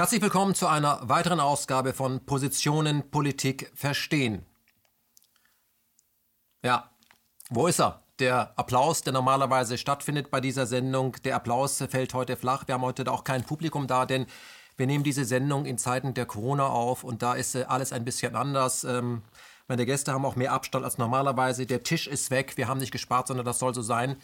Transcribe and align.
Herzlich 0.00 0.22
willkommen 0.22 0.54
zu 0.54 0.66
einer 0.66 0.98
weiteren 1.10 1.40
Ausgabe 1.40 1.92
von 1.92 2.24
Positionen 2.24 3.10
Politik 3.10 3.70
verstehen. 3.74 4.46
Ja, 6.64 6.88
wo 7.50 7.66
ist 7.66 7.82
er? 7.82 8.02
Der 8.18 8.58
Applaus, 8.58 9.02
der 9.02 9.12
normalerweise 9.12 9.76
stattfindet 9.76 10.30
bei 10.30 10.40
dieser 10.40 10.64
Sendung, 10.64 11.18
der 11.24 11.36
Applaus 11.36 11.84
fällt 11.90 12.14
heute 12.14 12.36
flach. 12.36 12.66
Wir 12.66 12.76
haben 12.76 12.82
heute 12.82 13.12
auch 13.12 13.24
kein 13.24 13.44
Publikum 13.44 13.86
da, 13.88 14.06
denn 14.06 14.24
wir 14.78 14.86
nehmen 14.86 15.04
diese 15.04 15.26
Sendung 15.26 15.66
in 15.66 15.76
Zeiten 15.76 16.14
der 16.14 16.24
Corona 16.24 16.66
auf 16.66 17.04
und 17.04 17.20
da 17.20 17.34
ist 17.34 17.54
äh, 17.54 17.64
alles 17.68 17.92
ein 17.92 18.06
bisschen 18.06 18.36
anders. 18.36 18.84
Ähm, 18.84 19.20
meine 19.68 19.84
Gäste 19.84 20.14
haben 20.14 20.24
auch 20.24 20.34
mehr 20.34 20.54
Abstand 20.54 20.82
als 20.82 20.96
normalerweise. 20.96 21.66
Der 21.66 21.82
Tisch 21.82 22.06
ist 22.06 22.30
weg. 22.30 22.56
Wir 22.56 22.68
haben 22.68 22.80
nicht 22.80 22.90
gespart, 22.90 23.26
sondern 23.26 23.44
das 23.44 23.58
soll 23.58 23.74
so 23.74 23.82
sein. 23.82 24.16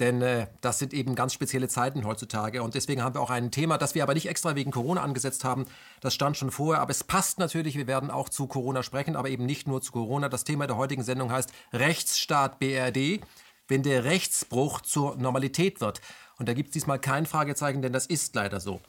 Denn 0.00 0.22
äh, 0.22 0.46
das 0.62 0.78
sind 0.78 0.94
eben 0.94 1.14
ganz 1.14 1.34
spezielle 1.34 1.68
Zeiten 1.68 2.04
heutzutage. 2.04 2.62
Und 2.62 2.74
deswegen 2.74 3.02
haben 3.02 3.14
wir 3.14 3.20
auch 3.20 3.30
ein 3.30 3.50
Thema, 3.50 3.76
das 3.76 3.94
wir 3.94 4.02
aber 4.02 4.14
nicht 4.14 4.28
extra 4.28 4.56
wegen 4.56 4.70
Corona 4.70 5.02
angesetzt 5.02 5.44
haben. 5.44 5.66
Das 6.00 6.14
stand 6.14 6.38
schon 6.38 6.50
vorher. 6.50 6.80
Aber 6.80 6.90
es 6.90 7.04
passt 7.04 7.38
natürlich. 7.38 7.76
Wir 7.76 7.86
werden 7.86 8.10
auch 8.10 8.30
zu 8.30 8.46
Corona 8.46 8.82
sprechen, 8.82 9.14
aber 9.14 9.28
eben 9.28 9.44
nicht 9.44 9.68
nur 9.68 9.82
zu 9.82 9.92
Corona. 9.92 10.30
Das 10.30 10.44
Thema 10.44 10.66
der 10.66 10.78
heutigen 10.78 11.04
Sendung 11.04 11.30
heißt 11.30 11.52
Rechtsstaat 11.74 12.58
BRD, 12.58 13.20
wenn 13.68 13.82
der 13.82 14.04
Rechtsbruch 14.04 14.80
zur 14.80 15.16
Normalität 15.16 15.82
wird. 15.82 16.00
Und 16.38 16.48
da 16.48 16.54
gibt 16.54 16.70
es 16.70 16.72
diesmal 16.72 16.98
kein 16.98 17.26
Fragezeichen, 17.26 17.82
denn 17.82 17.92
das 17.92 18.06
ist 18.06 18.34
leider 18.34 18.58
so. 18.58 18.80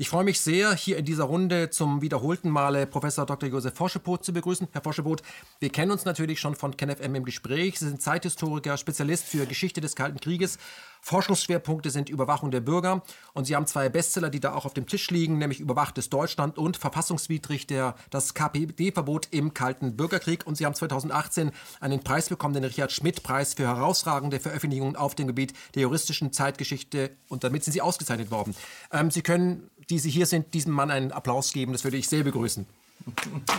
Ich 0.00 0.08
freue 0.08 0.24
mich 0.24 0.40
sehr, 0.40 0.74
hier 0.74 0.96
in 0.96 1.04
dieser 1.04 1.24
Runde 1.24 1.68
zum 1.68 2.00
wiederholten 2.00 2.48
Male 2.48 2.86
Professor 2.86 3.26
Dr. 3.26 3.50
Josef 3.50 3.74
Forschepot 3.74 4.24
zu 4.24 4.32
begrüßen. 4.32 4.66
Herr 4.72 4.80
Forschepot, 4.80 5.20
wir 5.58 5.68
kennen 5.68 5.90
uns 5.90 6.06
natürlich 6.06 6.40
schon 6.40 6.54
von 6.54 6.74
KenFM 6.74 7.16
im 7.16 7.24
Gespräch. 7.26 7.78
Sie 7.78 7.86
sind 7.86 8.00
Zeithistoriker, 8.00 8.78
Spezialist 8.78 9.26
für 9.26 9.44
Geschichte 9.44 9.82
des 9.82 9.94
Kalten 9.94 10.18
Krieges. 10.18 10.56
Forschungsschwerpunkte 11.00 11.90
sind 11.90 12.08
Überwachung 12.08 12.50
der 12.50 12.60
Bürger. 12.60 13.02
Und 13.32 13.46
Sie 13.46 13.56
haben 13.56 13.66
zwei 13.66 13.88
Bestseller, 13.88 14.30
die 14.30 14.40
da 14.40 14.54
auch 14.54 14.64
auf 14.64 14.74
dem 14.74 14.86
Tisch 14.86 15.10
liegen, 15.10 15.38
nämlich 15.38 15.60
Überwachtes 15.60 16.10
Deutschland 16.10 16.58
und 16.58 16.76
Verfassungswidrig 16.76 17.66
der, 17.66 17.94
das 18.10 18.34
KPD-Verbot 18.34 19.28
im 19.30 19.54
Kalten 19.54 19.96
Bürgerkrieg. 19.96 20.46
Und 20.46 20.56
Sie 20.56 20.66
haben 20.66 20.74
2018 20.74 21.52
einen 21.80 22.00
Preis 22.02 22.28
bekommen, 22.28 22.54
den 22.54 22.64
Richard-Schmidt-Preis 22.64 23.54
für 23.54 23.66
herausragende 23.66 24.40
Veröffentlichungen 24.40 24.96
auf 24.96 25.14
dem 25.14 25.26
Gebiet 25.26 25.54
der 25.74 25.82
juristischen 25.82 26.32
Zeitgeschichte. 26.32 27.10
Und 27.28 27.44
damit 27.44 27.64
sind 27.64 27.72
Sie 27.72 27.82
ausgezeichnet 27.82 28.30
worden. 28.30 28.54
Ähm, 28.92 29.10
Sie 29.10 29.22
können 29.22 29.70
die 29.90 29.98
Sie 29.98 30.10
hier 30.10 30.26
sind, 30.26 30.54
diesem 30.54 30.72
Mann 30.72 30.90
einen 30.90 31.12
Applaus 31.12 31.52
geben. 31.52 31.72
Das 31.72 31.84
würde 31.84 31.96
ich 31.96 32.08
sehr 32.08 32.22
begrüßen. 32.22 32.66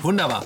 Wunderbar. 0.02 0.46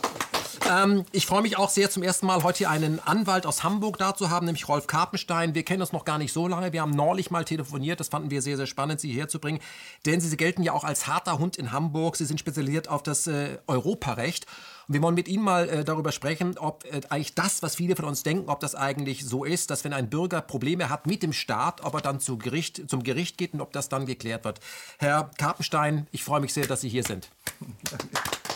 Ähm, 0.69 1.05
ich 1.11 1.25
freue 1.25 1.41
mich 1.41 1.57
auch 1.57 1.69
sehr, 1.69 1.89
zum 1.89 2.03
ersten 2.03 2.25
Mal 2.25 2.43
heute 2.43 2.59
hier 2.59 2.69
einen 2.69 2.99
Anwalt 2.99 3.45
aus 3.45 3.63
Hamburg 3.63 3.97
da 3.97 4.15
zu 4.15 4.29
haben, 4.29 4.45
nämlich 4.45 4.67
Rolf 4.67 4.87
Karpenstein. 4.87 5.55
Wir 5.55 5.63
kennen 5.63 5.81
uns 5.81 5.91
noch 5.91 6.05
gar 6.05 6.17
nicht 6.17 6.33
so 6.33 6.47
lange. 6.47 6.73
Wir 6.73 6.81
haben 6.81 6.91
neulich 6.91 7.31
mal 7.31 7.45
telefoniert. 7.45 7.99
Das 7.99 8.09
fanden 8.09 8.31
wir 8.31 8.41
sehr, 8.41 8.57
sehr 8.57 8.65
spannend, 8.65 8.99
Sie 8.99 9.09
hierher 9.09 9.27
zu 9.27 9.39
bringen. 9.39 9.59
Denn 10.05 10.21
Sie, 10.21 10.29
Sie 10.29 10.37
gelten 10.37 10.63
ja 10.63 10.73
auch 10.73 10.83
als 10.83 11.07
harter 11.07 11.39
Hund 11.39 11.57
in 11.57 11.71
Hamburg. 11.71 12.15
Sie 12.15 12.25
sind 12.25 12.39
spezialisiert 12.39 12.87
auf 12.87 13.03
das 13.03 13.27
äh, 13.27 13.57
Europarecht. 13.67 14.45
Und 14.87 14.93
wir 14.93 15.01
wollen 15.01 15.15
mit 15.15 15.27
Ihnen 15.27 15.43
mal 15.43 15.67
äh, 15.67 15.83
darüber 15.83 16.11
sprechen, 16.11 16.57
ob 16.57 16.85
äh, 16.85 17.01
eigentlich 17.09 17.35
das, 17.35 17.63
was 17.63 17.75
viele 17.75 17.95
von 17.95 18.05
uns 18.05 18.23
denken, 18.23 18.49
ob 18.49 18.59
das 18.59 18.75
eigentlich 18.75 19.25
so 19.25 19.43
ist, 19.43 19.71
dass 19.71 19.83
wenn 19.83 19.93
ein 19.93 20.09
Bürger 20.09 20.41
Probleme 20.41 20.89
hat 20.89 21.07
mit 21.07 21.23
dem 21.23 21.33
Staat, 21.33 21.83
ob 21.83 21.95
er 21.95 22.01
dann 22.01 22.19
zu 22.19 22.37
Gericht, 22.37 22.89
zum 22.89 23.03
Gericht 23.03 23.37
geht 23.37 23.53
und 23.53 23.61
ob 23.61 23.73
das 23.73 23.89
dann 23.89 24.05
geklärt 24.05 24.45
wird. 24.45 24.59
Herr 24.99 25.31
Karpenstein, 25.37 26.07
ich 26.11 26.23
freue 26.23 26.41
mich 26.41 26.53
sehr, 26.53 26.67
dass 26.67 26.81
Sie 26.81 26.89
hier 26.89 27.03
sind. 27.03 27.29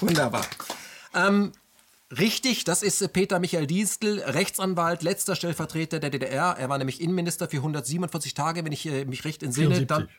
Wunderbar. 0.02 0.46
Ähm, 1.16 1.52
Richtig, 2.18 2.64
das 2.64 2.82
ist 2.82 3.02
äh, 3.02 3.08
Peter 3.08 3.40
Michael 3.40 3.68
Diestel, 3.68 4.20
Rechtsanwalt, 4.20 5.04
letzter 5.04 5.36
Stellvertreter 5.36 6.00
der 6.00 6.10
DDR. 6.10 6.56
Er 6.58 6.70
war 6.70 6.78
nämlich 6.78 7.02
Innenminister 7.02 7.48
für 7.48 7.58
147 7.58 8.34
Tage, 8.34 8.66
wenn 8.66 8.72
ich 8.72 8.86
äh, 8.88 9.06
mich 9.06 9.26
recht 9.26 9.44
entsinne. 9.44 9.76
74. 9.76 9.88
Dann 9.88 10.10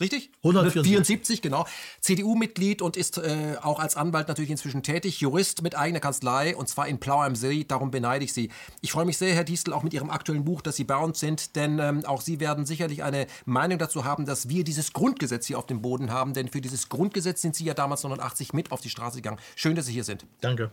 Richtig? 0.00 0.32
174, 0.42 1.40
genau. 1.40 1.66
CDU-Mitglied 2.00 2.82
und 2.82 2.96
ist 2.96 3.18
äh, 3.18 3.56
auch 3.62 3.78
als 3.78 3.96
Anwalt 3.96 4.26
natürlich 4.26 4.50
inzwischen 4.50 4.82
tätig, 4.82 5.20
Jurist 5.20 5.62
mit 5.62 5.76
eigener 5.76 6.00
Kanzlei 6.00 6.56
und 6.56 6.68
zwar 6.68 6.88
in 6.88 6.98
Plau 6.98 7.22
am 7.22 7.36
See. 7.36 7.62
Darum 7.62 7.92
beneide 7.92 8.24
ich 8.24 8.32
Sie. 8.32 8.50
Ich 8.80 8.90
freue 8.90 9.04
mich 9.04 9.18
sehr, 9.18 9.32
Herr 9.34 9.44
Diestel, 9.44 9.72
auch 9.72 9.84
mit 9.84 9.94
Ihrem 9.94 10.10
aktuellen 10.10 10.44
Buch, 10.44 10.62
dass 10.62 10.74
Sie 10.74 10.84
bei 10.84 10.96
uns 10.96 11.20
sind, 11.20 11.54
denn 11.54 11.78
ähm, 11.78 12.04
auch 12.06 12.22
Sie 12.22 12.40
werden 12.40 12.66
sicherlich 12.66 13.04
eine 13.04 13.28
Meinung 13.44 13.78
dazu 13.78 14.04
haben, 14.04 14.26
dass 14.26 14.48
wir 14.48 14.64
dieses 14.64 14.92
Grundgesetz 14.92 15.46
hier 15.46 15.58
auf 15.58 15.66
dem 15.66 15.80
Boden 15.80 16.10
haben, 16.10 16.32
denn 16.32 16.48
für 16.48 16.60
dieses 16.60 16.88
Grundgesetz 16.88 17.40
sind 17.40 17.54
Sie 17.54 17.64
ja 17.64 17.74
damals 17.74 18.02
89 18.02 18.52
mit 18.52 18.72
auf 18.72 18.80
die 18.80 18.90
Straße 18.90 19.18
gegangen. 19.18 19.38
Schön, 19.54 19.76
dass 19.76 19.86
Sie 19.86 19.92
hier 19.92 20.04
sind. 20.04 20.26
Danke. 20.40 20.72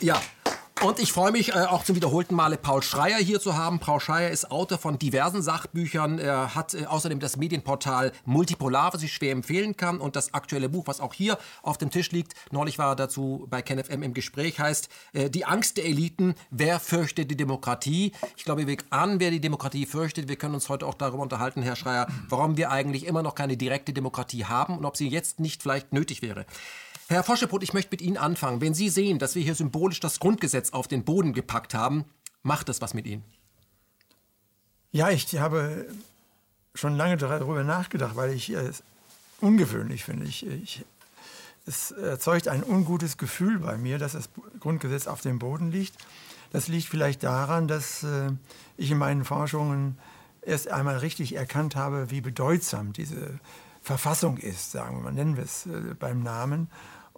Ja, 0.00 0.20
und 0.82 0.98
ich 0.98 1.12
freue 1.12 1.30
mich 1.30 1.50
äh, 1.50 1.66
auch 1.66 1.84
zum 1.84 1.94
wiederholten 1.94 2.34
Male 2.34 2.56
Paul 2.56 2.82
Schreier 2.82 3.18
hier 3.18 3.38
zu 3.38 3.54
haben. 3.54 3.80
Paul 3.80 4.00
Schreier 4.00 4.30
ist 4.30 4.50
Autor 4.50 4.78
von 4.78 4.98
diversen 4.98 5.42
Sachbüchern. 5.42 6.18
Er 6.18 6.54
hat 6.54 6.72
äh, 6.72 6.86
außerdem 6.86 7.20
das 7.20 7.36
Medienportal 7.36 8.12
Multipolar, 8.24 8.94
was 8.94 9.02
ich 9.02 9.12
schwer 9.12 9.32
empfehlen 9.32 9.76
kann. 9.76 9.98
Und 9.98 10.16
das 10.16 10.32
aktuelle 10.32 10.70
Buch, 10.70 10.86
was 10.86 11.00
auch 11.00 11.12
hier 11.12 11.36
auf 11.60 11.76
dem 11.76 11.90
Tisch 11.90 12.12
liegt, 12.12 12.32
neulich 12.50 12.78
war 12.78 12.92
er 12.92 12.96
dazu 12.96 13.46
bei 13.50 13.60
KenFM 13.60 14.02
im 14.02 14.14
Gespräch, 14.14 14.58
heißt 14.58 14.88
äh, 15.12 15.28
Die 15.28 15.44
Angst 15.44 15.76
der 15.76 15.84
Eliten. 15.84 16.34
Wer 16.50 16.80
fürchtet 16.80 17.30
die 17.30 17.36
Demokratie? 17.36 18.12
Ich 18.38 18.44
glaube, 18.44 18.66
wir 18.66 18.78
an, 18.88 19.20
wer 19.20 19.30
die 19.30 19.40
Demokratie 19.42 19.84
fürchtet. 19.84 20.28
Wir 20.28 20.36
können 20.36 20.54
uns 20.54 20.70
heute 20.70 20.86
auch 20.86 20.94
darüber 20.94 21.22
unterhalten, 21.22 21.60
Herr 21.60 21.76
Schreier, 21.76 22.06
warum 22.30 22.56
wir 22.56 22.70
eigentlich 22.70 23.04
immer 23.04 23.22
noch 23.22 23.34
keine 23.34 23.58
direkte 23.58 23.92
Demokratie 23.92 24.46
haben 24.46 24.78
und 24.78 24.86
ob 24.86 24.96
sie 24.96 25.08
jetzt 25.08 25.40
nicht 25.40 25.60
vielleicht 25.60 25.92
nötig 25.92 26.22
wäre. 26.22 26.46
Herr 27.10 27.24
Foscheput, 27.24 27.64
ich 27.64 27.72
möchte 27.72 27.90
mit 27.90 28.02
Ihnen 28.02 28.16
anfangen. 28.16 28.60
Wenn 28.60 28.72
Sie 28.72 28.88
sehen, 28.88 29.18
dass 29.18 29.34
wir 29.34 29.42
hier 29.42 29.56
symbolisch 29.56 29.98
das 29.98 30.20
Grundgesetz 30.20 30.70
auf 30.70 30.86
den 30.86 31.02
Boden 31.02 31.32
gepackt 31.32 31.74
haben, 31.74 32.04
macht 32.44 32.68
das 32.68 32.80
was 32.80 32.94
mit 32.94 33.04
Ihnen? 33.04 33.24
Ja, 34.92 35.10
ich 35.10 35.36
habe 35.36 35.88
schon 36.76 36.94
lange 36.94 37.16
darüber 37.16 37.64
nachgedacht, 37.64 38.14
weil 38.14 38.32
ich 38.32 38.50
es 38.50 38.84
ungewöhnlich 39.40 40.04
finde. 40.04 40.24
Ich, 40.26 40.46
ich, 40.46 40.84
es 41.66 41.90
erzeugt 41.90 42.46
ein 42.46 42.62
ungutes 42.62 43.18
Gefühl 43.18 43.58
bei 43.58 43.76
mir, 43.76 43.98
dass 43.98 44.12
das 44.12 44.28
Grundgesetz 44.60 45.08
auf 45.08 45.20
dem 45.20 45.40
Boden 45.40 45.72
liegt. 45.72 45.96
Das 46.52 46.68
liegt 46.68 46.86
vielleicht 46.86 47.24
daran, 47.24 47.66
dass 47.66 48.04
äh, 48.04 48.30
ich 48.76 48.92
in 48.92 48.98
meinen 48.98 49.24
Forschungen 49.24 49.98
erst 50.42 50.68
einmal 50.68 50.98
richtig 50.98 51.34
erkannt 51.34 51.74
habe, 51.74 52.12
wie 52.12 52.20
bedeutsam 52.20 52.92
diese 52.92 53.40
Verfassung 53.82 54.36
ist, 54.36 54.70
sagen 54.70 54.98
wir 54.98 55.02
mal, 55.02 55.12
nennen 55.12 55.36
wir 55.36 55.42
es 55.42 55.66
äh, 55.66 55.96
beim 55.98 56.22
Namen 56.22 56.68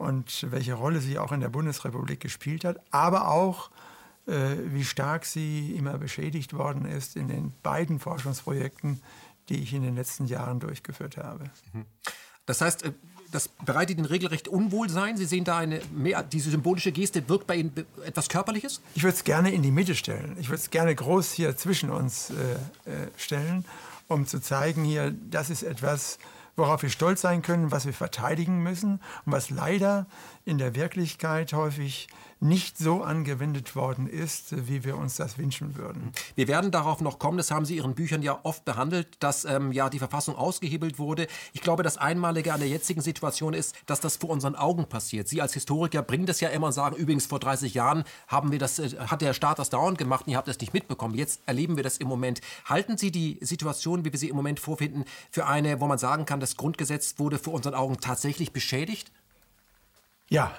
und 0.02 0.50
welche 0.50 0.74
Rolle 0.74 1.00
sie 1.00 1.18
auch 1.18 1.32
in 1.32 1.40
der 1.40 1.48
Bundesrepublik 1.48 2.20
gespielt 2.20 2.64
hat, 2.64 2.78
aber 2.90 3.28
auch 3.28 3.70
äh, 4.26 4.56
wie 4.66 4.84
stark 4.84 5.24
sie 5.24 5.74
immer 5.76 5.98
beschädigt 5.98 6.54
worden 6.54 6.84
ist 6.84 7.16
in 7.16 7.28
den 7.28 7.52
beiden 7.62 7.98
Forschungsprojekten, 7.98 9.00
die 9.48 9.62
ich 9.62 9.72
in 9.72 9.82
den 9.82 9.94
letzten 9.94 10.26
Jahren 10.26 10.60
durchgeführt 10.60 11.16
habe. 11.16 11.44
Mhm. 11.72 11.86
Das 12.46 12.60
heißt, 12.60 12.84
äh, 12.84 12.92
das 13.30 13.48
bereitet 13.48 13.96
Ihnen 13.96 14.06
regelrecht 14.06 14.46
Unwohlsein. 14.46 15.16
Sie 15.16 15.24
sehen 15.24 15.44
da 15.44 15.58
eine 15.58 15.80
mehr, 15.90 16.22
diese 16.22 16.50
symbolische 16.50 16.92
Geste 16.92 17.26
wirkt 17.28 17.46
bei 17.46 17.56
Ihnen 17.56 17.72
etwas 18.04 18.28
Körperliches? 18.28 18.82
Ich 18.94 19.02
würde 19.02 19.16
es 19.16 19.24
gerne 19.24 19.52
in 19.52 19.62
die 19.62 19.70
Mitte 19.70 19.94
stellen. 19.94 20.36
Ich 20.38 20.48
würde 20.48 20.60
es 20.60 20.70
gerne 20.70 20.94
groß 20.94 21.32
hier 21.32 21.56
zwischen 21.56 21.90
uns 21.90 22.30
äh, 22.30 22.34
äh, 22.90 23.08
stellen, 23.16 23.64
um 24.06 24.26
zu 24.26 24.40
zeigen 24.40 24.84
hier, 24.84 25.14
das 25.30 25.48
ist 25.48 25.62
etwas, 25.62 26.18
worauf 26.56 26.82
wir 26.82 26.90
stolz 26.90 27.20
sein 27.22 27.42
können, 27.42 27.70
was 27.70 27.86
wir 27.86 27.94
verteidigen 27.94 28.62
müssen 28.62 29.00
und 29.24 29.32
was 29.32 29.50
leider 29.50 30.06
in 30.44 30.58
der 30.58 30.74
Wirklichkeit 30.74 31.52
häufig 31.52 32.08
nicht 32.42 32.76
so 32.76 33.02
angewendet 33.02 33.76
worden 33.76 34.08
ist, 34.08 34.66
wie 34.68 34.84
wir 34.84 34.98
uns 34.98 35.16
das 35.16 35.38
wünschen 35.38 35.76
würden. 35.76 36.12
Wir 36.34 36.48
werden 36.48 36.72
darauf 36.72 37.00
noch 37.00 37.18
kommen, 37.20 37.38
das 37.38 37.50
haben 37.50 37.64
Sie 37.64 37.74
in 37.74 37.82
Ihren 37.82 37.94
Büchern 37.94 38.22
ja 38.22 38.40
oft 38.42 38.64
behandelt, 38.64 39.08
dass 39.20 39.44
ähm, 39.44 39.72
ja 39.72 39.88
die 39.88 40.00
Verfassung 40.00 40.34
ausgehebelt 40.34 40.98
wurde. 40.98 41.28
Ich 41.52 41.60
glaube, 41.60 41.82
das 41.84 41.98
Einmalige 41.98 42.52
an 42.52 42.60
der 42.60 42.68
jetzigen 42.68 43.00
Situation 43.00 43.54
ist, 43.54 43.76
dass 43.86 44.00
das 44.00 44.16
vor 44.16 44.30
unseren 44.30 44.56
Augen 44.56 44.86
passiert. 44.86 45.28
Sie 45.28 45.40
als 45.40 45.54
Historiker 45.54 46.02
bringen 46.02 46.26
das 46.26 46.40
ja 46.40 46.48
immer 46.48 46.66
und 46.66 46.72
sagen, 46.72 46.96
übrigens 46.96 47.26
vor 47.26 47.38
30 47.38 47.74
Jahren 47.74 48.02
haben 48.26 48.50
wir 48.50 48.58
das, 48.58 48.80
äh, 48.80 48.90
hat 48.98 49.22
der 49.22 49.34
Staat 49.34 49.60
das 49.60 49.70
dauernd 49.70 49.98
gemacht 49.98 50.26
und 50.26 50.32
ihr 50.32 50.36
habt 50.36 50.48
das 50.48 50.58
nicht 50.58 50.74
mitbekommen. 50.74 51.14
Jetzt 51.14 51.42
erleben 51.46 51.76
wir 51.76 51.84
das 51.84 51.98
im 51.98 52.08
Moment. 52.08 52.40
Halten 52.64 52.98
Sie 52.98 53.12
die 53.12 53.38
Situation, 53.40 54.04
wie 54.04 54.12
wir 54.12 54.18
sie 54.18 54.28
im 54.28 54.36
Moment 54.36 54.58
vorfinden, 54.58 55.04
für 55.30 55.46
eine, 55.46 55.80
wo 55.80 55.86
man 55.86 55.98
sagen 55.98 56.26
kann, 56.26 56.40
das 56.40 56.56
Grundgesetz 56.56 57.14
wurde 57.18 57.38
vor 57.38 57.54
unseren 57.54 57.74
Augen 57.74 57.98
tatsächlich 58.00 58.52
beschädigt? 58.52 59.12
Ja, 60.28 60.52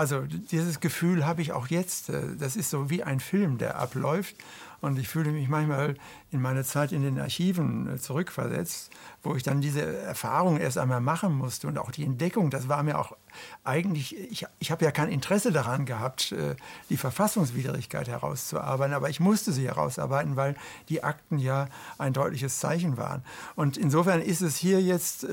also 0.00 0.22
dieses 0.22 0.80
Gefühl 0.80 1.26
habe 1.26 1.42
ich 1.42 1.52
auch 1.52 1.66
jetzt. 1.66 2.08
Äh, 2.08 2.36
das 2.38 2.56
ist 2.56 2.70
so 2.70 2.88
wie 2.88 3.02
ein 3.02 3.20
Film, 3.20 3.58
der 3.58 3.78
abläuft. 3.78 4.34
Und 4.80 4.98
ich 4.98 5.08
fühle 5.08 5.30
mich 5.30 5.46
manchmal 5.46 5.94
in 6.30 6.40
meine 6.40 6.64
Zeit 6.64 6.92
in 6.92 7.02
den 7.02 7.20
Archiven 7.20 7.86
äh, 7.86 7.98
zurückversetzt, 7.98 8.90
wo 9.22 9.34
ich 9.34 9.42
dann 9.42 9.60
diese 9.60 9.84
Erfahrung 9.84 10.56
erst 10.58 10.78
einmal 10.78 11.02
machen 11.02 11.34
musste 11.34 11.66
und 11.68 11.76
auch 11.76 11.90
die 11.90 12.04
Entdeckung, 12.04 12.48
das 12.48 12.70
war 12.70 12.82
mir 12.82 12.98
auch 12.98 13.14
eigentlich, 13.62 14.16
ich, 14.16 14.46
ich 14.58 14.70
habe 14.70 14.84
ja 14.86 14.90
kein 14.90 15.10
Interesse 15.10 15.52
daran 15.52 15.84
gehabt, 15.84 16.32
äh, 16.32 16.56
die 16.88 16.96
Verfassungswidrigkeit 16.96 18.08
herauszuarbeiten, 18.08 18.94
aber 18.94 19.10
ich 19.10 19.20
musste 19.20 19.52
sie 19.52 19.66
herausarbeiten, 19.66 20.36
weil 20.36 20.56
die 20.88 21.04
Akten 21.04 21.38
ja 21.38 21.68
ein 21.98 22.14
deutliches 22.14 22.58
Zeichen 22.58 22.96
waren. 22.96 23.22
Und 23.56 23.76
insofern 23.76 24.22
ist 24.22 24.40
es 24.40 24.56
hier 24.56 24.80
jetzt 24.80 25.26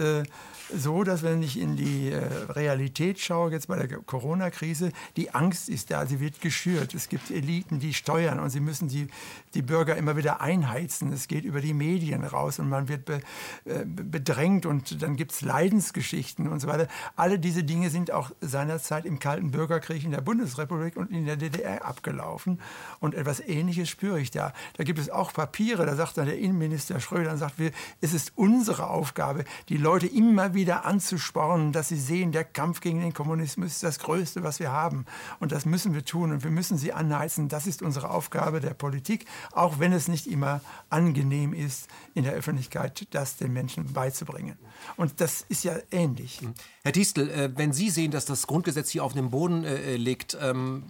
so, 0.76 1.04
dass 1.04 1.24
wenn 1.24 1.42
ich 1.42 1.60
in 1.60 1.76
die 1.76 2.12
äh, 2.12 2.26
Realität 2.50 3.20
schaue, 3.20 3.52
jetzt 3.52 3.68
bei 3.68 3.78
der 3.78 4.00
Corona-Krise, 4.00 4.92
die 5.16 5.34
Angst 5.34 5.70
ist 5.70 5.92
da, 5.92 6.06
sie 6.06 6.20
wird 6.20 6.42
geschürt. 6.42 6.94
Es 6.94 7.10
gibt 7.10 7.32
Eliten, 7.32 7.80
die 7.80 7.94
steuern 7.94 8.40
und 8.40 8.50
sie 8.50 8.60
müssen 8.60 8.88
die 8.88 9.08
die 9.54 9.62
Bürger 9.62 9.96
immer 9.96 10.18
wieder 10.18 10.42
einheizen. 10.42 11.12
Es 11.12 11.28
geht 11.28 11.44
über 11.44 11.62
die 11.62 11.74
Medien 11.74 12.24
raus 12.24 12.60
und 12.60 12.70
man 12.70 12.88
wird 12.88 13.06
be, 13.06 13.22
äh, 13.66 13.86
bedrängt 13.86 14.66
und 14.66 15.02
dann 15.02 15.16
gibt 15.16 15.32
es 15.32 15.42
Leidensgeschichten 15.42 16.48
und 16.48 16.60
so 16.60 16.68
weiter. 16.68 16.88
Alle 17.16 17.40
diese 17.40 17.64
Dinge 17.64 17.90
sind 17.90 18.12
auch 18.12 18.32
seinerzeit 18.42 19.06
im 19.06 19.20
Kalten 19.20 19.52
Bürgerkrieg 19.52 20.04
in 20.04 20.12
der 20.12 20.22
Bundesrepublik 20.22 20.96
und 20.98 21.12
in 21.12 21.26
der 21.26 21.38
DDR 21.38 21.86
abgelaufen. 21.86 22.60
Und 23.00 23.16
etwas 23.16 23.40
Ähnliches 23.40 23.90
spüre 23.90 24.20
ich 24.20 24.32
da. 24.32 24.54
Da 24.76 24.84
gibt 24.84 25.00
es 25.00 25.10
auch 25.10 25.34
Papiere, 25.34 25.86
da 25.86 25.96
sagt 25.96 26.18
dann 26.18 26.26
der 26.26 26.38
Innenminister 26.38 27.00
Schröder, 27.00 27.32
und 27.32 27.38
sagt, 27.38 27.56
es 28.02 28.14
ist 28.14 28.34
unsere 28.36 28.90
Aufgabe, 28.90 29.44
die 29.70 29.78
Leute 29.78 30.08
immer 30.08 30.54
wieder 30.54 30.57
anzuspornen, 30.66 31.72
dass 31.72 31.90
sie 31.90 32.00
sehen, 32.00 32.32
der 32.32 32.44
Kampf 32.44 32.82
gegen 32.82 33.02
den 33.02 33.14
Kommunismus 33.14 33.68
ist 33.72 33.84
das 33.84 34.00
Größte, 34.00 34.44
was 34.44 34.60
wir 34.60 34.72
haben. 34.72 35.06
Und 35.40 35.52
das 35.52 35.66
müssen 35.66 35.94
wir 35.94 36.04
tun 36.04 36.32
und 36.32 36.44
wir 36.44 36.52
müssen 36.52 36.78
sie 36.78 36.94
anheizen. 36.94 37.50
Das 37.50 37.68
ist 37.68 37.82
unsere 37.82 38.10
Aufgabe 38.10 38.60
der 38.60 38.74
Politik, 38.74 39.26
auch 39.52 39.80
wenn 39.80 39.94
es 39.94 40.08
nicht 40.08 40.28
immer 40.28 40.62
angenehm 40.90 41.54
ist, 41.54 41.88
in 42.14 42.24
der 42.24 42.34
Öffentlichkeit 42.34 43.08
das 43.12 43.38
den 43.38 43.54
Menschen 43.54 43.94
beizubringen. 43.94 44.58
Und 44.96 45.22
das 45.22 45.46
ist 45.50 45.64
ja 45.64 45.74
ähnlich. 45.92 46.42
Herr 46.84 46.92
Distel, 46.92 47.30
äh, 47.30 47.50
wenn 47.56 47.74
Sie 47.74 47.90
sehen, 47.90 48.12
dass 48.12 48.26
das 48.26 48.48
Grundgesetz 48.48 48.90
hier 48.90 49.04
auf 49.04 49.14
dem 49.14 49.32
Boden 49.32 49.64
äh, 49.64 49.96
liegt, 49.96 50.38
ähm, 50.42 50.84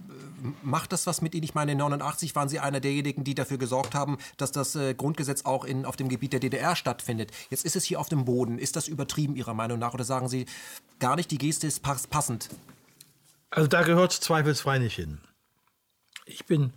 macht 0.62 0.92
das 0.92 1.06
was 1.06 1.22
mit 1.22 1.34
Ihnen? 1.34 1.44
Ich 1.44 1.54
meine, 1.54 1.74
89 1.74 2.34
waren 2.34 2.48
Sie 2.48 2.58
einer 2.58 2.80
derjenigen, 2.80 3.24
die 3.24 3.34
dafür 3.34 3.58
gesorgt 3.58 3.94
haben, 3.94 4.18
dass 4.36 4.52
das 4.52 4.74
äh, 4.76 4.94
Grundgesetz 4.94 5.44
auch 5.44 5.64
in, 5.64 5.84
auf 5.84 5.96
dem 5.96 6.08
Gebiet 6.08 6.32
der 6.32 6.40
DDR 6.40 6.76
stattfindet. 6.76 7.32
Jetzt 7.50 7.64
ist 7.64 7.76
es 7.76 7.84
hier 7.84 8.00
auf 8.00 8.08
dem 8.08 8.24
Boden. 8.24 8.58
Ist 8.58 8.76
das 8.76 8.88
übertrieben 8.88 9.36
Ihrer 9.36 9.54
Meinung 9.54 9.78
nach? 9.78 9.94
Oder 9.94 10.04
sagen 10.04 10.28
Sie 10.28 10.46
gar 10.98 11.16
nicht, 11.16 11.30
die 11.30 11.38
Geste 11.38 11.66
ist 11.66 11.82
passend? 11.82 12.48
Also 13.50 13.68
da 13.68 13.82
gehört 13.82 14.12
zweifelsfrei 14.12 14.78
nicht 14.78 14.96
hin. 14.96 15.20
Ich 16.26 16.44
bin 16.44 16.72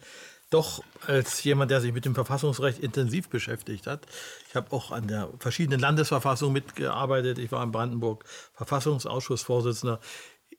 doch 0.51 0.83
als 1.07 1.43
jemand, 1.43 1.71
der 1.71 1.81
sich 1.81 1.93
mit 1.93 2.05
dem 2.05 2.13
Verfassungsrecht 2.13 2.79
intensiv 2.79 3.29
beschäftigt 3.29 3.87
hat. 3.87 4.05
Ich 4.49 4.55
habe 4.55 4.71
auch 4.73 4.91
an 4.91 5.07
der 5.07 5.29
verschiedenen 5.39 5.79
Landesverfassung 5.79 6.51
mitgearbeitet. 6.51 7.39
Ich 7.39 7.51
war 7.51 7.63
in 7.63 7.71
Brandenburg 7.71 8.25
Verfassungsausschussvorsitzender. 8.53 9.99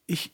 Ich, 0.06 0.32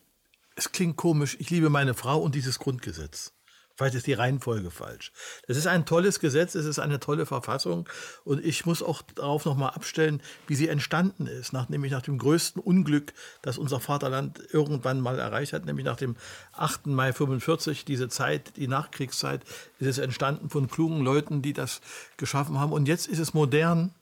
es 0.58 0.72
klingt 0.72 0.96
komisch, 0.96 1.36
ich 1.38 1.50
liebe 1.50 1.70
meine 1.70 1.94
Frau 1.94 2.20
und 2.20 2.34
dieses 2.34 2.58
Grundgesetz. 2.58 3.32
Vielleicht 3.76 3.94
ist 3.94 4.08
die 4.08 4.12
Reihenfolge 4.12 4.72
falsch. 4.72 5.12
Es 5.46 5.56
ist 5.56 5.68
ein 5.68 5.86
tolles 5.86 6.18
Gesetz, 6.18 6.56
es 6.56 6.66
ist 6.66 6.80
eine 6.80 6.98
tolle 6.98 7.26
Verfassung 7.26 7.88
und 8.24 8.44
ich 8.44 8.66
muss 8.66 8.82
auch 8.82 9.02
darauf 9.02 9.44
nochmal 9.44 9.70
abstellen, 9.70 10.20
wie 10.48 10.56
sie 10.56 10.66
entstanden 10.66 11.28
ist, 11.28 11.52
nach, 11.52 11.68
nämlich 11.68 11.92
nach 11.92 12.02
dem 12.02 12.18
größten 12.18 12.60
Unglück, 12.60 13.12
das 13.40 13.56
unser 13.56 13.78
Vaterland 13.78 14.40
irgendwann 14.50 15.00
mal 15.00 15.16
erreicht 15.16 15.52
hat, 15.52 15.64
nämlich 15.64 15.86
nach 15.86 15.96
dem 15.96 16.16
8. 16.54 16.88
Mai 16.88 17.12
45, 17.12 17.84
diese 17.84 18.08
Zeit, 18.08 18.56
die 18.56 18.66
Nachkriegszeit, 18.66 19.44
ist 19.78 19.86
es 19.86 19.98
entstanden 19.98 20.50
von 20.50 20.68
klugen 20.68 21.02
Leuten, 21.02 21.40
die 21.40 21.52
das 21.52 21.80
geschaffen 22.16 22.58
haben 22.58 22.72
und 22.72 22.88
jetzt 22.88 23.06
ist 23.06 23.20
es 23.20 23.32
modern, 23.32 23.94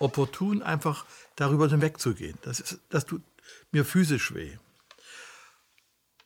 opportun, 0.00 0.62
einfach 0.62 1.06
darüber 1.34 1.66
hinwegzugehen. 1.66 2.36
Das, 2.42 2.60
ist, 2.60 2.78
das 2.90 3.06
tut 3.06 3.22
mir 3.72 3.86
physisch 3.86 4.34
weh. 4.34 4.58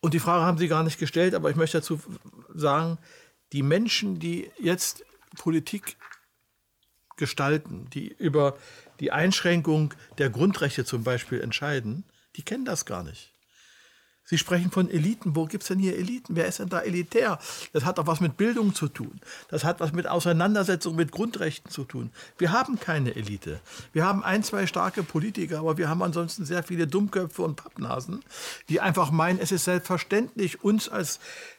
Und 0.02 0.14
die 0.14 0.18
Frage 0.18 0.44
haben 0.44 0.58
Sie 0.58 0.66
gar 0.66 0.82
nicht 0.82 0.98
gestellt, 0.98 1.32
aber 1.32 1.48
ich 1.48 1.56
möchte 1.56 1.78
dazu 1.78 2.00
sagen, 2.52 2.98
die 3.52 3.62
Menschen, 3.62 4.18
die 4.18 4.50
jetzt 4.58 5.04
Politik 5.38 5.96
gestalten, 7.16 7.88
die 7.90 8.08
über 8.08 8.58
die 8.98 9.12
Einschränkung 9.12 9.94
der 10.18 10.28
Grundrechte 10.28 10.84
zum 10.84 11.04
Beispiel 11.04 11.40
entscheiden, 11.40 12.04
die 12.34 12.42
kennen 12.42 12.64
das 12.64 12.84
gar 12.84 13.04
nicht. 13.04 13.31
Sie 14.24 14.38
sprechen 14.38 14.70
von 14.70 14.88
Eliten. 14.88 15.34
Wo 15.34 15.46
gibt 15.46 15.62
es 15.62 15.68
denn 15.68 15.78
hier 15.78 15.96
Eliten? 15.96 16.36
Wer 16.36 16.46
ist 16.46 16.58
denn 16.58 16.68
da 16.68 16.80
elitär? 16.80 17.38
Das 17.72 17.84
hat 17.84 17.98
doch 17.98 18.06
was 18.06 18.20
mit 18.20 18.36
Bildung 18.36 18.74
zu 18.74 18.88
tun. 18.88 19.20
Das 19.48 19.64
hat 19.64 19.80
was 19.80 19.92
mit 19.92 20.06
Auseinandersetzung 20.06 20.94
mit 20.94 21.10
Grundrechten 21.10 21.70
zu 21.70 21.84
tun. 21.84 22.10
Wir 22.38 22.52
haben 22.52 22.78
keine 22.78 23.14
Elite. 23.16 23.60
Wir 23.92 24.04
haben 24.04 24.22
ein, 24.22 24.42
zwei 24.44 24.66
starke 24.66 25.02
Politiker, 25.02 25.58
aber 25.58 25.76
wir 25.76 25.88
haben 25.88 26.02
ansonsten 26.02 26.44
sehr 26.44 26.62
viele 26.62 26.86
Dummköpfe 26.86 27.42
und 27.42 27.56
Pappnasen, 27.56 28.22
die 28.68 28.80
einfach 28.80 29.10
meinen, 29.10 29.38
es 29.38 29.52
ist 29.52 29.64
selbstverständlich, 29.64 30.62
uns 30.62 30.88
als 30.88 31.18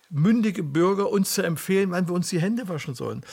mündige 0.10 0.64
Bürger 0.64 1.10
uns 1.10 1.34
zu 1.34 1.42
empfehlen, 1.42 1.92
wann 1.92 2.08
wir 2.08 2.14
uns 2.14 2.30
die 2.30 2.40
Hände 2.40 2.70
waschen 2.70 2.94
sollen, 2.94 3.26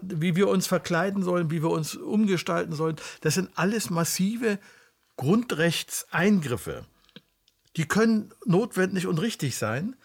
wie 0.00 0.36
wir 0.36 0.48
uns 0.48 0.66
verkleiden 0.66 1.22
sollen, 1.22 1.50
wie 1.50 1.62
wir 1.62 1.70
uns 1.70 1.96
umgestalten 1.96 2.74
sollen. 2.74 2.96
Das 3.20 3.34
sind 3.34 3.50
alles 3.56 3.90
massive 3.90 4.58
Grundrechtseingriffe. 5.16 6.86
Die 7.76 7.86
können 7.86 8.32
notwendig 8.44 9.06
und 9.06 9.18
richtig 9.20 9.56
sein, 9.56 9.96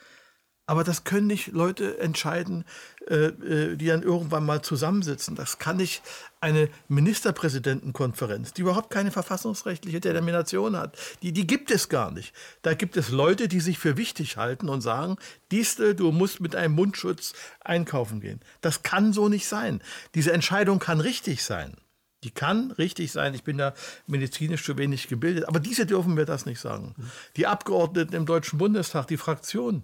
aber 0.70 0.84
das 0.84 1.06
können 1.06 1.28
nicht 1.28 1.48
Leute 1.48 1.98
entscheiden, 1.98 2.66
äh, 3.08 3.28
äh, 3.28 3.78
die 3.78 3.88
dann 3.88 4.04
irgendwann 4.04 4.46
mal 4.46 4.62
zusammensitzen. 4.62 5.34
Das 5.34 5.60
kann 5.60 5.78
nicht 5.78 6.04
eine 6.42 6.70
Ministerpräsidentenkonferenz, 6.90 8.52
die 8.52 8.62
überhaupt 8.62 8.90
keine 8.90 9.12
verfassungsrechtliche 9.12 10.02
Determination 10.02 10.76
hat. 10.76 10.98
Die, 11.22 11.32
die 11.32 11.48
gibt 11.48 11.72
es 11.72 11.88
gar 11.88 12.12
nicht. 12.12 12.34
Da 12.64 12.74
gibt 12.74 12.98
es 12.98 13.10
Leute, 13.10 13.48
die 13.48 13.62
sich 13.62 13.80
für 13.80 13.96
wichtig 13.96 14.36
halten 14.36 14.68
und 14.68 14.82
sagen, 14.82 15.16
Distel, 15.54 15.96
du 15.96 16.12
musst 16.12 16.42
mit 16.42 16.54
einem 16.54 16.76
Mundschutz 16.76 17.34
einkaufen 17.62 18.20
gehen. 18.20 18.42
Das 18.60 18.84
kann 18.84 19.14
so 19.14 19.30
nicht 19.30 19.48
sein. 19.48 19.82
Diese 20.16 20.34
Entscheidung 20.34 20.80
kann 20.80 21.00
richtig 21.00 21.46
sein. 21.46 21.78
Die 22.24 22.32
kann 22.32 22.72
richtig 22.72 23.12
sein. 23.12 23.34
Ich 23.34 23.44
bin 23.44 23.58
da 23.58 23.74
medizinisch 24.08 24.64
zu 24.64 24.78
wenig 24.78 25.08
gebildet. 25.08 25.48
Aber 25.48 25.60
diese 25.60 25.86
dürfen 25.86 26.18
wir 26.18 26.26
das 26.26 26.46
nicht 26.46 26.60
sagen. 26.60 26.96
Die 27.36 27.48
Abgeordneten 27.48 28.16
im 28.16 28.26
Deutschen 28.26 28.58
Bundestag, 28.58 29.08
die 29.08 29.18
Fraktionen, 29.18 29.84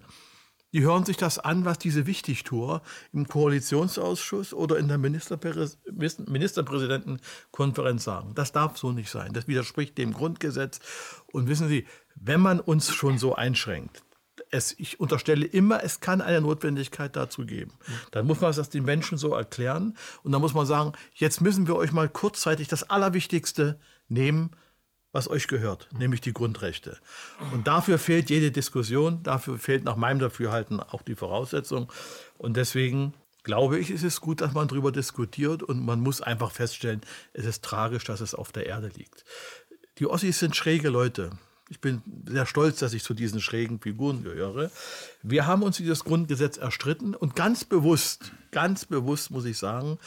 die 0.74 0.82
hören 0.82 1.04
sich 1.04 1.16
das 1.16 1.38
an, 1.38 1.64
was 1.64 1.78
diese 1.78 2.04
Wichtigtour 2.06 2.82
im 3.12 3.28
Koalitionsausschuss 3.28 4.52
oder 4.52 4.76
in 4.76 4.88
der 4.88 4.98
Ministerprä 4.98 5.68
Ministerpräsidentenkonferenz 6.26 8.02
sagen. 8.02 8.34
Das 8.34 8.50
darf 8.50 8.76
so 8.76 8.90
nicht 8.90 9.08
sein. 9.08 9.32
Das 9.32 9.46
widerspricht 9.46 9.96
dem 9.98 10.12
Grundgesetz. 10.12 10.80
Und 11.30 11.46
wissen 11.46 11.68
Sie, 11.68 11.86
wenn 12.16 12.40
man 12.40 12.58
uns 12.58 12.92
schon 12.92 13.18
so 13.18 13.36
einschränkt, 13.36 14.02
es, 14.54 14.78
ich 14.78 15.00
unterstelle 15.00 15.44
immer, 15.44 15.82
es 15.82 16.00
kann 16.00 16.20
eine 16.20 16.40
Notwendigkeit 16.40 17.16
dazu 17.16 17.44
geben. 17.44 17.72
Dann 18.12 18.26
muss 18.26 18.40
man 18.40 18.54
das 18.54 18.70
den 18.70 18.84
Menschen 18.84 19.18
so 19.18 19.34
erklären 19.34 19.96
und 20.22 20.32
dann 20.32 20.40
muss 20.40 20.54
man 20.54 20.64
sagen, 20.64 20.92
jetzt 21.14 21.40
müssen 21.40 21.66
wir 21.66 21.74
euch 21.74 21.92
mal 21.92 22.08
kurzzeitig 22.08 22.68
das 22.68 22.88
Allerwichtigste 22.88 23.80
nehmen, 24.08 24.50
was 25.10 25.28
euch 25.28 25.48
gehört, 25.48 25.88
nämlich 25.96 26.20
die 26.20 26.32
Grundrechte. 26.32 26.98
Und 27.52 27.66
dafür 27.66 27.98
fehlt 27.98 28.30
jede 28.30 28.50
Diskussion, 28.50 29.22
dafür 29.22 29.58
fehlt 29.58 29.84
nach 29.84 29.96
meinem 29.96 30.20
Dafürhalten 30.20 30.80
auch 30.80 31.02
die 31.02 31.14
Voraussetzung. 31.14 31.92
Und 32.38 32.56
deswegen 32.56 33.14
glaube 33.42 33.78
ich, 33.78 33.90
ist 33.90 34.04
es 34.04 34.20
gut, 34.20 34.40
dass 34.40 34.54
man 34.54 34.68
darüber 34.68 34.92
diskutiert 34.92 35.62
und 35.62 35.84
man 35.84 36.00
muss 36.00 36.20
einfach 36.20 36.50
feststellen, 36.50 37.00
es 37.32 37.44
ist 37.44 37.64
tragisch, 37.64 38.04
dass 38.04 38.20
es 38.20 38.34
auf 38.34 38.52
der 38.52 38.66
Erde 38.66 38.90
liegt. 38.96 39.24
Die 39.98 40.06
Ossis 40.06 40.38
sind 40.38 40.56
schräge 40.56 40.88
Leute. 40.88 41.30
Ich 41.70 41.80
bin 41.80 42.02
sehr 42.26 42.46
stolz, 42.46 42.78
dass 42.78 42.92
ich 42.92 43.02
zu 43.02 43.14
diesen 43.14 43.40
schrägen 43.40 43.80
Figuren 43.80 44.22
gehöre. 44.22 44.70
Wir 45.22 45.46
haben 45.46 45.62
uns 45.62 45.78
dieses 45.78 46.04
Grundgesetz 46.04 46.58
erstritten 46.58 47.14
und 47.14 47.36
ganz 47.36 47.64
bewusst, 47.64 48.32
ganz 48.50 48.84
bewusst 48.84 49.30
muss 49.30 49.46
ich 49.46 49.56
sagen, 49.56 49.98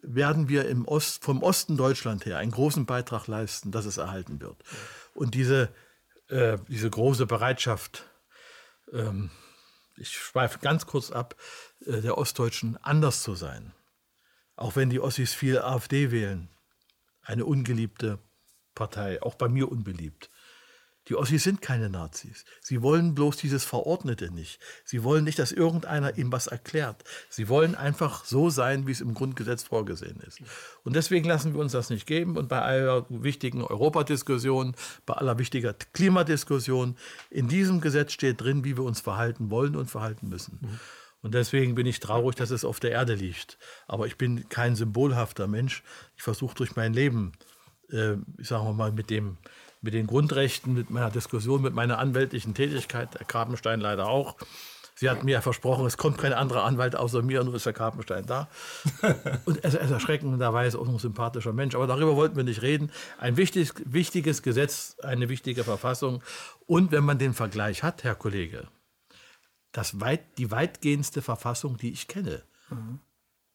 werden 0.00 0.48
wir 0.48 0.66
im 0.68 0.86
Ost, 0.86 1.22
vom 1.24 1.42
Osten 1.42 1.76
Deutschland 1.76 2.26
her 2.26 2.38
einen 2.38 2.50
großen 2.50 2.86
Beitrag 2.86 3.26
leisten, 3.26 3.70
dass 3.70 3.84
es 3.84 3.96
erhalten 3.96 4.40
wird. 4.40 4.56
Und 5.14 5.34
diese, 5.34 5.70
äh, 6.28 6.58
diese 6.68 6.90
große 6.90 7.26
Bereitschaft, 7.26 8.04
ähm, 8.92 9.30
ich 9.96 10.10
schweife 10.10 10.58
ganz 10.58 10.86
kurz 10.86 11.10
ab, 11.10 11.36
äh, 11.86 12.00
der 12.00 12.18
Ostdeutschen 12.18 12.78
anders 12.82 13.22
zu 13.22 13.34
sein. 13.34 13.72
Auch 14.56 14.76
wenn 14.76 14.90
die 14.90 15.00
Ossis 15.00 15.34
viel 15.34 15.58
AfD 15.58 16.10
wählen, 16.10 16.48
eine 17.22 17.44
ungeliebte 17.44 18.18
Partei, 18.74 19.22
auch 19.22 19.34
bei 19.34 19.48
mir 19.48 19.70
unbeliebt. 19.70 20.30
Die 21.08 21.16
Ossis 21.16 21.42
sind 21.42 21.60
keine 21.60 21.90
Nazis. 21.90 22.44
Sie 22.62 22.80
wollen 22.80 23.14
bloß 23.14 23.36
dieses 23.36 23.64
Verordnete 23.64 24.30
nicht. 24.30 24.58
Sie 24.84 25.04
wollen 25.04 25.24
nicht, 25.24 25.38
dass 25.38 25.52
irgendeiner 25.52 26.16
ihnen 26.16 26.32
was 26.32 26.46
erklärt. 26.46 27.04
Sie 27.28 27.48
wollen 27.48 27.74
einfach 27.74 28.24
so 28.24 28.48
sein, 28.48 28.86
wie 28.86 28.92
es 28.92 29.02
im 29.02 29.12
Grundgesetz 29.12 29.64
vorgesehen 29.64 30.20
ist. 30.26 30.40
Und 30.82 30.96
deswegen 30.96 31.28
lassen 31.28 31.52
wir 31.52 31.60
uns 31.60 31.72
das 31.72 31.90
nicht 31.90 32.06
geben. 32.06 32.38
Und 32.38 32.48
bei 32.48 32.60
aller 32.60 33.04
wichtigen 33.10 33.62
Europadiskussion, 33.62 34.74
bei 35.04 35.14
aller 35.14 35.38
wichtiger 35.38 35.74
Klimadiskussion, 35.74 36.96
in 37.30 37.48
diesem 37.48 37.82
Gesetz 37.82 38.12
steht 38.12 38.40
drin, 38.40 38.64
wie 38.64 38.76
wir 38.76 38.84
uns 38.84 39.00
verhalten 39.00 39.50
wollen 39.50 39.76
und 39.76 39.90
verhalten 39.90 40.28
müssen. 40.28 40.58
Mhm. 40.62 40.80
Und 41.20 41.34
deswegen 41.34 41.74
bin 41.74 41.86
ich 41.86 42.00
traurig, 42.00 42.36
dass 42.36 42.50
es 42.50 42.66
auf 42.66 42.80
der 42.80 42.92
Erde 42.92 43.14
liegt. 43.14 43.58
Aber 43.88 44.06
ich 44.06 44.18
bin 44.18 44.48
kein 44.50 44.76
symbolhafter 44.76 45.46
Mensch. 45.46 45.82
Ich 46.16 46.22
versuche 46.22 46.54
durch 46.54 46.76
mein 46.76 46.92
Leben, 46.92 47.32
äh, 47.90 48.16
sagen 48.38 48.66
wir 48.66 48.74
mal, 48.74 48.92
mit 48.92 49.08
dem 49.08 49.38
mit 49.84 49.94
den 49.94 50.06
Grundrechten, 50.06 50.72
mit 50.72 50.90
meiner 50.90 51.10
Diskussion, 51.10 51.60
mit 51.62 51.74
meiner 51.74 51.98
anwältlichen 51.98 52.54
Tätigkeit, 52.54 53.14
der 53.14 53.26
Karpenstein 53.26 53.80
leider 53.80 54.08
auch. 54.08 54.36
Sie 54.96 55.10
hat 55.10 55.24
mir 55.24 55.32
ja 55.32 55.40
versprochen, 55.40 55.84
es 55.86 55.96
kommt 55.96 56.18
kein 56.18 56.32
anderer 56.32 56.64
Anwalt 56.64 56.96
außer 56.96 57.20
mir, 57.20 57.42
nur 57.44 57.54
ist 57.54 57.66
der 57.66 57.72
Karpenstein 57.72 58.26
da. 58.26 58.48
Und 59.44 59.62
er 59.62 59.64
ist 59.64 59.74
erschreckenderweise 59.74 60.78
auch 60.78 60.88
ein 60.88 60.98
sympathischer 60.98 61.52
Mensch. 61.52 61.74
Aber 61.74 61.86
darüber 61.86 62.16
wollten 62.16 62.36
wir 62.36 62.44
nicht 62.44 62.62
reden. 62.62 62.90
Ein 63.18 63.36
wichtiges, 63.36 63.74
wichtiges 63.84 64.42
Gesetz, 64.42 64.96
eine 65.02 65.28
wichtige 65.28 65.64
Verfassung. 65.64 66.22
Und 66.66 66.92
wenn 66.92 67.04
man 67.04 67.18
den 67.18 67.34
Vergleich 67.34 67.82
hat, 67.82 68.04
Herr 68.04 68.14
Kollege, 68.14 68.68
das 69.72 70.00
weit, 70.00 70.38
die 70.38 70.50
weitgehendste 70.50 71.20
Verfassung, 71.20 71.76
die 71.76 71.90
ich 71.90 72.06
kenne. 72.06 72.42
Mhm. 72.70 73.00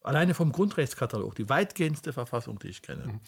Alleine 0.01 0.33
vom 0.33 0.51
Grundrechtskatalog, 0.51 1.35
die 1.35 1.49
weitgehendste 1.49 2.13
Verfassung, 2.13 2.59
die 2.59 2.67
ich 2.67 2.81
kenne. 2.81 3.05
Mhm. 3.05 3.19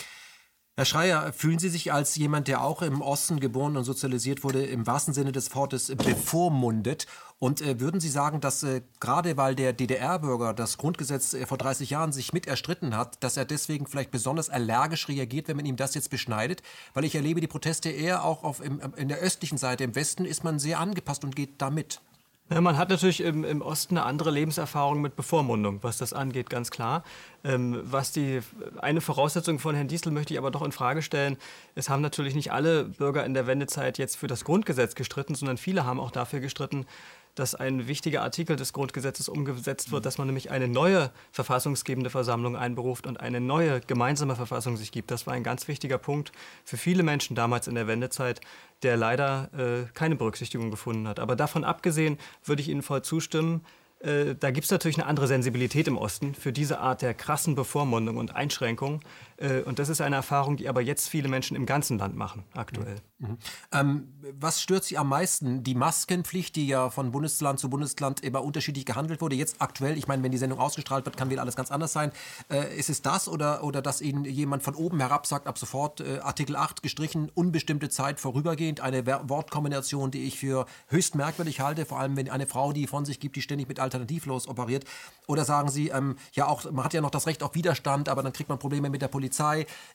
Herr 0.81 0.85
Schreier, 0.85 1.31
fühlen 1.31 1.59
Sie 1.59 1.69
sich 1.69 1.93
als 1.93 2.15
jemand, 2.15 2.47
der 2.47 2.63
auch 2.63 2.81
im 2.81 3.03
Osten 3.03 3.39
geboren 3.39 3.77
und 3.77 3.83
sozialisiert 3.83 4.43
wurde, 4.43 4.65
im 4.65 4.87
wahrsten 4.87 5.13
Sinne 5.13 5.31
des 5.31 5.53
Wortes 5.53 5.95
bevormundet? 5.95 7.05
Und 7.37 7.61
äh, 7.61 7.79
würden 7.79 8.01
Sie 8.01 8.09
sagen, 8.09 8.41
dass 8.41 8.63
äh, 8.63 8.81
gerade 8.99 9.37
weil 9.37 9.53
der 9.53 9.73
DDR-Bürger 9.73 10.55
das 10.55 10.79
Grundgesetz 10.79 11.35
äh, 11.35 11.45
vor 11.45 11.59
30 11.59 11.91
Jahren 11.91 12.11
sich 12.11 12.33
mit 12.33 12.47
erstritten 12.47 12.97
hat, 12.97 13.23
dass 13.23 13.37
er 13.37 13.45
deswegen 13.45 13.85
vielleicht 13.85 14.09
besonders 14.09 14.49
allergisch 14.49 15.07
reagiert, 15.07 15.47
wenn 15.47 15.57
man 15.57 15.67
ihm 15.67 15.75
das 15.75 15.93
jetzt 15.93 16.09
beschneidet? 16.09 16.63
Weil 16.95 17.03
ich 17.03 17.13
erlebe 17.13 17.41
die 17.41 17.47
Proteste 17.47 17.91
eher 17.91 18.23
auch 18.25 18.43
auf, 18.43 18.59
im, 18.59 18.81
in 18.95 19.07
der 19.07 19.19
östlichen 19.19 19.59
Seite. 19.59 19.83
Im 19.83 19.93
Westen 19.93 20.25
ist 20.25 20.43
man 20.43 20.57
sehr 20.57 20.79
angepasst 20.79 21.23
und 21.23 21.35
geht 21.35 21.61
damit. 21.61 22.01
Ja, 22.49 22.59
man 22.59 22.77
hat 22.77 22.89
natürlich 22.89 23.21
im, 23.21 23.45
im, 23.45 23.61
Osten 23.61 23.97
eine 23.97 24.05
andere 24.05 24.29
Lebenserfahrung 24.29 24.99
mit 24.99 25.15
Bevormundung, 25.15 25.79
was 25.83 25.97
das 25.97 26.11
angeht, 26.11 26.49
ganz 26.49 26.69
klar. 26.69 27.05
Ähm, 27.45 27.79
was 27.83 28.11
die 28.11 28.41
eine 28.81 28.99
Voraussetzung 28.99 29.57
von 29.57 29.73
Herrn 29.73 29.87
Diesel 29.87 30.11
möchte 30.11 30.33
ich 30.33 30.37
aber 30.37 30.51
doch 30.51 30.61
in 30.61 30.73
Frage 30.73 31.01
stellen. 31.01 31.37
Es 31.75 31.89
haben 31.89 32.01
natürlich 32.01 32.35
nicht 32.35 32.51
alle 32.51 32.83
Bürger 32.83 33.25
in 33.25 33.33
der 33.33 33.47
Wendezeit 33.47 33.97
jetzt 33.97 34.17
für 34.17 34.27
das 34.27 34.43
Grundgesetz 34.43 34.95
gestritten, 34.95 35.33
sondern 35.33 35.57
viele 35.57 35.85
haben 35.85 35.99
auch 35.99 36.11
dafür 36.11 36.41
gestritten, 36.41 36.85
dass 37.35 37.55
ein 37.55 37.87
wichtiger 37.87 38.21
Artikel 38.21 38.55
des 38.55 38.73
Grundgesetzes 38.73 39.29
umgesetzt 39.29 39.91
wird, 39.91 40.05
dass 40.05 40.17
man 40.17 40.27
nämlich 40.27 40.51
eine 40.51 40.67
neue 40.67 41.11
verfassungsgebende 41.31 42.09
Versammlung 42.09 42.55
einberuft 42.55 43.07
und 43.07 43.19
eine 43.19 43.39
neue 43.39 43.81
gemeinsame 43.81 44.35
Verfassung 44.35 44.77
sich 44.77 44.91
gibt. 44.91 45.11
Das 45.11 45.27
war 45.27 45.33
ein 45.33 45.43
ganz 45.43 45.67
wichtiger 45.67 45.97
Punkt 45.97 46.31
für 46.63 46.77
viele 46.77 47.03
Menschen 47.03 47.35
damals 47.35 47.67
in 47.67 47.75
der 47.75 47.87
Wendezeit, 47.87 48.41
der 48.83 48.97
leider 48.97 49.49
äh, 49.57 49.87
keine 49.93 50.15
Berücksichtigung 50.15 50.71
gefunden 50.71 51.07
hat. 51.07 51.19
Aber 51.19 51.35
davon 51.35 51.63
abgesehen 51.63 52.17
würde 52.43 52.61
ich 52.61 52.69
Ihnen 52.69 52.81
voll 52.81 53.01
zustimmen, 53.01 53.63
äh, 54.03 54.35
da 54.39 54.51
gibt 54.51 54.65
es 54.65 54.71
natürlich 54.71 54.97
eine 54.97 55.05
andere 55.05 55.27
Sensibilität 55.27 55.87
im 55.87 55.97
Osten 55.97 56.33
für 56.33 56.51
diese 56.51 56.79
Art 56.79 57.01
der 57.01 57.13
krassen 57.13 57.55
Bevormundung 57.55 58.17
und 58.17 58.35
Einschränkung. 58.35 59.01
Äh, 59.41 59.61
und 59.61 59.79
das 59.79 59.89
ist 59.89 60.01
eine 60.01 60.15
Erfahrung, 60.15 60.57
die 60.57 60.69
aber 60.69 60.81
jetzt 60.81 61.09
viele 61.09 61.27
Menschen 61.27 61.57
im 61.57 61.65
ganzen 61.65 61.97
Land 61.97 62.15
machen, 62.15 62.43
aktuell. 62.53 62.95
Mhm. 63.17 63.27
mhm. 63.27 63.37
Ähm, 63.71 64.07
was 64.39 64.61
stört 64.61 64.83
Sie 64.83 64.97
am 64.97 65.09
meisten? 65.09 65.63
Die 65.63 65.75
Maskenpflicht, 65.75 66.55
die 66.55 66.67
ja 66.67 66.89
von 66.89 67.11
Bundesland 67.11 67.59
zu 67.59 67.69
Bundesland 67.69 68.21
immer 68.21 68.43
unterschiedlich 68.43 68.85
gehandelt 68.85 69.21
wurde. 69.21 69.35
Jetzt 69.35 69.55
aktuell, 69.59 69.97
ich 69.97 70.07
meine, 70.07 70.23
wenn 70.23 70.31
die 70.31 70.37
Sendung 70.37 70.59
ausgestrahlt 70.59 71.05
wird, 71.05 71.17
kann 71.17 71.29
wieder 71.29 71.41
alles 71.41 71.55
ganz 71.55 71.71
anders 71.71 71.91
sein. 71.91 72.11
Äh, 72.49 72.77
ist 72.77 72.89
es 72.89 73.01
das 73.01 73.27
oder, 73.27 73.63
oder 73.63 73.81
dass 73.81 74.01
Ihnen 74.01 74.25
jemand 74.25 74.63
von 74.63 74.75
oben 74.75 74.99
herab 74.99 75.25
sagt, 75.25 75.47
ab 75.47 75.57
sofort 75.57 76.01
äh, 76.01 76.19
Artikel 76.19 76.55
8 76.55 76.83
gestrichen, 76.83 77.31
unbestimmte 77.33 77.89
Zeit 77.89 78.19
vorübergehend? 78.19 78.81
Eine 78.81 79.05
Wortkombination, 79.05 80.11
die 80.11 80.23
ich 80.23 80.37
für 80.37 80.65
höchst 80.87 81.15
merkwürdig 81.15 81.59
halte, 81.59 81.85
vor 81.85 81.99
allem 81.99 82.15
wenn 82.15 82.29
eine 82.29 82.47
Frau, 82.47 82.73
die 82.73 82.87
von 82.87 83.05
sich 83.05 83.19
gibt, 83.19 83.35
die 83.35 83.41
ständig 83.41 83.67
mit 83.67 83.79
alternativlos 83.79 84.47
operiert. 84.47 84.85
Oder 85.27 85.45
sagen 85.45 85.69
Sie, 85.69 85.89
ähm, 85.89 86.17
ja 86.33 86.47
auch, 86.47 86.69
man 86.71 86.85
hat 86.85 86.93
ja 86.93 87.01
noch 87.01 87.09
das 87.09 87.27
Recht 87.27 87.43
auf 87.43 87.55
Widerstand, 87.55 88.09
aber 88.09 88.23
dann 88.23 88.33
kriegt 88.33 88.49
man 88.49 88.59
Probleme 88.59 88.89
mit 88.89 89.01
der 89.01 89.07
Polizei. 89.07 89.30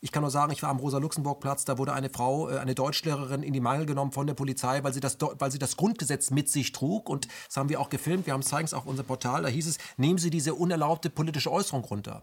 Ich 0.01 0.13
kann 0.13 0.23
nur 0.23 0.31
sagen, 0.31 0.53
ich 0.53 0.63
war 0.63 0.71
am 0.71 0.79
Rosa-Luxemburg-Platz, 0.79 1.65
da 1.65 1.79
wurde 1.79 1.93
eine 1.93 2.11
Frau, 2.11 2.49
äh, 2.51 2.59
eine 2.59 2.75
Deutschlehrerin 2.75 3.43
in 3.43 3.53
die 3.53 3.61
Mangel 3.61 3.87
genommen 3.87 4.13
von 4.13 4.27
der 4.27 4.35
Polizei, 4.35 4.83
weil 4.83 4.93
sie, 4.93 5.01
das, 5.01 5.19
weil 5.21 5.51
sie 5.51 5.59
das 5.59 5.77
Grundgesetz 5.77 6.31
mit 6.31 6.49
sich 6.49 6.73
trug. 6.73 7.09
Und 7.09 7.29
das 7.47 7.57
haben 7.57 7.69
wir 7.69 7.81
auch 7.81 7.91
gefilmt, 7.91 8.27
wir 8.27 8.33
haben 8.33 8.43
zeigen 8.43 8.67
es 8.67 8.75
auf 8.75 8.87
unserem 8.87 9.07
Portal. 9.07 9.43
Da 9.43 9.49
hieß 9.49 9.67
es, 9.67 9.79
nehmen 9.97 10.19
Sie 10.19 10.31
diese 10.31 10.55
unerlaubte 10.55 11.11
politische 11.11 11.53
Äußerung 11.53 11.85
runter. 11.85 12.23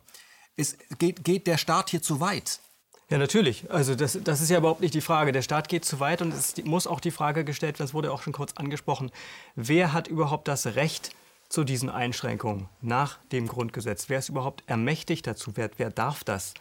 Es 0.55 0.77
geht, 0.99 1.23
geht 1.23 1.47
der 1.47 1.57
Staat 1.57 1.89
hier 1.89 2.01
zu 2.01 2.19
weit? 2.19 2.59
Ja, 3.09 3.17
natürlich. 3.17 3.69
Also 3.69 3.95
das, 3.95 4.17
das 4.23 4.41
ist 4.41 4.49
ja 4.49 4.57
überhaupt 4.57 4.81
nicht 4.81 4.93
die 4.93 5.01
Frage. 5.01 5.31
Der 5.31 5.41
Staat 5.41 5.69
geht 5.69 5.85
zu 5.85 5.99
weit 5.99 6.21
und 6.21 6.33
es 6.33 6.55
muss 6.63 6.87
auch 6.87 6.99
die 6.99 7.11
Frage 7.11 7.43
gestellt 7.43 7.79
werden, 7.79 7.87
das 7.87 7.93
wurde 7.93 8.11
auch 8.11 8.21
schon 8.21 8.33
kurz 8.33 8.53
angesprochen, 8.53 9.11
wer 9.55 9.93
hat 9.93 10.07
überhaupt 10.07 10.47
das 10.47 10.75
Recht, 10.75 11.11
zu 11.53 11.63
diesen 11.63 11.91
Einschränkungen 11.91 12.67
nach 12.81 13.19
dem 13.31 13.47
Grundgesetz? 13.47 14.09
Wer 14.09 14.17
ist 14.17 14.29
überhaupt 14.29 14.63
ermächtigt 14.65 15.27
dazu? 15.27 15.51
Wer, 15.53 15.69
wer 15.77 15.91
darf 15.91 16.23
das? 16.23 16.55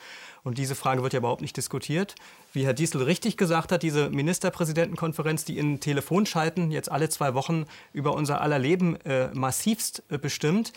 Und 0.45 0.59
diese 0.59 0.75
Frage 0.75 1.03
wird 1.03 1.13
ja 1.13 1.21
überhaupt 1.21 1.43
nicht 1.43 1.57
diskutiert. 1.57 2.15
Wie 2.53 2.65
Herr 2.65 2.75
Diesel 2.75 3.03
richtig 3.03 3.37
gesagt 3.37 3.71
hat, 3.71 3.83
diese 3.83 4.11
Ministerpräsidentenkonferenz, 4.11 5.45
die 5.45 5.57
in 5.57 5.79
Telefonschalten 5.79 6.71
jetzt 6.71 6.91
alle 6.91 7.09
zwei 7.09 7.35
Wochen 7.35 7.67
über 7.93 8.15
unser 8.15 8.41
aller 8.41 8.59
Leben 8.59 8.97
äh, 9.03 9.29
massivst 9.33 10.03
äh, 10.09 10.19
bestimmt, 10.19 10.73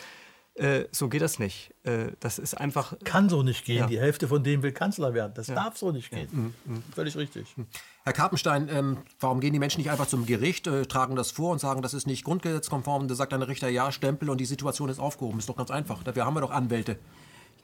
äh, 0.56 0.86
so 0.92 1.10
geht 1.10 1.22
das 1.22 1.38
nicht. 1.38 1.74
Äh, 1.84 2.12
das 2.22 2.40
ist 2.40 2.54
einfach. 2.54 2.94
Kann 3.04 3.28
so 3.28 3.44
nicht 3.44 3.66
gehen. 3.66 3.80
Ja. 3.80 3.88
Die 3.88 4.00
Hälfte 4.00 4.30
von 4.30 4.42
dem 4.42 4.64
will 4.64 4.72
Kanzler 4.72 5.14
werden. 5.14 5.34
Das 5.36 5.48
ja. 5.48 5.56
darf 5.56 5.78
so 5.78 5.92
nicht 5.92 6.12
gehen. 6.12 6.30
Ja. 6.32 6.38
Mhm. 6.38 6.54
mhm. 6.66 6.84
Völlig 6.94 7.18
richtig. 7.18 7.58
Mhm. 7.58 7.68
Herr 8.06 8.14
Karpenstein, 8.14 8.70
ähm, 8.70 8.98
warum 9.20 9.42
gehen 9.42 9.52
die 9.52 9.60
Menschen 9.60 9.80
nicht 9.82 9.92
einfach 9.92 10.08
zum 10.08 10.26
Gericht, 10.26 10.68
äh, 10.68 10.86
tragen 10.86 11.18
das 11.18 11.32
vor 11.32 11.52
und 11.52 11.60
sagen, 11.60 11.82
das 11.82 11.94
ist 11.94 12.08
nicht 12.08 12.24
grundgesetzkonform? 12.24 13.10
Da 13.10 13.16
sagt 13.16 13.34
ein 13.34 13.42
Richter 13.42 13.68
ja, 13.68 13.92
Stempel 13.92 14.30
und 14.30 14.40
die 14.40 14.46
Situation 14.46 14.88
ist 14.88 15.00
aufgehoben. 15.00 15.40
Ist 15.40 15.50
doch 15.50 15.58
ganz 15.58 15.72
einfach. 15.72 16.04
Dafür 16.04 16.26
haben 16.26 16.36
wir 16.36 16.42
doch 16.42 16.52
Anwälte. 16.52 17.00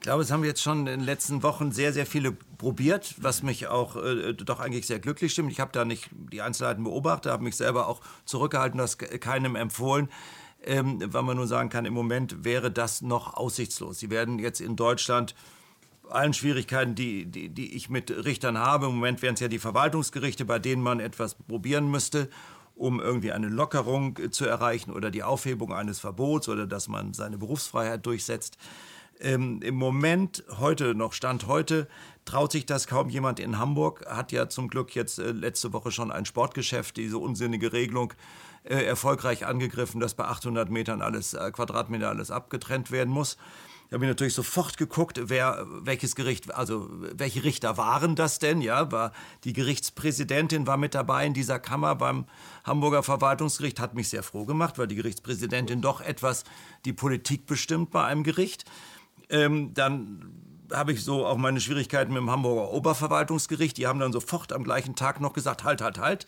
Ich 0.02 0.06
glaube, 0.06 0.22
es 0.22 0.32
haben 0.32 0.42
jetzt 0.42 0.60
schon 0.60 0.80
in 0.80 0.86
den 0.86 1.00
letzten 1.04 1.44
Wochen 1.44 1.70
sehr, 1.70 1.92
sehr 1.92 2.06
viele 2.06 2.32
probiert, 2.32 3.14
was 3.18 3.44
mich 3.44 3.68
auch 3.68 3.94
äh, 3.94 4.34
doch 4.34 4.58
eigentlich 4.58 4.88
sehr 4.88 4.98
glücklich 4.98 5.32
stimmt. 5.32 5.52
Ich 5.52 5.60
habe 5.60 5.70
da 5.70 5.84
nicht 5.84 6.10
die 6.12 6.42
Einzelheiten 6.42 6.82
beobachtet, 6.82 7.30
habe 7.30 7.44
mich 7.44 7.56
selber 7.56 7.86
auch 7.86 8.00
zurückgehalten, 8.24 8.78
das 8.78 8.98
keinem 8.98 9.54
empfohlen 9.54 10.08
ähm, 10.64 11.00
weil 11.12 11.22
man 11.22 11.36
nur 11.36 11.46
sagen 11.46 11.68
kann, 11.68 11.84
im 11.84 11.94
Moment 11.94 12.44
wäre 12.44 12.72
das 12.72 13.00
noch 13.00 13.34
aussichtslos. 13.34 14.00
Sie 14.00 14.10
werden 14.10 14.40
jetzt 14.40 14.60
in 14.60 14.74
Deutschland 14.74 15.36
allen 16.08 16.34
Schwierigkeiten, 16.34 16.94
die, 16.94 17.26
die, 17.26 17.48
die 17.48 17.74
ich 17.74 17.88
mit 17.88 18.10
Richtern 18.10 18.58
habe, 18.58 18.86
im 18.86 18.96
Moment 18.96 19.22
wären 19.22 19.34
es 19.34 19.40
ja 19.40 19.48
die 19.48 19.58
Verwaltungsgerichte, 19.58 20.44
bei 20.44 20.58
denen 20.58 20.82
man 20.82 21.00
etwas 21.00 21.34
probieren 21.34 21.90
müsste, 21.90 22.28
um 22.74 23.00
irgendwie 23.00 23.32
eine 23.32 23.48
Lockerung 23.48 24.18
zu 24.32 24.46
erreichen 24.46 24.90
oder 24.90 25.10
die 25.10 25.22
Aufhebung 25.22 25.72
eines 25.72 26.00
Verbots 26.00 26.48
oder 26.48 26.66
dass 26.66 26.88
man 26.88 27.14
seine 27.14 27.38
Berufsfreiheit 27.38 28.04
durchsetzt. 28.04 28.58
Ähm, 29.22 29.62
Im 29.62 29.76
Moment, 29.76 30.42
heute 30.58 30.96
noch 30.96 31.12
Stand 31.12 31.46
heute, 31.46 31.86
traut 32.24 32.50
sich 32.50 32.66
das 32.66 32.88
kaum 32.88 33.08
jemand 33.08 33.38
in 33.38 33.56
Hamburg. 33.56 34.04
Hat 34.08 34.32
ja 34.32 34.48
zum 34.48 34.66
Glück 34.66 34.96
jetzt 34.96 35.20
äh, 35.20 35.30
letzte 35.30 35.72
Woche 35.72 35.92
schon 35.92 36.10
ein 36.10 36.24
Sportgeschäft 36.24 36.96
diese 36.96 37.18
unsinnige 37.18 37.72
Regelung 37.72 38.14
äh, 38.64 38.82
erfolgreich 38.82 39.46
angegriffen, 39.46 40.00
dass 40.00 40.14
bei 40.14 40.24
800 40.24 40.70
Metern 40.70 41.02
alles, 41.02 41.34
äh, 41.34 41.52
Quadratmeter 41.52 42.08
alles 42.08 42.32
abgetrennt 42.32 42.90
werden 42.90 43.10
muss. 43.10 43.36
Da 43.90 43.96
habe 43.96 44.06
ich 44.06 44.08
natürlich 44.08 44.34
sofort 44.34 44.76
geguckt, 44.76 45.20
wer, 45.24 45.66
welches 45.68 46.16
Gericht, 46.16 46.52
also 46.52 46.88
welche 46.90 47.44
Richter 47.44 47.76
waren 47.76 48.16
das 48.16 48.40
denn? 48.40 48.60
Ja, 48.60 48.90
war 48.90 49.12
die 49.44 49.52
Gerichtspräsidentin 49.52 50.66
war 50.66 50.78
mit 50.78 50.94
dabei 50.94 51.26
in 51.26 51.34
dieser 51.34 51.60
Kammer 51.60 51.94
beim 51.94 52.24
Hamburger 52.64 53.02
Verwaltungsgericht, 53.02 53.78
hat 53.78 53.94
mich 53.94 54.08
sehr 54.08 54.22
froh 54.22 54.46
gemacht, 54.46 54.78
weil 54.78 54.88
die 54.88 54.96
Gerichtspräsidentin 54.96 55.80
doch 55.80 56.00
etwas 56.00 56.44
die 56.86 56.94
Politik 56.94 57.46
bestimmt 57.46 57.90
bei 57.90 58.04
einem 58.04 58.24
Gericht. 58.24 58.64
Ähm, 59.30 59.72
dann 59.74 60.32
habe 60.72 60.92
ich 60.92 61.04
so 61.04 61.26
auch 61.26 61.36
meine 61.36 61.60
Schwierigkeiten 61.60 62.12
mit 62.12 62.20
dem 62.20 62.30
Hamburger 62.30 62.72
Oberverwaltungsgericht. 62.72 63.76
Die 63.76 63.86
haben 63.86 64.00
dann 64.00 64.12
sofort 64.12 64.52
am 64.52 64.64
gleichen 64.64 64.94
Tag 64.94 65.20
noch 65.20 65.32
gesagt, 65.32 65.64
halt, 65.64 65.82
halt, 65.82 65.98
halt. 65.98 66.26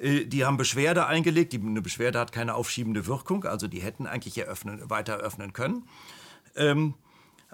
Äh, 0.00 0.26
die 0.26 0.44
haben 0.44 0.56
Beschwerde 0.56 1.06
eingelegt. 1.06 1.52
Die, 1.52 1.60
eine 1.60 1.82
Beschwerde 1.82 2.18
hat 2.18 2.32
keine 2.32 2.54
aufschiebende 2.54 3.06
Wirkung, 3.06 3.44
also 3.44 3.68
die 3.68 3.80
hätten 3.80 4.06
eigentlich 4.06 4.38
eröffnen, 4.38 4.88
weiter 4.90 5.16
öffnen 5.16 5.52
können. 5.52 5.84
Ähm, 6.56 6.94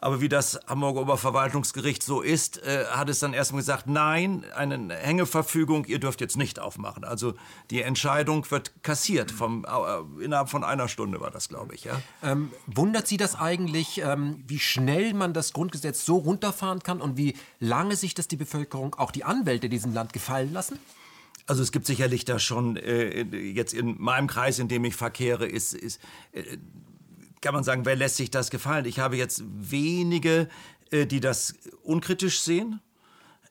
aber 0.02 0.20
wie 0.20 0.28
das 0.28 0.58
Hamburger 0.66 1.02
Oberverwaltungsgericht 1.02 2.02
so 2.02 2.22
ist, 2.22 2.60
äh, 2.64 2.86
hat 2.86 3.08
es 3.08 3.20
dann 3.20 3.34
erstmal 3.34 3.62
gesagt, 3.62 3.86
nein, 3.86 4.44
eine 4.54 4.96
Hängeverfügung, 4.96 5.84
ihr 5.84 6.00
dürft 6.00 6.20
jetzt 6.20 6.36
nicht 6.36 6.58
aufmachen. 6.58 7.04
Also 7.04 7.34
die 7.70 7.82
Entscheidung 7.82 8.50
wird 8.50 8.82
kassiert. 8.82 9.30
Vom, 9.30 9.64
äh, 9.64 10.24
innerhalb 10.24 10.48
von 10.48 10.64
einer 10.64 10.88
Stunde 10.88 11.20
war 11.20 11.30
das, 11.30 11.48
glaube 11.48 11.76
ich. 11.76 11.84
Ja? 11.84 12.02
Ähm, 12.20 12.50
wundert 12.66 13.06
Sie 13.06 13.16
das 13.16 13.36
eigentlich, 13.36 14.02
ähm, 14.02 14.42
wie 14.48 14.58
schnell 14.58 15.14
man 15.14 15.34
das 15.34 15.52
Grundgesetz 15.52 16.04
so 16.04 16.16
runterfahren 16.16 16.80
kann 16.80 17.00
und 17.00 17.16
wie 17.16 17.36
lange 17.60 17.94
sich 17.94 18.14
das 18.14 18.26
die 18.26 18.36
Bevölkerung, 18.36 18.96
auch 18.96 19.12
die 19.12 19.22
Anwälte 19.22 19.68
in 19.68 19.70
diesem 19.70 19.94
Land 19.94 20.12
gefallen 20.12 20.52
lassen? 20.52 20.80
Also 21.46 21.62
es 21.62 21.70
gibt 21.70 21.86
sicherlich 21.86 22.24
da 22.24 22.40
schon, 22.40 22.76
äh, 22.76 23.22
jetzt 23.22 23.72
in 23.72 24.00
meinem 24.00 24.26
Kreis, 24.26 24.58
in 24.58 24.66
dem 24.66 24.84
ich 24.84 24.96
verkehre, 24.96 25.46
ist, 25.46 25.74
ist 25.74 26.00
äh, 26.32 26.42
kann 27.42 27.54
man 27.54 27.64
sagen, 27.64 27.84
wer 27.84 27.96
lässt 27.96 28.16
sich 28.16 28.30
das 28.30 28.50
gefallen? 28.50 28.86
Ich 28.86 28.98
habe 28.98 29.16
jetzt 29.16 29.42
wenige, 29.46 30.48
äh, 30.90 31.06
die 31.06 31.20
das 31.20 31.54
unkritisch 31.82 32.40
sehen. 32.40 32.80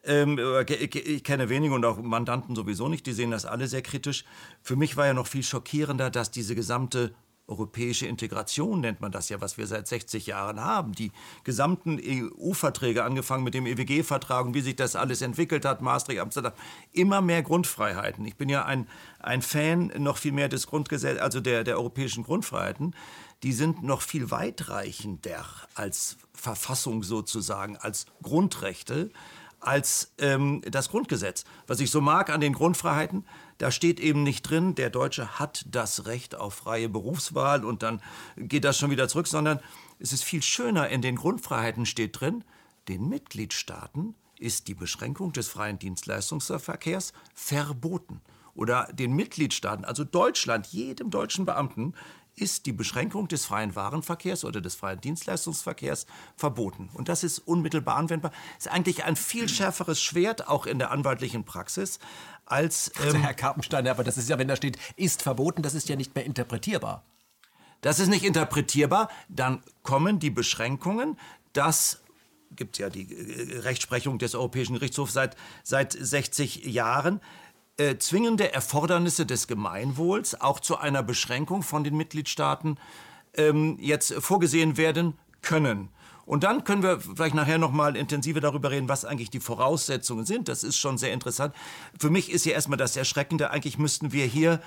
Ähm, 0.04 0.40
ich 0.68 1.22
kenne 1.22 1.48
wenige 1.48 1.74
und 1.74 1.84
auch 1.84 2.00
Mandanten 2.02 2.56
sowieso 2.56 2.88
nicht, 2.88 3.06
die 3.06 3.12
sehen 3.12 3.30
das 3.30 3.46
alle 3.46 3.68
sehr 3.68 3.82
kritisch. 3.82 4.24
Für 4.62 4.74
mich 4.74 4.96
war 4.96 5.06
ja 5.06 5.14
noch 5.14 5.28
viel 5.28 5.44
schockierender, 5.44 6.10
dass 6.10 6.32
diese 6.32 6.56
gesamte 6.56 7.14
europäische 7.48 8.06
Integration 8.06 8.80
nennt 8.80 9.00
man 9.00 9.12
das 9.12 9.28
ja, 9.28 9.40
was 9.40 9.58
wir 9.58 9.66
seit 9.66 9.86
60 9.86 10.26
Jahren 10.26 10.60
haben. 10.60 10.92
Die 10.92 11.12
gesamten 11.44 12.00
EU-Verträge, 12.02 13.04
angefangen 13.04 13.44
mit 13.44 13.54
dem 13.54 13.66
EWG-Vertrag 13.66 14.46
und 14.46 14.54
wie 14.54 14.60
sich 14.60 14.76
das 14.76 14.96
alles 14.96 15.22
entwickelt 15.22 15.64
hat, 15.64 15.82
Maastricht, 15.82 16.20
Amsterdam, 16.20 16.52
immer 16.92 17.20
mehr 17.20 17.42
Grundfreiheiten. 17.42 18.24
Ich 18.24 18.36
bin 18.36 18.48
ja 18.48 18.64
ein, 18.64 18.86
ein 19.18 19.42
Fan 19.42 19.92
noch 19.98 20.18
viel 20.18 20.32
mehr 20.32 20.48
des 20.48 20.66
Grundgesetzes, 20.66 21.20
also 21.20 21.40
der, 21.40 21.64
der 21.64 21.76
europäischen 21.76 22.22
Grundfreiheiten. 22.22 22.94
Die 23.42 23.52
sind 23.52 23.82
noch 23.82 24.02
viel 24.02 24.30
weitreichender 24.30 25.44
als 25.74 26.16
Verfassung 26.32 27.02
sozusagen, 27.02 27.76
als 27.76 28.06
Grundrechte 28.22 29.10
als 29.62 30.12
ähm, 30.18 30.60
das 30.68 30.90
Grundgesetz. 30.90 31.44
Was 31.66 31.80
ich 31.80 31.90
so 31.90 32.00
mag 32.00 32.30
an 32.30 32.40
den 32.40 32.52
Grundfreiheiten, 32.52 33.24
da 33.58 33.70
steht 33.70 34.00
eben 34.00 34.22
nicht 34.22 34.42
drin, 34.42 34.74
der 34.74 34.90
Deutsche 34.90 35.38
hat 35.38 35.64
das 35.70 36.06
Recht 36.06 36.34
auf 36.34 36.54
freie 36.54 36.88
Berufswahl 36.88 37.64
und 37.64 37.82
dann 37.82 38.02
geht 38.36 38.64
das 38.64 38.78
schon 38.78 38.90
wieder 38.90 39.08
zurück, 39.08 39.28
sondern 39.28 39.60
es 39.98 40.12
ist 40.12 40.24
viel 40.24 40.42
schöner, 40.42 40.88
in 40.88 41.00
den 41.00 41.16
Grundfreiheiten 41.16 41.86
steht 41.86 42.20
drin, 42.20 42.44
den 42.88 43.08
Mitgliedstaaten 43.08 44.16
ist 44.38 44.66
die 44.66 44.74
Beschränkung 44.74 45.32
des 45.32 45.48
freien 45.48 45.78
Dienstleistungsverkehrs 45.78 47.12
verboten. 47.32 48.20
Oder 48.54 48.88
den 48.92 49.14
Mitgliedstaaten, 49.14 49.84
also 49.84 50.04
Deutschland, 50.04 50.66
jedem 50.66 51.10
deutschen 51.10 51.46
Beamten, 51.46 51.94
ist 52.34 52.66
die 52.66 52.72
Beschränkung 52.72 53.28
des 53.28 53.44
freien 53.44 53.74
Warenverkehrs 53.76 54.44
oder 54.44 54.60
des 54.60 54.74
freien 54.74 55.00
Dienstleistungsverkehrs 55.00 56.06
verboten. 56.36 56.88
Und 56.94 57.08
das 57.08 57.24
ist 57.24 57.38
unmittelbar 57.40 57.96
anwendbar. 57.96 58.32
Ist 58.58 58.68
eigentlich 58.68 59.04
ein 59.04 59.16
viel 59.16 59.48
schärferes 59.48 60.00
Schwert, 60.00 60.48
auch 60.48 60.66
in 60.66 60.78
der 60.78 60.90
anwaltlichen 60.90 61.44
Praxis, 61.44 61.98
als. 62.46 62.92
Ähm 62.96 63.02
also 63.04 63.18
Herr 63.18 63.34
Karpenstein, 63.34 63.86
aber 63.86 64.04
das 64.04 64.16
ist 64.16 64.28
ja, 64.28 64.38
wenn 64.38 64.48
da 64.48 64.56
steht, 64.56 64.78
ist 64.96 65.22
verboten, 65.22 65.62
das 65.62 65.74
ist 65.74 65.88
ja 65.88 65.96
nicht 65.96 66.14
mehr 66.14 66.24
interpretierbar. 66.24 67.04
Das 67.80 67.98
ist 67.98 68.08
nicht 68.08 68.24
interpretierbar. 68.24 69.08
Dann 69.28 69.62
kommen 69.82 70.18
die 70.18 70.30
Beschränkungen, 70.30 71.18
dass 71.52 72.02
gibt 72.56 72.78
ja 72.78 72.90
die 72.90 73.10
äh, 73.12 73.60
Rechtsprechung 73.60 74.18
des 74.18 74.34
Europäischen 74.34 74.74
Gerichtshofs 74.74 75.12
seit, 75.12 75.36
seit 75.62 75.92
60 75.92 76.66
Jahren, 76.66 77.20
äh, 77.78 77.96
zwingende 77.98 78.52
Erfordernisse 78.52 79.26
des 79.26 79.46
Gemeinwohls 79.46 80.40
auch 80.40 80.60
zu 80.60 80.78
einer 80.78 81.02
Beschränkung 81.02 81.62
von 81.62 81.84
den 81.84 81.96
Mitgliedstaaten 81.96 82.78
ähm, 83.34 83.78
jetzt 83.80 84.12
vorgesehen 84.14 84.76
werden 84.76 85.18
können. 85.40 85.88
Und 86.24 86.44
dann 86.44 86.64
können 86.64 86.82
wir 86.82 87.00
vielleicht 87.00 87.34
nachher 87.34 87.58
noch 87.58 87.72
mal 87.72 87.96
intensiver 87.96 88.40
darüber 88.40 88.70
reden, 88.70 88.88
was 88.88 89.04
eigentlich 89.04 89.30
die 89.30 89.40
Voraussetzungen 89.40 90.24
sind. 90.24 90.48
Das 90.48 90.62
ist 90.62 90.76
schon 90.76 90.96
sehr 90.96 91.12
interessant. 91.12 91.54
Für 91.98 92.10
mich 92.10 92.30
ist 92.30 92.44
ja 92.44 92.52
erstmal 92.52 92.78
das 92.78 92.96
Erschreckende, 92.96 93.50
eigentlich 93.50 93.78
müssten 93.78 94.12
wir 94.12 94.24
hier 94.26 94.60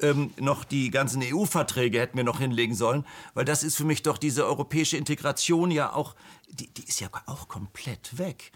ähm, 0.00 0.32
noch 0.38 0.64
die 0.64 0.90
ganzen 0.90 1.22
EU-Verträge 1.22 2.00
hätten 2.00 2.16
wir 2.16 2.24
noch 2.24 2.38
hinlegen 2.38 2.74
sollen, 2.74 3.04
weil 3.34 3.44
das 3.44 3.62
ist 3.62 3.76
für 3.76 3.84
mich 3.84 4.02
doch 4.02 4.18
diese 4.18 4.46
europäische 4.46 4.96
Integration 4.96 5.70
ja 5.70 5.92
auch, 5.92 6.14
die, 6.48 6.68
die 6.68 6.84
ist 6.84 7.00
ja 7.00 7.08
auch 7.26 7.48
komplett 7.48 8.18
weg. 8.18 8.52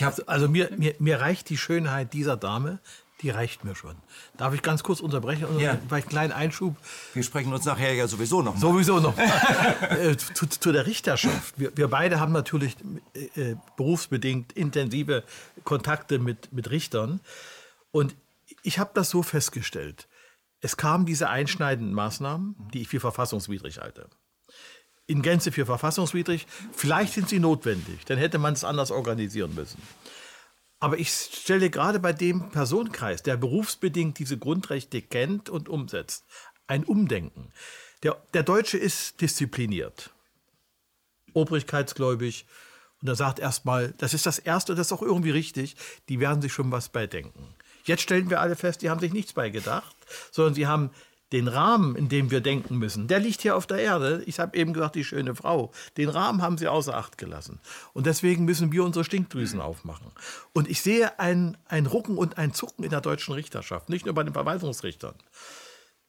Hab, 0.00 0.20
also 0.26 0.48
mir, 0.48 0.70
mir, 0.76 0.94
mir 0.98 1.20
reicht 1.20 1.48
die 1.50 1.56
Schönheit 1.56 2.12
dieser 2.12 2.36
Dame, 2.36 2.80
die 3.22 3.30
reicht 3.30 3.64
mir 3.64 3.74
schon. 3.74 3.96
Darf 4.36 4.54
ich 4.54 4.62
ganz 4.62 4.82
kurz 4.82 5.00
unterbrechen? 5.00 5.46
Ja. 5.58 5.78
Vielleicht 5.88 6.06
einen 6.06 6.10
kleinen 6.10 6.32
Einschub. 6.32 6.76
Wir 7.12 7.22
sprechen 7.22 7.52
uns 7.52 7.64
nachher 7.64 7.94
ja 7.94 8.08
sowieso 8.08 8.42
noch. 8.42 8.54
Mal. 8.54 8.60
Sowieso 8.60 9.00
noch. 9.00 9.14
Äh, 9.84 10.16
zu, 10.16 10.46
zu, 10.46 10.72
der 10.72 10.86
Richterschaft. 10.86 11.54
Wir, 11.58 11.76
wir, 11.76 11.88
beide 11.88 12.18
haben 12.18 12.32
natürlich 12.32 12.76
äh, 13.14 13.54
berufsbedingt 13.76 14.52
intensive 14.52 15.22
Kontakte 15.62 16.18
mit, 16.18 16.52
mit 16.52 16.70
Richtern. 16.70 17.20
Und 17.92 18.16
ich 18.62 18.78
habe 18.78 18.90
das 18.94 19.10
so 19.10 19.22
festgestellt. 19.22 20.08
Es 20.60 20.76
kamen 20.76 21.06
diese 21.06 21.28
einschneidenden 21.28 21.94
Maßnahmen, 21.94 22.56
die 22.72 22.82
ich 22.82 22.88
für 22.88 23.00
verfassungswidrig 23.00 23.78
halte. 23.78 24.08
In 25.06 25.22
Gänze 25.22 25.52
für 25.52 25.66
verfassungswidrig. 25.66 26.46
Vielleicht 26.72 27.12
sind 27.12 27.28
sie 27.28 27.38
notwendig. 27.38 28.04
Dann 28.06 28.18
hätte 28.18 28.38
man 28.38 28.54
es 28.54 28.64
anders 28.64 28.90
organisieren 28.90 29.54
müssen. 29.54 29.80
Aber 30.84 30.98
ich 30.98 31.10
stelle 31.10 31.70
gerade 31.70 31.98
bei 31.98 32.12
dem 32.12 32.50
Personenkreis, 32.50 33.22
der 33.22 33.38
berufsbedingt 33.38 34.18
diese 34.18 34.36
Grundrechte 34.36 35.00
kennt 35.00 35.48
und 35.48 35.70
umsetzt, 35.70 36.26
ein 36.66 36.84
Umdenken. 36.84 37.54
Der, 38.02 38.22
der 38.34 38.42
Deutsche 38.42 38.76
ist 38.76 39.18
diszipliniert, 39.22 40.10
obrigkeitsgläubig 41.32 42.44
und 43.00 43.08
er 43.08 43.14
sagt 43.14 43.38
erstmal, 43.38 43.94
das 43.96 44.12
ist 44.12 44.26
das 44.26 44.38
Erste, 44.38 44.74
das 44.74 44.88
ist 44.88 44.92
auch 44.92 45.00
irgendwie 45.00 45.30
richtig, 45.30 45.74
die 46.10 46.20
werden 46.20 46.42
sich 46.42 46.52
schon 46.52 46.70
was 46.70 46.90
beidenken. 46.90 47.54
Jetzt 47.84 48.02
stellen 48.02 48.28
wir 48.28 48.42
alle 48.42 48.54
fest, 48.54 48.82
die 48.82 48.90
haben 48.90 49.00
sich 49.00 49.14
nichts 49.14 49.32
beigedacht, 49.32 49.96
sondern 50.32 50.52
sie 50.52 50.66
haben 50.66 50.90
den 51.32 51.48
Rahmen, 51.48 51.96
in 51.96 52.08
dem 52.08 52.30
wir 52.30 52.40
denken 52.40 52.78
müssen, 52.78 53.08
der 53.08 53.18
liegt 53.18 53.40
hier 53.42 53.56
auf 53.56 53.66
der 53.66 53.78
Erde. 53.78 54.22
Ich 54.26 54.38
habe 54.38 54.56
eben 54.56 54.72
gesagt, 54.72 54.94
die 54.94 55.04
schöne 55.04 55.34
Frau. 55.34 55.72
Den 55.96 56.08
Rahmen 56.08 56.42
haben 56.42 56.58
sie 56.58 56.68
außer 56.68 56.96
Acht 56.96 57.18
gelassen. 57.18 57.60
Und 57.92 58.06
deswegen 58.06 58.44
müssen 58.44 58.72
wir 58.72 58.84
unsere 58.84 59.04
Stinkdrüsen 59.04 59.60
aufmachen. 59.60 60.12
Und 60.52 60.68
ich 60.68 60.80
sehe 60.80 61.18
ein, 61.18 61.56
ein 61.66 61.86
Rucken 61.86 62.18
und 62.18 62.38
ein 62.38 62.52
Zucken 62.52 62.84
in 62.84 62.90
der 62.90 63.00
deutschen 63.00 63.34
Richterschaft, 63.34 63.88
nicht 63.88 64.04
nur 64.04 64.14
bei 64.14 64.22
den 64.22 64.34
Verwaltungsrichtern. 64.34 65.14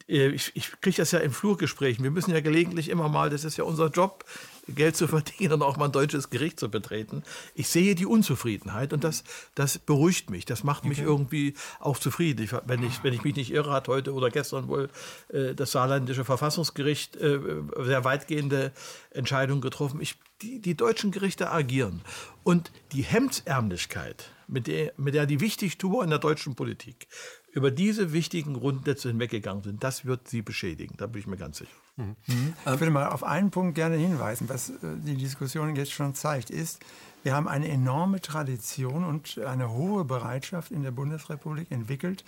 Äh, 0.07 0.29
ich, 0.29 0.51
ich 0.55 0.79
kriege 0.81 0.97
das 0.97 1.11
ja 1.11 1.19
in 1.19 1.31
Flurgesprächen. 1.31 2.03
Wir 2.03 2.11
müssen 2.11 2.31
ja 2.31 2.41
gelegentlich 2.41 2.89
immer 2.89 3.09
mal, 3.09 3.29
das 3.29 3.43
ist 3.43 3.57
ja 3.57 3.63
unser 3.63 3.89
Job, 3.89 4.25
Geld 4.67 4.95
zu 4.95 5.07
verdienen 5.09 5.53
und 5.53 5.61
auch 5.61 5.77
mal 5.77 5.85
ein 5.85 5.91
deutsches 5.91 6.29
Gericht 6.29 6.59
zu 6.59 6.69
betreten. 6.69 7.23
Ich 7.53 7.69
sehe 7.69 7.95
die 7.95 8.05
Unzufriedenheit 8.05 8.93
und 8.93 9.03
das, 9.03 9.23
das 9.55 9.77
beruhigt 9.77 10.29
mich. 10.29 10.45
Das 10.45 10.63
macht 10.63 10.85
mich 10.85 10.99
okay. 10.99 11.07
irgendwie 11.07 11.53
auch 11.79 11.97
zufrieden. 11.97 12.43
Ich, 12.43 12.51
wenn, 12.65 12.83
ich, 12.83 13.03
wenn 13.03 13.13
ich 13.13 13.23
mich 13.23 13.35
nicht 13.35 13.51
irre, 13.51 13.71
hat 13.71 13.87
heute 13.87 14.13
oder 14.13 14.29
gestern 14.29 14.67
wohl 14.67 14.89
äh, 15.29 15.53
das 15.53 15.71
saarländische 15.71 16.25
Verfassungsgericht 16.25 17.15
äh, 17.17 17.39
sehr 17.83 18.03
weitgehende 18.03 18.71
Entscheidungen 19.11 19.61
getroffen. 19.61 20.01
Ich, 20.01 20.15
die, 20.41 20.59
die 20.61 20.75
deutschen 20.75 21.11
Gerichte 21.11 21.51
agieren. 21.51 22.01
Und 22.43 22.71
die 22.91 23.01
Hemdsärmlichkeit, 23.01 24.31
mit 24.47 24.67
der, 24.67 24.93
mit 24.97 25.15
der 25.15 25.25
die 25.25 25.39
Wichtigtuer 25.39 26.03
in 26.03 26.09
der 26.09 26.19
deutschen 26.19 26.55
Politik 26.55 27.07
über 27.55 27.71
diese 27.71 28.11
wichtigen 28.11 28.53
Grundsätze 28.53 29.07
hinweggegangen 29.07 29.63
sind, 29.63 29.83
das 29.83 30.05
wird 30.05 30.27
sie 30.27 30.41
beschädigen. 30.41 30.95
Da 30.97 31.07
bin 31.07 31.21
ich 31.21 31.27
mir 31.27 31.37
ganz 31.37 31.57
sicher. 31.57 31.71
Mhm. 31.95 32.15
Mhm. 32.27 32.53
Ich 32.65 32.79
würde 32.79 32.91
mal 32.91 33.07
auf 33.07 33.23
einen 33.23 33.49
Punkt 33.49 33.75
gerne 33.75 33.95
hinweisen, 33.95 34.49
was 34.49 34.69
äh, 34.69 34.73
die 35.05 35.15
Diskussion 35.15 35.73
jetzt 35.75 35.93
schon 35.93 36.13
zeigt, 36.13 36.49
ist, 36.49 36.83
wir 37.23 37.33
haben 37.33 37.47
eine 37.47 37.69
enorme 37.69 38.19
Tradition 38.19 39.05
und 39.05 39.39
eine 39.39 39.71
hohe 39.71 40.03
Bereitschaft 40.03 40.69
in 40.69 40.83
der 40.83 40.91
Bundesrepublik 40.91 41.71
entwickelt, 41.71 42.25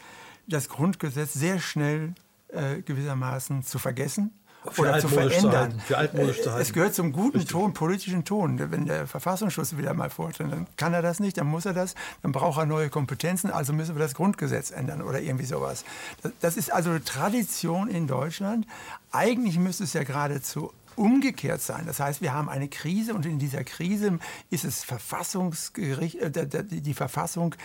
das 0.48 0.70
Grundgesetz 0.70 1.34
sehr 1.34 1.60
schnell 1.60 2.16
äh, 2.48 2.82
gewissermaßen 2.82 3.64
zu 3.64 3.80
vergessen 3.80 4.32
oder 4.78 5.00
zu 5.00 5.08
verändern. 5.08 5.82
Zu 5.88 5.98
altmodisch 5.98 6.42
zu 6.42 6.52
halten. 6.52 6.62
Es 6.62 6.74
gehört 6.74 6.96
zum 6.96 7.12
guten 7.12 7.38
Richtig. 7.38 7.52
Ton, 7.52 7.74
politischen 7.74 8.26
Ton. 8.26 8.60
Wenn 8.72 8.86
der 8.86 9.08
Verfassungsschutz 9.08 9.78
wieder 9.78 9.94
mal 9.94 10.10
vortritt, 10.10 10.52
dann 10.52 10.68
kann 10.78 10.94
er 10.94 11.02
das 11.02 11.20
nicht, 11.20 11.38
dann 11.38 11.48
muss 11.48 11.66
er 11.66 11.74
das, 11.74 11.96
dann 12.24 12.32
braucht 12.32 12.60
er 12.60 12.66
neue 12.66 12.90
Kompetenzen, 12.90 13.52
also 13.52 13.74
müssen 13.74 13.96
wir 13.96 14.02
das 14.02 14.14
Grundgesetz 14.14 14.72
ändern 14.72 15.02
oder 15.02 15.22
irgendwie 15.22 15.46
sowas. 15.46 15.86
Das 16.42 16.58
ist 16.58 16.74
also 16.74 16.98
Tradition 17.00 17.88
in 17.88 18.08
Deutschland. 18.08 18.66
Eigentlich 19.12 19.58
müsste 19.58 19.84
es 19.84 19.94
ja 19.94 20.04
geradezu 20.04 20.72
umgekehrt 20.98 21.62
sein. 21.62 21.86
Das 21.86 22.00
heißt, 22.00 22.22
wir 22.22 22.34
haben 22.34 22.50
eine 22.50 22.68
Krise 22.68 23.14
und 23.14 23.26
in 23.26 23.40
dieser 23.40 23.64
Krise 23.64 24.20
ist 24.50 24.66
es 24.66 24.84
Verfassungsgericht, 24.84 26.16
äh, 26.16 26.64
die 26.64 26.94
Verfassung, 26.94 27.56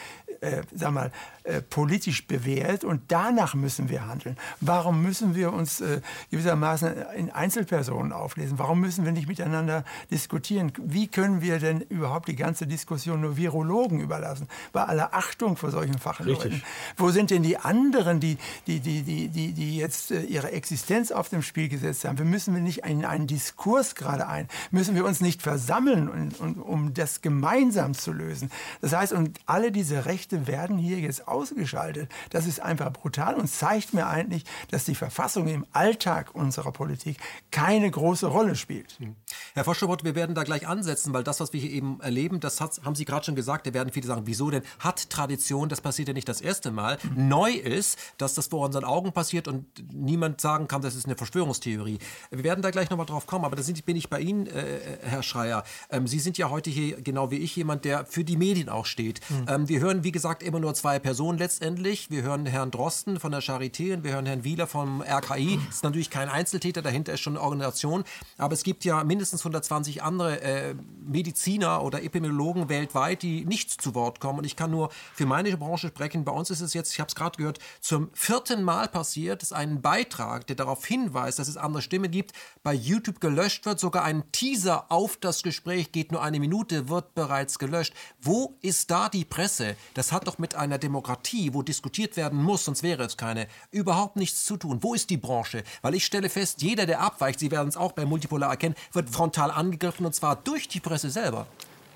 äh, 0.40 0.62
sag 0.74 0.92
mal, 0.92 1.12
äh, 1.44 1.60
politisch 1.60 2.26
bewährt 2.26 2.84
und 2.84 3.02
danach 3.08 3.54
müssen 3.54 3.88
wir 3.88 4.06
handeln. 4.06 4.36
Warum 4.60 5.02
müssen 5.02 5.34
wir 5.34 5.52
uns 5.52 5.80
äh, 5.80 6.00
gewissermaßen 6.30 6.94
in 7.16 7.30
Einzelpersonen 7.30 8.12
auflesen? 8.12 8.58
Warum 8.58 8.80
müssen 8.80 9.04
wir 9.04 9.12
nicht 9.12 9.28
miteinander 9.28 9.84
diskutieren? 10.10 10.72
Wie 10.78 11.08
können 11.08 11.40
wir 11.40 11.58
denn 11.58 11.80
überhaupt 11.80 12.28
die 12.28 12.36
ganze 12.36 12.66
Diskussion 12.66 13.22
nur 13.22 13.36
Virologen 13.36 14.00
überlassen? 14.00 14.46
Bei 14.72 14.84
aller 14.84 15.14
Achtung 15.14 15.56
vor 15.56 15.70
solchen 15.70 15.98
Fachleuten. 15.98 16.52
Richtig. 16.52 16.64
Wo 16.96 17.10
sind 17.10 17.30
denn 17.30 17.42
die 17.42 17.56
anderen, 17.56 18.20
die, 18.20 18.38
die, 18.66 18.80
die, 18.80 19.02
die, 19.02 19.28
die, 19.28 19.52
die 19.52 19.76
jetzt 19.76 20.10
äh, 20.12 20.20
ihre 20.22 20.52
Existenz 20.52 21.10
auf 21.10 21.28
dem 21.28 21.42
Spiel 21.42 21.68
gesetzt 21.68 22.04
haben? 22.04 22.18
Wir 22.18 22.24
müssen 22.24 22.54
wir 22.54 22.62
nicht 22.62 22.84
in 22.84 23.04
einen 23.04 23.21
einen 23.22 23.28
Diskurs 23.28 23.94
gerade 23.94 24.26
ein? 24.26 24.48
Müssen 24.70 24.94
wir 24.94 25.04
uns 25.04 25.20
nicht 25.20 25.42
versammeln, 25.42 26.08
und, 26.08 26.40
und, 26.40 26.58
um 26.58 26.94
das 26.94 27.20
gemeinsam 27.20 27.94
zu 27.94 28.12
lösen? 28.12 28.50
Das 28.80 28.92
heißt, 28.92 29.12
und 29.12 29.38
alle 29.46 29.72
diese 29.72 30.04
Rechte 30.06 30.46
werden 30.46 30.78
hier 30.78 30.98
jetzt 30.98 31.28
ausgeschaltet. 31.28 32.10
Das 32.30 32.46
ist 32.46 32.60
einfach 32.60 32.92
brutal 32.92 33.34
und 33.34 33.48
zeigt 33.48 33.94
mir 33.94 34.06
eigentlich, 34.06 34.44
dass 34.70 34.84
die 34.84 34.94
Verfassung 34.94 35.46
im 35.48 35.66
Alltag 35.72 36.34
unserer 36.34 36.72
Politik 36.72 37.18
keine 37.50 37.90
große 37.90 38.26
Rolle 38.26 38.56
spielt. 38.56 38.98
Hm. 38.98 39.16
Herr 39.54 39.64
Voschobot, 39.64 40.04
wir 40.04 40.14
werden 40.14 40.34
da 40.34 40.44
gleich 40.44 40.66
ansetzen, 40.66 41.12
weil 41.12 41.24
das, 41.24 41.40
was 41.40 41.52
wir 41.52 41.60
hier 41.60 41.70
eben 41.70 42.00
erleben, 42.00 42.40
das 42.40 42.60
hat, 42.60 42.80
haben 42.84 42.94
Sie 42.94 43.04
gerade 43.04 43.24
schon 43.24 43.34
gesagt, 43.34 43.66
da 43.66 43.74
werden 43.74 43.92
viele 43.92 44.06
sagen, 44.06 44.22
wieso 44.24 44.50
denn? 44.50 44.62
Hat 44.78 45.10
Tradition, 45.10 45.68
das 45.68 45.80
passiert 45.80 46.08
ja 46.08 46.14
nicht 46.14 46.28
das 46.28 46.40
erste 46.40 46.70
Mal. 46.70 46.98
Mhm. 47.02 47.28
Neu 47.28 47.52
ist, 47.52 47.98
dass 48.18 48.34
das 48.34 48.48
vor 48.48 48.64
unseren 48.64 48.84
Augen 48.84 49.12
passiert 49.12 49.48
und 49.48 49.66
niemand 49.92 50.40
sagen 50.40 50.68
kann, 50.68 50.82
das 50.82 50.94
ist 50.94 51.06
eine 51.06 51.16
Verschwörungstheorie. 51.16 51.98
Wir 52.30 52.44
werden 52.44 52.62
da 52.62 52.70
gleich 52.70 52.90
nochmal 52.90 53.06
drauf 53.12 53.26
kommen, 53.26 53.44
aber 53.44 53.56
da 53.56 53.62
sind, 53.62 53.84
bin 53.84 53.96
ich 53.96 54.08
bei 54.10 54.20
Ihnen, 54.20 54.46
äh, 54.46 54.80
Herr 55.02 55.22
Schreier. 55.22 55.64
Ähm, 55.90 56.06
Sie 56.06 56.18
sind 56.18 56.38
ja 56.38 56.50
heute 56.50 56.70
hier, 56.70 57.00
genau 57.00 57.30
wie 57.30 57.36
ich, 57.36 57.54
jemand, 57.56 57.84
der 57.84 58.06
für 58.06 58.24
die 58.24 58.36
Medien 58.36 58.68
auch 58.68 58.86
steht. 58.86 59.20
Mhm. 59.30 59.46
Ähm, 59.48 59.68
wir 59.68 59.80
hören, 59.80 60.04
wie 60.04 60.12
gesagt, 60.12 60.42
immer 60.42 60.60
nur 60.60 60.74
zwei 60.74 60.98
Personen 60.98 61.38
letztendlich. 61.38 62.10
Wir 62.10 62.22
hören 62.22 62.46
Herrn 62.46 62.70
Drosten 62.70 63.20
von 63.20 63.32
der 63.32 63.42
Charité 63.42 63.94
und 63.94 64.04
wir 64.04 64.12
hören 64.12 64.26
Herrn 64.26 64.44
Wieler 64.44 64.66
vom 64.66 65.02
RKI. 65.02 65.58
Das 65.66 65.76
ist 65.76 65.84
natürlich 65.84 66.10
kein 66.10 66.28
Einzeltäter, 66.28 66.82
dahinter 66.82 67.12
ist 67.12 67.20
schon 67.20 67.36
eine 67.36 67.42
Organisation. 67.44 68.04
Aber 68.38 68.54
es 68.54 68.62
gibt 68.62 68.84
ja 68.84 69.04
mindestens 69.04 69.40
120 69.40 70.02
andere 70.02 70.40
äh, 70.40 70.74
Mediziner 71.04 71.82
oder 71.82 72.02
Epidemiologen 72.02 72.68
weltweit, 72.68 73.22
die 73.22 73.44
nicht 73.44 73.70
zu 73.70 73.94
Wort 73.94 74.20
kommen. 74.20 74.40
Und 74.40 74.44
ich 74.44 74.56
kann 74.56 74.70
nur 74.70 74.90
für 75.14 75.26
meine 75.26 75.56
Branche 75.56 75.88
sprechen. 75.88 76.24
Bei 76.24 76.32
uns 76.32 76.50
ist 76.50 76.60
es 76.60 76.74
jetzt, 76.74 76.92
ich 76.92 77.00
habe 77.00 77.08
es 77.08 77.14
gerade 77.14 77.36
gehört, 77.36 77.58
zum 77.80 78.10
vierten 78.14 78.62
Mal 78.62 78.88
passiert, 78.88 79.42
dass 79.42 79.52
ein 79.52 79.82
Beitrag, 79.82 80.46
der 80.46 80.56
darauf 80.56 80.84
hinweist, 80.84 81.38
dass 81.38 81.48
es 81.48 81.56
andere 81.56 81.82
Stimmen 81.82 82.10
gibt, 82.10 82.32
bei 82.62 82.72
YouTube 82.72 83.01
YouTube 83.02 83.20
gelöscht 83.20 83.66
wird. 83.66 83.80
Sogar 83.80 84.04
ein 84.04 84.22
Teaser 84.30 84.86
auf 84.88 85.16
das 85.16 85.42
Gespräch 85.42 85.90
geht 85.90 86.12
nur 86.12 86.22
eine 86.22 86.38
Minute, 86.38 86.88
wird 86.88 87.14
bereits 87.14 87.58
gelöscht. 87.58 87.94
Wo 88.20 88.56
ist 88.62 88.90
da 88.90 89.08
die 89.08 89.24
Presse? 89.24 89.76
Das 89.94 90.12
hat 90.12 90.28
doch 90.28 90.38
mit 90.38 90.54
einer 90.54 90.78
Demokratie, 90.78 91.52
wo 91.52 91.62
diskutiert 91.62 92.16
werden 92.16 92.40
muss, 92.40 92.64
sonst 92.64 92.84
wäre 92.84 93.02
es 93.02 93.16
keine, 93.16 93.48
überhaupt 93.72 94.16
nichts 94.16 94.44
zu 94.44 94.56
tun. 94.56 94.78
Wo 94.82 94.94
ist 94.94 95.10
die 95.10 95.16
Branche? 95.16 95.64
Weil 95.82 95.94
ich 95.94 96.06
stelle 96.06 96.28
fest, 96.28 96.62
jeder, 96.62 96.86
der 96.86 97.00
abweicht, 97.00 97.40
Sie 97.40 97.50
werden 97.50 97.68
es 97.68 97.76
auch 97.76 97.92
bei 97.92 98.04
Multipolar 98.04 98.50
erkennen, 98.50 98.76
wird 98.92 99.10
frontal 99.10 99.50
angegriffen 99.50 100.06
und 100.06 100.14
zwar 100.14 100.36
durch 100.36 100.68
die 100.68 100.80
Presse 100.80 101.10
selber. 101.10 101.48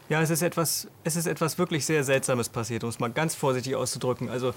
Ja, 0.08 0.22
es 0.22 0.30
ist 0.30 0.42
etwas, 0.42 0.86
es 1.02 1.16
ist 1.16 1.26
etwas 1.26 1.58
wirklich 1.58 1.84
sehr 1.84 2.04
Seltsames 2.04 2.48
passiert, 2.48 2.84
um 2.84 2.90
es 2.90 3.00
mal 3.00 3.10
ganz 3.10 3.34
vorsichtig 3.34 3.74
auszudrücken. 3.74 4.28
Also 4.28 4.50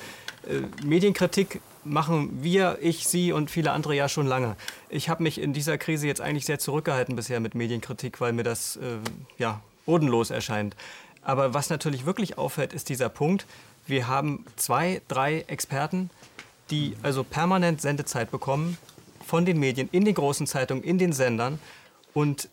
äh, 0.48 0.62
Medienkritik 0.86 1.60
machen 1.84 2.44
wir, 2.44 2.78
ich, 2.82 3.08
Sie 3.08 3.32
und 3.32 3.50
viele 3.50 3.72
andere 3.72 3.96
ja 3.96 4.08
schon 4.08 4.28
lange. 4.28 4.56
Ich 4.90 5.10
habe 5.10 5.24
mich 5.24 5.42
in 5.42 5.54
dieser 5.54 5.80
Krise 5.80 6.06
jetzt 6.06 6.22
eigentlich 6.22 6.46
sehr 6.46 6.60
zurückgehalten 6.60 7.16
bisher 7.16 7.40
mit 7.40 7.56
Medienkritik, 7.56 8.22
weil 8.22 8.32
mir 8.32 8.44
das 8.44 8.76
äh, 8.76 8.98
ja, 9.40 9.62
bodenlos 9.88 10.30
erscheint. 10.30 10.76
Aber 11.24 11.54
was 11.56 11.72
natürlich 11.72 12.06
wirklich 12.06 12.38
auffällt, 12.38 12.74
ist 12.74 12.90
dieser 12.90 13.10
Punkt. 13.10 13.48
Wir 13.88 14.08
haben 14.08 14.46
zwei, 14.56 15.02
drei 15.08 15.46
Experten, 15.48 16.12
die 16.70 16.96
also 17.02 17.24
permanent 17.24 17.82
Sendezeit 17.82 18.30
bekommen 18.30 18.78
von 19.26 19.46
den 19.46 19.60
Medien, 19.60 19.90
in 19.92 20.06
den 20.06 20.14
großen 20.14 20.46
Zeitungen, 20.46 20.84
in 20.84 21.00
den 21.00 21.12
Sendern. 21.12 21.60
Und 22.14 22.50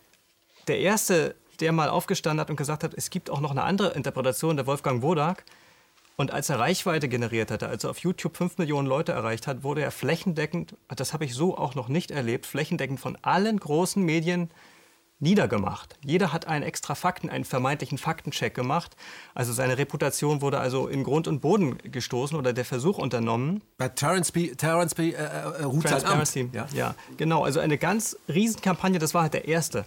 der 0.67 0.81
erste 0.81 1.35
der 1.61 1.73
mal 1.73 1.89
aufgestanden 1.89 2.41
hat 2.41 2.51
und 2.51 2.57
gesagt 2.57 2.85
hat, 2.85 2.95
es 2.95 3.11
gibt 3.11 3.31
auch 3.31 3.41
noch 3.41 3.51
eine 3.51 3.63
andere 3.63 3.93
Interpretation, 3.93 4.57
der 4.57 4.67
Wolfgang 4.67 5.03
Wodak. 5.03 5.45
Und 6.17 6.31
als 6.33 6.49
er 6.49 6.59
Reichweite 6.59 7.09
generiert 7.09 7.51
hatte, 7.51 7.69
als 7.69 7.85
er 7.85 7.91
auf 7.91 7.99
YouTube 7.99 8.37
5 8.37 8.57
Millionen 8.57 8.89
Leute 8.89 9.13
erreicht 9.13 9.47
hat, 9.47 9.63
wurde 9.63 9.83
er 9.83 9.91
flächendeckend, 9.91 10.75
das 10.89 11.13
habe 11.13 11.27
ich 11.27 11.35
so 11.35 11.59
auch 11.59 11.75
noch 11.75 11.89
nicht 11.89 12.11
erlebt, 12.11 12.47
flächendeckend 12.47 13.01
von 13.01 13.19
allen 13.21 13.61
großen 13.61 14.03
Medien 14.03 14.51
niedergemacht. 15.19 15.97
Jeder 16.05 16.33
hat 16.33 16.47
einen 16.47 16.63
extra 16.63 16.95
Fakten, 16.95 17.31
einen 17.31 17.45
vermeintlichen 17.45 17.99
Faktencheck 17.99 18.55
gemacht. 18.55 18.97
Also 19.35 19.53
seine 19.53 19.79
Reputation 19.79 20.43
wurde 20.43 20.59
also 20.59 20.89
in 20.89 21.05
Grund 21.05 21.27
und 21.27 21.41
Boden 21.41 21.79
gestoßen 21.79 22.37
oder 22.37 22.53
der 22.53 22.65
Versuch 22.65 22.99
unternommen. 22.99 23.63
Bei 23.79 23.89
Terence 23.89 24.33
B. 24.33 24.55
Terence 24.55 24.95
B. 24.95 25.13
Äh, 25.13 25.15
äh, 25.15 25.81
sein 25.83 26.05
Amt. 26.05 26.35
Ja. 26.55 26.67
ja, 26.75 26.95
genau. 27.17 27.45
Also 27.45 27.61
eine 27.61 27.79
ganz 27.79 28.17
Riesenkampagne. 28.29 28.99
Das 28.99 29.15
war 29.15 29.23
halt 29.23 29.35
der 29.35 29.49
erste. 29.49 29.87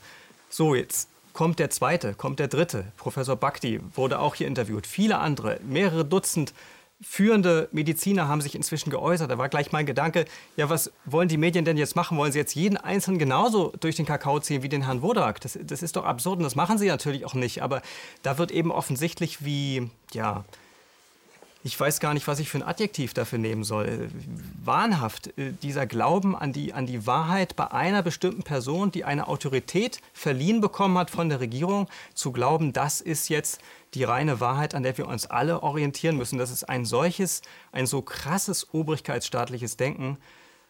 So 0.49 0.73
jetzt 0.73 1.09
kommt 1.33 1.59
der 1.59 1.69
zweite, 1.69 2.13
kommt 2.13 2.39
der 2.39 2.47
dritte. 2.47 2.91
Professor 2.97 3.35
Bhakti 3.35 3.79
wurde 3.95 4.19
auch 4.19 4.35
hier 4.35 4.47
interviewt. 4.47 4.87
Viele 4.87 5.19
andere, 5.19 5.59
mehrere 5.63 6.05
Dutzend 6.05 6.53
führende 7.01 7.69
Mediziner 7.71 8.27
haben 8.27 8.41
sich 8.41 8.55
inzwischen 8.55 8.89
geäußert. 8.89 9.31
Da 9.31 9.37
war 9.37 9.47
gleich 9.47 9.71
mein 9.71 9.85
Gedanke, 9.85 10.25
ja, 10.57 10.69
was 10.69 10.91
wollen 11.05 11.29
die 11.29 11.37
Medien 11.37 11.63
denn 11.63 11.77
jetzt 11.77 11.95
machen? 11.95 12.17
Wollen 12.17 12.31
sie 12.31 12.39
jetzt 12.39 12.55
jeden 12.55 12.75
Einzelnen 12.77 13.19
genauso 13.19 13.73
durch 13.79 13.95
den 13.95 14.05
Kakao 14.05 14.39
ziehen 14.39 14.63
wie 14.63 14.69
den 14.69 14.83
Herrn 14.83 15.01
Wodak? 15.01 15.39
Das, 15.41 15.57
das 15.61 15.81
ist 15.81 15.95
doch 15.95 16.03
absurd 16.03 16.39
und 16.39 16.43
das 16.43 16.55
machen 16.55 16.77
sie 16.77 16.87
natürlich 16.87 17.25
auch 17.25 17.35
nicht. 17.35 17.63
Aber 17.63 17.81
da 18.21 18.37
wird 18.37 18.51
eben 18.51 18.71
offensichtlich, 18.71 19.45
wie, 19.45 19.89
ja, 20.11 20.43
ich 21.63 21.77
weiß 21.77 21.99
gar 21.99 22.13
nicht, 22.13 22.27
was 22.27 22.39
ich 22.39 22.49
für 22.49 22.59
ein 22.59 22.63
Adjektiv 22.63 23.13
dafür 23.13 23.37
nehmen 23.37 23.65
soll. 23.65 24.09
Wahnhaft, 24.63 25.37
äh, 25.37 25.51
dieser 25.61 25.85
Glauben 25.85 26.35
an 26.35 26.53
die, 26.53 26.73
an 26.73 26.85
die 26.85 27.05
Wahrheit 27.05 27.55
bei 27.55 27.71
einer 27.71 28.01
bestimmten 28.01 28.43
Person, 28.43 28.91
die 28.91 29.03
eine 29.03 29.27
Autorität 29.27 30.01
verliehen 30.13 30.61
bekommen 30.61 30.97
hat 30.97 31.09
von 31.09 31.27
der 31.27 31.41
Regierung, 31.41 31.87
zu 32.13 32.31
glauben, 32.31 32.71
das 32.71 33.01
ist 33.01 33.27
jetzt 33.29 33.59
die 33.93 34.05
reine 34.05 34.39
Wahrheit, 34.39 34.73
an 34.73 34.83
der 34.83 34.97
wir 34.97 35.07
uns 35.07 35.25
alle 35.25 35.61
orientieren 35.61 36.15
müssen. 36.15 36.37
Das 36.37 36.51
ist 36.51 36.63
ein 36.63 36.85
solches, 36.85 37.41
ein 37.71 37.87
so 37.87 38.01
krasses 38.01 38.73
obrigkeitsstaatliches 38.73 39.75
Denken, 39.75 40.17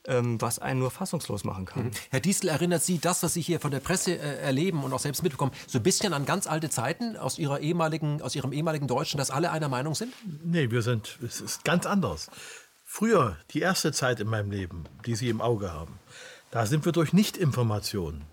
was 0.06 0.60
einen 0.60 0.80
nur 0.80 0.92
fassungslos 0.92 1.44
machen 1.44 1.66
kann. 1.66 1.86
Mhm. 1.86 1.92
Herr 2.10 2.20
Diesel, 2.20 2.50
erinnert 2.50 2.82
Sie 2.82 3.00
das, 3.00 3.22
was 3.22 3.34
Sie 3.34 3.42
hier 3.42 3.60
von 3.60 3.72
der 3.72 3.80
Presse 3.80 4.18
äh, 4.18 4.38
erleben 4.40 4.84
und 4.84 4.94
auch 4.94 5.00
selbst 5.00 5.24
mitbekommen, 5.24 5.52
so 5.68 5.80
ein 5.80 5.84
bisschen 5.84 6.14
an 6.14 6.26
ganz 6.26 6.48
alte 6.48 6.70
Zeiten 6.70 7.18
aus, 7.18 7.38
Ihrer 7.38 7.60
ehemaligen, 7.60 8.22
aus 8.22 8.36
Ihrem 8.36 8.54
ehemaligen 8.54 8.88
Deutschen, 8.88 9.18
dass 9.18 9.30
alle 9.30 9.52
einer 9.52 9.70
Meinung 9.70 9.96
sind? 9.96 10.14
Nee, 10.44 10.72
wir 10.72 10.82
sind, 10.82 11.20
es 11.26 11.42
ist 11.42 11.64
ganz 11.64 11.86
anders. 11.86 12.30
Früher, 12.86 13.38
die 13.52 13.60
erste 13.60 13.92
Zeit 13.92 14.20
in 14.20 14.28
meinem 14.28 14.52
Leben, 14.52 14.86
die 15.06 15.16
Sie 15.16 15.30
im 15.30 15.42
Auge 15.42 15.72
haben, 15.72 16.00
da 16.50 16.66
sind 16.66 16.86
wir 16.86 16.92
durch 16.92 17.14
Nichtinformationen 17.14 18.24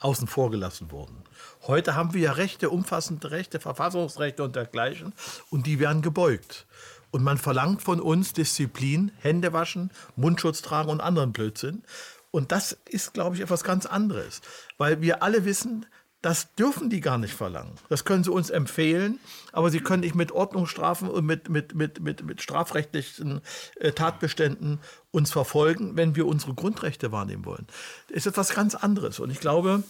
außen 0.00 0.28
vor 0.28 0.50
gelassen 0.50 0.90
worden. 0.90 1.24
Heute 1.66 1.94
haben 1.94 2.14
wir 2.14 2.20
ja 2.20 2.32
Rechte, 2.32 2.70
umfassende 2.70 3.30
Rechte, 3.30 3.60
Verfassungsrechte 3.60 4.42
und 4.44 4.56
dergleichen, 4.56 5.12
und 5.50 5.66
die 5.66 5.80
werden 5.80 6.02
gebeugt. 6.02 6.66
Und 7.10 7.22
man 7.22 7.38
verlangt 7.38 7.82
von 7.82 8.00
uns 8.00 8.32
Disziplin, 8.32 9.12
Hände 9.18 9.52
waschen, 9.52 9.90
Mundschutz 10.16 10.62
tragen 10.62 10.90
und 10.90 11.00
anderen 11.00 11.32
Blödsinn. 11.32 11.82
Und 12.30 12.52
das 12.52 12.76
ist, 12.88 13.14
glaube 13.14 13.36
ich, 13.36 13.42
etwas 13.42 13.64
ganz 13.64 13.86
anderes. 13.86 14.42
Weil 14.76 15.00
wir 15.00 15.22
alle 15.22 15.44
wissen, 15.44 15.86
das 16.20 16.54
dürfen 16.56 16.90
die 16.90 17.00
gar 17.00 17.16
nicht 17.16 17.34
verlangen. 17.34 17.74
Das 17.88 18.04
können 18.04 18.24
sie 18.24 18.32
uns 18.32 18.50
empfehlen, 18.50 19.20
aber 19.52 19.70
sie 19.70 19.78
können 19.78 20.00
nicht 20.00 20.16
mit 20.16 20.32
Ordnungsstrafen 20.32 21.08
und 21.08 21.24
mit, 21.24 21.48
mit, 21.48 21.74
mit, 21.74 22.00
mit, 22.00 22.24
mit 22.24 22.42
strafrechtlichen 22.42 23.40
äh, 23.76 23.92
Tatbeständen 23.92 24.80
uns 25.12 25.30
verfolgen, 25.30 25.96
wenn 25.96 26.16
wir 26.16 26.26
unsere 26.26 26.54
Grundrechte 26.54 27.12
wahrnehmen 27.12 27.44
wollen. 27.44 27.68
Das 28.08 28.18
ist 28.18 28.26
etwas 28.26 28.54
ganz 28.54 28.74
anderes. 28.74 29.20
Und 29.20 29.30
ich 29.30 29.38
glaube, 29.38 29.84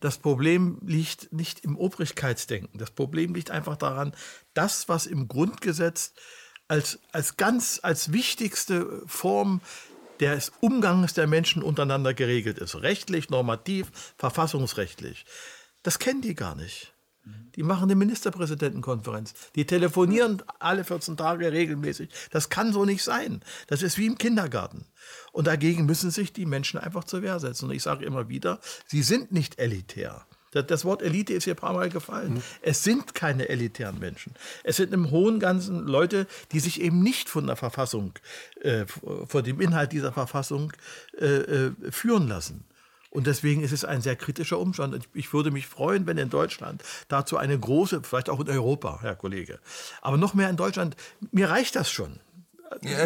das 0.00 0.18
Problem 0.18 0.78
liegt 0.84 1.32
nicht 1.32 1.60
im 1.60 1.76
Obrigkeitsdenken. 1.76 2.78
Das 2.78 2.90
Problem 2.90 3.34
liegt 3.34 3.50
einfach 3.50 3.76
daran, 3.76 4.14
das, 4.54 4.88
was 4.88 5.06
im 5.06 5.28
Grundgesetz 5.28 6.14
als, 6.68 7.00
als 7.12 7.36
ganz, 7.36 7.80
als 7.82 8.12
wichtigste 8.12 9.02
Form 9.06 9.60
des 10.20 10.52
Umgangs 10.60 11.14
der 11.14 11.26
Menschen 11.26 11.62
untereinander 11.62 12.14
geregelt 12.14 12.58
ist. 12.58 12.76
Rechtlich, 12.76 13.30
normativ, 13.30 13.90
verfassungsrechtlich. 14.18 15.24
Das 15.82 15.98
kennen 15.98 16.22
die 16.22 16.34
gar 16.34 16.54
nicht. 16.54 16.89
Die 17.56 17.62
machen 17.62 17.84
eine 17.84 17.96
Ministerpräsidentenkonferenz. 17.96 19.34
Die 19.54 19.66
telefonieren 19.66 20.42
alle 20.58 20.84
14 20.84 21.16
Tage 21.16 21.52
regelmäßig. 21.52 22.10
Das 22.30 22.48
kann 22.48 22.72
so 22.72 22.84
nicht 22.84 23.02
sein. 23.02 23.42
Das 23.66 23.82
ist 23.82 23.98
wie 23.98 24.06
im 24.06 24.18
Kindergarten. 24.18 24.86
Und 25.32 25.46
dagegen 25.46 25.86
müssen 25.86 26.10
sich 26.10 26.32
die 26.32 26.46
Menschen 26.46 26.78
einfach 26.78 27.04
zur 27.04 27.22
Wehr 27.22 27.38
setzen. 27.40 27.66
Und 27.66 27.72
ich 27.72 27.82
sage 27.82 28.04
immer 28.04 28.28
wieder, 28.28 28.60
sie 28.86 29.02
sind 29.02 29.32
nicht 29.32 29.58
elitär. 29.58 30.26
Das 30.52 30.84
Wort 30.84 31.02
Elite 31.02 31.32
ist 31.32 31.44
hier 31.44 31.54
ein 31.54 31.56
paar 31.56 31.74
Mal 31.74 31.90
gefallen. 31.90 32.34
Mhm. 32.34 32.42
Es 32.62 32.82
sind 32.82 33.14
keine 33.14 33.48
elitären 33.48 34.00
Menschen. 34.00 34.34
Es 34.64 34.76
sind 34.76 34.92
im 34.92 35.10
hohen 35.10 35.38
Ganzen 35.38 35.86
Leute, 35.86 36.26
die 36.50 36.58
sich 36.58 36.80
eben 36.80 37.02
nicht 37.02 37.28
von 37.28 37.46
der 37.46 37.54
Verfassung, 37.54 38.14
äh, 38.60 38.84
von 39.26 39.44
dem 39.44 39.60
Inhalt 39.60 39.92
dieser 39.92 40.12
Verfassung 40.12 40.72
äh, 41.18 41.26
äh, 41.26 41.72
führen 41.90 42.26
lassen. 42.26 42.64
Und 43.10 43.26
deswegen 43.26 43.62
ist 43.62 43.72
es 43.72 43.84
ein 43.84 44.00
sehr 44.00 44.16
kritischer 44.16 44.58
Umstand. 44.58 45.08
Ich 45.14 45.32
würde 45.32 45.50
mich 45.50 45.66
freuen, 45.66 46.06
wenn 46.06 46.16
in 46.16 46.30
Deutschland 46.30 46.82
dazu 47.08 47.36
eine 47.36 47.58
große, 47.58 48.02
vielleicht 48.02 48.30
auch 48.30 48.40
in 48.40 48.48
Europa, 48.48 49.00
Herr 49.02 49.16
Kollege, 49.16 49.58
aber 50.00 50.16
noch 50.16 50.34
mehr 50.34 50.48
in 50.48 50.56
Deutschland, 50.56 50.96
mir 51.32 51.50
reicht 51.50 51.74
das 51.76 51.90
schon. 51.90 52.20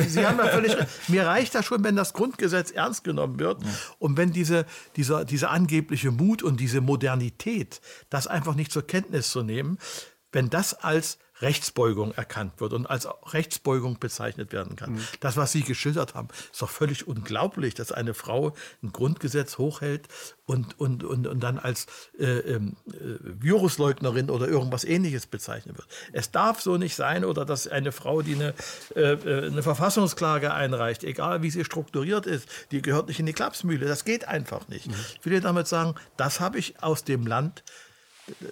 Sie 0.07 0.27
haben 0.27 0.39
ja 0.39 0.49
völlig. 0.49 0.77
Mir 1.09 1.27
reicht 1.27 1.55
das 1.55 1.65
schon, 1.65 1.83
wenn 1.85 1.97
das 1.97 2.13
Grundgesetz 2.13 2.71
ernst 2.71 3.03
genommen 3.03 3.39
wird 3.39 3.63
ja. 3.63 3.69
und 3.99 4.19
wenn 4.19 4.31
diese, 4.31 4.67
dieser, 4.97 5.25
dieser 5.25 5.51
angebliche 5.51 6.11
Mut 6.11 6.43
und 6.43 6.61
diese 6.61 6.83
Modernität, 6.83 7.81
das 8.11 8.27
einfach 8.27 8.55
nicht 8.55 8.71
zur 8.71 8.87
Kenntnis 8.87 9.31
zu 9.31 9.43
nehmen, 9.43 9.79
wenn 10.33 10.51
das 10.51 10.75
als 10.75 11.19
Rechtsbeugung 11.41 12.13
erkannt 12.13 12.61
wird 12.61 12.73
und 12.73 12.87
als 12.87 13.09
Rechtsbeugung 13.33 13.99
bezeichnet 13.99 14.53
werden 14.53 14.77
kann. 14.77 14.95
Mhm. 14.95 15.01
Das, 15.21 15.37
was 15.37 15.53
Sie 15.53 15.63
geschildert 15.63 16.15
haben, 16.15 16.29
ist 16.53 16.63
doch 16.63 16.71
völlig 16.71 17.09
unglaublich, 17.09 17.75
dass 17.75 17.93
eine 17.93 18.15
Frau 18.15 18.55
ein 18.83 18.93
Grundgesetz 18.93 19.59
hochhält 19.59 20.09
und, 20.47 20.79
und, 20.79 21.03
und, 21.03 21.27
und 21.27 21.41
dann 21.41 21.59
als 21.59 21.87
äh, 22.19 22.25
ähm, 22.25 22.77
äh, 22.89 23.19
Virusleugnerin 23.23 24.31
oder 24.31 24.47
irgendwas 24.47 24.85
ähnliches 24.85 25.27
bezeichnet 25.27 25.77
wird. 25.77 25.89
Es 26.13 26.31
darf 26.31 26.61
so 26.61 26.77
nicht 26.77 26.95
sein 26.95 27.25
oder 27.25 27.45
dass 27.45 27.67
eine 27.67 27.93
Frau, 27.93 28.23
die 28.23 28.35
eine, 28.35 28.55
äh, 28.95 29.15
äh, 29.15 29.47
eine 29.47 29.63
Verfassungsklage 29.63 30.53
einreicht, 30.53 31.03
egal 31.03 31.43
wie 31.43 31.51
sie 31.51 31.65
strukturiert 31.65 32.27
ist, 32.27 32.49
die 32.71 32.83
gehört 32.83 33.09
nicht 33.09 33.21
in 33.21 33.27
die 33.27 33.33
Klapsmühle. 33.33 33.87
Das 33.87 34.05
geht 34.05 34.29
einfach 34.29 34.69
nicht. 34.69 34.87
Mhm. 34.87 34.95
Ich 35.21 35.27
will 35.27 35.41
damit 35.41 35.67
sagen, 35.67 35.95
das 36.17 36.41
habe 36.41 36.59
ich 36.59 36.83
aus 36.83 37.05
dem 37.05 37.27
Land 37.27 37.65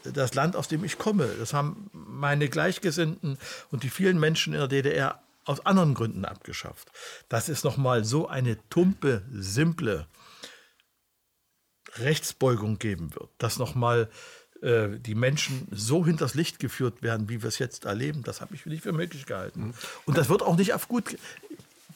das 0.04 0.34
Land, 0.34 0.56
aus 0.56 0.68
dem 0.68 0.84
ich 0.84 0.98
komme. 0.98 1.28
Das 1.38 1.54
haben 1.54 1.90
meine 1.92 2.48
Gleichgesinnten 2.48 3.38
und 3.70 3.82
die 3.82 3.90
vielen 3.90 4.18
Menschen 4.18 4.52
in 4.52 4.60
der 4.60 4.68
DDR 4.68 5.22
aus 5.44 5.64
anderen 5.66 5.94
Gründen 5.94 6.24
abgeschafft. 6.24 6.90
Das 7.28 7.48
ist 7.48 7.64
nochmal 7.64 8.04
so 8.04 8.28
eine 8.28 8.58
tumpe, 8.68 9.22
simple 9.32 10.06
Rechtsbeugung 11.96 12.78
geben 12.78 13.14
wird, 13.14 13.30
dass 13.38 13.58
nochmal 13.58 14.08
äh, 14.62 14.98
die 14.98 15.14
Menschen 15.14 15.66
so 15.70 16.06
hinters 16.06 16.34
Licht 16.34 16.58
geführt 16.58 17.02
werden, 17.02 17.28
wie 17.28 17.42
wir 17.42 17.48
es 17.48 17.58
jetzt 17.58 17.84
erleben, 17.84 18.22
das 18.22 18.40
habe 18.40 18.54
ich 18.54 18.64
nicht 18.64 18.82
für 18.82 18.92
möglich 18.92 19.26
gehalten. 19.26 19.74
Und 20.06 20.16
das 20.16 20.28
wird 20.28 20.42
auch 20.42 20.56
nicht 20.56 20.72
auf 20.72 20.88
gut, 20.88 21.16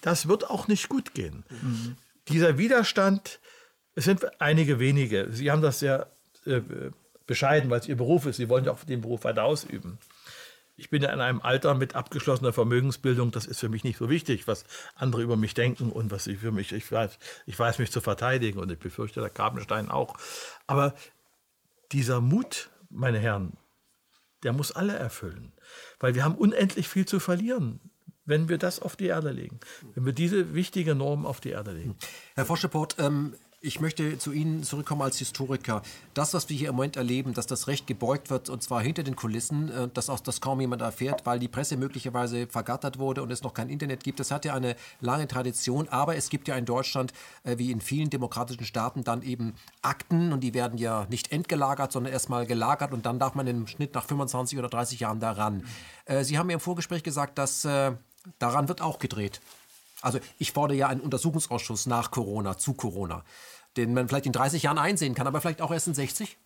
das 0.03 0.29
wird 0.29 0.51
auch 0.51 0.69
nicht 0.69 0.89
gut 0.89 1.15
gehen. 1.15 1.45
Mhm. 1.49 1.97
Dieser 2.29 2.59
Widerstand, 2.59 3.41
es 3.95 4.05
sind 4.05 4.41
einige 4.41 4.79
wenige. 4.79 5.29
Sie 5.31 5.51
haben 5.51 5.63
das 5.63 5.79
sehr 5.79 6.11
äh, 6.45 6.61
bescheiden, 7.27 7.71
weil 7.71 7.81
es 7.81 7.89
ihr 7.89 7.97
Beruf 7.97 8.27
ist. 8.27 8.37
Sie 8.37 8.49
wollen 8.49 8.65
ja 8.65 8.73
auch 8.73 8.85
den 8.85 9.01
Beruf 9.01 9.25
weiter 9.25 9.45
ausüben. 9.45 9.99
Ich 10.79 10.91
bin 10.91 11.03
ja 11.03 11.11
in 11.11 11.21
einem 11.21 11.41
Alter 11.41 11.75
mit 11.75 11.95
abgeschlossener 11.95 12.53
Vermögensbildung. 12.53 13.31
Das 13.31 13.47
ist 13.47 13.61
für 13.61 13.71
mich 13.71 13.83
nicht 13.83 13.97
so 13.97 14.11
wichtig, 14.11 14.47
was 14.47 14.65
andere 14.95 15.23
über 15.23 15.37
mich 15.37 15.55
denken 15.55 15.91
und 15.91 16.11
was 16.11 16.27
ich 16.27 16.39
für 16.39 16.53
mich, 16.53 16.73
ich 16.73 16.91
weiß, 16.91 17.19
ich 17.47 17.59
weiß 17.59 17.79
mich 17.79 17.91
zu 17.91 18.03
verteidigen 18.03 18.59
und 18.59 18.71
ich 18.71 18.79
befürchte 18.79 19.21
der 19.21 19.31
Karpenstein 19.31 19.91
auch. 19.91 20.17
Aber 20.67 20.95
dieser 21.93 22.21
Mut, 22.21 22.69
meine 22.91 23.19
Herren, 23.19 23.55
der 24.43 24.53
muss 24.53 24.71
alle 24.71 24.95
erfüllen. 24.95 25.53
Weil 25.99 26.15
wir 26.15 26.25
haben 26.25 26.35
unendlich 26.35 26.89
viel 26.89 27.07
zu 27.07 27.21
verlieren 27.21 27.81
wenn 28.27 28.49
wir 28.49 28.59
das 28.59 28.81
auf 28.81 28.97
die 28.97 29.07
Erde 29.07 29.31
legen, 29.31 29.61
wenn 29.95 30.05
wir 30.05 30.13
diese 30.13 30.55
wichtige 30.55 30.95
Norm 30.95 31.25
auf 31.25 31.41
die 31.41 31.51
Erde 31.51 31.73
legen. 31.73 31.97
Herr 32.35 32.45
Foscheport, 32.45 32.97
ähm, 32.99 33.35
ich 33.67 33.81
möchte 33.81 34.17
zu 34.17 34.33
Ihnen 34.33 34.63
zurückkommen 34.63 35.03
als 35.03 35.19
Historiker. 35.19 35.83
Das, 36.15 36.35
was 36.35 36.49
wir 36.49 36.57
hier 36.57 36.69
im 36.69 36.77
Moment 36.77 36.97
erleben, 36.97 37.35
dass 37.35 37.49
das 37.49 37.67
Recht 37.67 37.89
gebeugt 37.89 38.31
wird, 38.31 38.49
und 38.49 38.63
zwar 38.63 38.81
hinter 38.81 39.03
den 39.03 39.17
Kulissen, 39.17 39.71
äh, 39.71 39.89
dass 39.93 40.09
auch 40.09 40.21
das 40.21 40.41
kaum 40.41 40.61
jemand 40.61 40.83
erfährt, 40.83 41.27
weil 41.27 41.41
die 41.41 41.49
Presse 41.49 41.77
möglicherweise 41.77 42.47
vergattert 42.47 43.01
wurde 43.01 43.25
und 43.25 43.33
es 43.33 43.43
noch 43.43 43.55
kein 43.55 43.69
Internet 43.69 44.05
gibt, 44.05 44.21
das 44.21 44.31
hat 44.31 44.45
ja 44.45 44.55
eine 44.55 44.77
lange 45.01 45.27
Tradition. 45.27 45.89
Aber 45.89 46.17
es 46.17 46.31
gibt 46.31 46.47
ja 46.47 46.55
in 46.55 46.65
Deutschland, 46.65 47.13
äh, 47.43 47.59
wie 47.59 47.73
in 47.73 47.81
vielen 47.81 48.09
demokratischen 48.09 48.65
Staaten, 48.65 49.03
dann 49.03 49.23
eben 49.23 49.55
Akten 49.83 50.33
und 50.33 50.41
die 50.41 50.55
werden 50.55 50.79
ja 50.79 51.07
nicht 51.11 51.33
entgelagert, 51.33 51.91
sondern 51.91 52.13
erstmal 52.13 52.47
gelagert 52.47 52.93
und 52.93 53.05
dann 53.05 53.19
darf 53.19 53.35
man 53.35 53.49
im 53.49 53.67
Schnitt 53.67 53.95
nach 53.95 54.05
25 54.05 54.59
oder 54.61 54.69
30 54.69 55.01
Jahren 55.01 55.19
daran. 55.19 55.65
Äh, 56.05 56.23
Sie 56.23 56.39
haben 56.39 56.47
mir 56.47 56.55
im 56.55 56.61
Vorgespräch 56.61 57.03
gesagt, 57.03 57.37
dass 57.39 57.67
daran 58.39 58.69
wird 58.69 58.81
auch 58.81 58.99
gedreht. 58.99 59.41
Also 60.03 60.19
ich 60.39 60.53
fordere 60.53 60.79
ja 60.79 60.89
einen 60.89 61.01
Untersuchungsausschuss 61.01 61.87
nach 61.87 62.11
Corona, 62.11 62.59
zu 62.59 62.75
Corona 62.75 63.25
den 63.77 63.95
man 63.95 64.09
vielleicht 64.09 64.27
in 64.27 64.33
30 64.33 64.63
Jahren 64.63 64.79
einsehen 64.79 65.15
kann, 65.15 65.27
aber 65.27 65.41
vielleicht 65.41 65.63
auch 65.63 65.71
erst 65.71 65.89
in 65.89 65.95
60? 65.95 66.37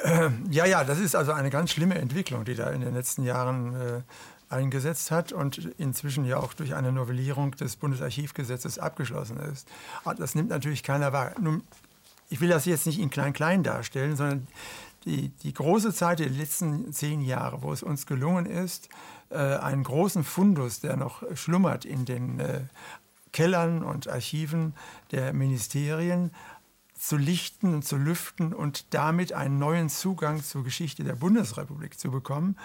Ähm, 0.00 0.44
ja, 0.50 0.64
ja, 0.64 0.84
das 0.84 0.98
ist 0.98 1.16
also 1.16 1.32
eine 1.32 1.50
ganz 1.50 1.70
schlimme 1.70 1.96
Entwicklung, 1.96 2.44
die 2.44 2.54
da 2.54 2.70
in 2.70 2.80
den 2.80 2.94
letzten 2.94 3.24
Jahren 3.24 3.74
äh, 3.74 4.02
eingesetzt 4.48 5.10
hat 5.10 5.32
und 5.32 5.58
inzwischen 5.78 6.24
ja 6.24 6.38
auch 6.38 6.54
durch 6.54 6.74
eine 6.74 6.92
Novellierung 6.92 7.52
des 7.52 7.76
Bundesarchivgesetzes 7.76 8.78
abgeschlossen 8.78 9.38
ist. 9.38 9.68
Ah, 10.04 10.14
das 10.14 10.34
nimmt 10.34 10.50
natürlich 10.50 10.82
keiner 10.82 11.12
wahr. 11.12 11.32
Nun, 11.40 11.62
ich 12.30 12.40
will 12.40 12.48
das 12.48 12.64
jetzt 12.64 12.86
nicht 12.86 13.00
in 13.00 13.10
klein-klein 13.10 13.62
darstellen, 13.62 14.16
sondern 14.16 14.46
die, 15.04 15.30
die 15.42 15.52
große 15.52 15.92
Zeit 15.92 16.18
der 16.18 16.28
letzten 16.28 16.92
zehn 16.92 17.20
Jahre, 17.20 17.62
wo 17.62 17.72
es 17.72 17.82
uns 17.82 18.06
gelungen 18.06 18.46
ist, 18.46 18.88
äh, 19.30 19.36
einen 19.36 19.84
großen 19.84 20.24
Fundus, 20.24 20.80
der 20.80 20.96
noch 20.96 21.22
schlummert 21.36 21.84
in 21.84 22.04
den 22.04 22.40
äh, 22.40 22.60
Kellern 23.32 23.82
und 23.82 24.08
Archiven 24.08 24.74
der 25.10 25.32
Ministerien 25.32 26.30
zu 26.98 27.16
lichten 27.16 27.74
und 27.74 27.84
zu 27.84 27.96
lüften 27.96 28.52
und 28.52 28.92
damit 28.92 29.32
einen 29.32 29.58
neuen 29.58 29.88
Zugang 29.88 30.42
zur 30.42 30.64
Geschichte 30.64 31.04
der 31.04 31.14
Bundesrepublik 31.14 31.98
zu 31.98 32.10
bekommen, 32.10 32.56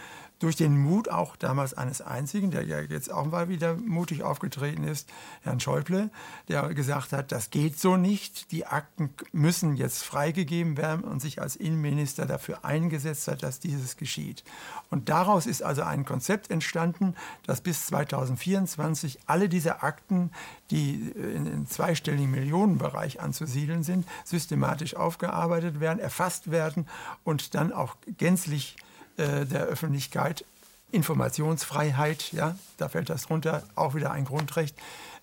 durch 0.43 0.58
den 0.58 0.77
Mut 0.77 1.08
auch 1.08 1.38
damals 1.38 1.73
eines 1.73 2.01
Einzigen, 2.01 2.51
der 2.51 2.63
ja 2.65 2.82
jetzt 2.82 3.10
auch 3.10 3.25
mal 3.25 3.47
wieder 3.47 3.75
mutig 3.75 4.23
aufgetreten 4.23 4.84
ist, 4.84 5.10
Herrn 5.41 5.62
Schäuble, 5.62 6.10
der 6.49 6.73
gesagt 6.73 7.13
hat, 7.13 7.32
das 7.32 7.49
geht 7.49 7.79
so 7.79 7.95
nicht, 7.95 8.51
die 8.51 8.65
Akten 8.65 9.12
müssen 9.32 9.77
jetzt 9.77 10.03
freigegeben 10.03 10.75
werden 10.75 11.06
und 11.06 11.21
sich 11.21 11.41
als 11.41 11.56
Innenminister 11.56 12.25
dafür 12.25 12.65
eingesetzt 12.65 13.29
hat, 13.29 13.41
dass 13.41 13.62
dieses 13.62 13.95
geschieht. 13.95 14.43
Und 14.89 15.08
daraus 15.08 15.45
ist 15.45 15.63
also 15.63 15.84
ein 15.84 16.03
Konzept 16.03 16.51
entstanden, 16.51 17.15
dass 17.45 17.62
bis 17.62 17.86
2024 17.86 19.19
alle 19.25 19.47
diese 19.47 19.82
Akten, 19.82 20.29
die 20.71 21.13
in, 21.15 21.45
in 21.45 21.67
zweistelligen 21.67 22.32
Millionenbereich 22.32 23.21
anzusiedeln 23.21 23.84
sind, 23.84 24.06
systematisch 24.25 24.97
aufgearbeitet 24.97 25.79
werden, 25.79 25.99
erfasst 25.99 26.51
werden 26.51 26.86
und 27.23 27.56
dann 27.56 27.71
auch 27.71 27.95
gänzlich 28.17 28.75
äh, 29.17 29.45
der 29.45 29.63
Öffentlichkeit. 29.63 30.45
Informationsfreiheit, 30.91 32.32
ja, 32.34 32.56
da 32.78 32.88
fällt 32.88 33.10
das 33.10 33.23
drunter, 33.23 33.63
auch 33.73 33.95
wieder 33.95 34.12
ein 34.12 34.26
Grundrecht 34.26 34.76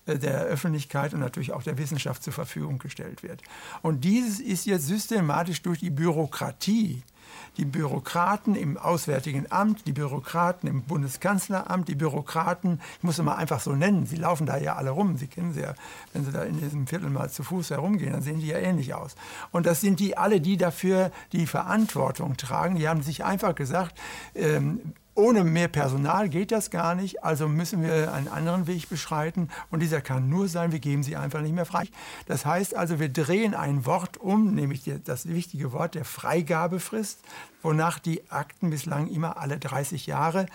äh, 0.05 0.17
der 0.17 0.41
Öffentlichkeit 0.41 1.13
und 1.13 1.21
natürlich 1.21 1.53
auch 1.53 1.63
der 1.63 1.77
Wissenschaft 1.77 2.23
zur 2.23 2.33
Verfügung 2.33 2.77
gestellt 2.77 3.23
wird. 3.23 3.41
Und 3.81 4.03
dieses 4.03 4.39
ist 4.39 4.65
jetzt 4.65 4.87
systematisch 4.87 5.61
durch 5.61 5.79
die 5.79 5.89
Bürokratie 5.89 7.03
die 7.57 7.65
Bürokraten 7.65 8.55
im 8.55 8.77
Auswärtigen 8.77 9.51
Amt, 9.51 9.87
die 9.87 9.93
Bürokraten 9.93 10.67
im 10.67 10.83
Bundeskanzleramt, 10.83 11.87
die 11.87 11.95
Bürokraten, 11.95 12.79
ich 12.97 13.03
muss 13.03 13.15
sie 13.15 13.23
mal 13.23 13.35
einfach 13.35 13.59
so 13.59 13.73
nennen, 13.73 14.05
sie 14.05 14.15
laufen 14.17 14.45
da 14.45 14.57
ja 14.57 14.75
alle 14.75 14.91
rum, 14.91 15.17
Sie 15.17 15.27
kennen 15.27 15.53
sie 15.53 15.61
ja, 15.61 15.75
wenn 16.13 16.25
Sie 16.25 16.31
da 16.31 16.43
in 16.43 16.59
diesem 16.59 16.87
Viertel 16.87 17.09
mal 17.09 17.29
zu 17.29 17.43
Fuß 17.43 17.69
herumgehen, 17.69 18.13
dann 18.13 18.21
sehen 18.21 18.39
die 18.39 18.47
ja 18.47 18.57
ähnlich 18.57 18.93
aus. 18.93 19.15
Und 19.51 19.65
das 19.65 19.81
sind 19.81 19.99
die 19.99 20.17
alle, 20.17 20.41
die 20.41 20.57
dafür 20.57 21.11
die 21.31 21.45
Verantwortung 21.47 22.37
tragen. 22.37 22.75
Die 22.75 22.87
haben 22.87 23.03
sich 23.03 23.23
einfach 23.23 23.55
gesagt, 23.55 23.97
ähm, 24.35 24.93
ohne 25.13 25.43
mehr 25.43 25.67
Personal 25.67 26.29
geht 26.29 26.51
das 26.51 26.69
gar 26.69 26.95
nicht, 26.95 27.23
also 27.23 27.47
müssen 27.47 27.83
wir 27.83 28.13
einen 28.13 28.27
anderen 28.27 28.67
Weg 28.67 28.89
beschreiten 28.89 29.49
und 29.69 29.81
dieser 29.81 30.01
kann 30.01 30.29
nur 30.29 30.47
sein, 30.47 30.71
wir 30.71 30.79
geben 30.79 31.03
sie 31.03 31.15
einfach 31.15 31.41
nicht 31.41 31.53
mehr 31.53 31.65
frei. 31.65 31.85
Das 32.27 32.45
heißt 32.45 32.75
also, 32.75 32.99
wir 32.99 33.09
drehen 33.09 33.53
ein 33.53 33.85
Wort 33.85 34.17
um, 34.17 34.55
nämlich 34.55 34.89
das 35.03 35.27
wichtige 35.27 35.73
Wort 35.73 35.95
der 35.95 36.05
Freigabefrist, 36.05 37.19
wonach 37.61 37.99
die 37.99 38.29
Akten 38.31 38.69
bislang 38.69 39.07
immer 39.07 39.37
alle 39.37 39.59
30 39.59 40.07
Jahre 40.07 40.45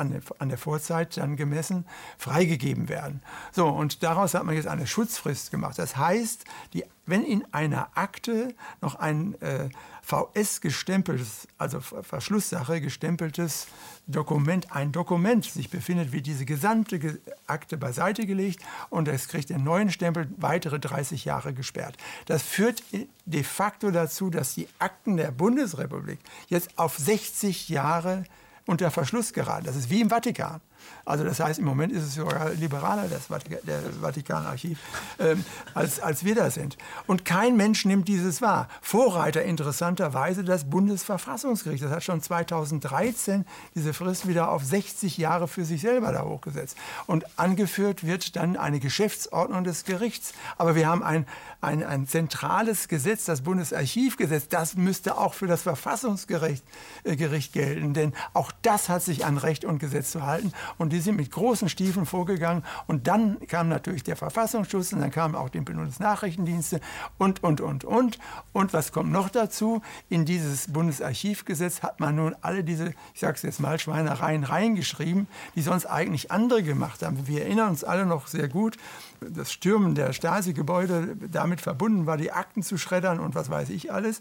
an 0.00 0.10
der, 0.10 0.20
an 0.38 0.48
der 0.48 0.58
Vorzeit 0.58 1.16
dann 1.16 1.36
gemessen 1.36 1.84
freigegeben 2.18 2.88
werden. 2.88 3.22
So, 3.52 3.68
und 3.68 4.02
daraus 4.02 4.34
hat 4.34 4.44
man 4.44 4.54
jetzt 4.54 4.66
eine 4.66 4.86
Schutzfrist 4.86 5.50
gemacht. 5.50 5.78
Das 5.78 5.96
heißt, 5.96 6.44
die, 6.72 6.84
wenn 7.06 7.24
in 7.24 7.44
einer 7.52 7.90
Akte 7.94 8.54
noch 8.80 8.94
ein 8.94 9.40
äh, 9.42 9.68
VS 10.02 10.60
gestempeltes, 10.60 11.46
also 11.58 11.80
Verschlusssache 11.80 12.80
gestempeltes 12.80 13.66
Dokument, 14.06 14.74
ein 14.74 14.92
Dokument 14.92 15.44
sich 15.44 15.70
befindet, 15.70 16.12
wird 16.12 16.26
diese 16.26 16.44
gesamte 16.44 17.20
Akte 17.46 17.76
beiseite 17.76 18.26
gelegt 18.26 18.60
und 18.88 19.08
es 19.08 19.28
kriegt 19.28 19.50
den 19.50 19.62
neuen 19.62 19.90
Stempel 19.90 20.28
weitere 20.36 20.80
30 20.80 21.24
Jahre 21.24 21.52
gesperrt. 21.52 21.96
Das 22.26 22.42
führt 22.42 22.82
de 23.26 23.42
facto 23.42 23.90
dazu, 23.90 24.30
dass 24.30 24.54
die 24.54 24.68
Akten 24.78 25.16
der 25.16 25.30
Bundesrepublik 25.30 26.18
jetzt 26.48 26.78
auf 26.78 26.96
60 26.96 27.68
Jahre 27.68 28.24
unter 28.70 28.90
Verschluss 28.90 29.32
geraten. 29.32 29.66
Das 29.66 29.76
ist 29.76 29.90
wie 29.90 30.00
im 30.00 30.10
Vatikan. 30.10 30.60
Also 31.04 31.24
das 31.24 31.40
heißt, 31.40 31.58
im 31.58 31.64
Moment 31.64 31.92
ist 31.92 32.04
es 32.04 32.14
sogar 32.14 32.50
liberaler, 32.50 33.08
das 33.08 33.26
Vatikanarchiv, 33.26 34.78
ähm, 35.18 35.44
als, 35.74 36.00
als 36.00 36.24
wir 36.24 36.34
das 36.34 36.54
sind. 36.54 36.76
Und 37.06 37.24
kein 37.24 37.56
Mensch 37.56 37.84
nimmt 37.84 38.08
dieses 38.08 38.42
wahr. 38.42 38.68
Vorreiter 38.80 39.42
interessanterweise 39.42 40.44
das 40.44 40.68
Bundesverfassungsgericht. 40.68 41.82
Das 41.82 41.90
hat 41.90 42.04
schon 42.04 42.22
2013 42.22 43.44
diese 43.74 43.92
Frist 43.94 44.28
wieder 44.28 44.50
auf 44.50 44.64
60 44.64 45.18
Jahre 45.18 45.48
für 45.48 45.64
sich 45.64 45.80
selber 45.80 46.12
da 46.12 46.24
hochgesetzt. 46.24 46.76
Und 47.06 47.24
angeführt 47.38 48.06
wird 48.06 48.36
dann 48.36 48.56
eine 48.56 48.80
Geschäftsordnung 48.80 49.64
des 49.64 49.84
Gerichts. 49.84 50.32
Aber 50.58 50.74
wir 50.74 50.86
haben 50.86 51.02
ein, 51.02 51.26
ein, 51.60 51.82
ein 51.82 52.06
zentrales 52.06 52.88
Gesetz, 52.88 53.24
das 53.24 53.42
Bundesarchivgesetz. 53.42 54.48
Das 54.48 54.76
müsste 54.76 55.18
auch 55.18 55.34
für 55.34 55.46
das 55.46 55.62
Verfassungsgericht 55.62 56.64
äh, 57.04 57.16
Gericht 57.16 57.52
gelten. 57.52 57.94
Denn 57.94 58.12
auch 58.32 58.52
das 58.62 58.88
hat 58.88 59.02
sich 59.02 59.24
an 59.24 59.38
Recht 59.38 59.64
und 59.64 59.78
Gesetz 59.78 60.10
zu 60.12 60.24
halten. 60.24 60.52
Und 60.78 60.92
die 60.92 61.00
sind 61.00 61.16
mit 61.16 61.30
großen 61.30 61.68
Stiefeln 61.68 62.06
vorgegangen. 62.06 62.64
Und 62.86 63.06
dann 63.06 63.38
kam 63.46 63.68
natürlich 63.68 64.02
der 64.02 64.16
Verfassungsschutz 64.16 64.92
und 64.92 65.00
dann 65.00 65.10
kamen 65.10 65.34
auch 65.34 65.48
die 65.48 65.60
Bundesnachrichtendienste 65.60 66.80
und, 67.18 67.42
und, 67.42 67.60
und, 67.60 67.84
und. 67.84 68.18
Und 68.52 68.72
was 68.72 68.92
kommt 68.92 69.12
noch 69.12 69.28
dazu? 69.28 69.82
In 70.08 70.24
dieses 70.24 70.72
Bundesarchivgesetz 70.72 71.82
hat 71.82 72.00
man 72.00 72.16
nun 72.16 72.34
alle 72.40 72.64
diese, 72.64 72.94
ich 73.14 73.20
sage 73.20 73.34
es 73.34 73.42
jetzt 73.42 73.60
mal, 73.60 73.78
Schweinereien 73.78 74.44
reingeschrieben, 74.44 75.26
die 75.54 75.62
sonst 75.62 75.86
eigentlich 75.86 76.30
andere 76.30 76.62
gemacht 76.62 77.02
haben. 77.02 77.26
Wir 77.26 77.42
erinnern 77.42 77.70
uns 77.70 77.84
alle 77.84 78.06
noch 78.06 78.26
sehr 78.26 78.48
gut, 78.48 78.76
das 79.20 79.52
Stürmen 79.52 79.94
der 79.94 80.12
Stasi-Gebäude, 80.12 81.16
damit 81.30 81.60
verbunden 81.60 82.06
war, 82.06 82.16
die 82.16 82.32
Akten 82.32 82.62
zu 82.62 82.78
schreddern 82.78 83.20
und 83.20 83.34
was 83.34 83.50
weiß 83.50 83.70
ich 83.70 83.92
alles. 83.92 84.20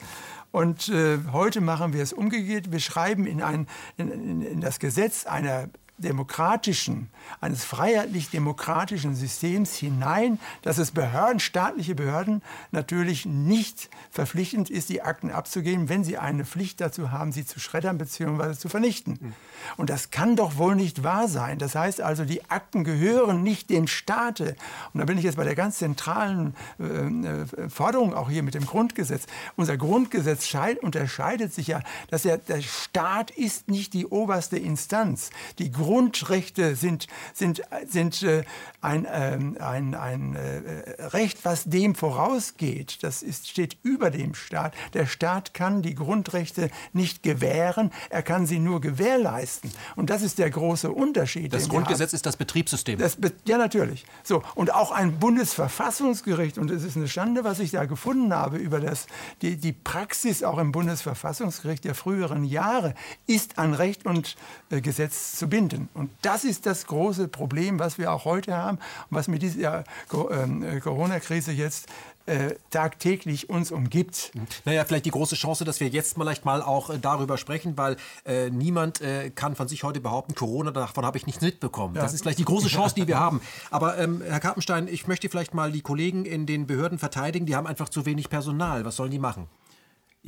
Und 0.51 0.89
äh, 0.89 1.19
heute 1.31 1.61
machen 1.61 1.93
wir 1.93 2.03
es 2.03 2.13
umgekehrt. 2.13 2.71
Wir 2.71 2.79
schreiben 2.79 3.25
in, 3.25 3.41
ein, 3.41 3.67
in, 3.97 4.09
in, 4.09 4.41
in 4.41 4.61
das 4.61 4.79
Gesetz 4.79 5.25
einer 5.25 5.69
demokratischen, 5.99 7.09
eines 7.41 7.63
freiheitlich-demokratischen 7.63 9.15
Systems 9.15 9.75
hinein, 9.75 10.39
dass 10.61 10.77
es 10.77 10.91
Behörden, 10.91 11.39
staatliche 11.39 11.95
Behörden 11.95 12.41
natürlich 12.71 13.25
nicht 13.25 13.89
verpflichtend 14.11 14.69
ist, 14.69 14.89
die 14.89 15.01
Akten 15.01 15.31
abzugeben, 15.31 15.89
wenn 15.89 16.03
sie 16.03 16.17
eine 16.17 16.45
Pflicht 16.45 16.81
dazu 16.81 17.11
haben, 17.11 17.31
sie 17.31 17.45
zu 17.45 17.59
schreddern 17.59 17.97
bzw. 17.97 18.53
zu 18.53 18.69
vernichten. 18.69 19.33
Und 19.77 19.89
das 19.89 20.11
kann 20.11 20.35
doch 20.35 20.57
wohl 20.57 20.75
nicht 20.75 21.03
wahr 21.03 21.27
sein. 21.27 21.59
Das 21.59 21.75
heißt 21.75 22.01
also, 22.01 22.25
die 22.25 22.49
Akten 22.49 22.83
gehören 22.83 23.43
nicht 23.43 23.69
dem 23.69 23.87
Staate. 23.87 24.55
Und 24.93 24.99
da 24.99 25.05
bin 25.05 25.17
ich 25.17 25.23
jetzt 25.23 25.37
bei 25.37 25.43
der 25.43 25.55
ganz 25.55 25.77
zentralen 25.77 26.55
äh, 26.79 26.83
äh 26.83 27.69
Forderung 27.69 28.13
auch 28.13 28.29
hier 28.29 28.43
mit 28.43 28.55
dem 28.55 28.65
Grundgesetz. 28.65 29.25
Unser 29.55 29.77
Grundgesetz 29.77 30.49
unterscheidet 30.81 31.53
sich 31.53 31.67
ja, 31.67 31.81
dass 32.09 32.25
er, 32.25 32.37
der 32.37 32.61
Staat 32.61 33.31
ist 33.31 33.67
nicht 33.69 33.93
die 33.93 34.05
oberste 34.05 34.57
Instanz. 34.57 35.29
Die 35.59 35.71
Grundrechte 35.89 36.75
sind, 36.75 37.07
sind, 37.33 37.63
sind 37.87 38.21
äh, 38.21 38.43
ein, 38.79 39.07
ähm, 39.11 39.57
ein, 39.59 39.95
ein 39.95 40.35
äh, 40.35 41.01
Recht, 41.07 41.43
was 41.45 41.63
dem 41.63 41.95
vorausgeht. 41.95 42.99
Das 43.01 43.23
ist, 43.23 43.49
steht 43.49 43.75
über 43.81 44.11
dem 44.11 44.35
Staat. 44.35 44.75
Der 44.93 45.07
Staat 45.07 45.55
kann 45.55 45.81
die 45.81 45.95
Grundrechte 45.95 46.69
nicht 46.93 47.23
gewähren, 47.23 47.91
er 48.11 48.21
kann 48.21 48.45
sie 48.45 48.59
nur 48.59 48.81
gewährleisten. 48.81 49.71
Und 49.95 50.11
das 50.11 50.21
ist 50.21 50.37
der 50.37 50.51
große 50.51 50.91
Unterschied. 50.91 51.53
Das 51.53 51.67
Grundgesetz 51.67 52.13
ist 52.13 52.27
das 52.27 52.37
Betriebssystem. 52.37 52.99
Das, 52.99 53.17
ja, 53.45 53.57
natürlich. 53.57 54.05
So, 54.23 54.43
und 54.53 54.71
auch 54.71 54.91
ein 54.91 55.17
Bundesverfassungsgericht, 55.17 56.59
und 56.59 56.69
es 56.69 56.83
ist 56.83 56.97
eine 56.97 57.07
Schande, 57.07 57.43
was 57.43 57.57
ich 57.57 57.71
da 57.71 57.85
gefunden 57.85 58.31
habe 58.31 58.57
über 58.57 58.79
das, 58.79 59.07
die, 59.41 59.57
die 59.57 59.73
Praxis 59.73 60.43
auch 60.43 60.59
im 60.59 60.71
Bundesverfassungsgericht 60.71 61.83
der 61.83 61.95
früheren 61.95 62.43
Jahre, 62.43 62.93
ist 63.25 63.57
an 63.57 63.73
Recht 63.73 64.05
und 64.05 64.35
äh, 64.69 64.81
Gesetz 64.81 65.35
zu 65.35 65.49
binden. 65.49 65.78
Und 65.93 66.09
das 66.21 66.43
ist 66.43 66.65
das 66.65 66.85
große 66.87 67.27
Problem, 67.27 67.79
was 67.79 67.97
wir 67.97 68.11
auch 68.11 68.25
heute 68.25 68.55
haben 68.55 68.77
und 69.09 69.17
was 69.17 69.27
mit 69.27 69.41
dieser 69.41 69.83
ähm, 70.31 70.63
äh, 70.63 70.79
Corona-Krise 70.79 71.51
jetzt 71.51 71.87
äh, 72.29 72.55
tagtäglich 72.69 73.49
uns 73.49 73.71
umgibt. 73.71 74.31
Naja, 74.65 74.85
vielleicht 74.85 75.05
die 75.05 75.11
große 75.11 75.35
Chance, 75.35 75.65
dass 75.65 75.79
wir 75.79 75.87
jetzt 75.87 76.13
vielleicht 76.13 76.45
mal 76.45 76.61
auch 76.61 76.89
äh, 76.89 76.99
darüber 76.99 77.37
sprechen, 77.37 77.77
weil 77.77 77.97
äh, 78.25 78.49
niemand 78.49 79.01
äh, 79.01 79.31
kann 79.31 79.55
von 79.55 79.67
sich 79.67 79.83
heute 79.83 79.99
behaupten, 79.99 80.35
Corona, 80.35 80.71
davon 80.71 81.05
habe 81.05 81.17
ich 81.17 81.25
nichts 81.25 81.41
mitbekommen. 81.41 81.95
Ja. 81.95 82.03
Das 82.03 82.13
ist 82.13 82.21
vielleicht 82.21 82.39
die 82.39 82.45
große 82.45 82.67
Chance, 82.67 82.95
die 82.95 83.07
wir 83.07 83.19
haben. 83.19 83.41
Aber 83.71 83.97
ähm, 83.97 84.21
Herr 84.23 84.39
Kappenstein, 84.39 84.87
ich 84.87 85.07
möchte 85.07 85.27
vielleicht 85.29 85.53
mal 85.53 85.71
die 85.71 85.81
Kollegen 85.81 86.25
in 86.25 86.45
den 86.45 86.67
Behörden 86.67 86.99
verteidigen, 86.99 87.45
die 87.45 87.55
haben 87.55 87.67
einfach 87.67 87.89
zu 87.89 88.05
wenig 88.05 88.29
Personal. 88.29 88.85
Was 88.85 88.95
sollen 88.95 89.11
die 89.11 89.19
machen? 89.19 89.47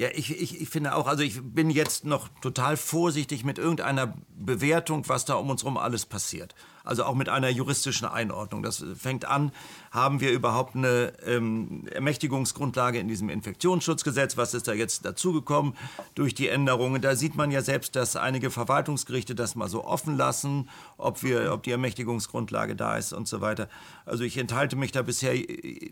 Ja, 0.02 0.10
ich, 0.16 0.42
ich, 0.42 0.60
ich 0.60 0.68
finde 0.68 0.96
auch, 0.96 1.06
also 1.06 1.22
ich 1.22 1.40
bin 1.44 1.70
jetzt 1.70 2.06
noch 2.06 2.28
total 2.42 2.76
vorsichtig 2.76 3.44
mit 3.44 3.60
irgendeiner 3.60 4.16
Bewertung, 4.36 5.08
was 5.08 5.26
da 5.26 5.36
um 5.36 5.52
uns 5.52 5.62
herum 5.62 5.78
alles 5.78 6.08
passiert 6.08 6.56
also 6.84 7.04
auch 7.04 7.16
mit 7.16 7.30
einer 7.30 7.50
juristischen 7.50 8.08
Einordnung. 8.08 8.64
Das 8.64 8.84
fängt 8.98 9.26
an, 9.26 9.52
haben 9.92 10.22
wir 10.22 10.32
überhaupt 10.32 10.76
eine 10.76 11.14
ähm, 11.26 11.88
Ermächtigungsgrundlage 11.92 13.00
in 13.00 13.08
diesem 13.08 13.30
Infektionsschutzgesetz? 13.30 14.38
Was 14.38 14.54
ist 14.54 14.68
da 14.68 14.74
jetzt 14.74 15.06
dazugekommen 15.06 15.74
durch 16.16 16.34
die 16.34 16.48
Änderungen? 16.48 17.02
Da 17.02 17.16
sieht 17.16 17.36
man 17.36 17.52
ja 17.52 17.62
selbst, 17.62 17.96
dass 17.96 18.16
einige 18.16 18.52
Verwaltungsgerichte 18.52 19.36
das 19.36 19.56
mal 19.56 19.70
so 19.70 19.84
offen 19.84 20.18
lassen, 20.18 20.70
ob, 20.98 21.24
wir, 21.24 21.54
ob 21.54 21.64
die 21.64 21.72
Ermächtigungsgrundlage 21.72 22.76
da 22.76 22.98
ist 22.98 23.14
und 23.14 23.28
so 23.28 23.42
weiter. 23.42 23.68
Also 24.06 24.24
ich 24.24 24.38
enthalte 24.38 24.76
mich 24.76 24.92
da 24.92 25.02
bisher 25.02 25.36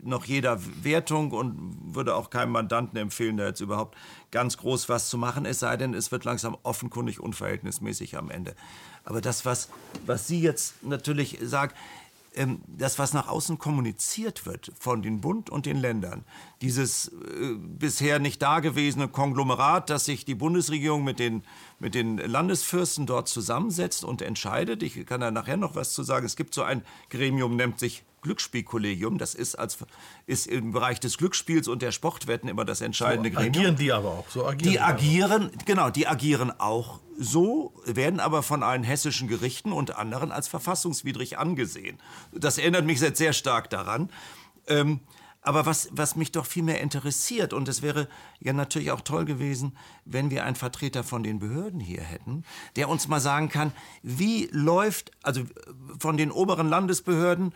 noch 0.02 0.24
jeder 0.24 0.58
Wertung 0.82 1.30
und 1.32 1.94
würde 1.94 2.14
auch 2.14 2.30
keinem 2.30 2.52
Mandanten 2.52 2.98
empfehlen, 2.98 3.36
da 3.36 3.46
jetzt 3.46 3.60
überhaupt 3.60 3.96
ganz 4.30 4.56
groß 4.56 4.88
was 4.88 5.10
zu 5.10 5.18
machen, 5.18 5.44
es 5.44 5.58
sei 5.58 5.76
denn, 5.76 5.94
es 5.94 6.12
wird 6.12 6.24
langsam 6.24 6.56
offenkundig 6.62 7.20
unverhältnismäßig 7.20 8.16
am 8.16 8.30
Ende. 8.30 8.54
Aber 9.10 9.20
das, 9.20 9.44
was, 9.44 9.68
was 10.06 10.28
Sie 10.28 10.40
jetzt 10.40 10.84
natürlich 10.84 11.36
sagen, 11.42 11.74
ähm, 12.36 12.60
das, 12.68 13.00
was 13.00 13.12
nach 13.12 13.26
außen 13.26 13.58
kommuniziert 13.58 14.46
wird 14.46 14.70
von 14.78 15.02
den 15.02 15.20
Bund 15.20 15.50
und 15.50 15.66
den 15.66 15.78
Ländern, 15.78 16.24
dieses 16.62 17.08
äh, 17.08 17.54
bisher 17.58 18.20
nicht 18.20 18.40
dagewesene 18.40 19.08
Konglomerat, 19.08 19.90
dass 19.90 20.04
sich 20.04 20.24
die 20.24 20.36
Bundesregierung 20.36 21.02
mit 21.02 21.18
den, 21.18 21.42
mit 21.80 21.96
den 21.96 22.18
Landesfürsten 22.18 23.06
dort 23.06 23.26
zusammensetzt 23.26 24.04
und 24.04 24.22
entscheidet. 24.22 24.84
Ich 24.84 25.04
kann 25.06 25.20
da 25.20 25.32
nachher 25.32 25.56
noch 25.56 25.74
was 25.74 25.92
zu 25.92 26.04
sagen. 26.04 26.24
Es 26.24 26.36
gibt 26.36 26.54
so 26.54 26.62
ein 26.62 26.84
Gremium, 27.08 27.56
nennt 27.56 27.80
sich 27.80 28.04
Glücksspielkollegium. 28.22 29.18
Das 29.18 29.34
ist, 29.34 29.54
als, 29.54 29.78
ist 30.26 30.46
im 30.46 30.72
Bereich 30.72 31.00
des 31.00 31.18
Glücksspiels 31.18 31.68
und 31.68 31.82
der 31.82 31.92
Sportwetten 31.92 32.48
immer 32.48 32.64
das 32.64 32.80
entscheidende 32.80 33.30
so 33.30 33.36
Gremium. 33.36 33.54
Agieren 33.54 33.76
die 33.76 33.92
aber 33.92 34.08
auch? 34.08 34.28
So 34.28 34.46
agieren 34.46 34.72
die 34.72 34.80
agieren, 34.80 35.50
genau, 35.66 35.90
die 35.90 36.06
agieren 36.06 36.52
auch 36.58 37.00
so, 37.18 37.74
werden 37.84 38.18
aber 38.18 38.42
von 38.42 38.62
allen 38.62 38.82
hessischen 38.82 39.28
Gerichten 39.28 39.72
und 39.72 39.96
anderen 39.96 40.32
als 40.32 40.48
verfassungswidrig 40.48 41.38
angesehen. 41.38 41.98
Das 42.32 42.56
erinnert 42.56 42.86
mich 42.86 43.00
jetzt 43.00 43.18
sehr 43.18 43.34
stark 43.34 43.68
daran. 43.68 44.10
Ähm, 44.66 45.00
aber 45.42 45.64
was, 45.64 45.88
was 45.92 46.16
mich 46.16 46.32
doch 46.32 46.44
viel 46.44 46.62
mehr 46.62 46.80
interessiert, 46.80 47.54
und 47.54 47.66
es 47.68 47.80
wäre 47.80 48.08
ja 48.40 48.52
natürlich 48.52 48.90
auch 48.90 49.00
toll 49.00 49.24
gewesen, 49.24 49.76
wenn 50.04 50.30
wir 50.30 50.44
einen 50.44 50.56
Vertreter 50.56 51.02
von 51.02 51.22
den 51.22 51.38
Behörden 51.38 51.80
hier 51.80 52.02
hätten, 52.02 52.44
der 52.76 52.90
uns 52.90 53.08
mal 53.08 53.20
sagen 53.20 53.48
kann, 53.48 53.72
wie 54.02 54.48
läuft, 54.52 55.12
also 55.22 55.44
von 55.98 56.18
den 56.18 56.30
oberen 56.30 56.68
Landesbehörden, 56.68 57.54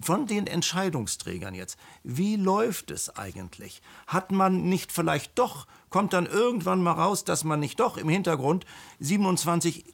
von 0.00 0.26
den 0.26 0.46
Entscheidungsträgern 0.46 1.54
jetzt, 1.54 1.78
wie 2.02 2.36
läuft 2.36 2.90
es 2.90 3.16
eigentlich? 3.16 3.82
Hat 4.06 4.30
man 4.30 4.68
nicht 4.68 4.92
vielleicht 4.92 5.38
doch, 5.38 5.66
kommt 5.90 6.12
dann 6.12 6.26
irgendwann 6.26 6.82
mal 6.82 6.92
raus, 6.92 7.24
dass 7.24 7.44
man 7.44 7.60
nicht 7.60 7.80
doch 7.80 7.96
im 7.96 8.08
Hintergrund 8.08 8.64
27 9.00 9.84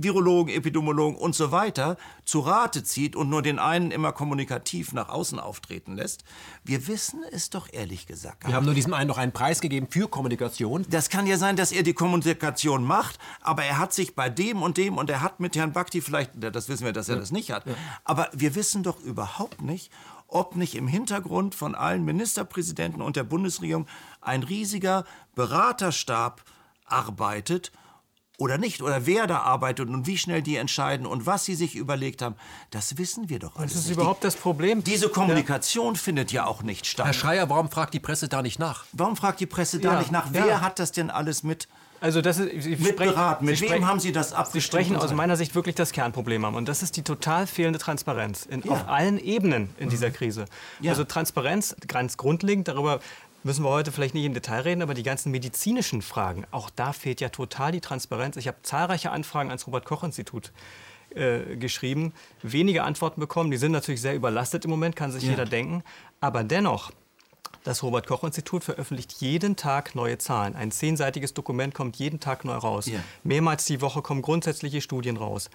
Virologen, 0.00 0.54
Epidemiologen 0.54 1.18
und 1.18 1.34
so 1.34 1.50
weiter 1.50 1.96
zu 2.24 2.40
Rate 2.40 2.84
zieht 2.84 3.16
und 3.16 3.28
nur 3.28 3.42
den 3.42 3.58
einen 3.58 3.90
immer 3.90 4.12
kommunikativ 4.12 4.92
nach 4.92 5.08
außen 5.08 5.40
auftreten 5.40 5.96
lässt. 5.96 6.24
Wir 6.64 6.86
wissen 6.86 7.24
es 7.32 7.50
doch 7.50 7.68
ehrlich 7.72 8.06
gesagt. 8.06 8.46
Wir 8.46 8.54
haben 8.54 8.64
nur 8.64 8.74
diesem 8.74 8.94
einen 8.94 9.08
noch 9.08 9.18
einen 9.18 9.32
Preis 9.32 9.60
gegeben 9.60 9.88
für 9.90 10.08
Kommunikation. 10.08 10.86
Das 10.88 11.08
kann 11.08 11.26
ja 11.26 11.36
sein, 11.36 11.56
dass 11.56 11.72
er 11.72 11.82
die 11.82 11.94
Kommunikation 11.94 12.84
macht, 12.84 13.18
aber 13.40 13.64
er 13.64 13.78
hat 13.78 13.92
sich 13.92 14.14
bei 14.14 14.30
dem 14.30 14.62
und 14.62 14.76
dem 14.76 14.98
und 14.98 15.10
er 15.10 15.20
hat 15.20 15.40
mit 15.40 15.56
Herrn 15.56 15.72
Bakti 15.72 16.00
vielleicht, 16.00 16.30
das 16.36 16.68
wissen 16.68 16.84
wir, 16.84 16.92
dass 16.92 17.08
er 17.08 17.16
ja. 17.16 17.20
das 17.20 17.32
nicht 17.32 17.50
hat. 17.50 17.66
Ja. 17.66 17.74
Aber 18.04 18.28
wir 18.32 18.54
wissen 18.54 18.84
doch 18.84 19.00
überhaupt 19.00 19.62
nicht, 19.62 19.90
ob 20.28 20.54
nicht 20.54 20.76
im 20.76 20.86
Hintergrund 20.86 21.56
von 21.56 21.74
allen 21.74 22.04
Ministerpräsidenten 22.04 23.02
und 23.02 23.16
der 23.16 23.24
Bundesregierung 23.24 23.86
ein 24.20 24.44
riesiger 24.44 25.04
Beraterstab 25.34 26.44
arbeitet 26.84 27.72
oder 28.38 28.56
nicht 28.56 28.82
oder 28.82 29.04
wer 29.04 29.26
da 29.26 29.40
arbeitet 29.40 29.88
und 29.88 30.06
wie 30.06 30.16
schnell 30.16 30.42
die 30.42 30.56
entscheiden 30.56 31.06
und 31.06 31.26
was 31.26 31.44
sie 31.44 31.56
sich 31.56 31.74
überlegt 31.74 32.22
haben, 32.22 32.36
das 32.70 32.96
wissen 32.96 33.28
wir 33.28 33.40
doch 33.40 33.56
alles. 33.56 33.72
Das 33.72 33.82
ist 33.82 33.88
nicht. 33.88 33.96
überhaupt 33.96 34.24
das 34.24 34.36
Problem. 34.36 34.82
Diese 34.84 35.08
Kommunikation 35.08 35.94
ja. 35.94 36.00
findet 36.00 36.32
ja 36.32 36.46
auch 36.46 36.62
nicht 36.62 36.86
statt. 36.86 37.06
Herr 37.06 37.12
Schreier, 37.12 37.50
warum 37.50 37.68
fragt 37.68 37.94
die 37.94 38.00
Presse 38.00 38.28
da 38.28 38.40
nicht 38.40 38.58
nach? 38.58 38.84
Warum 38.92 39.16
fragt 39.16 39.40
die 39.40 39.46
Presse 39.46 39.80
da 39.80 39.94
ja. 39.94 39.98
nicht 39.98 40.12
nach? 40.12 40.28
Wer 40.30 40.46
ja. 40.46 40.60
hat 40.60 40.78
das 40.78 40.92
denn 40.92 41.10
alles 41.10 41.42
mit? 41.42 41.68
Also 42.00 42.20
das 42.20 42.38
ist, 42.38 42.62
Sie 42.62 42.70
mit 42.70 42.90
sprechen, 42.90 43.14
beraten. 43.14 43.44
Mit 43.44 43.58
Sie 43.58 43.68
wem 43.68 43.86
haben 43.86 43.98
Sie 43.98 44.12
das 44.12 44.32
abgestimmt? 44.32 44.52
Sie 44.52 44.60
sprechen 44.60 44.96
aus 44.96 45.12
meiner 45.12 45.36
Sicht 45.36 45.56
wirklich 45.56 45.74
das 45.74 45.90
Kernproblem 45.90 46.44
an. 46.44 46.54
Und 46.54 46.68
das 46.68 46.82
ist 46.82 46.96
die 46.96 47.02
total 47.02 47.48
fehlende 47.48 47.80
Transparenz 47.80 48.46
in, 48.46 48.68
auf 48.70 48.88
allen 48.88 49.18
Ebenen 49.18 49.70
in 49.78 49.86
mhm. 49.86 49.90
dieser 49.90 50.10
Krise. 50.12 50.44
Also 50.86 51.02
Transparenz, 51.02 51.74
ganz 51.88 52.16
grundlegend 52.16 52.68
darüber, 52.68 53.00
müssen 53.48 53.64
wir 53.64 53.70
heute 53.70 53.92
vielleicht 53.92 54.12
nicht 54.12 54.26
im 54.26 54.34
Detail 54.34 54.60
reden, 54.60 54.82
aber 54.82 54.92
die 54.92 55.02
ganzen 55.02 55.32
medizinischen 55.32 56.02
Fragen, 56.02 56.44
auch 56.50 56.68
da 56.68 56.92
fehlt 56.92 57.22
ja 57.22 57.30
total 57.30 57.72
die 57.72 57.80
Transparenz. 57.80 58.36
Ich 58.36 58.46
habe 58.46 58.58
zahlreiche 58.62 59.10
Anfragen 59.10 59.48
ans 59.48 59.66
Robert-Koch-Institut 59.66 60.52
äh, 61.14 61.56
geschrieben, 61.56 62.12
wenige 62.42 62.82
Antworten 62.82 63.22
bekommen. 63.22 63.50
Die 63.50 63.56
sind 63.56 63.72
natürlich 63.72 64.02
sehr 64.02 64.14
überlastet 64.14 64.66
im 64.66 64.70
Moment, 64.70 64.96
kann 64.96 65.12
sich 65.12 65.22
ja. 65.22 65.30
jeder 65.30 65.46
denken. 65.46 65.82
Aber 66.20 66.44
dennoch, 66.44 66.92
das 67.64 67.82
Robert-Koch-Institut 67.82 68.64
veröffentlicht 68.64 69.12
jeden 69.12 69.56
Tag 69.56 69.94
neue 69.94 70.18
Zahlen. 70.18 70.54
Ein 70.54 70.70
zehnseitiges 70.70 71.32
Dokument 71.32 71.72
kommt 71.72 71.96
jeden 71.96 72.20
Tag 72.20 72.44
neu 72.44 72.54
raus. 72.54 72.84
Ja. 72.84 73.00
Mehrmals 73.22 73.64
die 73.64 73.80
Woche 73.80 74.02
kommen 74.02 74.20
grundsätzliche 74.20 74.82
Studien 74.82 75.16
raus. 75.16 75.48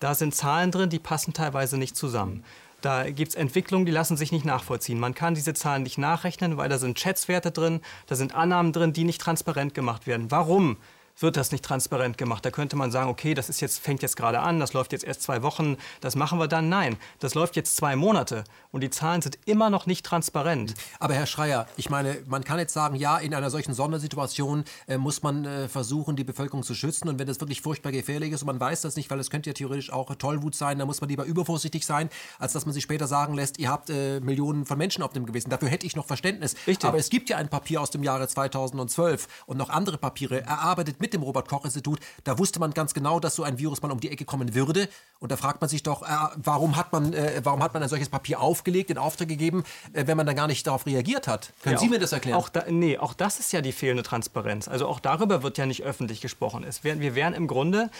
Da 0.00 0.16
sind 0.16 0.34
Zahlen 0.34 0.72
drin, 0.72 0.90
die 0.90 0.98
passen 0.98 1.34
teilweise 1.34 1.78
nicht 1.78 1.96
zusammen. 1.96 2.42
Da 2.80 3.10
gibt 3.10 3.30
es 3.30 3.34
Entwicklungen, 3.34 3.86
die 3.86 3.92
lassen 3.92 4.16
sich 4.16 4.30
nicht 4.30 4.44
nachvollziehen. 4.44 5.00
Man 5.00 5.14
kann 5.14 5.34
diese 5.34 5.52
Zahlen 5.52 5.82
nicht 5.82 5.98
nachrechnen, 5.98 6.56
weil 6.56 6.68
da 6.68 6.78
sind 6.78 6.98
Schätzwerte 6.98 7.50
drin, 7.50 7.80
da 8.06 8.14
sind 8.14 8.34
Annahmen 8.34 8.72
drin, 8.72 8.92
die 8.92 9.04
nicht 9.04 9.20
transparent 9.20 9.74
gemacht 9.74 10.06
werden. 10.06 10.30
Warum? 10.30 10.76
Wird 11.20 11.36
das 11.36 11.52
nicht 11.52 11.64
transparent 11.64 12.18
gemacht. 12.18 12.44
Da 12.44 12.50
könnte 12.50 12.76
man 12.76 12.90
sagen, 12.90 13.10
okay, 13.10 13.34
das 13.34 13.48
ist 13.48 13.60
jetzt, 13.60 13.80
fängt 13.80 14.02
jetzt 14.02 14.16
gerade 14.16 14.40
an, 14.40 14.60
das 14.60 14.72
läuft 14.72 14.92
jetzt 14.92 15.04
erst 15.04 15.22
zwei 15.22 15.42
Wochen, 15.42 15.76
das 16.00 16.16
machen 16.16 16.38
wir 16.38 16.48
dann. 16.48 16.68
Nein, 16.68 16.96
das 17.18 17.34
läuft 17.34 17.56
jetzt 17.56 17.76
zwei 17.76 17.96
Monate 17.96 18.44
und 18.70 18.82
die 18.82 18.90
Zahlen 18.90 19.22
sind 19.22 19.38
immer 19.46 19.70
noch 19.70 19.86
nicht 19.86 20.04
transparent. 20.04 20.74
Aber 20.98 21.14
Herr 21.14 21.26
Schreier, 21.26 21.66
ich 21.76 21.90
meine, 21.90 22.18
man 22.26 22.44
kann 22.44 22.58
jetzt 22.58 22.72
sagen, 22.72 22.96
ja, 22.96 23.18
in 23.18 23.34
einer 23.34 23.50
solchen 23.50 23.74
Sondersituation 23.74 24.64
äh, 24.86 24.98
muss 24.98 25.22
man 25.22 25.44
äh, 25.44 25.68
versuchen, 25.68 26.16
die 26.16 26.24
Bevölkerung 26.24 26.62
zu 26.62 26.74
schützen. 26.74 27.08
Und 27.08 27.18
wenn 27.18 27.26
das 27.26 27.40
wirklich 27.40 27.62
furchtbar 27.62 27.92
gefährlich 27.92 28.32
ist 28.32 28.42
und 28.42 28.46
man 28.46 28.60
weiß 28.60 28.82
das 28.82 28.96
nicht, 28.96 29.10
weil 29.10 29.18
es 29.18 29.30
könnte 29.30 29.50
ja 29.50 29.54
theoretisch 29.54 29.92
auch 29.92 30.14
Tollwut 30.14 30.54
sein, 30.54 30.78
dann 30.78 30.86
muss 30.86 31.00
man 31.00 31.10
lieber 31.10 31.24
übervorsichtig 31.24 31.84
sein, 31.84 32.10
als 32.38 32.52
dass 32.52 32.66
man 32.66 32.72
sich 32.72 32.82
später 32.82 33.06
sagen 33.06 33.34
lässt, 33.34 33.58
ihr 33.58 33.70
habt 33.70 33.90
äh, 33.90 34.20
Millionen 34.20 34.64
von 34.64 34.78
Menschen 34.78 35.02
auf 35.02 35.12
dem 35.12 35.26
Gewissen. 35.26 35.50
Dafür 35.50 35.68
hätte 35.68 35.86
ich 35.86 35.96
noch 35.96 36.06
Verständnis. 36.06 36.54
Richtig. 36.66 36.88
Aber 36.88 36.98
es 36.98 37.10
gibt 37.10 37.28
ja 37.28 37.36
ein 37.36 37.48
Papier 37.48 37.80
aus 37.80 37.90
dem 37.90 38.02
Jahre 38.02 38.28
2012 38.28 39.26
und 39.46 39.56
noch 39.56 39.70
andere 39.70 39.98
Papiere 39.98 40.42
erarbeitet 40.42 41.00
mit 41.00 41.07
dem 41.12 41.22
Robert-Koch-Institut. 41.22 42.00
Da 42.24 42.38
wusste 42.38 42.60
man 42.60 42.72
ganz 42.72 42.94
genau, 42.94 43.20
dass 43.20 43.36
so 43.36 43.42
ein 43.42 43.58
Virus 43.58 43.82
mal 43.82 43.90
um 43.90 44.00
die 44.00 44.10
Ecke 44.10 44.24
kommen 44.24 44.54
würde. 44.54 44.88
Und 45.20 45.32
da 45.32 45.36
fragt 45.36 45.60
man 45.60 45.68
sich 45.68 45.82
doch, 45.82 46.02
äh, 46.02 46.06
warum, 46.36 46.76
hat 46.76 46.92
man, 46.92 47.12
äh, 47.12 47.40
warum 47.44 47.62
hat 47.62 47.74
man 47.74 47.82
ein 47.82 47.88
solches 47.88 48.08
Papier 48.08 48.40
aufgelegt, 48.40 48.90
in 48.90 48.98
Auftrag 48.98 49.28
gegeben, 49.28 49.64
äh, 49.92 50.06
wenn 50.06 50.16
man 50.16 50.26
dann 50.26 50.36
gar 50.36 50.46
nicht 50.46 50.66
darauf 50.66 50.86
reagiert 50.86 51.28
hat? 51.28 51.52
Können 51.62 51.74
ja, 51.74 51.80
Sie 51.80 51.88
mir 51.88 51.98
das 51.98 52.12
erklären? 52.12 52.38
Auch 52.38 52.48
da, 52.48 52.64
nee, 52.68 52.98
auch 52.98 53.14
das 53.14 53.38
ist 53.38 53.52
ja 53.52 53.60
die 53.60 53.72
fehlende 53.72 54.02
Transparenz. 54.02 54.68
Also 54.68 54.86
auch 54.86 55.00
darüber 55.00 55.42
wird 55.42 55.58
ja 55.58 55.66
nicht 55.66 55.82
öffentlich 55.82 56.20
gesprochen. 56.20 56.64
Es 56.64 56.84
wär, 56.84 57.00
wir 57.00 57.14
wären 57.14 57.34
im 57.34 57.46
Grunde 57.46 57.90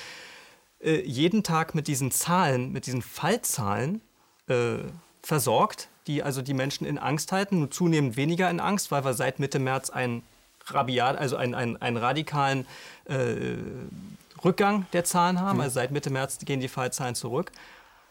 äh, 0.81 1.01
jeden 1.03 1.43
Tag 1.43 1.75
mit 1.75 1.89
diesen 1.89 2.11
Zahlen, 2.11 2.73
mit 2.73 2.87
diesen 2.87 3.03
Fallzahlen 3.03 4.01
äh, 4.49 4.79
versorgt, 5.23 5.89
die 6.07 6.23
also 6.23 6.41
die 6.41 6.55
Menschen 6.55 6.87
in 6.87 6.99
Angst 6.99 7.33
halten, 7.33 7.59
nur 7.59 7.71
zunehmend 7.71 8.17
weniger 8.17 8.49
in 8.51 8.61
Angst, 8.61 8.91
weil 8.91 9.05
wir 9.05 9.15
seit 9.15 9.41
Mitte 9.41 9.59
März 9.59 9.91
ein 9.91 10.23
rabiat, 10.75 11.17
also 11.17 11.37
einen, 11.37 11.55
einen, 11.55 11.77
einen 11.77 11.97
radikalen 11.97 12.67
äh, 13.07 13.37
Rückgang 14.45 14.87
der 14.93 15.05
Zahlen 15.05 15.41
haben. 15.41 15.61
Also 15.61 15.75
seit 15.75 15.91
Mitte 15.91 16.11
März 16.11 16.39
gehen 16.45 16.61
die 16.61 16.69
Fallzahlen 16.69 17.15
zurück. 17.15 17.53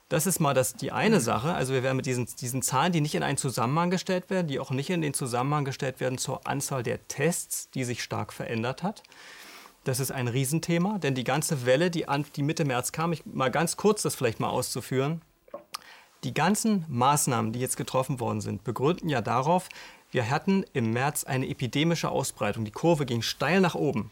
Das 0.10 0.26
ist 0.26 0.40
mal 0.40 0.54
das, 0.54 0.74
die 0.74 0.92
eine 0.92 1.20
Sache. 1.20 1.54
Also 1.54 1.74
wir 1.74 1.84
werden 1.84 1.98
mit 1.98 2.06
diesen, 2.06 2.28
diesen 2.40 2.62
Zahlen, 2.62 2.94
die 2.94 3.02
nicht 3.02 3.16
in 3.16 3.24
einen 3.24 3.38
Zusammenhang 3.38 3.90
gestellt 3.90 4.30
werden, 4.30 4.48
die 4.48 4.60
auch 4.60 4.72
nicht 4.72 4.90
in 4.90 5.02
den 5.02 5.14
Zusammenhang 5.14 5.66
gestellt 5.66 6.00
werden 6.00 6.18
zur 6.18 6.48
Anzahl 6.48 6.82
der 6.82 7.08
Tests, 7.10 7.70
die 7.72 7.84
sich 7.84 8.02
stark 8.02 8.32
verändert 8.32 8.84
hat. 8.84 9.04
Das 9.84 10.00
ist 10.00 10.12
ein 10.12 10.28
Riesenthema, 10.28 10.98
denn 10.98 11.16
die 11.16 11.24
ganze 11.24 11.66
Welle, 11.66 11.90
die, 11.92 12.08
an, 12.08 12.26
die 12.36 12.44
Mitte 12.44 12.66
März 12.66 12.92
kam, 12.92 13.14
ich, 13.14 13.26
mal 13.26 13.52
ganz 13.52 13.78
kurz 13.78 14.02
das 14.02 14.16
vielleicht 14.16 14.40
mal 14.40 14.50
auszuführen, 14.50 15.22
die 16.24 16.34
ganzen 16.34 16.86
Maßnahmen, 16.90 17.54
die 17.54 17.60
jetzt 17.60 17.78
getroffen 17.78 18.20
worden 18.20 18.42
sind, 18.42 18.64
begründen 18.64 19.08
ja 19.08 19.22
darauf, 19.22 19.70
wir 20.12 20.30
hatten 20.30 20.66
im 20.74 20.92
März 20.94 21.24
eine 21.24 21.48
epidemische 21.48 22.10
Ausbreitung. 22.10 22.66
Die 22.66 22.72
Kurve 22.72 23.06
ging 23.06 23.22
steil 23.22 23.60
nach 23.60 23.76
oben. 23.76 24.12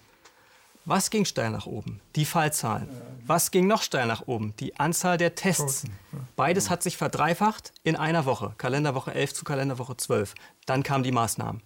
Was 0.88 1.10
ging 1.10 1.26
steil 1.26 1.50
nach 1.50 1.66
oben? 1.66 2.00
Die 2.16 2.26
Fallzahlen. 2.26 2.88
Was 3.26 3.50
ging 3.50 3.66
noch 3.66 3.82
steil 3.82 4.06
nach 4.06 4.28
oben? 4.28 4.54
Die 4.60 4.80
Anzahl 4.80 5.18
der 5.18 5.34
Tests. 5.34 5.86
Beides 6.36 6.70
hat 6.70 6.84
sich 6.84 6.96
verdreifacht 6.96 7.74
in 7.84 7.96
einer 7.96 8.26
Woche. 8.26 8.54
Kalenderwoche 8.60 9.14
11 9.14 9.34
zu 9.34 9.44
Kalenderwoche 9.46 9.98
12. 9.98 10.36
Dann 10.68 10.84
kamen 10.84 11.04
die 11.04 11.12
Maßnahmen. 11.12 11.64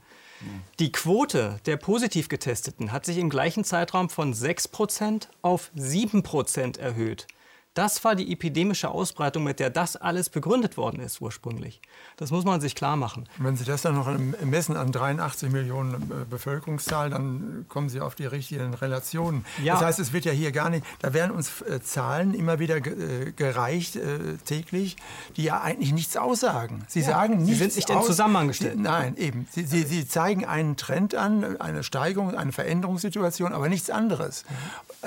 Die 0.80 0.94
Quote 0.94 1.60
der 1.66 1.76
positiv 1.76 2.30
Getesteten 2.30 2.94
hat 2.94 3.06
sich 3.06 3.18
im 3.18 3.30
gleichen 3.30 3.66
Zeitraum 3.66 4.10
von 4.10 4.34
6% 4.34 5.28
auf 5.42 5.70
7% 5.76 6.80
erhöht. 6.80 7.28
Das 7.76 8.04
war 8.04 8.16
die 8.16 8.32
epidemische 8.34 8.90
Ausbreitung, 8.90 9.44
mit 9.44 9.60
der 9.60 9.70
das 9.70 9.96
alles 9.96 10.30
begründet 10.30 10.76
worden 10.76 11.00
ist 11.02 11.22
ursprünglich. 11.22 11.82
Das 12.18 12.32
muss 12.32 12.44
man 12.44 12.60
sich 12.62 12.74
klar 12.74 12.96
machen. 12.96 13.30
Wenn 13.38 13.56
Sie 13.58 13.64
das 13.64 13.84
dann 13.84 13.96
noch 13.96 14.10
messen 14.44 14.76
an 14.76 14.92
83 14.92 15.52
Millionen 15.52 15.94
äh, 15.94 16.26
Bevölkerungszahl, 16.28 17.12
dann 17.12 17.66
kommen 17.70 17.88
Sie 17.90 18.02
auf 18.02 18.16
die 18.16 18.26
richtigen 18.26 18.74
Relationen. 18.74 19.46
Ja. 19.64 19.76
Das 19.76 19.84
heißt, 19.84 20.00
es 20.00 20.14
wird 20.14 20.26
ja 20.26 20.32
hier 20.32 20.52
gar 20.52 20.72
nicht, 20.72 20.84
da 21.00 21.14
werden 21.14 21.32
uns 21.32 21.62
äh, 21.62 21.80
Zahlen 21.82 22.34
immer 22.34 22.58
wieder 22.58 22.78
äh, 22.78 23.32
gereicht 23.32 23.98
täglich, 24.46 24.98
die 25.38 25.44
ja 25.44 25.62
eigentlich 25.62 25.94
nichts 25.94 26.18
aussagen. 26.18 26.84
Sie 26.88 27.02
ja. 27.02 27.08
sagen 27.08 27.44
nichts. 27.44 27.50
Sie 27.50 27.56
sind 27.56 27.76
nicht 27.76 27.90
in 27.90 28.02
Zusammenhang 28.02 28.48
gestellt. 28.48 28.78
Sie, 28.78 28.82
nein, 28.82 29.16
eben. 29.18 29.48
Sie, 29.52 29.64
Sie, 29.64 29.84
Sie, 29.84 30.08
zeigen 30.08 30.46
einen 30.46 30.76
Trend 30.76 31.16
an, 31.16 31.60
eine 31.62 31.84
Steigerung, 31.84 32.36
eine 32.36 32.52
Veränderungssituation, 32.52 33.54
aber 33.54 33.70
nichts 33.70 33.90
anderes. 33.90 34.44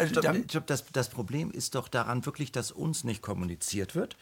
Ich 0.02 0.12
glaube, 0.12 0.44
das, 0.66 0.84
das 0.92 1.08
Problem 1.08 1.50
ist 1.50 1.74
doch 1.74 1.88
daran 1.88 2.24
wirklich, 2.24 2.51
dass 2.52 2.70
uns 2.70 3.04
nicht 3.04 3.22
kommuniziert 3.22 3.94
wird, 3.94 4.16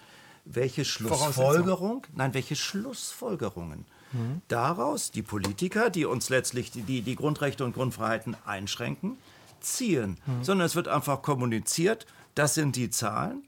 welche 0.45 0.85
Schlussfolgerung, 0.85 2.07
nein, 2.15 2.35
welche 2.35 2.57
Schlussfolgerungen 2.57 3.85
mhm. 4.13 4.43
daraus 4.49 5.11
die 5.11 5.23
Politiker, 5.23 5.91
die 5.91 6.05
uns 6.05 6.29
letztlich 6.29 6.71
die, 6.71 6.83
die, 6.83 7.03
die 7.03 7.17
Grundrechte 7.17 7.65
und 7.65 7.75
Grundfreiheiten 7.75 8.37
einschränken, 8.45 9.19
ziehen. 9.61 10.19
Mhm. 10.27 10.45
Sondern 10.45 10.67
es 10.67 10.77
wird 10.77 10.89
einfach 10.89 11.23
kommuniziert, 11.23 12.07
das 12.35 12.55
sind 12.55 12.77
die 12.77 12.91
Zahlen. 12.91 13.45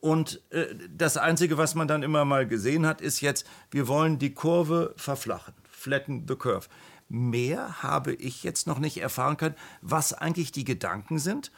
Und 0.00 0.42
äh, 0.50 0.66
das 0.94 1.16
Einzige, 1.16 1.56
was 1.56 1.74
man 1.74 1.88
dann 1.88 2.02
immer 2.02 2.24
mal 2.24 2.46
gesehen 2.46 2.86
hat, 2.86 3.00
ist 3.00 3.20
jetzt, 3.20 3.46
wir 3.70 3.88
wollen 3.88 4.18
die 4.18 4.34
Kurve 4.34 4.92
verflachen, 4.96 5.54
flatten 5.70 6.26
the 6.28 6.34
curve. 6.34 6.68
Mehr 7.08 7.82
habe 7.82 8.12
ich 8.14 8.42
jetzt 8.42 8.66
noch 8.66 8.78
nicht 8.78 8.98
erfahren 8.98 9.36
können, 9.36 9.54
was 9.82 10.12
eigentlich 10.12 10.52
die 10.52 10.64
Gedanken 10.64 11.18
sind 11.18 11.52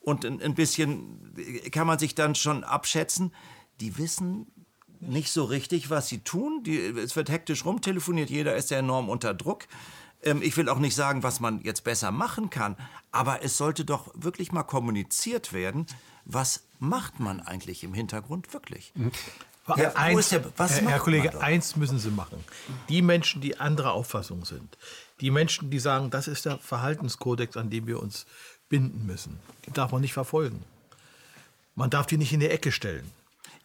und 0.00 0.24
ein, 0.24 0.54
bisschen 0.54 1.34
kann 1.70 1.86
man 1.86 1.98
sich 1.98 2.14
dann 2.14 2.34
schon 2.34 2.64
abschätzen, 2.64 3.34
die 3.80 3.98
wissen 3.98 4.46
nicht 5.00 5.30
so 5.30 5.44
richtig, 5.44 5.90
was 5.90 6.08
sie 6.08 6.18
tun. 6.18 6.62
Die, 6.64 6.78
es 6.78 7.16
wird 7.16 7.30
hektisch 7.30 7.64
rumtelefoniert, 7.64 8.30
jeder 8.30 8.56
ist 8.56 8.70
ja 8.70 8.78
enorm 8.78 9.08
unter 9.08 9.34
Druck. 9.34 9.66
Ähm, 10.22 10.42
ich 10.42 10.56
will 10.56 10.68
auch 10.68 10.78
nicht 10.78 10.94
sagen, 10.94 11.22
was 11.22 11.40
man 11.40 11.62
jetzt 11.62 11.84
besser 11.84 12.10
machen 12.10 12.50
kann, 12.50 12.76
aber 13.10 13.42
es 13.42 13.56
sollte 13.56 13.84
doch 13.84 14.10
wirklich 14.14 14.52
mal 14.52 14.62
kommuniziert 14.62 15.52
werden, 15.52 15.86
was 16.24 16.64
macht 16.78 17.20
man 17.20 17.40
eigentlich 17.40 17.84
im 17.84 17.94
Hintergrund 17.94 18.52
wirklich. 18.52 18.92
Mhm. 18.94 19.12
Herr, 19.66 19.96
eins, 19.96 20.30
der, 20.30 20.42
Herr, 20.56 20.68
Herr 20.68 20.98
Kollege, 20.98 21.40
eins 21.40 21.76
müssen 21.76 21.98
Sie 21.98 22.10
machen. 22.10 22.42
Die 22.88 23.02
Menschen, 23.02 23.40
die 23.40 23.60
anderer 23.60 23.92
Auffassung 23.92 24.44
sind, 24.44 24.76
die 25.20 25.30
Menschen, 25.30 25.70
die 25.70 25.78
sagen, 25.78 26.10
das 26.10 26.28
ist 26.28 26.46
der 26.46 26.58
Verhaltenskodex, 26.58 27.56
an 27.56 27.70
dem 27.70 27.86
wir 27.86 28.00
uns 28.02 28.26
binden 28.70 29.04
müssen. 29.04 29.38
Die 29.66 29.72
darf 29.72 29.92
man 29.92 30.00
nicht 30.00 30.14
verfolgen. 30.14 30.64
Man 31.74 31.90
darf 31.90 32.06
die 32.06 32.16
nicht 32.16 32.32
in 32.32 32.40
die 32.40 32.48
Ecke 32.48 32.72
stellen. 32.72 33.04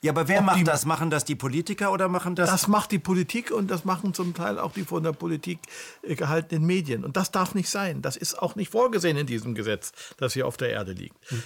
Ja, 0.01 0.11
aber 0.11 0.27
wer 0.27 0.39
Ob 0.39 0.45
macht 0.45 0.67
das? 0.67 0.85
Machen 0.85 1.09
das 1.09 1.25
die 1.25 1.35
Politiker 1.35 1.91
oder 1.91 2.09
machen 2.09 2.35
das? 2.35 2.49
Das 2.49 2.67
macht 2.67 2.91
die 2.91 2.99
Politik 2.99 3.49
und 3.49 3.71
das 3.71 3.85
machen 3.85 4.13
zum 4.13 4.35
Teil 4.35 4.59
auch 4.59 4.73
die 4.73 4.83
von 4.83 5.01
der 5.01 5.13
Politik 5.13 5.59
äh, 6.03 6.13
gehaltenen 6.15 6.65
Medien. 6.65 7.03
Und 7.03 7.17
das 7.17 7.31
darf 7.31 7.55
nicht 7.55 7.69
sein. 7.69 8.01
Das 8.01 8.15
ist 8.15 8.37
auch 8.37 8.55
nicht 8.55 8.71
vorgesehen 8.71 9.17
in 9.17 9.25
diesem 9.25 9.55
Gesetz, 9.55 9.93
das 10.17 10.33
hier 10.33 10.45
auf 10.45 10.57
der 10.57 10.69
Erde 10.69 10.91
liegt. 10.91 11.15
Hm. 11.31 11.41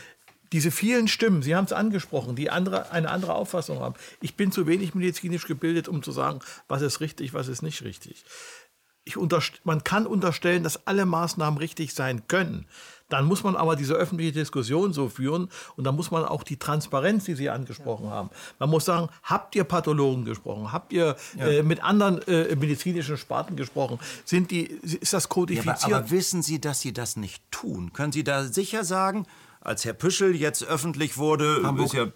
Diese 0.52 0.72
vielen 0.72 1.08
Stimmen, 1.08 1.42
Sie 1.44 1.56
haben 1.56 1.66
es 1.66 1.74
angesprochen, 1.74 2.36
die 2.36 2.50
andere, 2.50 2.92
eine 2.92 3.10
andere 3.10 3.36
Auffassung 3.36 3.80
haben. 3.80 3.96
Ich 4.20 4.36
bin 4.36 4.52
zu 4.52 4.66
wenig 4.68 4.96
medizinisch 4.96 5.46
gebildet, 5.46 5.88
um 5.88 6.02
zu 6.02 6.12
sagen, 6.12 6.40
was 6.68 6.82
ist 6.82 7.02
richtig, 7.02 7.34
was 7.34 7.48
ist 7.48 7.62
nicht 7.62 7.84
richtig. 7.84 8.26
man 9.64 9.84
kann 9.84 10.08
unterstellen, 10.08 10.64
dass 10.64 10.88
alle 10.88 11.06
Maßnahmen 11.06 11.60
richtig 11.60 11.94
sein 11.94 12.28
können. 12.28 12.68
Dann 13.10 13.26
muss 13.26 13.44
man 13.44 13.56
aber 13.56 13.76
diese 13.76 13.94
öffentliche 13.94 14.32
Diskussion 14.32 14.94
so 14.94 15.10
führen 15.10 15.50
und 15.76 15.84
dann 15.84 15.96
muss 15.96 16.12
man 16.12 16.26
auch 16.26 16.44
die 16.44 16.58
Transparenz, 16.58 17.26
die 17.26 17.36
Sie 17.36 17.50
angesprochen 17.50 18.06
ja. 18.06 18.12
haben. 18.12 18.30
Man 18.60 18.70
muss 18.70 18.86
sagen, 18.86 19.10
habt 19.24 19.56
ihr 19.56 19.64
Pathologen 19.64 20.26
gesprochen? 20.26 20.72
Habt 20.72 20.94
ihr 20.94 21.16
ja. 21.38 21.48
äh, 21.48 21.64
mit 21.64 21.84
anderen 21.84 22.22
äh, 22.28 22.56
medizinischen 22.56 23.18
Sparten 23.18 23.56
gesprochen? 23.56 24.00
Sind 24.26 24.52
die, 24.52 24.66
ist 24.66 25.14
das 25.14 25.30
kodifiziert? 25.30 25.84
Aber, 25.84 25.96
aber 25.96 26.12
wissen 26.12 26.42
Sie, 26.42 26.62
dass 26.62 26.82
Sie 26.82 26.94
das 26.94 27.18
nicht 27.18 27.44
tun? 27.52 27.94
Können 27.94 28.12
Sie 28.12 28.24
da 28.24 28.44
sicher 28.44 28.84
sagen, 28.84 29.26
als 29.62 29.86
Herr 29.86 29.94
Püschel 29.94 30.36
jetzt 30.36 30.64
öffentlich 30.64 31.18
wurde, 31.18 31.62
Hamburg, 31.64 31.88
ist 31.88 31.94
ja 31.94 32.08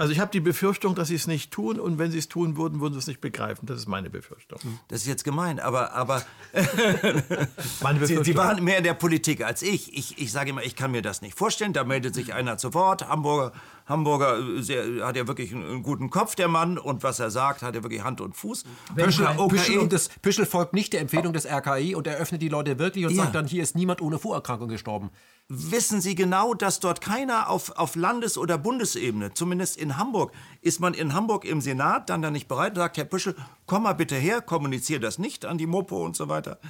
also 0.00 0.14
ich 0.14 0.18
habe 0.18 0.30
die 0.30 0.40
Befürchtung, 0.40 0.94
dass 0.94 1.08
sie 1.08 1.14
es 1.14 1.26
nicht 1.26 1.50
tun 1.50 1.78
und 1.78 1.98
wenn 1.98 2.10
sie 2.10 2.16
es 2.16 2.26
tun 2.26 2.56
würden, 2.56 2.80
würden 2.80 2.94
sie 2.94 3.00
es 3.00 3.06
nicht 3.06 3.20
begreifen. 3.20 3.66
Das 3.66 3.78
ist 3.78 3.86
meine 3.86 4.08
Befürchtung. 4.08 4.58
Das 4.88 5.02
ist 5.02 5.06
jetzt 5.06 5.24
gemein, 5.24 5.60
aber, 5.60 5.92
aber 5.92 6.22
meine 7.82 8.06
sie, 8.06 8.24
sie, 8.24 8.34
waren 8.34 8.64
mehr 8.64 8.78
in 8.78 8.84
der 8.84 8.94
Politik 8.94 9.44
als 9.44 9.60
ich. 9.60 9.94
ich. 9.94 10.16
Ich 10.16 10.32
sage 10.32 10.50
immer, 10.50 10.62
ich 10.62 10.74
kann 10.74 10.90
mir 10.90 11.02
das 11.02 11.20
nicht 11.20 11.36
vorstellen. 11.36 11.74
Da 11.74 11.84
meldet 11.84 12.14
sich 12.14 12.32
einer 12.32 12.56
zu 12.56 12.72
Wort. 12.72 13.08
Hamburger, 13.08 13.52
Hamburger 13.90 14.38
äh, 14.38 14.62
sehr, 14.62 15.04
hat 15.04 15.16
ja 15.16 15.28
wirklich 15.28 15.54
einen, 15.54 15.82
guten 15.82 16.08
Kopf, 16.08 16.34
der 16.34 16.48
Mann. 16.48 16.78
Und 16.78 17.02
was 17.02 17.20
er 17.20 17.30
sagt, 17.30 17.62
hat 17.62 17.74
er 17.74 17.82
wirklich 17.82 18.02
Hand 18.02 18.20
und 18.22 18.36
Fuß. 18.36 18.64
Püschel, 18.94 19.26
Püschel, 19.48 19.78
und 19.78 19.92
das, 19.92 20.08
Püschel 20.22 20.46
folgt 20.46 20.72
nicht 20.72 20.92
der 20.94 21.00
Empfehlung 21.00 21.32
des 21.32 21.46
RKI 21.46 21.94
und 21.94 22.06
er 22.06 22.16
öffnet 22.16 22.40
die 22.40 22.48
Leute 22.48 22.78
wirklich 22.78 23.04
und 23.04 23.12
ja. 23.12 23.24
sagt 23.24 23.34
dann, 23.34 23.46
hier 23.46 23.62
ist 23.62 23.76
niemand 23.76 24.00
ohne 24.00 24.18
Vorerkrankung 24.18 24.68
gestorben 24.68 25.10
wissen 25.50 26.00
Sie 26.00 26.14
genau, 26.14 26.54
dass 26.54 26.78
dort 26.78 27.00
keiner 27.00 27.50
auf, 27.50 27.76
auf 27.76 27.96
Landes- 27.96 28.38
oder 28.38 28.56
Bundesebene, 28.56 29.34
zumindest 29.34 29.76
in 29.76 29.96
Hamburg, 29.96 30.32
ist 30.62 30.78
man 30.78 30.94
in 30.94 31.12
Hamburg 31.12 31.44
im 31.44 31.60
Senat 31.60 32.08
dann 32.08 32.22
da 32.22 32.30
nicht 32.30 32.46
bereit, 32.46 32.76
sagt 32.76 32.96
Herr 32.96 33.04
Püschel, 33.04 33.34
komm 33.66 33.82
mal 33.82 33.94
bitte 33.94 34.14
her, 34.14 34.42
kommuniziere 34.42 35.00
das 35.00 35.18
nicht 35.18 35.44
an 35.44 35.58
die 35.58 35.66
Mopo 35.66 36.04
und 36.04 36.14
so 36.14 36.28
weiter. 36.28 36.60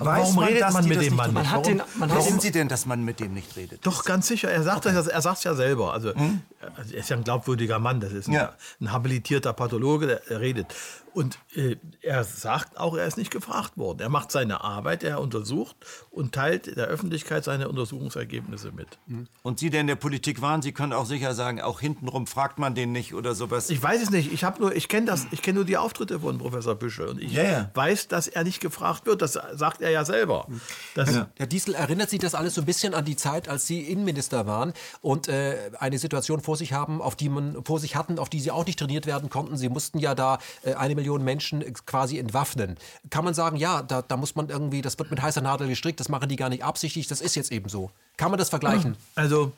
Weiß 0.00 0.20
warum 0.22 0.34
man, 0.36 0.44
redet 0.46 0.72
man 0.72 0.88
mit 0.88 1.02
dem 1.02 1.14
Mann 1.14 1.34
nicht? 1.34 1.52
Man 1.52 1.62
den, 1.62 1.82
man 1.96 2.16
Wissen 2.16 2.40
Sie 2.40 2.50
denn, 2.50 2.68
dass 2.68 2.86
man 2.86 3.04
mit 3.04 3.20
dem 3.20 3.34
nicht 3.34 3.54
redet? 3.56 3.86
Doch, 3.86 4.04
ganz 4.04 4.28
sicher. 4.28 4.50
Er 4.50 4.62
sagt 4.62 4.86
okay. 4.86 4.96
es 4.96 5.44
ja 5.44 5.54
selber. 5.54 5.92
Also, 5.92 6.14
hm? 6.14 6.40
Er 6.60 6.98
ist 6.98 7.10
ja 7.10 7.16
ein 7.16 7.24
glaubwürdiger 7.24 7.78
Mann. 7.78 8.00
Das 8.00 8.12
ist 8.12 8.28
ein, 8.28 8.32
ja. 8.32 8.54
ein 8.80 8.92
habilitierter 8.92 9.52
Pathologe, 9.52 10.06
der 10.06 10.40
redet. 10.40 10.74
Und 11.12 11.38
äh, 11.54 11.76
er 12.02 12.24
sagt 12.24 12.78
auch, 12.78 12.96
er 12.96 13.06
ist 13.06 13.16
nicht 13.16 13.30
gefragt 13.30 13.76
worden. 13.76 14.00
Er 14.00 14.08
macht 14.08 14.30
seine 14.30 14.62
Arbeit, 14.62 15.02
er 15.02 15.20
untersucht 15.20 15.76
und 16.10 16.34
teilt 16.34 16.76
der 16.76 16.86
Öffentlichkeit 16.86 17.44
seine 17.44 17.68
Untersuchungsergebnisse 17.68 18.72
mit. 18.72 18.98
Mhm. 19.06 19.26
Und 19.42 19.58
Sie, 19.58 19.70
der 19.70 19.80
in 19.80 19.86
der 19.86 19.96
Politik 19.96 20.40
waren, 20.40 20.62
Sie 20.62 20.72
können 20.72 20.92
auch 20.92 21.06
sicher 21.06 21.34
sagen, 21.34 21.60
auch 21.60 21.80
hintenrum 21.80 22.26
fragt 22.26 22.58
man 22.58 22.74
den 22.74 22.92
nicht 22.92 23.14
oder 23.14 23.34
sowas. 23.34 23.70
Ich 23.70 23.82
weiß 23.82 24.02
es 24.02 24.10
nicht. 24.10 24.32
Ich 24.32 24.44
nur, 24.58 24.74
ich 24.74 24.88
kenne 24.88 25.06
das, 25.06 25.26
ich 25.30 25.42
kenne 25.42 25.56
nur 25.56 25.64
die 25.64 25.76
Auftritte 25.76 26.20
von 26.20 26.38
Professor 26.38 26.74
Büsche 26.74 27.08
und 27.08 27.20
ich 27.20 27.32
ja. 27.32 27.70
weiß, 27.74 28.08
dass 28.08 28.28
er 28.28 28.44
nicht 28.44 28.60
gefragt 28.60 29.06
wird. 29.06 29.22
Das 29.22 29.38
sagt 29.54 29.80
er 29.80 29.90
ja 29.90 30.04
selber. 30.04 30.46
Das 30.94 31.14
ja. 31.14 31.28
Herr 31.36 31.46
Diesel, 31.46 31.74
erinnert 31.74 32.10
sich 32.10 32.20
das 32.20 32.34
alles 32.34 32.54
so 32.54 32.62
ein 32.62 32.66
bisschen 32.66 32.94
an 32.94 33.04
die 33.04 33.16
Zeit, 33.16 33.48
als 33.48 33.66
Sie 33.66 33.80
Innenminister 33.80 34.46
waren 34.46 34.72
und 35.00 35.28
äh, 35.28 35.70
eine 35.78 35.98
Situation 35.98 36.40
vor 36.40 36.56
sich 36.56 36.72
haben, 36.72 37.00
auf 37.00 37.16
die 37.16 37.28
man 37.28 37.64
vor 37.64 37.80
sich 37.80 37.96
hatten, 37.96 38.18
auf 38.18 38.28
die 38.28 38.40
Sie 38.40 38.50
auch 38.50 38.66
nicht 38.66 38.78
trainiert 38.78 39.06
werden 39.06 39.30
konnten. 39.30 39.56
Sie 39.56 39.68
mussten 39.68 39.98
ja 39.98 40.14
da 40.14 40.38
äh, 40.62 40.74
eine 40.74 40.99
Millionen 41.00 41.24
Menschen 41.24 41.64
quasi 41.86 42.18
entwaffnen. 42.18 42.76
Kann 43.08 43.24
man 43.24 43.34
sagen, 43.34 43.56
ja, 43.56 43.82
da, 43.82 44.02
da 44.02 44.16
muss 44.16 44.34
man 44.34 44.50
irgendwie, 44.50 44.82
das 44.82 44.98
wird 44.98 45.10
mit 45.10 45.22
heißer 45.22 45.40
Nadel 45.40 45.68
gestrickt, 45.68 45.98
das 45.98 46.08
machen 46.08 46.28
die 46.28 46.36
gar 46.36 46.50
nicht 46.50 46.62
absichtlich, 46.62 47.06
das 47.08 47.20
ist 47.20 47.34
jetzt 47.34 47.50
eben 47.50 47.68
so. 47.68 47.90
Kann 48.16 48.30
man 48.30 48.38
das 48.38 48.50
vergleichen? 48.50 48.96
Also, 49.14 49.52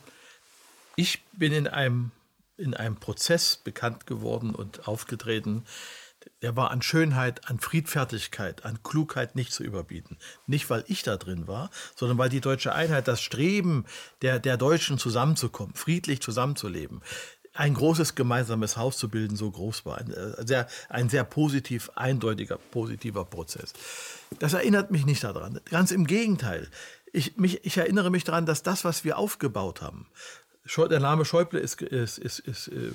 ich 0.96 1.22
bin 1.32 1.52
in 1.52 1.66
einem, 1.66 2.12
in 2.56 2.74
einem 2.74 2.96
Prozess 2.96 3.56
bekannt 3.56 4.06
geworden 4.06 4.54
und 4.54 4.86
aufgetreten, 4.86 5.64
der 6.42 6.56
war 6.56 6.70
an 6.70 6.82
Schönheit, 6.82 7.48
an 7.50 7.58
Friedfertigkeit, 7.58 8.64
an 8.64 8.82
Klugheit 8.82 9.34
nicht 9.34 9.52
zu 9.52 9.64
überbieten. 9.64 10.18
Nicht, 10.46 10.70
weil 10.70 10.84
ich 10.86 11.02
da 11.02 11.16
drin 11.16 11.48
war, 11.48 11.70
sondern 11.96 12.18
weil 12.18 12.28
die 12.28 12.40
deutsche 12.40 12.72
Einheit, 12.72 13.08
das 13.08 13.20
Streben 13.20 13.84
der, 14.22 14.38
der 14.38 14.56
Deutschen 14.56 14.98
zusammenzukommen, 14.98 15.74
friedlich 15.74 16.20
zusammenzuleben, 16.20 17.02
ein 17.54 17.74
großes 17.74 18.14
gemeinsames 18.14 18.76
Haus 18.76 18.96
zu 18.96 19.08
bilden 19.08 19.36
so 19.36 19.50
groß 19.50 19.84
war. 19.84 19.98
Ein 19.98 20.12
äh, 20.12 20.46
sehr, 20.46 20.68
ein 20.88 21.08
sehr 21.08 21.24
positiv, 21.24 21.90
eindeutiger, 21.94 22.58
positiver 22.70 23.24
Prozess. 23.24 23.72
Das 24.38 24.54
erinnert 24.54 24.90
mich 24.90 25.04
nicht 25.04 25.22
daran. 25.22 25.60
Ganz 25.70 25.90
im 25.90 26.06
Gegenteil. 26.06 26.68
Ich, 27.12 27.36
mich, 27.36 27.64
ich 27.64 27.76
erinnere 27.76 28.10
mich 28.10 28.24
daran, 28.24 28.46
dass 28.46 28.62
das, 28.62 28.84
was 28.84 29.04
wir 29.04 29.18
aufgebaut 29.18 29.82
haben, 29.82 30.06
der 30.64 31.00
Name 31.00 31.24
Schäuble 31.24 31.58
ist, 31.58 31.82
ist, 31.82 32.18
ist, 32.18 32.38
ist 32.38 32.68
äh, 32.68 32.92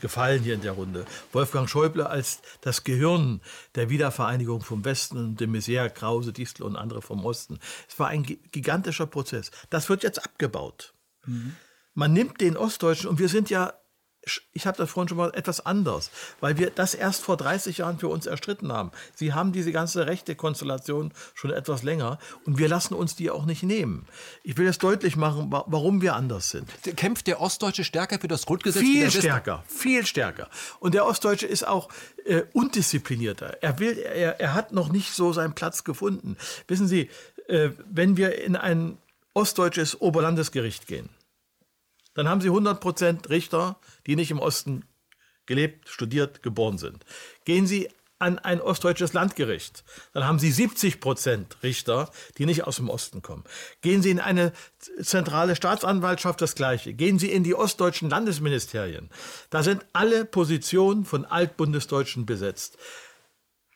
gefallen 0.00 0.42
hier 0.42 0.54
in 0.54 0.62
der 0.62 0.72
Runde. 0.72 1.04
Wolfgang 1.32 1.68
Schäuble 1.68 2.08
als 2.08 2.40
das 2.62 2.84
Gehirn 2.84 3.40
der 3.74 3.90
Wiedervereinigung 3.90 4.62
vom 4.62 4.84
Westen 4.84 5.36
de 5.36 5.46
Maizière, 5.46 5.90
Krause, 5.90 6.32
Distel 6.32 6.64
und 6.64 6.76
andere 6.76 7.02
vom 7.02 7.24
Osten. 7.24 7.58
Es 7.86 7.98
war 7.98 8.08
ein 8.08 8.22
gigantischer 8.22 9.06
Prozess. 9.06 9.50
Das 9.68 9.88
wird 9.90 10.02
jetzt 10.02 10.24
abgebaut. 10.24 10.94
Mhm. 11.26 11.54
Man 11.94 12.12
nimmt 12.12 12.40
den 12.40 12.56
Ostdeutschen 12.56 13.08
und 13.08 13.18
wir 13.18 13.28
sind 13.28 13.50
ja 13.50 13.72
ich 14.52 14.66
habe 14.66 14.76
das 14.76 14.90
vorhin 14.90 15.08
schon 15.08 15.16
mal 15.16 15.32
etwas 15.34 15.64
anders, 15.64 16.10
weil 16.40 16.58
wir 16.58 16.70
das 16.70 16.94
erst 16.94 17.22
vor 17.22 17.36
30 17.36 17.78
Jahren 17.78 17.98
für 17.98 18.08
uns 18.08 18.26
erstritten 18.26 18.72
haben. 18.72 18.90
Sie 19.14 19.32
haben 19.32 19.52
diese 19.52 19.72
ganze 19.72 20.06
rechte 20.06 20.34
Konstellation 20.36 21.12
schon 21.34 21.50
etwas 21.50 21.82
länger 21.82 22.18
und 22.44 22.58
wir 22.58 22.68
lassen 22.68 22.94
uns 22.94 23.16
die 23.16 23.30
auch 23.30 23.46
nicht 23.46 23.62
nehmen. 23.62 24.06
Ich 24.42 24.56
will 24.58 24.66
jetzt 24.66 24.82
deutlich 24.82 25.16
machen, 25.16 25.50
warum 25.50 26.02
wir 26.02 26.14
anders 26.14 26.50
sind. 26.50 26.68
Kämpft 26.96 27.26
der 27.26 27.40
Ostdeutsche 27.40 27.84
stärker 27.84 28.18
für 28.18 28.28
das 28.28 28.44
Grundgesetz? 28.44 28.82
Viel 28.82 29.10
stärker, 29.10 29.64
viel 29.66 30.04
stärker. 30.04 30.48
Und 30.80 30.94
der 30.94 31.06
Ostdeutsche 31.06 31.46
ist 31.46 31.66
auch 31.66 31.88
äh, 32.24 32.42
undisziplinierter. 32.52 33.62
Er, 33.62 33.78
will, 33.78 33.96
er, 33.98 34.38
er 34.38 34.54
hat 34.54 34.72
noch 34.72 34.90
nicht 34.90 35.12
so 35.12 35.32
seinen 35.32 35.54
Platz 35.54 35.84
gefunden. 35.84 36.36
Wissen 36.68 36.88
Sie, 36.88 37.08
äh, 37.48 37.70
wenn 37.90 38.16
wir 38.16 38.42
in 38.42 38.56
ein 38.56 38.98
ostdeutsches 39.32 40.00
Oberlandesgericht 40.00 40.86
gehen, 40.86 41.08
dann 42.14 42.28
haben 42.28 42.40
Sie 42.40 42.50
100% 42.50 43.28
Richter, 43.28 43.78
die 44.06 44.16
nicht 44.16 44.30
im 44.30 44.38
Osten 44.38 44.84
gelebt, 45.46 45.88
studiert, 45.88 46.42
geboren 46.42 46.78
sind. 46.78 47.04
Gehen 47.44 47.66
Sie 47.66 47.88
an 48.20 48.38
ein 48.38 48.60
ostdeutsches 48.60 49.14
Landgericht, 49.14 49.82
dann 50.12 50.24
haben 50.24 50.38
Sie 50.38 50.52
70% 50.52 51.62
Richter, 51.62 52.10
die 52.36 52.44
nicht 52.44 52.64
aus 52.64 52.76
dem 52.76 52.90
Osten 52.90 53.22
kommen. 53.22 53.44
Gehen 53.80 54.02
Sie 54.02 54.10
in 54.10 54.20
eine 54.20 54.52
zentrale 55.00 55.56
Staatsanwaltschaft, 55.56 56.40
das 56.42 56.54
Gleiche. 56.54 56.92
Gehen 56.92 57.18
Sie 57.18 57.32
in 57.32 57.44
die 57.44 57.54
ostdeutschen 57.54 58.10
Landesministerien. 58.10 59.08
Da 59.48 59.62
sind 59.62 59.86
alle 59.94 60.26
Positionen 60.26 61.06
von 61.06 61.24
Altbundesdeutschen 61.24 62.26
besetzt. 62.26 62.76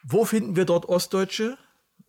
Wo 0.03 0.26
finden 0.26 0.57
wir 0.57 0.66
dort 0.66 0.87
Ostdeutsche? 0.87 1.57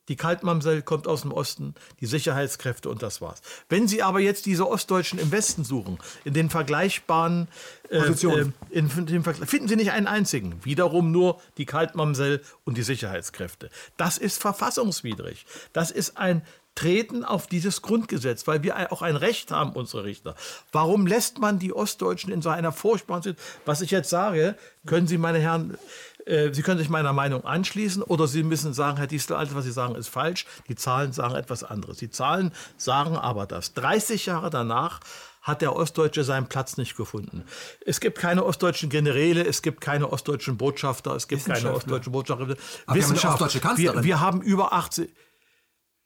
Die 0.07 0.15
Kaltmamsel 0.15 0.81
kommt 0.81 1.07
aus 1.07 1.21
dem 1.21 1.31
Osten, 1.31 1.73
die 1.99 2.05
Sicherheitskräfte 2.05 2.89
und 2.89 3.01
das 3.01 3.21
war's. 3.21 3.41
Wenn 3.69 3.87
Sie 3.87 4.03
aber 4.03 4.19
jetzt 4.19 4.45
diese 4.45 4.67
Ostdeutschen 4.67 5.19
im 5.19 5.31
Westen 5.31 5.63
suchen, 5.63 5.97
in 6.23 6.33
den 6.33 6.49
vergleichbaren 6.49 7.47
äh, 7.89 7.99
Positionen, 7.99 8.53
äh, 8.71 8.79
in, 8.79 8.89
in, 9.07 9.23
finden 9.23 9.67
Sie 9.67 9.75
nicht 9.75 9.91
einen 9.91 10.07
einzigen. 10.07 10.63
Wiederum 10.63 11.11
nur 11.11 11.39
die 11.57 11.65
Kaltmamsel 11.65 12.41
und 12.63 12.77
die 12.77 12.83
Sicherheitskräfte. 12.83 13.69
Das 13.97 14.17
ist 14.17 14.41
verfassungswidrig. 14.41 15.45
Das 15.73 15.91
ist 15.91 16.17
ein 16.17 16.43
Treten 16.75 17.23
auf 17.23 17.47
dieses 17.47 17.81
Grundgesetz, 17.81 18.47
weil 18.47 18.61
wir 18.61 18.91
auch 18.91 19.01
ein 19.01 19.15
Recht 19.15 19.49
haben, 19.51 19.71
unsere 19.71 20.03
Richter. 20.03 20.35
Warum 20.73 21.07
lässt 21.07 21.39
man 21.39 21.57
die 21.57 21.73
Ostdeutschen 21.73 22.33
in 22.33 22.41
so 22.41 22.49
einer 22.49 22.73
furchtbaren 22.73 23.23
Situation? 23.23 23.61
Was 23.65 23.81
ich 23.81 23.91
jetzt 23.91 24.09
sage, 24.09 24.57
können 24.85 25.07
Sie, 25.07 25.17
meine 25.17 25.39
Herren, 25.39 25.77
Sie 26.25 26.61
können 26.63 26.79
sich 26.79 26.89
meiner 26.89 27.13
Meinung 27.13 27.45
anschließen 27.45 28.01
oder 28.01 28.27
Sie 28.27 28.41
müssen 28.41 28.73
sagen, 28.73 28.97
Herr 28.97 29.05
Diestel, 29.05 29.35
alles, 29.35 29.53
was 29.53 29.63
Sie 29.63 29.71
sagen, 29.71 29.93
ist 29.95 30.07
falsch. 30.07 30.45
Die 30.67 30.75
Zahlen 30.75 31.13
sagen 31.13 31.35
etwas 31.35 31.63
anderes. 31.63 31.97
Die 31.97 32.09
Zahlen 32.09 32.51
sagen 32.77 33.15
aber 33.15 33.45
das. 33.45 33.73
30 33.73 34.25
Jahre 34.25 34.49
danach 34.49 35.01
hat 35.45 35.61
der 35.61 35.75
Ostdeutsche 35.75 36.23
seinen 36.23 36.47
Platz 36.47 36.77
nicht 36.77 36.97
gefunden. 36.97 37.45
Es 37.85 37.99
gibt 37.99 38.17
keine 38.17 38.43
ostdeutschen 38.43 38.89
Generäle, 38.89 39.45
es 39.45 39.61
gibt 39.61 39.79
keine 39.79 40.11
ostdeutschen 40.11 40.57
Botschafter, 40.57 41.15
es 41.15 41.27
gibt 41.27 41.45
keine 41.45 41.71
ostdeutschen 41.71 42.11
Botschafter. 42.11 42.55
Wissenschaft, 42.87 43.77
wir, 43.77 44.03
wir 44.03 44.19
haben 44.19 44.41
über 44.41 44.73
80, 44.73 45.13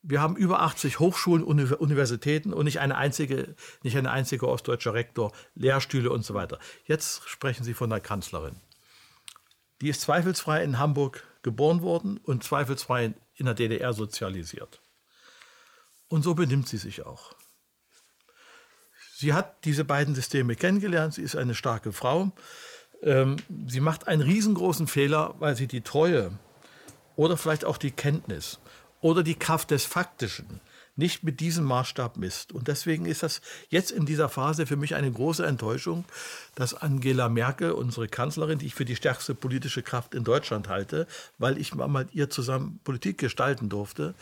wir 0.01 0.21
haben 0.21 0.35
über 0.35 0.61
80 0.61 0.99
Hochschulen, 0.99 1.43
Universitäten 1.43 2.51
und 2.51 2.65
nicht 2.65 2.79
eine 2.79 2.97
einzige, 2.97 3.55
nicht 3.81 3.95
eine 3.95 4.11
einzige 4.11 4.49
ostdeutscher 4.49 4.93
Rektor, 4.93 5.31
Lehrstühle 5.55 6.09
und 6.11 6.25
so 6.25 6.33
weiter. 6.33 6.59
Jetzt 6.83 7.27
sprechen 7.29 7.63
Sie 7.63 7.73
von 7.73 7.89
der 7.89 8.01
Kanzlerin. 8.01 8.59
Die 9.81 9.89
ist 9.89 10.01
zweifelsfrei 10.01 10.63
in 10.63 10.77
Hamburg 10.77 11.25
geboren 11.41 11.81
worden 11.81 12.17
und 12.17 12.43
zweifelsfrei 12.43 13.13
in 13.35 13.45
der 13.45 13.55
DDR 13.55 13.93
sozialisiert. 13.93 14.81
Und 16.09 16.23
so 16.23 16.33
benimmt 16.33 16.67
sie 16.67 16.77
sich 16.77 17.05
auch. 17.05 17.33
Sie 19.15 19.33
hat 19.33 19.65
diese 19.65 19.85
beiden 19.85 20.15
Systeme 20.15 20.55
kennengelernt, 20.55 21.13
sie 21.13 21.21
ist 21.21 21.35
eine 21.35 21.55
starke 21.55 21.91
Frau. 21.91 22.31
Ähm, 23.01 23.37
sie 23.67 23.79
macht 23.79 24.07
einen 24.07 24.21
riesengroßen 24.21 24.87
Fehler, 24.87 25.35
weil 25.39 25.55
sie 25.55 25.67
die 25.67 25.81
Treue 25.81 26.31
oder 27.15 27.37
vielleicht 27.37 27.65
auch 27.65 27.77
die 27.77 27.91
Kenntnis 27.91 28.59
oder 29.01 29.23
die 29.23 29.35
Kraft 29.35 29.71
des 29.71 29.85
Faktischen 29.85 30.61
nicht 30.99 31.23
mit 31.23 31.39
diesem 31.39 31.65
Maßstab 31.65 32.17
misst. 32.17 32.51
Und 32.51 32.67
deswegen 32.67 33.05
ist 33.05 33.23
das 33.23 33.41
jetzt 33.69 33.89
in 33.89 34.05
dieser 34.05 34.29
Phase 34.29 34.67
für 34.67 34.75
mich 34.75 34.93
eine 34.93 35.11
große 35.11 35.43
Enttäuschung, 35.45 36.05
dass 36.53 36.75
Angela 36.75 37.27
Merkel, 37.29 37.71
unsere 37.71 38.07
Kanzlerin, 38.07 38.59
die 38.59 38.67
ich 38.67 38.75
für 38.75 38.85
die 38.85 38.95
stärkste 38.95 39.33
politische 39.33 39.81
Kraft 39.81 40.13
in 40.13 40.23
Deutschland 40.23 40.67
halte, 40.69 41.07
weil 41.39 41.57
ich 41.57 41.73
mal 41.73 41.87
mit 41.87 42.13
ihr 42.13 42.29
zusammen 42.29 42.79
Politik 42.83 43.17
gestalten 43.17 43.69
durfte, 43.69 44.13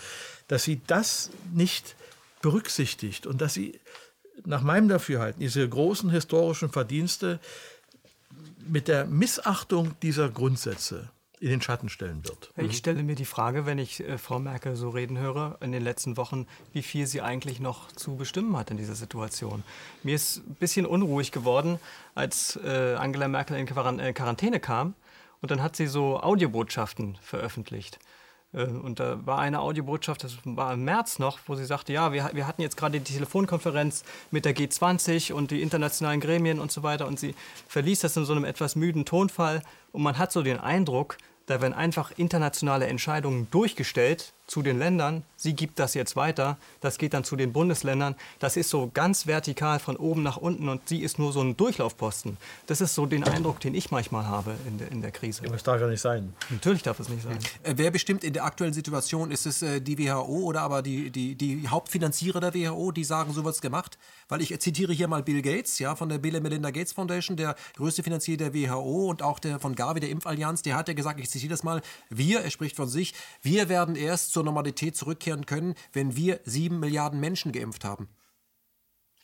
dass 0.47 0.63
sie 0.63 0.79
das 0.87 1.29
nicht 1.53 1.97
berücksichtigt 2.41 3.27
und 3.27 3.41
dass 3.41 3.53
sie 3.53 3.79
nach 4.45 4.61
meinem 4.61 4.87
Dafürhalten 4.87 5.41
diese 5.41 5.67
großen 5.67 6.09
historischen 6.09 6.69
Verdienste 6.69 7.39
mit 8.67 8.87
der 8.87 9.05
Missachtung 9.05 9.95
dieser 10.01 10.29
Grundsätze 10.29 11.09
in 11.39 11.49
den 11.49 11.61
Schatten 11.61 11.89
stellen 11.89 12.23
wird. 12.23 12.51
Ich 12.57 12.77
stelle 12.77 13.03
mir 13.03 13.15
die 13.15 13.25
Frage, 13.25 13.65
wenn 13.65 13.77
ich 13.77 13.99
äh, 13.99 14.17
Frau 14.17 14.39
Merkel 14.39 14.75
so 14.75 14.89
reden 14.89 15.17
höre 15.17 15.57
in 15.61 15.71
den 15.71 15.83
letzten 15.83 16.17
Wochen, 16.17 16.47
wie 16.73 16.81
viel 16.81 17.05
sie 17.05 17.21
eigentlich 17.21 17.59
noch 17.59 17.91
zu 17.91 18.15
bestimmen 18.15 18.57
hat 18.57 18.71
in 18.71 18.77
dieser 18.77 18.95
Situation. 18.95 19.63
Mir 20.03 20.15
ist 20.15 20.37
ein 20.37 20.55
bisschen 20.55 20.85
unruhig 20.85 21.31
geworden, 21.31 21.79
als 22.15 22.59
äh, 22.63 22.95
Angela 22.95 23.27
Merkel 23.27 23.57
in 23.57 23.67
äh, 23.99 24.13
Quarantäne 24.13 24.59
kam 24.59 24.95
und 25.41 25.51
dann 25.51 25.61
hat 25.61 25.75
sie 25.75 25.87
so 25.87 26.19
Audiobotschaften 26.19 27.17
veröffentlicht. 27.21 27.99
Äh, 28.53 28.65
und 28.65 28.99
da 28.99 29.25
war 29.25 29.39
eine 29.39 29.59
Audiobotschaft, 29.59 30.23
das 30.23 30.37
war 30.43 30.73
im 30.73 30.83
März 30.83 31.19
noch, 31.19 31.39
wo 31.47 31.55
sie 31.55 31.65
sagte, 31.65 31.93
ja, 31.93 32.13
wir, 32.13 32.29
wir 32.33 32.47
hatten 32.47 32.61
jetzt 32.61 32.77
gerade 32.77 32.99
die 32.99 33.13
Telefonkonferenz 33.13 34.03
mit 34.31 34.45
der 34.45 34.55
G20 34.55 35.33
und 35.33 35.51
die 35.51 35.61
internationalen 35.61 36.19
Gremien 36.19 36.59
und 36.59 36.71
so 36.71 36.83
weiter. 36.83 37.07
Und 37.07 37.19
sie 37.19 37.35
verließ 37.67 38.01
das 38.01 38.17
in 38.17 38.25
so 38.25 38.33
einem 38.33 38.45
etwas 38.45 38.75
müden 38.75 39.05
Tonfall. 39.05 39.61
Und 39.91 40.03
man 40.03 40.17
hat 40.17 40.31
so 40.31 40.43
den 40.43 40.59
Eindruck, 40.59 41.17
da 41.45 41.61
werden 41.61 41.73
einfach 41.73 42.11
internationale 42.17 42.87
Entscheidungen 42.87 43.47
durchgestellt 43.51 44.33
zu 44.47 44.61
den 44.61 44.79
Ländern. 44.79 45.23
Sie 45.35 45.53
gibt 45.53 45.77
das 45.77 45.93
jetzt 45.93 46.15
weiter. 46.15 46.57
Das 46.79 46.97
geht 46.97 47.13
dann 47.13 47.25
zu 47.25 47.35
den 47.35 47.51
Bundesländern. 47.51 48.15
Das 48.39 48.55
ist 48.55 48.69
so 48.69 48.89
ganz 48.93 49.27
vertikal 49.27 49.79
von 49.79 49.97
oben 49.97 50.23
nach 50.23 50.37
unten 50.37 50.69
und 50.69 50.87
sie 50.87 51.01
ist 51.01 51.19
nur 51.19 51.33
so 51.33 51.41
ein 51.41 51.57
Durchlaufposten. 51.57 52.37
Das 52.65 52.79
ist 52.79 52.95
so 52.95 53.05
den 53.05 53.25
Eindruck, 53.25 53.59
den 53.59 53.75
ich 53.75 53.91
manchmal 53.91 54.25
habe 54.25 54.55
in 54.65 54.77
der, 54.77 54.91
in 54.91 55.01
der 55.01 55.11
Krise. 55.11 55.43
Aber 55.45 55.55
es 55.55 55.63
darf 55.63 55.81
ja 55.81 55.87
nicht 55.87 56.01
sein. 56.01 56.33
Natürlich 56.49 56.81
darf 56.81 56.99
es 56.99 57.09
nicht 57.09 57.23
sein. 57.23 57.37
Äh, 57.63 57.73
wer 57.75 57.91
bestimmt 57.91 58.23
in 58.23 58.33
der 58.33 58.45
aktuellen 58.45 58.73
Situation? 58.73 59.31
Ist 59.31 59.45
es 59.45 59.61
äh, 59.61 59.81
die 59.81 59.99
WHO 59.99 60.43
oder 60.45 60.61
aber 60.61 60.81
die, 60.81 61.11
die, 61.11 61.35
die 61.35 61.67
Hauptfinanzierer 61.67 62.39
der 62.39 62.53
WHO, 62.53 62.91
die 62.93 63.03
sagen, 63.03 63.33
so 63.33 63.43
wird 63.43 63.55
es 63.55 63.61
gemacht? 63.61 63.97
Weil 64.29 64.41
ich 64.41 64.57
zitiere 64.59 64.93
hier 64.93 65.09
mal 65.09 65.23
Bill 65.23 65.41
Gates, 65.41 65.77
ja, 65.79 65.95
von 65.95 66.07
der 66.07 66.19
Bill 66.19 66.39
Melinda 66.39 66.71
Gates 66.71 66.93
Foundation, 66.93 67.35
der 67.35 67.55
größte 67.75 68.01
Finanzier 68.01 68.37
der 68.37 68.53
WHO 68.53 69.09
und 69.09 69.21
auch 69.21 69.39
der 69.39 69.59
von 69.59 69.75
Gavi, 69.75 69.99
der 69.99 70.09
Impfallianz, 70.09 70.61
der 70.61 70.75
hat 70.75 70.87
ja 70.87 70.93
gesagt, 70.93 71.19
ich 71.19 71.29
zitiere 71.29 71.51
das 71.51 71.63
mal, 71.63 71.81
wir, 72.09 72.41
er 72.41 72.49
spricht 72.49 72.75
von 72.75 72.87
sich, 72.87 73.13
wir 73.41 73.67
werden 73.69 73.95
erst 73.95 74.36
zur 74.37 74.43
Normalität 74.43 74.95
zurückkehren 74.95 75.47
können, 75.47 75.73
wenn 75.93 76.15
wir 76.15 76.39
sieben 76.45 76.79
Milliarden 76.79 77.19
Menschen 77.19 77.51
geimpft 77.51 77.83
haben. 77.83 78.07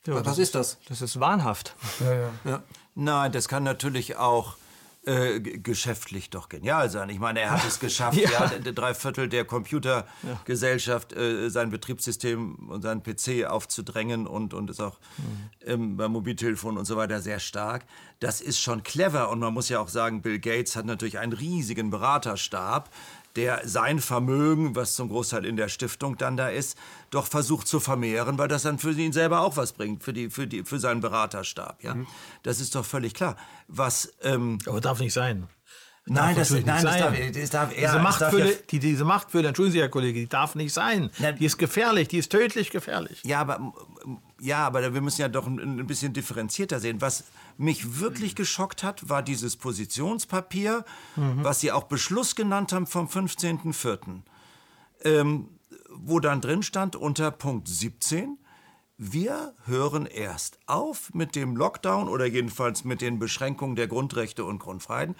Ja, 0.07 0.25
Was 0.25 0.39
ist 0.39 0.55
das? 0.55 0.79
Das 0.87 1.03
ist 1.03 1.19
wahnhaft. 1.19 1.75
Ja, 1.99 2.13
ja. 2.13 2.31
Ja. 2.45 2.63
Nein, 2.95 3.31
das 3.31 3.47
kann 3.47 3.61
natürlich 3.61 4.15
auch 4.15 4.57
äh, 5.05 5.39
geschäftlich 5.39 6.31
doch 6.31 6.49
genial 6.49 6.89
sein. 6.89 7.09
Ich 7.09 7.19
meine, 7.19 7.41
er 7.41 7.51
hat 7.51 7.63
es 7.63 7.79
geschafft, 7.79 8.17
ja. 8.17 8.49
ja 8.49 8.71
drei 8.71 8.95
Viertel 8.95 9.29
der 9.29 9.45
Computergesellschaft 9.45 11.13
äh, 11.13 11.49
sein 11.49 11.69
Betriebssystem 11.69 12.69
und 12.69 12.81
seinen 12.81 13.03
PC 13.03 13.45
aufzudrängen 13.45 14.25
und, 14.25 14.55
und 14.55 14.71
ist 14.71 14.79
auch 14.79 14.99
mhm. 15.17 15.49
ähm, 15.67 15.97
beim 15.97 16.11
Mobiltelefon 16.11 16.75
und 16.75 16.85
so 16.85 16.97
weiter 16.97 17.21
sehr 17.21 17.39
stark. 17.39 17.85
Das 18.19 18.41
ist 18.41 18.59
schon 18.59 18.81
clever 18.81 19.29
und 19.29 19.39
man 19.39 19.53
muss 19.53 19.69
ja 19.69 19.79
auch 19.79 19.89
sagen, 19.89 20.23
Bill 20.23 20.39
Gates 20.39 20.75
hat 20.75 20.85
natürlich 20.85 21.19
einen 21.19 21.33
riesigen 21.33 21.91
Beraterstab, 21.91 22.89
der 23.35 23.67
sein 23.67 23.99
Vermögen, 23.99 24.75
was 24.75 24.95
zum 24.95 25.09
Großteil 25.09 25.45
in 25.45 25.57
der 25.57 25.67
Stiftung 25.67 26.17
dann 26.17 26.37
da 26.37 26.49
ist, 26.49 26.77
doch 27.09 27.27
versucht 27.27 27.67
zu 27.67 27.79
vermehren, 27.79 28.37
weil 28.37 28.47
das 28.47 28.63
dann 28.63 28.79
für 28.79 28.91
ihn 28.91 29.13
selber 29.13 29.41
auch 29.41 29.57
was 29.57 29.73
bringt, 29.73 30.03
für, 30.03 30.13
die, 30.13 30.29
für, 30.29 30.47
die, 30.47 30.63
für 30.63 30.79
seinen 30.79 31.01
Beraterstab. 31.01 31.83
Ja? 31.83 31.95
Mhm. 31.95 32.07
Das 32.43 32.59
ist 32.59 32.75
doch 32.75 32.85
völlig 32.85 33.13
klar. 33.13 33.35
Was, 33.67 34.13
ähm, 34.21 34.59
Aber 34.65 34.81
darf 34.81 34.99
nicht 34.99 35.13
sein. 35.13 35.47
Nein, 36.05 36.35
das, 36.35 36.51
nein 36.51 36.65
das, 36.65 36.83
darf, 36.83 37.15
das 37.33 37.49
darf, 37.49 37.77
ja, 37.77 37.87
diese, 37.87 37.99
Machtfülle, 37.99 38.51
ja, 38.51 38.57
die, 38.71 38.79
diese 38.79 39.05
Machtfülle, 39.05 39.47
entschuldigen 39.47 39.73
Sie, 39.73 39.79
Herr 39.79 39.89
Kollege, 39.89 40.19
die 40.19 40.27
darf 40.27 40.53
nicht 40.53 40.73
sein. 40.73 41.09
die 41.39 41.45
ist 41.45 41.57
gefährlich, 41.57 42.09
die 42.09 42.17
ist 42.17 42.29
tödlich 42.29 42.71
gefährlich. 42.71 43.21
Ja, 43.23 43.39
aber 43.39 43.73
Ja, 44.43 44.67
aber 44.67 44.93
wir 44.93 44.99
müssen 44.99 45.21
ja 45.21 45.29
doch 45.29 45.47
ein, 45.47 45.57
ein 45.57 45.87
bisschen 45.87 46.11
differenzierter 46.11 46.81
sehen. 46.81 46.99
Was 46.99 47.23
mich 47.57 48.01
wirklich 48.01 48.35
geschockt 48.35 48.83
hat, 48.83 49.07
war 49.07 49.23
dieses 49.23 49.55
Positionspapier, 49.55 50.83
was 51.15 51.61
Sie 51.61 51.71
auch 51.71 51.83
Beschluss 51.83 52.35
genannt 52.35 52.73
haben 52.73 52.85
vom 52.85 53.07
15.04., 53.07 54.19
ähm, 55.05 55.47
wo 55.95 56.19
dann 56.19 56.41
drin 56.41 56.61
stand 56.61 56.97
unter 56.97 57.31
Punkt 57.31 57.69
17, 57.69 58.37
wir 58.97 59.53
hören 59.65 60.05
erst 60.05 60.59
auf 60.65 61.13
mit 61.13 61.37
dem 61.37 61.55
Lockdown 61.55 62.09
oder 62.09 62.25
jedenfalls 62.25 62.83
mit 62.83 62.99
den 62.99 63.19
Beschränkungen 63.19 63.77
der 63.77 63.87
Grundrechte 63.87 64.43
und 64.43 64.59
Grundfreiheiten, 64.59 65.15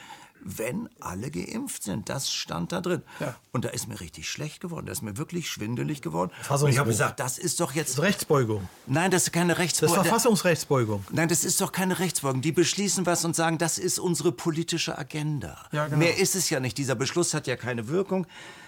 wenn 0.46 0.90
alle 1.00 1.32
geimpft 1.32 1.84
sind. 1.84 2.10
Das 2.10 2.32
stand 2.32 2.72
da 2.72 2.82
drin. 2.82 3.02
Ja. 3.20 3.36
Und 3.52 3.66
da 3.66 3.70
ist 3.70 3.88
mir 3.88 4.00
richtig 4.00 4.30
schlecht 4.30 4.60
geworden. 4.62 4.86
Da 4.86 4.92
ist 4.92 5.02
mir 5.02 5.18
wirklich 5.18 5.50
schwindelig 5.50 6.02
geworden. 6.02 6.32
Und 6.50 6.70
ich 6.70 6.78
habe 6.78 6.90
gesagt, 6.90 7.20
das 7.20 7.38
ist 7.38 7.60
doch 7.60 7.74
jetzt. 7.74 7.92
Das 7.92 7.98
ist 7.98 8.04
Rechtsbeugung. 8.04 8.68
Nein, 8.88 9.12
das 9.12 9.24
ist 9.24 9.32
keine 9.32 9.54
Das 9.54 9.58
ist 9.58 9.64
Rechtsbeugung. 9.64 9.96
Verfassungsrechtsbeugung. 9.96 11.06
Nein, 11.12 11.28
das 11.30 11.44
ist 11.44 11.62
doch 11.62 11.72
keine 11.72 12.00
Rechtsbeugung. 12.00 12.42
Die 12.42 12.52
beschließen 12.52 13.06
was 13.06 13.26
und 13.26 13.36
sagen, 13.36 13.58
das 13.58 13.78
ist 13.78 14.00
unsere 14.00 14.32
politische 14.32 14.98
Agenda. 14.98 15.58
Ja, 15.72 15.86
genau. 15.86 15.98
Mehr 15.98 16.18
ist 16.18 16.36
es 16.36 16.50
ja 16.50 16.60
nicht. 16.60 16.78
Dieser 16.78 16.96
Beschluss 16.96 17.34
hat 17.34 17.48
ja 17.48 17.56
keine 17.56 17.88
Wirkung. 17.88 18.28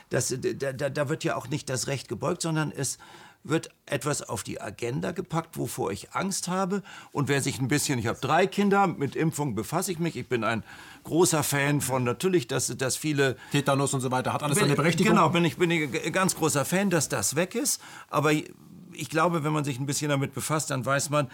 Das, 0.10 0.34
da, 0.38 0.72
da, 0.72 0.90
da 0.90 1.10
wird 1.10 1.24
ja 1.24 1.36
auch 1.36 1.48
nicht 1.48 1.70
das 1.70 1.88
Recht 1.88 2.08
gebeugt, 2.08 2.42
sondern 2.42 2.72
es 2.72 3.00
wird 3.48 3.70
etwas 3.86 4.24
auf 4.24 4.44
die 4.44 4.60
Agenda 4.60 5.12
gepackt, 5.12 5.58
wovor 5.58 5.92
ich 5.92 6.14
Angst 6.14 6.48
habe. 6.48 6.82
Und 7.12 7.30
wer 7.30 7.42
sich 7.42 7.60
ein 7.60 7.68
bisschen, 7.68 8.00
ich 8.00 8.08
habe 8.08 8.20
drei 8.20 8.48
Kinder, 8.48 8.88
mit 8.88 9.16
Impfung 9.16 9.54
befasse 9.54 9.92
ich 9.92 10.00
mich. 10.00 10.16
Ich 10.18 10.28
bin 10.28 10.44
ein 10.44 10.64
großer 11.04 11.44
Fan 11.44 11.80
von 11.80 12.04
natürlich, 12.04 12.48
dass, 12.48 12.76
dass 12.76 12.98
viele 12.98 13.38
Tetanus 13.52 13.94
und 13.94 14.02
so 14.02 14.10
weiter, 14.12 14.34
hat 14.34 14.42
alles 14.42 14.58
bin, 14.58 14.66
seine 14.66 14.76
Berechtigung. 14.76 15.14
Genau, 15.14 15.30
bin 15.30 15.46
ich 15.46 15.58
bin 15.58 15.70
ich 15.70 16.12
ganz 16.12 16.36
großer 16.36 16.66
Fan, 16.66 16.90
dass 16.90 17.08
das 17.08 17.36
weg 17.36 17.54
ist. 17.54 17.80
Aber 18.10 18.32
ich 18.34 19.10
glaube, 19.10 19.44
wenn 19.44 19.54
man 19.54 19.64
sich 19.64 19.80
ein 19.80 19.86
bisschen 19.86 20.10
damit 20.10 20.34
befasst, 20.34 20.72
dann 20.72 20.86
weiß 20.86 21.12
man, 21.12 21.30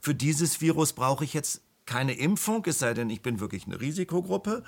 für 0.00 0.14
dieses 0.14 0.60
Virus 0.60 0.92
brauche 0.92 1.24
ich 1.24 1.34
jetzt 1.34 1.62
keine 1.84 2.14
Impfung, 2.14 2.64
es 2.66 2.78
sei 2.78 2.94
denn, 2.94 3.10
ich 3.10 3.22
bin 3.22 3.40
wirklich 3.40 3.66
eine 3.66 3.80
Risikogruppe. 3.80 4.62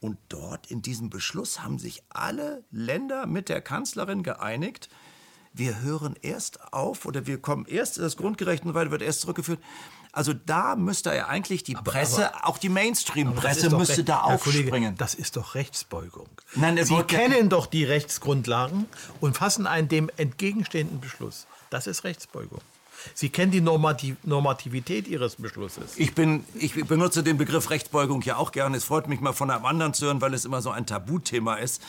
Und 0.00 0.18
dort 0.28 0.70
in 0.70 0.82
diesem 0.82 1.08
Beschluss 1.08 1.62
haben 1.62 1.78
sich 1.78 2.02
alle 2.10 2.64
Länder 2.70 3.26
mit 3.26 3.48
der 3.48 3.60
Kanzlerin 3.60 4.22
geeinigt. 4.22 4.88
Wir 5.56 5.80
hören 5.82 6.16
erst 6.20 6.72
auf 6.72 7.06
oder 7.06 7.26
wir 7.28 7.38
kommen 7.38 7.64
erst, 7.66 7.98
das 7.98 8.16
Grundgerecht 8.16 8.64
und 8.64 8.70
so 8.70 8.74
weiter 8.74 8.90
wird 8.90 9.02
erst 9.02 9.20
zurückgeführt. 9.20 9.60
Also 10.10 10.32
da 10.32 10.74
müsste 10.76 11.14
ja 11.14 11.26
eigentlich 11.28 11.62
die 11.62 11.74
Presse, 11.74 12.44
auch 12.44 12.58
die 12.58 12.68
Mainstream-Presse 12.68 13.70
müsste 13.74 13.98
Recht- 13.98 14.08
da 14.08 14.26
Herr 14.28 14.38
Kollege, 14.38 14.64
aufspringen. 14.64 14.96
das 14.96 15.14
ist 15.14 15.36
doch 15.36 15.54
Rechtsbeugung. 15.54 16.28
Nein, 16.56 16.84
Sie 16.84 17.02
kennen 17.04 17.48
doch 17.48 17.66
die 17.66 17.84
Rechtsgrundlagen 17.84 18.86
und 19.20 19.36
fassen 19.36 19.66
einen 19.66 19.88
dem 19.88 20.10
entgegenstehenden 20.16 21.00
Beschluss. 21.00 21.46
Das 21.70 21.86
ist 21.86 22.02
Rechtsbeugung. 22.04 22.60
Sie 23.12 23.28
kennen 23.28 23.52
die 23.52 23.60
Normativ 23.60 24.16
Normativität 24.22 25.06
Ihres 25.08 25.36
Beschlusses. 25.36 25.92
Ich, 25.96 26.14
bin, 26.14 26.44
ich 26.54 26.74
benutze 26.86 27.22
den 27.22 27.36
Begriff 27.36 27.70
Rechtsbeugung 27.70 28.22
ja 28.22 28.36
auch 28.36 28.50
gerne. 28.50 28.76
Es 28.76 28.84
freut 28.84 29.08
mich 29.08 29.20
mal 29.20 29.32
von 29.32 29.50
einem 29.50 29.66
anderen 29.66 29.94
zu 29.94 30.06
hören, 30.06 30.20
weil 30.20 30.32
es 30.32 30.44
immer 30.44 30.62
so 30.62 30.70
ein 30.70 30.86
Tabuthema 30.86 31.56
ist. 31.56 31.82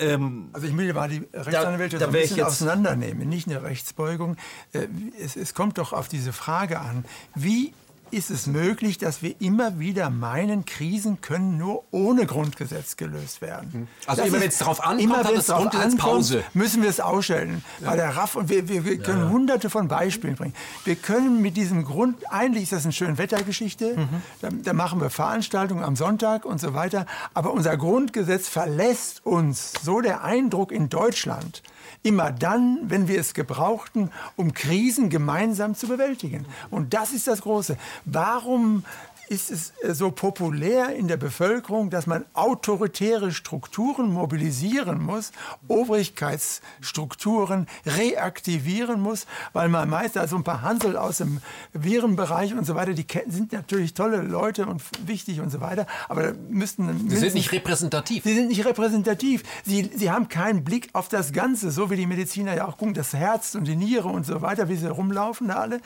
Ähm, 0.00 0.48
Also 0.52 0.66
ich 0.66 0.76
will 0.76 0.92
mal 0.92 1.08
die 1.08 1.22
Rechtsanwälte 1.32 1.98
da 1.98 2.06
so 2.06 2.10
ein 2.10 2.20
bisschen 2.20 2.42
auseinandernehmen, 2.42 3.28
nicht 3.28 3.46
eine 3.48 3.62
Rechtsbeugung. 3.62 4.36
Äh, 4.72 4.86
Es, 5.22 5.36
es 5.36 5.54
kommt 5.54 5.78
doch 5.78 5.92
auf 5.92 6.08
diese 6.08 6.32
Frage 6.32 6.80
an, 6.80 7.04
wie 7.34 7.72
ist 8.10 8.30
es 8.30 8.46
möglich, 8.46 8.98
dass 8.98 9.22
wir 9.22 9.40
immer 9.40 9.78
wieder 9.78 10.10
meinen, 10.10 10.64
Krisen 10.64 11.20
können 11.20 11.58
nur 11.58 11.84
ohne 11.90 12.26
Grundgesetz 12.26 12.96
gelöst 12.96 13.40
werden. 13.40 13.88
Also 14.06 14.22
Das 14.22 14.28
immer 14.28 14.40
wenn 14.40 14.48
es 14.48 14.58
drauf 14.58 14.80
ankommt, 14.80 15.00
immer 15.02 15.16
hat 15.18 15.28
wenn 15.28 15.34
das 15.36 15.46
Grundgesetz 15.46 15.92
ankommt, 15.92 16.00
Pause. 16.00 16.44
müssen 16.54 16.82
wir 16.82 16.90
es 16.90 17.00
ausstellen. 17.00 17.64
Bei 17.84 17.96
der 17.96 18.16
RAF 18.16 18.36
und 18.36 18.48
wir, 18.48 18.68
wir, 18.68 18.84
wir 18.84 18.98
können 18.98 19.30
hunderte 19.30 19.70
von 19.70 19.88
Beispielen 19.88 20.36
bringen. 20.36 20.54
Wir 20.84 20.96
können 20.96 21.40
mit 21.40 21.56
diesem 21.56 21.84
Grund, 21.84 22.16
eigentlich 22.30 22.64
ist 22.64 22.72
das 22.72 22.84
eine 22.84 22.92
schöne 22.92 23.18
Wettergeschichte, 23.18 23.96
da, 24.40 24.48
da 24.50 24.72
machen 24.72 25.00
wir 25.00 25.10
Veranstaltungen 25.10 25.84
am 25.84 25.96
Sonntag 25.96 26.44
und 26.44 26.60
so 26.60 26.74
weiter, 26.74 27.06
aber 27.34 27.52
unser 27.52 27.76
Grundgesetz 27.76 28.48
verlässt 28.48 29.24
uns, 29.24 29.72
so 29.82 30.00
der 30.00 30.24
Eindruck 30.24 30.72
in 30.72 30.88
Deutschland, 30.88 31.62
immer 32.02 32.32
dann, 32.32 32.78
wenn 32.84 33.08
wir 33.08 33.20
es 33.20 33.34
gebrauchten, 33.34 34.10
um 34.36 34.54
Krisen 34.54 35.10
gemeinsam 35.10 35.74
zu 35.74 35.86
bewältigen. 35.86 36.46
Und 36.70 36.94
das 36.94 37.12
ist 37.12 37.26
das 37.26 37.42
Große. 37.42 37.76
Warum 38.04 38.84
ist 39.30 39.50
es 39.50 39.72
äh, 39.82 39.94
so 39.94 40.10
populär 40.10 40.94
in 40.96 41.06
der 41.06 41.16
Bevölkerung, 41.16 41.88
dass 41.88 42.06
man 42.06 42.24
autoritäre 42.34 43.30
Strukturen 43.30 44.12
mobilisieren 44.12 45.00
muss, 45.00 45.30
Obrigkeitsstrukturen 45.68 47.68
reaktivieren 47.86 49.00
muss, 49.00 49.26
weil 49.52 49.68
man 49.68 49.88
meist 49.88 50.18
also 50.18 50.36
ein 50.36 50.42
paar 50.42 50.62
Hansel 50.62 50.96
aus 50.96 51.18
dem 51.18 51.40
Virenbereich 51.72 52.54
und 52.54 52.66
so 52.66 52.74
weiter, 52.74 52.92
die 52.92 53.06
sind 53.28 53.52
natürlich 53.52 53.94
tolle 53.94 54.22
Leute 54.22 54.66
und 54.66 54.82
wichtig 55.06 55.40
und 55.40 55.50
so 55.50 55.60
weiter, 55.60 55.86
aber 56.08 56.22
da 56.22 56.32
müssten 56.48 57.08
Sie 57.08 57.16
sind 57.16 57.34
nicht 57.34 57.52
repräsentativ. 57.52 58.24
Sie 58.24 58.34
sind 58.34 58.48
nicht 58.48 58.64
repräsentativ. 58.64 59.44
Sie, 59.64 59.90
sie 59.94 60.10
haben 60.10 60.28
keinen 60.28 60.64
Blick 60.64 60.88
auf 60.92 61.08
das 61.08 61.32
Ganze, 61.32 61.70
so 61.70 61.90
wie 61.90 61.96
die 61.96 62.06
Mediziner 62.06 62.56
ja 62.56 62.66
auch 62.66 62.76
gucken, 62.76 62.94
das 62.94 63.14
Herz 63.14 63.54
und 63.54 63.68
die 63.68 63.76
Niere 63.76 64.08
und 64.08 64.26
so 64.26 64.42
weiter, 64.42 64.68
wie 64.68 64.76
sie 64.76 64.88
rumlaufen 64.88 65.48
da 65.48 65.54
alle. 65.54 65.80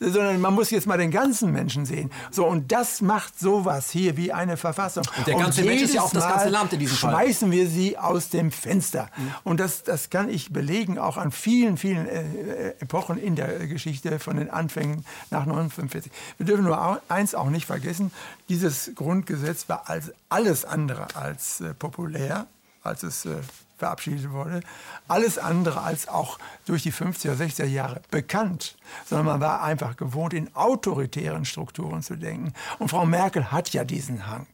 Sondern 0.00 0.40
man 0.40 0.54
muss 0.54 0.70
jetzt 0.70 0.88
mal 0.88 0.98
den 0.98 1.12
ganzen 1.12 1.52
Menschen 1.52 1.86
sehen. 1.86 2.10
So, 2.32 2.44
und 2.44 2.72
das 2.72 2.87
macht 3.00 3.38
sowas 3.38 3.90
hier 3.90 4.16
wie 4.16 4.32
eine 4.32 4.56
Verfassung. 4.56 5.04
Und 5.16 5.26
der 5.26 5.36
ganze 5.36 5.62
Mensch 5.62 5.82
ist 5.82 5.94
ja 5.94 6.02
auch 6.02 6.10
das 6.10 6.26
ganze 6.26 6.48
Land 6.48 6.72
in 6.72 6.78
diesem 6.80 6.96
Fall. 6.96 7.12
schmeißen 7.12 7.50
wir 7.50 7.68
sie 7.68 7.98
aus 7.98 8.30
dem 8.30 8.50
Fenster. 8.50 9.10
Und 9.44 9.60
das, 9.60 9.82
das 9.82 10.10
kann 10.10 10.28
ich 10.28 10.52
belegen, 10.52 10.98
auch 10.98 11.16
an 11.16 11.30
vielen, 11.30 11.76
vielen 11.76 12.06
äh, 12.06 12.70
Epochen 12.80 13.18
in 13.18 13.36
der 13.36 13.66
Geschichte 13.66 14.18
von 14.18 14.36
den 14.36 14.50
Anfängen 14.50 15.04
nach 15.30 15.42
1945. 15.42 16.12
Wir 16.38 16.46
dürfen 16.46 16.64
nur 16.64 17.00
eins 17.08 17.34
auch 17.34 17.50
nicht 17.50 17.66
vergessen, 17.66 18.12
dieses 18.48 18.92
Grundgesetz 18.94 19.68
war 19.68 19.88
als 19.88 20.12
alles 20.28 20.64
andere 20.64 21.06
als 21.14 21.60
äh, 21.60 21.74
populär, 21.74 22.46
als 22.82 23.02
es 23.02 23.24
äh, 23.24 23.36
verabschiedet 23.78 24.30
wurde. 24.30 24.60
Alles 25.06 25.38
andere 25.38 25.82
als 25.82 26.08
auch 26.08 26.38
durch 26.66 26.82
die 26.82 26.92
50er, 26.92 27.34
60er 27.34 27.64
Jahre 27.64 28.02
bekannt, 28.10 28.76
sondern 29.06 29.26
man 29.26 29.40
war 29.40 29.62
einfach 29.62 29.96
gewohnt, 29.96 30.34
in 30.34 30.54
autoritären 30.54 31.44
Strukturen 31.44 32.02
zu 32.02 32.16
denken. 32.16 32.52
Und 32.78 32.88
Frau 32.88 33.06
Merkel 33.06 33.50
hat 33.50 33.72
ja 33.72 33.84
diesen 33.84 34.26
Hang 34.26 34.46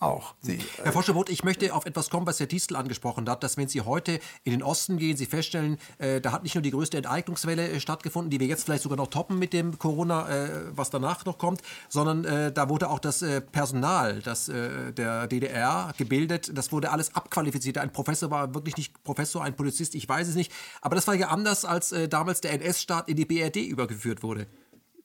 auch. 0.00 0.34
Sie, 0.40 0.58
Herr 0.82 0.92
Foschebot, 0.92 1.28
ich 1.28 1.44
möchte 1.44 1.74
auf 1.74 1.86
etwas 1.86 2.10
kommen, 2.10 2.26
was 2.26 2.40
Herr 2.40 2.46
Distel 2.46 2.76
angesprochen 2.76 3.28
hat, 3.28 3.42
dass 3.42 3.56
wenn 3.56 3.68
Sie 3.68 3.82
heute 3.82 4.18
in 4.44 4.52
den 4.52 4.62
Osten 4.62 4.96
gehen, 4.96 5.16
Sie 5.16 5.26
feststellen, 5.26 5.78
äh, 5.98 6.20
da 6.20 6.32
hat 6.32 6.42
nicht 6.42 6.54
nur 6.54 6.62
die 6.62 6.70
größte 6.70 6.96
Enteignungswelle 6.96 7.68
äh, 7.68 7.80
stattgefunden, 7.80 8.30
die 8.30 8.40
wir 8.40 8.46
jetzt 8.46 8.64
vielleicht 8.64 8.82
sogar 8.82 8.96
noch 8.96 9.08
toppen 9.08 9.38
mit 9.38 9.52
dem 9.52 9.78
Corona, 9.78 10.28
äh, 10.28 10.48
was 10.70 10.90
danach 10.90 11.24
noch 11.26 11.38
kommt, 11.38 11.60
sondern 11.88 12.24
äh, 12.24 12.52
da 12.52 12.68
wurde 12.68 12.88
auch 12.88 12.98
das 12.98 13.22
äh, 13.22 13.40
Personal 13.40 14.20
das, 14.22 14.48
äh, 14.48 14.92
der 14.92 15.26
DDR 15.26 15.92
gebildet, 15.96 16.56
das 16.56 16.72
wurde 16.72 16.90
alles 16.90 17.14
abqualifiziert. 17.14 17.78
Ein 17.78 17.92
Professor 17.92 18.30
war 18.30 18.54
wirklich 18.54 18.76
nicht 18.76 19.04
Professor, 19.04 19.44
ein 19.44 19.54
Polizist, 19.54 19.94
ich 19.94 20.08
weiß 20.08 20.28
es 20.28 20.34
nicht. 20.34 20.52
Aber 20.80 20.94
das 20.94 21.06
war 21.06 21.14
ja 21.14 21.28
anders, 21.28 21.64
als 21.64 21.92
äh, 21.92 22.08
damals 22.08 22.40
der 22.40 22.52
NS-Staat 22.52 23.08
in 23.08 23.16
die 23.16 23.26
BRD 23.26 23.56
übergeführt 23.56 24.22
wurde. 24.22 24.46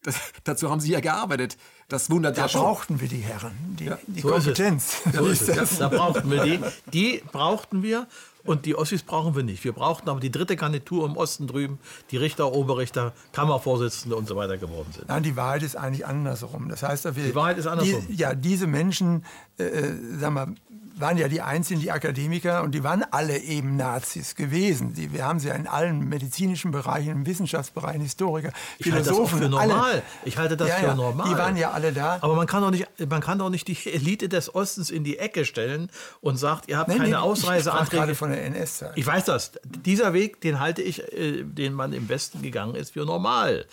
Das, 0.06 0.16
dazu 0.44 0.70
haben 0.70 0.80
Sie 0.80 0.92
ja 0.92 1.00
gearbeitet. 1.00 1.58
Das 1.88 2.10
wundert 2.10 2.38
da 2.38 2.44
ja 2.44 2.50
schon. 2.50 2.62
brauchten 2.62 3.02
wir 3.02 3.08
die 3.08 3.20
Herren, 3.20 3.54
die, 3.80 3.92
die 4.08 4.22
So 4.22 4.30
ist. 4.30 4.46
Kompetenz. 4.46 5.02
So 5.14 5.26
ist. 5.26 5.48
Ja, 5.48 5.64
da 5.80 5.90
brauchten 5.90 6.30
wir 6.32 6.44
die. 6.44 6.60
Die 6.94 7.24
brauchten 7.32 7.82
wir 7.84 8.08
und 8.44 8.66
die 8.66 8.76
Ossis 8.76 9.02
brauchen 9.04 9.36
wir 9.36 9.44
nicht. 9.44 9.64
Wir 9.64 9.74
brauchten 9.74 10.08
aber 10.10 10.20
die 10.20 10.32
dritte 10.32 10.56
Garnitur 10.56 11.06
im 11.08 11.18
Osten 11.18 11.48
drüben, 11.48 11.80
die 12.12 12.18
Richter, 12.18 12.52
Oberrichter, 12.54 13.14
Kammervorsitzende 13.34 14.16
und 14.16 14.28
so 14.28 14.36
weiter 14.36 14.58
geworden 14.58 14.90
sind. 14.94 15.08
Nein, 15.10 15.24
die 15.24 15.36
Wahrheit 15.36 15.64
ist 15.64 15.76
eigentlich 15.76 16.06
andersrum. 16.06 16.70
Das 16.70 16.84
heißt, 16.84 17.06
dass 17.06 17.16
wir, 17.16 17.24
Die 17.26 17.36
Wahrheit 17.36 17.58
ist 17.58 17.66
andersrum. 17.68 18.06
Die, 18.08 18.14
ja, 18.16 18.36
diese 18.36 18.68
Menschen, 18.68 19.26
äh, 19.58 19.64
äh, 19.64 20.18
sagen 20.20 20.36
wir, 20.36 20.54
waren 20.98 21.18
ja 21.18 21.28
die 21.28 21.42
einzigen, 21.42 21.82
die 21.82 21.92
Akademiker, 21.92 22.64
und 22.64 22.72
die 22.74 22.84
waren 22.84 23.04
alle 23.12 23.38
eben 23.40 23.76
Nazis 23.76 24.36
gewesen. 24.36 24.94
Die, 24.94 25.12
wir 25.12 25.26
haben 25.26 25.40
sie 25.40 25.50
ja 25.50 25.56
in 25.56 25.68
allen 25.68 26.08
medizinischen 26.08 26.72
Bereichen, 26.72 27.10
im 27.12 27.26
Wissenschaftsbereich, 27.26 28.02
Historiker, 28.02 28.52
Ich 28.80 28.92
halte 28.92 29.00
das 29.10 29.10
auch 29.10 29.28
Philosophen. 29.30 29.40
für 29.40 29.50
normal. 29.50 29.82
Alle, 29.92 30.02
Ich 30.24 30.38
halte 30.38 30.56
das 30.58 30.70
Ja, 30.70 30.76
für 30.76 30.86
ja, 30.88 30.96
normal. 30.96 31.30
die 31.30 31.38
waren 31.38 31.58
ja 31.58 31.72
alle 31.72 31.92
da. 31.92 32.18
Aber 32.22 32.36
man 32.36 32.48
kann 32.48 32.62
doch 32.62 32.72
nicht, 32.72 32.88
man 33.10 33.22
kann 33.22 33.40
doch 33.40 33.50
nicht 33.50 33.68
die 33.68 33.78
Elite 33.92 34.30
des 34.30 34.54
Ostens 34.56 34.90
in 34.90 35.04
die 35.04 35.18
Ecke 35.20 35.46
stellen 35.46 35.90
und 36.22 36.38
sagt, 36.38 36.68
ihr 36.70 36.78
habt 36.78 36.88
Nein, 36.88 36.98
keine 36.98 37.10
nee, 37.10 37.16
Ich 37.16 37.22
Ausreiseanträge. 37.22 37.98
gerade 37.98 38.16
von 38.16 38.30
der 38.32 38.46
NS-Zeit. 38.46 38.94
Ich 38.96 39.06
weiß 39.06 39.26
das. 39.26 39.52
Dieser 39.66 40.14
Weg, 40.14 40.40
den 40.42 40.60
halte 40.60 40.82
ich, 40.82 41.02
äh, 41.14 41.44
den 41.44 41.74
man 41.74 41.92
im 41.94 42.08
Westen 42.10 42.42
gegangen 42.42 42.76
ist, 42.76 42.94
für 42.94 43.06
normal. 43.06 43.66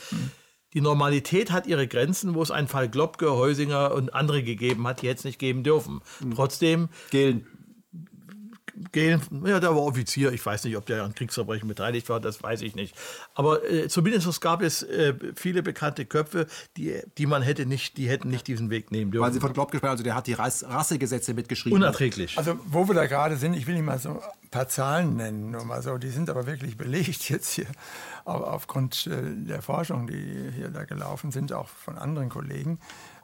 Die 0.75 0.81
Normalität 0.81 1.51
hat 1.51 1.67
ihre 1.67 1.87
Grenzen, 1.87 2.35
wo 2.35 2.43
es 2.43 2.51
einen 2.51 2.69
Fall 2.69 2.89
Globke, 2.89 3.33
Heusinger 3.33 3.93
und 3.95 4.15
andere 4.15 4.43
gegeben 4.43 4.87
hat, 4.87 5.03
die 5.03 5.09
hätte 5.09 5.19
es 5.19 5.25
nicht 5.25 5.39
geben 5.39 5.63
dürfen. 5.63 6.01
Trotzdem 6.35 6.89
Gillen. 7.11 7.47
Gehen. 8.91 9.23
Ja, 9.45 9.61
der 9.61 9.71
war 9.71 9.83
Offizier. 9.83 10.33
Ich 10.33 10.45
weiß 10.45 10.65
nicht, 10.65 10.77
ob 10.77 10.87
der 10.87 11.05
an 11.05 11.15
Kriegsverbrechen 11.15 11.69
beteiligt 11.69 12.09
war, 12.09 12.21
das 12.21 12.43
weiß 12.43 12.63
ich 12.63 12.75
nicht. 12.75 12.97
Aber 13.35 13.69
äh, 13.71 13.89
zumindest 13.89 14.41
gab 14.41 14.63
es 14.63 14.83
äh, 14.83 15.15
viele 15.35 15.63
bekannte 15.63 16.05
Köpfe, 16.05 16.47
die, 16.77 17.01
die 17.19 17.27
man 17.27 17.43
hätte 17.43 17.67
nicht, 17.67 17.97
die 17.97 18.09
hätten 18.09 18.29
nicht 18.29 18.47
diesen 18.47 18.71
Weg 18.71 18.91
nehmen 18.91 19.11
dürfen. 19.11 19.25
Weil 19.25 19.33
Sie 19.33 19.41
von 19.41 19.53
Glob 19.53 19.71
gesprochen 19.71 19.91
also 19.91 20.05
der 20.05 20.15
hat 20.15 20.27
die 20.27 20.33
Rass 20.33 20.65
Rassegesetze 20.65 21.35
mitgeschrieben. 21.35 21.77
Unerträglich. 21.77 22.39
Also 22.39 22.59
wo 22.67 22.89
wir 22.89 22.95
da 22.95 23.07
gerade 23.07 23.37
sind, 23.37 23.55
ich 23.55 23.67
will 23.67 23.75
nicht 23.75 23.85
mal 23.85 23.99
so 23.99 24.11
ein 24.11 24.51
paar 24.51 24.69
Zahlen 24.69 25.17
nennen, 25.17 25.51
nur 25.51 25.65
mal 25.65 25.83
so, 25.83 25.99
die 25.99 26.11
sind 26.11 26.31
aber 26.31 26.47
wirklich 26.47 26.77
belegt 26.77 27.29
jetzt 27.29 27.53
hier 27.53 27.67
aufgrund 28.25 29.07
äh, 29.07 29.23
der 29.35 29.63
Forschung, 29.63 30.07
die 30.07 30.51
hier 30.55 30.69
da 30.69 30.85
gelaufen 30.85 31.31
sind, 31.31 31.53
auch 31.53 31.69
von 31.69 31.99
anderen 31.99 32.29
Kollegen. 32.29 32.79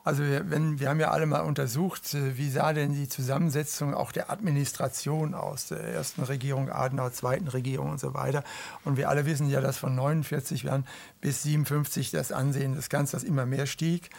Also 0.05 0.22
wir, 0.22 0.51
wenn, 0.51 0.80
wir 0.80 0.88
haben 0.88 1.01
ja 1.01 1.11
alle 1.11 1.26
mal 1.26 1.40
untersucht, 1.40 2.14
äh, 2.14 2.36
wie 2.36 2.51
sah 2.51 2.72
denn 2.72 2.92
die 2.92 3.09
Zusammensetzung 3.09 3.94
auch 3.94 4.12
der 4.12 4.30
Administration 4.30 5.34
aus, 5.34 5.68
der 5.68 5.80
ersten 5.80 6.22
Regierung 6.22 6.70
Adenauer, 6.70 7.12
zweiten 7.12 7.49
Regierung 7.49 7.90
und 7.90 8.01
so 8.01 8.14
weiter. 8.14 8.44
Und 8.84 8.96
wir 8.96 9.09
alle 9.09 9.26
wissen 9.26 9.51
ja, 9.51 9.61
dass 9.61 9.76
von 9.76 9.94
49 9.94 10.62
Jahren 10.62 10.86
bis 11.20 11.42
57 11.42 12.11
das 12.11 12.32
Ansehen 12.32 12.74
des 12.74 12.88
Kanzlers 12.88 13.24
immer 13.24 13.46
mehr 13.46 13.66
stieg 13.66 14.11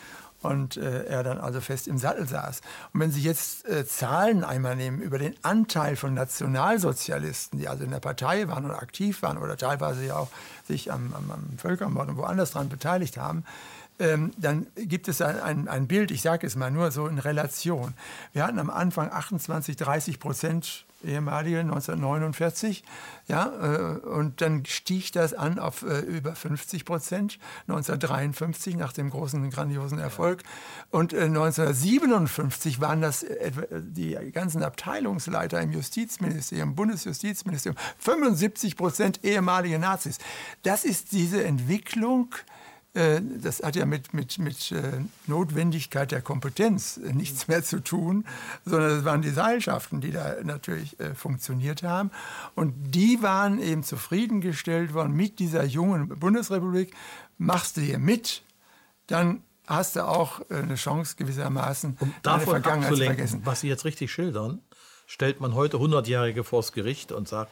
und 0.41 0.77
äh, 0.77 1.05
er 1.05 1.23
dann 1.23 1.37
also 1.37 1.59
fest 1.59 1.87
im 1.87 1.97
Sattel 1.97 2.27
saß. 2.27 2.61
Und 2.93 3.01
wenn 3.01 3.11
Sie 3.11 3.21
jetzt 3.21 3.67
äh, 3.67 3.85
Zahlen 3.85 4.43
einmal 4.43 4.75
nehmen 4.75 5.01
über 5.01 5.17
den 5.17 5.35
Anteil 5.43 5.95
von 5.95 6.13
Nationalsozialisten, 6.13 7.59
die 7.59 7.67
also 7.67 7.83
in 7.83 7.91
der 7.91 7.99
Partei 7.99 8.47
waren 8.47 8.65
und 8.65 8.71
aktiv 8.71 9.21
waren 9.21 9.37
oder 9.37 9.57
teilweise 9.57 10.05
ja 10.05 10.15
auch 10.15 10.29
sich 10.67 10.91
am, 10.91 11.13
am, 11.13 11.31
am 11.31 11.57
Völkermord 11.57 12.09
und 12.09 12.17
woanders 12.17 12.51
daran 12.51 12.69
beteiligt 12.69 13.17
haben, 13.17 13.43
ähm, 13.99 14.31
dann 14.37 14.67
gibt 14.75 15.07
es 15.07 15.21
ein, 15.21 15.39
ein, 15.39 15.67
ein 15.67 15.87
Bild, 15.87 16.11
ich 16.11 16.21
sage 16.21 16.47
es 16.47 16.55
mal 16.55 16.71
nur 16.71 16.91
so 16.91 17.07
in 17.07 17.19
Relation. 17.19 17.93
Wir 18.33 18.45
hatten 18.45 18.59
am 18.59 18.69
Anfang 18.69 19.11
28, 19.11 19.75
30 19.75 20.19
Prozent 20.19 20.85
ehemalige 21.03 21.59
1949. 21.59 22.83
Ja, 23.27 23.45
äh, 23.47 23.99
und 23.99 24.41
dann 24.41 24.65
stieg 24.65 25.11
das 25.13 25.33
an 25.33 25.59
auf 25.59 25.83
äh, 25.83 25.99
über 25.99 26.35
50 26.35 26.85
Prozent 26.85 27.39
1953 27.67 28.75
nach 28.75 28.93
dem 28.93 29.09
großen, 29.09 29.49
grandiosen 29.49 29.99
Erfolg. 29.99 30.43
Und 30.89 31.13
äh, 31.13 31.23
1957 31.23 32.81
waren 32.81 33.01
das 33.01 33.25
die 33.71 34.17
ganzen 34.31 34.63
Abteilungsleiter 34.63 35.61
im 35.61 35.71
Justizministerium, 35.71 36.75
Bundesjustizministerium, 36.75 37.77
75 37.99 38.75
Prozent 38.75 39.23
ehemalige 39.23 39.79
Nazis. 39.79 40.17
Das 40.63 40.83
ist 40.83 41.11
diese 41.11 41.43
Entwicklung, 41.43 42.33
äh, 42.33 42.48
das 42.93 43.61
hat 43.61 43.75
ja 43.75 43.85
mit, 43.85 44.13
mit, 44.13 44.39
mit 44.39 44.71
äh, 44.71 45.01
Notwendigkeit 45.27 46.11
der 46.11 46.21
Kompetenz 46.21 46.97
äh, 46.97 47.13
nichts 47.13 47.47
mehr 47.47 47.63
zu 47.63 47.81
tun, 47.81 48.25
sondern 48.65 48.99
es 48.99 49.05
waren 49.05 49.21
die 49.21 49.29
Seilschaften, 49.29 50.01
die 50.01 50.11
da 50.11 50.35
natürlich 50.43 50.97
funktioniert 51.15 51.83
haben. 51.83 52.11
Und 52.55 52.73
die 52.91 53.21
waren 53.21 53.61
eben 53.61 53.83
zufriedengestellt 53.83 54.93
worden 54.93 55.13
mit 55.13 55.39
dieser 55.39 55.63
jungen 55.63 56.09
Bundesrepublik. 56.09 56.93
Machst 57.37 57.77
du 57.77 57.81
hier 57.81 57.99
mit, 57.99 58.41
dann 59.07 59.43
hast 59.67 59.95
du 59.95 60.07
auch 60.07 60.41
eine 60.49 60.75
Chance 60.75 61.15
gewissermaßen, 61.15 61.97
um 61.99 62.13
davon 62.23 62.49
Vergangenheit 62.49 62.95
zu 62.95 63.03
vergessen. 63.03 63.41
Was 63.45 63.61
Sie 63.61 63.67
jetzt 63.67 63.85
richtig 63.85 64.11
schildern, 64.11 64.61
stellt 65.05 65.39
man 65.39 65.53
heute 65.53 65.77
100-Jährige 65.77 66.43
vors 66.43 66.71
Gericht 66.71 67.11
und 67.11 67.27
sagt, 67.27 67.51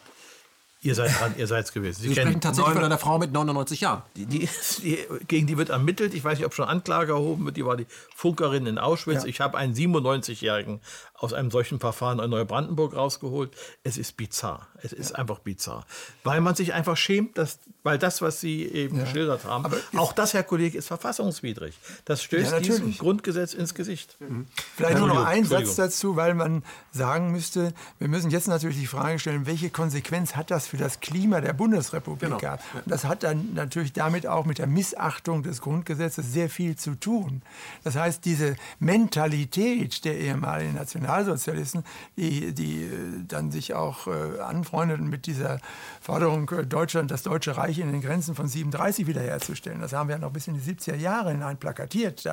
Ihr 0.82 0.94
seid 0.94 1.20
dran, 1.20 1.34
ihr 1.38 1.48
seid 1.48 1.66
es 1.66 1.74
gewesen. 1.74 2.02
Sie, 2.02 2.10
Sie 2.10 2.16
sprechen 2.16 2.40
tatsächlich 2.40 2.76
von 2.76 2.84
einer 2.84 3.00
Frau 3.00 3.18
mit 3.18 3.32
99 3.32 3.82
Jahren. 3.82 4.04
Die, 4.16 4.28
die, 4.28 4.48
die, 4.84 5.00
gegen 5.28 5.48
die 5.48 5.58
wird 5.58 5.70
ermittelt. 5.70 6.14
Ich 6.14 6.24
weiß 6.24 6.38
nicht, 6.38 6.46
ob 6.46 6.54
schon 6.54 6.68
Anklage 6.68 7.14
erhoben 7.14 7.46
wird. 7.46 7.58
Die 7.58 7.66
war 7.66 7.76
die 7.76 7.88
Funkerin 8.16 8.68
in 8.68 8.78
Auschwitz. 8.78 9.24
Ja. 9.24 9.30
Ich 9.30 9.42
habe 9.42 9.58
einen 9.58 9.74
97-Jährigen 9.74 10.82
aus 11.16 11.34
einem 11.34 11.50
solchen 11.50 11.80
Verfahren 11.80 12.20
in 12.20 12.30
Neubrandenburg 12.30 12.96
rausgeholt. 12.96 13.56
Es 13.84 13.98
ist 13.98 14.18
bizarr. 14.18 14.68
Es 14.84 14.94
ist 14.94 15.12
ja. 15.12 15.16
einfach 15.18 15.40
bizarr. 15.40 15.86
Weil 16.24 16.42
man 16.42 16.54
sich 16.54 16.74
einfach 16.74 16.96
schämt, 16.96 17.40
dass, 17.40 17.60
weil 17.88 17.98
das, 17.98 18.22
was 18.22 18.42
Sie 18.42 18.66
eben 18.66 18.98
ja. 18.98 19.06
geschildert 19.06 19.46
haben, 19.46 19.64
Aber 19.64 19.78
auch 19.96 20.12
das, 20.12 20.34
Herr 20.34 20.44
Kollege, 20.44 20.78
ist 20.78 20.88
verfassungswidrig. 20.88 21.74
Das 22.04 22.22
stößt 22.22 22.52
ja, 22.52 22.60
diesem 22.60 22.98
Grundgesetz 22.98 23.54
ins 23.54 23.74
Gesicht. 23.74 24.18
Mhm. 24.20 24.46
Vielleicht 24.76 24.98
nur 24.98 25.08
noch 25.08 25.26
ein 25.26 25.46
Satz 25.46 25.76
dazu, 25.76 26.18
weil 26.18 26.34
man 26.34 26.64
sagen 26.92 27.32
müsste, 27.32 27.74
wir 27.98 28.10
müssen 28.10 28.30
jetzt 28.30 28.50
natürlich 28.50 28.78
die 28.78 28.88
Frage 28.88 29.20
stellen, 29.20 29.46
welche 29.46 29.70
Konsequenz 29.70 30.36
hat 30.36 30.52
das 30.52 30.68
für 30.68 30.76
das 30.76 31.00
Klima 31.00 31.40
der 31.40 31.54
Bundesrepublik 31.54 32.28
genau. 32.28 32.38
gehabt? 32.40 32.66
Und 32.74 32.92
das 32.92 33.06
hat 33.06 33.24
dann 33.24 33.54
natürlich 33.54 33.94
damit 33.94 34.28
auch 34.28 34.46
mit 34.46 34.58
der 34.58 34.68
Missachtung 34.68 35.44
des 35.44 35.62
Grundgesetzes 35.62 36.34
sehr 36.34 36.50
viel 36.50 36.76
zu 36.76 36.96
tun. 36.96 37.42
Das 37.86 37.96
heißt, 37.96 38.26
diese 38.26 38.58
Mentalität 38.80 40.04
der 40.04 40.18
ehemaligen 40.18 40.74
Nationalsozialisten, 40.74 41.86
die, 42.18 42.54
die 42.54 42.84
äh, 42.84 42.90
dann 43.26 43.50
sich 43.50 43.76
auch 43.76 44.08
äh, 44.08 44.42
anfreundeten 44.42 45.08
mit 45.08 45.26
dieser 45.26 45.62
Forderung, 46.02 46.50
äh, 46.50 46.66
Deutschland, 46.66 47.12
das 47.12 47.24
Deutsche 47.24 47.56
Reich 47.56 47.77
in 47.82 47.92
den 47.92 48.02
Grenzen 48.02 48.36
von 48.36 48.48
37 48.48 49.08
wiederherzustellen. 49.08 49.82
Das 49.82 49.94
haben 49.94 50.10
wir 50.10 50.18
noch 50.18 50.32
bis 50.32 50.48
in 50.48 50.54
die 50.54 50.60
70er 50.60 50.96
Jahre 50.96 51.32
hinein 51.32 51.58
plakatiert. 51.58 52.24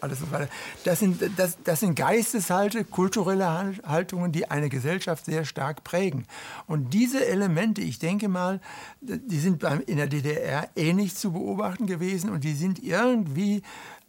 Alles 0.00 0.20
und 0.20 0.32
weiter. 0.32 0.48
Das 0.84 1.00
sind, 1.00 1.22
das, 1.36 1.58
das 1.64 1.80
sind 1.80 1.94
Geisteshalte, 1.94 2.84
kulturelle 2.84 3.74
Haltungen, 3.84 4.32
die 4.32 4.50
eine 4.50 4.68
Gesellschaft 4.68 5.24
sehr 5.24 5.44
stark 5.44 5.84
prägen. 5.84 6.26
Und 6.66 6.94
diese 6.94 7.26
Elemente, 7.26 7.80
ich 7.80 7.98
denke 7.98 8.28
mal, 8.28 8.60
die 9.00 9.38
sind 9.38 9.62
in 9.86 9.96
der 9.96 10.06
DDR 10.06 10.68
ähnlich 10.76 11.14
zu 11.14 11.32
beobachten 11.32 11.86
gewesen 11.86 12.30
und 12.30 12.44
die 12.44 12.54
sind 12.54 12.82
irgendwie 12.82 13.62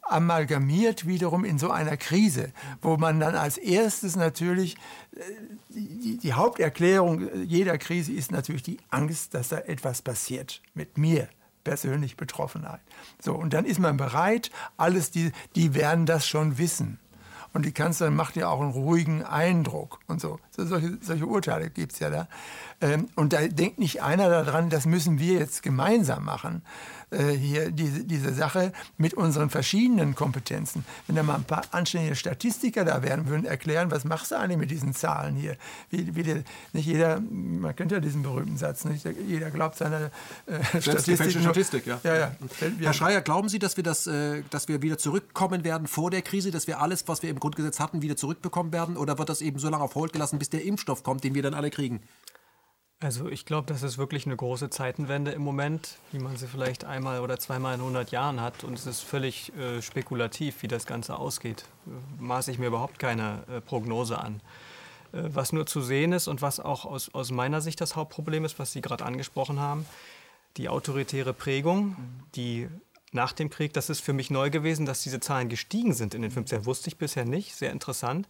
amalgamiert 0.08 1.06
wiederum 1.06 1.44
in 1.44 1.58
so 1.58 1.70
einer 1.70 1.96
Krise, 1.96 2.52
wo 2.82 2.96
man 2.96 3.20
dann 3.20 3.34
als 3.34 3.58
erstes 3.58 4.16
natürlich, 4.16 4.76
äh, 5.16 5.20
die, 5.68 6.18
die, 6.18 6.32
Haupterklärung 6.32 7.28
jeder 7.44 7.78
Krise 7.78 8.12
ist 8.12 8.30
natürlich 8.32 8.62
die 8.62 8.78
Angst, 8.90 9.34
dass 9.34 9.48
da 9.48 9.58
etwas 9.58 10.02
passiert 10.02 10.60
mit 10.74 10.98
mir 10.98 11.28
persönlich 11.64 12.16
Betroffenheit. 12.16 12.80
So, 13.20 13.34
und 13.34 13.54
dann 13.54 13.64
ist 13.64 13.80
man 13.80 13.96
bereit, 13.96 14.50
alles, 14.76 15.10
die, 15.10 15.32
die 15.56 15.74
werden 15.74 16.06
das 16.06 16.28
schon 16.28 16.58
wissen. 16.58 16.98
Und 17.54 17.64
die 17.64 17.72
Kanzlerin 17.72 18.16
macht 18.16 18.34
ja 18.34 18.48
auch 18.48 18.60
einen 18.60 18.72
ruhigen 18.72 19.22
Eindruck 19.22 20.00
und 20.08 20.20
so. 20.20 20.40
Solche, 20.50 20.98
solche 21.00 21.24
Urteile 21.24 21.70
gibt 21.70 21.92
es 21.92 22.00
ja 22.00 22.10
da. 22.10 22.28
Ähm, 22.80 23.08
und 23.14 23.32
da 23.32 23.46
denkt 23.46 23.78
nicht 23.78 24.02
einer 24.02 24.28
daran, 24.28 24.70
das 24.70 24.86
müssen 24.86 25.20
wir 25.20 25.38
jetzt 25.38 25.62
gemeinsam 25.62 26.24
machen, 26.24 26.62
äh, 27.14 27.32
hier 27.32 27.70
diese, 27.70 28.04
diese 28.04 28.34
Sache 28.34 28.72
mit 28.98 29.14
unseren 29.14 29.50
verschiedenen 29.50 30.14
Kompetenzen. 30.14 30.84
Wenn 31.06 31.16
da 31.16 31.22
mal 31.22 31.36
ein 31.36 31.44
paar 31.44 31.62
anständige 31.70 32.16
Statistiker 32.16 32.84
da 32.84 33.02
wären, 33.02 33.28
würden 33.28 33.44
erklären, 33.46 33.90
was 33.90 34.04
machst 34.04 34.32
du 34.32 34.36
eigentlich 34.36 34.58
mit 34.58 34.70
diesen 34.70 34.94
Zahlen 34.94 35.36
hier? 35.36 35.56
Wie, 35.90 36.14
wie 36.14 36.22
die, 36.22 36.44
nicht 36.72 36.86
jeder, 36.86 37.20
man 37.20 37.74
kennt 37.74 37.92
ja 37.92 38.00
diesen 38.00 38.22
berühmten 38.22 38.56
Satz, 38.56 38.84
nicht 38.84 39.06
jeder 39.26 39.50
glaubt 39.50 39.76
seiner 39.76 40.10
äh, 40.46 40.80
Statistik. 40.80 41.30
Statistik 41.30 41.86
ja. 41.86 42.00
Ja, 42.04 42.16
ja. 42.16 42.36
Herr 42.80 42.92
Schreier, 42.92 43.20
glauben 43.20 43.48
Sie, 43.48 43.58
dass 43.58 43.76
wir, 43.76 43.84
das, 43.84 44.06
äh, 44.06 44.42
dass 44.50 44.68
wir 44.68 44.82
wieder 44.82 44.98
zurückkommen 44.98 45.64
werden 45.64 45.86
vor 45.86 46.10
der 46.10 46.22
Krise, 46.22 46.50
dass 46.50 46.66
wir 46.66 46.80
alles, 46.80 47.06
was 47.08 47.22
wir 47.22 47.30
im 47.30 47.38
Grundgesetz 47.38 47.80
hatten, 47.80 48.02
wieder 48.02 48.16
zurückbekommen 48.16 48.72
werden? 48.72 48.96
Oder 48.96 49.18
wird 49.18 49.28
das 49.28 49.40
eben 49.40 49.58
so 49.58 49.68
lange 49.68 49.84
auf 49.84 49.94
Hold 49.94 50.12
gelassen, 50.12 50.38
bis 50.38 50.50
der 50.50 50.64
Impfstoff 50.64 51.02
kommt, 51.02 51.24
den 51.24 51.34
wir 51.34 51.42
dann 51.42 51.54
alle 51.54 51.70
kriegen? 51.70 52.00
Also 53.00 53.28
ich 53.28 53.44
glaube, 53.44 53.66
das 53.66 53.82
ist 53.82 53.98
wirklich 53.98 54.24
eine 54.24 54.36
große 54.36 54.70
Zeitenwende 54.70 55.32
im 55.32 55.42
Moment, 55.42 55.98
wie 56.12 56.18
man 56.18 56.36
sie 56.36 56.46
vielleicht 56.46 56.84
einmal 56.84 57.20
oder 57.20 57.38
zweimal 57.38 57.74
in 57.74 57.80
100 57.80 58.10
Jahren 58.12 58.40
hat. 58.40 58.64
Und 58.64 58.74
es 58.74 58.86
ist 58.86 59.00
völlig 59.00 59.52
äh, 59.56 59.82
spekulativ, 59.82 60.62
wie 60.62 60.68
das 60.68 60.86
Ganze 60.86 61.16
ausgeht. 61.16 61.64
Äh, 61.86 62.22
maße 62.22 62.50
ich 62.50 62.58
mir 62.58 62.68
überhaupt 62.68 62.98
keine 62.98 63.44
äh, 63.48 63.60
Prognose 63.60 64.18
an. 64.18 64.40
Äh, 65.12 65.22
was 65.24 65.52
nur 65.52 65.66
zu 65.66 65.82
sehen 65.82 66.12
ist 66.12 66.28
und 66.28 66.40
was 66.40 66.60
auch 66.60 66.84
aus, 66.84 67.12
aus 67.14 67.30
meiner 67.30 67.60
Sicht 67.60 67.80
das 67.80 67.96
Hauptproblem 67.96 68.44
ist, 68.44 68.58
was 68.58 68.72
Sie 68.72 68.80
gerade 68.80 69.04
angesprochen 69.04 69.60
haben, 69.60 69.86
die 70.56 70.68
autoritäre 70.68 71.34
Prägung, 71.34 71.96
die 72.36 72.68
nach 73.12 73.32
dem 73.32 73.50
Krieg, 73.50 73.72
das 73.72 73.90
ist 73.90 74.00
für 74.00 74.12
mich 74.12 74.30
neu 74.30 74.50
gewesen, 74.50 74.86
dass 74.86 75.02
diese 75.02 75.20
Zahlen 75.20 75.48
gestiegen 75.48 75.94
sind 75.94 76.14
in 76.14 76.22
den 76.22 76.32
50er. 76.32 76.64
Wusste 76.64 76.88
ich 76.88 76.96
bisher 76.96 77.24
nicht, 77.24 77.54
sehr 77.54 77.70
interessant 77.70 78.26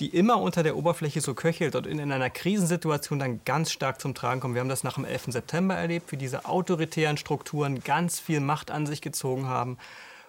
die 0.00 0.08
immer 0.08 0.40
unter 0.40 0.62
der 0.62 0.76
Oberfläche 0.76 1.20
so 1.20 1.34
köchelt 1.34 1.74
und 1.74 1.86
in 1.86 2.12
einer 2.12 2.30
Krisensituation 2.30 3.18
dann 3.18 3.40
ganz 3.44 3.72
stark 3.72 4.00
zum 4.00 4.14
Tragen 4.14 4.40
kommt. 4.40 4.54
Wir 4.54 4.60
haben 4.60 4.68
das 4.68 4.84
nach 4.84 4.94
dem 4.94 5.04
11. 5.04 5.26
September 5.28 5.74
erlebt, 5.74 6.12
wie 6.12 6.16
diese 6.16 6.44
autoritären 6.44 7.16
Strukturen 7.16 7.82
ganz 7.82 8.20
viel 8.20 8.40
Macht 8.40 8.70
an 8.70 8.86
sich 8.86 9.02
gezogen 9.02 9.46
haben 9.46 9.76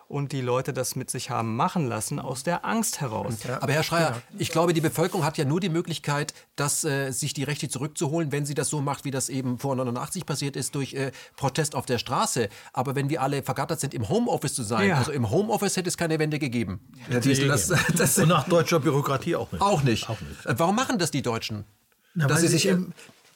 und 0.09 0.31
die 0.31 0.41
Leute 0.41 0.73
das 0.73 0.95
mit 0.95 1.11
sich 1.11 1.29
haben 1.29 1.55
machen 1.55 1.87
lassen 1.87 2.19
aus 2.19 2.43
der 2.43 2.65
Angst 2.65 2.99
heraus. 2.99 3.35
Aber 3.61 3.71
Herr 3.71 3.83
Schreier, 3.83 4.09
genau. 4.09 4.21
ich 4.39 4.49
glaube, 4.49 4.73
die 4.73 4.81
Bevölkerung 4.81 5.23
hat 5.23 5.37
ja 5.37 5.45
nur 5.45 5.59
die 5.59 5.69
Möglichkeit, 5.69 6.33
dass, 6.55 6.83
äh, 6.83 7.11
sich 7.11 7.33
die 7.33 7.43
Rechte 7.43 7.69
zurückzuholen, 7.69 8.31
wenn 8.31 8.43
sie 8.45 8.55
das 8.55 8.69
so 8.69 8.81
macht, 8.81 9.05
wie 9.05 9.11
das 9.11 9.29
eben 9.29 9.59
vor 9.59 9.75
89 9.75 10.25
passiert 10.25 10.55
ist, 10.55 10.73
durch 10.73 10.95
äh, 10.95 11.11
Protest 11.35 11.75
auf 11.75 11.85
der 11.85 11.99
Straße. 11.99 12.49
Aber 12.73 12.95
wenn 12.95 13.09
wir 13.09 13.21
alle 13.21 13.43
vergattert 13.43 13.79
sind, 13.79 13.93
im 13.93 14.09
Homeoffice 14.09 14.55
zu 14.55 14.63
sein, 14.63 14.89
ja. 14.89 14.97
also 14.97 15.11
im 15.11 15.29
Homeoffice 15.29 15.77
hätte 15.77 15.89
es 15.89 15.97
keine 15.97 16.17
Wende 16.17 16.39
gegeben. 16.39 16.79
Ja, 17.07 17.19
das, 17.19 17.71
das, 17.95 18.17
und 18.17 18.29
nach 18.29 18.49
deutscher 18.49 18.79
Bürokratie 18.79 19.35
auch 19.35 19.51
nicht. 19.51 19.61
Auch 19.61 19.83
nicht. 19.83 20.09
Auch 20.09 20.19
nicht. 20.21 20.45
Äh, 20.45 20.57
warum 20.57 20.75
machen 20.75 20.97
das 20.97 21.11
die 21.11 21.21
Deutschen? 21.21 21.65
Na, 22.15 22.25
dass 22.25 22.41
sie 22.41 22.47
sich 22.47 22.65
im, 22.65 22.93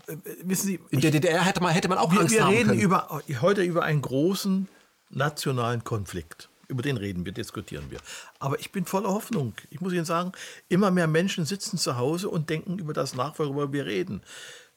äh, 0.07 0.15
wissen 0.41 0.65
Sie, 0.65 0.79
in 0.89 1.01
der 1.01 1.11
DDR 1.11 1.45
hätte 1.45 1.61
man, 1.61 1.71
hätte 1.71 1.87
man 1.87 1.99
auch 1.99 2.11
wir, 2.11 2.21
Angst 2.21 2.33
wir 2.33 2.43
haben 2.43 2.55
reden 2.55 2.69
können. 2.69 2.81
Über, 2.81 3.21
heute 3.41 3.61
über 3.61 3.83
einen 3.83 4.01
großen 4.01 4.67
nationalen 5.11 5.83
Konflikt 5.83 6.49
über 6.73 6.81
den 6.81 6.97
reden 6.97 7.25
wir, 7.25 7.31
diskutieren 7.31 7.85
wir. 7.89 7.99
Aber 8.39 8.59
ich 8.59 8.71
bin 8.71 8.85
voller 8.85 9.09
Hoffnung. 9.09 9.53
Ich 9.69 9.79
muss 9.79 9.93
Ihnen 9.93 10.05
sagen, 10.05 10.31
immer 10.69 10.91
mehr 10.91 11.07
Menschen 11.07 11.45
sitzen 11.45 11.77
zu 11.77 11.97
Hause 11.97 12.29
und 12.29 12.49
denken 12.49 12.79
über 12.79 12.93
das 12.93 13.15
nach, 13.15 13.37
worüber 13.39 13.71
wir 13.71 13.85
reden. 13.85 14.21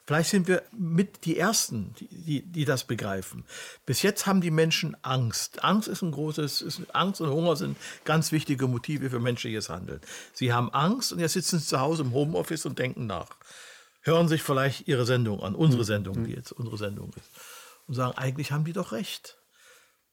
Vielleicht 0.05 0.29
sind 0.29 0.47
wir 0.47 0.63
mit 0.71 1.25
die 1.25 1.37
Ersten, 1.37 1.93
die, 1.99 2.41
die, 2.41 2.63
das 2.63 2.85
begreifen. 2.85 3.43
Bis 3.85 4.03
jetzt 4.03 4.25
haben 4.25 4.39
die 4.39 4.51
Menschen 4.51 4.95
Angst. 5.01 5.65
Angst 5.65 5.89
ist 5.89 6.01
ein 6.01 6.11
großes, 6.11 6.61
ist, 6.61 6.95
Angst 6.95 7.19
und 7.19 7.29
Hunger 7.29 7.57
sind 7.57 7.75
ganz 8.05 8.31
wichtige 8.31 8.67
Motive 8.67 9.09
für 9.09 9.19
menschliches 9.19 9.67
Handeln. 9.67 9.99
Sie 10.31 10.53
haben 10.53 10.73
Angst 10.73 11.11
und 11.11 11.19
jetzt 11.19 11.33
sitzen 11.33 11.59
sie 11.59 11.65
zu 11.65 11.81
Hause 11.81 12.03
im 12.03 12.13
Homeoffice 12.13 12.65
und 12.65 12.79
denken 12.79 13.05
nach. 13.05 13.27
Hören 14.01 14.29
sich 14.29 14.43
vielleicht 14.43 14.87
ihre 14.87 15.05
Sendung 15.05 15.43
an, 15.43 15.55
unsere 15.55 15.83
Sendung, 15.83 16.23
die 16.23 16.31
jetzt 16.31 16.53
unsere 16.53 16.77
Sendung 16.77 17.09
ist, 17.09 17.29
und 17.87 17.95
sagen, 17.95 18.17
eigentlich 18.17 18.53
haben 18.53 18.63
die 18.63 18.71
doch 18.71 18.93
recht. 18.93 19.36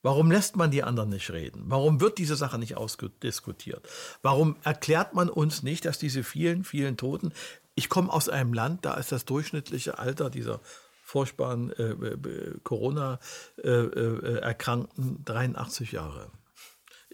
Warum 0.05 0.29
lässt 0.29 0.55
man 0.55 0.69
die 0.69 0.83
anderen 0.83 1.09
nicht 1.09 1.31
reden? 1.31 1.63
Warum 1.65 1.99
wird 1.99 2.19
diese 2.19 2.35
Sache 2.35 2.59
nicht 2.59 2.77
ausdiskutiert? 2.77 3.89
Warum 4.21 4.55
erklärt 4.63 5.15
man 5.15 5.29
uns 5.29 5.63
nicht, 5.63 5.85
dass 5.85 5.97
diese 5.97 6.23
vielen, 6.23 6.63
vielen 6.63 6.95
Toten 6.95 7.33
ich 7.75 7.89
komme 7.89 8.11
aus 8.11 8.29
einem 8.29 8.53
Land, 8.53 8.85
da 8.85 8.93
ist 8.93 9.11
das 9.11 9.25
durchschnittliche 9.25 9.99
Alter 9.99 10.29
dieser 10.29 10.61
furchtbaren 11.03 11.73
äh, 11.73 11.91
äh 11.91 12.57
Corona-Erkrankten 12.63 15.03
äh, 15.03 15.19
äh, 15.19 15.25
83 15.25 15.91
Jahre. 15.91 16.31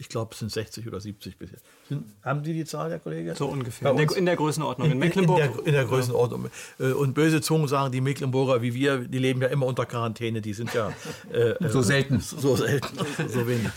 Ich 0.02 0.10
glaube, 0.10 0.32
es 0.34 0.40
sind 0.40 0.52
60 0.52 0.88
oder 0.88 1.00
70 1.00 1.38
bisher. 1.38 1.60
Sind, 1.88 2.06
haben 2.24 2.44
Sie 2.44 2.54
die 2.54 2.66
Zahl, 2.66 2.90
Herr 2.90 2.98
Kollege? 2.98 3.36
So 3.36 3.46
ungefähr. 3.46 3.92
In 3.92 3.98
der, 3.98 4.18
in 4.18 4.26
der, 4.26 4.36
Größenordnung. 4.36 4.88
In, 4.88 4.94
in 4.94 4.98
Mecklenburg. 4.98 5.40
In 5.40 5.54
der, 5.54 5.68
in 5.68 5.74
der 5.74 5.86
Größenordnung. 5.86 6.50
Äh, 6.80 6.94
und 6.94 7.14
böse 7.14 7.40
Zungen 7.40 7.68
sagen, 7.68 7.92
die 7.92 8.02
Mecklenburger 8.02 8.64
wie 8.64 8.74
wir, 8.74 8.98
die 8.98 9.20
leben 9.20 9.44
ja 9.44 9.50
immer 9.50 9.68
unter 9.68 9.86
Quarantäne. 9.86 10.42
Die 10.42 10.54
sind 10.56 10.74
ja. 10.74 10.92
Äh, 11.32 11.70
so 11.70 11.84
selten. 11.84 12.20
So 12.42 12.56
selten. 12.56 12.98
so 13.28 13.48
wenig. 13.48 13.70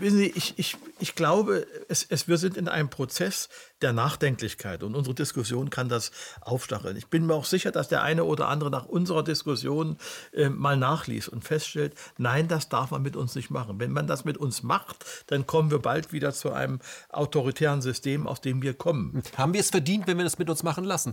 Wissen 0.00 0.18
Sie, 0.18 0.32
ich, 0.34 0.54
ich, 0.56 0.76
ich 1.04 1.14
glaube, 1.14 1.66
es, 1.90 2.06
es, 2.08 2.28
wir 2.28 2.38
sind 2.38 2.56
in 2.56 2.66
einem 2.66 2.88
Prozess 2.88 3.50
der 3.82 3.92
Nachdenklichkeit. 3.92 4.82
Und 4.82 4.94
unsere 4.94 5.14
Diskussion 5.14 5.68
kann 5.68 5.90
das 5.90 6.12
aufstacheln. 6.40 6.96
Ich 6.96 7.08
bin 7.08 7.26
mir 7.26 7.34
auch 7.34 7.44
sicher, 7.44 7.70
dass 7.72 7.88
der 7.88 8.02
eine 8.02 8.24
oder 8.24 8.48
andere 8.48 8.70
nach 8.70 8.86
unserer 8.86 9.22
Diskussion 9.22 9.98
äh, 10.32 10.48
mal 10.48 10.78
nachliest 10.78 11.28
und 11.28 11.44
feststellt, 11.44 11.94
nein, 12.16 12.48
das 12.48 12.70
darf 12.70 12.90
man 12.90 13.02
mit 13.02 13.16
uns 13.16 13.34
nicht 13.34 13.50
machen. 13.50 13.78
Wenn 13.78 13.92
man 13.92 14.06
das 14.06 14.24
mit 14.24 14.38
uns 14.38 14.62
macht, 14.62 15.04
dann 15.26 15.46
kommen 15.46 15.70
wir 15.70 15.80
bald 15.80 16.14
wieder 16.14 16.32
zu 16.32 16.52
einem 16.52 16.80
autoritären 17.10 17.82
System, 17.82 18.26
aus 18.26 18.40
dem 18.40 18.62
wir 18.62 18.72
kommen. 18.72 19.22
Haben 19.36 19.52
wir 19.52 19.60
es 19.60 19.68
verdient, 19.68 20.06
wenn 20.06 20.16
wir 20.16 20.24
das 20.24 20.38
mit 20.38 20.48
uns 20.48 20.62
machen 20.62 20.84
lassen? 20.84 21.12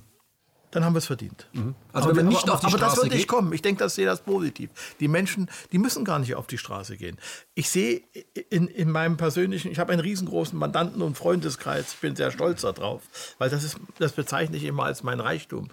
Dann 0.71 0.85
haben 0.85 0.93
wir 0.93 0.99
es 0.99 1.05
verdient. 1.05 1.47
Mhm. 1.53 1.75
Also 1.91 2.09
aber, 2.09 2.17
wenn 2.17 2.25
wir 2.25 2.31
nicht 2.31 2.43
aber, 2.43 2.53
auf 2.53 2.59
die 2.61 2.67
aber 2.67 2.77
Straße 2.77 2.95
das 2.95 3.03
wird 3.03 3.13
nicht 3.13 3.27
kommen. 3.27 3.51
Ich 3.53 3.61
denke, 3.61 3.83
das 3.83 3.95
sehe 3.95 4.05
das 4.05 4.21
positiv. 4.21 4.69
Die 4.99 5.07
Menschen, 5.07 5.49
die 5.71 5.77
müssen 5.77 6.05
gar 6.05 6.17
nicht 6.19 6.35
auf 6.35 6.47
die 6.47 6.57
Straße 6.57 6.97
gehen. 6.97 7.17
Ich 7.53 7.69
sehe 7.69 8.01
in, 8.49 8.67
in 8.67 8.89
meinem 8.89 9.17
persönlichen, 9.17 9.71
ich 9.71 9.79
habe 9.79 9.91
einen 9.91 10.01
riesengroßen 10.01 10.57
Mandanten- 10.57 11.01
und 11.01 11.17
Freundeskreis. 11.17 11.93
Ich 11.93 11.99
bin 11.99 12.15
sehr 12.15 12.31
stolz 12.31 12.61
darauf, 12.61 13.01
weil 13.37 13.49
das 13.49 13.63
ist, 13.63 13.77
das 13.99 14.13
bezeichne 14.13 14.57
ich 14.57 14.63
immer 14.63 14.85
als 14.85 15.03
mein 15.03 15.19
Reichtum. 15.19 15.69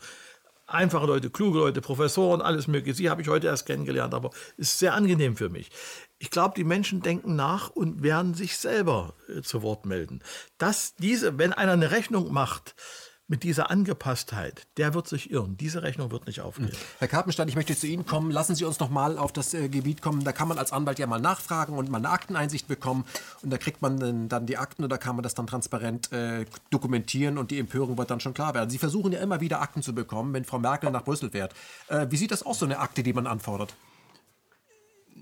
Einfache 0.67 1.07
Leute, 1.07 1.31
kluge 1.31 1.61
Leute, 1.61 1.81
Professoren, 1.81 2.43
alles 2.43 2.67
mögliche. 2.67 2.95
Sie 2.95 3.09
habe 3.09 3.23
ich 3.23 3.29
heute 3.29 3.47
erst 3.47 3.65
kennengelernt, 3.65 4.13
aber 4.13 4.31
es 4.59 4.73
ist 4.73 4.81
sehr 4.81 4.93
angenehm 4.93 5.37
für 5.37 5.49
mich. 5.49 5.71
Ich 6.19 6.31
glaube, 6.31 6.55
die 6.57 6.65
Menschen 6.65 7.01
denken 7.01 7.37
nach 7.37 7.71
und 7.71 8.03
werden 8.03 8.35
sich 8.35 8.59
selber 8.59 9.15
äh, 9.35 9.41
zu 9.41 9.63
Wort 9.63 9.87
melden. 9.87 10.21
Dass 10.59 10.95
diese, 10.97 11.39
wenn 11.39 11.55
einer 11.55 11.73
eine 11.73 11.91
Rechnung 11.91 12.33
macht, 12.33 12.75
mit 13.31 13.43
dieser 13.43 13.71
Angepasstheit, 13.71 14.67
der 14.79 14.95
wird 14.95 15.07
sich 15.07 15.31
irren. 15.31 15.59
Diese 15.59 15.83
Rechnung 15.83 16.11
wird 16.11 16.27
nicht 16.27 16.41
aufgehen. 16.41 16.73
Herr 16.99 17.09
Karpenstein, 17.09 17.47
ich 17.47 17.57
möchte 17.57 17.77
zu 17.77 17.87
Ihnen 17.87 18.07
kommen. 18.07 18.31
Lassen 18.31 18.55
Sie 18.55 18.65
uns 18.65 18.81
noch 18.81 18.89
mal 18.89 19.19
auf 19.19 19.35
das 19.35 19.53
äh, 19.53 19.69
Gebiet 19.69 20.01
kommen. 20.01 20.25
Da 20.25 20.33
kann 20.33 20.49
man 20.49 20.59
als 20.59 20.73
Anwalt 20.73 20.99
ja 20.99 21.07
mal 21.07 21.21
nachfragen 21.21 21.77
und 21.77 21.91
mal 21.91 21.99
eine 21.99 22.09
Akteneinsicht 22.09 22.69
bekommen. 22.69 23.05
Und 23.43 23.51
da 23.51 23.59
kriegt 23.59 23.83
man 23.83 24.31
dann 24.31 24.47
die 24.47 24.57
Akten 24.57 24.83
und 24.83 24.91
da 24.91 24.97
kann 24.97 25.15
man 25.15 25.23
das 25.23 25.35
dann 25.35 25.47
transparent 25.47 26.11
äh, 26.11 26.47
dokumentieren 26.71 27.37
und 27.37 27.51
die 27.51 27.59
Empörung 27.59 27.99
wird 27.99 28.11
dann 28.11 28.21
schon 28.21 28.33
klar 28.33 28.55
werden. 28.55 28.71
Sie 28.71 28.79
versuchen 28.79 29.13
ja 29.13 29.21
immer 29.21 29.43
wieder 29.43 29.61
Akten 29.61 29.83
zu 29.83 29.95
bekommen, 29.95 30.33
wenn 30.33 30.47
Frau 30.47 30.59
Merkel 30.59 30.91
nach 30.91 31.05
Brüssel 31.05 31.31
fährt. 31.31 31.55
Äh, 31.89 32.07
wie 32.09 32.17
sieht 32.17 32.31
das 32.31 32.43
aus, 32.43 32.59
so 32.59 32.65
eine 32.65 32.79
Akte, 32.79 33.03
die 33.03 33.13
man 33.13 33.27
anfordert? 33.27 33.75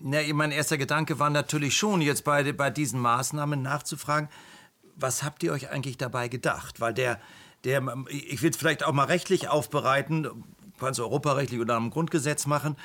Na, 0.00 0.20
mein 0.32 0.52
erster 0.52 0.78
Gedanke 0.78 1.18
war 1.18 1.30
natürlich 1.30 1.76
schon, 1.76 2.00
jetzt 2.00 2.22
bei, 2.22 2.52
bei 2.52 2.70
diesen 2.70 3.00
Maßnahmen 3.00 3.62
nachzufragen, 3.62 4.28
was 4.94 5.24
habt 5.24 5.42
ihr 5.42 5.52
euch 5.52 5.70
eigentlich 5.70 5.98
dabei 5.98 6.28
gedacht? 6.28 6.80
Weil 6.80 6.94
der, 6.94 7.20
der 7.64 7.82
ich 8.08 8.42
will 8.42 8.50
es 8.50 8.56
vielleicht 8.56 8.84
auch 8.84 8.92
mal 8.92 9.04
rechtlich 9.04 9.48
aufbereiten, 9.48 10.44
kann 10.78 10.92
es 10.92 11.00
europarechtlich 11.00 11.60
oder 11.60 11.74
am 11.74 11.90
Grundgesetz 11.90 12.46
machen. 12.46 12.76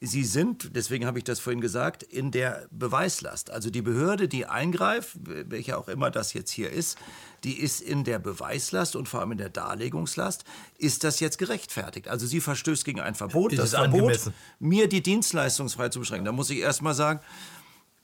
Sie 0.00 0.24
sind, 0.24 0.76
deswegen 0.76 1.06
habe 1.06 1.16
ich 1.16 1.24
das 1.24 1.40
vorhin 1.40 1.62
gesagt, 1.62 2.02
in 2.02 2.30
der 2.30 2.68
Beweislast. 2.70 3.50
Also 3.50 3.70
die 3.70 3.80
Behörde, 3.80 4.28
die 4.28 4.44
eingreift, 4.44 5.16
welche 5.24 5.78
auch 5.78 5.88
immer 5.88 6.10
das 6.10 6.34
jetzt 6.34 6.50
hier 6.50 6.70
ist, 6.70 6.98
die 7.44 7.58
ist 7.58 7.80
in 7.80 8.04
der 8.04 8.18
Beweislast 8.18 8.94
und 8.94 9.08
vor 9.08 9.20
allem 9.20 9.32
in 9.32 9.38
der 9.38 9.48
Darlegungslast. 9.48 10.44
Ist 10.76 11.02
das 11.02 11.20
jetzt 11.20 11.38
gerechtfertigt? 11.38 12.08
Also 12.08 12.26
sie 12.26 12.42
verstößt 12.42 12.84
gegen 12.84 13.00
ein 13.00 13.14
Verbot, 13.14 13.54
ist 13.54 13.58
das 13.58 13.70
Verbot, 13.70 14.00
angemessen? 14.00 14.34
mir 14.58 14.86
die 14.86 15.02
Dienstleistungsfreiheit 15.02 15.94
zu 15.94 16.00
beschränken. 16.00 16.26
Da 16.26 16.32
muss 16.32 16.50
ich 16.50 16.58
erst 16.58 16.82
mal 16.82 16.94
sagen, 16.94 17.20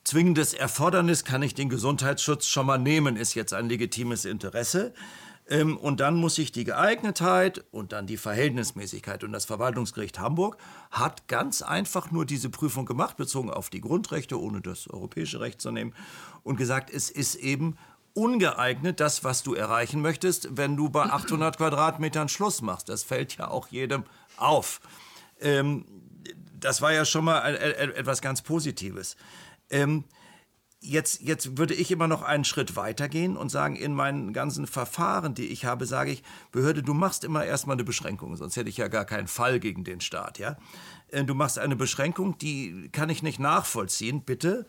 zwingendes 0.03 0.55
Erfordernis 0.55 1.25
kann 1.25 1.43
ich 1.43 1.55
den 1.55 1.69
Gesundheitsschutz 1.69 2.47
schon 2.47 2.65
mal 2.65 2.79
nehmen, 2.79 3.17
ist 3.17 3.35
jetzt 3.35 3.53
ein 3.53 3.69
legitimes 3.69 4.25
Interesse. 4.25 4.95
Ähm, 5.53 5.77
und 5.77 6.01
dann 6.01 6.15
muss 6.15 6.37
sich 6.37 6.51
die 6.51 6.65
Geeignetheit 6.65 7.63
und 7.73 7.93
dann 7.93 8.07
die 8.07 8.17
Verhältnismäßigkeit. 8.17 9.23
Und 9.23 9.33
das 9.33 9.45
Verwaltungsgericht 9.45 10.19
Hamburg 10.19 10.57
hat 10.91 11.29
ganz 11.29 11.61
einfach 11.61 12.11
nur 12.11 12.25
diese 12.25 12.49
Prüfung 12.49 12.87
gemacht, 12.87 13.19
bezogen 13.19 13.51
auf 13.51 13.69
die 13.69 13.83
Grundrechte, 13.83 14.41
ohne 14.41 14.63
das 14.63 14.89
europäische 14.89 15.41
Recht 15.41 15.61
zu 15.61 15.71
nehmen, 15.71 15.95
und 16.43 16.57
gesagt, 16.57 16.89
es 16.89 17.11
ist 17.11 17.35
eben 17.35 17.77
ungeeignet, 18.15 18.99
das, 18.99 19.25
was 19.25 19.43
du 19.43 19.53
erreichen 19.53 20.01
möchtest, 20.01 20.57
wenn 20.57 20.75
du 20.75 20.89
bei 20.89 21.03
800 21.03 21.57
Quadratmetern 21.59 22.31
Schluss 22.31 22.63
machst. 22.63 22.89
Das 22.89 23.03
fällt 23.03 23.37
ja 23.37 23.49
auch 23.49 23.69
jedem 23.69 24.05
auf. 24.39 24.81
Ähm, 25.39 25.85
das 26.59 26.81
war 26.81 26.95
ja 26.95 27.05
schon 27.05 27.27
mal 27.27 27.55
etwas 27.57 28.23
ganz 28.23 28.41
Positives. 28.41 29.17
Jetzt, 30.85 31.21
jetzt 31.23 31.59
würde 31.59 31.75
ich 31.75 31.93
immer 31.93 32.09
noch 32.09 32.23
einen 32.23 32.45
Schritt 32.45 32.75
weiter 32.75 33.09
gehen 33.09 33.37
und 33.37 33.51
sagen, 33.51 33.77
in 33.77 33.95
meinen 33.95 34.33
ganzen 34.33 34.67
Verfahren, 34.67 35.33
die 35.33 35.47
ich 35.47 35.65
habe, 35.65 35.87
sage 35.87 36.11
ich, 36.11 36.25
Behörde, 36.51 36.83
du 36.83 36.93
machst 36.93 37.23
immer 37.23 37.45
erstmal 37.45 37.77
eine 37.77 37.85
Beschränkung, 37.85 38.37
sonst 38.37 38.57
hätte 38.57 38.69
ich 38.69 38.79
ja 38.79 38.89
gar 38.89 39.05
keinen 39.05 39.29
Fall 39.29 39.61
gegen 39.61 39.85
den 39.85 40.01
Staat. 40.01 40.41
Ja? 40.41 40.57
Äh, 41.09 41.25
du 41.25 41.35
machst 41.35 41.61
eine 41.61 41.77
Beschränkung, 41.77 42.37
die 42.39 42.89
kann 42.91 43.11
ich 43.11 43.23
nicht 43.23 43.39
nachvollziehen. 43.39 44.23
Bitte 44.25 44.67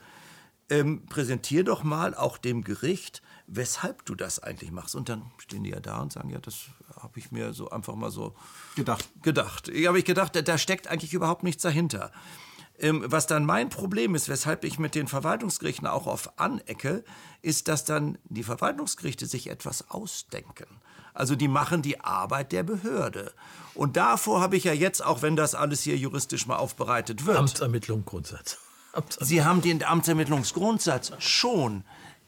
ähm, 0.70 1.04
präsentier 1.06 1.64
doch 1.64 1.82
mal 1.82 2.14
auch 2.14 2.38
dem 2.38 2.62
Gericht, 2.62 3.22
weshalb 3.46 4.04
du 4.06 4.14
das 4.14 4.38
eigentlich 4.38 4.70
machst. 4.70 4.94
Und 4.94 5.08
dann 5.08 5.30
stehen 5.38 5.64
die 5.64 5.70
ja 5.70 5.80
da 5.80 6.00
und 6.00 6.12
sagen, 6.12 6.30
ja, 6.30 6.38
das 6.38 6.66
habe 7.00 7.18
ich 7.18 7.32
mir 7.32 7.52
so 7.52 7.70
einfach 7.70 7.94
mal 7.94 8.10
so 8.10 8.34
gedacht. 8.76 9.08
Gedacht. 9.22 9.68
Ich 9.68 9.86
habe 9.86 9.98
ich 9.98 10.04
gedacht, 10.04 10.40
da 10.48 10.58
steckt 10.58 10.88
eigentlich 10.88 11.12
überhaupt 11.12 11.42
nichts 11.42 11.62
dahinter. 11.62 12.12
Ähm, 12.78 13.04
was 13.06 13.26
dann 13.26 13.44
mein 13.44 13.68
Problem 13.68 14.14
ist, 14.14 14.28
weshalb 14.28 14.64
ich 14.64 14.78
mit 14.78 14.94
den 14.94 15.06
Verwaltungsgerichten 15.06 15.86
auch 15.86 16.06
auf 16.06 16.38
anecke, 16.38 17.04
ist, 17.42 17.68
dass 17.68 17.84
dann 17.84 18.18
die 18.24 18.42
Verwaltungsgerichte 18.42 19.26
sich 19.26 19.48
etwas 19.48 19.90
ausdenken. 19.90 20.66
Also 21.12 21.36
die 21.36 21.46
machen 21.46 21.82
die 21.82 22.00
Arbeit 22.00 22.50
der 22.50 22.64
Behörde. 22.64 23.32
Und 23.74 23.96
davor 23.96 24.40
habe 24.40 24.56
ich 24.56 24.64
ja 24.64 24.72
jetzt, 24.72 25.04
auch 25.04 25.22
wenn 25.22 25.36
das 25.36 25.54
alles 25.54 25.82
hier 25.82 25.96
juristisch 25.96 26.46
mal 26.46 26.56
aufbereitet 26.56 27.26
wird. 27.26 27.38
Amtsermittlung 27.38 28.04
Grundsatz. 28.04 28.58
Amtsermittlung. 28.92 29.28
Sie 29.28 29.44
haben 29.44 29.62
den 29.62 29.84
Amtsermittlungsgrundsatz 29.84 31.12
schon 31.18 31.84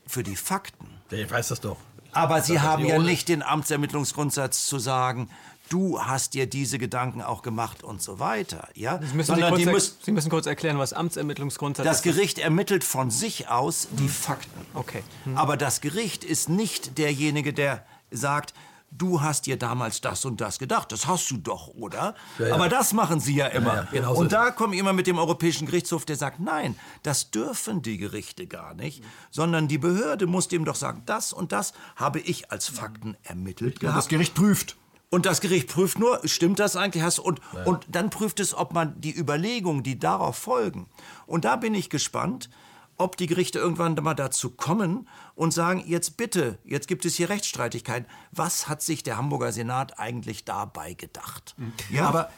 für 0.07 0.23
die 0.23 0.37
Fakten. 0.37 0.87
Ich 1.11 1.31
weiß 1.31 1.49
das 1.49 1.61
doch. 1.61 1.79
Aber 2.13 2.41
Sie 2.41 2.61
haben 2.61 2.85
ja 2.85 2.99
nicht 2.99 3.29
den 3.29 3.43
Amtsermittlungsgrundsatz 3.43 4.67
zu 4.67 4.79
sagen, 4.79 5.29
du 5.69 6.01
hast 6.01 6.35
dir 6.35 6.47
diese 6.47 6.79
Gedanken 6.79 7.23
auch 7.23 7.43
gemacht 7.43 7.83
und 7.83 8.03
so 8.03 8.19
weiter. 8.19 8.69
Ja? 8.75 9.01
Sie 9.03 9.17
müssen, 9.17 9.35
Sondern 9.35 9.57
Sie, 9.57 9.67
müssen, 9.67 9.97
Sie 10.03 10.13
müssen 10.13 10.31
kurz 10.31 10.47
erklären, 10.47 10.79
was 10.79 10.93
Amtsermittlungsgrundsatz 10.93 11.85
ist. 11.85 11.91
Das 11.91 12.03
Gericht 12.03 12.39
ermittelt 12.39 12.85
von 12.85 13.11
sich 13.11 13.49
aus 13.49 13.89
die 13.93 14.05
hm. 14.05 14.09
Fakten. 14.09 14.67
Okay. 14.75 15.03
Hm. 15.25 15.37
Aber 15.37 15.57
das 15.57 15.81
Gericht 15.81 16.25
ist 16.25 16.49
nicht 16.49 16.99
derjenige, 16.99 17.53
der 17.53 17.85
sagt, 18.11 18.55
du 18.91 19.21
hast 19.21 19.47
dir 19.47 19.59
damals 19.59 20.01
das 20.01 20.25
und 20.25 20.41
das 20.41 20.59
gedacht. 20.59 20.93
Das 20.93 21.07
hast 21.07 21.31
du 21.31 21.37
doch, 21.37 21.69
oder? 21.69 22.15
Ja, 22.39 22.49
ja. 22.49 22.55
Aber 22.55 22.69
das 22.69 22.93
machen 22.93 23.21
sie 23.21 23.35
ja 23.35 23.47
immer. 23.47 23.75
Ja, 23.75 23.89
genau 23.91 24.15
und 24.15 24.33
da 24.33 24.51
komme 24.51 24.75
ich 24.75 24.81
immer 24.81 24.93
mit 24.93 25.07
dem 25.07 25.19
Europäischen 25.19 25.67
Gerichtshof, 25.67 26.05
der 26.05 26.17
sagt, 26.17 26.41
nein, 26.41 26.77
das 27.03 27.31
dürfen 27.31 27.83
die 27.83 27.99
Gerichte 27.99 28.47
gar 28.47 28.75
nicht, 28.75 29.03
sondern 29.31 29.69
die 29.69 29.79
Behörde 29.79 30.27
muss 30.27 30.49
dem 30.49 30.65
doch 30.65 30.77
sagen, 30.77 31.03
das 31.07 31.33
und 31.33 31.53
das 31.53 31.73
habe 31.97 32.21
ich 32.21 32.51
als 32.51 32.69
Fakten 32.69 33.17
ermittelt 33.23 33.81
gehabt. 33.81 33.99
Das 33.99 34.09
Gericht 34.09 34.35
prüft. 34.35 34.77
Und 35.17 35.25
das 35.25 35.41
Gericht 35.41 35.69
prüft 35.69 35.99
nur, 35.99 36.21
stimmt 36.29 36.59
das 36.59 36.77
eigentlich? 36.77 37.03
Hast, 37.03 37.21
und, 37.21 37.41
ja. 37.55 37.65
und 37.65 37.87
dann 37.89 38.11
prüft 38.11 38.39
es, 38.39 38.53
ob 38.53 38.75
man 38.75 39.01
die 39.01 39.17
Überlegungen, 39.17 39.83
die 39.83 39.99
darauf 39.99 40.37
folgen. 40.37 40.91
Und 41.27 41.47
da 41.47 41.57
bin 41.57 41.75
ich 41.75 41.89
gespannt, 41.89 42.51
ob 42.99 43.17
die 43.17 43.27
Gerichte 43.27 43.59
irgendwann 43.59 43.95
mal 43.95 44.13
dazu 44.13 44.51
kommen 44.51 45.09
und 45.35 45.55
sagen, 45.55 45.83
jetzt 45.87 46.19
bitte, 46.19 46.59
jetzt 46.67 46.87
gibt 46.87 47.07
es 47.07 47.15
hier 47.15 47.31
Rechtsstreitigkeiten. 47.31 48.07
Was 48.31 48.69
hat 48.69 48.83
sich 48.83 49.03
der 49.03 49.17
Hamburger 49.17 49.53
Senat 49.53 49.99
eigentlich 49.99 50.45
dabei 50.45 50.93
gedacht? 50.93 51.55
Ja, 51.89 52.09
aber 52.09 52.31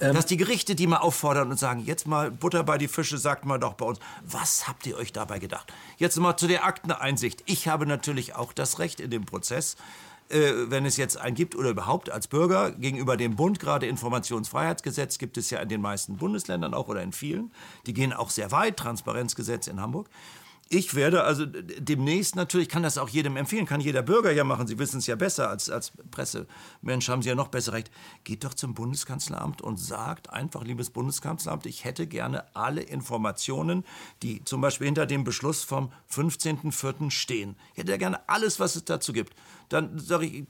dass 0.00 0.26
die 0.26 0.36
Gerichte 0.36 0.74
die 0.74 0.88
mal 0.88 0.98
auffordern 0.98 1.48
und 1.52 1.60
sagen, 1.60 1.84
jetzt 1.84 2.08
mal 2.08 2.32
Butter 2.32 2.64
bei 2.64 2.76
die 2.76 2.88
Fische, 2.88 3.18
sagt 3.18 3.44
mal 3.44 3.58
doch 3.58 3.74
bei 3.74 3.86
uns, 3.86 4.00
was 4.24 4.66
habt 4.66 4.84
ihr 4.88 4.96
euch 4.96 5.12
dabei 5.12 5.38
gedacht? 5.38 5.72
Jetzt 5.96 6.16
mal 6.16 6.36
zu 6.36 6.48
der 6.48 6.64
Akteneinsicht. 6.64 7.44
Ich 7.46 7.68
habe 7.68 7.86
natürlich 7.86 8.34
auch 8.34 8.52
das 8.52 8.80
Recht 8.80 8.98
in 8.98 9.12
dem 9.12 9.26
Prozess, 9.26 9.76
wenn 10.28 10.86
es 10.86 10.96
jetzt 10.96 11.18
einen 11.18 11.34
gibt 11.34 11.54
oder 11.54 11.70
überhaupt 11.70 12.10
als 12.10 12.26
Bürger 12.26 12.72
gegenüber 12.72 13.16
dem 13.16 13.36
Bund, 13.36 13.60
gerade 13.60 13.86
Informationsfreiheitsgesetz 13.86 15.18
gibt 15.18 15.38
es 15.38 15.50
ja 15.50 15.60
in 15.60 15.68
den 15.68 15.80
meisten 15.80 16.16
Bundesländern 16.16 16.74
auch 16.74 16.88
oder 16.88 17.02
in 17.02 17.12
vielen, 17.12 17.52
die 17.86 17.94
gehen 17.94 18.12
auch 18.12 18.30
sehr 18.30 18.50
weit, 18.50 18.76
Transparenzgesetz 18.76 19.66
in 19.66 19.80
Hamburg. 19.80 20.08
Ich 20.68 20.96
werde 20.96 21.22
also 21.22 21.46
demnächst 21.46 22.34
natürlich, 22.34 22.68
kann 22.68 22.82
das 22.82 22.98
auch 22.98 23.08
jedem 23.08 23.36
empfehlen, 23.36 23.66
kann 23.66 23.80
jeder 23.80 24.02
Bürger 24.02 24.32
ja 24.32 24.42
machen. 24.42 24.66
Sie 24.66 24.80
wissen 24.80 24.98
es 24.98 25.06
ja 25.06 25.14
besser 25.14 25.48
als, 25.48 25.70
als 25.70 25.92
Pressemensch, 26.10 27.08
haben 27.08 27.22
Sie 27.22 27.28
ja 27.28 27.36
noch 27.36 27.48
besser 27.48 27.72
recht. 27.72 27.88
Geht 28.24 28.42
doch 28.42 28.52
zum 28.52 28.74
Bundeskanzleramt 28.74 29.62
und 29.62 29.76
sagt 29.76 30.30
einfach, 30.30 30.64
liebes 30.64 30.90
Bundeskanzleramt, 30.90 31.66
ich 31.66 31.84
hätte 31.84 32.08
gerne 32.08 32.44
alle 32.56 32.82
Informationen, 32.82 33.84
die 34.24 34.42
zum 34.42 34.60
Beispiel 34.60 34.86
hinter 34.86 35.06
dem 35.06 35.22
Beschluss 35.22 35.62
vom 35.62 35.92
15.04. 36.10 37.12
stehen. 37.12 37.54
Ich 37.74 37.78
hätte 37.78 37.96
gerne 37.96 38.28
alles, 38.28 38.58
was 38.58 38.74
es 38.74 38.84
dazu 38.84 39.12
gibt. 39.12 39.36
Dann 39.68 39.96
sage 40.00 40.26
ich, 40.26 40.46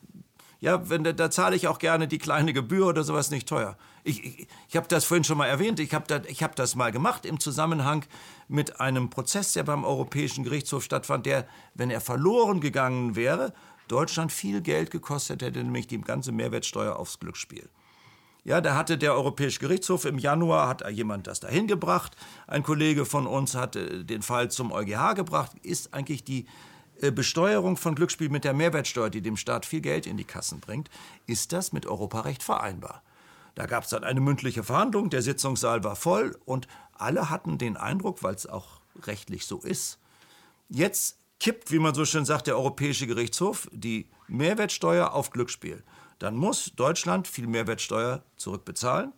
ja, 0.60 0.88
wenn, 0.88 1.04
da 1.04 1.30
zahle 1.30 1.56
ich 1.56 1.68
auch 1.68 1.78
gerne 1.78 2.08
die 2.08 2.18
kleine 2.18 2.52
Gebühr 2.52 2.86
oder 2.86 3.04
sowas 3.04 3.30
nicht 3.30 3.48
teuer. 3.48 3.76
Ich, 4.04 4.24
ich, 4.24 4.48
ich 4.68 4.76
habe 4.76 4.88
das 4.88 5.04
vorhin 5.04 5.24
schon 5.24 5.38
mal 5.38 5.46
erwähnt, 5.46 5.80
ich 5.80 5.92
habe 5.92 6.06
da, 6.06 6.20
hab 6.20 6.56
das 6.56 6.74
mal 6.74 6.92
gemacht 6.92 7.26
im 7.26 7.40
Zusammenhang 7.40 8.04
mit 8.48 8.80
einem 8.80 9.10
Prozess, 9.10 9.52
der 9.52 9.64
beim 9.64 9.84
Europäischen 9.84 10.44
Gerichtshof 10.44 10.84
stattfand, 10.84 11.26
der, 11.26 11.46
wenn 11.74 11.90
er 11.90 12.00
verloren 12.00 12.60
gegangen 12.60 13.16
wäre, 13.16 13.52
Deutschland 13.88 14.32
viel 14.32 14.62
Geld 14.62 14.90
gekostet 14.90 15.42
hätte, 15.42 15.62
nämlich 15.62 15.86
die 15.86 16.00
ganze 16.00 16.32
Mehrwertsteuer 16.32 16.96
aufs 16.96 17.18
Glücksspiel. 17.18 17.68
Ja, 18.44 18.60
da 18.60 18.76
hatte 18.76 18.96
der 18.96 19.12
Europäische 19.14 19.58
Gerichtshof 19.58 20.04
im 20.04 20.18
Januar 20.18 20.68
hat 20.68 20.88
jemand 20.92 21.26
das 21.26 21.40
dahin 21.40 21.66
gebracht. 21.66 22.16
Ein 22.46 22.62
Kollege 22.62 23.04
von 23.04 23.26
uns 23.26 23.56
hat 23.56 23.74
den 23.74 24.22
Fall 24.22 24.52
zum 24.52 24.70
EuGH 24.70 25.14
gebracht. 25.14 25.50
Ist 25.62 25.92
eigentlich 25.92 26.22
die 26.22 26.42
äh, 26.42 26.46
Besteuerung 27.00 27.76
von 27.76 27.94
Glücksspiel 27.94 28.28
mit 28.28 28.44
der 28.44 28.54
Mehrwertsteuer, 28.54 29.10
die 29.10 29.22
dem 29.22 29.36
Staat 29.36 29.66
viel 29.66 29.80
Geld 29.80 30.06
in 30.06 30.16
die 30.16 30.24
Kassen 30.24 30.60
bringt, 30.60 30.90
ist 31.26 31.52
das 31.52 31.72
mit 31.72 31.86
Europarecht 31.86 32.42
vereinbar? 32.42 33.02
Da 33.54 33.66
gab 33.66 33.84
es 33.84 33.90
dann 33.90 34.04
eine 34.04 34.20
mündliche 34.20 34.62
Verhandlung, 34.62 35.08
der 35.08 35.22
Sitzungssaal 35.22 35.82
war 35.82 35.96
voll 35.96 36.38
und 36.44 36.68
alle 36.92 37.30
hatten 37.30 37.58
den 37.58 37.76
Eindruck, 37.76 38.22
weil 38.22 38.34
es 38.34 38.46
auch 38.46 38.80
rechtlich 39.02 39.46
so 39.46 39.58
ist, 39.60 39.98
jetzt 40.68 41.18
kippt, 41.40 41.70
wie 41.70 41.78
man 41.78 41.94
so 41.94 42.04
schön 42.04 42.24
sagt, 42.24 42.46
der 42.46 42.56
Europäische 42.56 43.06
Gerichtshof 43.06 43.68
die 43.72 44.08
Mehrwertsteuer 44.28 45.12
auf 45.12 45.30
Glücksspiel. 45.30 45.82
Dann 46.18 46.36
muss 46.36 46.72
Deutschland 46.76 47.28
viel 47.28 47.46
Mehrwertsteuer 47.46 48.22
zurückbezahlen, 48.36 49.12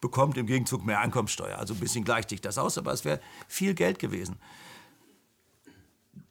bekommt 0.00 0.36
im 0.36 0.46
Gegenzug 0.46 0.84
mehr 0.84 1.00
Einkommensteuer. 1.00 1.58
Also 1.58 1.74
ein 1.74 1.80
bisschen 1.80 2.04
gleicht 2.04 2.30
sich 2.30 2.40
das 2.40 2.58
aus, 2.58 2.76
aber 2.78 2.92
es 2.92 3.04
wäre 3.04 3.20
viel 3.48 3.74
Geld 3.74 3.98
gewesen. 3.98 4.36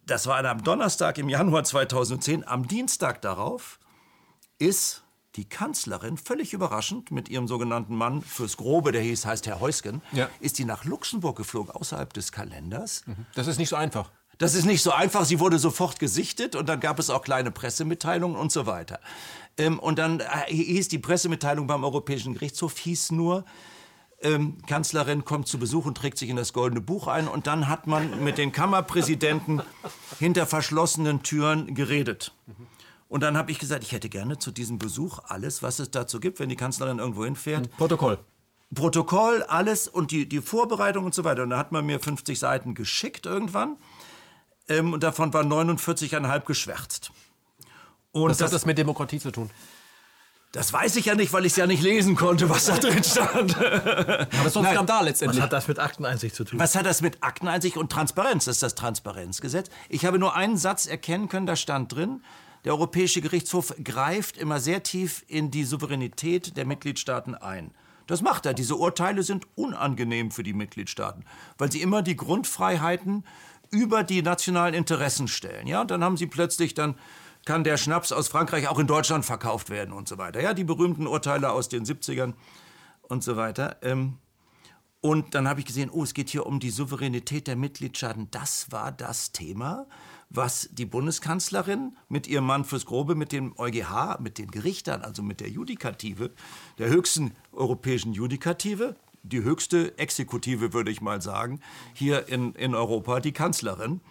Das 0.06 0.28
war 0.28 0.44
am 0.46 0.64
Donnerstag 0.64 1.18
im 1.18 1.30
Januar 1.30 1.64
2010. 1.64 2.48
Am 2.48 2.68
Dienstag 2.68 3.22
darauf 3.22 3.80
ist 4.60 5.04
die 5.36 5.46
Kanzlerin, 5.50 6.18
völlig 6.18 6.54
überraschend, 6.54 7.12
mit 7.12 7.28
ihrem 7.28 7.48
sogenannten 7.48 7.96
Mann 7.96 8.22
fürs 8.22 8.56
Grobe, 8.56 8.92
der 8.92 9.02
hieß, 9.02 9.26
heißt 9.26 9.48
Herr 9.48 9.60
Heusgen, 9.60 10.02
Ja. 10.14 10.30
ist 10.40 10.60
die 10.60 10.66
nach 10.66 10.86
Luxemburg 10.86 11.36
geflogen, 11.36 11.72
außerhalb 11.76 12.14
des 12.14 12.32
Kalenders. 12.32 13.04
Das 13.34 13.48
ist 13.48 13.58
nicht 13.58 13.68
so 13.70 13.76
einfach. 13.76 14.12
Das 14.38 14.54
ist 14.54 14.66
nicht 14.66 14.82
so 14.82 14.92
einfach. 14.92 15.26
Sie 15.26 15.40
wurde 15.40 15.60
sofort 15.60 16.00
gesichtet 16.00 16.56
und 16.56 16.68
dann 16.70 16.80
gab 16.80 17.00
es 17.00 17.10
auch 17.10 17.22
kleine 17.22 17.52
Pressemitteilungen 17.52 18.38
und 18.38 18.52
so 18.52 18.66
weiter. 18.66 19.00
Ähm, 19.58 19.80
und 19.80 19.98
dann 20.00 20.20
äh, 20.20 20.26
hieß 20.54 20.88
die 20.90 21.00
Pressemitteilung 21.00 21.68
beim 21.68 21.84
Europäischen 21.84 22.34
Gerichtshof, 22.34 22.78
hieß 22.78 23.12
nur, 23.12 23.44
ähm, 24.26 24.58
Kanzlerin 24.66 25.24
kommt 25.24 25.48
zu 25.48 25.60
Besuch 25.60 25.86
und 25.86 25.96
trägt 25.96 26.18
sich 26.18 26.30
in 26.30 26.36
das 26.36 26.52
Goldene 26.52 26.82
Buch 26.82 27.08
ein. 27.08 27.28
Und 27.28 27.48
dann 27.48 27.70
hat 27.70 27.86
man 27.86 28.24
mit 28.24 28.38
den 28.38 28.52
Kammerpräsidenten 28.52 29.62
hinter 30.20 30.48
verschlossenen 30.48 31.22
Türen 31.22 31.76
geredet. 31.76 32.34
Und 33.08 33.22
dann 33.22 33.38
habe 33.38 33.52
ich 33.52 33.60
gesagt, 33.60 33.84
ich 33.84 33.92
hätte 33.92 34.10
gerne 34.10 34.40
zu 34.40 34.52
diesem 34.52 34.80
Besuch 34.80 35.20
alles, 35.28 35.62
was 35.62 35.80
es 35.80 35.92
dazu 35.92 36.20
gibt, 36.20 36.40
wenn 36.40 36.50
die 36.50 36.56
Kanzlerin 36.56 36.98
irgendwo 36.98 37.24
hinfährt. 37.24 37.70
Protokoll. 37.78 38.18
Protokoll, 38.74 39.44
alles 39.44 39.88
und 39.88 40.10
die, 40.10 40.28
die 40.28 40.42
Vorbereitung 40.42 41.06
und 41.06 41.14
so 41.14 41.24
weiter. 41.24 41.44
Und 41.44 41.52
da 41.52 41.58
hat 41.58 41.72
man 41.72 41.86
mir 41.86 42.00
50 42.00 42.40
Seiten 42.40 42.74
geschickt 42.74 43.28
irgendwann. 43.28 43.78
Ähm, 44.68 44.94
und 44.94 45.04
davon 45.04 45.34
waren 45.34 45.52
49,5 45.52 46.46
geschwärzt. 46.46 47.12
Und 48.12 48.32
Was 48.32 48.38
das, 48.38 48.48
hat 48.48 48.56
das 48.56 48.66
mit 48.66 48.78
Demokratie 48.78 49.20
zu 49.20 49.30
tun? 49.30 49.52
Das 50.56 50.72
weiß 50.72 50.96
ich 50.96 51.06
ja 51.06 51.16
nicht, 51.16 51.34
weil 51.34 51.46
ich 51.46 51.52
es 51.52 51.58
ja 51.58 51.68
nicht 51.68 51.84
lesen 51.84 52.16
konnte, 52.16 52.50
was 52.50 52.66
da 52.66 52.78
drin 52.78 53.04
stand. 53.04 53.58
Aber 53.58 54.50
doch 54.54 54.64
ein 54.64 54.74
Skandal 54.74 55.00
Was 55.00 55.06
letztendlich. 55.06 55.42
hat 55.42 55.52
das 55.52 55.68
mit 55.68 55.80
Akteneinsicht 55.80 56.34
zu 56.34 56.46
tun? 56.46 56.60
Was 56.60 56.76
hat 56.76 56.86
das 56.86 57.02
mit 57.02 57.22
Akteneinsicht 57.22 57.76
und 57.76 57.92
Transparenz? 57.92 58.46
Das 58.46 58.56
ist 58.56 58.64
das 58.64 58.74
Transparenzgesetz. 58.74 59.70
Ich 59.90 60.06
habe 60.06 60.18
nur 60.18 60.34
einen 60.34 60.56
Satz 60.56 60.86
erkennen 60.86 61.28
können, 61.28 61.46
da 61.46 61.58
stand 61.58 61.94
drin, 61.94 62.22
der 62.64 62.72
Europäische 62.72 63.20
Gerichtshof 63.20 63.76
greift 63.84 64.38
immer 64.38 64.62
sehr 64.62 64.82
tief 64.82 65.26
in 65.28 65.52
die 65.52 65.66
Souveränität 65.66 66.56
der 66.56 66.66
Mitgliedstaaten 66.66 67.36
ein. 67.36 67.72
Das 68.08 68.22
macht 68.22 68.46
er. 68.46 68.54
Diese 68.54 68.76
Urteile 68.76 69.24
sind 69.24 69.46
unangenehm 69.56 70.32
für 70.32 70.44
die 70.44 70.54
Mitgliedstaaten, 70.54 71.26
weil 71.58 71.70
sie 71.70 71.82
immer 71.82 72.02
die 72.02 72.16
Grundfreiheiten 72.16 73.26
über 73.72 74.04
die 74.04 74.22
nationalen 74.22 74.74
Interessen 74.74 75.28
stellen. 75.28 75.68
Ja, 75.68 75.82
und 75.82 75.92
dann 75.92 76.04
haben 76.04 76.16
sie 76.16 76.28
plötzlich 76.28 76.74
dann 76.76 76.96
kann 77.46 77.64
der 77.64 77.78
Schnaps 77.78 78.12
aus 78.12 78.28
Frankreich 78.28 78.68
auch 78.68 78.80
in 78.80 78.88
Deutschland 78.88 79.24
verkauft 79.24 79.70
werden 79.70 79.94
und 79.94 80.08
so 80.08 80.18
weiter. 80.18 80.42
Ja, 80.42 80.54
die 80.54 80.64
berühmten 80.64 81.08
Urteile 81.08 81.52
aus 81.52 81.70
den 81.70 81.86
70ern 81.86 82.34
und 83.04 83.24
so 83.24 83.38
weiter. 83.38 83.78
Ähm, 83.84 84.18
und 85.02 85.36
dann 85.36 85.48
habe 85.48 85.60
ich 85.60 85.68
gesehen, 85.68 85.92
oh, 85.92 86.04
es 86.04 86.16
geht 86.16 86.30
hier 86.30 86.48
um 86.48 86.60
die 86.60 86.72
Souveränität 86.72 87.46
der 87.46 87.56
Mitgliedstaaten. 87.56 88.30
Das 88.32 88.72
war 88.72 88.92
das 88.92 89.32
Thema, 89.32 89.86
was 90.32 90.68
die 90.72 90.88
Bundeskanzlerin 90.88 91.96
mit 92.10 92.26
ihrem 92.26 92.48
Mann 92.48 92.66
fürs 92.66 92.88
Grobe, 92.88 93.14
mit 93.14 93.32
dem 93.32 93.54
EuGH, 93.56 94.18
mit 94.20 94.40
den 94.40 94.50
Gerichtern, 94.50 95.04
also 95.04 95.22
mit 95.22 95.42
der 95.42 95.50
Judikative, 95.50 96.32
der 96.80 96.90
höchsten 96.90 97.36
europäischen 97.52 98.14
Judikative, 98.14 98.96
die 99.22 99.44
höchste 99.44 99.96
Exekutive, 100.00 100.74
würde 100.74 100.90
ich 100.90 101.02
mal 101.02 101.22
sagen, 101.22 101.60
hier 101.94 102.28
in, 102.28 102.54
in 102.54 102.74
Europa, 102.74 103.20
die 103.20 103.32
Kanzlerin, 103.32 104.02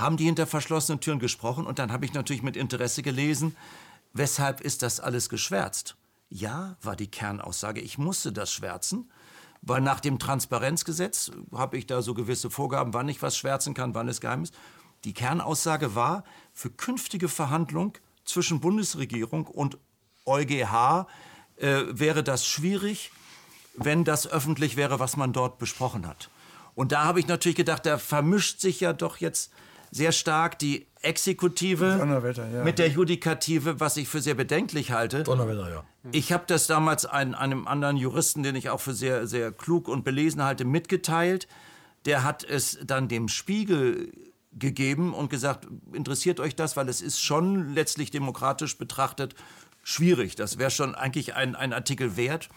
haben 0.00 0.16
die 0.16 0.24
hinter 0.24 0.46
verschlossenen 0.46 1.00
Türen 1.00 1.18
gesprochen. 1.18 1.66
Und 1.66 1.78
dann 1.78 1.92
habe 1.92 2.04
ich 2.04 2.12
natürlich 2.12 2.42
mit 2.42 2.56
Interesse 2.56 3.02
gelesen, 3.02 3.56
weshalb 4.12 4.60
ist 4.60 4.82
das 4.82 5.00
alles 5.00 5.28
geschwärzt? 5.28 5.96
Ja, 6.28 6.76
war 6.82 6.96
die 6.96 7.10
Kernaussage. 7.10 7.80
Ich 7.80 7.98
musste 7.98 8.32
das 8.32 8.52
schwärzen, 8.52 9.10
weil 9.62 9.80
nach 9.80 10.00
dem 10.00 10.18
Transparenzgesetz 10.18 11.30
habe 11.52 11.76
ich 11.76 11.86
da 11.86 12.02
so 12.02 12.14
gewisse 12.14 12.50
Vorgaben, 12.50 12.94
wann 12.94 13.08
ich 13.08 13.20
was 13.20 13.36
schwärzen 13.36 13.74
kann, 13.74 13.94
wann 13.94 14.08
es 14.08 14.20
geheim 14.20 14.42
ist. 14.42 14.54
Die 15.04 15.14
Kernaussage 15.14 15.94
war, 15.94 16.24
für 16.52 16.70
künftige 16.70 17.28
Verhandlungen 17.28 17.94
zwischen 18.24 18.60
Bundesregierung 18.60 19.46
und 19.46 19.78
EuGH 20.26 21.06
äh, 21.56 21.82
wäre 21.90 22.22
das 22.22 22.46
schwierig, 22.46 23.10
wenn 23.74 24.04
das 24.04 24.26
öffentlich 24.26 24.76
wäre, 24.76 25.00
was 25.00 25.16
man 25.16 25.32
dort 25.32 25.58
besprochen 25.58 26.06
hat. 26.06 26.30
Und 26.74 26.92
da 26.92 27.04
habe 27.04 27.20
ich 27.20 27.26
natürlich 27.26 27.56
gedacht, 27.56 27.86
da 27.86 27.98
vermischt 27.98 28.60
sich 28.60 28.80
ja 28.80 28.92
doch 28.92 29.16
jetzt 29.18 29.50
sehr 29.90 30.12
stark 30.12 30.58
die 30.58 30.86
Exekutive 31.02 31.96
Donnerwetter, 31.98 32.48
ja. 32.48 32.62
mit 32.62 32.78
der 32.78 32.88
Judikative, 32.88 33.80
was 33.80 33.96
ich 33.96 34.08
für 34.08 34.20
sehr 34.20 34.34
bedenklich 34.34 34.92
halte. 34.92 35.22
Donnerwetter, 35.22 35.70
ja. 35.70 35.84
Ich 36.12 36.32
habe 36.32 36.44
das 36.46 36.66
damals 36.66 37.06
ein, 37.06 37.34
einem 37.34 37.66
anderen 37.66 37.96
Juristen, 37.96 38.42
den 38.42 38.54
ich 38.54 38.70
auch 38.70 38.80
für 38.80 38.94
sehr, 38.94 39.26
sehr 39.26 39.50
klug 39.52 39.88
und 39.88 40.04
belesen 40.04 40.42
halte, 40.42 40.64
mitgeteilt. 40.64 41.48
Der 42.04 42.22
hat 42.22 42.44
es 42.44 42.78
dann 42.84 43.08
dem 43.08 43.28
Spiegel 43.28 44.12
gegeben 44.52 45.14
und 45.14 45.30
gesagt, 45.30 45.68
interessiert 45.92 46.40
euch 46.40 46.56
das, 46.56 46.76
weil 46.76 46.88
es 46.88 47.00
ist 47.00 47.20
schon 47.20 47.74
letztlich 47.74 48.10
demokratisch 48.10 48.78
betrachtet 48.78 49.34
schwierig. 49.82 50.36
Das 50.36 50.58
wäre 50.58 50.70
schon 50.70 50.94
eigentlich 50.94 51.34
ein, 51.34 51.56
ein 51.56 51.72
Artikel 51.72 52.16
wert. 52.16 52.48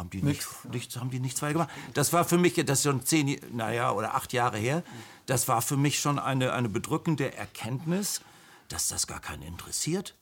Haben 0.00 0.08
die, 0.08 0.22
nicht, 0.22 0.46
nichts, 0.72 0.96
haben 0.96 1.10
die 1.10 1.20
nichts 1.20 1.42
weiter 1.42 1.52
gemacht. 1.52 1.70
Das 1.92 2.14
war 2.14 2.24
für 2.24 2.38
mich, 2.38 2.54
das 2.54 2.78
ist 2.78 2.84
schon 2.84 3.04
zehn, 3.04 3.38
naja, 3.52 3.92
oder 3.92 4.14
acht 4.14 4.32
Jahre 4.32 4.56
her, 4.56 4.82
das 5.26 5.46
war 5.46 5.60
für 5.60 5.76
mich 5.76 6.00
schon 6.00 6.18
eine, 6.18 6.54
eine 6.54 6.70
bedrückende 6.70 7.34
Erkenntnis, 7.36 8.22
dass 8.68 8.88
das 8.88 9.06
gar 9.06 9.20
keinen 9.20 9.42
interessiert. 9.42 10.14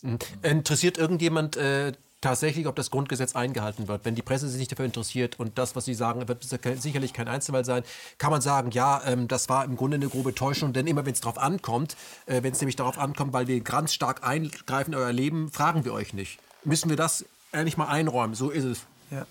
Interessiert 0.43 0.99
irgendjemand 0.99 1.57
äh, 1.57 1.93
tatsächlich, 2.20 2.66
ob 2.66 2.74
das 2.74 2.91
Grundgesetz 2.91 3.37
eingehalten 3.37 3.87
wird? 3.87 4.05
Wenn 4.05 4.16
die 4.16 4.22
Presse 4.22 4.49
sich 4.49 4.59
nicht 4.59 4.72
dafür 4.72 4.85
interessiert 4.85 5.39
und 5.39 5.59
das, 5.59 5.76
was 5.76 5.85
Sie 5.85 5.95
sagen, 5.95 6.26
wird 6.26 6.45
sicherlich 6.83 7.12
kein 7.12 7.29
Einzelfall 7.29 7.64
sein, 7.64 7.85
kann 8.18 8.33
man 8.33 8.41
sagen, 8.41 8.72
ja, 8.72 9.01
ähm, 9.07 9.29
das 9.29 9.49
war 9.49 9.64
im 9.64 9.76
Grunde 9.76 9.95
eine 9.95 10.09
grobe 10.09 10.35
Täuschung, 10.35 10.72
denn 10.72 10.89
immer 10.89 11.07
wenn 11.07 11.12
es 11.12 11.20
darauf 11.20 11.39
ankommt, 11.39 11.97
äh, 12.26 12.43
wenn 12.43 12.53
es 12.53 12.61
nämlich 12.61 12.74
darauf 12.74 12.99
ankommt, 12.99 13.33
weil 13.33 13.47
wir 13.47 13.61
ganz 13.61 13.95
stark 13.95 14.26
eingreifen 14.26 14.93
in 14.93 14.99
euer 14.99 15.12
Leben, 15.12 15.53
fragen 15.53 15.85
wir 15.85 15.93
euch 15.93 16.14
nicht. 16.14 16.41
Müssen 16.64 16.91
wir 16.91 16.97
das 16.97 17.24
endlich 17.53 17.76
mal 17.76 17.87
einräumen? 17.87 18.35
So 18.35 18.51
ist 18.51 18.64
es. 18.64 18.81
Ja. 19.11 19.24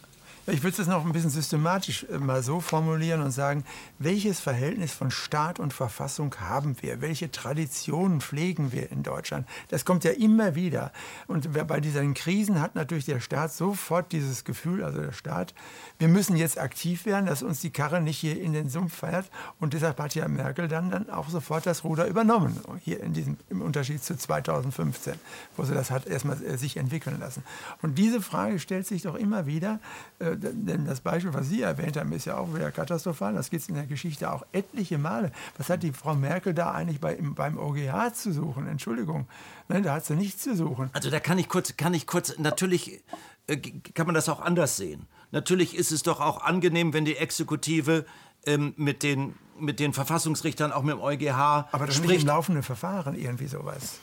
Ich 0.49 0.63
würde 0.63 0.81
es 0.81 0.87
noch 0.87 1.05
ein 1.05 1.11
bisschen 1.11 1.29
systematisch 1.29 2.05
äh, 2.09 2.19
mal 2.19 2.41
so 2.41 2.61
formulieren 2.61 3.21
und 3.21 3.31
sagen, 3.31 3.65
welches 3.99 4.39
Verhältnis 4.39 4.93
von 4.93 5.11
Staat 5.11 5.59
und 5.59 5.73
Verfassung 5.73 6.33
haben 6.39 6.77
wir? 6.79 7.01
Welche 7.01 7.29
Traditionen 7.29 8.21
pflegen 8.21 8.71
wir 8.71 8.89
in 8.89 9.03
Deutschland? 9.03 9.45
Das 9.67 9.83
kommt 9.83 10.05
ja 10.05 10.11
immer 10.11 10.55
wieder. 10.55 10.93
Und 11.27 11.51
bei 11.67 11.81
diesen 11.81 12.13
Krisen 12.13 12.61
hat 12.61 12.75
natürlich 12.75 13.03
der 13.03 13.19
Staat 13.19 13.51
sofort 13.51 14.13
dieses 14.13 14.45
Gefühl, 14.45 14.85
also 14.85 15.01
der 15.01 15.11
Staat, 15.11 15.53
wir 15.99 16.07
müssen 16.07 16.37
jetzt 16.37 16.57
aktiv 16.57 17.05
werden, 17.05 17.25
dass 17.25 17.43
uns 17.43 17.59
die 17.59 17.71
Karre 17.71 17.99
nicht 17.99 18.17
hier 18.17 18.41
in 18.41 18.53
den 18.53 18.69
Sumpf 18.69 18.99
fährt. 18.99 19.29
Und 19.59 19.73
deshalb 19.73 19.99
hat 19.99 20.15
ja 20.15 20.29
Merkel 20.29 20.69
dann, 20.69 20.91
dann 20.91 21.09
auch 21.09 21.27
sofort 21.27 21.65
das 21.65 21.83
Ruder 21.83 22.07
übernommen, 22.07 22.57
hier 22.85 23.03
in 23.03 23.11
diesem, 23.11 23.35
im 23.49 23.61
Unterschied 23.61 24.01
zu 24.01 24.15
2015, 24.15 25.15
wo 25.57 25.65
sie 25.65 25.73
das 25.73 25.91
hat 25.91 26.07
erstmal 26.07 26.41
äh, 26.41 26.57
sich 26.57 26.77
entwickeln 26.77 27.19
lassen. 27.19 27.43
Und 27.81 27.97
diese 27.97 28.21
Frage 28.21 28.59
stellt 28.59 28.87
sich 28.87 29.01
doch 29.01 29.15
immer 29.15 29.45
wieder, 29.45 29.81
äh, 30.19 30.36
denn 30.37 30.85
das 30.85 31.01
Beispiel, 31.01 31.33
was 31.33 31.47
Sie 31.49 31.61
erwähnt 31.61 31.97
haben, 31.97 32.11
ist 32.13 32.25
ja 32.25 32.37
auch 32.37 32.53
wieder 32.55 32.71
katastrophal. 32.71 33.33
Das 33.33 33.49
gibt 33.49 33.63
es 33.63 33.69
in 33.69 33.75
der 33.75 33.85
Geschichte 33.85 34.31
auch 34.31 34.45
etliche 34.51 34.97
Male. 34.97 35.31
Was 35.57 35.69
hat 35.69 35.83
die 35.83 35.91
Frau 35.93 36.15
Merkel 36.15 36.53
da 36.53 36.71
eigentlich 36.71 36.99
bei, 36.99 37.17
beim 37.21 37.57
OGH 37.57 38.13
zu 38.13 38.31
suchen? 38.33 38.67
Entschuldigung, 38.67 39.27
Nein, 39.69 39.83
da 39.83 39.93
hat 39.95 40.05
sie 40.05 40.15
nichts 40.15 40.43
zu 40.43 40.55
suchen. 40.55 40.89
Also 40.93 41.09
da 41.09 41.19
kann 41.19 41.37
ich 41.37 41.49
kurz, 41.49 41.75
kann 41.75 41.93
ich 41.93 42.07
kurz, 42.07 42.37
natürlich 42.37 43.01
äh, 43.47 43.57
kann 43.57 44.05
man 44.05 44.15
das 44.15 44.29
auch 44.29 44.39
anders 44.41 44.77
sehen. 44.77 45.07
Natürlich 45.31 45.75
ist 45.75 45.91
es 45.91 46.03
doch 46.03 46.21
auch 46.21 46.41
angenehm, 46.43 46.93
wenn 46.93 47.03
die 47.03 47.17
Exekutive 47.17 48.05
ähm, 48.45 48.73
mit, 48.77 49.03
den, 49.03 49.35
mit 49.59 49.79
den 49.81 49.91
Verfassungsrichtern, 49.93 50.71
auch 50.71 50.83
mit 50.83 50.93
dem 50.95 51.01
EuGH 51.01 51.67
Aber 51.71 51.85
das 51.85 51.95
spricht. 51.95 52.11
nicht 52.11 52.21
im 52.21 52.27
laufenden 52.27 52.63
Verfahren 52.63 53.15
irgendwie 53.19 53.47
sowas. 53.47 53.99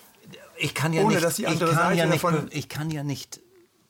Ich 0.58 0.74
kann 0.74 0.92
ja 0.92 1.02
Ohne, 1.02 1.14
nicht, 1.14 1.24
dass 1.24 1.36
die 1.36 1.46
andere 1.46 1.74
Seite 1.74 1.98
ja 1.98 2.04
nicht, 2.06 2.22
davon- 2.22 2.46
be- 2.46 2.52
ich 2.52 2.68
kann 2.68 2.90
ja 2.90 3.02
nicht 3.02 3.40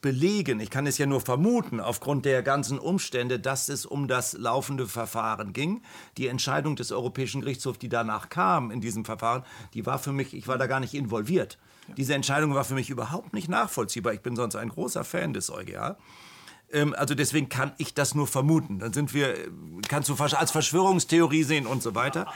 belegen, 0.05 0.61
ich 0.61 0.69
kann 0.69 0.87
es 0.87 0.99
ja 0.99 1.07
nur 1.07 1.23
vermuten, 1.23 1.81
aufgrund 1.81 2.27
der 2.27 2.43
ganzen 2.43 2.79
Umstände, 2.79 3.41
dass 3.41 3.71
es 3.71 3.87
um 3.87 4.07
das 4.07 4.35
laufende 4.35 4.87
Verfahren 4.87 5.55
ging. 5.55 5.81
Die 6.19 6.29
Entscheidung 6.29 6.77
des 6.77 6.93
Europäischen 6.93 7.41
Gerichtshofs, 7.41 7.79
die 7.79 7.89
danach 7.89 8.29
kam 8.29 8.71
in 8.71 8.83
diesem 8.83 9.07
Verfahren, 9.07 9.45
die 9.73 9.87
war 9.87 9.99
für 9.99 10.13
mich, 10.13 10.35
ich 10.35 10.47
war 10.47 10.59
da 10.59 10.67
gar 10.67 10.79
nicht 10.79 10.93
involviert. 10.93 11.57
Diese 11.97 12.13
Entscheidung 12.13 12.53
war 12.55 12.65
für 12.65 12.75
mich 12.75 12.91
überhaupt 12.91 13.33
nicht 13.33 13.49
nachvollziehbar. 13.49 14.13
Ich 14.13 14.21
bin 14.21 14.37
sonst 14.37 14.57
ein 14.57 14.69
großer 14.69 15.05
Fan 15.05 15.33
des 15.33 15.51
EuGH. 15.51 15.97
Ähm, 16.71 16.95
also 16.99 17.15
deswegen 17.15 17.49
kann 17.49 17.73
ich 17.79 17.95
das 17.95 18.15
nur 18.15 18.27
vermuten. 18.27 18.81
Dann 18.81 18.93
sind 18.93 19.15
wir, 19.15 19.39
äh, 19.39 19.49
kannst 19.89 20.11
du 20.11 20.17
als 20.17 20.51
Verschwörungstheorie 20.51 21.45
sehen 21.45 21.67
und 21.67 21.83
so 21.83 21.95
weiter. 21.95 22.27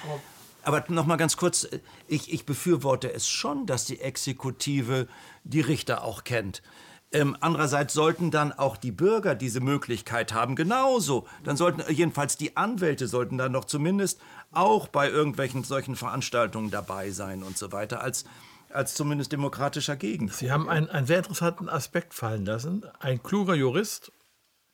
Aber 0.63 0.87
noch 0.89 1.05
mal 1.05 1.17
ganz 1.17 1.37
kurz, 1.37 1.65
äh, 1.65 1.81
ich, 2.07 2.33
ich 2.33 2.47
befürworte 2.47 3.13
es 3.13 3.29
schon, 3.29 3.67
dass 3.67 3.85
die 3.85 4.01
Exekutive 4.01 5.07
die 5.45 5.61
Richter 5.61 6.03
auch 6.03 6.25
kennt. 6.25 6.63
Ähm, 7.11 7.37
andererseits 7.41 7.95
sollten 7.95 8.31
dann 8.31 8.53
auch 8.53 8.77
die 8.77 8.93
Bürger 8.93 9.35
diese 9.35 9.61
Möglichkeit 9.61 10.35
haben, 10.35 10.57
genauso. 10.57 11.27
Dann 11.43 11.57
sollten 11.57 11.81
äh, 11.81 11.91
jedenfalls 11.91 12.37
die 12.37 12.57
Anwälte 12.57 13.09
sollten 13.09 13.39
dann 13.39 13.55
doch 13.55 13.65
zumindest 13.65 14.21
auch 14.53 14.89
bei 14.89 15.09
irgendwelchen 15.09 15.65
solchen 15.65 15.97
Veranstaltungen 15.97 16.71
dabei 16.71 17.11
sein 17.11 17.43
und 17.43 17.57
so 17.57 17.73
weiter, 17.73 18.03
als, 18.03 18.27
als 18.69 18.95
zumindest 18.95 19.33
demokratischer 19.33 19.97
Gegend. 19.97 20.35
Sie 20.35 20.53
haben 20.53 20.69
einen, 20.69 20.91
einen 20.91 21.07
sehr 21.07 21.19
interessanten 21.19 21.71
Aspekt 21.71 22.13
fallen 22.13 22.45
lassen. 22.45 22.85
Ein 23.01 23.23
kluger 23.23 23.55
Jurist, 23.55 24.13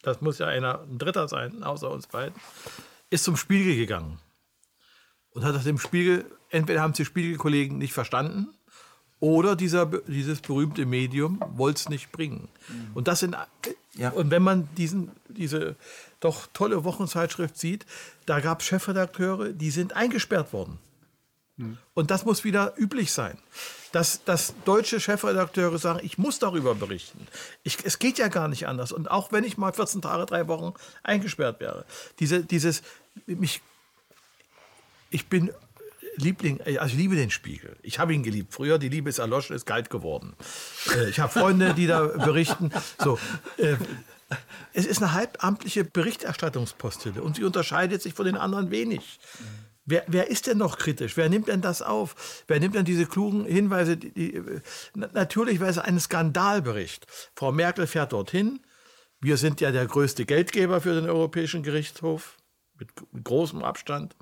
das 0.03 0.21
muss 0.21 0.39
ja 0.39 0.49
einer, 0.49 0.81
ein 0.81 0.99
Dritter 0.99 1.29
sein, 1.29 1.63
außer 1.63 1.89
uns 1.89 2.09
beiden, 2.09 2.35
ist 3.11 3.23
zum 3.23 3.37
Spiegel 3.37 3.77
gegangen 3.77 4.19
und 5.31 5.45
hat 5.45 5.55
das 5.55 5.65
dem 5.65 5.79
Spiegel, 5.79 6.25
entweder 6.51 6.83
haben 6.83 6.91
es 6.91 6.97
die 6.97 7.05
Spiegelkollegen 7.05 7.79
nicht 7.79 7.93
verstanden 7.93 8.49
oder 9.25 9.57
dieser, 9.57 9.87
dieses 9.87 10.43
berühmte 10.43 10.85
Medium 10.85 11.41
wollte 11.57 11.79
es 11.79 11.89
nicht 11.89 12.13
bringen. 12.13 12.47
Und 12.93 13.09
das 13.09 13.21
sind, 13.21 13.35
Ja. 13.95 14.11
und 14.11 14.31
wenn 14.31 14.43
man 14.43 14.69
diesen, 14.77 15.13
diese 15.29 15.77
doch 16.21 16.47
tolle 16.53 16.85
Wochenzeitschrift 16.85 17.57
sieht, 17.57 17.87
da 18.27 18.41
gab 18.41 18.61
es 18.61 18.67
Chefredakteure, 18.67 19.55
die 19.55 19.71
sind 19.71 19.97
eingesperrt 19.97 20.53
worden. 20.53 20.79
Und 21.95 22.11
das 22.11 22.27
muss 22.27 22.45
wieder 22.45 22.75
üblich 22.77 23.13
sein. 23.13 23.39
Dass, 23.93 24.25
dass 24.25 24.53
deutsche 24.67 25.01
Chefredakteure 25.01 25.79
sagen, 25.79 26.01
ich 26.03 26.19
muss 26.19 26.39
darüber 26.39 26.75
berichten. 26.75 27.27
Ich, 27.63 27.79
es 27.85 27.99
geht 27.99 28.19
ja 28.19 28.29
gar 28.29 28.49
nicht 28.49 28.67
anders. 28.67 28.93
Und 28.93 29.11
auch 29.11 29.33
wenn 29.33 29.45
ich 29.45 29.57
mal 29.57 29.73
14 29.73 30.03
Tage, 30.03 30.27
drei 30.27 30.49
Wochen 30.49 30.75
eingesperrt 31.03 31.61
wäre. 31.61 31.87
Diese, 32.19 32.45
dieses, 32.45 32.83
mich, 33.27 33.63
ich 35.11 35.29
bin 35.29 35.51
Liebling, 36.17 36.61
also 36.63 36.87
ich 36.87 36.95
liebe 36.95 37.17
den 37.17 37.31
Spiegel. 37.31 37.77
Ich 37.83 37.99
habe 37.99 38.15
ihn 38.15 38.23
geliebt. 38.23 38.53
Früher, 38.55 38.79
die 38.79 38.89
Liebe 38.89 39.09
ist 39.09 39.19
erloschen, 39.19 39.55
ist 39.57 39.67
kalt 39.67 39.91
geworden. 39.91 40.35
Äh, 40.95 41.09
Ich 41.11 41.19
habe 41.21 41.33
Freunde, 41.33 41.75
die 41.75 41.87
da 41.87 42.03
berichten. 42.07 42.71
So, 43.03 43.19
äh, 43.59 43.77
es 44.73 44.87
ist 44.87 45.03
eine 45.03 45.13
halbamtliche 45.13 45.85
Berichterstattungspostille 45.85 47.23
und 47.23 47.37
sie 47.37 47.45
unterscheidet 47.45 48.03
sich 48.03 48.15
von 48.15 48.27
den 48.27 48.37
anderen 48.37 48.71
wenig. 48.71 49.19
Wer, 49.87 50.05
wer 50.07 50.29
ist 50.29 50.47
denn 50.47 50.57
noch 50.59 50.79
kritisch? 50.79 51.17
Wer 51.19 51.29
nimmt 51.29 51.49
denn 51.49 51.61
das 51.61 51.83
auf? 51.83 52.43
Wer 52.49 52.59
nimmt 52.59 52.75
denn 52.75 52.87
diese 52.87 53.05
klugen 53.07 53.45
Hinweise? 53.45 53.97
Die, 53.99 54.13
die, 54.13 54.35
äh, 54.37 54.61
na- 54.95 55.11
natürlich 55.13 55.61
wäre 55.61 55.71
es 55.71 55.79
ein 55.79 56.01
Skandalbericht. 56.01 57.07
Frau 57.37 57.53
Merkel 57.53 57.87
fährt 57.87 58.13
dorthin. 58.13 58.61
Wir 59.21 59.37
sind 59.37 59.61
ja 59.61 59.73
der 59.73 59.87
größte 59.87 60.25
Geldgeber 60.25 60.81
für 60.81 60.95
den 60.95 61.09
Europäischen 61.09 61.63
Gerichtshof 61.63 62.37
mit 62.79 62.89
großem 63.23 63.63
Abstand 63.63 64.17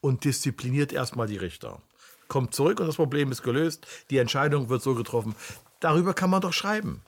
und 0.00 0.24
diszipliniert 0.24 0.92
erstmal 0.92 1.26
die 1.26 1.36
Richter. 1.36 1.80
Kommt 2.28 2.54
zurück 2.54 2.80
und 2.80 2.86
das 2.86 2.96
Problem 2.96 3.32
ist 3.32 3.42
gelöst. 3.42 3.86
Die 4.10 4.18
Entscheidung 4.18 4.68
wird 4.68 4.82
so 4.82 4.94
getroffen. 4.94 5.34
Darüber 5.80 6.14
kann 6.14 6.30
man 6.30 6.40
doch 6.40 6.52
schreiben. 6.52 7.02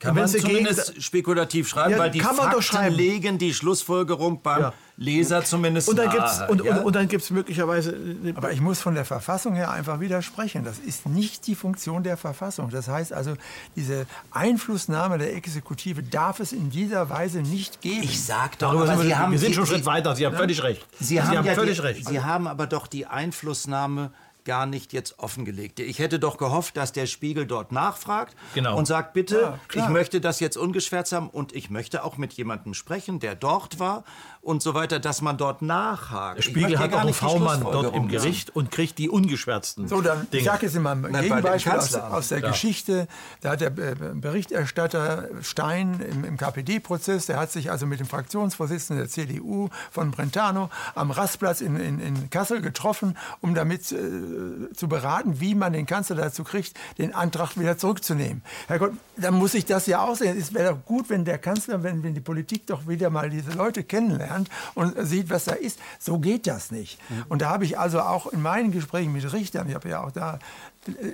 Kann 0.00 0.14
man 0.14 0.26
sie 0.26 0.38
gegen- 0.38 0.48
zumindest 0.48 1.02
spekulativ 1.02 1.68
schreiben, 1.68 1.92
Ja, 1.92 1.98
weil 1.98 2.10
die 2.10 2.18
kann 2.20 2.34
man 2.34 2.46
doch 2.50 2.62
Fakten 2.62 2.76
schreiben. 2.76 2.96
legen 2.96 3.38
die 3.38 3.52
Schlussfolgerung 3.54 4.40
beim 4.42 4.60
Ja. 4.62 4.72
Leser 4.96 5.44
zumindest 5.44 5.88
und 5.88 5.96
dann 5.96 6.10
gibt 6.10 6.24
es 6.26 6.38
nahe, 6.40 6.48
und, 6.50 6.64
ja? 6.64 6.76
und, 6.76 6.84
und 6.84 6.96
dann 6.96 7.08
gibt's 7.08 7.30
möglicherweise 7.30 7.92
äh, 7.92 8.32
Aber 8.34 8.52
ich 8.52 8.60
muss 8.60 8.80
von 8.80 8.94
der 8.94 9.04
Verfassung 9.06 9.54
her 9.54 9.70
einfach 9.70 10.00
widersprechen. 10.00 10.64
Das 10.64 10.78
ist 10.78 11.06
nicht 11.06 11.46
die 11.46 11.54
Funktion 11.54 12.02
der 12.02 12.16
Verfassung. 12.18 12.68
Das 12.70 12.88
heißt 12.88 13.12
also, 13.12 13.34
diese 13.76 14.06
Einflussnahme 14.30 15.18
der 15.18 15.34
Exekutive 15.36 16.02
darf 16.02 16.40
es 16.40 16.52
in 16.52 16.70
dieser 16.70 17.08
Weise 17.10 17.40
nicht 17.42 17.80
geben. 17.82 18.02
Ich 18.02 18.22
sag 18.24 18.58
doch, 18.58 18.68
Darüber 18.72 18.82
aber 18.84 18.92
sind 18.92 19.02
Sie 19.02 19.08
wir, 19.08 19.18
haben, 19.18 19.32
wir 19.32 19.38
sind 19.38 19.54
schon 19.54 19.64
einen 19.64 19.72
Schritt 19.74 19.86
weiter. 19.86 20.16
Sie 20.16 20.26
haben 20.26 20.36
völlig 20.36 20.62
recht. 20.62 20.86
Sie 20.98 21.22
haben, 21.22 21.44
völlig 21.54 21.76
die, 21.76 21.82
recht. 21.82 22.06
Sie 22.08 22.20
haben 22.22 22.46
aber 22.46 22.66
doch 22.66 22.86
die 22.86 23.06
Einflussnahme 23.06 24.10
gar 24.50 24.66
nicht 24.66 24.92
jetzt 24.92 25.20
offengelegt. 25.20 25.78
Ich 25.78 26.00
hätte 26.00 26.18
doch 26.18 26.36
gehofft, 26.36 26.76
dass 26.76 26.90
der 26.90 27.06
Spiegel 27.06 27.46
dort 27.46 27.70
nachfragt 27.70 28.34
Genau. 28.54 28.76
und 28.76 28.84
sagt, 28.86 29.12
bitte, 29.12 29.40
Ja, 29.40 29.84
ich 29.84 29.88
möchte 29.88 30.20
das 30.20 30.40
jetzt 30.40 30.56
ungeschwärzt 30.56 31.12
haben 31.12 31.30
und 31.30 31.54
ich 31.54 31.70
möchte 31.70 32.02
auch 32.02 32.16
mit 32.16 32.32
jemandem 32.32 32.74
sprechen, 32.74 33.20
der 33.20 33.36
dort 33.36 33.78
war 33.78 34.02
und 34.42 34.62
so 34.62 34.72
weiter, 34.72 34.98
dass 35.00 35.20
man 35.20 35.36
dort 35.36 35.60
nachhakt. 35.60 36.38
Der 36.38 36.44
Ich 36.44 36.44
Spiegel 36.46 36.78
hat 36.78 36.94
auch 36.94 37.00
einen 37.00 37.12
V-Mann 37.12 37.60
dort 37.60 37.94
im 37.94 38.08
Gericht 38.08 38.54
und 38.56 38.70
kriegt 38.70 38.96
die 38.96 39.10
ungeschwärzten 39.10 39.86
So, 39.86 40.00
dann, 40.00 40.22
ich 40.22 40.30
Dinge. 40.30 40.44
sage 40.44 40.66
jetzt 40.66 40.76
immer 40.76 40.92
ein 40.92 41.12
Gegenbeispiel 41.12 41.72
aus, 41.72 41.94
aus 41.94 42.28
der 42.28 42.40
Geschichte. 42.40 43.06
Da 43.42 43.50
hat 43.50 43.60
der 43.60 43.68
äh, 43.68 43.94
Berichterstatter 44.14 45.28
Stein 45.42 46.00
im, 46.00 46.24
im 46.24 46.36
KPD-Prozess, 46.38 47.26
der 47.26 47.38
hat 47.38 47.52
sich 47.52 47.70
also 47.70 47.86
mit 47.86 48.00
dem 48.00 48.06
Fraktionsvorsitzenden 48.06 49.04
der 49.04 49.10
CDU 49.10 49.68
von 49.90 50.10
Brentano 50.10 50.70
am 50.94 51.10
Rastplatz 51.10 51.60
in, 51.60 51.76
in, 51.76 52.00
in 52.00 52.30
Kassel 52.30 52.62
getroffen, 52.62 53.18
um 53.42 53.54
damit 53.54 53.92
äh, 53.92 54.72
zu 54.74 54.88
beraten, 54.88 55.40
wie 55.40 55.54
man 55.54 55.74
den 55.74 55.84
Kanzler 55.84 56.16
dazu 56.16 56.44
kriegt, 56.44 56.78
den 56.96 57.14
Antrag 57.14 57.58
wieder 57.58 57.76
zurückzunehmen. 57.76 58.42
Herrgott, 58.68 58.92
dann 59.18 59.34
muss 59.34 59.52
ich 59.52 59.66
das 59.66 59.86
ja 59.86 60.02
aussehen. 60.02 60.38
Es 60.38 60.54
wäre 60.54 60.72
doch 60.72 60.84
gut, 60.86 61.10
wenn 61.10 61.26
der 61.26 61.36
Kanzler, 61.36 61.82
wenn, 61.82 62.02
wenn 62.02 62.14
die 62.14 62.20
Politik 62.20 62.66
doch 62.66 62.88
wieder 62.88 63.10
mal 63.10 63.28
diese 63.28 63.50
Leute 63.52 63.84
kennenlernt 63.84 64.29
und 64.74 64.94
sieht, 65.06 65.30
was 65.30 65.44
da 65.44 65.52
ist. 65.54 65.78
So 65.98 66.18
geht 66.18 66.46
das 66.46 66.70
nicht. 66.70 66.98
Und 67.28 67.42
da 67.42 67.50
habe 67.50 67.64
ich 67.64 67.78
also 67.78 68.00
auch 68.00 68.26
in 68.28 68.42
meinen 68.42 68.72
Gesprächen 68.72 69.12
mit 69.12 69.32
Richtern, 69.32 69.68
ich 69.68 69.74
habe 69.74 69.88
ja 69.88 70.02
auch 70.04 70.10
da, 70.12 70.38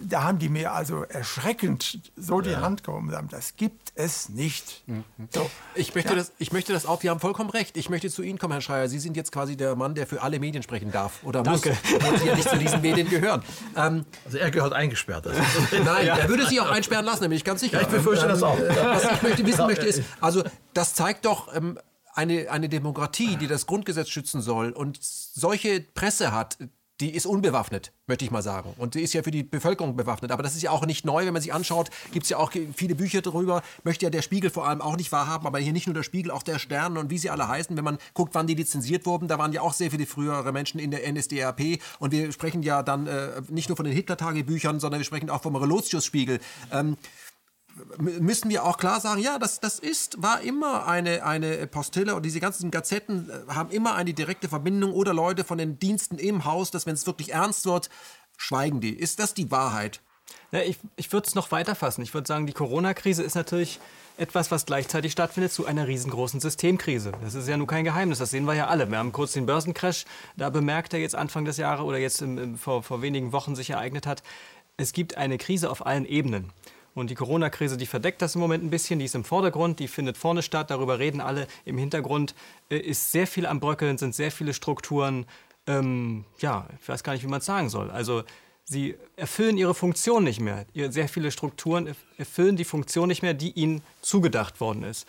da 0.03 0.23
haben 0.23 0.39
die 0.39 0.49
mir 0.49 0.73
also 0.73 1.03
erschreckend 1.03 1.99
so 2.17 2.41
die 2.41 2.57
Hand 2.57 2.85
gehoben 2.85 3.11
sagen, 3.11 3.29
das 3.31 3.57
gibt 3.57 3.93
es 3.97 4.29
nicht. 4.29 4.85
So. 5.33 5.51
Ich 5.75 5.95
möchte, 5.95 6.15
das, 6.15 6.31
ich 6.39 6.53
möchte 6.53 6.73
das 6.73 6.87
auch, 6.87 7.01
Sie 7.01 7.11
haben 7.11 7.19
vollkommen 7.21 7.51
recht. 7.51 7.77
Ich 7.77 7.91
möchte 7.91 8.09
zu 8.11 8.23
Ihnen 8.23 8.39
kommen, 8.39 8.53
Herr 8.53 8.61
Schreier. 8.61 8.89
Sie 8.89 8.99
sind 9.01 9.17
jetzt 9.17 9.33
quasi 9.33 9.57
der 9.57 9.75
Mann, 9.75 9.95
der 9.95 10.07
für 10.07 10.23
alle 10.23 10.39
Medien 10.39 10.63
sprechen 10.63 10.93
darf. 10.93 11.25
Oder 11.25 11.43
Danke. 11.43 11.71
muss, 11.83 11.95
obwohl 11.95 12.19
Sie 12.19 12.27
ja 12.27 12.37
nicht 12.37 12.49
zu 12.49 12.59
diesen 12.59 12.81
Medien 12.81 13.09
gehören. 13.11 13.43
Ähm, 13.77 14.05
Also 14.25 14.39
er 14.39 14.51
gehört 14.53 14.73
eingesperrt. 14.73 15.27
Ist- 15.27 15.37
nein, 15.85 16.07
er 16.07 16.29
würde 16.29 16.47
Sie 16.47 16.61
auch 16.61 16.71
einsperren 16.71 17.05
lassen, 17.05 17.23
da 17.23 17.29
bin 17.29 17.37
ich 17.37 17.45
ganz 17.45 17.61
sicher. 17.61 17.79
Ja, 17.79 17.83
ich 17.83 17.89
befürchte 17.89 18.29
das 18.29 18.43
auch. 18.43 18.59
Was 18.59 19.05
ich 19.05 19.23
möchte 19.23 19.45
wissen 19.47 19.67
möchte 19.67 19.87
ist, 19.87 20.03
also 20.21 20.45
das 20.75 20.95
zeigt 20.95 21.25
doch 21.25 21.55
ähm, 21.55 21.79
eine, 22.17 22.51
eine 22.51 22.69
Demokratie, 22.69 23.37
die 23.37 23.47
das 23.47 23.67
Grundgesetz 23.67 24.09
schützen 24.09 24.41
soll 24.41 24.71
und 24.71 24.99
solche 25.01 25.81
Presse 25.81 26.33
hat, 26.33 26.59
die 27.01 27.11
ist 27.15 27.27
unbewaffnet, 27.27 27.93
möchte 28.07 28.25
ich 28.25 28.31
mal 28.31 28.43
sagen. 28.43 28.73
Und 28.79 28.95
die 28.95 29.03
ist 29.03 29.13
ja 29.13 29.23
für 29.23 29.31
die 29.31 29.43
Bevölkerung 29.43 29.97
bewaffnet. 29.97 30.33
Aber 30.33 30.43
das 30.43 30.57
ist 30.57 30.63
ja 30.63 30.71
auch 30.71 30.87
nicht 30.87 31.05
neu, 31.05 31.27
wenn 31.27 31.35
man 31.35 31.43
sich 31.43 31.53
anschaut, 31.53 31.91
gibt 32.13 32.25
es 32.25 32.31
ja 32.31 32.39
auch 32.39 32.53
viele 32.75 32.95
Bücher 32.95 33.21
darüber. 33.21 33.63
Möchte 33.85 34.07
ja 34.07 34.11
der 34.11 34.23
Spiegel 34.23 34.49
vor 34.49 34.67
allem 34.67 34.81
auch 34.81 34.97
nicht 34.97 35.13
wahrhaben, 35.13 35.47
aber 35.47 35.59
hier 35.59 35.75
nicht 35.75 35.87
nur 35.87 35.93
der 35.93 36.05
Spiegel, 36.05 36.31
auch 36.31 36.43
der 36.43 36.59
Stern 36.59 36.97
und 36.97 37.11
wie 37.11 37.19
sie 37.19 37.29
alle 37.29 37.49
heißen. 37.49 37.77
Wenn 37.77 37.85
man 37.85 37.99
guckt, 38.15 38.35
wann 38.35 38.47
die 38.47 38.55
lizenziert 38.55 39.05
wurden, 39.05 39.29
da 39.29 39.39
waren 39.39 39.53
ja 39.53 39.61
auch 39.61 39.75
sehr 39.75 39.91
viele 39.91 40.07
frühere 40.07 40.53
Menschen 40.53 40.81
in 40.81 40.91
der 40.91 41.07
NSDAP. 41.13 41.81
Und 41.99 42.13
wir 42.13 42.33
sprechen 42.33 42.63
ja 42.63 42.83
dann 42.83 43.07
äh, 43.07 43.43
nicht 43.49 43.69
nur 43.69 43.77
von 43.77 43.85
den 43.85 43.95
Hitler-Tagebüchern, 43.95 44.81
sondern 44.81 45.01
wir 45.01 45.05
sprechen 45.05 45.29
auch 45.29 45.43
vom 45.43 45.55
Relotius-Spiegel. 45.57 46.41
Ähm, 46.73 46.97
müssen 47.99 48.51
wir 48.51 48.65
auch 48.65 48.79
klar 48.79 49.01
sagen, 49.01 49.21
ja, 49.21 49.39
das, 49.39 49.61
das 49.61 49.79
ist, 49.79 50.23
war 50.23 50.41
immer 50.41 50.87
eine, 50.87 51.25
eine 51.25 51.67
Postille 51.67 52.15
und 52.15 52.25
diese 52.25 52.41
ganzen 52.41 52.71
Gazetten 52.71 53.31
äh, 53.31 53.53
haben 53.53 53.71
immer 53.71 53.95
eine 53.95 54.15
direkte 54.15 54.49
Verbindung 54.49 54.93
oder 54.93 55.13
Leute 55.15 55.45
von 55.45 55.59
den 55.59 55.79
Diensten 55.79 56.19
im 56.19 56.45
Haus, 56.45 56.71
dass 56.71 56.87
wenn 56.87 56.95
es 56.95 57.07
wirklich 57.07 57.33
ernst 57.33 57.67
wird, 57.67 57.91
schweigen 58.37 58.81
die. 58.81 58.95
Ist 58.95 59.19
das 59.19 59.35
die 59.35 59.51
Wahrheit? 59.51 60.01
Ja, 60.53 60.61
ich 60.61 60.79
ich 60.97 61.13
würde 61.13 61.27
es 61.27 61.35
noch 61.35 61.51
weiter 61.51 61.75
fassen. 61.75 62.03
Ich 62.03 62.15
würde 62.15 62.27
sagen, 62.27 62.47
die 62.47 62.53
Corona-Krise 62.53 63.23
ist 63.23 63.35
natürlich 63.35 63.81
etwas, 64.19 64.51
was 64.51 64.65
gleichzeitig 64.67 65.13
stattfindet 65.13 65.53
zu 65.53 65.67
einer 65.67 65.87
riesengroßen 65.87 66.41
Systemkrise. 66.41 67.13
Das 67.23 67.35
ist 67.35 67.49
ja 67.49 67.57
nun 67.57 67.67
kein 67.67 67.85
Geheimnis, 67.85 68.19
das 68.19 68.31
sehen 68.31 68.45
wir 68.45 68.55
ja 68.55 68.67
alle. 68.67 68.91
Wir 68.91 68.99
haben 68.99 69.13
kurz 69.13 69.33
den 69.33 69.47
Börsencrash 69.47 70.07
da 70.37 70.51
bemerkt, 70.51 70.93
der 70.93 71.01
jetzt 71.01 71.15
Anfang 71.15 71.45
des 71.45 71.59
Jahres 71.59 71.85
oder 71.85 71.99
jetzt 71.99 72.23
im, 72.23 72.39
im, 72.39 72.57
vor, 72.57 72.83
vor 72.83 73.03
wenigen 73.03 73.33
Wochen 73.33 73.55
sich 73.55 73.71
ereignet 73.71 74.07
hat. 74.07 74.23
Es 74.79 74.93
gibt 74.93 75.17
eine 75.17 75.39
Krise 75.39 75.71
auf 75.71 75.85
allen 75.85 76.07
Ebenen. 76.07 76.53
Und 76.97 77.11
die 77.11 77.15
Corona-Krise, 77.15 77.77
die 77.77 77.85
verdeckt 77.85 78.23
das 78.23 78.37
im 78.37 78.41
Moment 78.41 78.65
ein 78.65 78.71
bisschen, 78.71 78.99
die 78.99 79.05
ist 79.05 79.15
im 79.15 79.23
Vordergrund, 79.23 79.81
die 79.81 79.87
findet 79.87 80.17
vorne 80.17 80.43
statt, 80.43 80.71
darüber 80.71 80.99
reden 80.99 81.21
alle. 81.21 81.47
Im 81.67 81.77
Hintergrund 81.77 82.35
äh, 82.71 82.79
ist 82.79 83.13
sehr 83.13 83.27
viel 83.27 83.45
am 83.45 83.61
Bröckeln, 83.61 83.99
sind 83.99 84.15
sehr 84.15 84.33
viele 84.33 84.55
Strukturen. 84.55 85.27
Ähm, 85.67 86.25
ja, 86.39 86.67
ich 86.81 86.89
weiß 86.89 87.05
gar 87.05 87.13
nicht, 87.13 87.23
wie 87.23 87.29
man 87.29 87.41
es 87.41 87.45
sagen 87.45 87.69
soll. 87.69 87.91
Also 87.91 88.25
sie 88.65 88.95
erfüllen 89.15 89.59
ihre 89.59 89.75
Funktion 89.75 90.25
nicht 90.25 90.41
mehr. 90.41 90.65
Sehr 90.89 91.11
viele 91.11 91.31
Strukturen 91.31 91.95
erfüllen 92.17 92.57
die 92.57 92.65
Funktion 92.65 93.09
nicht 93.09 93.21
mehr, 93.21 93.35
die 93.35 93.51
ihnen 93.51 93.83
zugedacht 94.01 94.59
worden 94.63 94.83
ist. 94.83 95.07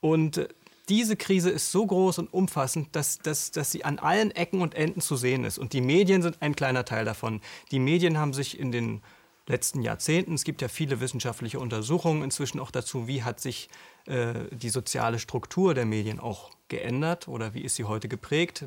Und 0.00 0.38
äh, 0.38 0.48
diese 0.88 1.14
Krise 1.14 1.50
ist 1.50 1.70
so 1.70 1.86
groß 1.86 2.18
und 2.18 2.32
umfassend, 2.32 2.88
dass, 2.96 3.18
dass, 3.18 3.52
dass 3.52 3.70
sie 3.70 3.84
an 3.84 4.00
allen 4.00 4.32
Ecken 4.32 4.60
und 4.60 4.74
Enden 4.74 5.00
zu 5.00 5.14
sehen 5.14 5.44
ist. 5.44 5.58
Und 5.58 5.72
die 5.72 5.82
Medien 5.82 6.20
sind 6.20 6.38
ein 6.40 6.56
kleiner 6.56 6.84
Teil 6.84 7.04
davon. 7.04 7.40
Die 7.70 7.78
Medien 7.78 8.18
haben 8.18 8.32
sich 8.32 8.58
in 8.58 8.72
den 8.72 9.02
letzten 9.48 9.82
Jahrzehnten. 9.82 10.34
Es 10.34 10.44
gibt 10.44 10.62
ja 10.62 10.68
viele 10.68 11.00
wissenschaftliche 11.00 11.58
Untersuchungen 11.58 12.22
inzwischen 12.22 12.60
auch 12.60 12.70
dazu, 12.70 13.08
wie 13.08 13.22
hat 13.22 13.40
sich 13.40 13.68
äh, 14.06 14.34
die 14.50 14.70
soziale 14.70 15.18
Struktur 15.18 15.74
der 15.74 15.86
Medien 15.86 16.20
auch 16.20 16.50
geändert 16.68 17.28
oder 17.28 17.54
wie 17.54 17.62
ist 17.62 17.76
sie 17.76 17.84
heute 17.84 18.08
geprägt. 18.08 18.64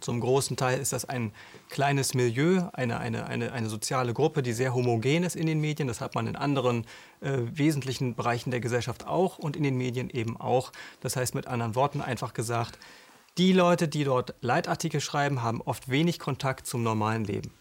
Zum 0.00 0.20
großen 0.20 0.56
Teil 0.56 0.80
ist 0.80 0.94
das 0.94 1.04
ein 1.04 1.32
kleines 1.68 2.14
Milieu, 2.14 2.62
eine, 2.72 2.98
eine, 2.98 3.26
eine, 3.26 3.52
eine 3.52 3.68
soziale 3.68 4.14
Gruppe, 4.14 4.42
die 4.42 4.54
sehr 4.54 4.74
homogen 4.74 5.24
ist 5.24 5.36
in 5.36 5.46
den 5.46 5.60
Medien. 5.60 5.88
Das 5.88 6.00
hat 6.00 6.14
man 6.14 6.26
in 6.26 6.36
anderen 6.36 6.86
äh, 7.20 7.38
wesentlichen 7.52 8.14
Bereichen 8.14 8.50
der 8.50 8.60
Gesellschaft 8.60 9.06
auch 9.06 9.38
und 9.38 9.56
in 9.56 9.62
den 9.62 9.76
Medien 9.76 10.08
eben 10.08 10.40
auch. 10.40 10.72
Das 11.00 11.16
heißt 11.16 11.34
mit 11.34 11.46
anderen 11.46 11.74
Worten 11.74 12.00
einfach 12.00 12.32
gesagt, 12.32 12.78
die 13.38 13.52
Leute, 13.52 13.88
die 13.88 14.04
dort 14.04 14.34
Leitartikel 14.40 15.00
schreiben, 15.00 15.42
haben 15.42 15.60
oft 15.60 15.90
wenig 15.90 16.18
Kontakt 16.18 16.66
zum 16.66 16.82
normalen 16.82 17.24
Leben 17.24 17.52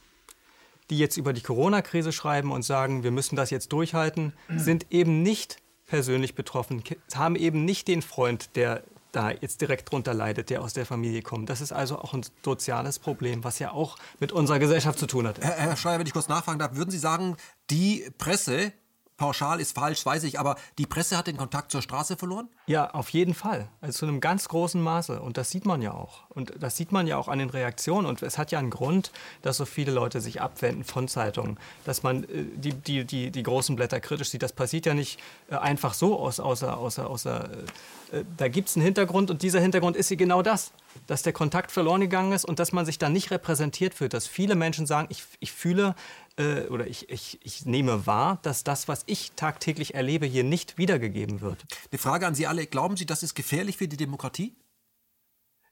die 0.90 0.98
jetzt 0.98 1.18
über 1.18 1.34
die 1.34 1.41
Corona-Krise 1.41 2.11
schreiben 2.11 2.52
und 2.52 2.64
sagen, 2.64 3.03
wir 3.03 3.11
müssen 3.11 3.36
das 3.36 3.49
jetzt 3.49 3.72
durchhalten, 3.74 4.34
sind 4.56 4.88
eben 4.90 5.22
nicht 5.22 5.57
persönlich 5.86 6.36
betroffen, 6.36 6.84
haben 7.16 7.36
eben 7.36 7.66
nicht 7.66 7.88
den 7.88 8.02
Freund, 8.02 8.56
der 8.56 8.84
da 9.11 9.32
jetzt 9.32 9.61
direkt 9.61 9.91
drunter 9.91 10.14
leidet, 10.14 10.49
der 10.49 10.61
aus 10.61 10.74
der 10.74 10.86
Familie 10.86 11.22
kommt. 11.22 11.49
Das 11.49 11.61
ist 11.61 11.72
also 11.72 11.98
auch 11.98 12.14
ein 12.14 12.24
soziales 12.44 12.99
Problem, 12.99 13.44
was 13.44 13.60
ja 13.60 13.72
auch 13.72 13.98
mit 14.20 14.32
unserer 14.32 14.60
Gesellschaft 14.60 14.99
zu 14.99 15.07
tun 15.07 15.28
hat. 15.28 15.40
Herr, 15.40 15.56
Herr 15.56 15.78
Schreier, 15.78 15.99
wenn 15.99 16.06
ich 16.06 16.14
kurz 16.14 16.28
nachfragen 16.28 16.60
darf, 16.60 16.76
würden 16.76 16.91
Sie 16.91 16.99
sagen, 16.99 17.36
die 17.70 18.10
Presse 18.18 18.72
pauschal 19.20 19.60
ist 19.60 19.76
falsch, 19.76 20.04
weiß 20.04 20.24
ich, 20.24 20.40
aber 20.40 20.56
die 20.80 20.88
Presse 20.88 21.16
hat 21.16 21.28
den 21.28 21.38
Kontakt 21.38 21.72
zur 21.72 21.84
Straße 21.84 22.18
verloren? 22.18 22.48
Ja, 22.66 22.90
auf 22.91 23.10
jeden 23.10 23.36
Fall. 23.36 23.68
Also 23.82 24.00
zu 24.00 24.06
einem 24.08 24.22
ganz 24.22 24.48
großen 24.48 24.82
Maße. 24.82 25.22
Und 25.22 25.38
das 25.38 25.52
sieht 25.52 25.66
man 25.66 25.84
ja 25.84 25.94
auch. 25.94 26.22
Und 26.30 26.54
das 26.60 26.78
sieht 26.78 26.91
man 26.91 27.06
ja 27.06 27.18
auch 27.18 27.28
an 27.28 27.38
den 27.38 27.52
Reaktionen. 27.52 28.08
Und 28.08 28.24
es 28.24 28.40
hat 28.40 28.52
ja 28.52 28.58
einen 28.58 28.72
Grund, 28.72 29.12
dass 29.44 29.58
so 29.58 29.66
viele 29.66 29.91
Leute 29.91 30.22
sich 30.22 30.41
abwenden 30.41 30.84
von 30.84 31.08
Zeitungen. 31.08 31.60
Dass 31.86 32.02
man 32.02 32.24
äh, 32.24 32.46
die, 32.56 32.74
die, 32.74 33.06
die, 33.06 33.30
die 33.30 33.44
großen 33.44 33.76
Blätter 33.76 34.00
kritisch 34.00 34.30
sieht. 34.30 34.41
Das 34.41 34.54
passiert 34.54 34.88
ja 34.88 34.96
nicht 34.96 35.20
äh, 35.52 35.56
einfach 35.56 35.94
so 35.94 36.18
außer, 36.18 36.44
außer, 36.44 37.08
außer 37.08 37.50
äh, 38.12 38.24
da 38.38 38.48
gibt 38.48 38.70
es 38.70 38.76
einen 38.76 38.86
Hintergrund. 38.86 39.30
Und 39.30 39.44
dieser 39.44 39.60
Hintergrund 39.60 39.96
ist 39.96 40.10
genau 40.18 40.41
das 40.41 40.72
dass 41.08 41.24
der 41.24 41.34
Kontakt 41.34 41.72
verloren 41.72 42.02
gegangen 42.02 42.32
ist 42.32 42.46
und 42.46 42.60
dass 42.60 42.72
man 42.72 42.86
sich 42.86 42.98
da 42.98 43.10
nicht 43.10 43.32
repräsentiert 43.32 43.94
fühlt. 43.94 44.14
Dass 44.14 44.28
viele 44.28 44.56
Menschen 44.56 44.86
sagen, 44.86 45.08
ich, 45.12 45.24
ich 45.40 45.52
fühle, 45.52 45.96
äh, 46.40 46.68
oder 46.70 46.88
ich, 46.88 47.10
ich, 47.10 47.40
ich 47.44 47.66
nehme 47.66 48.07
wahr, 48.07 48.40
dass 48.41 48.64
das, 48.64 48.88
was 48.88 49.03
ich 49.06 49.34
tagtäglich 49.36 49.94
erlebe, 49.94 50.26
hier 50.26 50.44
nicht 50.44 50.78
wiedergegeben 50.78 51.41
wird. 51.41 51.66
Eine 51.91 51.99
Frage 51.99 52.26
an 52.26 52.34
Sie 52.34 52.48
alle. 52.48 52.66
Glauben 52.66 52.98
Sie, 52.98 53.06
das 53.06 53.24
ist 53.24 53.36
gefährlich 53.36 53.78
für 53.78 53.88
die 53.88 53.98
Demokratie? 53.98 54.56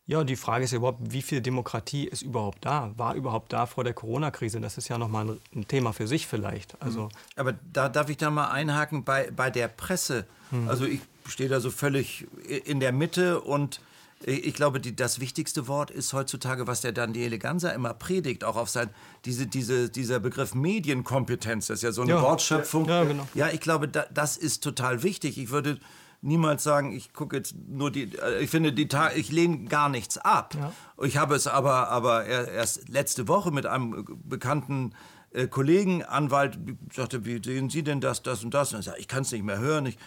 Ja, 0.06 0.24
die 0.24 0.38
Frage 0.38 0.66
ist 0.66 0.72
überhaupt, 0.72 1.00
wie 1.12 1.22
viel 1.22 1.42
Demokratie 1.42 2.06
ist 2.06 2.22
überhaupt 2.22 2.66
da? 2.66 2.94
War 2.96 3.16
überhaupt 3.16 3.52
da 3.52 3.66
vor 3.66 3.84
der 3.84 3.94
Corona-Krise? 3.94 4.62
Das 4.62 4.78
ist 4.78 4.88
ja 4.88 4.98
nochmal 4.98 5.30
ein, 5.30 5.42
ein 5.54 5.68
Thema 5.68 5.92
für 5.92 6.08
sich 6.08 6.28
vielleicht. 6.28 6.82
Also 6.82 7.04
mhm. 7.04 7.10
Aber 7.36 7.54
da 7.74 7.90
darf 7.90 8.10
ich 8.10 8.18
da 8.18 8.30
mal 8.30 8.50
einhaken 8.50 9.04
bei, 9.04 9.32
bei 9.32 9.50
der 9.50 9.68
Presse. 9.68 10.26
Hm. 10.52 10.70
Also 10.70 10.86
ich 10.86 11.02
stehe 11.28 11.50
da 11.50 11.60
so 11.60 11.72
völlig 11.72 12.26
in 12.66 12.80
der 12.80 12.94
Mitte 12.94 13.42
und 13.42 13.82
ich 14.26 14.54
glaube, 14.56 14.80
die, 14.80 14.96
das 14.96 15.20
wichtigste 15.20 15.68
Wort 15.68 15.92
ist 15.92 16.14
heutzutage, 16.14 16.66
was 16.66 16.82
der 16.82 16.92
Daniele 16.92 17.38
Ganser 17.38 17.74
immer 17.74 17.94
predigt, 17.94 18.44
auch 18.44 18.56
auf 18.56 18.70
sein, 18.70 18.90
diese, 19.26 19.46
diese, 19.46 19.90
dieser 19.90 20.20
Begriff 20.20 20.56
Medienkompetenz, 20.56 21.68
das 21.68 21.80
ist 21.80 21.84
ja 21.84 21.92
so 21.92 22.02
eine 22.02 22.12
ja, 22.12 22.22
Wortschöpfung. 22.22 22.88
Ja, 22.88 23.04
genau. 23.04 23.28
ja, 23.36 23.50
ich 23.50 23.60
glaube, 23.60 23.88
da, 23.88 24.06
das 24.12 24.38
ist 24.38 24.64
total 24.64 25.04
wichtig. 25.04 25.38
Ich 25.38 25.52
würde 25.52 25.80
niemals 26.22 26.64
sagen, 26.64 26.92
ich 26.92 27.14
gucke 27.14 27.36
jetzt 27.38 27.56
nur 27.68 27.92
die, 27.92 28.16
äh, 28.18 28.40
ich 28.40 28.50
finde 28.50 28.74
die 28.74 28.90
ich 29.16 29.32
lehne 29.32 29.66
gar 29.66 29.90
nichts 29.90 30.18
ab. 30.18 30.56
Ja. 30.56 30.74
Ich 31.06 31.18
habe 31.18 31.36
es 31.36 31.46
aber, 31.46 31.90
aber 31.90 32.26
erst 32.26 32.90
letzte 32.90 33.28
Woche 33.28 33.52
mit 33.52 33.68
einem 33.68 34.04
bekannten 34.24 34.94
äh, 35.32 35.48
Kollegen, 35.48 36.04
Anwalt, 36.04 36.58
sagte, 36.92 37.26
wie 37.26 37.42
sehen 37.44 37.70
Sie 37.70 37.84
denn 37.84 38.02
das, 38.02 38.24
das 38.24 38.44
und 38.44 38.54
das? 38.54 38.74
Und 38.74 38.80
ich 38.80 38.86
sage, 38.86 39.00
ich 39.00 39.08
kann 39.08 39.22
es 39.22 39.32
nicht 39.32 39.44
mehr 39.44 39.60
hören. 39.60 39.86
Ich, 39.86 39.98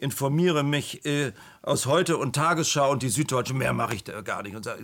informiere 0.00 0.62
mich 0.62 1.04
äh, 1.04 1.32
aus 1.62 1.86
Heute 1.86 2.16
und 2.16 2.34
Tagesschau 2.34 2.90
und 2.92 3.02
die 3.02 3.08
Süddeutsche, 3.08 3.54
mehr 3.54 3.72
mache 3.72 3.94
ich 3.94 4.04
da 4.04 4.20
gar 4.20 4.42
nicht. 4.42 4.54
Und 4.54 4.64
sag, 4.64 4.78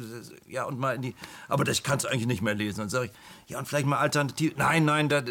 ja, 0.48 0.64
und 0.64 0.78
mal 0.78 0.96
in 0.96 1.02
die, 1.02 1.14
aber 1.48 1.64
das 1.64 1.82
kannst 1.82 2.04
du 2.04 2.08
eigentlich 2.08 2.26
nicht 2.26 2.42
mehr 2.42 2.54
lesen. 2.54 2.82
Und 2.82 2.88
sage 2.88 3.06
ich, 3.06 3.12
ja, 3.50 3.58
und 3.58 3.68
vielleicht 3.68 3.86
mal 3.86 3.98
alternativ. 3.98 4.54
Nein, 4.56 4.84
nein, 4.84 5.08
das, 5.08 5.24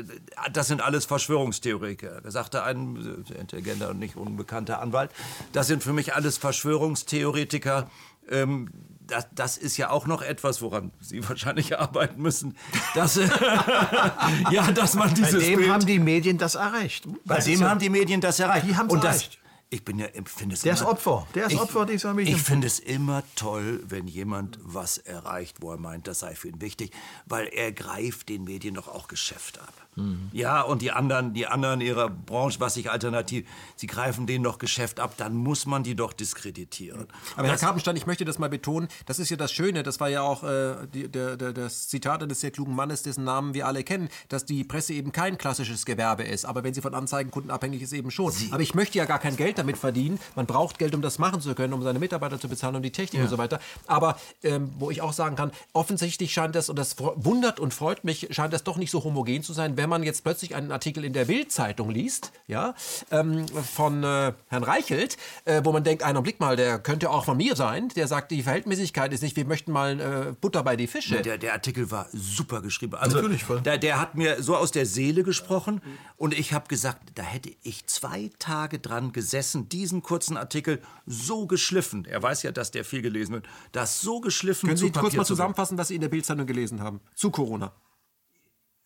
das 0.53 0.67
sind 0.67 0.81
alles 0.81 1.05
Verschwörungstheoretiker. 1.05 2.21
Da 2.21 2.31
sagte 2.31 2.63
ein 2.63 3.23
sehr 3.27 3.39
intelligenter 3.39 3.89
und 3.89 3.99
nicht 3.99 4.15
unbekannter 4.15 4.81
Anwalt, 4.81 5.11
das 5.51 5.67
sind 5.67 5.83
für 5.83 5.93
mich 5.93 6.13
alles 6.15 6.37
Verschwörungstheoretiker. 6.37 7.89
Ähm, 8.29 8.69
das, 9.07 9.27
das, 9.35 9.57
ist 9.57 9.75
ja 9.75 9.89
auch 9.89 10.07
noch 10.07 10.21
etwas, 10.21 10.61
woran 10.61 10.91
Sie 11.01 11.27
wahrscheinlich 11.29 11.77
arbeiten 11.77 12.21
müssen. 12.21 12.55
Dass, 12.95 13.15
ja, 14.51 14.71
dass 14.71 14.93
man 14.93 15.13
dieses 15.13 15.33
Bei 15.33 15.39
dem 15.39 15.59
Bild 15.59 15.69
haben 15.69 15.85
die 15.85 15.99
Medien 15.99 16.37
das 16.37 16.55
erreicht. 16.55 17.07
Bei 17.25 17.39
dem 17.39 17.63
haben 17.63 17.79
die 17.79 17.89
Medien 17.89 18.21
das 18.21 18.39
erreicht. 18.39 18.67
Die 18.67 18.77
haben 18.77 18.87
es 18.87 19.03
erreicht. 19.03 19.40
Ich 19.73 19.85
bin 19.85 19.99
ja, 19.99 20.07
finde 20.25 20.55
es 20.55 20.63
Der 20.63 20.73
ist 20.73 20.83
Opfer. 20.83 21.25
Der 21.33 21.45
ist 21.45 21.53
ich, 21.53 21.59
Opfer 21.59 21.85
dieser 21.85 22.13
Medien. 22.13 22.35
Ich 22.35 22.43
finde 22.43 22.67
es 22.67 22.77
immer 22.79 23.23
toll, 23.35 23.81
wenn 23.87 24.05
jemand 24.05 24.59
was 24.61 24.97
erreicht, 24.97 25.61
wo 25.61 25.71
er 25.71 25.77
meint, 25.77 26.07
das 26.07 26.19
sei 26.19 26.35
für 26.35 26.49
ihn 26.49 26.59
wichtig, 26.59 26.91
weil 27.25 27.47
er 27.47 27.71
greift 27.71 28.27
den 28.27 28.43
Medien 28.43 28.75
doch 28.75 28.89
auch 28.89 29.07
Geschäft 29.07 29.59
ab. 29.59 29.73
Mhm. 29.95 30.29
Ja, 30.31 30.61
und 30.61 30.81
die 30.81 30.91
anderen, 30.91 31.33
die 31.33 31.47
anderen 31.47 31.81
ihrer 31.81 32.09
Branche, 32.09 32.59
was 32.59 32.75
sich 32.75 32.89
alternativ, 32.89 33.47
sie 33.75 33.87
greifen 33.87 34.25
denen 34.25 34.43
noch 34.43 34.57
Geschäft 34.57 34.99
ab, 34.99 35.15
dann 35.17 35.35
muss 35.35 35.65
man 35.65 35.83
die 35.83 35.95
doch 35.95 36.13
diskreditieren. 36.13 37.07
Aber 37.35 37.47
das, 37.47 37.61
Herr 37.61 37.67
Karpenstein, 37.67 37.95
ich 37.97 38.07
möchte 38.07 38.23
das 38.23 38.39
mal 38.39 38.49
betonen, 38.49 38.87
das 39.05 39.19
ist 39.19 39.29
ja 39.29 39.37
das 39.37 39.51
Schöne, 39.51 39.83
das 39.83 39.99
war 39.99 40.09
ja 40.09 40.21
auch 40.21 40.43
äh, 40.43 40.87
die, 40.93 41.09
der, 41.09 41.35
der, 41.35 41.51
das 41.51 41.89
Zitat 41.89 42.23
eines 42.23 42.39
sehr 42.39 42.51
klugen 42.51 42.73
Mannes, 42.73 43.03
dessen 43.03 43.25
Namen 43.25 43.53
wir 43.53 43.67
alle 43.67 43.83
kennen, 43.83 44.09
dass 44.29 44.45
die 44.45 44.63
Presse 44.63 44.93
eben 44.93 45.11
kein 45.11 45.37
klassisches 45.37 45.85
Gewerbe 45.85 46.23
ist, 46.23 46.45
aber 46.45 46.63
wenn 46.63 46.73
sie 46.73 46.81
von 46.81 46.93
Anzeigenkunden 46.93 47.51
abhängig 47.51 47.81
ist, 47.81 47.91
eben 47.91 48.11
schon. 48.11 48.31
Sie 48.31 48.51
aber 48.51 48.63
ich 48.63 48.75
möchte 48.75 48.97
ja 48.97 49.05
gar 49.05 49.19
kein 49.19 49.35
Geld 49.35 49.57
damit 49.57 49.77
verdienen. 49.77 50.19
Man 50.35 50.45
braucht 50.45 50.79
Geld, 50.79 50.95
um 50.95 51.01
das 51.01 51.19
machen 51.19 51.41
zu 51.41 51.53
können, 51.53 51.73
um 51.73 51.81
seine 51.81 51.99
Mitarbeiter 51.99 52.39
zu 52.39 52.47
bezahlen, 52.47 52.75
um 52.75 52.81
die 52.81 52.91
Technik 52.91 53.19
ja. 53.19 53.23
und 53.23 53.29
so 53.29 53.37
weiter. 53.37 53.59
Aber 53.87 54.17
ähm, 54.43 54.71
wo 54.79 54.89
ich 54.89 55.01
auch 55.01 55.13
sagen 55.13 55.35
kann, 55.35 55.51
offensichtlich 55.73 56.31
scheint 56.31 56.55
das, 56.55 56.69
und 56.69 56.79
das 56.79 56.95
wundert 56.99 57.59
und 57.59 57.73
freut 57.73 58.03
mich, 58.03 58.27
scheint 58.31 58.53
das 58.53 58.63
doch 58.63 58.77
nicht 58.77 58.91
so 58.91 59.03
homogen 59.03 59.43
zu 59.43 59.53
sein, 59.53 59.77
wenn 59.81 59.89
man 59.89 60.03
jetzt 60.03 60.23
plötzlich 60.23 60.55
einen 60.55 60.71
Artikel 60.71 61.03
in 61.03 61.13
der 61.13 61.25
Bild-Zeitung 61.25 61.89
liest, 61.89 62.31
ja, 62.47 62.75
ähm, 63.09 63.47
von 63.47 64.03
äh, 64.03 64.33
Herrn 64.47 64.63
Reichelt, 64.63 65.17
äh, 65.45 65.61
wo 65.63 65.71
man 65.71 65.83
denkt, 65.83 66.03
einen 66.03 66.21
Blick 66.21 66.39
mal, 66.39 66.55
der 66.55 66.77
könnte 66.77 67.09
auch 67.09 67.25
von 67.25 67.37
mir 67.37 67.55
sein, 67.55 67.89
der 67.89 68.07
sagt, 68.07 68.31
die 68.31 68.43
Verhältnismäßigkeit 68.43 69.11
ist 69.11 69.23
nicht, 69.23 69.35
wir 69.35 69.45
möchten 69.45 69.71
mal 69.71 69.99
äh, 69.99 70.33
Butter 70.39 70.63
bei 70.63 70.75
die 70.75 70.87
Fische. 70.87 71.21
Der, 71.21 71.37
der, 71.37 71.53
Artikel 71.53 71.89
war 71.89 72.07
super 72.13 72.61
geschrieben. 72.61 72.95
Also, 72.95 73.17
Natürlich 73.17 73.43
voll. 73.43 73.61
Der, 73.61 73.77
der 73.77 73.99
hat 73.99 74.15
mir 74.15 74.41
so 74.43 74.55
aus 74.55 74.71
der 74.71 74.85
Seele 74.85 75.23
gesprochen 75.23 75.81
und 76.17 76.37
ich 76.37 76.53
habe 76.53 76.67
gesagt, 76.67 76.99
da 77.15 77.23
hätte 77.23 77.51
ich 77.63 77.87
zwei 77.87 78.29
Tage 78.37 78.79
dran 78.79 79.11
gesessen, 79.11 79.67
diesen 79.67 80.03
kurzen 80.03 80.37
Artikel 80.37 80.79
so 81.05 81.47
geschliffen, 81.47 82.05
er 82.05 82.21
weiß 82.21 82.43
ja, 82.43 82.51
dass 82.51 82.71
der 82.71 82.85
viel 82.85 83.01
gelesen 83.01 83.33
wird, 83.33 83.45
das 83.71 84.01
so 84.01 84.21
geschliffen 84.21 84.67
Können 84.67 84.77
Sie 84.77 84.91
kurz 84.91 85.15
mal 85.15 85.25
zusammenfassen, 85.25 85.77
was 85.77 85.87
Sie 85.87 85.95
in 85.95 86.01
der 86.01 86.09
Bildzeitung 86.09 86.45
gelesen 86.45 86.81
haben 86.81 87.01
zu 87.15 87.31
Corona? 87.31 87.73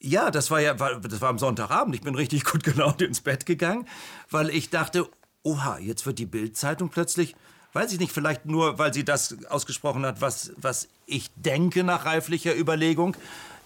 Ja, 0.06 0.30
das 0.30 0.52
war 0.52 0.62
ja, 0.62 0.76
das 0.76 1.20
war 1.20 1.30
am 1.30 1.40
Sonntagabend. 1.40 1.96
Ich 1.96 2.02
bin 2.02 2.14
richtig 2.14 2.44
gut 2.44 2.64
gelaunt 2.64 3.02
ins 3.02 3.22
Bett 3.22 3.48
gegangen, 3.48 3.88
weil 4.30 4.52
ich 4.52 4.70
dachte, 4.70 5.10
oha, 5.42 5.80
jetzt 5.80 6.06
wird 6.06 6.20
die 6.20 6.28
Bildzeitung 6.28 6.90
plötzlich, 6.90 7.36
weiß 7.74 7.92
ich 7.92 8.00
nicht, 8.00 8.12
vielleicht 8.12 8.46
nur, 8.46 8.78
weil 8.78 8.94
sie 8.94 9.04
das 9.04 9.36
ausgesprochen 9.50 10.06
hat, 10.06 10.22
was, 10.22 10.54
was 10.58 10.90
ich 11.08 11.32
denke 11.36 11.84
nach 11.84 12.06
reiflicher 12.06 12.56
Überlegung. 12.56 13.18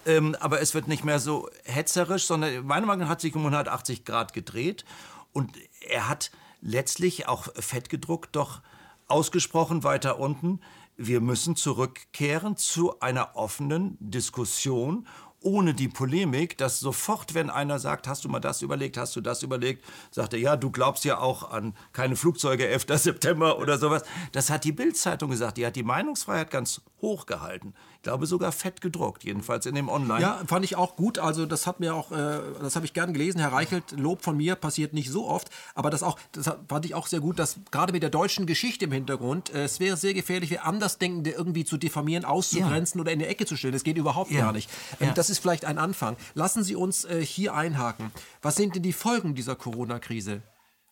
Ähm, 0.06 0.34
aber 0.40 0.62
es 0.62 0.74
wird 0.74 0.88
nicht 0.88 1.04
mehr 1.04 1.20
so 1.20 1.50
hetzerisch, 1.66 2.24
sondern 2.24 2.66
meiner 2.66 2.86
Meinung 2.86 3.10
hat 3.10 3.20
sich 3.20 3.36
um 3.36 3.42
180 3.42 4.06
Grad 4.06 4.32
gedreht. 4.32 4.86
Und 5.34 5.52
er 5.90 6.08
hat 6.08 6.32
letztlich 6.62 7.28
auch 7.28 7.50
fett 7.56 7.90
gedruckt 7.90 8.38
doch 8.38 8.62
ausgesprochen 9.10 9.84
weiter 9.84 10.20
unten, 10.20 10.62
wir 10.96 11.22
müssen 11.22 11.56
zurückkehren 11.56 12.58
zu 12.58 13.00
einer 13.00 13.36
offenen 13.36 13.98
Diskussion 14.00 15.08
ohne 15.42 15.74
die 15.74 15.88
Polemik, 15.88 16.58
dass 16.58 16.80
sofort, 16.80 17.34
wenn 17.34 17.50
einer 17.50 17.80
sagt, 17.80 18.08
hast 18.08 18.26
du 18.26 18.30
mal 18.30 18.40
das 18.40 18.62
überlegt, 18.62 18.98
hast 18.98 19.16
du 19.16 19.22
das 19.22 19.44
überlegt, 19.44 19.84
sagt 20.12 20.34
er, 20.34 20.40
ja, 20.40 20.58
du 20.58 20.70
glaubst 20.70 21.06
ja 21.06 21.20
auch 21.20 21.52
an 21.52 21.74
keine 21.94 22.16
Flugzeuge 22.16 22.68
11. 22.68 22.86
September 22.96 23.60
oder 23.60 23.78
sowas. 23.78 24.04
Das 24.32 24.50
hat 24.50 24.64
die 24.64 24.72
Bild-Zeitung 24.72 25.30
gesagt. 25.30 25.58
Die 25.58 25.66
hat 25.66 25.76
die 25.76 25.84
Meinungsfreiheit 25.84 26.52
ganz 26.52 26.82
hoch 27.02 27.26
gehalten. 27.26 27.74
Ich 28.00 28.04
glaube 28.04 28.28
sogar 28.28 28.54
fett 28.54 28.80
gedruckt, 28.80 29.26
jedenfalls 29.26 29.66
in 29.66 29.76
dem 29.76 29.90
Online. 29.90 30.22
Ja, 30.22 30.42
fand 30.48 30.64
ich 30.64 30.78
auch 30.78 30.96
gut. 30.96 31.20
Also 31.20 31.46
das 31.46 31.68
hat 31.68 31.82
mir 31.82 31.94
auch, 31.94 32.14
äh, 32.14 32.40
das 32.62 32.78
habe 32.78 32.86
ich 32.86 32.94
gern 32.94 33.12
gelesen. 33.12 33.42
Herr 33.42 33.52
Reichelt, 33.52 33.92
Lob 33.92 34.22
von 34.22 34.38
mir 34.38 34.56
passiert 34.56 34.94
nicht 34.94 35.10
so 35.10 35.28
oft, 35.28 35.50
aber 35.76 35.90
das 35.90 36.02
auch, 36.02 36.18
das 36.32 36.50
fand 36.70 36.86
ich 36.86 36.96
auch 36.96 37.08
sehr 37.08 37.20
gut, 37.20 37.40
dass 37.40 37.58
gerade 37.72 37.92
mit 37.92 38.02
der 38.02 38.10
deutschen 38.10 38.46
Geschichte 38.46 38.86
im 38.86 38.94
Hintergrund, 38.94 39.54
äh, 39.54 39.66
es 39.66 39.82
wäre 39.82 39.98
sehr 39.98 40.14
gefährlich, 40.14 40.62
Andersdenkende 40.62 41.32
irgendwie 41.32 41.66
zu 41.66 41.76
diffamieren, 41.76 42.24
auszugrenzen 42.24 43.00
ja. 43.00 43.02
oder 43.02 43.12
in 43.12 43.20
die 43.20 43.26
Ecke 43.26 43.46
zu 43.46 43.58
stellen. 43.58 43.74
Das 43.74 43.84
geht 43.84 43.98
überhaupt 43.98 44.32
ja. 44.32 44.46
gar 44.46 44.54
nicht. 44.54 44.70
Ähm, 45.02 45.10
ja. 45.10 45.14
Das 45.14 45.30
ist 45.30 45.40
vielleicht 45.40 45.66
ein 45.66 45.78
Anfang. 45.78 46.16
Lassen 46.36 46.64
Sie 46.64 46.78
uns 46.78 47.04
äh, 47.04 47.22
hier 47.22 47.54
einhaken. 47.54 48.12
Was 48.42 48.56
sind 48.56 48.76
denn 48.76 48.84
die 48.84 48.94
Folgen 48.94 49.36
dieser 49.36 49.58
Corona-Krise? 49.58 50.42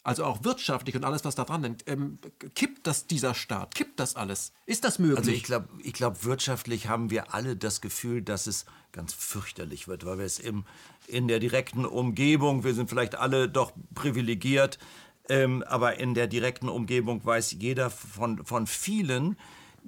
Also 0.08 0.24
auch 0.24 0.46
wirtschaftlich 0.46 0.96
und 0.96 1.04
alles, 1.04 1.26
was 1.26 1.36
da 1.36 1.44
dran 1.44 1.64
hängt, 1.64 1.84
ähm, 1.86 2.18
kippt 2.56 2.88
das 2.88 3.08
dieser 3.08 3.34
Staat? 3.34 3.76
Kippt 3.76 4.00
das 4.00 4.16
alles? 4.16 4.54
Ist 4.66 4.86
das 4.86 5.00
möglich? 5.00 5.18
Also 5.18 5.32
ich 5.32 5.44
glaube, 5.44 5.68
ich 5.84 5.92
glaub, 5.92 6.24
wirtschaftlich 6.24 6.88
haben 6.88 7.10
wir 7.10 7.34
alle 7.34 7.58
das 7.58 7.82
Gefühl, 7.82 8.22
dass 8.22 8.48
es 8.48 8.66
ganz 8.94 9.14
fürchterlich 9.14 9.90
wird, 9.90 10.06
weil 10.06 10.20
wir 10.20 10.26
es 10.26 10.40
im, 10.40 10.64
in 11.08 11.28
der 11.28 11.40
direkten 11.40 11.86
Umgebung, 11.86 12.64
wir 12.64 12.74
sind 12.74 12.90
vielleicht 12.90 13.16
alle 13.16 13.50
doch 13.50 13.74
privilegiert, 13.96 14.80
ähm, 15.28 15.62
aber 15.68 16.00
in 16.00 16.14
der 16.14 16.28
direkten 16.28 16.70
Umgebung 16.70 17.26
weiß 17.26 17.58
jeder 17.60 17.90
von, 17.90 18.46
von 18.46 18.66
vielen, 18.66 19.36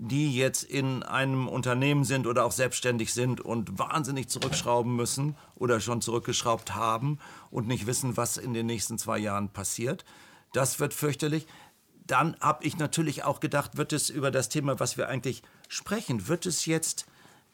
die 0.02 0.34
jetzt 0.34 0.64
in 0.64 1.04
einem 1.04 1.50
Unternehmen 1.50 2.06
sind 2.06 2.26
oder 2.26 2.46
auch 2.46 2.54
selbstständig 2.54 3.14
sind 3.14 3.42
und 3.42 3.78
wahnsinnig 3.78 4.30
zurückschrauben 4.30 4.96
müssen 4.96 5.36
oder 5.56 5.82
schon 5.82 6.02
zurückgeschraubt 6.02 6.74
haben 6.74 7.20
und 7.52 7.68
nicht 7.68 7.86
wissen, 7.86 8.16
was 8.16 8.38
in 8.38 8.54
den 8.54 8.66
nächsten 8.66 8.98
zwei 8.98 9.18
Jahren 9.18 9.50
passiert. 9.50 10.06
Das 10.54 10.80
wird 10.80 10.94
fürchterlich. 10.94 11.48
Dann 12.08 12.38
habe 12.40 12.64
ich 12.64 12.78
natürlich 12.78 13.26
auch 13.26 13.42
gedacht, 13.42 13.76
wird 13.76 13.92
es 13.92 14.10
über 14.10 14.32
das 14.32 14.48
Thema, 14.48 14.80
was 14.80 14.96
wir 14.96 15.10
eigentlich 15.10 15.44
sprechen, 15.68 16.30
wird 16.30 16.46
es 16.46 16.66
jetzt 16.66 17.06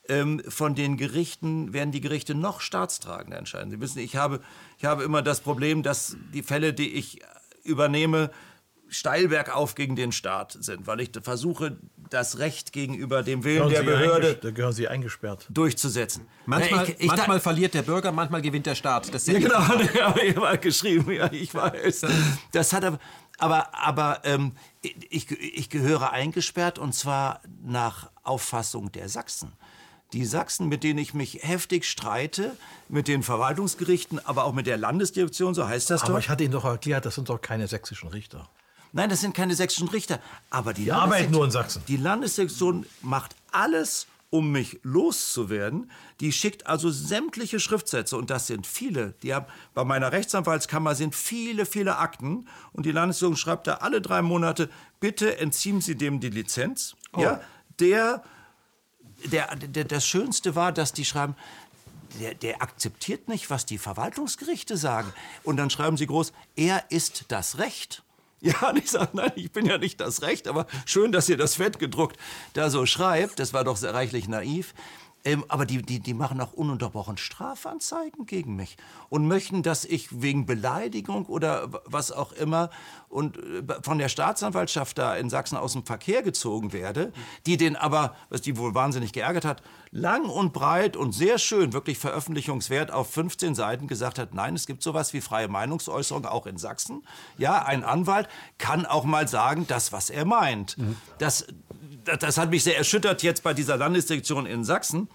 ähm, 0.08 0.40
von 0.48 0.76
den 0.76 0.98
Gerichten, 0.98 1.74
werden 1.74 1.92
die 1.92 2.02
Gerichte 2.02 2.36
noch 2.36 2.62
staatstragender 2.62 3.40
entscheiden. 3.40 3.72
Sie 3.72 3.82
wissen, 3.82 4.00
ich 4.00 4.18
habe, 4.18 4.40
ich 4.78 4.86
habe 4.86 5.04
immer 5.04 5.24
das 5.24 5.42
Problem, 5.42 5.82
dass 5.82 6.16
die 6.32 6.44
Fälle, 6.44 6.74
die 6.76 6.94
ich 6.94 7.22
übernehme, 7.64 8.30
steil 8.88 9.28
bergauf 9.28 9.76
gegen 9.76 9.96
den 9.96 10.12
Staat 10.12 10.58
sind, 10.60 10.88
weil 10.88 11.02
ich 11.02 11.12
versuche, 11.22 11.78
das 12.10 12.40
Recht 12.40 12.73
gegenüber 12.73 13.23
dem 13.23 13.44
Willen 13.44 13.69
der 13.69 13.84
Behörde 13.84 14.36
da 14.36 14.52
gehören 14.52 14.73
Sie 14.73 14.88
eingesperrt. 14.88 15.48
durchzusetzen. 15.49 16.27
Manchmal, 16.45 16.90
ich, 16.90 16.99
ich, 16.99 17.07
manchmal 17.07 17.40
verliert 17.40 17.73
der 17.73 17.82
Bürger, 17.82 18.11
manchmal 18.11 18.41
gewinnt 18.41 18.65
der 18.65 18.76
Staat. 18.76 19.14
Das 19.14 19.26
ja, 19.27 19.40
genau, 19.40 19.60
habe 19.68 20.22
ich 20.22 20.36
mal 20.36 20.57
geschrieben, 20.57 21.11
ja, 21.11 21.32
ich 21.32 21.53
weiß. 21.53 22.06
Das 22.52 22.73
hat 22.73 22.84
aber, 22.84 22.99
aber, 23.38 23.76
aber 23.76 24.22
ähm, 24.23 24.53
ich, 24.82 25.32
ich 25.32 25.69
gehöre 25.69 26.11
eingesperrt 26.11 26.80
und 26.80 26.94
zwar 26.94 27.41
nach 27.64 28.10
Auffassung 28.23 28.91
der 28.91 29.10
Sachsen. 29.10 29.53
Die 30.14 30.26
Sachsen, 30.26 30.69
mit 30.69 30.84
denen 30.84 30.99
ich 30.99 31.14
mich 31.14 31.40
heftig 31.41 31.86
streite, 31.86 32.56
mit 32.88 33.07
den 33.07 33.23
Verwaltungsgerichten, 33.23 34.26
aber 34.26 34.45
auch 34.45 34.53
mit 34.53 34.68
der 34.68 34.77
Landesdirektion, 34.77 35.53
so 35.53 35.68
heißt 35.68 35.90
das 35.90 36.02
aber 36.02 36.07
doch. 36.07 36.14
Aber 36.14 36.19
ich 36.19 36.30
hatte 36.30 36.44
Ihnen 36.44 36.53
doch 36.53 36.64
erklärt, 36.64 37.06
das 37.06 37.15
sind 37.15 37.30
doch 37.30 37.41
keine 37.41 37.68
sächsischen 37.68 38.10
Richter. 38.10 38.48
Nein, 38.96 39.10
das 39.10 39.20
sind 39.20 39.36
keine 39.36 39.56
sächsischen 39.56 39.90
Richter. 39.90 40.22
Aber 40.50 40.74
die, 40.74 40.86
die 40.86 40.92
arbeiten 40.94 41.34
nur 41.34 41.44
in 41.44 41.52
Sachsen. 41.52 41.84
Die 41.90 41.98
Landessektion 41.98 42.86
macht 43.02 43.36
alles, 43.52 44.08
um 44.30 44.54
mich 44.54 44.80
loszuwerden. 44.84 45.92
Die 46.22 46.32
schickt 46.32 46.66
also 46.66 46.90
sämtliche 46.90 47.60
Schriftsätze 47.60 48.16
und 48.16 48.30
das 48.30 48.48
sind 48.48 48.66
viele. 48.66 49.14
Die 49.22 49.34
haben, 49.34 49.48
bei 49.74 49.84
meiner 49.84 50.14
Rechtsanwaltskammer 50.14 50.96
sind 50.96 51.14
viele, 51.14 51.66
viele 51.66 51.98
Akten 51.98 52.48
und 52.72 52.86
die 52.86 52.94
Landessektion 52.94 53.36
schreibt 53.36 53.68
da 53.68 53.76
alle 53.76 54.00
drei 54.00 54.22
Monate: 54.22 54.70
Bitte 55.02 55.40
entziehen 55.40 55.82
Sie 55.82 55.96
dem 55.96 56.22
die 56.22 56.30
Lizenz. 56.30 56.96
Oh. 57.12 57.20
Ja, 57.20 57.42
der, 57.82 58.24
der, 59.26 59.54
der, 59.58 59.84
das 59.84 60.08
Schönste 60.08 60.56
war, 60.56 60.72
dass 60.72 60.94
die 60.94 61.04
schreiben. 61.04 61.36
Der, 62.22 62.34
der, 62.34 62.62
akzeptiert 62.62 63.28
nicht, 63.28 63.50
was 63.50 63.66
die 63.66 63.78
Verwaltungsgerichte 63.78 64.78
sagen. 64.78 65.12
Und 65.44 65.58
dann 65.58 65.70
schreiben 65.70 65.98
sie 65.98 66.08
groß, 66.08 66.32
er 66.56 66.86
ist 66.90 67.26
das 67.28 67.58
Recht. 67.58 68.05
Ja, 68.41 68.70
und 68.70 68.78
ich 68.78 68.91
sage, 68.91 69.10
nein, 69.14 69.32
ich 69.36 69.52
bin 69.52 69.66
ja 69.66 69.78
nicht 69.78 69.99
das 70.02 70.22
Recht, 70.22 70.48
aber 70.48 70.68
schön, 70.86 71.12
dass 71.12 71.30
ihr 71.30 71.38
das 71.38 71.56
fett 71.56 71.80
gedruckt 71.80 72.18
da 72.53 72.70
so 72.70 72.86
schreibt. 72.86 73.40
Das 73.40 73.53
war 73.53 73.64
doch 73.64 73.78
sehr 73.78 73.94
reichlich 73.94 74.28
naiv. 74.28 74.74
Ähm, 75.26 75.44
aber 75.48 75.66
die, 75.66 75.82
die, 75.82 76.00
die 76.00 76.14
machen 76.14 76.40
auch 76.40 76.54
ununterbrochen 76.54 77.18
Strafanzeigen 77.18 78.28
gegen 78.28 78.56
mich 78.56 78.78
und 79.10 79.28
möchten, 79.28 79.64
dass 79.64 79.84
ich 79.84 80.22
wegen 80.22 80.46
Beleidigung 80.46 81.26
oder 81.26 81.68
was 81.86 82.12
auch 82.12 82.32
immer 82.32 82.70
und 83.10 83.38
äh, 83.38 83.64
von 83.82 83.98
der 83.98 84.08
Staatsanwaltschaft 84.08 85.00
da 85.00 85.16
in 85.16 85.32
Sachsen 85.32 85.58
aus 85.58 85.74
dem 85.74 85.84
Verkehr 85.84 86.22
gezogen 86.22 86.74
werde, 86.74 87.12
die 87.48 87.58
den 87.58 87.76
aber, 87.76 88.16
was 88.30 88.42
die 88.42 88.56
wohl 88.56 88.76
wahnsinnig 88.76 89.14
geärgert 89.14 89.46
hat, 89.46 89.64
lang 89.90 90.26
und 90.26 90.54
breit 90.54 90.96
und 90.96 91.14
sehr 91.14 91.40
schön, 91.40 91.74
wirklich 91.74 91.98
veröffentlichungswert 91.98 92.92
auf 92.92 93.10
15 93.12 93.56
Seiten 93.56 93.88
gesagt 93.88 94.20
hat, 94.20 94.36
nein, 94.36 94.54
es 94.54 94.68
gibt 94.68 94.84
sowas 94.84 95.14
wie 95.14 95.22
freie 95.22 95.48
Meinungsäußerung 95.48 96.26
auch 96.26 96.46
in 96.46 96.58
Sachsen. 96.58 97.04
Ja, 97.38 97.64
ein 97.64 97.84
Anwalt 97.84 98.28
kann 98.58 98.86
auch 98.86 99.06
mal 99.06 99.28
sagen, 99.28 99.66
das, 99.68 99.92
was 99.92 100.12
er 100.12 100.26
meint. 100.26 100.78
Mhm. 100.78 100.98
Das, 101.18 101.48
das, 102.06 102.38
hat 102.38 102.49
mich 102.49 102.64
sehr 102.64 102.77
erschüttert 102.77 103.23
jetzt 103.23 103.44
bei 103.44 103.53
dieser 103.53 103.77
Landesdirektion 103.77 104.45
in 104.45 104.64
Sachsen. 104.64 105.10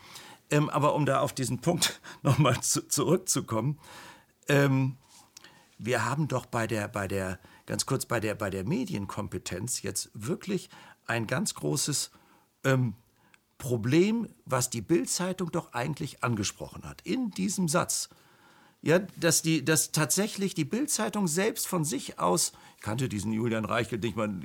Ähm, 0.51 0.69
aber 0.69 0.95
um 0.95 1.07
da 1.07 1.21
auf 1.21 1.33
diesen 1.33 1.61
Punkt 1.61 2.01
nochmal 2.23 2.61
zu, 2.61 2.87
zurückzukommen, 2.87 3.79
ähm, 4.49 4.97
wir 5.79 6.05
haben 6.05 6.29
doch 6.29 6.47
bei 6.47 6.67
der, 6.67 6.89
bei 6.89 7.09
der, 7.09 7.39
ganz 7.67 7.87
kurz 7.87 8.05
bei 8.05 8.21
der, 8.21 8.35
bei 8.35 8.51
der 8.51 8.65
Medienkompetenz 8.65 9.83
jetzt 9.83 10.11
wirklich 10.13 10.69
ein 11.07 11.27
ganz 11.27 11.55
großes 11.55 12.11
ähm, 12.65 12.95
Problem, 13.57 14.29
was 14.45 14.71
die 14.71 14.83
Bild-Zeitung 14.83 15.51
doch 15.53 15.73
eigentlich 15.73 16.23
angesprochen 16.23 16.85
hat. 16.85 17.01
In 17.03 17.31
diesem 17.31 17.69
Satz 17.69 18.09
ja, 18.83 18.99
dass, 19.19 19.43
die, 19.43 19.65
dass 19.65 19.93
tatsächlich 19.93 20.55
die 20.55 20.65
Bildzeitung 20.65 21.29
selbst 21.29 21.69
von 21.69 21.85
sich 21.85 22.19
aus, 22.19 22.53
ich 22.77 22.83
kannte 22.83 23.11
diesen 23.11 23.31
Julian 23.31 23.67
Reichelt 23.67 24.03
nicht, 24.03 24.17
man 24.17 24.41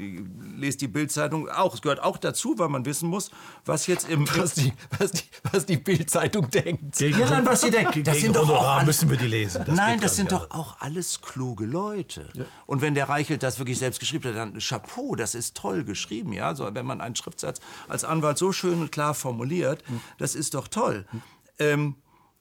lest 0.58 0.82
die 0.82 0.90
Bildzeitung 0.90 1.48
auch, 1.48 1.74
es 1.74 1.82
gehört 1.82 2.04
auch 2.04 2.18
dazu, 2.18 2.60
weil 2.60 2.68
man 2.68 2.84
wissen 2.86 3.08
muss, 3.08 3.32
was 3.64 3.88
jetzt 3.88 4.10
im... 4.10 4.28
Was 4.36 4.56
die, 4.56 4.74
was 5.00 5.12
die, 5.14 5.24
was 5.54 5.66
die 5.66 5.78
Bildzeitung 5.78 6.50
denkt. 6.50 6.98
Gegen, 6.98 7.18
ja, 7.18 7.30
nein, 7.30 7.46
was 7.46 7.62
sie 7.62 7.72
denkt. 7.72 8.06
Das 8.06 8.20
sind 8.20 8.36
doch 8.36 8.50
auch 8.50 8.84
müssen 8.84 9.10
wir 9.10 9.16
die 9.16 9.28
lesen. 9.28 9.64
Das 9.66 9.74
nein, 9.74 10.02
das 10.02 10.18
sind 10.18 10.34
doch 10.34 10.52
auch 10.52 10.82
alles 10.82 11.22
kluge 11.22 11.66
Leute. 11.66 12.30
Ja. 12.34 12.44
Und 12.66 12.82
wenn 12.82 12.94
der 12.94 13.08
Reichelt 13.08 13.42
das 13.42 13.58
wirklich 13.58 13.80
selbst 13.80 14.02
geschrieben 14.02 14.26
hat, 14.26 14.36
dann 14.36 14.60
Chapeau, 14.60 15.16
das 15.16 15.34
ist 15.34 15.56
toll 15.56 15.86
geschrieben, 15.86 16.34
ja. 16.34 16.48
Also, 16.48 16.70
wenn 16.74 16.86
man 16.86 17.00
einen 17.00 17.16
Schriftsatz 17.16 17.62
als 17.88 18.04
Anwalt 18.04 18.38
so 18.38 18.52
schön 18.52 18.82
und 18.82 18.92
klar 18.92 19.14
formuliert, 19.14 19.88
hm. 19.88 20.02
das 20.18 20.36
ist 20.36 20.56
doch 20.56 20.68
toll. 20.68 21.06
Hm. 21.10 21.22
Ähm, 21.58 21.96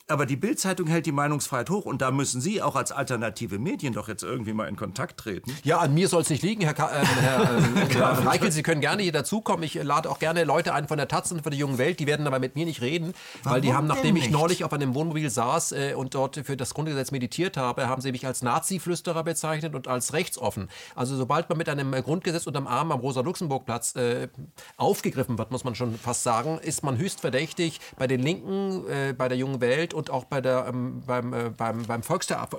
aber 0.07 0.27
die 0.27 0.37
Bild-Zeitung 0.37 0.87
hält 0.87 1.07
die 1.07 1.13
Meinungsfreiheit 1.13 1.71
hoch 1.71 1.87
und 1.87 2.03
da 2.03 2.11
müssen 2.11 2.41
Sie 2.41 2.61
auch 2.61 2.77
als 2.77 2.93
alternative 2.93 3.59
Medien 3.59 3.95
doch 3.95 4.07
jetzt 4.09 4.23
irgendwie 4.23 4.53
mal 4.53 4.69
in 4.69 4.77
Kontakt 4.77 5.19
treten. 5.19 5.57
Ja, 5.63 5.79
an 5.79 5.95
mir 5.95 6.09
soll 6.09 6.21
es 6.21 6.29
nicht 6.29 6.43
liegen, 6.43 6.63
Herr, 6.63 6.75
Ka 6.75 6.91
äh, 6.91 7.05
Herr, 7.07 7.41
äh, 7.41 7.95
Herr 7.95 8.27
Reichel. 8.27 8.53
Sie 8.53 8.63
können 8.63 8.83
gerne 8.83 9.03
hier 9.03 9.13
dazukommen. 9.13 9.63
Ich 9.63 9.75
lade 9.75 10.11
auch 10.11 10.19
gerne 10.19 10.45
Leute 10.45 10.75
ein 10.75 10.89
von 10.89 10.99
der 10.99 11.09
Taz 11.09 11.33
und 11.33 11.43
von 11.43 11.51
der 11.51 11.59
Jungen 11.59 11.79
Welt. 11.79 12.01
Die 12.01 12.07
werden 12.07 12.27
aber 12.27 12.39
mit 12.39 12.55
mir 12.55 12.67
nicht 12.67 12.83
reden, 12.83 13.15
Warum 13.43 13.55
weil 13.55 13.61
die 13.63 13.73
haben, 13.73 13.87
nachdem 13.87 14.17
ich 14.17 14.31
neulich 14.31 14.63
auf 14.65 14.75
einem 14.75 14.95
Wohnmobil 14.95 15.31
saß 15.31 15.73
äh, 15.73 15.95
und 15.95 16.15
dort 16.15 16.37
für 16.45 16.57
das 16.57 16.75
Grundgesetz 16.75 17.11
meditiert 17.11 17.57
habe, 17.57 17.89
haben 17.89 18.03
sie 18.03 18.13
mich 18.13 18.27
als 18.27 18.43
Nazi-Flüsterer 18.43 19.25
bezeichnet 19.25 19.75
und 19.75 19.89
als 19.89 20.13
rechtsoffen. 20.13 20.69
Also 20.95 21.17
sobald 21.17 21.49
man 21.49 21.57
mit 21.57 21.71
einem 21.71 21.93
Grundgesetz 21.93 22.47
unterm 22.47 22.67
Arm 22.67 22.93
am 22.93 23.01
Rosa-Luxemburg-Platz 23.01 23.97
äh, 23.97 24.29
aufgegriffen 24.77 25.39
wird, 25.39 25.51
muss 25.51 25.65
man 25.65 25.75
schon 25.75 25.99
fast 25.99 26.25
sagen, 26.25 26.59
ist 26.59 26.83
man 26.83 26.99
höchst 26.99 27.23
verdächtig 27.23 27.81
bei 27.97 28.07
den 28.07 28.21
Linken, 28.21 28.87
äh, 28.89 29.15
bei 29.17 29.29
der 29.29 29.39
Jungen 29.39 29.63
Welt 29.63 29.94
und 29.95 30.11
auch 30.11 30.25
bei 30.25 30.41
der, 30.41 30.67
ähm, 30.69 31.03
beim, 31.07 31.33
äh, 31.33 31.51
beim, 31.51 31.83
beim 31.85 32.03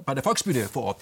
bei 0.06 0.14
der 0.14 0.24
Volksbühne 0.24 0.68
vor 0.68 0.84
Ort. 0.84 1.02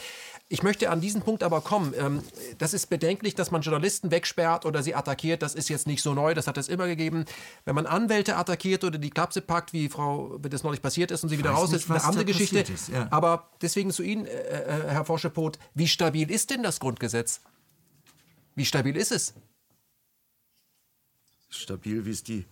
Ich 0.49 0.61
möchte 0.61 0.89
an 0.89 1.01
diesen 1.01 1.21
Punkt 1.21 1.41
aber 1.41 1.61
kommen. 1.61 1.93
Ähm, 1.97 2.21
das 2.57 2.73
ist 2.73 2.87
bedenklich, 2.87 3.33
dass 3.33 3.49
man 3.49 3.61
Journalisten 3.61 4.11
wegsperrt 4.11 4.65
oder 4.65 4.83
sie 4.83 4.93
attackiert. 4.93 5.41
Das 5.41 5.55
ist 5.55 5.69
jetzt 5.69 5.87
nicht 5.87 6.03
so 6.03 6.13
neu, 6.13 6.33
das 6.33 6.47
hat 6.47 6.57
es 6.57 6.67
immer 6.67 6.87
gegeben. 6.87 7.25
Wenn 7.65 7.75
man 7.75 7.85
Anwälte 7.85 8.35
attackiert 8.35 8.83
oder 8.83 8.97
die 8.97 9.09
Klapse 9.09 9.41
packt, 9.41 9.73
wie 9.73 9.89
Frau 9.89 10.37
wie 10.43 10.49
das 10.49 10.63
neulich 10.63 10.81
passiert 10.81 11.11
ist 11.11 11.23
und 11.23 11.29
sie 11.29 11.37
wieder 11.37 11.51
raus 11.51 11.71
ist, 11.71 11.89
eine 11.89 12.03
andere 12.03 12.25
Geschichte. 12.25 12.59
Ist, 12.59 12.89
ja. 12.89 13.07
Aber 13.09 13.49
deswegen 13.61 13.91
zu 13.91 14.03
Ihnen, 14.03 14.25
äh, 14.25 14.31
äh, 14.31 14.89
Herr 14.89 15.05
Forschepot, 15.05 15.57
wie 15.73 15.87
stabil 15.87 16.29
ist 16.29 16.49
denn 16.49 16.61
das 16.61 16.79
Grundgesetz? 16.79 17.41
Wie 18.55 18.65
stabil 18.65 18.95
ist 18.95 19.11
es? 19.11 19.33
Stabil, 21.49 22.05
wie 22.05 22.11
es 22.11 22.23
die 22.23 22.45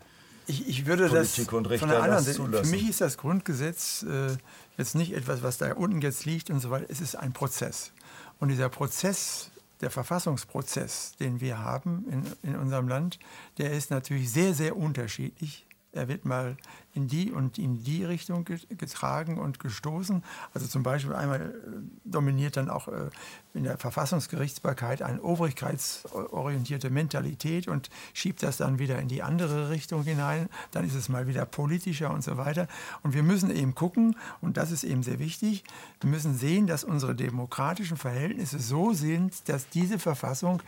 ich, 0.48 0.68
ich 0.68 0.86
würde 0.86 1.08
Politik 1.08 1.50
das 1.50 1.80
von 1.80 1.90
der 1.90 2.04
anderen 2.04 2.24
Seite, 2.24 2.64
für 2.64 2.70
mich 2.70 2.90
ist 2.90 3.02
das 3.02 3.18
Grundgesetz 3.18 4.04
äh, 4.04 4.36
jetzt 4.78 4.96
nicht 4.96 5.14
etwas, 5.14 5.44
was 5.44 5.58
da 5.58 5.74
unten 5.74 6.02
jetzt 6.02 6.26
liegt 6.26 6.50
und 6.50 6.60
so 6.60 6.70
weiter. 6.72 6.86
Es 6.90 7.02
ist 7.02 7.16
ein 7.16 7.34
Prozess. 7.34 7.92
Und 8.40 8.50
dieser 8.50 8.70
Prozess, 8.70 9.52
der 9.82 9.92
Verfassungsprozess, 9.92 11.16
den 11.20 11.42
wir 11.42 11.60
haben 11.60 12.06
in, 12.44 12.50
in 12.52 12.56
unserem 12.58 12.88
Land, 12.88 13.20
der 13.58 13.72
ist 13.72 13.92
natürlich 13.92 14.32
sehr, 14.32 14.54
sehr 14.54 14.76
unterschiedlich 14.78 15.66
er 15.94 16.08
wird 16.08 16.26
mal 16.26 16.56
in 16.94 17.08
die 17.08 17.32
und 17.32 17.58
in 17.58 17.84
die 17.84 18.06
Richtung 18.06 18.46
getragen 18.46 19.38
und 19.38 19.60
gestoßen. 19.60 20.24
Also 20.54 20.68
zum 20.68 20.84
Beispiel 20.84 21.14
einmal 21.14 21.42
äh, 21.42 21.52
dominiert 22.06 22.58
dann 22.58 22.70
auch 22.70 22.88
äh, 22.88 23.10
in 23.54 23.64
der 23.64 23.78
Verfassungsgerichtsbarkeit 23.78 25.02
eine 25.02 25.22
obrigkeitsorientierte 25.22 26.90
Mentalität 26.90 27.68
und 27.68 27.90
schiebt 28.14 28.42
das 28.44 28.58
dann 28.58 28.80
wieder 28.80 29.00
in 29.00 29.10
die 29.10 29.22
andere 29.22 29.70
Richtung 29.70 30.04
hinein. 30.04 30.50
Dann 30.72 30.86
ist 30.86 30.96
es 30.96 31.10
mal 31.10 31.28
wieder 31.28 31.46
politischer 31.46 32.12
und 32.12 32.24
so 32.24 32.38
weiter. 32.38 32.68
Und 33.04 33.14
wir 33.14 33.24
müssen 33.24 33.54
eben 33.54 33.76
gucken, 33.76 34.16
und 34.40 34.58
das 34.58 34.72
ist 34.72 34.84
eben 34.84 35.04
sehr 35.04 35.20
wichtig, 35.20 35.64
wir 36.00 36.10
müssen 36.10 36.38
sehen, 36.38 36.68
dass 36.68 36.84
unsere 36.84 37.16
demokratischen 37.16 37.98
Verhältnisse 37.98 38.60
so 38.60 38.94
sind, 38.94 39.50
dass 39.50 39.68
diese 39.70 40.00
Verfassung 40.00 40.62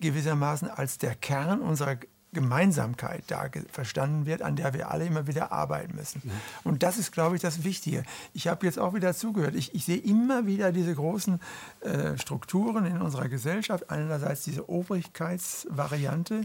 gewissermaßen 0.00 0.68
als 0.68 0.98
der 0.98 1.14
Kern 1.14 1.60
unserer 1.60 1.96
Gemeinsamkeit 2.32 3.24
da 3.26 3.46
verstanden 3.70 4.24
wird, 4.24 4.42
an 4.42 4.56
der 4.56 4.72
wir 4.72 4.90
alle 4.90 5.04
immer 5.04 5.26
wieder 5.26 5.52
arbeiten 5.52 5.94
müssen. 5.96 6.22
Und 6.64 6.82
das 6.82 6.96
ist, 6.96 7.12
glaube 7.12 7.36
ich, 7.36 7.42
das 7.42 7.62
Wichtige. 7.62 8.04
Ich 8.32 8.48
habe 8.48 8.64
jetzt 8.64 8.78
auch 8.78 8.94
wieder 8.94 9.14
zugehört. 9.14 9.54
Ich, 9.54 9.74
ich 9.74 9.84
sehe 9.84 9.98
immer 9.98 10.46
wieder 10.46 10.72
diese 10.72 10.94
großen 10.94 11.40
äh, 11.80 12.16
Strukturen 12.16 12.86
in 12.86 13.02
unserer 13.02 13.28
Gesellschaft. 13.28 13.90
Einerseits 13.90 14.42
diese 14.42 14.68
Obrigkeitsvariante, 14.68 16.42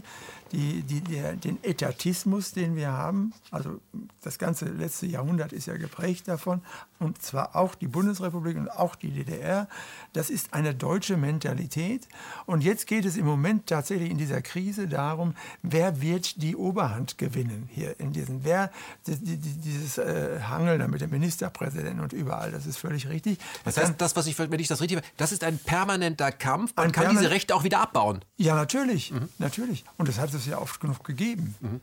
die, 0.52 0.82
die, 0.82 1.00
der, 1.00 1.36
den 1.36 1.62
Etatismus, 1.64 2.52
den 2.52 2.76
wir 2.76 2.92
haben. 2.92 3.32
Also 3.50 3.80
das 4.22 4.38
ganze 4.38 4.66
letzte 4.66 5.06
Jahrhundert 5.06 5.52
ist 5.52 5.66
ja 5.66 5.76
geprägt 5.76 6.28
davon. 6.28 6.60
Und 6.98 7.22
zwar 7.22 7.54
auch 7.54 7.74
die 7.74 7.86
Bundesrepublik 7.86 8.56
und 8.56 8.68
auch 8.68 8.96
die 8.96 9.10
DDR. 9.10 9.68
Das 10.12 10.30
ist 10.30 10.52
eine 10.52 10.74
deutsche 10.74 11.16
Mentalität. 11.16 12.08
Und 12.46 12.64
jetzt 12.64 12.86
geht 12.86 13.04
es 13.04 13.16
im 13.16 13.24
Moment 13.24 13.66
tatsächlich 13.66 14.10
in 14.10 14.18
dieser 14.18 14.42
Krise 14.42 14.88
darum, 14.88 15.34
wer 15.62 16.00
wird 16.00 16.42
die 16.42 16.56
Oberhand 16.56 17.18
gewinnen 17.18 17.68
hier 17.72 17.98
in 18.00 18.12
diesen, 18.12 18.44
wer, 18.44 18.70
die, 19.06 19.16
die, 19.16 19.36
dieses 19.36 19.98
äh, 19.98 20.40
Hangeln 20.40 20.90
mit 20.90 21.00
dem 21.00 21.10
Ministerpräsidenten 21.10 22.00
und 22.00 22.12
überall, 22.12 22.50
das 22.50 22.66
ist 22.66 22.78
völlig 22.78 23.08
richtig. 23.08 23.38
Das, 23.64 23.74
das 23.74 23.84
heißt, 23.84 24.00
das, 24.00 24.16
was 24.16 24.26
ich, 24.26 24.38
wenn 24.38 24.58
ich 24.58 24.68
das 24.68 24.80
richtig 24.80 25.02
das 25.16 25.32
ist 25.32 25.44
ein 25.44 25.58
permanenter 25.58 26.32
Kampf, 26.32 26.74
man 26.76 26.92
kann 26.92 27.04
permanent, 27.04 27.20
diese 27.20 27.30
Rechte 27.30 27.54
auch 27.54 27.64
wieder 27.64 27.80
abbauen. 27.80 28.24
Ja, 28.36 28.54
natürlich, 28.54 29.12
mhm. 29.12 29.28
natürlich. 29.38 29.84
Und 29.96 30.08
das 30.08 30.18
hat 30.18 30.32
es 30.34 30.46
ja 30.46 30.58
oft 30.58 30.80
genug 30.80 31.04
gegeben. 31.04 31.54
Mhm. 31.60 31.80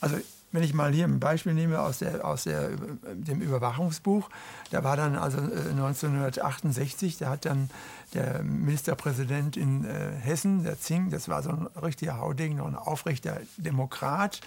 Also 0.00 0.16
wenn 0.52 0.62
ich 0.62 0.74
mal 0.74 0.92
hier 0.92 1.04
ein 1.04 1.20
Beispiel 1.20 1.54
nehme 1.54 1.80
aus, 1.80 1.98
der, 1.98 2.24
aus 2.24 2.44
der, 2.44 2.70
dem 3.14 3.40
Überwachungsbuch, 3.40 4.28
da 4.70 4.82
war 4.82 4.96
dann 4.96 5.16
also 5.16 5.38
1968, 5.38 7.14
äh, 7.14 7.24
da 7.24 7.30
hat 7.30 7.44
dann 7.44 7.70
der 8.14 8.42
Ministerpräsident 8.42 9.56
in 9.56 9.84
äh, 9.84 10.12
Hessen, 10.20 10.64
der 10.64 10.78
Zing, 10.78 11.10
das 11.10 11.28
war 11.28 11.42
so 11.42 11.50
ein 11.50 11.66
richtiger 11.82 12.18
Hauding, 12.18 12.60
ein 12.60 12.74
aufrechter 12.74 13.40
Demokrat, 13.56 14.40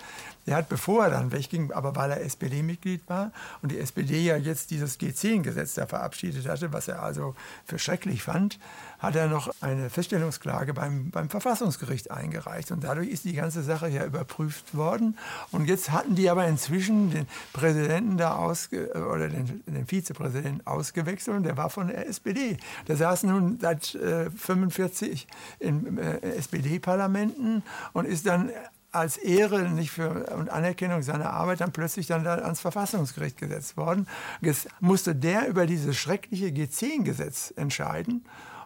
der 0.46 0.58
hat, 0.58 0.70
bevor 0.70 1.06
er 1.06 1.12
dann 1.12 1.32
wegging, 1.32 1.72
aber 1.72 1.96
weil 1.96 2.12
er 2.12 2.22
SPD-Mitglied 2.22 3.08
war 3.08 3.32
und 3.62 3.72
die 3.72 3.80
SPD 3.80 4.20
ja 4.20 4.36
jetzt 4.36 4.72
dieses 4.72 5.00
G10-Gesetz 5.00 5.76
da 5.76 5.86
verabschiedet 5.86 6.48
hatte, 6.48 6.74
was 6.74 6.88
er 6.88 7.02
also 7.02 7.36
für 7.66 7.80
schrecklich 7.80 8.24
fand, 8.24 8.60
hat 9.00 9.16
er 9.16 9.28
noch 9.28 9.50
eine 9.62 9.90
Feststellungsklage 9.90 10.74
beim, 10.74 11.12
beim 11.12 11.30
Verfassungsgericht 11.30 12.12
eingereicht. 12.12 12.72
Und 12.72 12.84
dadurch 12.86 13.10
ist 13.10 13.26
die 13.26 13.34
ganze 13.34 13.62
Sache 13.62 13.90
ja 13.90 14.06
überprüft 14.06 14.76
worden. 14.76 15.18
Und 15.52 15.68
jetzt 15.68 15.92
hatten 15.92 16.16
die 16.16 16.30
aber 16.30 16.48
inzwischen 16.48 17.12
den 17.12 17.28
Präsidenten 17.52 18.18
da 18.18 18.36
ausge 18.36 18.94
oder 18.94 19.28
den, 19.28 19.62
den 19.66 19.88
Vizepräsidenten 19.88 20.66
ausgewechselt 20.66 21.36
und 21.36 21.44
der 21.44 21.58
war 21.58 21.70
von 21.70 21.88
der 21.88 22.08
SPD. 22.08 22.58
Der 22.88 22.96
saß 22.96 23.24
nun 23.24 23.53
seit 23.60 23.96
äh, 23.96 24.30
45 24.30 25.28
in 25.60 25.98
äh, 25.98 26.20
SPD-Parlamenten 26.20 27.64
und 27.94 28.06
ist 28.06 28.28
dann 28.28 28.52
als 28.92 29.18
Ehre 29.18 29.70
nicht 29.70 29.92
für, 29.92 30.28
und 30.36 30.50
Anerkennung 30.50 31.02
seiner 31.02 31.32
Arbeit 31.32 31.62
dann 31.62 31.72
plötzlich 31.72 32.08
dann 32.08 32.24
da 32.24 32.36
ans 32.36 32.62
Verfassungsgericht 32.62 33.38
gesetzt 33.38 33.76
worden. 33.76 34.08
Jetzt 34.42 34.68
musste 34.80 35.16
der 35.16 35.48
über 35.48 35.66
dieses 35.66 35.98
schreckliche 35.98 36.48
G10-Gesetz 36.48 37.54
entscheiden 37.56 38.24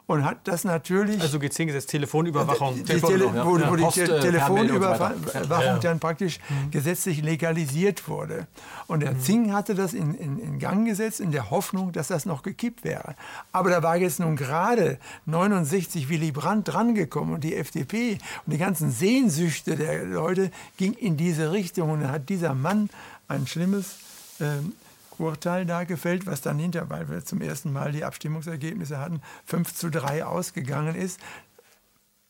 und 0.07 0.23
hat 0.23 0.39
das 0.45 0.63
natürlich. 0.63 1.21
Also 1.21 1.37
G10-Gesetz, 1.37 1.85
Telefonüberwachung. 1.85 2.75
Die, 2.75 2.83
die 2.83 3.01
Tele 3.01 3.25
ja. 3.25 3.45
wo, 3.45 3.51
wo 3.51 3.75
die 3.75 3.83
Post, 3.83 3.97
Te 3.97 4.19
Telefonüberwachung 4.19 5.65
ja. 5.65 5.77
dann 5.79 5.99
praktisch 5.99 6.39
mhm. 6.49 6.71
gesetzlich 6.71 7.21
legalisiert 7.21 8.07
wurde. 8.07 8.47
Und 8.87 9.01
der 9.01 9.13
mhm. 9.13 9.19
Zing 9.19 9.53
hatte 9.53 9.75
das 9.75 9.93
in, 9.93 10.15
in, 10.15 10.39
in, 10.39 10.59
Gang 10.59 10.87
gesetzt 10.87 11.19
in 11.19 11.31
der 11.31 11.51
Hoffnung, 11.51 11.91
dass 11.91 12.07
das 12.07 12.25
noch 12.25 12.41
gekippt 12.41 12.85
wäre. 12.85 13.15
Aber 13.51 13.69
da 13.69 13.83
war 13.83 13.97
jetzt 13.97 14.21
nun 14.21 14.37
gerade 14.37 14.97
69 15.25 16.07
Willy 16.07 16.31
Brandt 16.31 16.69
drangekommen 16.69 17.35
und 17.35 17.43
die 17.43 17.55
FDP 17.55 18.17
und 18.45 18.53
die 18.53 18.57
ganzen 18.57 18.91
Sehnsüchte 18.91 19.75
der 19.75 20.05
Leute 20.05 20.51
ging 20.77 20.93
in 20.93 21.17
diese 21.17 21.51
Richtung. 21.51 21.91
Und 21.91 22.01
dann 22.01 22.11
hat 22.11 22.29
dieser 22.29 22.53
Mann 22.53 22.89
ein 23.27 23.45
schlimmes 23.45 23.97
ähm, 24.39 24.71
Urteil 25.19 25.65
da 25.65 25.83
gefällt, 25.83 26.25
was 26.25 26.41
dann 26.41 26.59
hinter, 26.59 26.89
weil 26.89 27.09
wir 27.09 27.23
zum 27.23 27.41
ersten 27.41 27.71
Mal 27.71 27.91
die 27.91 28.03
Abstimmungsergebnisse 28.03 28.99
hatten, 28.99 29.21
5 29.45 29.73
zu 29.73 29.89
3 29.89 30.25
ausgegangen 30.25 30.95
ist. 30.95 31.19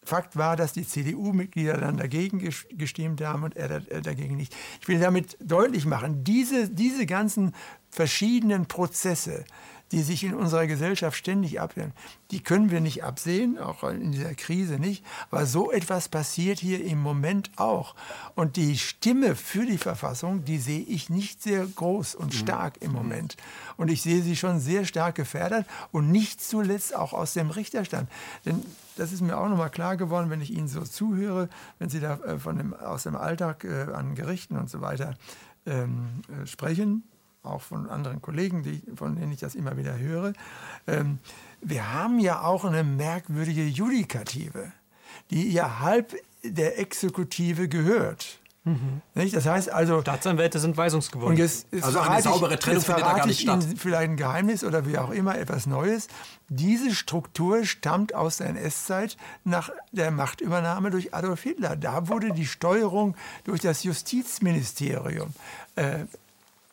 Fakt 0.03 0.37
war, 0.37 0.55
dass 0.55 0.71
die 0.71 0.87
CDU-Mitglieder 0.87 1.77
dann 1.77 1.97
dagegen 1.97 2.39
gestimmt 2.71 3.21
haben 3.21 3.43
und 3.43 3.57
er 3.57 3.81
dagegen 3.81 4.37
nicht. 4.37 4.55
Ich 4.79 4.87
will 4.87 4.99
damit 4.99 5.37
deutlich 5.41 5.85
machen, 5.85 6.23
diese, 6.23 6.69
diese 6.69 7.05
ganzen 7.05 7.53
verschiedenen 7.89 8.67
Prozesse, 8.67 9.43
die 9.91 10.01
sich 10.01 10.23
in 10.23 10.33
unserer 10.33 10.67
Gesellschaft 10.67 11.17
ständig 11.17 11.61
abwehren. 11.61 11.93
Die 12.31 12.41
können 12.41 12.71
wir 12.71 12.81
nicht 12.81 13.03
absehen, 13.03 13.57
auch 13.57 13.83
in 13.83 14.11
dieser 14.11 14.35
Krise 14.35 14.79
nicht. 14.79 15.05
Aber 15.31 15.45
so 15.45 15.71
etwas 15.71 16.09
passiert 16.09 16.59
hier 16.59 16.83
im 16.83 17.01
Moment 17.01 17.51
auch. 17.55 17.95
Und 18.35 18.57
die 18.57 18.77
Stimme 18.77 19.35
für 19.35 19.65
die 19.65 19.77
Verfassung, 19.77 20.43
die 20.43 20.57
sehe 20.57 20.81
ich 20.81 21.09
nicht 21.09 21.41
sehr 21.41 21.65
groß 21.65 22.15
und 22.15 22.33
mhm. 22.33 22.37
stark 22.37 22.81
im 22.81 22.91
Moment. 22.91 23.37
Und 23.77 23.89
ich 23.89 24.01
sehe 24.01 24.21
sie 24.21 24.35
schon 24.35 24.59
sehr 24.59 24.85
stark 24.85 25.15
gefährdet 25.15 25.65
und 25.91 26.11
nicht 26.11 26.41
zuletzt 26.41 26.95
auch 26.95 27.13
aus 27.13 27.33
dem 27.33 27.49
Richterstand. 27.49 28.09
Denn 28.45 28.65
das 28.97 29.11
ist 29.11 29.21
mir 29.21 29.37
auch 29.37 29.47
nochmal 29.47 29.69
klar 29.69 29.95
geworden, 29.95 30.29
wenn 30.29 30.41
ich 30.41 30.51
Ihnen 30.51 30.67
so 30.67 30.81
zuhöre, 30.81 31.49
wenn 31.79 31.89
Sie 31.89 31.99
da 31.99 32.15
äh, 32.15 32.39
von 32.39 32.57
dem, 32.57 32.73
aus 32.73 33.03
dem 33.03 33.15
Alltag 33.15 33.63
äh, 33.63 33.93
an 33.93 34.15
Gerichten 34.15 34.57
und 34.57 34.69
so 34.69 34.81
weiter 34.81 35.15
ähm, 35.65 36.23
äh, 36.29 36.45
sprechen 36.47 37.03
auch 37.49 37.61
von 37.61 37.89
anderen 37.89 38.21
Kollegen, 38.21 38.63
die, 38.63 38.81
von 38.95 39.15
denen 39.15 39.31
ich 39.31 39.39
das 39.39 39.55
immer 39.55 39.77
wieder 39.77 39.97
höre. 39.97 40.33
Ähm, 40.87 41.19
wir 41.61 41.93
haben 41.93 42.19
ja 42.19 42.41
auch 42.41 42.65
eine 42.65 42.83
merkwürdige 42.83 43.65
Judikative, 43.65 44.71
die 45.31 45.51
ja 45.51 45.79
halb 45.79 46.15
der 46.43 46.79
Exekutive 46.79 47.67
gehört. 47.67 48.39
Mhm. 48.67 49.01
Das 49.15 49.45
heißt 49.45 49.69
also. 49.71 50.01
Staatsanwälte 50.01 50.59
sind 50.59 50.75
weisungsgebunden. 50.75 51.35
Und 51.35 51.39
jetzt, 51.39 51.67
jetzt 51.71 51.85
also 51.85 51.99
eine 51.99 52.21
saubere 52.21 52.59
Trennung 52.59 52.83
findet 52.83 53.03
da 53.03 53.13
gar 53.13 53.25
nicht 53.25 53.41
statt. 53.41 53.63
Ihnen 53.63 53.77
vielleicht 53.77 54.09
ein 54.11 54.17
Geheimnis 54.17 54.63
oder 54.63 54.85
wie 54.85 54.97
auch 54.97 55.11
immer, 55.11 55.37
etwas 55.37 55.67
Neues. 55.67 56.09
Diese 56.49 56.93
Struktur 56.93 57.63
stammt 57.63 58.13
aus 58.13 58.37
der 58.37 58.47
NS-Zeit 58.47 59.15
nach 59.45 59.69
der 59.93 60.11
Machtübernahme 60.11 60.91
durch 60.91 61.13
Adolf 61.13 61.43
Hitler. 61.43 61.77
Da 61.77 62.09
wurde 62.09 62.33
die 62.33 62.45
Steuerung 62.45 63.15
durch 63.45 63.61
das 63.61 63.83
Justizministerium 63.83 65.33
äh, 65.75 66.05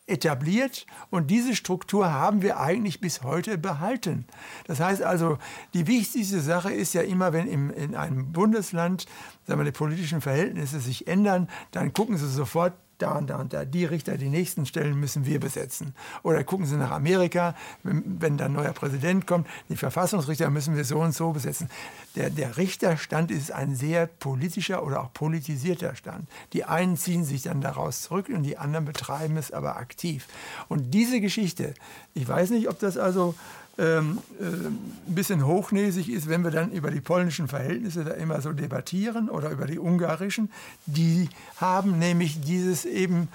etabliert 0.06 0.86
und 1.10 1.30
diese 1.30 1.56
Struktur 1.56 2.12
haben 2.12 2.42
wir 2.42 2.60
eigentlich 2.60 3.00
bis 3.00 3.22
heute 3.22 3.56
behalten. 3.56 4.26
Das 4.66 4.80
heißt 4.80 5.02
also, 5.02 5.38
die 5.72 5.86
wichtigste 5.86 6.40
Sache 6.40 6.72
ist 6.72 6.92
ja 6.92 7.02
immer, 7.02 7.32
wenn 7.32 7.46
im, 7.46 7.70
in 7.70 7.94
einem 7.94 8.32
Bundesland 8.32 9.06
sagen 9.46 9.60
wir, 9.60 9.64
die 9.64 9.72
politischen 9.72 10.20
Verhältnisse 10.20 10.80
sich 10.80 11.06
ändern, 11.06 11.48
dann 11.70 11.92
gucken 11.92 12.18
Sie 12.18 12.28
sofort, 12.28 12.74
da 13.04 13.18
und 13.18 13.28
da 13.28 13.36
und 13.36 13.52
da, 13.52 13.64
die 13.64 13.84
Richter, 13.84 14.16
die 14.16 14.30
nächsten 14.30 14.64
Stellen 14.64 14.98
müssen 14.98 15.26
wir 15.26 15.38
besetzen. 15.38 15.94
Oder 16.22 16.42
gucken 16.42 16.66
Sie 16.66 16.76
nach 16.76 16.90
Amerika, 16.90 17.54
wenn, 17.82 18.20
wenn 18.20 18.38
dann 18.38 18.52
ein 18.52 18.62
neuer 18.62 18.72
Präsident 18.72 19.26
kommt, 19.26 19.46
die 19.68 19.76
Verfassungsrichter 19.76 20.48
müssen 20.50 20.74
wir 20.74 20.84
so 20.84 21.00
und 21.00 21.12
so 21.12 21.32
besetzen. 21.32 21.68
Der, 22.16 22.30
der 22.30 22.56
Richterstand 22.56 23.30
ist 23.30 23.52
ein 23.52 23.74
sehr 23.74 24.06
politischer 24.06 24.84
oder 24.84 25.02
auch 25.02 25.12
politisierter 25.12 25.94
Stand. 25.94 26.28
Die 26.52 26.64
einen 26.64 26.96
ziehen 26.96 27.24
sich 27.24 27.42
dann 27.42 27.60
daraus 27.60 28.02
zurück 28.02 28.28
und 28.28 28.42
die 28.42 28.56
anderen 28.56 28.86
betreiben 28.86 29.36
es 29.36 29.52
aber 29.52 29.76
aktiv. 29.76 30.26
Und 30.68 30.92
diese 30.92 31.20
Geschichte, 31.20 31.74
ich 32.14 32.26
weiß 32.26 32.50
nicht, 32.50 32.68
ob 32.68 32.78
das 32.78 32.96
also 32.96 33.34
ähm, 33.78 34.18
äh, 34.40 34.44
ein 34.44 35.14
bisschen 35.14 35.46
hochnäsig 35.46 36.08
ist, 36.08 36.28
wenn 36.28 36.44
wir 36.44 36.50
dann 36.50 36.70
über 36.70 36.90
die 36.90 37.00
polnischen 37.00 37.48
Verhältnisse 37.48 38.04
da 38.04 38.12
immer 38.12 38.40
so 38.40 38.52
debattieren 38.52 39.28
oder 39.28 39.50
über 39.50 39.66
die 39.66 39.78
ungarischen. 39.78 40.50
Die 40.86 41.28
haben 41.56 41.98
nämlich 41.98 42.40
dieses 42.40 42.84
eben 42.84 43.28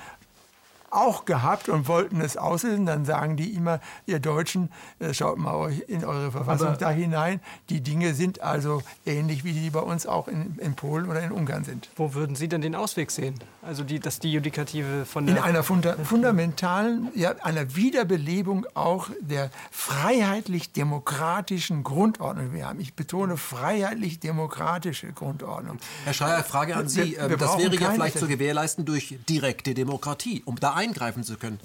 auch 0.91 1.25
gehabt 1.25 1.69
und 1.69 1.87
wollten 1.87 2.21
es 2.21 2.37
auslösen. 2.37 2.85
Dann 2.85 3.05
sagen 3.05 3.37
die 3.37 3.53
immer, 3.53 3.79
ihr 4.05 4.19
Deutschen, 4.19 4.69
äh, 4.99 5.13
schaut 5.13 5.37
mal 5.37 5.71
in 5.87 6.05
eure 6.05 6.31
Verfassung 6.31 6.69
Aber 6.69 6.77
da 6.77 6.91
hinein. 6.91 7.39
Die 7.69 7.81
Dinge 7.81 8.13
sind 8.13 8.41
also 8.41 8.81
ähnlich, 9.05 9.43
wie 9.43 9.53
die 9.53 9.69
bei 9.69 9.81
uns 9.81 10.07
auch 10.07 10.27
in, 10.27 10.57
in, 10.57 10.75
Polen 10.75 11.09
oder 11.09 11.21
in 11.21 11.31
Ungarn 11.31 11.63
sind. 11.63 11.89
Wo 11.95 12.13
würden 12.13 12.35
Sie 12.35 12.47
denn 12.47 12.61
den 12.61 12.75
Ausweg 12.75 13.09
sehen? 13.11 13.35
Also 13.61 13.83
die, 13.83 13.99
dass 13.99 14.19
die 14.19 14.31
Judikative 14.31 15.05
von 15.05 15.25
der... 15.25 15.37
In 15.37 15.43
einer 15.43 15.63
funda 15.63 15.95
fundamentalen, 16.03 17.09
ja, 17.15 17.35
einer 17.41 17.75
Wiederbelebung 17.75 18.65
auch 18.73 19.09
der 19.19 19.49
freiheitlich-demokratischen 19.71 21.83
Grundordnung. 21.83 22.53
Wir 22.53 22.67
haben, 22.67 22.79
ich 22.79 22.93
betone, 22.93 23.37
freiheitlich-demokratische 23.37 25.11
Grundordnung. 25.11 25.79
Herr 26.05 26.13
Schreier, 26.13 26.43
Frage 26.43 26.75
an 26.75 26.87
Sie. 26.87 27.11
Wir, 27.11 27.17
wir 27.17 27.31
ähm, 27.31 27.37
das 27.37 27.57
wäre 27.57 27.75
ja 27.75 27.91
vielleicht 27.91 28.19
zu 28.19 28.27
gewährleisten 28.27 28.85
durch 28.85 29.17
direkte 29.27 29.73
Demokratie, 29.73 30.43
um 30.45 30.59
da 30.59 30.73
eingreifen 30.79 31.23
zu 31.23 31.37
können. 31.37 31.59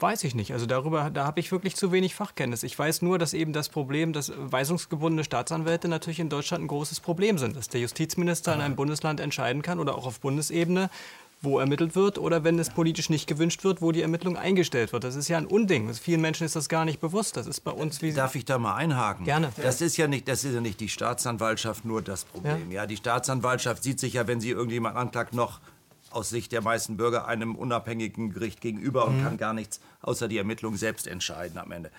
Weiß 0.00 0.24
ich 0.24 0.34
nicht. 0.34 0.52
Also 0.52 0.66
darüber, 0.66 1.10
da 1.10 1.24
habe 1.24 1.38
ich 1.38 1.52
wirklich 1.52 1.76
zu 1.76 1.92
wenig 1.92 2.16
Fachkenntnis. 2.16 2.64
Ich 2.64 2.76
weiß 2.76 3.02
nur, 3.02 3.20
dass 3.20 3.34
eben 3.34 3.52
das 3.52 3.68
Problem, 3.68 4.12
dass 4.12 4.32
weisungsgebundene 4.36 5.22
Staatsanwälte 5.22 5.86
natürlich 5.86 6.18
in 6.18 6.28
Deutschland 6.28 6.64
ein 6.64 6.66
großes 6.66 6.98
Problem 6.98 7.38
sind. 7.38 7.54
Dass 7.54 7.68
der 7.68 7.80
Justizminister 7.80 8.52
in 8.52 8.60
einem 8.60 8.74
Bundesland 8.74 9.20
entscheiden 9.20 9.62
kann 9.62 9.78
oder 9.78 9.94
auch 9.96 10.04
auf 10.04 10.18
Bundesebene, 10.18 10.90
wo 11.40 11.60
ermittelt 11.60 11.94
wird 11.94 12.18
oder 12.18 12.42
wenn 12.42 12.58
es 12.58 12.70
politisch 12.70 13.10
nicht 13.10 13.28
gewünscht 13.28 13.62
wird, 13.62 13.80
wo 13.80 13.92
die 13.92 14.02
Ermittlung 14.02 14.36
eingestellt 14.36 14.92
wird. 14.92 15.04
Das 15.04 15.14
ist 15.14 15.28
ja 15.28 15.38
ein 15.38 15.46
Unding. 15.46 15.94
Vielen 15.94 16.20
Menschen 16.20 16.46
ist 16.46 16.56
das 16.56 16.68
gar 16.68 16.84
nicht 16.84 17.00
bewusst. 17.00 17.36
Das 17.36 17.46
ist 17.46 17.60
bei 17.60 17.70
uns 17.70 18.02
wie 18.02 18.12
Darf 18.12 18.34
ich 18.34 18.44
da 18.44 18.58
mal 18.58 18.74
einhaken? 18.74 19.24
Gerne. 19.24 19.52
Das 19.62 19.80
ist 19.80 19.96
ja 19.96 20.08
nicht, 20.08 20.26
das 20.26 20.42
ist 20.42 20.54
ja 20.54 20.60
nicht 20.60 20.80
die 20.80 20.88
Staatsanwaltschaft 20.88 21.84
nur 21.84 22.02
das 22.02 22.24
Problem. 22.24 22.72
Ja. 22.72 22.82
ja, 22.82 22.86
die 22.86 22.96
Staatsanwaltschaft 22.96 23.84
sieht 23.84 24.00
sich 24.00 24.14
ja, 24.14 24.26
wenn 24.26 24.40
sie 24.40 24.50
irgendjemand 24.50 24.96
anklagt, 24.96 25.32
noch 25.32 25.60
aus 26.14 26.30
Sicht 26.30 26.52
der 26.52 26.62
meisten 26.62 26.96
Bürger 26.96 27.26
einem 27.26 27.54
unabhängigen 27.54 28.32
Gericht 28.32 28.60
gegenüber 28.60 29.06
und 29.06 29.18
mhm. 29.18 29.24
kann 29.24 29.36
gar 29.36 29.54
nichts 29.54 29.80
außer 30.00 30.28
die 30.28 30.38
Ermittlung 30.38 30.76
selbst 30.76 31.06
entscheiden 31.06 31.58
am 31.58 31.72
Ende. 31.72 31.90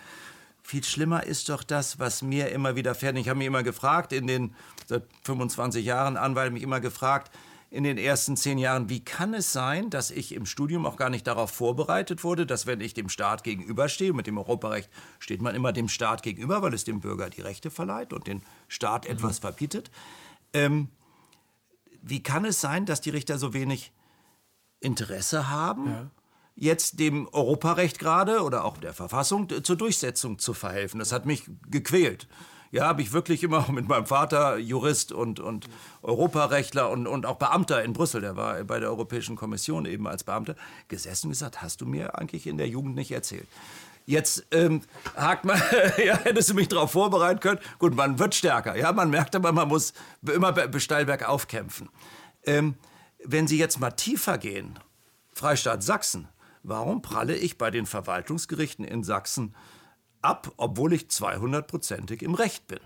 Viel 0.63 0.83
schlimmer 0.83 1.23
ist 1.23 1.49
doch 1.49 1.63
das, 1.63 1.99
was 1.99 2.21
mir 2.21 2.49
immer 2.49 2.75
wieder 2.75 2.95
fährt. 2.95 3.17
Ich 3.17 3.27
habe 3.27 3.37
mich 3.37 3.47
immer 3.47 3.63
gefragt, 3.63 4.13
in 4.13 4.27
den 4.27 4.55
seit 4.87 5.03
25 5.23 5.85
Jahren 5.85 6.15
Anwalt 6.15 6.53
mich 6.53 6.63
immer 6.63 6.79
gefragt, 6.79 7.31
in 7.73 7.83
den 7.83 7.97
ersten 7.97 8.37
zehn 8.37 8.59
Jahren, 8.59 8.87
wie 8.87 9.03
kann 9.03 9.33
es 9.33 9.51
sein, 9.51 9.89
dass 9.89 10.11
ich 10.11 10.35
im 10.35 10.45
Studium 10.45 10.85
auch 10.85 10.95
gar 10.95 11.09
nicht 11.09 11.25
darauf 11.25 11.49
vorbereitet 11.49 12.23
wurde, 12.23 12.45
dass 12.45 12.67
wenn 12.67 12.79
ich 12.81 12.93
dem 12.93 13.09
Staat 13.09 13.43
gegenüberstehe, 13.43 14.13
mit 14.13 14.27
dem 14.27 14.37
Europarecht 14.37 14.89
steht 15.17 15.41
man 15.41 15.55
immer 15.55 15.73
dem 15.73 15.89
Staat 15.89 16.21
gegenüber, 16.21 16.61
weil 16.61 16.75
es 16.75 16.83
dem 16.83 17.01
Bürger 17.01 17.31
die 17.31 17.41
Rechte 17.41 17.71
verleiht 17.71 18.13
und 18.13 18.27
den 18.27 18.43
Staat 18.67 19.05
mhm. 19.05 19.13
etwas 19.13 19.39
verbietet. 19.39 19.89
Ähm, 20.53 20.89
wie 22.03 22.21
kann 22.21 22.45
es 22.45 22.61
sein, 22.61 22.85
dass 22.85 23.01
die 23.01 23.09
Richter 23.09 23.39
so 23.39 23.53
wenig 23.53 23.91
Interesse 24.83 25.49
haben, 25.49 25.87
ja. 25.87 26.05
jetzt 26.55 26.99
dem 26.99 27.27
Europarecht 27.31 27.99
gerade 27.99 28.41
oder 28.41 28.65
auch 28.65 28.77
der 28.77 28.93
Verfassung 28.93 29.47
zur 29.63 29.75
Durchsetzung 29.75 30.39
zu 30.39 30.53
verhelfen. 30.53 30.99
Das 30.99 31.11
hat 31.11 31.25
mich 31.25 31.49
gequält. 31.69 32.27
Ja, 32.71 32.87
habe 32.87 33.03
ich 33.03 33.13
wirklich 33.13 33.43
immer 33.43 33.65
mit 33.71 33.87
meinem 33.87 34.07
Vater, 34.07 34.57
Jurist 34.57 35.11
und, 35.11 35.39
und 35.39 35.69
Europarechtler 36.01 36.89
und, 36.89 37.05
und 37.05 37.25
auch 37.25 37.37
Beamter 37.37 37.83
in 37.83 37.93
Brüssel, 37.93 38.21
der 38.21 38.35
war 38.35 38.63
bei 38.63 38.79
der 38.79 38.89
Europäischen 38.89 39.35
Kommission 39.35 39.85
eben 39.85 40.07
als 40.07 40.23
Beamter, 40.23 40.55
gesessen 40.87 41.27
und 41.27 41.33
gesagt, 41.33 41.61
hast 41.61 41.81
du 41.81 41.85
mir 41.85 42.17
eigentlich 42.17 42.47
in 42.47 42.57
der 42.57 42.67
Jugend 42.67 42.95
nicht 42.95 43.11
erzählt. 43.11 43.47
Jetzt 44.05 44.47
ähm, 44.51 44.81
hakt 45.15 45.45
man, 45.45 45.61
ja, 46.03 46.17
hättest 46.17 46.49
du 46.49 46.55
mich 46.55 46.67
darauf 46.67 46.91
vorbereiten 46.91 47.39
können. 47.39 47.59
Gut, 47.79 47.95
man 47.95 48.19
wird 48.19 48.35
stärker. 48.35 48.75
Ja, 48.75 48.91
man 48.91 49.11
merkt 49.11 49.35
aber, 49.35 49.51
man 49.51 49.67
muss 49.67 49.93
immer 50.21 50.53
steil 50.79 51.05
bergauf 51.05 51.47
kämpfen. 51.47 51.89
Ähm, 52.43 52.75
wenn 53.25 53.47
Sie 53.47 53.57
jetzt 53.57 53.79
mal 53.79 53.91
tiefer 53.91 54.37
gehen, 54.37 54.79
Freistaat 55.33 55.83
Sachsen, 55.83 56.27
warum 56.61 57.01
pralle 57.01 57.35
ich 57.35 57.57
bei 57.57 57.71
den 57.71 57.85
Verwaltungsgerichten 57.85 58.85
in 58.85 59.03
Sachsen 59.03 59.55
ab, 60.21 60.51
obwohl 60.57 60.93
ich 60.93 61.03
200-prozentig 61.03 62.21
im 62.21 62.35
Recht 62.35 62.67
bin? 62.67 62.79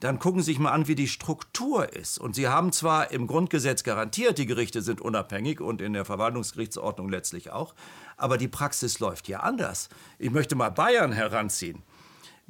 Dann 0.00 0.18
gucken 0.18 0.40
Sie 0.40 0.52
sich 0.52 0.58
mal 0.58 0.72
an, 0.72 0.88
wie 0.88 0.94
die 0.94 1.08
Struktur 1.08 1.92
ist. 1.92 2.18
Und 2.18 2.34
Sie 2.34 2.48
haben 2.48 2.72
zwar 2.72 3.10
im 3.10 3.26
Grundgesetz 3.26 3.82
garantiert, 3.82 4.38
die 4.38 4.46
Gerichte 4.46 4.80
sind 4.80 5.00
unabhängig 5.00 5.60
und 5.60 5.82
in 5.82 5.92
der 5.92 6.06
Verwaltungsgerichtsordnung 6.06 7.10
letztlich 7.10 7.50
auch, 7.50 7.74
aber 8.16 8.38
die 8.38 8.48
Praxis 8.48 8.98
läuft 8.98 9.28
ja 9.28 9.40
anders. 9.40 9.90
Ich 10.18 10.30
möchte 10.30 10.54
mal 10.54 10.70
Bayern 10.70 11.12
heranziehen. 11.12 11.82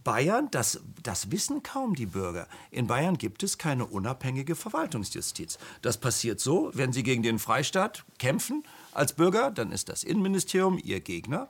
Bayern, 0.05 0.49
das, 0.51 0.81
das 1.03 1.31
wissen 1.31 1.63
kaum 1.63 1.95
die 1.95 2.07
Bürger. 2.07 2.47
In 2.71 2.87
Bayern 2.87 3.19
gibt 3.19 3.43
es 3.43 3.59
keine 3.59 3.87
unabhängige 3.87 4.55
Verwaltungsjustiz. 4.55 5.59
Das 5.83 5.99
passiert 5.99 6.41
so, 6.41 6.71
wenn 6.75 6.93
Sie 6.93 7.03
gegen 7.03 7.23
den 7.23 7.39
Freistaat 7.39 8.05
kämpfen 8.19 8.65
als 8.93 9.13
Bürger, 9.13 9.51
dann 9.51 9.73
ist 9.73 9.89
das 9.89 10.03
Innenministerium 10.03 10.79
Ihr 10.83 11.01
Gegner. 11.01 11.49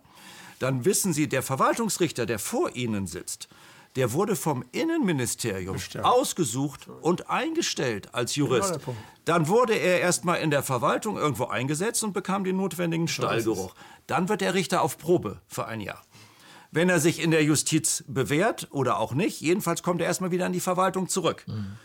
Dann 0.59 0.85
wissen 0.85 1.13
Sie, 1.13 1.29
der 1.29 1.43
Verwaltungsrichter, 1.43 2.27
der 2.27 2.39
vor 2.39 2.75
Ihnen 2.75 3.07
sitzt, 3.07 3.49
der 3.97 4.13
wurde 4.13 4.37
vom 4.37 4.65
Innenministerium 4.73 5.75
Bestimmt. 5.75 6.05
ausgesucht 6.05 6.89
und 7.01 7.29
eingestellt 7.29 8.15
als 8.15 8.37
Jurist. 8.37 8.79
Dann 9.25 9.49
wurde 9.49 9.75
er 9.75 10.01
erst 10.01 10.25
mal 10.25 10.37
in 10.37 10.51
der 10.51 10.63
Verwaltung 10.63 11.17
irgendwo 11.17 11.47
eingesetzt 11.47 12.05
und 12.05 12.13
bekam 12.13 12.45
den 12.45 12.57
notwendigen 12.57 13.09
Stallgeruch. 13.09 13.75
Dann 14.07 14.29
wird 14.29 14.43
der 14.43 14.55
Richter 14.55 14.83
auf 14.83 14.97
Probe 14.97 15.41
für 15.49 15.67
ein 15.67 15.81
Jahr 15.81 16.03
wenn 16.73 16.89
er 16.89 17.01
sich 17.01 17.21
in 17.21 17.31
der 17.31 17.43
Justiz 17.43 18.05
bewährt 18.07 18.69
oder 18.71 18.99
auch 18.99 19.13
nicht. 19.13 19.41
Jedenfalls 19.41 19.83
kommt 19.83 20.01
er 20.01 20.07
erstmal 20.07 20.31
wieder 20.31 20.47
an 20.47 20.53
die 20.53 20.61
Verwaltung 20.61 21.09
zurück. 21.09 21.45
Mhm. 21.47 21.79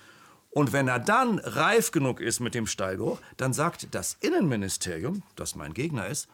Und 0.52 0.72
wenn 0.72 0.88
er 0.88 1.00
dann 1.00 1.40
reif 1.40 1.92
genug 1.92 2.22
ist 2.22 2.40
mit 2.40 2.56
dem 2.56 2.66
Steigo, 2.66 3.20
dann 3.36 3.52
sagt 3.52 3.94
das 3.94 4.16
Innenministerium, 4.22 5.22
das 5.36 5.56
mein 5.56 5.74
Gegner 5.74 6.08
ist, 6.08 6.30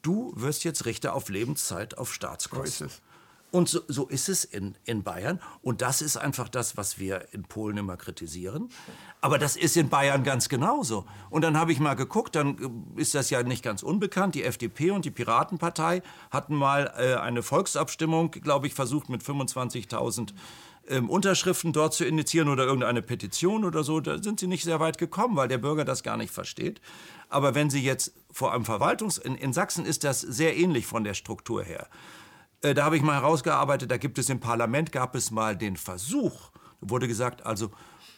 du 0.00 0.32
wirst 0.34 0.64
jetzt 0.64 0.86
Richter 0.86 1.14
auf 1.14 1.28
Lebenszeit 1.28 1.98
auf 1.98 2.14
Staatskosten. 2.14 2.88
Und 3.56 3.70
so, 3.70 3.80
so, 3.88 4.04
ist 4.04 4.28
es 4.28 4.44
in, 4.44 4.76
in 4.84 5.02
Bayern. 5.02 5.40
Und 5.62 5.80
das 5.80 6.02
ist 6.02 6.18
einfach 6.18 6.50
das, 6.50 6.76
was 6.76 6.98
wir 6.98 7.32
in 7.32 7.44
Polen 7.44 7.78
immer 7.78 7.96
kritisieren. 7.96 8.68
Aber 9.22 9.38
das 9.38 9.56
ist 9.56 9.78
in 9.78 9.88
Bayern 9.88 10.24
ganz 10.24 10.50
genauso. 10.50 11.06
Und 11.30 11.40
dann 11.40 11.56
habe 11.56 11.72
ich 11.72 11.80
mal 11.80 11.94
geguckt, 11.94 12.34
dann 12.34 12.92
äh, 12.96 13.00
ist 13.00 13.14
das 13.14 13.30
ja 13.30 13.42
nicht 13.42 13.62
ganz 13.62 13.82
unbekannt. 13.82 14.34
Die 14.34 14.44
FDP 14.44 14.90
und 14.90 15.06
die 15.06 15.10
Piratenpartei 15.10 16.02
hatten 16.30 16.54
mal 16.54 16.92
äh, 16.98 17.14
eine 17.14 17.42
Volksabstimmung, 17.42 18.30
glaube 18.30 18.66
ich, 18.66 18.74
versucht 18.74 19.08
mit 19.08 19.22
25.000 19.22 20.34
ähm, 20.88 21.08
Unterschriften 21.08 21.72
dort 21.72 21.94
zu 21.94 22.04
initiieren 22.04 22.50
oder 22.50 22.64
irgendeine 22.64 23.00
Petition 23.00 23.64
oder 23.64 23.84
so. 23.84 24.00
Da 24.00 24.22
sind 24.22 24.38
sie 24.38 24.48
nicht 24.48 24.64
sehr 24.64 24.80
weit 24.80 24.98
gekommen, 24.98 25.34
weil 25.34 25.48
der 25.48 25.56
Bürger 25.56 25.86
das 25.86 26.02
gar 26.02 26.18
nicht 26.18 26.30
versteht. 26.30 26.82
Aber 27.30 27.54
wenn 27.54 27.70
Sie 27.70 27.82
jetzt 27.82 28.12
vor 28.30 28.52
einem 28.52 28.66
Verwaltungs... 28.66 29.16
In, 29.16 29.34
in 29.34 29.54
Sachsen 29.54 29.86
ist 29.86 30.04
das 30.04 30.20
sehr 30.20 30.58
ähnlich 30.58 30.84
von 30.84 31.04
der 31.04 31.14
Struktur 31.14 31.64
her. 31.64 31.88
Äh, 32.62 32.74
da 32.74 32.84
habe 32.84 32.96
ich 32.96 33.02
mal 33.02 33.14
herausgearbeitet, 33.14 33.90
da 33.90 33.96
gibt 33.96 34.18
es 34.18 34.28
im 34.28 34.40
Parlament, 34.40 34.92
gab 34.92 35.14
es 35.14 35.30
mal 35.30 35.56
den 35.56 35.76
Versuch, 35.76 36.50
wurde 36.80 37.08
gesagt, 37.08 37.44
also 37.44 37.70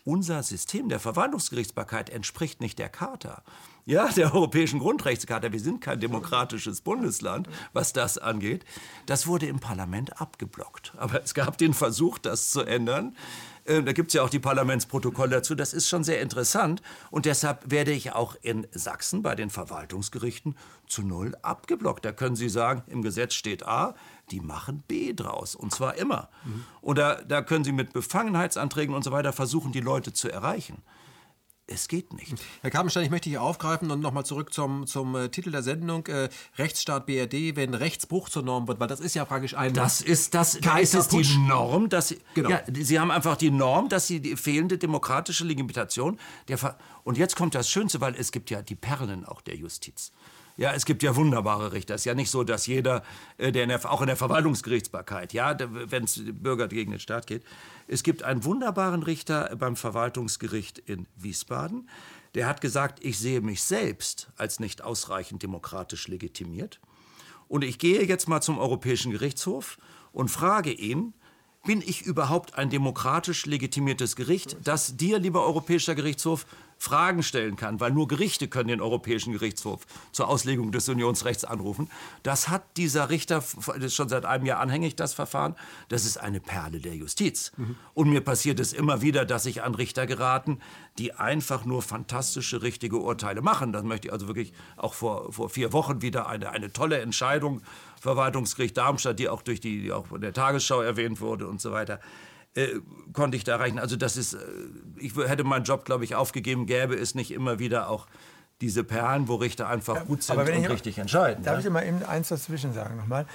unser 0.05 0.43
System 0.43 0.89
der 0.89 1.01
Verwaltungsgerichtsbarkeit 1.01 2.09
entspricht 2.09 2.61
nicht 2.61 2.79
der 2.79 2.89
Charta. 2.89 3.43
Ja, 3.85 4.09
der 4.09 4.35
Europäischen 4.35 4.81
Grundrechtscharta. 4.81 5.53
Wir 5.53 5.61
sind 5.61 5.81
kein 5.81 6.01
demokratisches 6.01 6.83
Bundesland, 6.83 7.49
was 7.73 7.93
das 7.93 8.19
angeht. 8.19 8.65
Das 9.07 9.27
wurde 9.27 9.47
im 9.47 9.61
Parlament 9.61 10.21
abgeblockt. 10.21 10.93
Aber 10.99 11.23
es 11.23 11.33
gab 11.35 11.57
den 11.59 11.75
Versuch, 11.75 12.19
das 12.19 12.51
zu 12.51 12.63
ändern. 12.63 13.17
Äh, 13.65 13.83
da 13.83 13.93
gibt 13.93 14.09
es 14.09 14.15
ja 14.15 14.23
auch 14.23 14.31
die 14.31 14.39
Parlamentsprotokolle 14.39 15.31
dazu. 15.31 15.55
Das 15.55 15.73
ist 15.73 15.89
schon 15.89 16.05
sehr 16.05 16.21
interessant. 16.21 16.83
Und 17.11 17.25
deshalb 17.25 17.71
werde 17.71 17.93
ich 17.93 18.13
auch 18.13 18.37
in 18.43 18.67
Sachsen 18.73 19.23
bei 19.23 19.35
den 19.35 19.51
Verwaltungsgerichten 19.51 20.57
zu 20.87 21.03
null 21.03 21.35
abgeblockt. 21.43 22.05
Da 22.05 22.13
können 22.13 22.37
Sie 22.37 22.49
sagen, 22.49 22.83
im 22.89 23.03
Gesetz 23.03 23.35
steht 23.35 23.67
A, 23.67 23.95
die 24.31 24.41
machen 24.41 24.83
B 24.87 25.13
draus. 25.13 25.55
Und 25.55 25.75
zwar 25.75 25.97
immer. 25.97 26.29
Mhm. 26.45 26.65
Oder 26.81 27.25
da 27.25 27.43
können 27.43 27.65
Sie 27.65 27.73
mit 27.73 27.93
Befangenheitsanträgen 27.93 28.95
und 28.95 29.05
so 29.05 29.13
weiter 29.13 29.33
versuchen, 29.33 29.73
die 29.73 29.81
Leute 29.81 30.13
zu 30.13 30.31
erreichen. 30.31 30.83
Es 31.71 31.87
geht 31.87 32.15
nicht. 32.15 32.35
Herr 32.63 32.71
Karpenstein, 32.71 33.05
ich 33.05 33.11
möchte 33.11 33.29
hier 33.29 33.43
aufgreifen 33.43 33.91
und 33.91 34.01
nochmal 34.01 34.25
zurück 34.25 34.55
zum, 34.55 34.87
zum 34.87 35.15
äh, 35.15 35.29
Titel 35.29 35.51
der 35.51 35.63
Sendung. 35.63 36.07
Äh, 36.07 36.31
Rechtsstaat 36.57 37.05
BRD, 37.05 37.57
wenn 37.57 37.75
Rechtsbruch 37.75 38.31
zur 38.31 38.43
Norm 38.43 38.67
wird, 38.67 38.81
weil 38.81 38.89
das 38.89 39.01
ist 39.01 39.15
ja 39.15 39.27
praktisch 39.27 39.55
ein. 39.55 39.75
Das 39.75 40.01
ist, 40.01 40.33
das, 40.33 40.59
da 40.63 40.79
ist 40.79 40.95
es 40.95 41.09
die 41.09 41.27
Norm, 41.47 41.91
dass 41.91 42.09
Sie, 42.09 42.21
genau. 42.33 42.49
ja, 42.49 42.63
Sie 42.73 42.99
haben 42.99 43.11
einfach 43.11 43.37
die 43.37 43.51
Norm, 43.51 43.91
dass 43.91 44.07
Sie 44.07 44.21
die 44.21 44.37
fehlende 44.37 44.79
demokratische 44.79 45.45
Legitimation 45.45 46.19
der. 46.49 46.57
Ver 46.57 46.79
und 47.05 47.19
jetzt 47.19 47.37
kommt 47.37 47.55
das 47.55 47.69
Schönste, 47.69 48.01
weil 48.01 48.15
es 48.15 48.33
gibt 48.33 48.49
ja 48.49 48.63
die 48.63 48.75
Perlen 48.75 49.27
auch 49.27 49.43
der 49.43 49.57
Justiz. 49.57 50.11
Ja, 50.59 50.73
es 50.73 50.85
gibt 50.85 51.05
ja 51.05 51.15
wunderbare 51.15 51.73
Richter. 51.73 51.95
Es 51.95 52.01
ist 52.01 52.07
ja 52.07 52.15
nicht 52.15 52.31
so, 52.31 52.43
dass 52.43 52.67
jeder, 52.67 53.05
äh, 53.39 53.53
der 53.53 53.63
in 53.63 53.69
der, 53.69 53.91
auch 53.91 54.01
in 54.01 54.09
der 54.09 54.17
Verwaltungsgerichtsbarkeit, 54.17 55.33
ja, 55.33 55.57
wenn 55.59 56.03
es 56.03 56.21
Bürger 56.33 56.67
gegen 56.67 56.91
den 56.91 57.01
Staat 57.01 57.29
geht, 57.29 57.45
es 57.87 58.03
gibt 58.03 58.25
einen 58.25 58.45
wunderbaren 58.45 59.05
Richter 59.05 59.55
beim 59.57 59.77
Verwaltungsgericht 59.77 60.81
in 60.81 61.07
Wiesbaden. 61.17 61.89
Der 62.35 62.49
hat 62.49 62.61
gesagt, 62.61 63.05
ich 63.05 63.21
sehe 63.21 63.41
mich 63.41 63.63
selbst 63.63 64.31
als 64.37 64.59
nicht 64.59 64.83
ausreichend 64.83 65.45
demokratisch 65.45 66.09
legitimiert. 66.09 66.81
Und 67.47 67.63
ich 67.63 67.79
gehe 67.79 68.05
jetzt 68.05 68.29
mal 68.29 68.41
zum 68.41 68.59
Europäischen 68.59 69.13
Gerichtshof 69.13 69.79
und 70.11 70.29
frage 70.29 70.73
ihn, 70.73 71.15
bin 71.65 71.83
ich 71.83 72.03
überhaupt 72.03 72.59
ein 72.59 72.69
demokratisch 72.69 73.47
legitimiertes 73.47 74.17
Gericht, 74.17 74.57
das 74.65 74.97
dir, 74.97 75.21
lieber 75.21 75.45
Europäischer 75.45 75.95
Gerichtshof, 75.95 76.47
Fragen 76.79 77.25
stellen 77.25 77.57
kann, 77.57 77.81
weil 77.81 77.91
nur 77.91 78.07
Gerichte 78.07 78.47
können 78.47 78.69
den 78.69 78.81
Europäischen 78.81 79.33
Gerichtshof 79.33 79.85
zur 80.13 80.29
Auslegung 80.29 80.71
des 80.71 80.89
Unionsrechts 80.89 81.45
anrufen. 81.45 81.91
Das 82.23 82.49
hat 82.49 82.63
dieser 82.77 83.11
Richter, 83.11 83.43
das 83.67 83.77
ist 83.77 83.95
schon 83.97 84.09
seit 84.09 84.25
einem 84.25 84.47
Jahr 84.47 84.61
anhängig, 84.61 84.95
das 84.95 85.13
Verfahren. 85.13 85.57
Das 85.89 86.05
ist 86.05 86.19
eine 86.19 86.39
Perle 86.41 86.79
der 86.79 86.95
Justiz. 86.95 87.53
Mhm. 87.57 87.77
Und 87.95 88.11
mir 88.11 88.21
passiert 88.21 88.61
es 88.61 88.73
immer 88.73 89.03
wieder, 89.03 89.25
dass 89.25 89.45
ich 89.47 89.65
an 89.65 89.75
Richter 89.75 90.07
geraten, 90.07 90.61
die 90.99 91.15
einfach 91.15 91.65
nur 91.65 91.83
fantastische, 91.83 92.63
richtige 92.63 92.99
Urteile 92.99 93.43
machen. 93.43 93.73
Das 93.73 93.83
möchte 93.83 94.09
ich 94.09 94.13
also 94.13 94.29
wirklich 94.29 94.53
auch 94.77 94.95
vor, 94.95 95.33
vor 95.33 95.49
vier 95.51 95.73
Wochen 95.73 96.01
wieder 96.01 96.29
eine, 96.29 96.51
eine 96.51 96.73
tolle 96.73 97.01
Entscheidung. 97.01 97.63
Verwaltungsgericht 98.01 98.77
Darmstadt, 98.77 99.19
die 99.19 99.29
auch 99.29 99.43
durch 99.43 99.61
die, 99.61 99.83
die 99.83 99.93
auch 99.93 100.13
in 100.13 100.21
der 100.21 100.33
Tagesschau 100.33 100.81
erwähnt 100.81 101.21
wurde 101.21 101.49
und 101.49 101.61
so 101.61 101.73
weiter 101.73 101.99
äh, 102.55 102.81
konnte 103.13 103.37
ich 103.37 103.45
da 103.45 103.53
erreichen. 103.53 103.79
Also 103.79 103.97
das 103.97 104.17
ist, 104.17 104.35
äh, 104.35 104.39
ich 104.97 105.17
hätte 105.17 105.45
meinen 105.45 105.65
Job, 105.65 105.85
glaube 105.85 106.05
ich, 106.05 106.15
aufgegeben, 106.15 106.67
gäbe 106.67 106.95
es 106.95 107.15
nicht 107.15 107.31
immer 107.31 107.59
wieder 107.59 107.89
auch 107.89 108.07
diese 108.61 108.83
Perlen, 108.83 109.29
wo 109.29 109.37
Richter 109.37 109.69
einfach 109.69 110.05
gut 110.07 110.23
sind 110.23 110.37
und 110.37 110.49
ich, 110.49 110.69
richtig 110.69 110.99
entscheiden. 110.99 111.45
Darf 111.45 111.55
ja? 111.55 111.59
ich 111.59 111.65
dir 111.67 111.71
mal 111.71 111.87
eben 111.87 112.03
eins 112.05 112.29
dazwischen 112.29 112.73
sagen 112.73 112.97
nochmal? 112.97 113.27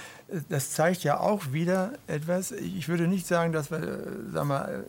Das 0.50 0.72
zeigt 0.72 1.02
ja 1.02 1.18
auch 1.18 1.52
wieder 1.52 1.92
etwas, 2.06 2.52
ich 2.52 2.88
würde 2.88 3.08
nicht 3.08 3.26
sagen, 3.26 3.52
dass 3.52 3.70
wir, 3.70 3.78
äh, 3.78 4.06
sag 4.32 4.44
mal, 4.44 4.84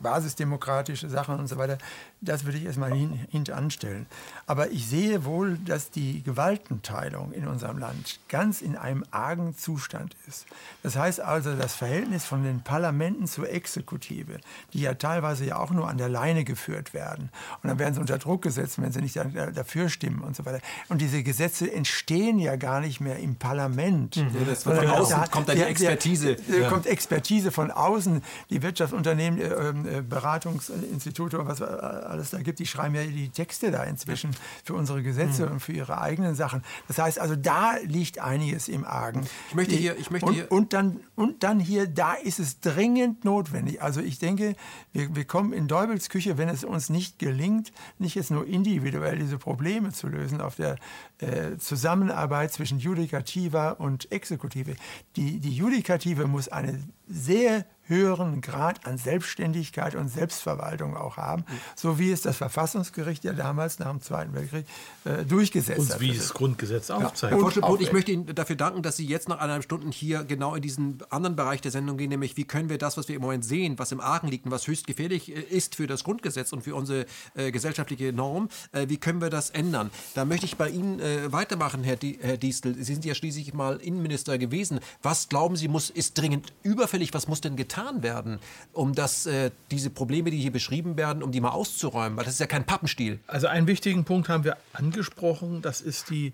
basisdemokratische 0.00 1.08
Sachen 1.08 1.38
und 1.38 1.48
so 1.48 1.56
weiter, 1.56 1.78
das 2.20 2.44
würde 2.44 2.58
ich 2.58 2.64
erstmal 2.64 2.92
hin, 2.92 3.26
hintanstellen. 3.30 4.06
Aber 4.46 4.70
ich 4.70 4.86
sehe 4.86 5.24
wohl, 5.24 5.58
dass 5.58 5.90
die 5.90 6.22
Gewaltenteilung 6.22 7.32
in 7.32 7.46
unserem 7.46 7.78
Land 7.78 8.18
ganz 8.28 8.62
in 8.62 8.76
einem 8.76 9.04
argen 9.10 9.56
Zustand 9.56 10.16
ist. 10.26 10.46
Das 10.82 10.96
heißt 10.96 11.20
also, 11.20 11.54
das 11.54 11.74
Verhältnis 11.74 12.24
von 12.24 12.42
den 12.42 12.62
Parlamenten 12.62 13.26
zur 13.26 13.50
Exekutive, 13.50 14.38
die 14.72 14.80
ja 14.80 14.94
teilweise 14.94 15.44
ja 15.44 15.58
auch 15.58 15.70
nur 15.70 15.88
an 15.88 15.98
der 15.98 16.08
Leine 16.08 16.44
geführt 16.44 16.94
werden. 16.94 17.30
Und 17.62 17.68
dann 17.68 17.78
werden 17.78 17.94
sie 17.94 18.00
unter 18.00 18.18
Druck 18.18 18.42
gesetzt, 18.42 18.80
wenn 18.80 18.92
sie 18.92 19.00
nicht 19.00 19.16
dafür 19.16 19.88
stimmen 19.88 20.20
und 20.20 20.36
so 20.36 20.44
weiter. 20.44 20.60
Und 20.88 21.00
diese 21.00 21.22
Gesetze 21.22 21.72
entstehen 21.72 22.38
ja 22.38 22.56
gar 22.56 22.80
nicht 22.80 23.00
mehr 23.00 23.18
im 23.18 23.36
Parlament. 23.36 24.16
Mhm. 24.16 24.30
Ja, 24.46 24.54
von 24.54 24.78
außen 24.78 25.20
da, 25.20 25.26
kommt 25.26 25.48
da 25.48 25.54
die 25.54 25.62
Expertise. 25.62 26.36
Da, 26.36 26.56
ja. 26.56 26.68
kommt 26.68 26.86
Expertise 26.86 27.50
von 27.50 27.70
außen. 27.70 28.22
Die 28.50 28.62
Wirtschaftsunternehmen, 28.62 29.40
äh, 29.40 29.95
äh, 29.95 29.95
Beratungsinstitute 30.02 31.38
und 31.38 31.46
was 31.46 31.62
alles 31.62 32.30
da 32.30 32.40
gibt, 32.40 32.58
die 32.58 32.66
schreiben 32.66 32.94
ja 32.94 33.04
die 33.04 33.28
Texte 33.28 33.70
da 33.70 33.84
inzwischen 33.84 34.30
für 34.64 34.74
unsere 34.74 35.02
Gesetze 35.02 35.46
mhm. 35.46 35.52
und 35.52 35.60
für 35.60 35.72
ihre 35.72 36.00
eigenen 36.00 36.34
Sachen. 36.34 36.62
Das 36.88 36.98
heißt 36.98 37.18
also, 37.18 37.36
da 37.36 37.76
liegt 37.84 38.18
einiges 38.18 38.68
im 38.68 38.84
Argen. 38.84 39.26
Ich 39.48 39.54
möchte 39.54 39.74
hier, 39.74 39.96
ich 39.98 40.10
möchte 40.10 40.26
und, 40.26 40.34
hier 40.34 40.52
und 40.52 40.72
dann 40.72 41.00
und 41.14 41.42
dann 41.42 41.60
hier, 41.60 41.86
da 41.86 42.14
ist 42.14 42.38
es 42.38 42.60
dringend 42.60 43.24
notwendig. 43.24 43.82
Also 43.82 44.00
ich 44.00 44.18
denke, 44.18 44.56
wir, 44.92 45.14
wir 45.14 45.24
kommen 45.24 45.52
in 45.52 45.68
Deubels 45.68 46.08
Küche, 46.08 46.38
wenn 46.38 46.48
es 46.48 46.64
uns 46.64 46.88
nicht 46.88 47.18
gelingt, 47.18 47.72
nicht 47.98 48.14
jetzt 48.14 48.30
nur 48.30 48.46
individuell 48.46 49.18
diese 49.18 49.38
Probleme 49.38 49.92
zu 49.92 50.08
lösen 50.08 50.40
auf 50.40 50.56
der 50.56 50.76
äh, 51.18 51.56
Zusammenarbeit 51.58 52.52
zwischen 52.52 52.78
Judikativa 52.78 53.70
und 53.70 54.10
Exekutive. 54.12 54.76
Die, 55.16 55.40
die 55.40 55.54
Judikative 55.54 56.26
muss 56.26 56.48
eine 56.48 56.82
sehr 57.08 57.64
höheren 57.88 58.40
Grad 58.40 58.86
an 58.86 58.98
Selbstständigkeit 58.98 59.94
und 59.94 60.08
Selbstverwaltung 60.08 60.96
auch 60.96 61.16
haben, 61.16 61.44
so 61.74 61.98
wie 61.98 62.10
es 62.10 62.22
das 62.22 62.36
Verfassungsgericht 62.36 63.24
ja 63.24 63.32
damals 63.32 63.78
nach 63.78 63.90
dem 63.90 64.00
Zweiten 64.00 64.34
Weltkrieg 64.34 64.66
äh, 65.04 65.24
durchgesetzt 65.24 65.78
und 65.78 65.88
hat. 65.90 65.96
Und 65.96 66.00
wie 66.00 66.16
das 66.16 66.34
Grundgesetz 66.34 66.90
aufzeigt. 66.90 67.32
Herr 67.32 67.40
Forschelbrot, 67.40 67.80
ich 67.80 67.92
möchte 67.92 68.12
Ihnen 68.12 68.34
dafür 68.34 68.56
danken, 68.56 68.82
dass 68.82 68.96
Sie 68.96 69.06
jetzt 69.06 69.28
nach 69.28 69.38
eineinhalb 69.38 69.62
Stunden 69.64 69.92
hier 69.92 70.24
genau 70.24 70.54
in 70.54 70.62
diesen 70.62 70.98
anderen 71.10 71.36
Bereich 71.36 71.60
der 71.60 71.70
Sendung 71.70 71.96
gehen, 71.96 72.08
nämlich 72.08 72.36
wie 72.36 72.44
können 72.44 72.68
wir 72.68 72.78
das, 72.78 72.96
was 72.96 73.08
wir 73.08 73.16
im 73.16 73.22
Moment 73.22 73.44
sehen, 73.44 73.78
was 73.78 73.92
im 73.92 74.00
Argen 74.00 74.28
liegt 74.28 74.46
und 74.46 74.50
was 74.50 74.66
höchst 74.66 74.86
gefährlich 74.86 75.34
äh, 75.34 75.40
ist 75.40 75.74
für 75.74 75.86
das 75.86 76.04
Grundgesetz 76.04 76.52
und 76.52 76.62
für 76.62 76.74
unsere 76.74 77.06
äh, 77.34 77.50
gesellschaftliche 77.50 78.12
Norm, 78.12 78.48
äh, 78.72 78.88
wie 78.88 78.96
können 78.96 79.20
wir 79.20 79.30
das 79.30 79.50
ändern? 79.50 79.90
Da 80.14 80.24
möchte 80.24 80.46
ich 80.46 80.56
bei 80.56 80.68
Ihnen 80.68 81.00
äh, 81.00 81.32
weitermachen, 81.32 81.84
Herr, 81.84 81.96
Di 81.96 82.18
Herr 82.20 82.36
Diestel. 82.36 82.74
Sie 82.74 82.94
sind 82.94 83.04
ja 83.04 83.14
schließlich 83.14 83.54
mal 83.54 83.76
Innenminister 83.76 84.38
gewesen. 84.38 84.80
Was 85.02 85.28
glauben 85.28 85.56
Sie, 85.56 85.68
muss, 85.68 85.90
ist 85.90 86.18
dringend 86.18 86.52
überfällig? 86.62 87.14
Was 87.14 87.28
muss 87.28 87.40
denn 87.40 87.56
getan 87.56 87.75
getan 87.76 88.02
werden, 88.02 88.40
um 88.72 88.94
das, 88.94 89.26
äh, 89.26 89.50
diese 89.70 89.90
Probleme, 89.90 90.30
die 90.30 90.38
hier 90.38 90.52
beschrieben 90.52 90.96
werden, 90.96 91.22
um 91.22 91.32
die 91.32 91.40
mal 91.40 91.50
auszuräumen? 91.50 92.16
Weil 92.16 92.24
das 92.24 92.34
ist 92.34 92.40
ja 92.40 92.46
kein 92.46 92.64
Pappenstiel. 92.64 93.20
Also 93.26 93.46
einen 93.46 93.66
wichtigen 93.66 94.04
Punkt 94.04 94.28
haben 94.28 94.44
wir 94.44 94.56
angesprochen, 94.72 95.62
das 95.62 95.80
ist 95.80 96.10
die 96.10 96.32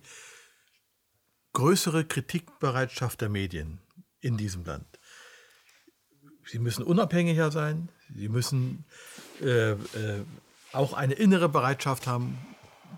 größere 1.52 2.05
Kritikbereitschaft 2.05 3.20
der 3.20 3.28
Medien 3.28 3.78
in 4.20 4.36
diesem 4.36 4.64
Land. 4.64 4.86
Sie 6.47 6.59
müssen 6.59 6.82
unabhängiger 6.82 7.51
sein, 7.51 7.89
sie 8.14 8.28
müssen 8.28 8.85
äh, 9.40 9.73
äh, 9.73 9.77
auch 10.73 10.93
eine 10.93 11.14
innere 11.14 11.48
Bereitschaft 11.48 12.06
haben 12.06 12.39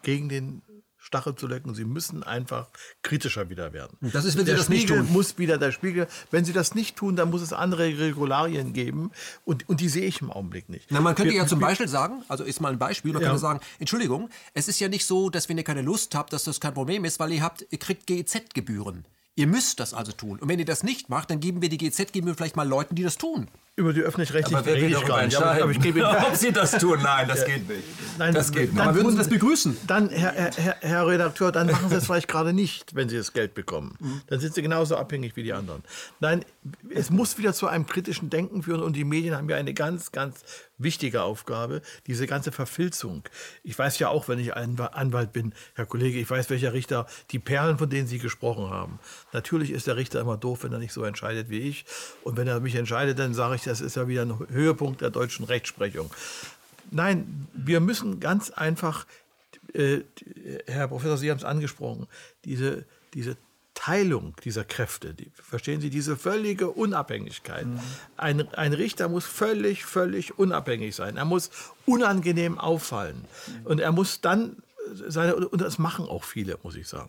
gegen 0.03 0.29
den 0.29 0.62
Stachel 1.05 1.35
zu 1.35 1.47
lecken. 1.47 1.75
Sie 1.75 1.85
müssen 1.85 2.23
einfach 2.23 2.69
kritischer 3.03 3.51
wieder 3.51 3.75
werden. 3.75 3.99
Das 4.01 4.25
ist, 4.25 4.39
wenn 4.39 4.47
der 4.47 4.55
Sie 4.55 4.59
das 4.59 4.67
Spiegel 4.67 4.97
nicht 4.97 5.07
tun. 5.09 5.13
muss 5.13 5.39
wieder 5.39 5.59
der 5.59 5.71
Spiegel. 5.71 6.07
Wenn 6.31 6.47
Sie 6.47 6.55
das 6.55 6.75
nicht 6.75 6.97
tun, 6.97 7.15
dann 7.15 7.31
muss 7.31 7.43
es 7.43 7.53
andere 7.53 7.99
Regularien 7.99 8.73
geben 8.73 9.11
und, 9.45 9.69
und 9.69 9.81
die 9.81 9.91
sehe 9.91 10.07
ich 10.07 10.23
im 10.23 10.31
Augenblick 10.31 10.71
nicht. 10.71 10.87
Na, 10.91 11.03
man 11.03 11.15
könnte 11.15 11.33
wir, 11.33 11.43
ja 11.43 11.47
zum 11.47 11.61
Beispiel 11.61 11.89
sagen, 11.89 12.25
also 12.29 12.43
ist 12.43 12.61
mal 12.61 12.73
ein 12.73 12.79
Beispiel, 12.79 13.13
man 13.13 13.21
ja. 13.21 13.29
könnte 13.29 13.41
sagen, 13.41 13.61
Entschuldigung, 13.79 14.31
es 14.55 14.67
ist 14.67 14.81
ja 14.81 14.89
nicht 14.89 15.05
so, 15.05 15.29
dass 15.29 15.49
wenn 15.51 15.59
ihr 15.59 15.65
keine 15.65 15.83
Lust 15.83 16.15
habt, 16.15 16.33
dass 16.33 16.45
das 16.45 16.59
kein 16.59 16.73
Problem 16.73 17.05
ist, 17.05 17.21
weil 17.21 17.33
ihr 17.33 17.43
habt, 17.43 17.67
ihr 17.71 17.79
kriegt 17.79 18.07
GEZ-Gebühren. 18.07 19.05
Ihr 19.37 19.47
müsst 19.47 19.81
das 19.81 19.93
also 19.93 20.13
tun. 20.13 20.39
Und 20.39 20.49
wenn 20.49 20.59
ihr 20.59 20.65
das 20.65 20.85
nicht 20.85 21.11
macht, 21.11 21.31
dann 21.31 21.41
geben 21.41 21.61
wir 21.61 21.69
die 21.69 21.79
GZ-Gebühren 21.79 22.37
vielleicht 22.37 22.57
mal 22.57 22.67
Leuten, 22.67 22.95
die 22.95 23.03
das 23.03 23.19
tun. 23.19 23.49
Über 23.77 23.93
die 23.93 24.03
öffentlich-rechtlichen 24.03 24.65
rede 24.65 24.87
ich 24.87 25.05
gar 25.05 25.25
nicht. 25.25 25.37
Aber, 25.37 25.61
aber 25.63 25.71
ich 25.73 25.81
gebe 25.81 25.99
Ihnen, 25.99 26.09
ob 26.29 26.37
Sie 26.37 26.53
das 26.53 26.73
tun? 26.73 27.01
Nein, 27.03 27.27
das 27.27 27.45
geht 27.45 27.69
nicht. 27.69 27.83
Nein, 28.19 28.33
das 28.33 28.53
geht 28.53 28.73
nicht. 28.73 28.81
Aber 28.81 28.95
würden 28.95 29.11
Sie 29.11 29.17
das 29.17 29.29
begrüßen? 29.29 29.77
Dann, 29.89 30.11
Herr, 30.11 30.33
Herr, 30.33 30.77
Herr 30.81 31.07
Redakteur, 31.09 31.51
dann 31.51 31.67
machen 31.67 31.89
Sie 31.89 31.97
es 31.97 32.07
vielleicht 32.07 32.29
gerade 32.29 32.53
nicht, 32.53 32.95
wenn 32.95 33.09
Sie 33.09 33.17
das 33.17 33.33
Geld 33.33 33.55
bekommen. 33.55 33.97
Mhm. 33.99 34.23
Dann 34.29 34.39
sind 34.39 34.55
Sie 34.55 34.63
genauso 34.63 34.97
abhängig 34.97 35.35
wie 35.35 35.43
die 35.43 35.53
anderen. 35.53 35.83
Nein, 36.21 36.45
es 36.91 37.11
muss 37.11 37.37
wieder 37.37 37.53
zu 37.53 37.67
einem 37.67 37.87
kritischen 37.87 38.31
Denken 38.31 38.63
führen 38.63 38.81
und 38.81 38.95
die 38.95 39.05
Medien 39.05 39.37
haben 39.37 39.49
ja 39.49 39.57
eine 39.57 39.75
ganz, 39.75 40.13
ganz 40.13 40.45
wichtige 40.79 41.23
Aufgabe, 41.23 41.83
diese 42.07 42.27
ganze 42.27 42.53
Verfilzung. 42.53 43.23
Ich 43.63 43.79
weiß 43.79 43.99
ja 43.99 44.09
auch, 44.09 44.29
wenn 44.29 44.39
ich 44.39 44.55
ein 44.55 44.79
Anwalt 44.79 45.33
bin, 45.33 45.55
Herr 45.75 45.87
Kollege, 45.87 46.19
ich 46.19 46.29
weiß, 46.29 46.51
welcher 46.51 46.73
Richter, 46.73 47.07
die 47.31 47.39
Perlen, 47.39 47.79
von 47.79 47.89
denen 47.89 48.07
Sie 48.07 48.19
gesprochen 48.19 48.71
haben. 48.71 48.99
Natürlich 49.33 49.71
ist 49.71 49.87
der 49.87 49.97
Richter 49.97 50.21
immer 50.21 50.37
doof, 50.37 50.65
wenn 50.65 50.73
er 50.73 50.79
nicht 50.79 50.93
so 50.93 51.05
entscheidet 51.05 51.49
wie 51.49 51.61
ich. 51.61 51.85
Und 52.23 52.37
wenn 52.37 52.49
er 52.49 52.61
mich 52.61 52.75
entscheidet, 52.75 53.19
dann 53.19 53.35
sage 53.35 53.57
ich, 53.57 53.63
das 53.63 53.81
ist 53.81 53.97
ja 53.97 54.09
wieder 54.09 54.23
ein 54.23 54.39
Höhepunkt 54.49 55.01
der 55.01 55.11
deutschen 55.11 55.45
Rechtsprechung. 55.45 56.11
Nein, 56.91 57.49
wir 57.55 57.81
müssen 57.81 58.21
ganz 58.21 58.51
einfach, 58.51 59.07
äh, 59.73 60.01
Herr 60.67 60.89
Professor, 60.89 61.17
Sie 61.17 61.31
haben 61.31 61.39
es 61.39 61.45
angesprochen, 61.45 62.07
diese, 62.45 62.85
diese 63.15 63.37
Teilung 63.75 64.35
dieser 64.45 64.65
Kräfte, 64.65 65.15
die, 65.15 65.31
verstehen 65.35 65.81
Sie, 65.81 65.91
diese 65.91 66.17
völlige 66.17 66.71
Unabhängigkeit. 66.71 67.67
Mhm. 67.67 67.81
Ein, 68.17 68.55
ein 68.55 68.73
Richter 68.73 69.09
muss 69.09 69.25
völlig, 69.25 69.85
völlig 69.85 70.39
unabhängig 70.39 70.95
sein. 70.95 71.17
Er 71.17 71.25
muss 71.25 71.51
unangenehm 71.85 72.59
auffallen. 72.59 73.25
Mhm. 73.47 73.67
Und 73.67 73.81
er 73.81 73.93
muss 73.93 74.21
dann 74.21 74.63
seine, 74.93 75.37
und 75.37 75.61
das 75.61 75.79
machen 75.79 76.07
auch 76.07 76.25
viele, 76.25 76.59
muss 76.63 76.77
ich 76.77 76.89
sagen. 76.89 77.09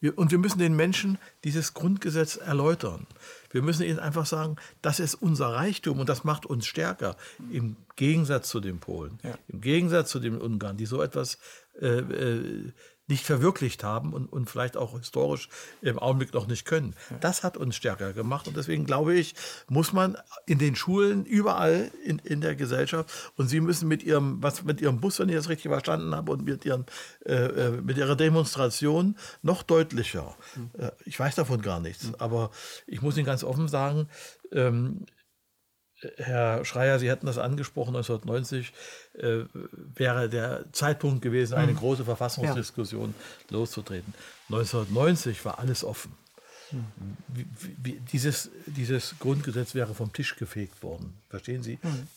Wir, 0.00 0.16
und 0.16 0.30
wir 0.30 0.38
müssen 0.38 0.58
den 0.58 0.76
Menschen 0.76 1.18
dieses 1.44 1.74
Grundgesetz 1.74 2.36
erläutern. 2.36 3.06
Wir 3.50 3.62
müssen 3.62 3.82
ihnen 3.82 3.98
einfach 3.98 4.26
sagen, 4.26 4.56
das 4.82 5.00
ist 5.00 5.14
unser 5.14 5.48
Reichtum 5.48 5.98
und 6.00 6.08
das 6.08 6.24
macht 6.24 6.46
uns 6.46 6.66
stärker. 6.66 7.16
Im 7.50 7.76
Gegensatz 7.96 8.48
zu 8.48 8.60
den 8.60 8.78
Polen, 8.78 9.18
ja. 9.22 9.34
im 9.48 9.60
Gegensatz 9.60 10.10
zu 10.10 10.20
den 10.20 10.38
Ungarn, 10.38 10.76
die 10.76 10.86
so 10.86 11.02
etwas 11.02 11.38
äh, 11.80 11.98
äh, 11.98 12.72
nicht 13.08 13.24
verwirklicht 13.24 13.84
haben 13.84 14.12
und, 14.12 14.26
und 14.32 14.50
vielleicht 14.50 14.76
auch 14.76 14.96
historisch 14.98 15.48
im 15.80 15.98
Augenblick 15.98 16.34
noch 16.34 16.46
nicht 16.46 16.64
können. 16.64 16.94
Das 17.20 17.44
hat 17.44 17.56
uns 17.56 17.76
stärker 17.76 18.12
gemacht 18.12 18.48
und 18.48 18.56
deswegen 18.56 18.84
glaube 18.84 19.14
ich, 19.14 19.34
muss 19.68 19.92
man 19.92 20.16
in 20.46 20.58
den 20.58 20.74
Schulen 20.76 21.24
überall 21.24 21.90
in, 22.04 22.18
in 22.18 22.40
der 22.40 22.56
Gesellschaft 22.56 23.10
und 23.36 23.48
Sie 23.48 23.60
müssen 23.60 23.88
mit 23.88 24.02
Ihrem, 24.02 24.42
was 24.42 24.64
mit 24.64 24.80
Ihrem 24.80 25.00
Bus, 25.00 25.18
wenn 25.18 25.28
ich 25.28 25.36
das 25.36 25.48
richtig 25.48 25.70
verstanden 25.70 26.14
habe, 26.14 26.32
und 26.32 26.44
mit, 26.44 26.64
ihren, 26.64 26.86
äh, 27.24 27.34
äh 27.34 27.70
mit 27.80 27.96
Ihrer 27.96 28.16
Demonstration 28.16 29.16
noch 29.42 29.62
deutlicher. 29.62 30.34
Mhm. 30.56 30.70
ich 31.04 31.18
weiß 31.18 31.34
davon 31.34 31.62
gar 31.62 31.80
nichts, 31.80 32.12
aber 32.18 32.50
ich 32.86 33.02
muss 33.02 33.16
Ihnen 33.16 33.26
ganz 33.26 33.44
offen 33.44 33.68
sagen, 33.68 34.08
ähm, 34.52 35.06
Herr 36.18 36.64
Schreier, 36.64 36.98
Sie 36.98 37.10
hatten 37.10 37.26
das 37.26 37.38
angesprochen, 37.38 37.96
1990 37.96 38.72
äh, 39.14 39.44
wäre 39.94 40.28
der 40.28 40.64
Zeitpunkt 40.72 41.22
gewesen, 41.22 41.54
eine 41.54 41.72
mhm. 41.72 41.78
große 41.78 42.04
Verfassungsdiskussion 42.04 43.14
ja. 43.50 43.56
loszutreten. 43.56 44.12
1990 44.50 45.44
war 45.44 45.58
alles 45.58 45.84
offen. 45.84 46.12
Mhm. 46.70 47.16
Wie, 47.28 47.46
wie, 47.82 48.00
dieses, 48.12 48.50
dieses 48.66 49.14
Grundgesetz 49.18 49.74
wäre 49.74 49.94
vom 49.94 50.12
Tisch 50.12 50.36
gefegt 50.36 50.82
worden. 50.82 51.14
Verstehen 51.30 51.62
Sie? 51.62 51.78
Mhm. 51.82 52.08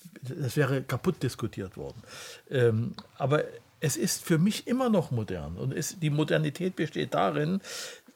Das 0.42 0.58
wäre 0.58 0.82
kaputt 0.82 1.24
diskutiert 1.24 1.78
worden. 1.78 2.02
Ähm, 2.50 2.96
aber 3.18 3.46
es 3.80 3.96
ist 3.96 4.24
für 4.24 4.38
mich 4.38 4.68
immer 4.68 4.90
noch 4.90 5.12
modern. 5.12 5.56
Und 5.56 5.74
es, 5.74 6.00
die 6.00 6.10
Modernität 6.10 6.76
besteht 6.76 7.14
darin, 7.14 7.62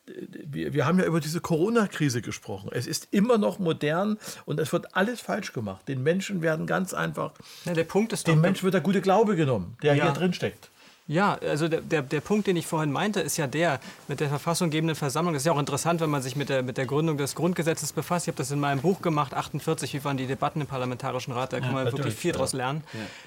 wir, 0.06 0.74
wir 0.74 0.86
haben 0.86 1.00
ja 1.00 1.06
über 1.06 1.20
diese 1.20 1.40
Corona-Krise 1.40 2.22
gesprochen. 2.22 2.70
Es 2.74 2.88
ist 2.88 3.08
immer 3.12 3.38
noch 3.38 3.60
modern 3.60 4.18
und 4.46 4.60
es 4.60 4.74
wird 4.74 4.96
alles 4.96 5.22
falsch 5.22 5.54
gemacht. 5.54 5.88
Den 5.88 6.04
Menschen 6.04 6.42
werden 6.42 6.68
ganz 6.68 6.94
einfach. 6.94 7.32
Ja, 7.66 7.74
der 7.74 7.86
Punkt 7.86 8.12
ist 8.14 8.28
doch, 8.28 8.34
dem 8.34 8.42
Menschen 8.42 8.64
wird 8.64 8.74
der 8.74 8.82
gute 8.82 9.02
Glaube 9.02 9.36
genommen, 9.36 9.78
der 9.82 9.96
Ja. 9.96 10.06
hier 10.06 10.14
drin 10.14 10.34
steckt. 10.34 10.70
Ja, 11.06 11.38
also 11.42 11.68
der, 11.68 11.82
der, 11.82 12.02
der 12.02 12.22
Punkt, 12.22 12.48
den 12.48 12.56
ich 12.56 12.66
vorhin 12.66 12.92
meinte, 12.92 13.20
ist 13.20 13.36
ja 13.36 13.46
der 13.46 13.82
mit 14.08 14.22
der 14.22 14.30
verfassunggebenden 14.30 14.96
Versammlung. 14.96 15.34
Das 15.34 15.42
ist 15.42 15.46
ja 15.48 15.52
auch 15.52 15.60
interessant, 15.60 16.00
wenn 16.00 16.10
man 16.10 16.22
sich 16.22 16.38
mit 16.38 16.48
der, 16.48 16.64
mit 16.64 16.78
der 16.78 16.86
Gründung 16.86 17.18
des 17.18 17.36
Grundgesetzes 17.36 17.92
befasst. 17.92 18.26
Ich 18.26 18.30
habe 18.30 18.38
das 18.38 18.52
in 18.52 18.60
meinem 18.60 18.80
Buch 18.80 19.02
gemacht, 19.02 19.34
48, 19.34 19.94
wie 19.94 20.04
waren 20.06 20.16
die 20.16 20.28
Debatten 20.28 20.62
im 20.62 20.68
Parlamentarischen 20.68 21.34
Rat, 21.34 21.52
da 21.52 21.60
kann 21.60 21.74
man 21.74 21.92
wirklich 21.92 22.16
viel 22.16 22.32
daraus 22.32 22.54
lernen. 22.54 22.84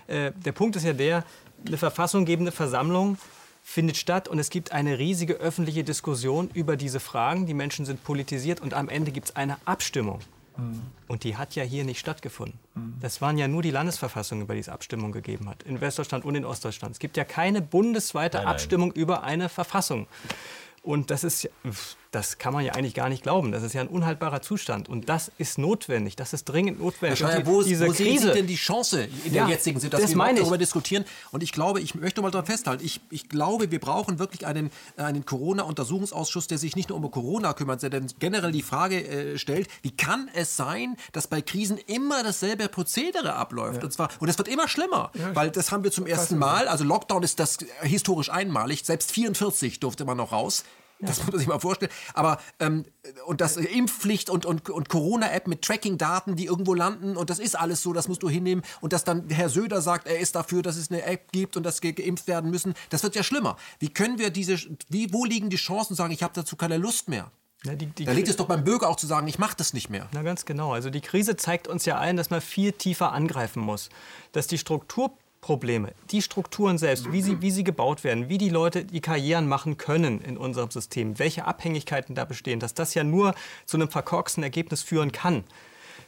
Äh, 0.07 0.32
der 0.35 0.53
Punkt 0.53 0.77
ist 0.77 0.85
ja 0.85 0.94
der, 0.94 1.24
eine 1.66 1.77
verfassunggebende 1.77 2.51
Versammlung 2.51 3.19
findet 3.68 3.97
statt 3.97 4.28
und 4.28 4.38
es 4.38 4.48
gibt 4.48 4.70
eine 4.70 4.97
riesige 4.98 5.34
öffentliche 5.34 5.82
Diskussion 5.82 6.48
über 6.55 6.76
diese 6.76 7.01
Fragen. 7.01 7.47
Die 7.47 7.52
Menschen 7.52 7.84
sind 7.84 8.05
politisiert 8.05 8.60
und 8.60 8.74
am 8.74 8.88
Ende 8.88 9.10
gibt 9.10 9.30
es 9.30 9.36
eine 9.36 9.59
Abstimmung. 9.64 10.20
Und 11.09 11.24
die 11.24 11.36
hat 11.36 11.56
ja 11.56 11.64
hier 11.64 11.84
nicht 11.84 11.98
stattgefunden. 11.98 12.59
Das 13.01 13.20
waren 13.20 13.36
ja 13.36 13.48
nur 13.48 13.62
die 13.62 13.72
Landesverfassungen, 13.72 14.44
über 14.44 14.55
die 14.55 14.60
es 14.60 14.68
Abstimmung 14.68 15.10
gegeben 15.10 15.51
hat. 15.51 15.64
In 15.64 15.80
Westdeutschland 15.80 16.24
und 16.24 16.36
in 16.36 16.44
Ostdeutschland. 16.44 16.93
Es 16.94 17.01
gibt 17.01 17.16
ja 17.16 17.24
keine 17.24 17.60
bundesweite 17.60 18.38
nein. 18.38 18.47
Abstimmung 18.47 18.93
über 18.93 19.24
eine 19.24 19.48
Verfassung. 19.48 20.06
Und 20.82 21.10
das 21.10 21.24
ist, 21.24 21.51
das 22.16 22.38
kann 22.38 22.52
man 22.55 22.64
ja 22.64 22.72
eigentlich 22.72 22.94
gar 22.94 23.09
nicht 23.09 23.22
glauben. 23.22 23.52
Das 23.52 23.62
ist 23.62 23.74
ja 23.74 23.82
ein 23.82 23.88
unhaltbarer 23.88 24.40
Zustand. 24.43 24.88
Und 24.88 25.09
das 25.09 25.30
ist 25.38 25.59
notwendig. 25.59 26.16
Das 26.16 26.32
ist 26.32 26.44
dringend 26.47 26.78
Herr 26.78 26.84
notwendig. 26.86 27.18
Schreier, 27.18 27.38
Und 27.40 27.47
wo, 27.47 27.62
die- 27.62 27.68
diese 27.68 27.86
wo 27.86 27.93
sehen 27.93 28.18
Sie 28.18 28.32
denn 28.32 28.47
die 28.47 28.56
Chance 28.56 29.09
in 29.24 29.32
der 29.32 29.43
Ja, 29.43 29.48
jetzigen 29.48 29.78
Situation, 29.78 30.18
das 30.18 30.18
dass 30.18 30.34
wir 30.34 30.40
darüber 30.43 30.59
diskutieren? 30.59 31.05
Und 31.30 31.43
ich 31.43 31.52
glaube, 31.52 31.80
ich 31.80 31.94
möchte 31.94 32.22
mal 32.22 32.30
daran 32.30 32.47
festhalten, 32.47 32.84
ich, 32.84 33.01
ich 33.10 33.28
glaube, 33.28 33.70
wir 33.70 33.78
brauchen 33.80 34.18
wirklich 34.18 34.47
einen, 34.47 34.70
einen 34.97 35.24
Corona-Untersuchungsausschuss, 35.26 36.47
der 36.47 36.59
sich 36.59 36.76
nicht 36.76 36.88
nur 36.88 36.98
um 36.98 37.10
Corona 37.10 37.52
kümmert, 37.52 37.80
sondern 37.80 38.06
generell 38.18 38.52
die 38.52 38.62
Frage 38.62 39.06
äh, 39.06 39.38
stellt, 39.38 39.68
wie 39.82 39.90
kann 39.90 40.30
es 40.34 40.56
sein, 40.56 40.97
dass 41.12 41.26
bei 41.26 41.43
Krisen 41.43 41.78
immer 41.86 42.22
dasselbe 42.22 42.68
Prozedere 42.68 43.34
abläuft? 43.34 43.84
Und, 43.84 43.93
zwar, 43.93 44.09
und 44.20 44.28
es 44.28 44.38
wird 44.38 44.48
immer 44.48 44.68
schlimmer, 44.68 45.10
weil 45.34 45.51
das 45.51 45.70
haben 45.70 45.84
wir 45.84 45.93
zum 45.93 46.06
ersten 46.06 46.38
Mal, 46.38 46.68
also 46.68 46.84
Lockdown 46.84 47.22
ist 47.22 47.38
das 47.40 47.59
historisch 47.82 48.30
einmalig, 48.30 48.84
selbst 48.84 49.12
44 49.12 49.80
durfte 49.80 50.05
man 50.05 50.16
noch 50.16 50.32
raus. 50.32 50.64
Das 51.01 51.18
muss 51.18 51.32
man 51.32 51.39
sich 51.39 51.48
mal 51.48 51.59
vorstellen. 51.59 51.93
Aber 52.14 52.40
ähm, 52.59 52.85
und 53.27 53.40
das 53.40 53.56
äh, 53.56 53.64
Impfpflicht 53.64 54.31
und, 54.31 54.47
und, 54.47 54.70
und 54.70 54.89
Corona-App 54.89 55.47
mit 55.47 55.62
Tracking-Daten, 55.62 56.36
die 56.36 56.47
irgendwo 56.47 56.74
landen 56.74 57.16
und 57.16 57.31
das 57.31 57.39
ist 57.39 57.59
alles 57.59 57.82
so, 57.82 57.93
das 57.93 58.09
musst 58.09 58.23
du 58.23 58.28
hinnehmen. 58.28 58.62
Und 58.81 58.93
dass 58.93 59.05
dann 59.05 59.28
Herr 59.28 59.48
Söder 59.48 59.81
sagt, 59.82 60.06
er 60.06 60.18
ist 60.18 60.35
dafür, 60.35 60.62
dass 60.62 60.77
es 60.77 60.90
eine 60.90 61.02
App 61.02 61.32
gibt 61.32 61.56
und 61.56 61.64
dass 61.64 61.81
ge 61.81 61.93
geimpft 61.93 62.28
werden 62.28 62.51
müssen, 62.51 62.74
das 62.90 63.02
wird 63.02 63.14
ja 63.14 63.23
schlimmer. 63.23 63.56
Wie 63.78 63.89
können 63.89 64.18
wir 64.18 64.31
diese, 64.31 64.59
wie, 64.89 65.12
wo 65.12 65.24
liegen 65.24 65.51
die 65.51 65.56
Chancen, 65.56 65.94
sagen, 65.94 66.12
ich 66.12 66.23
habe 66.23 66.32
dazu 66.35 66.56
keine 66.56 66.78
Lust 66.78 67.09
mehr? 67.09 67.31
Ja, 67.64 67.74
die, 67.74 67.86
die, 67.86 68.05
Da 68.05 68.12
liegt 68.12 68.28
es 68.28 68.36
doch 68.36 68.47
beim 68.47 68.64
Bürger 68.64 68.89
auch 68.89 68.97
zu 68.97 69.06
sagen, 69.06 69.27
ich 69.28 69.39
mache 69.39 69.56
das 69.56 69.73
nicht 69.73 69.90
mehr. 69.90 70.09
Na 70.12 70.23
ganz 70.23 70.44
genau. 70.44 70.73
Also 70.73 70.90
die 70.90 71.01
Krise 71.01 71.36
zeigt 71.36 71.68
uns 71.68 71.85
ja 71.85 71.98
allen, 71.98 72.16
dass 72.16 72.31
man 72.31 72.40
viel 72.40 72.73
tiefer 72.73 73.12
angreifen 73.12 73.60
muss. 73.60 73.89
Dass 74.32 74.47
die 74.47 74.59
Strukturprobleme, 75.47 75.93
die 76.10 76.23
Strukturen 76.23 76.77
selbst, 76.77 77.12
wie 77.12 77.23
sie, 77.23 77.40
wie 77.40 77.52
sie 77.52 77.62
gebaut 77.62 78.02
werden, 78.02 78.28
wie 78.28 78.36
die 78.36 78.48
Leute 78.48 78.85
die 78.85 79.01
Karrieren 79.01 79.47
machen 79.47 79.77
können 79.77 80.20
in 80.20 80.36
unserem 80.36 80.73
System, 80.73 81.20
welche 81.20 81.44
Abhängigkeiten 81.44 82.16
da 82.16 82.24
bestehen, 82.24 82.59
dass 82.59 82.74
das 82.74 82.94
ja 82.94 83.05
nur 83.05 83.32
zu 83.64 83.77
einem 83.77 83.89
verkorksten 83.89 84.43
Ergebnis 84.43 84.82
führen 84.82 85.12
kann. 85.12 85.44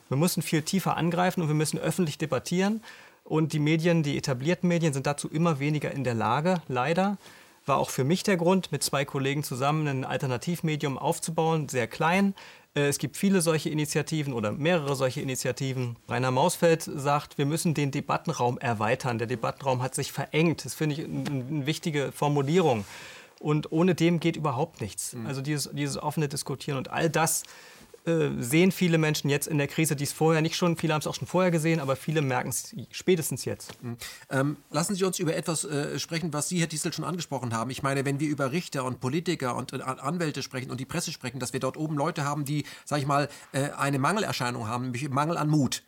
Wir 0.09 0.17
müssen 0.17 0.43
viel 0.43 0.63
tiefer 0.63 0.97
angreifen 0.97 1.41
und 1.41 1.49
wir 1.49 1.55
müssen 1.55 1.79
öffentlich 1.79 2.19
debattieren. 2.19 2.83
Und 3.23 3.53
die 3.53 3.61
Medien, 3.61 4.03
die 4.03 4.17
etablierten 4.17 4.69
Medien, 4.69 4.93
sind 4.93 5.07
dazu 5.07 5.29
immer 5.29 5.61
weniger 5.61 5.93
in 5.93 6.03
der 6.03 6.15
Lage, 6.15 6.61
leider. 6.67 7.17
War 7.65 7.77
auch 7.77 7.91
für 7.91 8.05
mich 8.05 8.25
der 8.25 8.39
Grund, 8.39 8.73
mit 8.73 8.83
zwei 8.83 9.05
Kollegen 9.05 9.45
zusammen 9.45 9.87
ein 9.87 10.05
Alternativmedium 10.05 10.99
aufzubauen, 10.99 11.69
sehr 11.69 11.87
klein. 11.87 12.35
Äh, 12.79 12.89
Es 12.89 12.99
gibt 12.99 13.17
viele 13.17 13.41
solche 13.41 13.69
Initiativen 13.71 14.33
oder 14.33 14.53
mehrere 14.53 14.95
solche 14.97 15.21
Initiativen. 15.21 15.97
Rainer 16.09 16.31
Mausfeld 16.31 16.83
sagt, 16.83 17.39
wir 17.39 17.47
müssen 17.47 17.75
den 17.75 17.91
Debattenraum 17.91 18.59
erweitern. 18.59 19.19
Der 19.19 19.27
Debattenraum 19.27 19.83
hat 19.83 19.95
sich 19.95 20.13
verengt. 20.13 20.65
Das 20.65 20.75
finde 20.75 20.97
ich 20.97 21.05
eine 21.05 21.29
eine 21.29 21.67
wichtige 21.67 22.13
Formulierung. 22.13 22.85
Und 23.41 23.71
ohne 23.71 23.95
dem 23.95 24.19
geht 24.19 24.37
überhaupt 24.37 24.81
nichts. 24.81 25.17
Also 25.27 25.43
dieses, 25.43 25.71
dieses 25.73 25.97
offene 25.97 26.29
Diskutieren 26.29 26.77
und 26.79 26.91
all 26.91 27.09
das 27.09 27.45
äh, 28.09 28.31
sehen 28.43 28.73
viele 28.73 28.99
Menschen 28.99 29.31
jetzt 29.31 29.47
in 29.47 29.59
der 29.59 29.69
Krise, 29.69 29.95
die 29.95 30.05
es 30.05 30.13
vorher 30.13 30.43
nicht 30.43 30.57
schon, 30.57 30.77
viele 30.77 30.95
haben 30.95 31.01
es 31.01 31.07
auch 31.07 31.15
schon 31.15 31.29
vorher 31.29 31.51
gesehen, 31.51 31.81
aber 31.81 31.97
viele 31.97 32.23
merken 32.23 32.49
es 32.49 32.75
spätestens 32.91 33.45
jetzt. 33.45 33.73
Ähm, 34.31 34.57
lassen 34.71 34.95
Sie 34.95 35.05
uns 35.05 35.19
über 35.19 35.37
etwas 35.37 35.65
äh, 35.65 35.99
sprechen, 35.99 36.33
was 36.33 36.49
Sie, 36.49 36.59
Herr 36.59 36.67
Diesel, 36.67 36.93
schon 36.93 37.05
angesprochen 37.05 37.55
haben. 37.55 37.71
Ich 37.71 37.83
meine, 37.83 38.05
wenn 38.05 38.19
wir 38.19 38.29
über 38.29 38.53
Richter 38.53 38.85
und 38.85 39.01
Politiker 39.01 39.55
und 39.57 39.73
äh, 39.73 39.83
Anwälte 39.83 40.43
sprechen 40.43 40.71
und 40.71 40.81
die 40.81 40.87
Presse 40.87 41.13
sprechen, 41.13 41.39
dass 41.39 41.53
wir 41.53 41.61
dort 41.61 41.77
oben 41.77 41.97
Leute 41.97 42.25
haben, 42.25 42.45
die, 42.45 42.65
sag 42.85 42.99
ich 42.99 43.07
mal, 43.07 43.29
äh, 43.53 43.71
eine 43.71 43.99
Mangelerscheinung 43.99 44.67
haben, 44.67 44.85
nämlich 44.85 45.09
Mangel 45.09 45.37
an 45.37 45.49
Mut. 45.49 45.83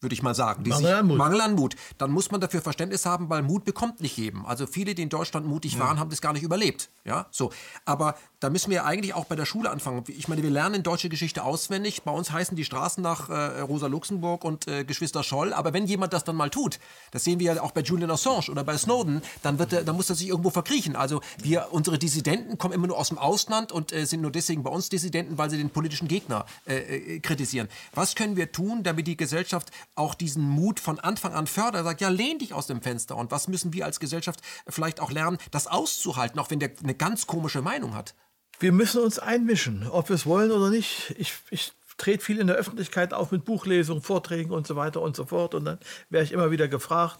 Würde 0.00 0.12
ich 0.12 0.22
mal 0.22 0.34
sagen. 0.34 0.62
Die 0.62 0.70
Mangel 0.70 0.92
an 0.94 1.06
Mut. 1.06 1.18
Mangel 1.18 1.40
an 1.40 1.54
Mut. 1.54 1.74
Dann 1.96 2.10
muss 2.10 2.30
man 2.30 2.40
dafür 2.40 2.60
Verständnis 2.60 3.06
haben, 3.06 3.30
weil 3.30 3.42
Mut 3.42 3.64
bekommt 3.64 4.02
nicht 4.02 4.18
jedem. 4.18 4.44
Also 4.44 4.66
viele, 4.66 4.94
die 4.94 5.02
in 5.02 5.08
Deutschland 5.08 5.46
mutig 5.46 5.78
waren, 5.78 5.98
haben 5.98 6.10
das 6.10 6.20
gar 6.20 6.34
nicht 6.34 6.42
überlebt. 6.42 6.90
Ja, 7.04 7.26
so. 7.30 7.50
Aber 7.86 8.14
da 8.40 8.50
müssen 8.50 8.70
wir 8.70 8.84
eigentlich 8.84 9.14
auch 9.14 9.24
bei 9.24 9.36
der 9.36 9.46
Schule 9.46 9.70
anfangen. 9.70 10.04
Ich 10.08 10.28
meine, 10.28 10.42
wir 10.42 10.50
lernen 10.50 10.82
deutsche 10.82 11.08
Geschichte 11.08 11.42
auswendig. 11.42 12.02
Bei 12.02 12.12
uns 12.12 12.30
heißen 12.30 12.54
die 12.56 12.64
Straßen 12.64 13.02
nach 13.02 13.30
äh, 13.30 13.60
Rosa 13.60 13.86
Luxemburg 13.86 14.44
und 14.44 14.68
äh, 14.68 14.84
Geschwister 14.84 15.22
Scholl. 15.22 15.54
Aber 15.54 15.72
wenn 15.72 15.86
jemand 15.86 16.12
das 16.12 16.24
dann 16.24 16.36
mal 16.36 16.50
tut, 16.50 16.78
das 17.10 17.24
sehen 17.24 17.40
wir 17.40 17.54
ja 17.54 17.62
auch 17.62 17.72
bei 17.72 17.80
Julian 17.80 18.10
Assange 18.10 18.50
oder 18.50 18.64
bei 18.64 18.76
Snowden, 18.76 19.22
dann, 19.42 19.58
wird 19.58 19.72
er, 19.72 19.82
dann 19.82 19.96
muss 19.96 20.10
er 20.10 20.16
sich 20.16 20.28
irgendwo 20.28 20.50
verkriechen. 20.50 20.94
Also 20.94 21.22
wir, 21.42 21.68
unsere 21.70 21.98
Dissidenten 21.98 22.58
kommen 22.58 22.74
immer 22.74 22.86
nur 22.86 22.98
aus 22.98 23.08
dem 23.08 23.18
Ausland 23.18 23.72
und 23.72 23.92
äh, 23.92 24.04
sind 24.04 24.20
nur 24.20 24.30
deswegen 24.30 24.62
bei 24.62 24.70
uns 24.70 24.90
Dissidenten, 24.90 25.38
weil 25.38 25.48
sie 25.48 25.56
den 25.56 25.70
politischen 25.70 26.06
Gegner 26.06 26.44
äh, 26.66 26.76
äh, 26.76 27.20
kritisieren. 27.20 27.68
Was 27.94 28.14
können 28.14 28.36
wir 28.36 28.52
tun, 28.52 28.82
damit 28.82 29.06
die 29.06 29.16
Gesellschaft 29.16 29.70
auch 29.96 30.14
diesen 30.14 30.44
Mut 30.44 30.80
von 30.80 31.00
Anfang 31.00 31.34
an 31.34 31.46
fördert? 31.46 31.84
Sagt, 31.84 32.00
ja, 32.00 32.08
lehn 32.08 32.38
dich 32.38 32.54
aus 32.54 32.66
dem 32.66 32.82
Fenster. 32.82 33.16
Und 33.16 33.30
was 33.30 33.48
müssen 33.48 33.72
wir 33.72 33.84
als 33.84 34.00
Gesellschaft 34.00 34.40
vielleicht 34.68 35.00
auch 35.00 35.10
lernen, 35.10 35.38
das 35.50 35.66
auszuhalten, 35.66 36.38
auch 36.38 36.50
wenn 36.50 36.60
der 36.60 36.70
eine 36.82 36.94
ganz 36.94 37.26
komische 37.26 37.62
Meinung 37.62 37.94
hat? 37.94 38.14
Wir 38.58 38.72
müssen 38.72 39.02
uns 39.02 39.18
einmischen, 39.18 39.88
ob 39.88 40.08
wir 40.08 40.16
es 40.16 40.26
wollen 40.26 40.50
oder 40.50 40.70
nicht. 40.70 41.14
Ich, 41.18 41.34
ich 41.50 41.72
trete 41.96 42.24
viel 42.24 42.38
in 42.38 42.46
der 42.46 42.56
Öffentlichkeit 42.56 43.12
auf 43.12 43.32
mit 43.32 43.44
Buchlesungen, 43.44 44.02
Vorträgen 44.02 44.52
und 44.52 44.66
so 44.66 44.76
weiter 44.76 45.02
und 45.02 45.16
so 45.16 45.26
fort. 45.26 45.54
Und 45.54 45.64
dann 45.64 45.78
werde 46.10 46.24
ich 46.24 46.32
immer 46.32 46.50
wieder 46.50 46.68
gefragt, 46.68 47.18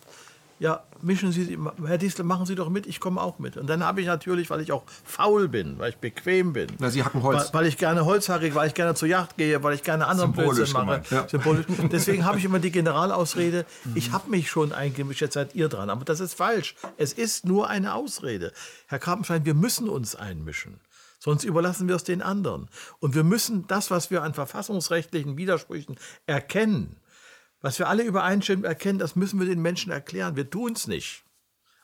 ja, 0.58 0.82
mischen 1.02 1.32
Sie, 1.32 1.58
Herr 1.84 1.98
Diesel, 1.98 2.24
machen 2.24 2.46
Sie 2.46 2.54
doch 2.54 2.70
mit, 2.70 2.86
ich 2.86 2.98
komme 2.98 3.20
auch 3.20 3.38
mit. 3.38 3.56
Und 3.56 3.68
dann 3.68 3.84
habe 3.84 4.00
ich 4.00 4.06
natürlich, 4.06 4.48
weil 4.48 4.60
ich 4.60 4.72
auch 4.72 4.84
faul 5.04 5.48
bin, 5.48 5.78
weil 5.78 5.90
ich 5.90 5.98
bequem 5.98 6.52
bin, 6.54 6.68
Na, 6.78 6.88
Sie 6.90 7.04
hacken 7.04 7.22
Holz. 7.22 7.52
Weil, 7.52 7.60
weil 7.60 7.66
ich 7.66 7.76
gerne 7.76 8.04
holzhackig, 8.04 8.54
weil 8.54 8.68
ich 8.68 8.74
gerne 8.74 8.94
zur 8.94 9.08
Jagd 9.08 9.36
gehe, 9.36 9.62
weil 9.62 9.74
ich 9.74 9.82
gerne 9.82 10.06
anderen 10.06 10.32
Blödsinn 10.32 10.72
mache. 10.72 11.02
ja. 11.10 11.28
Symbolisch. 11.28 11.66
Deswegen 11.92 12.24
habe 12.24 12.38
ich 12.38 12.44
immer 12.44 12.58
die 12.58 12.70
Generalausrede, 12.70 13.66
ich 13.94 14.12
habe 14.12 14.30
mich 14.30 14.50
schon 14.50 14.72
eingemischt, 14.72 15.20
jetzt 15.20 15.34
seid 15.34 15.54
ihr 15.54 15.68
dran. 15.68 15.90
Aber 15.90 16.04
das 16.04 16.20
ist 16.20 16.34
falsch. 16.34 16.74
Es 16.96 17.12
ist 17.12 17.44
nur 17.44 17.68
eine 17.68 17.94
Ausrede. 17.94 18.52
Herr 18.86 18.98
Krabenstein, 18.98 19.44
wir 19.44 19.54
müssen 19.54 19.88
uns 19.88 20.14
einmischen. 20.14 20.80
Sonst 21.18 21.44
überlassen 21.44 21.88
wir 21.88 21.96
es 21.96 22.04
den 22.04 22.22
anderen. 22.22 22.68
Und 22.98 23.14
wir 23.14 23.24
müssen 23.24 23.66
das, 23.66 23.90
was 23.90 24.10
wir 24.10 24.22
an 24.22 24.32
verfassungsrechtlichen 24.32 25.36
Widersprüchen 25.36 25.96
erkennen, 26.26 26.96
was 27.60 27.78
wir 27.78 27.88
alle 27.88 28.02
übereinstimmen 28.02 28.64
erkennen, 28.64 28.98
das 28.98 29.16
müssen 29.16 29.38
wir 29.40 29.46
den 29.46 29.62
Menschen 29.62 29.92
erklären. 29.92 30.36
Wir 30.36 30.48
tun 30.48 30.72
es 30.72 30.86
nicht. 30.86 31.24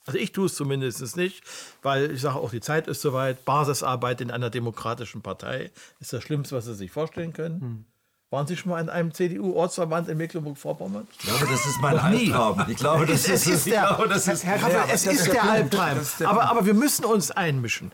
Also 0.05 0.19
ich 0.19 0.33
tue 0.33 0.47
es 0.47 0.55
zumindest 0.55 1.17
nicht, 1.17 1.45
weil 1.83 2.11
ich 2.11 2.21
sage 2.21 2.37
auch, 2.37 2.51
die 2.51 2.61
Zeit 2.61 2.89
ist 2.89 3.03
soweit. 3.03 3.45
Basisarbeit 3.45 4.21
in 4.21 4.31
einer 4.31 4.51
demokratischen 4.51 5.23
Partei 5.23 5.71
ist 6.01 6.13
das 6.13 6.23
Schlimmste, 6.23 6.57
was 6.57 6.65
Sie 6.65 6.75
sich 6.75 6.91
vorstellen 6.91 7.33
können. 7.33 7.87
Waren 8.33 8.47
Sie 8.47 8.57
schon 8.57 8.71
mal 8.71 8.81
in 8.81 8.89
einem 8.89 9.13
CDU-Ortsverband 9.13 10.09
in 10.09 10.17
Mecklenburg-Vorpommern? 10.17 11.07
Ich 11.13 11.19
glaube, 11.19 11.47
das 11.51 11.67
ist 11.67 11.79
mein 11.83 11.99
Albtraum. 11.99 12.65
Ich 12.67 12.77
glaube, 12.79 13.05
das 13.05 13.29
ist, 13.29 13.47
ich 13.47 13.65
glaube, 13.67 14.09
das 14.09 14.27
ist 14.27 14.43
Herr 14.47 14.57
Kappel, 14.57 14.79
es 14.91 15.07
ist 15.07 15.31
der 15.31 15.43
Albtraum. 15.45 15.99
Aber, 16.25 16.45
aber 16.51 16.65
wir 16.65 16.73
müssen 16.73 17.05
uns 17.05 17.31
einmischen. 17.31 17.93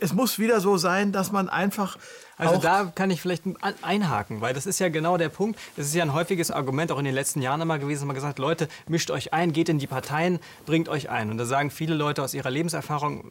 Es 0.00 0.14
muss 0.14 0.38
wieder 0.38 0.60
so 0.62 0.78
sein, 0.78 1.12
dass 1.12 1.32
man 1.32 1.50
einfach 1.50 1.98
Also 2.38 2.54
auch 2.54 2.60
da 2.62 2.90
kann 2.94 3.10
ich 3.10 3.20
vielleicht 3.20 3.44
ein- 3.44 3.56
einhaken, 3.82 4.40
weil 4.40 4.54
das 4.54 4.64
ist 4.64 4.78
ja 4.80 4.88
genau 4.88 5.18
der 5.18 5.28
Punkt. 5.28 5.60
Das 5.76 5.84
ist 5.86 5.94
ja 5.94 6.02
ein 6.02 6.14
häufiges 6.14 6.50
Argument 6.50 6.90
auch 6.90 6.98
in 6.98 7.04
den 7.04 7.14
letzten 7.14 7.42
Jahren 7.42 7.60
immer 7.60 7.78
gewesen, 7.78 8.00
dass 8.00 8.06
man 8.06 8.14
gesagt, 8.16 8.38
Leute, 8.38 8.68
mischt 8.86 9.10
euch 9.10 9.34
ein, 9.34 9.52
geht 9.52 9.68
in 9.68 9.78
die 9.78 9.86
Parteien, 9.86 10.38
bringt 10.64 10.88
euch 10.88 11.10
ein. 11.10 11.30
Und 11.30 11.36
da 11.36 11.44
sagen 11.44 11.70
viele 11.70 11.94
Leute 11.94 12.22
aus 12.22 12.32
ihrer 12.32 12.50
Lebenserfahrung, 12.50 13.30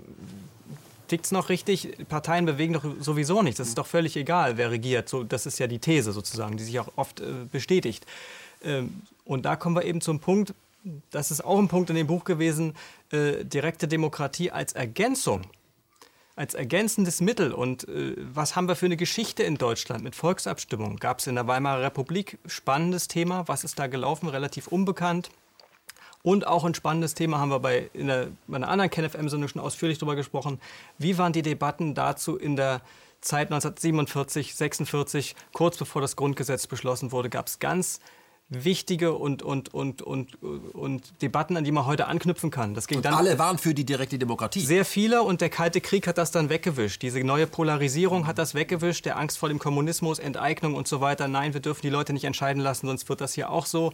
tickt's 1.07 1.31
noch 1.31 1.49
richtig? 1.49 1.97
Parteien 2.07 2.45
bewegen 2.45 2.73
doch 2.73 2.85
sowieso 2.99 3.41
nichts. 3.41 3.57
Das 3.57 3.67
ist 3.67 3.77
doch 3.77 3.87
völlig 3.87 4.15
egal, 4.15 4.57
wer 4.57 4.71
regiert. 4.71 5.09
So, 5.09 5.23
das 5.23 5.45
ist 5.45 5.59
ja 5.59 5.67
die 5.67 5.79
These 5.79 6.11
sozusagen, 6.11 6.57
die 6.57 6.63
sich 6.63 6.79
auch 6.79 6.89
oft 6.95 7.19
äh, 7.19 7.45
bestätigt. 7.51 8.05
Ähm, 8.63 9.01
und 9.25 9.45
da 9.45 9.55
kommen 9.55 9.75
wir 9.75 9.85
eben 9.85 10.01
zum 10.01 10.19
Punkt, 10.19 10.53
das 11.11 11.31
ist 11.31 11.43
auch 11.43 11.59
ein 11.59 11.67
Punkt 11.67 11.89
in 11.89 11.95
dem 11.95 12.07
Buch 12.07 12.23
gewesen, 12.23 12.75
äh, 13.11 13.43
direkte 13.43 13.87
Demokratie 13.87 14.51
als 14.51 14.73
Ergänzung 14.73 15.41
als 16.37 16.53
ergänzendes 16.53 17.19
Mittel. 17.19 17.51
Und 17.51 17.89
äh, 17.89 18.15
was 18.17 18.55
haben 18.55 18.67
wir 18.67 18.75
für 18.75 18.85
eine 18.85 18.95
Geschichte 18.95 19.43
in 19.43 19.57
Deutschland 19.57 20.03
mit 20.03 20.15
Volksabstimmungen? 20.15 20.97
Gab 20.97 21.19
es 21.19 21.27
in 21.27 21.35
der 21.35 21.47
Weimarer 21.47 21.81
Republik 21.81 22.37
spannendes 22.45 23.07
Thema? 23.07 23.47
Was 23.47 23.63
ist 23.63 23.79
da 23.79 23.87
gelaufen? 23.87 24.29
Relativ 24.29 24.67
unbekannt. 24.67 25.31
Und 26.23 26.47
auch 26.47 26.65
ein 26.65 26.73
spannendes 26.73 27.13
Thema 27.13 27.39
haben 27.39 27.49
wir 27.49 27.59
bei, 27.59 27.89
in 27.93 28.07
der, 28.07 28.27
bei 28.47 28.57
einer 28.57 28.69
anderen 28.69 28.89
KenFM-Sendung 28.89 29.47
schon 29.47 29.61
ausführlich 29.61 29.97
darüber 29.97 30.15
gesprochen. 30.15 30.59
Wie 30.97 31.17
waren 31.17 31.33
die 31.33 31.41
Debatten 31.41 31.95
dazu 31.95 32.37
in 32.37 32.55
der 32.55 32.81
Zeit 33.21 33.47
1947, 33.47 34.55
46, 34.55 35.35
kurz 35.53 35.77
bevor 35.77 36.01
das 36.01 36.15
Grundgesetz 36.15 36.67
beschlossen 36.67 37.11
wurde, 37.11 37.29
gab 37.29 37.47
es 37.47 37.59
ganz 37.59 37.99
wichtige 38.49 39.13
und, 39.13 39.43
und, 39.43 39.73
und, 39.73 40.01
und, 40.01 40.41
und 40.41 41.21
Debatten, 41.21 41.57
an 41.57 41.65
die 41.65 41.71
man 41.71 41.85
heute 41.85 42.07
anknüpfen 42.07 42.49
kann. 42.49 42.73
Das 42.75 42.87
ging 42.87 42.97
und 42.97 43.05
dann 43.05 43.13
alle 43.13 43.37
waren 43.37 43.57
für 43.57 43.73
die 43.73 43.83
direkte 43.83 44.17
Demokratie. 44.17 44.61
Sehr 44.61 44.85
viele 44.85 45.23
und 45.23 45.41
der 45.41 45.49
Kalte 45.49 45.81
Krieg 45.81 46.07
hat 46.07 46.17
das 46.17 46.31
dann 46.31 46.49
weggewischt. 46.49 47.01
Diese 47.01 47.21
neue 47.23 47.45
Polarisierung 47.45 48.25
hat 48.25 48.37
das 48.37 48.55
weggewischt, 48.55 49.05
der 49.05 49.17
Angst 49.17 49.37
vor 49.37 49.49
dem 49.49 49.59
Kommunismus, 49.59 50.19
Enteignung 50.19 50.75
und 50.75 50.87
so 50.87 51.01
weiter. 51.01 51.27
Nein, 51.27 51.53
wir 51.53 51.61
dürfen 51.61 51.81
die 51.81 51.89
Leute 51.89 52.13
nicht 52.13 52.23
entscheiden 52.23 52.61
lassen, 52.63 52.87
sonst 52.87 53.09
wird 53.09 53.19
das 53.19 53.33
hier 53.33 53.49
auch 53.49 53.65
so 53.65 53.91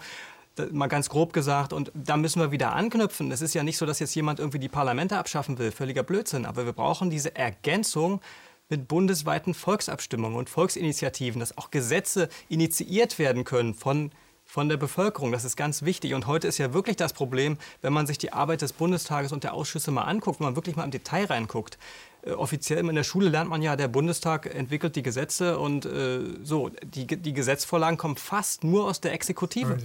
mal 0.72 0.88
ganz 0.88 1.10
grob 1.10 1.34
gesagt. 1.34 1.74
Und 1.74 1.92
da 1.94 2.18
müssen 2.18 2.40
wir 2.40 2.52
wieder 2.52 2.74
anknüpfen. 2.74 3.32
Es 3.32 3.42
ist 3.42 3.54
ja 3.54 3.64
nicht 3.64 3.78
so, 3.78 3.86
dass 3.86 4.00
jetzt 4.00 4.16
jemand 4.16 4.40
irgendwie 4.40 4.60
die 4.60 4.70
Parlamente 4.70 5.18
abschaffen 5.18 5.58
will. 5.58 5.72
Völliger 5.72 6.04
Blödsinn. 6.04 6.46
Aber 6.46 6.66
wir 6.66 6.74
brauchen 6.74 7.10
diese 7.10 7.36
Ergänzung 7.36 8.22
mit 8.70 8.88
bundesweiten 8.88 9.54
Volksabstimmungen 9.54 10.38
und 10.38 10.50
Volksinitiativen, 10.50 11.40
dass 11.40 11.58
auch 11.58 11.70
Gesetze 11.70 12.30
initiiert 12.50 13.20
werden 13.20 13.44
können 13.44 13.74
von 13.74 14.12
von 14.46 14.70
der 14.70 14.78
Bevölkerung. 14.78 15.32
Das 15.32 15.46
ist 15.46 15.56
ganz 15.56 15.84
wichtig. 15.84 16.14
Und 16.14 16.28
heute 16.28 16.48
ist 16.48 16.58
ja 16.58 16.74
wirklich 16.74 16.96
das 16.96 17.14
Problem, 17.14 17.58
wenn 17.82 17.94
man 17.94 18.06
sich 18.06 18.18
die 18.18 18.34
Arbeit 18.34 18.62
des 18.62 18.74
Bundestages 18.74 19.32
und 19.32 19.44
der 19.44 19.54
Ausschüsse 19.54 19.90
mal 19.90 20.04
anguckt, 20.04 20.40
wenn 20.40 20.46
man 20.46 20.56
wirklich 20.56 20.76
mal 20.76 20.84
im 20.84 20.92
Detail 20.92 21.26
reinguckt. 21.26 21.78
Äh, 22.22 22.32
offiziell 22.32 22.88
in 22.88 22.96
der 22.96 23.04
Schule 23.04 23.30
lernt 23.30 23.50
man 23.50 23.62
ja, 23.62 23.76
der 23.76 23.88
Bundestag 23.88 24.54
entwickelt 24.54 24.96
die 24.96 25.02
Gesetze 25.02 25.58
und 25.58 25.86
äh, 25.86 26.20
so. 26.44 26.70
Die, 26.84 27.08
die 27.08 27.34
Gesetzvorlagen 27.34 27.98
kommen 27.98 28.18
fast 28.18 28.64
nur 28.64 28.86
aus 28.86 29.02
der 29.02 29.14
Exekutive. 29.14 29.78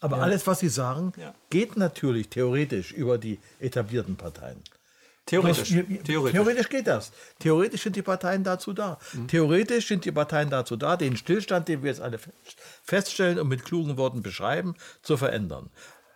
Aber 0.00 0.18
ja. 0.18 0.22
alles, 0.22 0.46
was 0.46 0.60
Sie 0.60 0.68
sagen, 0.68 1.12
ja. 1.16 1.34
geht 1.50 1.76
natürlich 1.76 2.28
theoretisch 2.28 2.92
über 2.92 3.18
die 3.18 3.38
etablierten 3.60 4.16
Parteien. 4.16 4.62
Theoretisch. 5.26 5.70
Theoretisch. 6.04 6.32
Theoretisch 6.32 6.68
geht 6.68 6.86
das. 6.86 7.12
Theoretisch 7.38 7.82
sind 7.82 7.96
die 7.96 8.02
Parteien 8.02 8.44
dazu 8.44 8.74
da. 8.74 8.98
Mhm. 9.14 9.28
Theoretisch 9.28 9.88
sind 9.88 10.04
die 10.04 10.12
Parteien 10.12 10.50
dazu 10.50 10.76
da, 10.76 10.96
den 10.96 11.16
Stillstand, 11.16 11.68
den 11.68 11.82
wir 11.82 11.90
jetzt 11.90 12.02
alle 12.02 12.18
feststellen 12.82 13.38
und 13.38 13.48
mit 13.48 13.64
klugen 13.64 13.96
Worten 13.96 14.22
beschreiben, 14.22 14.74
zu 15.02 15.16
verändern. 15.16 15.70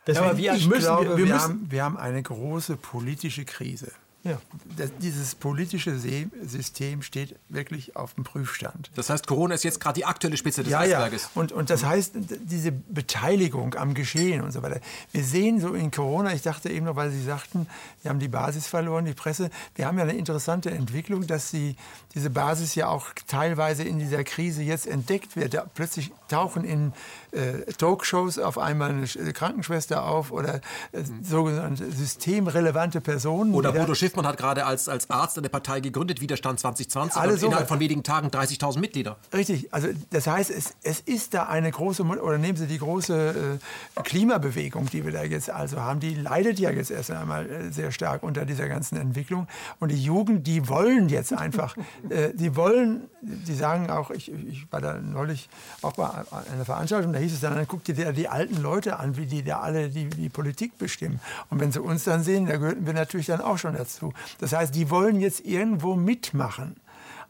Deswegen 0.05 0.25
ja, 0.25 0.29
aber 0.29 0.37
wir, 0.37 0.53
ich 0.53 0.69
glaube, 0.69 1.09
wir, 1.09 1.17
wir, 1.17 1.25
wir, 1.25 1.41
haben, 1.41 1.67
wir 1.71 1.83
haben 1.83 1.97
eine 1.97 2.21
große 2.21 2.77
politische 2.77 3.45
Krise. 3.45 3.91
Ja. 4.23 4.37
Das, 4.75 4.91
dieses 5.01 5.35
politische 5.35 5.97
System 5.97 7.01
steht 7.01 7.35
wirklich 7.47 7.95
auf 7.95 8.15
dem 8.15 8.25
Prüfstand. 8.25 8.91
Das 8.95 9.09
heißt, 9.09 9.25
Corona 9.27 9.55
ist 9.55 9.63
jetzt 9.63 9.79
gerade 9.79 9.95
die 9.95 10.05
aktuelle 10.05 10.35
Spitze 10.35 10.61
des 10.61 10.71
ja, 10.71 10.79
Eisberges. 10.79 11.23
Ja. 11.23 11.41
Und, 11.41 11.51
und 11.53 11.69
das 11.69 11.85
heißt, 11.85 12.13
diese 12.43 12.71
Beteiligung 12.71 13.75
am 13.75 13.93
Geschehen 13.93 14.41
und 14.41 14.51
so 14.51 14.61
weiter. 14.61 14.81
Wir 15.13 15.23
sehen 15.23 15.61
so 15.61 15.73
in 15.73 15.91
Corona, 15.91 16.33
ich 16.33 16.41
dachte 16.41 16.69
eben 16.69 16.85
noch, 16.85 16.97
weil 16.97 17.11
Sie 17.11 17.23
sagten, 17.23 17.67
wir 18.01 18.09
haben 18.09 18.19
die 18.19 18.27
Basis 18.27 18.67
verloren, 18.67 19.05
die 19.05 19.13
Presse. 19.13 19.49
Wir 19.75 19.87
haben 19.87 19.97
ja 19.97 20.03
eine 20.03 20.13
interessante 20.13 20.69
Entwicklung, 20.71 21.25
dass 21.25 21.49
sie, 21.49 21.77
diese 22.13 22.29
Basis 22.29 22.75
ja 22.75 22.87
auch 22.87 23.07
teilweise 23.27 23.83
in 23.83 23.99
dieser 23.99 24.23
Krise 24.23 24.63
jetzt 24.63 24.85
entdeckt 24.85 25.35
wird. 25.35 25.53
Da 25.53 25.65
plötzlich 25.73 26.11
tauchen 26.27 26.63
in 26.65 26.93
äh, 27.31 27.71
Talkshows 27.73 28.39
auf 28.39 28.57
einmal 28.57 28.91
eine 28.91 29.33
Krankenschwester 29.33 30.03
auf 30.03 30.31
oder 30.31 30.55
äh, 30.91 31.03
sogenannte 31.23 31.89
systemrelevante 31.91 32.99
Personen. 33.01 33.53
Oder 33.53 33.71
Bodo 33.71 33.95
Schiffmann 34.09 34.25
hat 34.25 34.37
gerade 34.37 34.65
als, 34.65 34.89
als 34.89 35.09
Arzt 35.09 35.37
eine 35.37 35.49
Partei 35.49 35.81
gegründet, 35.81 36.19
Widerstand 36.19 36.59
2020, 36.59 37.21
Alle 37.21 37.33
und 37.33 37.43
innerhalb 37.43 37.67
von 37.67 37.79
wenigen 37.79 38.01
Tagen 38.01 38.29
30.000 38.29 38.79
Mitglieder. 38.79 39.17
Richtig, 39.33 39.71
also 39.71 39.89
das 40.09 40.25
heißt, 40.25 40.49
es, 40.49 40.73
es 40.81 40.99
ist 41.01 41.35
da 41.35 41.43
eine 41.43 41.69
große, 41.69 42.03
oder 42.03 42.39
nehmen 42.39 42.57
Sie 42.57 42.65
die 42.65 42.79
große 42.79 43.59
äh, 43.95 44.01
Klimabewegung, 44.01 44.87
die 44.87 45.05
wir 45.05 45.11
da 45.11 45.23
jetzt 45.23 45.51
also 45.51 45.81
haben, 45.81 45.99
die 45.99 46.15
leidet 46.15 46.57
ja 46.59 46.71
jetzt 46.71 46.89
erst 46.89 47.11
einmal 47.11 47.47
äh, 47.47 47.71
sehr 47.71 47.91
stark 47.91 48.23
unter 48.23 48.45
dieser 48.45 48.67
ganzen 48.67 48.97
Entwicklung. 48.97 49.47
Und 49.79 49.91
die 49.91 50.03
Jugend, 50.03 50.47
die 50.47 50.67
wollen 50.67 51.09
jetzt 51.09 51.31
einfach, 51.31 51.77
äh, 52.09 52.33
die 52.33 52.55
wollen, 52.55 53.09
die 53.21 53.53
sagen 53.53 53.91
auch, 53.91 54.09
ich, 54.09 54.31
ich 54.31 54.65
war 54.71 54.81
da 54.81 54.95
neulich 54.99 55.49
auch 55.83 55.93
bei 55.93 56.09
einer 56.51 56.65
Veranstaltung, 56.65 57.13
da 57.13 57.19
hieß 57.19 57.33
es 57.33 57.41
dann, 57.41 57.53
dann 57.53 57.67
guckt 57.67 57.87
ihr 57.89 57.95
dir 57.95 58.11
die 58.11 58.27
alten 58.27 58.59
Leute 58.61 58.97
an, 58.97 59.17
wie 59.17 59.27
die 59.27 59.43
da 59.43 59.59
alle 59.59 59.89
die, 59.89 60.09
die 60.09 60.29
Politik 60.29 60.79
bestimmen. 60.79 61.19
Und 61.51 61.59
wenn 61.59 61.71
sie 61.71 61.81
uns 61.81 62.05
dann 62.05 62.23
sehen, 62.23 62.47
da 62.47 62.57
gehörten 62.57 62.87
wir 62.87 62.93
natürlich 62.93 63.27
dann 63.27 63.41
auch 63.41 63.59
schon 63.59 63.75
dazu. 63.75 63.98
Das 64.39 64.53
heißt, 64.53 64.73
die 64.75 64.89
wollen 64.89 65.19
jetzt 65.19 65.45
irgendwo 65.45 65.95
mitmachen. 65.95 66.75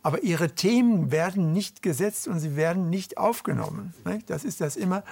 Aber 0.02 0.24
ihre 0.24 0.56
Themen 0.56 1.12
werden 1.12 1.52
nicht 1.52 1.82
gesetzt 1.82 2.30
und 2.30 2.40
sie 2.40 2.56
werden 2.56 2.90
nicht 2.90 3.18
aufgenommen. 3.18 3.94
Das 4.28 4.46
ist 4.46 4.62
das 4.62 4.78
immer. 4.78 5.04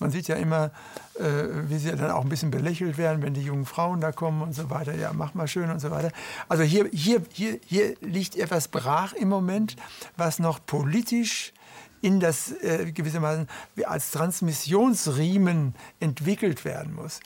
Man 0.00 0.10
sieht 0.10 0.28
ja 0.28 0.36
immer, 0.36 0.70
äh, 1.18 1.22
wie 1.68 1.78
sie 1.78 1.90
dann 1.90 2.10
auch 2.10 2.22
ein 2.22 2.28
bisschen 2.28 2.50
belächelt 2.50 2.98
werden, 2.98 3.22
wenn 3.22 3.32
die 3.32 3.40
jungen 3.40 3.64
Frauen 3.64 4.02
da 4.02 4.12
kommen 4.12 4.42
und 4.42 4.54
so 4.54 4.68
weiter. 4.68 4.94
Ja, 4.94 5.14
mach 5.14 5.32
mal 5.32 5.48
schön 5.48 5.70
und 5.70 5.80
so 5.80 5.90
weiter. 5.90 6.10
Also 6.46 6.62
hier, 6.62 6.90
hier, 6.92 7.22
hier, 7.32 7.58
hier 7.64 7.94
liegt 8.02 8.36
etwas 8.36 8.68
brach 8.68 9.14
im 9.14 9.30
Moment, 9.30 9.76
was 10.18 10.38
noch 10.38 10.60
politisch 10.66 11.54
in 12.02 12.20
das 12.20 12.52
äh, 12.60 12.92
gewissermaßen 12.92 13.48
als 13.86 14.10
Transmissionsriemen 14.10 15.74
entwickelt 16.00 16.66
werden 16.66 16.94
muss. 16.94 17.20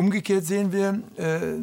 Umgekehrt 0.00 0.46
sehen 0.46 0.72
wir, 0.72 1.02
äh, 1.18 1.58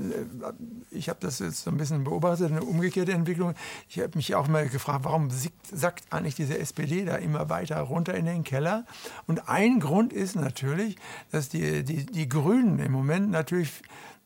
ich 0.91 1.09
habe 1.09 1.17
das 1.21 1.39
jetzt 1.39 1.63
so 1.63 1.71
ein 1.71 1.77
bisschen 1.77 2.03
beobachtet, 2.03 2.51
eine 2.51 2.61
umgekehrte 2.61 3.11
Entwicklung. 3.11 3.55
Ich 3.89 3.97
habe 3.97 4.11
mich 4.13 4.35
auch 4.35 4.47
mal 4.47 4.69
gefragt, 4.69 5.05
warum 5.05 5.31
sackt 5.73 6.03
eigentlich 6.13 6.35
diese 6.35 6.59
SPD 6.59 7.03
da 7.03 7.15
immer 7.15 7.49
weiter 7.49 7.79
runter 7.79 8.13
in 8.13 8.27
den 8.27 8.43
Keller? 8.43 8.85
Und 9.25 9.49
ein 9.49 9.79
Grund 9.79 10.13
ist 10.13 10.35
natürlich, 10.35 10.97
dass 11.31 11.49
die, 11.49 11.83
die, 11.83 12.05
die 12.05 12.29
Grünen 12.29 12.77
im 12.77 12.91
Moment 12.91 13.31
natürlich 13.31 13.71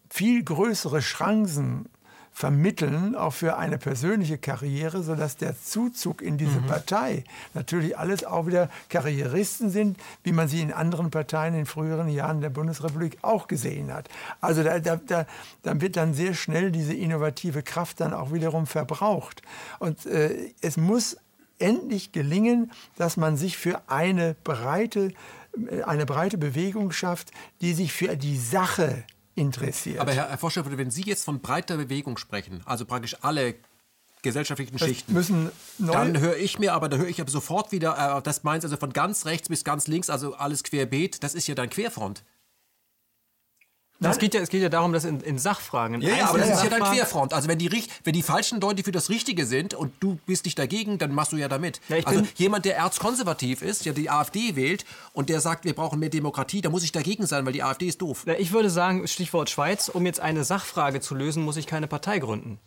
viel 0.10 0.44
größere 0.44 1.00
Chancen 1.00 1.86
vermitteln, 2.34 3.16
auch 3.16 3.34
für 3.34 3.58
eine 3.58 3.78
persönliche 3.78 4.38
Karriere, 4.38 5.04
sodass 5.04 5.38
der 5.38 5.56
Zuzug 5.62 6.22
in 6.22 6.38
diese 6.38 6.60
mhm. 6.60 6.68
Partei 6.68 7.24
natürlich 7.54 7.98
alles 7.98 8.24
auch 8.24 8.48
wieder 8.48 8.70
Karrieristen 8.90 9.70
sind, 9.70 9.98
wie 10.24 10.32
man 10.32 10.48
sie 10.48 10.62
in 10.62 10.72
anderen 10.72 11.12
Parteien 11.12 11.54
in 11.54 11.66
früheren 11.66 12.08
Jahren 12.10 12.42
der 12.42 12.50
Bundesrepublik 12.50 13.18
auch 13.22 13.48
gesehen 13.48 13.94
hat. 13.94 14.10
Also 14.40 14.64
da, 14.64 14.80
da, 14.80 14.96
da, 14.96 15.26
dann 15.64 15.82
wird 15.82 15.98
dann 15.98 16.14
sehr 16.14 16.34
schnell 16.34 16.72
diese 16.72 16.94
innovative 16.94 17.64
Kraft 17.64 18.00
dann 18.00 18.14
auch 18.14 18.32
wiederum 18.32 18.66
verbraucht. 18.66 19.42
Und 19.80 20.06
äh, 20.06 20.54
es 20.62 20.78
muss 20.78 21.18
endlich 21.60 22.12
gelingen, 22.12 22.72
dass 22.98 23.18
man 23.18 23.38
sich 23.38 23.58
für 23.58 23.82
eine 23.88 24.36
breite, 24.44 25.14
äh, 25.70 25.84
eine 25.84 26.06
breite 26.06 26.38
Bewegung 26.38 26.92
schafft, 26.92 27.32
die 27.60 27.74
sich 27.74 27.94
für 27.94 28.16
die 28.16 28.38
Sache 28.38 29.04
interessiert. 29.36 30.00
Aber 30.00 30.14
Herr, 30.14 30.30
Herr 30.30 30.38
Forscher, 30.38 30.66
wenn 30.78 30.92
Sie 30.92 31.04
jetzt 31.04 31.26
von 31.26 31.42
breiter 31.42 31.78
Bewegung 31.78 32.18
sprechen, 32.18 32.62
also 32.66 32.86
praktisch 32.86 33.18
alle 33.22 33.56
gesellschaftlichen 34.22 34.78
das 34.78 34.88
Schichten. 34.88 35.14
Müssen 35.14 35.52
dann 35.80 36.20
höre 36.20 36.38
ich 36.38 36.60
mir, 36.60 36.74
aber 36.74 36.90
da 36.90 36.98
höre 36.98 37.08
ich 37.08 37.20
aber 37.22 37.32
sofort 37.32 37.72
wieder, 37.72 38.18
äh, 38.18 38.22
das 38.22 38.44
meint 38.44 38.64
also 38.64 38.78
von 38.78 38.94
ganz 38.94 39.26
rechts 39.26 39.50
bis 39.50 39.64
ganz 39.64 39.88
links, 39.88 40.10
also 40.10 40.36
alles 40.36 40.64
querbeet, 40.64 41.24
das 41.24 41.34
ist 41.34 41.48
ja 41.48 41.56
dann 41.56 41.70
Querfront. 41.70 42.24
Es 44.10 44.18
geht, 44.18 44.34
ja, 44.34 44.42
es 44.42 44.50
geht 44.50 44.64
ja 44.64 44.70
darum, 44.70 44.94
dass 44.94 45.06
in, 45.06 45.22
in 45.22 45.38
Sachfragen. 45.38 45.96
In 45.96 46.02
ja, 46.02 46.16
ja, 46.16 46.30
aber 46.30 46.40
das 46.40 46.50
ist 46.50 46.64
ja 46.64 46.70
dann 46.70 46.82
Querfront. 46.82 47.34
Also 47.34 47.48
wenn 47.48 47.60
die, 47.60 47.72
wenn 48.04 48.14
die 48.14 48.24
falschen 48.24 48.60
Leute 48.60 48.84
für 48.84 48.92
das 48.92 49.10
Richtige 49.10 49.46
sind 49.46 49.76
und 49.76 49.94
du 50.00 50.18
bist 50.26 50.46
nicht 50.46 50.58
dagegen, 50.58 50.98
dann 50.98 51.14
machst 51.14 51.32
du 51.32 51.38
ja 51.38 51.48
damit. 51.48 51.80
Ja, 51.88 51.98
also 52.06 52.24
jemand, 52.36 52.66
der 52.66 52.78
erzkonservativ 52.78 53.62
ist, 53.62 53.86
der 53.86 53.94
die 53.94 54.10
AfD 54.10 54.56
wählt 54.56 54.86
und 55.14 55.30
der 55.30 55.40
sagt, 55.40 55.66
wir 55.66 55.74
brauchen 55.74 56.00
mehr 56.00 56.10
Demokratie, 56.10 56.62
da 56.62 56.70
muss 56.70 56.84
ich 56.84 56.92
dagegen 56.92 57.28
sein, 57.28 57.46
weil 57.46 57.54
die 57.54 57.64
AfD 57.64 57.88
ist 57.88 58.02
doof. 58.02 58.24
Ja, 58.26 58.34
ich 58.34 58.52
würde 58.52 58.70
sagen, 58.70 59.08
Stichwort 59.08 59.50
Schweiz, 59.50 59.90
um 59.90 60.06
jetzt 60.06 60.20
eine 60.20 60.44
Sachfrage 60.44 61.00
zu 61.00 61.14
lösen, 61.14 61.44
muss 61.44 61.58
ich 61.58 61.68
keine 61.68 61.88
Partei 61.88 62.20
gründen 62.20 62.60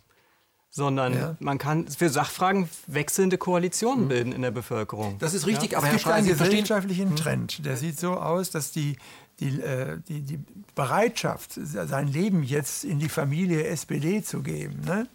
sondern 0.75 1.13
ja. 1.13 1.37
man 1.39 1.57
kann 1.57 1.87
für 1.87 2.09
Sachfragen 2.09 2.67
wechselnde 2.85 3.37
Koalitionen 3.37 4.03
mhm. 4.03 4.09
bilden 4.09 4.31
in 4.33 4.41
der 4.41 4.51
Bevölkerung. 4.51 5.17
Das 5.19 5.33
ist 5.33 5.47
richtig, 5.47 5.71
ja. 5.71 5.77
aber 5.77 5.87
es 5.87 5.93
gibt 5.93 6.07
einen 6.07 6.27
gesellschaftlichen 6.27 7.15
Trend, 7.15 7.65
der 7.65 7.77
sieht 7.77 7.97
so 7.97 8.15
aus, 8.15 8.49
dass 8.49 8.71
die 8.73 8.97
die, 9.39 9.61
äh, 9.61 9.99
die, 10.07 10.21
die 10.21 10.39
Bereitschaft, 10.75 11.53
sein 11.53 12.07
Leben 12.07 12.43
jetzt 12.43 12.83
in 12.83 12.99
die 12.99 13.09
Familie 13.09 13.65
SPD 13.65 14.23
zu 14.23 14.41
geben, 14.41 14.81
ne, 14.85 15.07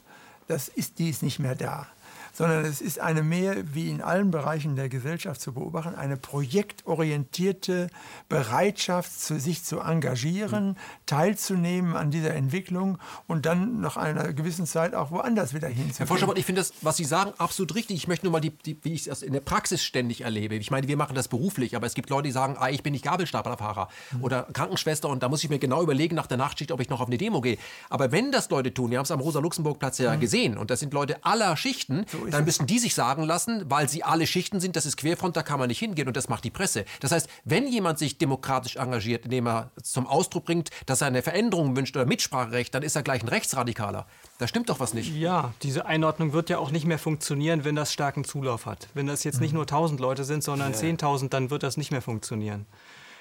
das 0.47 0.69
ist, 0.69 0.99
die 0.99 1.11
ist 1.11 1.23
nicht 1.23 1.39
mehr 1.39 1.55
da 1.55 1.87
sondern 2.33 2.65
es 2.65 2.81
ist 2.81 3.01
eine 3.01 3.23
mehr, 3.23 3.57
wie 3.75 3.91
in 3.91 4.03
allen 4.03 4.31
Bereichen 4.31 4.77
der 4.77 4.89
Gesellschaft 4.89 5.41
zu 5.41 5.53
beobachten, 5.53 5.95
eine 5.95 6.17
projektorientierte 6.17 7.89
Bereitschaft, 8.29 9.13
sich 9.13 9.65
zu 9.65 9.81
engagieren, 9.81 10.77
teilzunehmen 11.07 11.97
an 11.97 12.11
dieser 12.11 12.35
Entwicklung 12.35 12.99
und 13.27 13.47
dann 13.47 13.81
nach 13.81 13.97
einer 13.97 14.33
gewissen 14.33 14.67
Zeit 14.67 14.95
auch 14.95 15.11
woanders 15.11 15.55
wieder 15.55 15.69
hinzugehen. 15.69 15.95
Herr 15.97 16.07
Forscher, 16.07 16.37
ich 16.37 16.45
finde 16.45 16.61
das, 16.61 16.73
was 16.83 16.97
Sie 16.97 17.05
sagen, 17.05 17.33
absolut 17.39 17.75
richtig. 17.75 17.97
Ich 17.97 18.09
möchte 18.09 18.27
nur 18.27 18.33
mal, 18.33 18.41
die, 18.41 18.51
die, 18.51 18.79
wie 18.83 18.95
ich 18.95 19.05
das 19.05 19.23
in 19.23 19.33
der 19.33 19.41
Praxis 19.41 19.83
ständig 19.83 20.23
erlebe. 20.23 20.55
Ich 20.55 20.71
meine, 20.71 20.89
wir 20.89 20.97
machen 20.97 21.15
das 21.15 21.29
beruflich, 21.29 21.77
aber 21.77 21.87
es 21.87 21.95
gibt 21.95 22.11
Leute, 22.11 22.25
die 22.25 22.33
sagen, 22.33 22.57
ah, 22.59 22.69
ich 22.69 22.83
bin 22.83 22.93
nicht 22.93 23.05
Gabelstaplerfahrer 23.05 23.89
mhm. 24.13 24.25
oder 24.25 24.47
Krankenschwester 24.53 25.09
und 25.09 25.23
da 25.23 25.29
muss 25.29 25.43
ich 25.43 25.51
mir 25.51 25.59
genau 25.59 25.83
überlegen 25.83 26.15
nach 26.15 26.27
der 26.27 26.37
Nachtschicht, 26.37 26.73
ob 26.73 26.81
ich 26.81 26.89
noch 26.89 27.01
auf 27.01 27.07
eine 27.07 27.19
Demo 27.19 27.41
gehe. 27.41 27.59
Aber 27.89 28.13
wenn 28.13 28.33
das 28.33 28.51
Leute 28.51 28.73
tun, 28.73 28.91
wir 28.91 28.99
haben 28.99 29.05
es 29.05 29.11
am 29.11 29.21
Rosa-Luxemburg-Platz 29.21 29.99
ja 29.99 30.15
mhm. 30.15 30.21
gesehen 30.21 30.59
und 30.59 30.71
das 30.71 30.81
sind 30.81 30.93
Leute 30.93 31.25
aller 31.25 31.57
Schichten, 31.57 32.05
so 32.11 32.20
dann 32.31 32.45
müssen 32.45 32.67
die 32.67 32.79
sich 32.79 32.95
sagen 32.95 33.23
lassen, 33.23 33.65
weil 33.69 33.89
sie 33.89 34.03
alle 34.03 34.27
Schichten 34.27 34.61
sind, 34.61 34.77
das 34.77 34.87
ist 34.87 34.97
Querfront, 34.97 35.37
da 35.37 35.43
kann 35.43 35.59
man 35.59 35.69
nicht 35.69 35.79
hingehen 35.79 36.09
und 36.09 36.17
das 36.17 36.29
macht 36.29 36.45
die 36.45 36.51
Presse. 36.51 36.85
Das 37.01 37.13
heißt, 37.13 37.29
wenn 37.45 37.67
jemand 37.67 37.99
sich 37.99 38.19
demokratisch 38.19 38.77
engagiert, 38.77 39.25
indem 39.25 39.47
er 39.47 39.71
zum 39.83 40.07
Ausdruck 40.07 40.45
bringt, 40.45 40.71
dass 40.87 41.01
er 41.01 41.09
eine 41.09 41.23
Veränderung 41.23 41.77
wünscht 41.77 41.97
oder 41.97 42.07
Mitspracherecht, 42.07 42.75
dann 42.75 42.83
ist 42.83 42.97
er 42.97 43.03
gleich 43.03 43.23
ein 43.23 43.29
Rechtsradikaler. 43.29 44.07
Da 44.39 44.49
stimmt 44.49 44.69
doch 44.69 44.81
was 44.81 44.95
nicht. 44.95 45.15
Ja, 45.15 45.53
diese 45.63 45.87
Einordnung 45.87 46.33
wird 46.33 46.51
ja 46.51 46.59
auch 46.59 46.71
nicht 46.71 46.87
mehr 46.87 46.99
funktionieren, 46.99 47.65
wenn 47.65 47.77
das 47.77 47.93
starken 47.93 48.25
Zulauf 48.25 48.67
hat. 48.67 48.89
Wenn 48.95 49.07
das 49.07 49.25
jetzt 49.25 49.41
nicht 49.41 49.53
nur 49.53 49.63
1000 49.63 50.01
Leute 50.01 50.25
sind, 50.25 50.43
sondern 50.43 50.73
10.000, 50.73 51.29
dann 51.29 51.51
wird 51.51 51.63
das 51.63 51.77
nicht 51.77 51.91
mehr 51.91 52.03
funktionieren. 52.03 52.67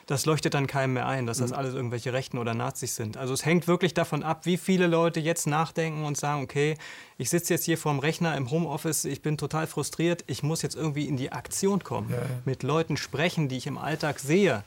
Das 0.09 0.25
leuchtet 0.25 0.55
dann 0.55 0.65
keinem 0.65 0.93
mehr 0.93 1.05
ein, 1.05 1.27
dass 1.27 1.37
das 1.37 1.51
alles 1.51 1.75
irgendwelche 1.75 2.13
Rechten 2.13 2.39
oder 2.39 2.55
Nazis 2.55 2.95
sind. 2.95 3.15
Also 3.15 3.31
es 3.31 3.45
hängt 3.45 3.67
wirklich 3.67 3.93
davon 3.93 4.23
ab, 4.23 4.47
wie 4.47 4.57
viele 4.57 4.87
Leute 4.87 5.19
jetzt 5.19 5.45
nachdenken 5.45 6.03
und 6.03 6.17
sagen, 6.17 6.41
okay, 6.41 6.79
ich 7.19 7.29
sitze 7.29 7.53
jetzt 7.53 7.65
hier 7.65 7.77
vorm 7.77 7.99
Rechner 7.99 8.35
im 8.35 8.49
Homeoffice, 8.49 9.05
ich 9.05 9.21
bin 9.21 9.37
total 9.37 9.67
frustriert, 9.67 10.23
ich 10.25 10.41
muss 10.41 10.63
jetzt 10.63 10.75
irgendwie 10.75 11.05
in 11.05 11.15
die 11.15 11.31
Aktion 11.31 11.83
kommen, 11.83 12.11
mit 12.43 12.63
Leuten 12.63 12.97
sprechen, 12.97 13.49
die 13.49 13.57
ich 13.57 13.67
im 13.67 13.77
Alltag 13.77 14.19
sehe, 14.19 14.63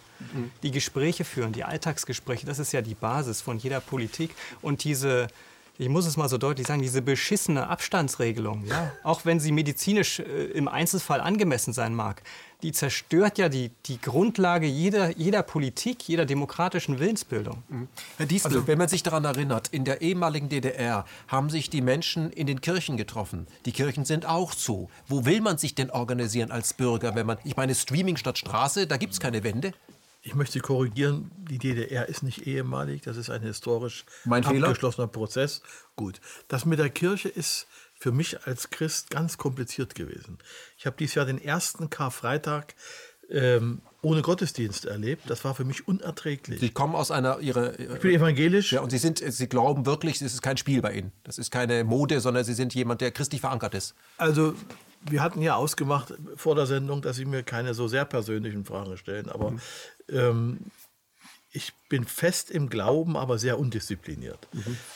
die 0.63 0.71
Gespräche 0.71 1.25
führen, 1.25 1.51
die 1.51 1.65
Alltagsgespräche, 1.65 2.47
das 2.47 2.61
ist 2.61 2.71
ja 2.71 2.81
die 2.81 2.95
Basis 2.95 3.41
von 3.41 3.59
jeder 3.59 3.81
Politik. 3.81 4.37
Und 4.61 4.85
diese 4.85 5.27
ich 5.79 5.89
muss 5.89 6.07
es 6.07 6.17
mal 6.17 6.29
so 6.29 6.39
deutlich 6.39 6.67
sagen, 6.67 6.83
diese 6.83 7.03
beschissene 7.03 7.69
Abstandsregelung, 7.69 8.67
ja, 8.67 8.93
auch 9.03 9.25
wenn 9.25 9.41
sie 9.41 9.53
medizinisch 9.53 10.21
äh, 10.21 10.23
im 10.53 10.69
Einzelfall 10.69 11.21
angemessen 11.21 11.73
sein 11.73 11.95
mag, 11.95 12.23
die 12.63 12.73
zerstört 12.73 13.39
ja 13.39 13.49
die, 13.49 13.71
die 13.87 14.01
Grundlage 14.01 14.67
jeder, 14.67 15.17
jeder 15.17 15.43
Politik, 15.43 16.07
jeder 16.09 16.25
demokratischen 16.25 16.99
Willensbildung. 17.01 17.63
Herr 18.17 18.27
Diestel, 18.27 18.53
Also 18.53 18.67
wenn 18.67 18.79
man 18.79 18.89
sich 18.89 19.03
daran 19.03 19.25
erinnert, 19.25 19.69
in 19.69 19.85
der 19.85 20.01
ehemaligen 20.01 20.49
DDR 20.49 21.05
haben 21.29 21.51
sich 21.51 21.71
die 21.71 21.81
Menschen 21.81 22.31
in 22.31 22.47
den 22.47 22.61
Kirchen 22.61 22.97
getroffen. 22.97 23.47
Die 23.67 23.73
Kirchen 23.73 24.05
sind 24.05 24.27
auch 24.27 24.55
zu. 24.55 24.91
Wo 25.07 25.25
will 25.25 25.41
man 25.41 25.59
sich 25.59 25.75
denn 25.75 25.91
organisieren 25.91 26.51
als 26.51 26.75
Bürger, 26.75 27.15
wenn 27.15 27.27
man, 27.27 27.39
ich 27.45 27.57
meine, 27.57 27.75
Streaming 27.75 28.17
statt 28.17 28.39
Straße, 28.39 28.87
da 28.87 28.97
gibt 28.97 29.13
es 29.13 29.21
keine 29.21 29.43
Wende. 29.43 29.73
Ich 30.25 30.37
möchte 30.37 30.53
Sie 30.53 30.61
korrigieren, 30.61 31.33
die 31.51 31.59
DDR 31.59 32.09
ist 32.09 32.23
nicht 32.23 32.47
ehemalig, 32.47 33.03
das 33.03 33.17
ist 33.17 33.29
ein 33.29 33.43
historisch 33.43 34.05
Mein 34.25 34.45
Fehler? 34.45 34.69
abgeschlossener 34.69 35.09
Prozess. 35.09 35.63
Gut. 35.97 36.21
Das 36.47 36.65
mit 36.65 36.79
der 36.79 36.91
Kirche 36.91 37.29
ist 37.29 37.67
für 38.03 38.11
mich 38.11 38.49
als 38.49 38.71
Christ 38.71 39.11
ganz 39.11 39.39
kompliziert 39.39 39.95
gewesen. 39.95 40.39
Ich 40.77 40.87
habe 40.87 40.97
dieses 40.99 41.15
Jahr 41.15 41.25
den 41.25 41.41
ersten 41.41 41.89
Karfreitag 41.89 42.75
ähm, 43.31 43.81
ohne 44.03 44.23
Gottesdienst 44.23 44.87
erlebt. 44.87 45.31
Das 45.31 45.45
war 45.45 45.55
für 45.55 45.65
mich 45.65 45.87
unerträglich. 45.87 46.59
Sie 46.59 46.71
kommen 46.71 46.97
aus 46.97 47.13
einer, 47.13 47.39
ihre, 47.39 47.77
ich 47.77 48.01
bin 48.01 48.11
evangelisch. 48.11 48.73
ja, 48.73 48.81
und 48.81 48.91
Sie 48.91 48.99
sind, 48.99 49.23
Sie 49.25 49.49
glauben 49.49 49.87
wirklich, 49.87 50.17
es 50.17 50.35
ist 50.35 50.43
kein 50.43 50.57
Spiel 50.57 50.83
bei 50.83 50.95
Ihnen. 50.95 51.13
Das 51.23 51.39
ist 51.39 51.53
keine 51.53 51.85
Mode, 51.85 52.19
sondern 52.21 52.43
Sie 52.43 52.55
sind 52.55 52.75
jemand, 52.75 53.01
der 53.03 53.13
christlich 53.13 53.41
verankert 53.41 53.75
ist. 53.75 53.95
Also, 54.17 54.55
wir 55.09 55.23
hatten 55.23 55.41
ja 55.41 55.55
ausgemacht 55.55 56.13
vor 56.35 56.57
der 56.57 56.67
Sendung, 56.67 57.03
dass 57.03 57.15
Sie 57.15 57.25
mir 57.25 57.45
keine 57.45 57.73
so 57.73 57.87
sehr 57.87 58.05
persönlichen 58.05 58.65
Fragen 58.65 58.97
stellen, 58.97 59.29
aber 59.29 59.55
ähm, 60.09 60.59
ich 61.55 61.75
bin 61.89 62.05
fest 62.05 62.51
im 62.51 62.71
Glauben, 62.71 63.17
aber 63.17 63.39
sehr 63.39 63.59
undiszipliniert. 63.59 64.49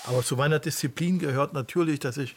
Aber 0.05 0.23
zu 0.23 0.37
meiner 0.37 0.59
Disziplin 0.59 1.19
gehört 1.19 1.53
natürlich, 1.53 2.01
dass 2.01 2.17
ich 2.17 2.35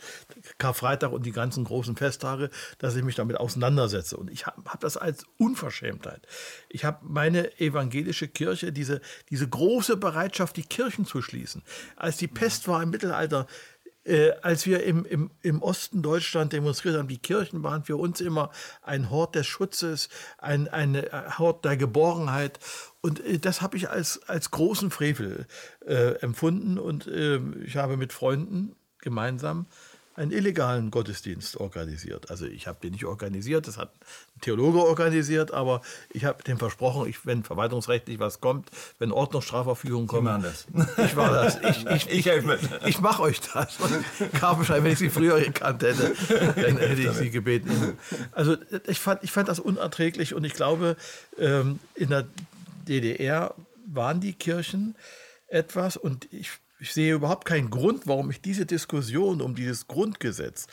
Karfreitag 0.57 1.13
und 1.13 1.25
die 1.25 1.31
ganzen 1.31 1.63
großen 1.63 1.95
Festtage, 1.95 2.49
dass 2.79 2.95
ich 2.95 3.03
mich 3.03 3.15
damit 3.15 3.37
auseinandersetze. 3.37 4.17
Und 4.17 4.29
ich 4.29 4.45
habe 4.45 4.61
hab 4.65 4.81
das 4.81 4.97
als 4.97 5.25
Unverschämtheit. 5.37 6.27
Ich 6.67 6.83
habe 6.83 6.99
meine 7.07 7.57
evangelische 7.61 8.27
Kirche, 8.27 8.73
diese, 8.73 8.99
diese 9.29 9.47
große 9.47 9.95
Bereitschaft, 9.95 10.57
die 10.57 10.63
Kirchen 10.63 11.05
zu 11.05 11.21
schließen. 11.21 11.63
Als 11.95 12.17
die 12.17 12.27
Pest 12.27 12.67
war 12.67 12.83
im 12.83 12.89
Mittelalter, 12.89 13.47
äh, 14.09 14.31
als 14.41 14.65
wir 14.65 14.83
im, 14.83 15.05
im, 15.05 15.31
im 15.41 15.61
Osten 15.61 16.01
Deutschland 16.01 16.53
demonstriert 16.53 16.97
haben, 16.97 17.07
die 17.07 17.17
Kirchen 17.17 17.63
waren 17.63 17.83
für 17.83 17.97
uns 17.97 18.21
immer 18.21 18.51
ein 18.81 19.09
Hort 19.09 19.35
des 19.35 19.45
Schutzes, 19.45 20.09
ein, 20.37 20.67
ein 20.67 20.95
äh, 20.95 21.09
Hort 21.37 21.63
der 21.63 21.77
Geborgenheit. 21.77 22.59
Und 23.01 23.23
äh, 23.25 23.39
das 23.39 23.61
habe 23.61 23.77
ich 23.77 23.89
als, 23.89 24.21
als 24.27 24.51
großen 24.51 24.91
Frevel 24.91 25.45
äh, 25.85 26.15
empfunden. 26.21 26.77
Und 26.77 27.07
äh, 27.07 27.39
ich 27.63 27.77
habe 27.77 27.97
mit 27.97 28.13
Freunden 28.13 28.75
gemeinsam 28.99 29.65
einen 30.19 30.31
illegalen 30.31 30.91
Gottesdienst 30.91 31.55
organisiert. 31.55 32.29
Also 32.29 32.45
ich 32.45 32.67
habe 32.67 32.79
den 32.81 32.91
nicht 32.91 33.05
organisiert, 33.05 33.67
das 33.67 33.77
hat 33.77 33.93
ein 34.35 34.41
Theologe 34.41 34.79
organisiert, 34.79 35.51
aber 35.51 35.81
ich 36.11 36.25
habe 36.25 36.43
dem 36.43 36.57
versprochen, 36.57 37.07
ich, 37.07 37.25
wenn 37.25 37.43
verwaltungsrechtlich 37.43 38.19
was 38.19 38.41
kommt, 38.41 38.69
wenn 38.97 39.13
Ordnungsstrafverfügung 39.13 40.07
kommt, 40.07 40.25
machen 40.25 40.43
das. 40.43 40.67
ich 41.05 41.15
war 41.15 41.31
das. 41.31 41.57
Ich, 41.89 42.09
ich, 42.09 42.25
Ich 42.27 42.45
mit. 42.45 42.59
ich 42.85 42.99
mache 42.99 43.21
euch 43.21 43.39
das. 43.39 43.77
Und 43.79 44.33
Karpenstein, 44.33 44.83
wenn 44.83 44.91
ich 44.91 44.99
sie 44.99 45.09
früher 45.09 45.39
gekannt 45.39 45.83
hätte, 45.83 46.13
dann 46.27 46.77
hätte 46.77 47.01
ich 47.01 47.11
sie 47.11 47.29
gebeten. 47.29 47.97
Also 48.33 48.57
ich 48.87 48.99
fand, 48.99 49.23
ich 49.23 49.31
fand 49.31 49.47
das 49.47 49.59
unerträglich 49.59 50.33
und 50.33 50.43
ich 50.43 50.53
glaube, 50.53 50.97
ähm, 51.37 51.79
in 51.95 52.09
der 52.09 52.27
DDR 52.89 53.55
waren 53.85 54.19
die 54.19 54.33
Kirchen 54.33 54.95
etwas 55.47 55.97
und 55.97 56.31
ich, 56.33 56.49
ich 56.79 56.93
sehe 56.93 57.13
überhaupt 57.13 57.45
keinen 57.45 57.69
Grund, 57.69 58.07
warum 58.07 58.29
ich 58.29 58.41
diese 58.41 58.65
Diskussion 58.65 59.41
um 59.41 59.55
dieses 59.55 59.87
Grundgesetz, 59.87 60.67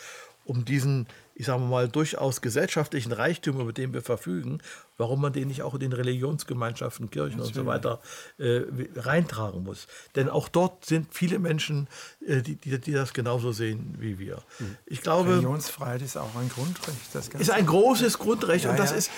um 0.45 0.65
diesen, 0.65 1.07
ich 1.37 1.45
sage 1.45 1.61
mal, 1.61 1.87
durchaus 1.87 2.41
gesellschaftlichen 2.41 3.11
Reichtum, 3.11 3.61
über 3.61 3.71
den 3.71 3.93
wir 3.93 4.01
verfügen, 4.01 4.59
warum 4.97 5.21
man 5.21 5.33
den 5.33 5.47
nicht 5.47 5.61
auch 5.61 5.75
in 5.75 5.79
den 5.79 5.93
Religionsgemeinschaften, 5.93 7.11
Kirchen 7.11 7.39
und 7.39 7.53
so 7.53 7.67
weiter 7.67 7.99
äh, 8.39 8.61
reintragen 8.95 9.63
muss. 9.63 9.87
Denn 10.15 10.29
auch 10.29 10.49
dort 10.49 10.85
sind 10.85 11.13
viele 11.13 11.37
Menschen, 11.37 11.87
äh, 12.25 12.41
die, 12.41 12.55
die, 12.55 12.79
die 12.79 12.91
das 12.91 13.13
genauso 13.13 13.51
sehen 13.51 13.95
wie 13.99 14.17
wir. 14.17 14.41
Ich 14.87 15.03
glaube, 15.03 15.29
Religionsfreiheit 15.29 16.01
ist 16.01 16.17
auch 16.17 16.35
ein 16.35 16.49
Grundrecht. 16.49 16.97
Das 17.13 17.27
ist 17.27 17.51
ein 17.51 17.67
großes 17.67 18.17
Grundrecht 18.17 18.65
Ja, 18.65 18.71
und 18.71 18.79
das 18.79 18.91
ja. 18.91 18.97
ist 18.97 19.11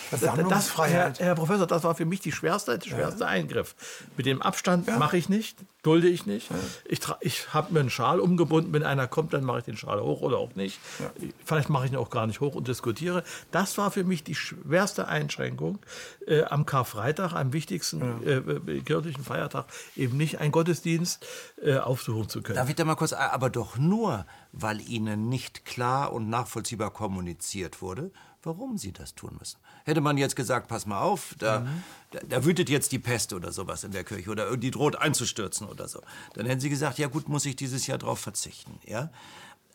das. 0.49 0.77
Herr, 0.77 1.13
Herr 1.17 1.35
Professor, 1.35 1.67
das 1.67 1.83
war 1.83 1.95
für 1.95 2.05
mich 2.05 2.19
die 2.19 2.33
schwerste, 2.33 2.77
der 2.77 2.89
schwerste 2.89 3.25
Eingriff. 3.25 3.75
Mit 4.17 4.25
dem 4.25 4.41
Abstand 4.41 4.87
mache 4.99 5.15
ich 5.15 5.29
nicht, 5.29 5.57
dulde 5.83 6.09
ich 6.09 6.25
nicht. 6.25 6.49
Ich, 6.85 6.99
ich 7.21 7.53
habe 7.53 7.73
mir 7.73 7.79
einen 7.79 7.89
Schal 7.89 8.19
umgebunden, 8.19 8.73
wenn 8.73 8.83
einer 8.83 9.07
kommt, 9.07 9.33
dann 9.33 9.45
mache 9.45 9.59
ich 9.59 9.63
den 9.63 9.77
Schal 9.77 10.01
hoch 10.01 10.21
oder 10.21 10.37
auch 10.37 10.55
nicht. 10.55 10.79
Vielleicht 11.45 11.69
mache 11.69 11.85
ich 11.85 11.91
ihn 11.91 11.97
auch 11.97 12.08
gar 12.09 12.27
nicht 12.27 12.39
hoch 12.39 12.55
und 12.55 12.67
diskutiere. 12.67 13.23
Das 13.51 13.77
war 13.77 13.91
für 13.91 14.03
mich 14.03 14.23
die 14.23 14.35
schwerste 14.35 15.07
Einschränkung 15.07 15.79
äh, 16.27 16.43
am 16.43 16.65
Karfreitag, 16.65 17.33
am 17.33 17.53
wichtigsten 17.53 18.23
äh, 18.23 18.37
äh, 18.37 18.81
kirchlichen 18.81 19.23
Feiertag, 19.23 19.65
eben 19.95 20.17
nicht 20.17 20.39
einen 20.39 20.51
Gottesdienst 20.51 21.25
äh, 21.61 21.77
aufsuchen 21.77 22.29
zu 22.29 22.41
können. 22.41 22.57
Darf 22.57 22.69
ich 22.69 22.75
da 22.75 22.85
mal 22.85 22.95
kurz, 22.95 23.13
aber 23.13 23.49
doch 23.49 23.77
nur, 23.77 24.25
weil 24.51 24.81
Ihnen 24.81 25.29
nicht 25.29 25.65
klar 25.65 26.13
und 26.13 26.29
nachvollziehbar 26.29 26.91
kommuniziert 26.91 27.81
wurde, 27.81 28.11
warum 28.43 28.77
Sie 28.77 28.91
das 28.91 29.15
tun 29.15 29.35
müssen. 29.39 29.59
Hätte 29.83 30.01
man 30.01 30.17
jetzt 30.17 30.35
gesagt, 30.35 30.67
pass 30.67 30.85
mal 30.85 31.01
auf, 31.01 31.35
da, 31.39 31.65
da, 32.11 32.19
da 32.27 32.45
wütet 32.45 32.69
jetzt 32.69 32.91
die 32.91 32.99
Pest 32.99 33.33
oder 33.33 33.51
sowas 33.51 33.83
in 33.83 33.91
der 33.91 34.03
Kirche 34.03 34.29
oder 34.29 34.55
die 34.55 34.71
droht 34.71 34.95
einzustürzen 34.95 35.67
oder 35.67 35.87
so, 35.87 36.01
dann 36.33 36.45
hätten 36.45 36.61
Sie 36.61 36.69
gesagt, 36.69 36.97
ja 36.99 37.07
gut, 37.07 37.27
muss 37.27 37.45
ich 37.45 37.55
dieses 37.55 37.87
Jahr 37.87 37.97
drauf 37.97 38.19
verzichten, 38.19 38.79
ja? 38.85 39.09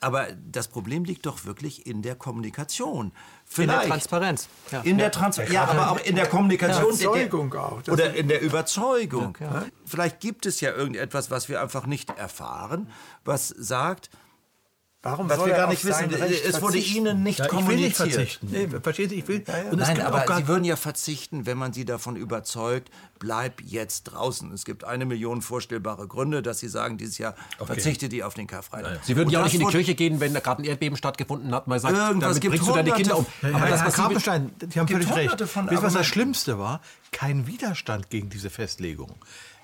Aber 0.01 0.27
das 0.51 0.69
Problem 0.69 1.05
liegt 1.05 1.25
doch 1.25 1.45
wirklich 1.47 1.87
in 1.87 2.03
der 2.03 2.15
Kommunikation. 2.15 3.07
In 3.07 3.13
der 3.13 3.15
Vielleicht- 3.47 3.89
Transparenz. 3.89 4.49
Ja. 4.71 4.81
In 4.83 4.99
der 4.99 5.11
Transparenz. 5.11 5.53
Ja, 5.55 5.65
aber 5.65 5.91
auch 5.93 6.01
in 6.01 6.17
der 6.17 6.27
Kommunikation. 6.27 6.95
Ja, 6.97 7.11
Überzeugung 7.11 7.55
auch. 7.55 7.81
Das 7.83 7.93
Oder 7.95 8.15
in 8.15 8.29
der 8.29 8.43
Überzeugung. 8.43 9.39
Vielleicht 9.87 10.21
gibt 10.21 10.47
es 10.47 10.61
ja 10.61 10.73
irgendetwas, 10.73 11.31
was 11.31 11.49
wir 11.49 11.63
einfach 11.63 11.87
nicht 11.87 12.11
erfahren, 12.11 12.91
was 13.25 13.49
sagt, 13.49 14.11
Warum 15.05 15.29
was 15.29 15.37
soll 15.37 15.47
wir 15.49 15.55
gar 15.55 15.69
nicht 15.69 15.85
wissen. 15.85 16.13
Recht 16.15 16.45
Es 16.45 16.61
wurde 16.63 16.73
verzichten? 16.73 16.97
Ihnen 16.97 17.23
nicht 17.23 17.39
Ja, 17.39 17.45
ich 17.47 17.53
will 17.53 17.59
nicht 17.77 17.97
kommuniziert. 17.99 18.13
verzichten. 18.13 18.49
Nee, 18.51 18.69
verstehen 18.83 19.11
Sie, 19.11 19.15
ich 19.17 19.29
will. 19.29 19.45
Und 19.71 19.79
es 19.81 19.89
Nein, 19.89 20.01
aber 20.01 20.37
Sie 20.37 20.49
würden 20.49 20.65
ja 20.65 20.77
verzichten, 20.77 21.47
wenn 21.47 21.59
man 21.59 21.73
Sie 21.73 21.85
davon 21.85 22.17
überzeugt, 22.17 22.91
bleib 23.19 23.61
jetzt 23.63 24.05
draußen. 24.05 24.53
Es 24.53 24.65
gibt 24.65 24.85
eine 24.85 25.05
Million 25.07 25.43
vorstellbare 25.43 26.09
Gründe, 26.09 26.43
dass 26.43 26.59
Sie 26.59 26.69
sagen, 26.69 26.97
dieses 26.99 27.19
Jahr 27.19 27.35
verzichte 27.65 28.09
die 28.09 28.23
auf 28.25 28.35
den 28.35 28.47
Karfreitag. 28.47 29.01
Sie 29.05 29.17
würden 29.17 29.31
ja 29.31 29.41
auch 29.41 29.45
nicht 29.45 29.55
in 29.55 29.61
die 29.61 29.67
wurde- 29.67 29.77
Kirche 29.79 29.95
gehen, 29.95 30.21
wenn 30.21 30.35
da 30.35 30.41
gerade 30.41 30.63
ein 30.63 30.65
Erdbeben 30.65 30.97
stattgefunden 30.97 31.55
hat. 31.55 31.67
Man 31.67 31.79
sagt, 31.79 31.95
Irgendwas 31.97 32.21
damit 32.21 32.41
gibt 32.41 32.53
bringst 32.55 32.69
du 32.69 32.73
deine 32.75 32.93
Kinder 32.93 33.19
um. 33.19 33.27
Ja, 33.43 33.49
Aber 33.51 33.59
aber 33.59 33.69
das, 33.71 33.83
Herr 33.83 33.91
Karpenstein, 33.93 34.51
Sie 34.73 34.81
haben 34.81 34.89
völlig 34.89 35.15
recht. 35.15 35.41
Wisst 35.41 35.57
ihr, 35.57 35.83
was 35.83 35.93
das. 35.93 36.07
Schlimmste 36.07 36.59
war? 36.59 36.81
Kein 37.13 37.47
Widerstand 37.47 38.11
gegen 38.11 38.29
diese 38.31 38.51
Festlegung. 38.51 39.15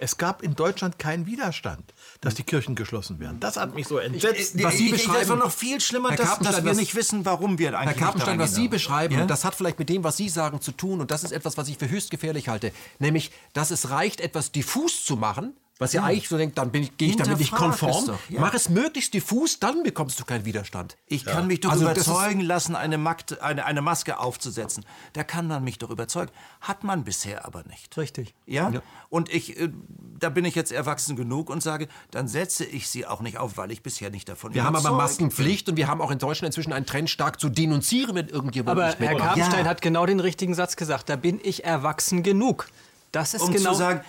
Es 0.02 0.16
gab 0.16 0.42
in 0.42 0.54
Deutschland 0.54 0.98
keinen 0.98 1.26
Widerstand, 1.26 1.92
dass 2.22 2.34
die 2.34 2.42
Kirchen 2.42 2.74
geschlossen 2.74 3.18
werden. 3.20 3.38
Das 3.38 3.58
hat 3.58 3.74
mich 3.74 3.86
so 3.86 3.98
entsetzt. 3.98 4.54
Ich- 4.56 4.64
was 4.64 4.78
Sie 4.78 4.86
ich- 4.86 4.92
ich- 4.94 5.02
Das 5.02 5.06
beschreiben- 5.06 5.28
war 5.28 5.36
noch 5.36 5.52
viel 5.52 5.78
schlimmer, 5.80 6.16
dass, 6.16 6.38
dass 6.38 6.64
wir 6.64 6.72
nicht 6.72 6.94
wissen, 6.94 7.26
warum 7.26 7.58
wir 7.58 7.78
eigentlich 7.78 7.96
Herr 7.98 8.04
Karpenstein, 8.06 8.38
was 8.38 8.54
Sie 8.54 8.68
beschreiben, 8.68 9.14
Ja? 9.14 9.26
das 9.26 9.44
hat 9.44 9.54
vielleicht 9.54 9.78
mit 9.78 9.90
dem, 9.90 10.02
was 10.02 10.16
Sie 10.16 10.30
sagen, 10.30 10.62
zu 10.62 10.72
tun. 10.72 11.02
Und 11.02 11.10
das 11.10 11.22
ist 11.22 11.32
etwas, 11.32 11.58
was 11.58 11.68
ich 11.68 11.76
für 11.76 11.90
höchst 11.90 12.10
gefährlich 12.10 12.48
halte. 12.48 12.72
Nämlich, 12.98 13.30
dass 13.52 13.70
es 13.70 13.90
reicht, 13.90 14.22
etwas 14.22 14.52
diffus 14.52 15.04
zu 15.04 15.16
machen, 15.16 15.52
Was 15.80 15.94
ja, 15.94 16.04
eigentlich 16.04 16.28
so 16.28 16.36
denkt, 16.36 16.58
dann 16.58 16.70
bin 16.70 16.82
ich, 16.82 16.98
gehe 16.98 17.08
ich 17.08 17.16
damit 17.16 17.38
nicht 17.38 17.52
konform. 17.52 18.04
doch, 18.06 18.18
ja. 18.28 18.38
Mach 18.38 18.52
es 18.52 18.68
möglichst 18.68 19.14
diffus, 19.14 19.60
dann 19.60 19.82
bekommst 19.82 20.20
du 20.20 20.26
keinen 20.26 20.44
Widerstand. 20.44 20.98
Ich 21.06 21.24
kann 21.24 21.46
mich 21.46 21.60
doch 21.60 21.70
Also 21.70 21.84
überzeugen 21.84 22.42
lassen, 22.42 22.76
eine, 22.76 22.98
Magd, 22.98 23.40
eine, 23.40 23.64
eine 23.64 23.80
Maske 23.80 24.18
aufzusetzen. 24.18 24.84
Da 25.14 25.24
kann 25.24 25.46
man 25.46 25.64
mich 25.64 25.78
doch 25.78 25.88
überzeugen. 25.88 26.30
Hat 26.60 26.84
man 26.84 27.02
bisher 27.04 27.46
aber 27.46 27.64
nicht. 27.64 27.96
Richtig. 27.96 28.34
Ja? 28.44 28.70
Und 29.08 29.32
ich, 29.32 29.58
äh, 29.58 29.70
da 30.18 30.28
bin 30.28 30.44
ich 30.44 30.54
jetzt 30.54 30.70
erwachsen 30.70 31.16
genug 31.16 31.48
und 31.48 31.62
sage, 31.62 31.88
dann 32.10 32.28
setze 32.28 32.66
ich 32.66 32.90
sie 32.90 33.06
auch 33.06 33.22
nicht 33.22 33.38
auf, 33.38 33.56
weil 33.56 33.70
ich 33.70 33.82
bisher 33.82 34.10
nicht 34.10 34.28
davon 34.28 34.52
Wir 34.52 34.64
haben 34.64 34.76
aber 34.76 34.92
Maskenpflicht 34.92 35.66
und 35.70 35.78
wir 35.78 35.88
haben 35.88 36.02
auch 36.02 36.10
in 36.10 36.18
Deutschland 36.18 36.48
inzwischen 36.54 36.74
einen 36.74 36.84
Trend 36.84 37.08
stark 37.08 37.40
zu 37.40 37.48
denunzieren, 37.48 38.14
wenn 38.14 38.28
irgendjemand 38.28 38.78
Aber 38.78 38.88
nicht 38.88 39.00
Herr 39.00 39.36
Ja. 39.36 39.64
hat 39.64 39.80
genau 39.80 40.04
den 40.04 40.20
richtigen 40.20 40.54
Satz 40.54 40.76
gesagt. 40.76 41.08
Da 41.08 41.16
bin 41.16 41.40
ich 41.42 41.64
erwachsen 41.64 42.22
genug. 42.22 42.68
Das 43.12 43.34
ist 43.34 43.42
um 43.42 43.52
genau. 43.52 43.72
zu 43.72 43.78
sagen, 43.78 44.02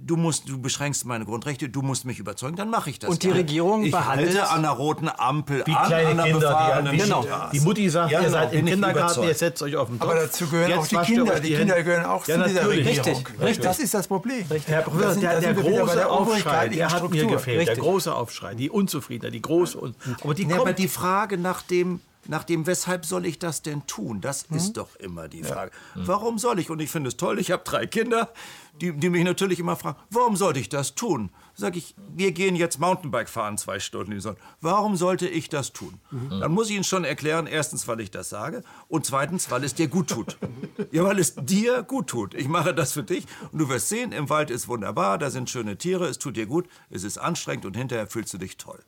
du 0.00 0.16
musst, 0.16 0.48
du 0.48 0.58
beschränkst 0.60 1.04
meine 1.04 1.24
Grundrechte, 1.24 1.68
du 1.68 1.82
musst 1.82 2.04
mich 2.06 2.18
überzeugen, 2.18 2.56
dann 2.56 2.70
mache 2.70 2.88
ich 2.90 2.98
das. 2.98 3.10
Und 3.10 3.22
die 3.22 3.26
gerne. 3.28 3.40
Regierung 3.40 3.84
ich 3.84 3.92
behandelt- 3.92 4.28
halte 4.38 4.48
an 4.50 4.62
der 4.62 4.70
roten 4.70 5.08
Ampel 5.14 5.62
Wie 5.66 5.74
an, 5.74 5.86
kleine 5.86 6.08
an 6.10 6.16
der 6.16 6.24
Kinder, 6.26 6.82
die, 6.92 6.96
Genau. 6.98 7.22
Straße. 7.22 7.50
die 7.52 7.60
Mutti 7.60 7.88
sagt, 7.90 8.10
Ja, 8.10 8.18
ihr 8.20 8.24
genau, 8.26 8.38
seid 8.38 8.52
im 8.54 8.66
Kindergarten, 8.66 8.98
überzeugt. 9.00 9.28
ihr 9.28 9.34
setzt 9.34 9.62
euch 9.62 9.76
auf 9.76 9.88
den 9.88 9.98
Topf. 10.00 10.10
Aber 10.10 10.20
dazu 10.20 10.46
gehören 10.46 10.70
Jetzt 10.70 10.78
auch 10.78 10.86
die 11.04 11.12
Kinder. 11.12 11.40
Die, 11.40 11.48
die 11.50 11.54
Kinder 11.56 11.82
gehören 11.82 12.04
auch 12.06 12.26
Ja, 12.26 12.36
zu 12.42 12.48
dieser. 12.48 12.68
Regierung. 12.68 12.86
Richtig, 13.06 13.24
richtig. 13.42 13.64
Das 13.64 13.78
ist 13.78 13.94
das 13.94 14.08
Problem. 14.08 14.44
Herr 14.66 14.82
Professor, 14.82 15.12
sind- 15.12 15.22
der, 15.22 15.40
der 15.40 15.54
große 15.54 15.94
der 15.96 16.10
Aufschrei, 16.10 16.68
der 16.68 16.90
hat 16.90 17.10
mir 17.10 17.26
gefehlt. 17.26 17.58
Der 17.60 17.66
Richtig. 17.68 17.78
große 17.84 18.14
Aufschrei, 18.14 18.54
die 18.54 18.70
Unzufriedenheit, 18.70 19.34
die 19.34 19.42
große. 19.42 19.76
Und, 19.78 19.94
aber 20.22 20.34
die 20.34 20.42
Ja, 20.42 20.48
kommt. 20.48 20.60
aber 20.60 20.72
die 20.72 20.88
Frage 20.88 21.36
nach 21.38 21.62
dem, 21.62 22.00
nach 22.30 22.44
dem, 22.44 22.64
weshalb 22.66 23.04
soll 23.04 23.26
ich 23.26 23.40
das 23.40 23.60
denn 23.62 23.86
tun, 23.88 24.20
das 24.20 24.48
Mhm. 24.48 24.56
ist 24.56 24.76
doch 24.76 24.94
immer 24.96 25.26
die 25.28 25.42
Frage. 25.42 25.72
Warum 25.96 26.38
soll 26.38 26.60
ich? 26.60 26.70
Und 26.70 26.80
ich 26.80 26.88
finde 26.88 27.08
es 27.08 27.16
toll, 27.16 27.40
ich 27.40 27.50
habe 27.50 27.64
drei 27.64 27.86
Kinder, 27.88 28.32
die, 28.80 28.92
die 28.92 29.10
mich 29.10 29.24
natürlich 29.24 29.58
immer 29.58 29.74
fragen, 29.74 29.98
warum 30.10 30.36
sollte 30.36 30.60
ich 30.60 30.68
das 30.68 30.94
tun? 30.94 31.30
Sag 31.54 31.76
ich, 31.76 31.94
wir 32.14 32.30
gehen 32.30 32.54
jetzt 32.54 32.78
Mountainbike 32.78 33.28
fahren 33.28 33.58
zwei 33.58 33.80
Stunden 33.80 34.12
in 34.12 34.18
die 34.18 34.22
Sonne. 34.22 34.36
Warum 34.60 34.94
sollte 34.96 35.28
ich 35.28 35.48
das 35.48 35.72
tun? 35.72 36.00
Mhm. 36.12 36.40
Dann 36.40 36.52
muss 36.52 36.70
ich 36.70 36.76
Ihnen 36.76 36.84
schon 36.84 37.04
erklären, 37.04 37.48
erstens, 37.48 37.88
weil 37.88 37.98
ich 38.00 38.12
das 38.12 38.30
sage 38.30 38.62
und 38.88 39.04
zweitens, 39.04 39.50
weil 39.50 39.64
es 39.64 39.74
dir 39.74 39.88
gut 39.88 40.08
tut. 40.08 40.38
ja, 40.92 41.02
weil 41.02 41.18
es 41.18 41.34
dir 41.34 41.82
gut 41.82 42.06
tut. 42.06 42.34
Ich 42.34 42.46
mache 42.48 42.72
das 42.72 42.92
für 42.92 43.02
dich 43.02 43.26
und 43.50 43.58
du 43.58 43.68
wirst 43.68 43.88
sehen, 43.88 44.12
im 44.12 44.30
Wald 44.30 44.50
ist 44.50 44.68
wunderbar, 44.68 45.18
da 45.18 45.30
sind 45.30 45.50
schöne 45.50 45.76
Tiere, 45.76 46.06
es 46.06 46.18
tut 46.20 46.36
dir 46.36 46.46
gut, 46.46 46.66
es 46.90 47.02
ist 47.02 47.18
anstrengend 47.18 47.66
und 47.66 47.76
hinterher 47.76 48.06
fühlst 48.06 48.32
du 48.32 48.38
dich 48.38 48.56
toll. 48.56 48.78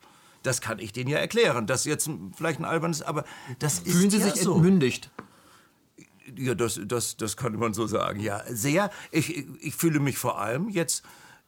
Das 0.43 0.61
kann 0.61 0.79
ich 0.79 0.93
denen 0.93 1.11
ja 1.11 1.19
erklären. 1.19 1.67
Das 1.67 1.81
ist 1.81 1.87
jetzt 1.87 2.11
vielleicht 2.37 2.61
ein 2.61 2.65
albernes, 2.65 3.03
aber 3.03 3.25
das 3.59 3.81
ist 3.81 3.93
Fühlen 3.93 4.11
Sie 4.11 4.19
ja 4.19 4.25
sich 4.31 4.43
so. 4.43 4.55
entmündigt? 4.55 5.11
Ja, 6.37 6.55
das, 6.55 6.81
das, 6.85 7.17
das 7.17 7.37
könnte 7.37 7.59
man 7.59 7.75
so 7.75 7.87
sagen, 7.87 8.21
ja. 8.21 8.43
Sehr. 8.49 8.91
Ich, 9.11 9.47
ich 9.61 9.75
fühle 9.75 10.01
mich 10.01 10.19
vor 10.19 10.41
allem 10.41 10.69
jetzt 10.69 11.03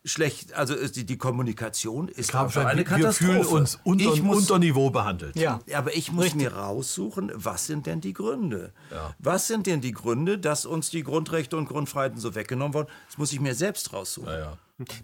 schlecht, 0.05 0.53
also 0.53 0.75
ist 0.75 0.97
die, 0.97 1.05
die 1.05 1.17
Kommunikation 1.17 2.09
ist 2.09 2.35
einfach 2.35 2.67
eine 2.67 2.79
wir 2.81 2.85
Katastrophe. 2.85 3.33
fühlen 3.33 3.47
uns 3.47 3.81
unter, 3.85 4.13
ich 4.13 4.23
muss, 4.23 4.37
unter 4.37 4.59
Niveau 4.59 4.91
behandelt. 4.91 5.35
ja. 5.37 5.61
aber 5.75 5.97
ich 5.97 6.13
muss 6.13 6.35
mir 6.35 6.53
raussuchen, 6.53 7.33
was 7.35 7.67
sind 7.67 7.87
denn 7.87 8.01
die 8.01 8.13
Gründe? 8.13 8.73
Was 9.19 9.47
sind 9.47 9.67
denn 9.67 9.81
die 9.81 9.93
Gründe, 9.93 10.39
dass 10.39 10.67
uns 10.67 10.91
die 10.91 11.03
Grundrechte 11.03 11.57
und 11.57 11.67
Grundfreiheiten 11.67 12.19
so 12.19 12.35
weggenommen 12.35 12.75
wurden? 12.75 12.89
Das 13.07 13.19
muss 13.19 13.33
ich 13.33 13.41
mir 13.41 13.55
selbst 13.55 13.93
raussuchen. 13.93 14.29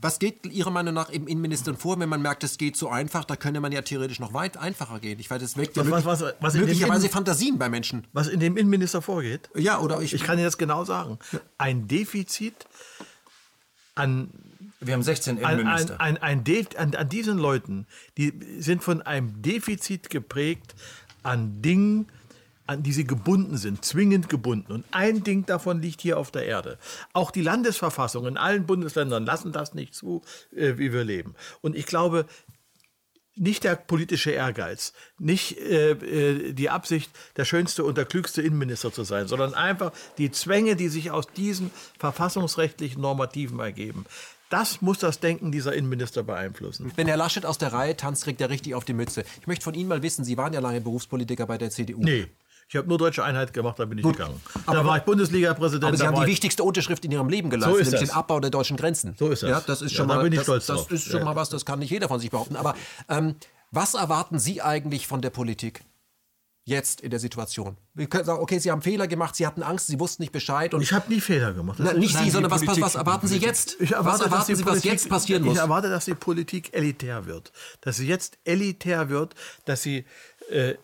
Was 0.02 0.18
geht 0.18 0.46
Ihrer 0.46 0.70
Meinung 0.70 0.94
nach 0.94 1.10
im 1.10 1.28
Innenminister 1.28 1.74
vor, 1.74 1.98
wenn 2.00 2.08
man 2.08 2.20
merkt, 2.20 2.42
es 2.42 2.58
geht 2.58 2.76
zu 2.76 2.88
einfach? 2.88 3.24
Da 3.24 3.36
könnte 3.36 3.60
man 3.60 3.70
ja 3.70 3.82
theoretisch 3.82 4.18
noch 4.18 4.32
weit 4.34 4.56
einfacher 4.56 4.98
gehen. 4.98 5.20
Ich 5.20 5.30
weiß, 5.30 5.40
es 5.42 5.56
weckt 5.56 5.76
ja 5.76 5.82
Was- 5.84 5.88
möglich, 5.90 6.06
was- 6.06 6.24
was- 6.40 6.54
möglicherweise 6.54 7.02
Innen- 7.06 7.12
Fantasien 7.12 7.56
bei 7.58 7.68
Menschen. 7.68 8.04
Was 8.12 8.26
in 8.26 8.40
dem 8.40 8.56
Innenminister 8.56 9.00
vorgeht? 9.00 9.48
Ja, 9.54 9.78
oder 9.78 10.00
ich, 10.02 10.12
Ich 10.12 10.24
kann 10.24 10.38
Ihnen 10.38 10.46
das 10.46 10.58
genau 10.58 10.84
sagen. 10.84 11.18
Ein 11.56 11.86
Defizit 11.86 12.66
an 13.94 14.30
Wir 14.80 14.94
haben 14.94 15.02
16 15.04 15.38
ein, 15.38 15.44
ein, 15.44 15.58
Innenminister. 15.60 16.00
ein 16.00 16.44
De 16.44 16.66
an, 16.76 16.94
an 16.96 17.08
diesen 17.08 17.38
Leuten, 17.38 17.86
die 18.18 18.32
sind 18.58 18.82
von 18.82 19.02
einem 19.02 19.40
Defizit 19.40 20.10
geprägt 20.10 20.74
an 21.22 21.62
Dingen, 21.62 22.08
an 22.70 22.84
die 22.84 22.92
sie 22.92 23.04
gebunden 23.04 23.56
sind, 23.56 23.84
zwingend 23.84 24.28
gebunden. 24.28 24.70
Und 24.70 24.84
ein 24.92 25.24
Ding 25.24 25.44
davon 25.44 25.82
liegt 25.82 26.00
hier 26.00 26.18
auf 26.18 26.30
der 26.30 26.46
Erde. 26.46 26.78
Auch 27.12 27.32
die 27.32 27.42
Landesverfassung 27.42 28.28
in 28.28 28.36
allen 28.36 28.64
Bundesländern 28.64 29.26
lassen 29.26 29.50
das 29.50 29.74
nicht 29.74 29.92
zu, 29.92 30.22
äh, 30.54 30.74
wie 30.76 30.92
wir 30.92 31.02
leben. 31.02 31.34
Und 31.62 31.74
ich 31.74 31.84
glaube, 31.84 32.26
nicht 33.34 33.64
der 33.64 33.74
politische 33.74 34.30
Ehrgeiz, 34.30 34.92
nicht 35.18 35.58
äh, 35.58 35.90
äh, 35.90 36.52
die 36.52 36.70
Absicht, 36.70 37.10
der 37.36 37.44
schönste 37.44 37.82
und 37.82 37.98
der 37.98 38.04
klügste 38.04 38.40
Innenminister 38.40 38.92
zu 38.92 39.02
sein, 39.02 39.26
sondern 39.26 39.54
einfach 39.54 39.90
die 40.18 40.30
Zwänge, 40.30 40.76
die 40.76 40.88
sich 40.88 41.10
aus 41.10 41.26
diesen 41.26 41.72
verfassungsrechtlichen 41.98 43.02
Normativen 43.02 43.58
ergeben. 43.58 44.06
Das 44.48 44.80
muss 44.80 44.98
das 44.98 45.18
Denken 45.18 45.50
dieser 45.50 45.72
Innenminister 45.74 46.22
beeinflussen. 46.22 46.92
wenn 46.96 47.06
Herr 47.06 47.16
Laschet 47.16 47.46
aus 47.46 47.58
der 47.58 47.72
Reihe 47.72 47.96
tanzt, 47.96 48.24
kriegt 48.24 48.40
er 48.40 48.50
richtig 48.50 48.74
auf 48.74 48.84
die 48.84 48.92
Mütze. 48.92 49.24
Ich 49.40 49.46
möchte 49.46 49.64
von 49.64 49.74
Ihnen 49.74 49.88
mal 49.88 50.02
wissen, 50.02 50.24
Sie 50.24 50.36
waren 50.36 50.52
ja 50.52 50.60
lange 50.60 50.80
Berufspolitiker 50.80 51.46
bei 51.46 51.56
der 51.56 51.70
CDU. 51.70 52.00
Nee, 52.02 52.26
ich 52.70 52.76
habe 52.76 52.88
nur 52.88 52.98
deutsche 52.98 53.24
Einheit 53.24 53.52
gemacht, 53.52 53.78
da 53.80 53.84
bin 53.84 53.98
ich 53.98 54.04
gegangen. 54.04 54.40
Da 54.64 54.84
war 54.84 54.96
ich 54.96 55.02
Bundesliga-Präsident. 55.02 55.84
Aber 55.88 55.96
Sie 55.96 56.02
da 56.04 56.06
haben 56.08 56.14
die 56.16 56.22
ich- 56.22 56.28
wichtigste 56.28 56.62
Unterschrift 56.62 57.04
in 57.04 57.10
Ihrem 57.10 57.28
Leben 57.28 57.50
gelassen, 57.50 57.72
ist 57.72 57.78
nämlich 57.86 58.00
das. 58.00 58.08
den 58.10 58.16
Abbau 58.16 58.38
der 58.38 58.50
deutschen 58.50 58.76
Grenzen. 58.76 59.16
So 59.18 59.28
ist 59.28 59.42
das. 59.42 59.50
Ja, 59.50 59.60
das 59.60 59.82
ist 59.82 59.90
Ja, 59.90 59.96
schon 59.98 60.08
da 60.08 60.14
mal, 60.14 60.22
bin 60.22 60.32
ich 60.32 60.38
das, 60.38 60.44
stolz 60.46 60.66
das 60.66 60.76
drauf. 60.78 60.90
ist 60.92 61.04
schon 61.06 61.18
Ja. 61.18 61.24
mal 61.24 61.34
was, 61.36 61.48
das 61.50 61.64
kann 61.64 61.80
nicht 61.80 61.90
jeder 61.90 62.06
von 62.06 62.20
sich 62.20 62.30
behaupten. 62.30 62.54
Aber 62.54 62.74
ähm, 63.08 63.34
was 63.72 63.94
erwarten 63.94 64.38
Sie 64.38 64.62
eigentlich 64.62 65.08
von 65.08 65.20
der 65.20 65.30
Politik? 65.30 65.82
Jetzt 66.64 67.00
in 67.00 67.10
der 67.10 67.18
Situation. 67.18 67.76
Wir 67.94 68.06
können 68.06 68.24
sagen, 68.24 68.40
okay, 68.40 68.58
Sie 68.60 68.70
haben 68.70 68.82
Fehler 68.82 69.08
gemacht, 69.08 69.34
Sie 69.34 69.46
hatten 69.46 69.64
Angst, 69.64 69.88
Sie 69.88 69.98
wussten 69.98 70.22
nicht 70.22 70.30
Bescheid. 70.30 70.72
Und 70.72 70.82
Ich 70.82 70.92
habe 70.92 71.12
nie 71.12 71.20
Fehler 71.20 71.52
gemacht. 71.52 71.80
Das 71.80 71.86
Na, 71.92 71.98
nicht 71.98 72.16
Sie, 72.16 72.30
sondern 72.30 72.52
was, 72.52 72.64
was, 72.66 72.80
was 72.80 72.94
erwarten 72.94 73.26
Sie 73.26 73.38
jetzt? 73.38 73.76
Ich 73.80 73.90
erwarte, 73.92 74.20
was 74.20 74.26
erwarten 74.26 74.54
Sie, 74.54 74.62
was 74.64 74.68
Politik, 74.72 74.92
jetzt 74.92 75.08
passieren 75.08 75.42
muss? 75.42 75.54
Ich 75.54 75.60
erwarte, 75.60 75.88
dass 75.90 76.04
die 76.04 76.14
Politik 76.14 76.72
elitär 76.72 77.26
wird. 77.26 77.50
Dass 77.80 77.96
sie 77.96 78.06
jetzt 78.06 78.38
elitär 78.44 79.08
wird, 79.08 79.34
dass 79.64 79.82
sie 79.82 80.04
äh, 80.50 80.74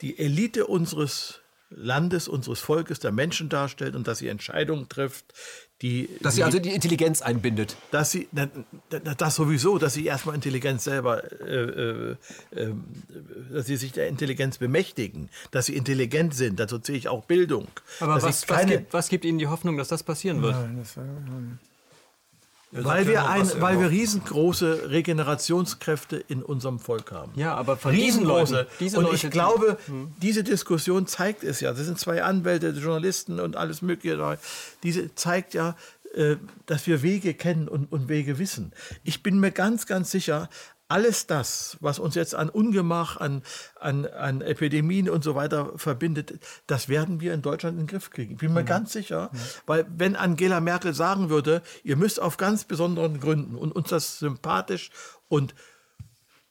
die 0.00 0.18
Elite 0.18 0.66
unseres 0.66 1.40
Landes, 1.70 2.26
unseres 2.26 2.60
Volkes, 2.60 2.98
der 2.98 3.12
Menschen 3.12 3.48
darstellt 3.48 3.94
und 3.94 4.08
dass 4.08 4.18
sie 4.18 4.26
Entscheidungen 4.28 4.88
trifft, 4.88 5.32
die. 5.82 6.08
Dass 6.20 6.34
die, 6.34 6.38
Sie 6.38 6.44
also 6.44 6.58
die 6.58 6.70
Intelligenz 6.70 7.22
einbindet. 7.22 7.76
dass 7.92 8.10
sie, 8.10 8.28
na, 8.32 8.48
na, 8.90 9.14
das 9.14 9.36
sowieso, 9.36 9.78
dass 9.78 9.94
sie 9.94 10.04
erstmal 10.04 10.34
Intelligenz 10.34 10.82
selber, 10.84 11.22
äh, 11.40 11.54
äh, 11.54 12.16
äh, 12.50 12.74
dass 13.52 13.66
sie 13.66 13.76
sich 13.76 13.92
der 13.92 14.08
Intelligenz 14.08 14.58
bemächtigen, 14.58 15.28
dass 15.52 15.66
sie 15.66 15.76
intelligent 15.76 16.34
sind, 16.34 16.58
dazu 16.58 16.80
zähle 16.80 16.98
ich 16.98 17.08
auch 17.08 17.24
Bildung. 17.24 17.68
Aber 18.00 18.16
was, 18.16 18.22
sie 18.22 18.28
was, 18.28 18.46
keine, 18.46 18.78
gibt, 18.78 18.92
was 18.92 19.08
gibt 19.08 19.24
Ihnen 19.24 19.38
die 19.38 19.46
Hoffnung, 19.46 19.76
dass 19.76 19.88
das 19.88 20.02
passieren 20.02 20.42
wird? 20.42 20.54
Nein, 20.54 20.78
das 20.78 20.96
war, 20.96 21.04
Weil 22.72 23.08
wir, 23.08 23.28
ein, 23.28 23.50
weil 23.60 23.80
wir 23.80 23.90
riesengroße 23.90 24.90
Regenerationskräfte 24.90 26.16
in 26.16 26.42
unserem 26.42 26.78
Volk 26.78 27.10
haben. 27.12 27.32
Ja, 27.34 27.54
aber 27.54 27.76
von 27.76 27.90
Riesengroße. 27.92 28.54
Leuten, 28.80 28.96
und 28.96 29.02
Leute, 29.04 29.14
ich 29.16 29.20
die- 29.22 29.30
glaube, 29.30 29.76
diese 30.22 30.44
Diskussion 30.44 31.06
zeigt 31.06 31.42
es 31.42 31.60
ja. 31.60 31.72
Das 31.72 31.84
sind 31.86 31.98
zwei 31.98 32.22
Anwälte, 32.22 32.68
Journalisten 32.70 33.40
und 33.40 33.56
alles 33.56 33.82
Mögliche. 33.82 34.16
da. 34.16 34.36
Diese 34.84 35.14
zeigt 35.14 35.54
ja, 35.54 35.76
äh, 36.14 36.36
dass 36.66 36.86
wir 36.86 37.02
Wege 37.02 37.34
kennen 37.34 37.68
und, 37.68 37.90
und 37.92 38.08
Wege 38.08 38.38
wissen. 38.38 38.72
Ich 39.04 39.22
bin 39.22 39.40
mir 39.40 39.50
ganz, 39.50 39.86
ganz 39.86 40.10
sicher, 40.10 40.48
alles 40.90 41.26
das, 41.26 41.76
was 41.80 41.98
uns 41.98 42.16
jetzt 42.16 42.34
an 42.34 42.48
Ungemach, 42.48 43.16
an, 43.16 43.42
an, 43.78 44.06
an 44.06 44.40
Epidemien 44.40 45.08
und 45.08 45.22
so 45.22 45.36
weiter 45.36 45.72
verbindet, 45.76 46.40
das 46.66 46.88
werden 46.88 47.20
wir 47.20 47.32
in 47.32 47.42
Deutschland 47.42 47.78
in 47.78 47.84
den 47.84 47.86
Griff 47.86 48.10
kriegen. 48.10 48.34
Ich 48.34 48.40
bin 48.40 48.52
mir 48.52 48.64
ganz 48.64 48.92
sicher, 48.92 49.30
weil 49.66 49.86
wenn 49.88 50.16
Angela 50.16 50.60
Merkel 50.60 50.92
sagen 50.92 51.30
würde, 51.30 51.62
ihr 51.84 51.96
müsst 51.96 52.20
auf 52.20 52.36
ganz 52.38 52.64
besonderen 52.64 53.20
Gründen 53.20 53.54
und 53.54 53.70
uns 53.72 53.90
das 53.90 54.18
sympathisch 54.18 54.90
und 55.28 55.54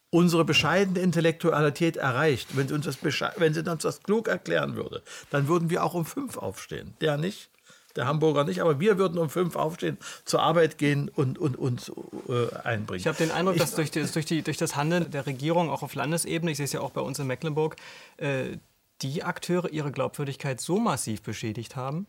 unsere 0.09 0.45
bescheidene 0.45 0.99
Intellektualität 0.99 1.97
erreicht, 1.97 2.55
wenn 2.55 2.67
sie, 2.67 2.73
uns 2.73 2.85
das 2.85 2.97
wenn 3.03 3.53
sie 3.53 3.69
uns 3.69 3.83
das 3.83 4.01
klug 4.03 4.27
erklären 4.27 4.75
würde, 4.75 5.03
dann 5.31 5.47
würden 5.47 5.69
wir 5.69 5.83
auch 5.83 5.93
um 5.93 6.05
fünf 6.05 6.37
aufstehen. 6.37 6.95
Der 7.01 7.17
nicht, 7.17 7.51
der 7.99 8.07
Hamburger 8.07 8.45
nicht, 8.45 8.61
aber 8.61 8.79
wir 8.79 8.97
würden 8.97 9.17
um 9.19 9.29
fünf 9.29 9.55
aufstehen, 9.55 9.97
zur 10.25 10.41
Arbeit 10.41 10.77
gehen 10.77 11.09
und, 11.09 11.37
uns 11.37 11.91
äh, 12.29 12.55
einbringen. 12.63 12.99
Ich 13.01 13.07
habe 13.07 13.17
den 13.17 13.29
Eindruck, 13.31 13.57
dass 13.57 13.75
durch, 13.75 13.91
das, 13.91 14.13
durch, 14.13 14.25
die, 14.25 14.41
durch 14.41 14.57
das 14.57 14.75
Handeln 14.75 15.11
der 15.11 15.25
Regierung 15.25 15.69
auch 15.69 15.83
auf 15.83 15.93
Landesebene, 15.95 16.51
ich 16.51 16.57
sehe 16.57 16.63
es 16.65 16.71
ja 16.73 16.79
auch 16.79 16.91
bei 16.91 17.01
uns 17.01 17.19
in 17.19 17.27
Mecklenburg, 17.27 17.75
äh, 18.17 18.57
die 19.01 19.23
Akteure 19.23 19.69
ihre 19.69 19.91
Glaubwürdigkeit 19.91 20.59
so 20.61 20.79
massiv 20.79 21.21
beschädigt 21.21 21.75
haben, 21.75 22.07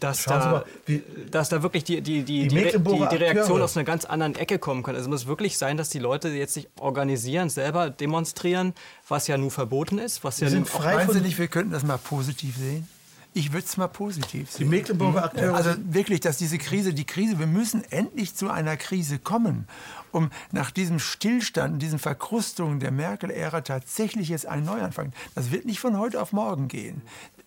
dass, 0.00 0.22
Schauen 0.22 0.38
da, 0.38 0.50
mal, 0.52 0.64
wie- 0.86 1.02
dass 1.30 1.48
da 1.48 1.62
wirklich 1.64 1.82
die, 1.82 2.00
die, 2.00 2.22
die, 2.22 2.42
Die 2.42 2.48
die, 2.48 2.58
Re- 2.58 2.78
die, 2.78 3.08
die 3.10 3.16
Reaktion 3.16 3.60
aus 3.60 3.76
einer 3.76 3.84
ganz 3.84 4.04
anderen 4.04 4.36
Ecke 4.36 4.60
kommen 4.60 4.84
kann. 4.84 4.94
Also 4.94 5.06
es 5.06 5.10
muss 5.10 5.26
wirklich 5.26 5.58
sein, 5.58 5.76
dass 5.76 5.88
die 5.88 5.98
Leute 5.98 6.28
jetzt 6.28 6.54
sich 6.54 6.68
organisieren, 6.78 7.50
selber 7.50 7.90
demonstrieren, 7.90 8.74
was 9.08 9.26
ja 9.26 9.36
nun 9.36 9.50
verboten 9.50 9.98
ist, 9.98 10.22
was 10.22 10.38
ja 10.38 10.46
Wir 10.46 10.54
nun 10.56 10.64
sind 10.66 10.68
frei 10.72 11.04
nicht, 11.20 11.38
wir 11.38 11.48
könnten 11.48 11.72
das 11.72 11.82
mal 11.82 11.98
positiv 11.98 12.56
sehen? 12.56 12.88
Ich 13.38 13.52
würde 13.52 13.66
es 13.66 13.76
mal 13.76 13.86
positiv 13.86 14.50
die 14.50 14.56
sehen. 14.58 14.68
Mecklenburger 14.70 15.24
Akteure. 15.26 15.54
Also 15.54 15.70
wirklich, 15.78 16.18
dass 16.20 16.38
diese 16.38 16.58
Krise, 16.58 16.92
die 16.92 17.04
Krise, 17.04 17.38
wir 17.38 17.46
müssen 17.46 17.84
endlich 17.90 18.34
zu 18.34 18.50
einer 18.50 18.76
Krise 18.76 19.18
kommen, 19.20 19.68
um 20.10 20.30
nach 20.50 20.72
diesem 20.72 20.98
Stillstand, 20.98 21.80
diesen 21.80 22.00
Verkrustungen 22.00 22.80
der 22.80 22.90
Merkel-Ära 22.90 23.60
tatsächlich 23.60 24.28
jetzt 24.28 24.46
einen 24.46 24.64
Neuanfang. 24.66 25.12
Das 25.36 25.52
wird 25.52 25.66
nicht 25.66 25.78
von 25.78 25.96
heute 25.98 26.20
auf 26.20 26.32
morgen 26.32 26.66
gehen. 26.66 27.02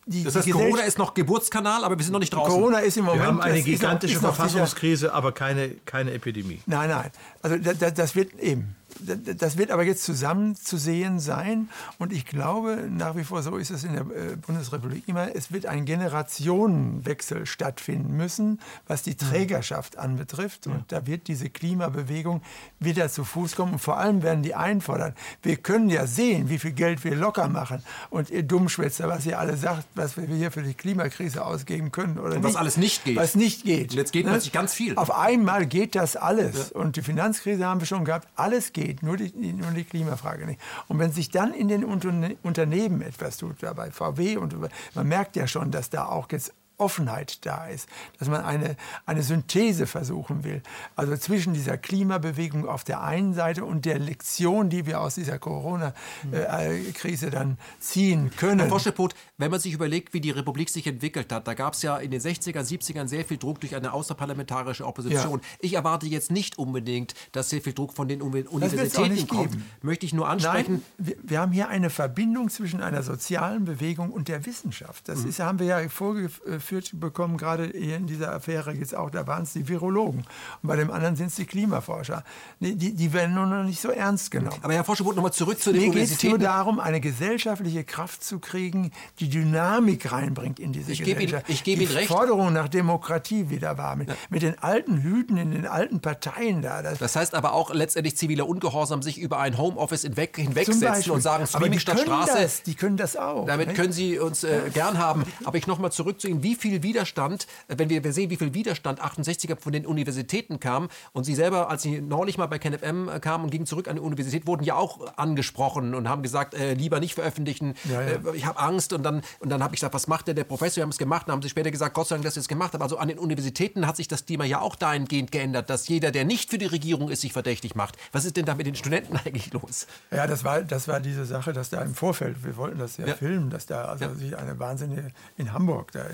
die, 0.06 0.24
Das 0.24 0.36
heißt, 0.36 0.46
die 0.48 0.52
Corona 0.52 0.82
ist 0.84 0.98
noch 0.98 1.14
Geburtskanal, 1.14 1.84
aber 1.84 1.98
wir 1.98 2.04
sind 2.06 2.14
noch 2.14 2.20
nicht 2.22 2.34
draußen. 2.34 2.54
Corona 2.54 2.80
ist 2.80 2.96
im 2.98 3.06
Moment. 3.06 3.22
Wir 3.24 3.28
haben 3.28 3.42
eine 3.42 3.52
das 3.56 3.60
ist 3.60 3.66
noch- 3.66 3.72
gigantische 3.80 4.16
ist 4.16 4.22
noch 4.22 4.30
sicher- 4.36 4.44
Verfassungskrise, 4.50 5.14
aber 5.14 5.32
keine, 5.34 5.70
keine 5.86 6.12
Epidemie. 6.12 6.62
Nein, 6.68 6.90
nein. 6.90 7.12
Also 7.42 7.58
da- 7.58 7.74
da- 7.74 7.92
das 7.92 8.16
wird 8.16 8.40
eben. 8.40 8.76
Da- 9.00 9.34
Das 9.34 9.58
wird 9.58 9.72
aber 9.72 9.84
jetzt 9.84 10.04
zusammen 10.04 10.56
zu 10.56 10.78
sehen 10.78 11.20
sein. 11.20 11.70
Und 12.00 12.12
ich 12.14 12.26
glaube, 12.26 12.88
nach 12.90 13.16
wie 13.16 13.24
vor, 13.24 13.42
so 13.44 13.58
ist 13.58 13.70
es 13.72 13.84
in 13.84 13.94
der 13.94 14.02
äh, 14.04 14.36
Bundesrepublik 14.46 15.08
immer, 15.08 15.36
es 15.36 15.52
wird 15.52 15.66
ein 15.66 15.86
Generationenwechsel 15.86 17.46
stattfinden 17.46 18.16
müssen, 18.16 18.60
was 18.88 19.04
die 19.04 19.16
Trägerschaft 19.16 19.98
anbetrifft. 19.98 20.68
Und 20.68 20.92
da 20.92 21.06
wird 21.08 21.28
diese 21.28 21.50
Klimabewegung 21.50 22.42
wieder 22.80 23.10
zu 23.10 23.24
Fuß 23.24 23.56
kommen. 23.56 23.74
Und 23.74 23.80
vor 23.80 23.98
allem 23.98 24.24
werden 24.24 24.44
die 24.44 24.56
einfordern, 24.56 25.14
wir 25.44 25.58
können 25.58 25.90
ja 25.90 26.08
sehen, 26.08 26.50
wie 26.50 26.60
viel 26.60 26.72
Geld 26.74 27.04
wir 27.04 27.16
locker 27.16 27.48
machen. 27.48 27.84
Und 28.10 28.30
ihr 28.30 28.44
Dummschwätzer, 28.44 29.08
was 29.08 29.26
ihr 29.26 29.40
alle 29.40 29.58
sagt, 29.58 29.86
was 29.96 30.18
wir 30.18 30.26
hier 30.26 30.52
für 30.52 30.64
die 30.64 30.74
Klimakrise 30.74 31.46
ausgeben 31.46 31.92
können 31.92 32.18
oder 32.20 32.36
Und 32.36 32.44
was 32.44 32.52
nicht. 32.54 32.60
alles 32.60 32.78
nicht 32.78 33.06
geht. 33.06 33.18
Was 33.18 33.36
nicht 33.36 33.64
geht. 33.64 33.92
Und 33.92 33.98
jetzt 33.98 34.12
geht 34.12 34.26
Ne? 34.26 34.32
plötzlich 34.32 34.54
ganz 34.54 34.74
viel. 34.74 34.96
Auf 34.98 35.12
einmal 35.14 35.66
geht 35.66 35.96
das 35.96 36.16
alles. 36.16 36.72
Und 36.72 36.96
die 36.96 37.02
Finanzkrise 37.02 37.66
haben 37.66 37.80
wir 37.80 37.88
schon 37.88 38.06
gehabt. 38.06 38.28
Alles 38.36 38.74
geht, 38.74 38.81
nur 39.02 39.18
die, 39.18 39.54
nur 39.54 39.72
die 39.72 39.84
Klimafrage 39.84 40.46
nicht. 40.46 40.60
Und 40.88 41.00
wenn 41.00 41.12
sich 41.12 41.30
dann 41.30 41.54
in 41.54 41.68
den 41.68 41.84
Unterne 41.84 42.38
Unternehmen 42.44 43.02
etwas 43.02 43.38
tut, 43.38 43.62
da 43.62 43.74
bei 43.74 43.92
VW, 43.92 44.38
und 44.38 44.54
über- 44.54 44.70
man 44.96 45.08
merkt 45.08 45.36
ja 45.36 45.48
schon, 45.48 45.72
dass 45.72 45.90
da 45.90 46.06
auch 46.06 46.28
jetzt 46.32 46.54
Offenheit 46.82 47.46
da 47.46 47.68
ist, 47.68 47.88
dass 48.20 48.28
man 48.28 48.44
eine, 48.44 48.76
eine 49.06 49.24
Synthese 49.24 49.86
versuchen 49.88 50.44
will. 50.44 50.62
Also 50.96 51.16
zwischen 51.16 51.54
dieser 51.54 51.78
Klimabewegung 51.78 52.68
auf 52.68 52.84
der 52.84 53.02
einen 53.02 53.34
Seite 53.34 53.64
und 53.64 53.86
der 53.86 54.00
Lektion, 54.00 54.70
die 54.70 54.86
wir 54.86 55.00
aus 55.00 55.16
dieser 55.16 55.40
Corona-Krise 55.40 57.30
dann 57.30 57.58
ziehen 57.80 58.32
können. 58.36 58.60
Herr 58.60 58.70
Foschepot, 58.70 59.14
wenn 59.38 59.52
man 59.52 59.60
sich 59.60 59.74
überlegt, 59.74 60.14
wie 60.14 60.22
die 60.22 60.32
Republik 60.32 60.70
sich 60.70 60.88
entwickelt 60.88 61.32
hat, 61.32 61.48
da 61.48 61.54
gab 61.54 61.74
es 61.74 61.84
ja 61.84 61.98
in 61.98 62.12
den 62.12 62.20
60er, 62.20 62.62
70ern 62.62 63.08
sehr 63.08 63.24
viel 63.26 63.38
Druck 63.38 63.62
durch 63.62 63.76
eine 63.76 63.94
außerparlamentarische 63.94 64.86
Opposition. 64.86 65.40
Ja. 65.40 65.46
Ich 65.60 65.74
erwarte 65.74 66.08
jetzt 66.08 66.32
nicht 66.32 66.58
unbedingt, 66.58 67.14
dass 67.32 67.50
sehr 67.50 67.62
viel 67.62 67.74
Druck 67.74 67.94
von 67.94 68.08
den 68.08 68.22
Universitäten 68.22 69.28
kommt. 69.28 69.52
geben. 69.52 69.66
Möchte 69.84 70.06
ich 70.06 70.14
nur 70.14 70.28
ansprechen. 70.28 70.84
Nein, 70.98 71.08
wir, 71.08 71.16
wir 71.22 71.40
haben 71.40 71.52
hier 71.52 71.70
eine 71.70 71.90
Verbindung 71.90 72.50
zwischen 72.50 72.82
einer 72.82 73.04
sozialen 73.04 73.66
Bewegung 73.66 74.10
und 74.12 74.28
der 74.28 74.46
Wissenschaft. 74.46 75.08
Das 75.08 75.24
ist, 75.24 75.40
haben 75.40 75.60
wir 75.60 75.68
ja 75.68 75.90
vorgeführt 75.90 76.71
bekommen, 76.94 77.38
gerade 77.38 77.66
hier 77.74 77.98
in 77.98 78.08
dieser 78.08 78.34
Affäre 78.34 78.74
jetzt 78.74 78.96
auch, 78.96 79.10
da 79.10 79.28
waren 79.28 79.44
es 79.44 79.54
die 79.54 79.68
Virologen. 79.68 80.22
Und 80.62 80.68
bei 80.68 80.76
dem 80.76 80.90
anderen 80.92 81.16
sind 81.16 81.28
es 81.28 81.36
die 81.36 81.46
Klimaforscher. 81.46 82.24
Die, 82.60 82.76
die, 82.76 82.94
die 82.94 83.14
werden 83.14 83.36
nur 83.36 83.46
noch 83.46 83.64
nicht 83.64 83.82
so 83.82 83.90
ernst 83.90 84.32
genommen. 84.32 84.58
Aber 84.62 84.74
Herr 84.74 84.84
Foschepot, 84.84 85.16
nochmal 85.16 85.34
zurück 85.34 85.60
zu 85.60 85.72
den 85.72 85.82
Mir 85.82 85.90
geht 85.92 86.04
es 86.04 86.24
nur 86.24 86.34
Universitäten. 86.34 86.44
darum, 86.44 86.80
eine 86.80 87.02
gesellschaftliche 87.02 87.84
Kraft 87.84 88.24
zu 88.24 88.40
kriegen, 88.40 88.92
die 89.20 89.30
Dynamik 89.30 90.12
reinbringt 90.12 90.60
in 90.60 90.72
diese 90.74 90.92
Ich 90.92 91.00
gebe 91.04 91.22
Ihnen- 91.22 91.32
Gesellschaft. 91.32 91.50
ich 91.50 91.64
gebe 91.64 91.80
die 91.80 91.86
Ihnen 91.86 91.96
recht. 91.96 92.08
Forderung 92.08 92.54
nach 92.54 92.70
Demokratie 92.70 93.50
wieder 93.50 93.78
war. 93.78 93.96
Mit, 93.96 94.10
mit 94.30 94.42
den 94.42 94.58
alten 94.60 95.02
Hüten 95.02 95.38
in 95.38 95.52
den 95.52 95.68
alten 95.68 96.00
Parteien 96.02 96.62
da. 96.62 96.82
Das, 96.82 97.00
Das 97.00 97.16
heißt 97.16 97.36
aber 97.36 97.54
auch 97.54 97.74
letztendlich 97.74 98.16
ziviler 98.18 98.48
Ungehorsam, 98.48 99.02
sich 99.02 99.18
über 99.20 99.40
ein 99.40 99.58
Homeoffice 99.58 100.04
hinweg, 100.04 100.36
hinwegsetzen 100.38 101.12
und 101.12 101.22
sagen, 101.22 101.44
die 101.46 101.50
Streaming 101.50 101.80
statt 101.80 102.00
Straße. 102.00 102.34
das, 102.42 102.64
die 102.64 102.76
können 102.76 102.98
das 102.98 103.16
auch. 103.18 103.46
Damit 103.46 103.68
nicht? 103.68 103.76
können 103.78 103.92
Sie 103.94 104.20
uns 104.20 104.44
äh, 104.44 104.70
gern 104.74 104.98
haben. 104.98 105.24
Aber 105.44 105.58
ich 105.58 105.68
nochmal 105.68 105.92
zurück 105.92 106.20
zu 106.22 106.28
Ihnen. 106.28 106.44
Wie 106.44 106.56
viel 106.62 106.84
Widerstand, 106.84 107.48
äh, 107.68 107.76
wenn 107.78 107.90
wir, 107.90 108.14
sehen, 108.14 108.30
wie 108.30 108.38
viel 108.38 108.54
Widerstand 108.54 109.02
68er 109.02 109.60
von 109.60 109.74
den 109.74 109.86
Universitäten 109.86 110.60
kam 110.60 110.90
und 111.14 111.24
Sie 111.26 111.36
selber, 111.36 111.70
als 111.70 111.82
Sie 111.82 112.00
neulich 112.02 112.38
mal 112.38 112.46
bei 112.48 112.60
KenFM 112.60 113.10
äh, 113.10 113.20
kamen 113.20 113.44
und 113.46 113.50
gingen 113.50 113.66
zurück 113.66 113.88
an 113.88 113.96
die 113.96 114.02
Universität, 114.02 114.48
wurden 114.48 114.64
ja 114.64 114.76
auch 114.76 115.18
angesprochen 115.18 115.94
und 115.96 116.08
haben 116.08 116.22
gesagt, 116.24 116.54
äh, 116.54 116.74
lieber 116.74 117.00
nicht 117.00 117.16
veröffentlichen, 117.16 117.74
Ja, 117.90 118.02
ja. 118.02 118.08
Äh, 118.08 118.36
ich 118.36 118.46
habe 118.46 118.60
Angst. 118.60 118.94
Und 118.94 119.04
dann, 119.04 119.22
und 119.40 119.50
dann 119.50 119.64
habe 119.64 119.74
ich 119.76 119.80
gesagt, 119.82 119.94
was 119.94 120.08
macht 120.08 120.28
denn 120.28 120.36
der 120.36 120.44
Professor? 120.44 120.78
Wir 120.78 120.84
haben 120.84 120.90
es 120.92 120.98
gemacht. 120.98 121.28
Dann 121.28 121.34
haben 121.34 121.42
Sie 121.42 121.50
später 121.50 121.72
gesagt, 121.72 121.94
Gott 121.96 122.08
sei 122.08 122.16
Dank, 122.16 122.24
dass 122.26 122.36
Sie 122.36 122.40
es 122.40 122.48
gemacht 122.48 122.74
haben. 122.74 122.82
Also 122.82 122.98
an 122.98 123.08
den 123.08 123.18
Universitäten 123.20 123.88
hat 123.88 123.98
sich 123.98 124.08
das 124.08 124.26
Klima 124.26 124.46
ja 124.46 124.62
auch 124.62 124.76
dahingehend 124.76 125.32
geändert, 125.32 125.70
dass 125.70 125.88
jeder, 125.88 126.12
der 126.12 126.26
nicht 126.26 126.50
für 126.52 126.58
die 126.58 126.66
Regierung 126.68 127.10
ist, 127.10 127.22
sich 127.22 127.34
verdächtig 127.34 127.76
macht. 127.76 127.98
Was 128.12 128.26
ist 128.26 128.38
denn 128.38 128.46
da 128.46 128.56
mit 128.56 128.68
den 128.68 128.76
Studenten 128.76 129.18
eigentlich 129.26 129.52
los? 129.54 129.88
Ja, 130.12 130.28
das 130.28 130.44
war, 130.44 130.62
das 130.62 130.88
war 130.88 131.00
diese 131.00 131.26
Sache, 131.26 131.54
dass 131.54 131.70
da 131.70 131.82
im 131.82 131.96
Vorfeld, 131.96 132.44
wir 132.44 132.56
wollten 132.58 132.80
das 132.80 132.98
ja, 132.98 133.08
Ja. 133.08 133.16
filmen, 133.16 133.50
dass 133.50 133.66
da 133.66 133.86
also 133.86 134.14
sich 134.14 134.38
eine 134.38 134.60
wahnsinnige, 134.60 135.10
in 135.38 135.54
Hamburg, 135.54 135.92
da 135.92 136.06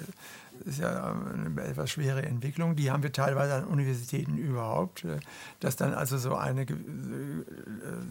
ist 0.65 0.79
ja 0.79 1.15
eine 1.34 1.61
etwas 1.63 1.89
schwere 1.89 2.23
Entwicklung, 2.23 2.75
die 2.75 2.91
haben 2.91 3.03
wir 3.03 3.11
teilweise 3.11 3.55
an 3.55 3.65
Universitäten 3.65 4.38
überhaupt, 4.38 5.05
äh, 5.05 5.19
dass 5.59 5.75
dann 5.75 5.93
also 5.93 6.17
so 6.17 6.35
eine 6.35 6.61
äh, 6.61 6.65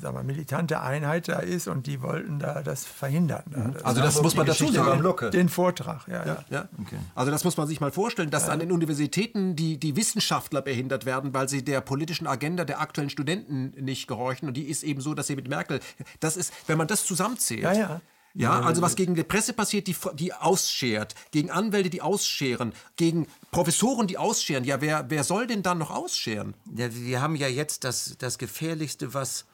sagen 0.01 0.17
wir, 0.17 0.23
militante 0.23 0.81
Einheit 0.81 1.29
da 1.29 1.39
ist 1.39 1.69
und 1.69 1.87
die 1.87 2.03
wollten 2.03 2.39
da 2.39 2.63
das 2.63 2.85
verhindern. 2.85 3.45
Da. 3.51 3.73
Also 3.83 4.01
das 4.01 4.21
muss 4.23 4.37
man 4.37 4.47
dazu 4.47 4.71
sagen. 4.73 5.31
Den 5.31 5.49
Vortrag, 5.49 6.07
ja. 6.09 6.25
ja. 6.27 6.45
Ja. 6.51 6.69
Also 7.15 7.31
das 7.31 7.45
muss 7.45 7.57
man 7.57 7.67
sich 7.67 7.81
mal 7.81 7.93
vorstellen, 7.93 8.31
dass 8.31 8.49
an 8.49 8.61
den 8.61 8.73
Universitäten 8.73 9.57
die, 9.57 9.79
die 9.79 9.97
Wissenschaftler 9.97 10.63
behindert 10.63 11.07
werden, 11.07 11.35
weil 11.35 11.49
sie 11.49 11.65
der 11.65 11.81
politischen 11.81 12.27
Agenda 12.27 12.65
der 12.65 12.81
aktuellen 12.81 13.11
Studenten 13.11 13.73
nicht 13.83 14.07
gehorchen. 14.07 14.49
Und 14.49 14.57
die 14.57 14.65
ist 14.65 14.83
eben 14.83 15.01
so, 15.01 15.15
dass 15.15 15.27
sie 15.27 15.37
mit 15.37 15.49
Merkel, 15.49 15.81
das 16.21 16.37
ist, 16.37 16.53
wenn 16.67 16.79
man 16.79 16.87
das 16.87 17.05
zusammenzählt. 17.05 17.63
Ja, 17.63 17.73
ja. 17.73 18.01
Ja, 18.39 18.61
also 18.61 18.83
was 18.83 18.97
gegen 18.97 19.15
die 19.15 19.23
Presse 19.23 19.55
passiert, 19.55 19.87
die, 19.87 19.97
die 20.15 20.35
ausschert, 20.35 21.15
gegen 21.31 21.51
Anwälte, 21.51 21.89
die 21.89 22.03
ausscheren, 22.03 22.75
gegen 22.97 23.27
Professoren, 23.51 24.07
die 24.07 24.19
ausscheren. 24.19 24.65
Ja, 24.65 24.83
wer, 24.83 25.07
wer 25.09 25.25
soll 25.25 25.47
denn 25.47 25.63
dann 25.63 25.79
noch 25.79 25.91
ausscheren? 25.91 26.55
Ja, 26.75 26.95
wir 26.95 27.23
haben 27.23 27.35
ja 27.35 27.49
jetzt 27.49 27.85
das, 27.85 28.17
das 28.19 28.37
Gefährlichste, 28.37 29.15
was, 29.15 29.47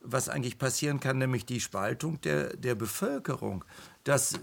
was 0.00 0.28
eigentlich 0.28 0.56
passieren 0.56 1.00
kann, 1.00 1.18
nämlich 1.18 1.46
die 1.46 1.60
Spaltung 1.60 2.20
der, 2.20 2.56
der 2.56 2.76
Bevölkerung. 2.76 3.64
Dass, 4.04 4.34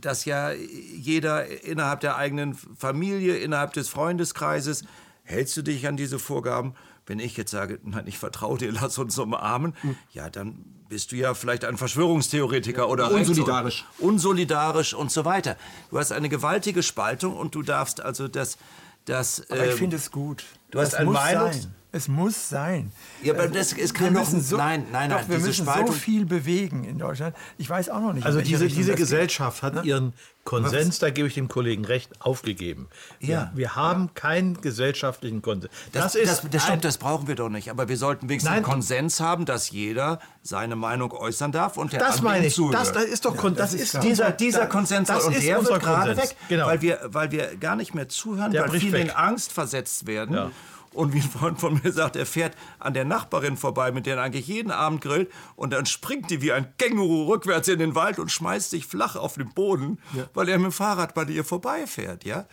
dass 0.00 0.24
ja 0.24 0.52
jeder 0.52 1.46
innerhalb 1.62 2.00
der 2.00 2.16
eigenen 2.16 2.54
Familie, 2.54 3.36
innerhalb 3.36 3.74
des 3.74 3.90
Freundeskreises, 3.90 4.84
hältst 5.24 5.56
du 5.58 5.62
dich 5.62 5.86
an 5.86 5.98
diese 5.98 6.18
Vorgaben? 6.18 6.74
Wenn 7.06 7.20
ich 7.20 7.36
jetzt 7.36 7.50
sage, 7.52 7.78
nein, 7.84 8.04
ich 8.06 8.18
vertraue 8.18 8.58
dir, 8.58 8.72
lass 8.72 8.98
uns 8.98 9.18
umarmen, 9.18 9.74
ja, 10.12 10.28
dann 10.28 10.64
bist 10.88 11.12
du 11.12 11.16
ja 11.16 11.34
vielleicht 11.34 11.64
ein 11.64 11.76
Verschwörungstheoretiker 11.76 12.88
oder 12.88 13.10
Unsolidarisch. 13.10 13.84
Unsolidarisch 13.98 14.94
und 14.94 15.10
so 15.12 15.24
weiter. 15.24 15.56
Du 15.90 15.98
hast 15.98 16.12
eine 16.12 16.28
gewaltige 16.28 16.82
Spaltung 16.82 17.36
und 17.36 17.54
du 17.54 17.62
darfst 17.62 18.00
also 18.00 18.28
das, 18.28 18.56
das 19.04 19.48
Aber 19.50 19.64
ich 19.66 19.72
ähm, 19.72 19.78
finde 19.78 19.96
es 19.96 20.10
gut. 20.10 20.44
du 20.70 20.80
hast 20.80 20.92
Das 20.92 21.00
ein 21.00 21.06
muss 21.06 21.16
Meinungs- 21.16 21.62
sein. 21.62 21.74
Es 21.96 22.08
muss 22.08 22.48
sein. 22.48 22.92
Ja, 23.22 23.32
aber 23.32 23.42
Also, 23.44 23.54
das- 23.54 23.72
es 23.72 23.76
wir 23.78 23.92
kann 23.94 24.14
doch- 24.14 24.20
müssen 24.20 24.40
so, 24.42 24.56
nein, 24.56 24.84
nein, 24.92 25.08
doch, 25.10 25.16
nein, 25.18 25.28
wir 25.28 25.36
diese 25.36 25.48
müssen 25.48 25.64
so 25.64 25.70
Spaltung- 25.72 25.94
viel 25.94 26.26
bewegen 26.26 26.84
in 26.84 26.98
Deutschland. 26.98 27.34
Ich 27.58 27.68
weiß 27.70 27.88
auch 27.88 28.00
noch 28.00 28.12
nicht. 28.12 28.26
Also 28.26 28.40
diese, 28.40 28.64
Richtung 28.64 28.76
diese 28.78 28.90
das 28.92 28.96
geht. 28.98 29.04
Gesellschaft 29.06 29.62
hat 29.62 29.84
ihren 29.84 30.12
Konsens, 30.44 31.00
da 31.00 31.10
gebe 31.10 31.26
ich 31.26 31.34
dem 31.34 31.48
Kollegen 31.48 31.84
recht, 31.84 32.10
aufgegeben. 32.20 32.88
Ja. 33.18 33.50
Wir, 33.54 33.58
wir 33.58 33.74
haben 33.76 34.14
keinen 34.14 34.60
gesellschaftlichen 34.60 35.42
Konsens. 35.42 35.72
Das, 35.92 36.12
das, 36.12 36.22
das, 36.22 36.44
ein- 36.44 36.60
stimmt, 36.60 36.84
das 36.84 36.98
brauchen 36.98 37.26
wir 37.26 37.34
doch 37.34 37.48
nicht. 37.48 37.68
Aber 37.70 37.88
wir 37.88 37.96
sollten 37.96 38.28
wenigstens 38.28 38.50
Nein. 38.50 38.58
einen 38.58 38.64
Konsens 38.64 39.18
haben, 39.18 39.44
dass 39.44 39.70
jeder 39.70 40.20
seine 40.42 40.76
Meinung 40.76 41.10
äußern 41.12 41.50
darf 41.50 41.76
und 41.76 41.92
der 41.92 41.98
Das 42.00 42.22
meine 42.22 42.46
ich. 42.46 42.54
zuhört. 42.54 42.74
Das, 42.80 42.92
das 42.92 43.04
ist 43.06 43.24
doch 43.24 43.36
Kon- 43.36 43.56
das, 43.56 43.74
ist 43.74 43.80
ist 43.82 43.90
klar. 43.90 44.02
dieser, 44.04 44.24
unser- 44.26 44.36
dieser 44.36 44.66
Konsens 44.66 45.08
das 45.08 45.24
und 45.24 45.34
ist 45.34 45.42
der 45.44 45.58
unser 45.58 45.72
wird 45.72 45.82
gerade 45.82 46.12
Konsens. 46.14 46.30
weg, 46.30 46.36
Genau. 46.48 46.66
weil, 46.66 46.80
wir, 46.82 47.00
weil 47.06 47.30
wir 47.32 47.56
gar 47.56 47.74
nicht 47.74 47.94
mehr 47.94 48.08
zuhören, 48.08 48.52
Der 48.52 48.68
weil 48.70 48.78
viele 48.78 49.00
in 49.00 49.10
Angst 49.10 49.52
versetzt 49.52 50.06
werden. 50.06 50.36
Ja. 50.36 50.50
Und 50.96 51.12
wie 51.12 51.18
ein 51.18 51.30
Freund 51.30 51.60
von 51.60 51.80
mir 51.82 51.92
sagt, 51.92 52.16
er 52.16 52.24
fährt 52.24 52.56
an 52.78 52.94
der 52.94 53.04
Nachbarin 53.04 53.58
vorbei, 53.58 53.92
mit 53.92 54.06
der 54.06 54.16
er 54.16 54.22
eigentlich 54.22 54.46
jeden 54.46 54.70
Abend 54.70 55.02
grillt. 55.02 55.30
Und 55.54 55.74
dann 55.74 55.84
springt 55.84 56.30
die 56.30 56.40
wie 56.40 56.52
ein 56.52 56.74
Känguru 56.78 57.24
rückwärts 57.24 57.68
in 57.68 57.78
den 57.78 57.94
Wald 57.94 58.18
und 58.18 58.32
schmeißt 58.32 58.70
sich 58.70 58.86
flach 58.86 59.14
auf 59.14 59.34
den 59.34 59.52
Boden, 59.52 59.98
weil 60.32 60.48
er 60.48 60.56
mit 60.56 60.66
dem 60.66 60.72
Fahrrad 60.72 61.14
bei 61.14 61.24
ihr 61.24 61.44
vorbeifährt. 61.44 62.24
Ja? 62.24 62.46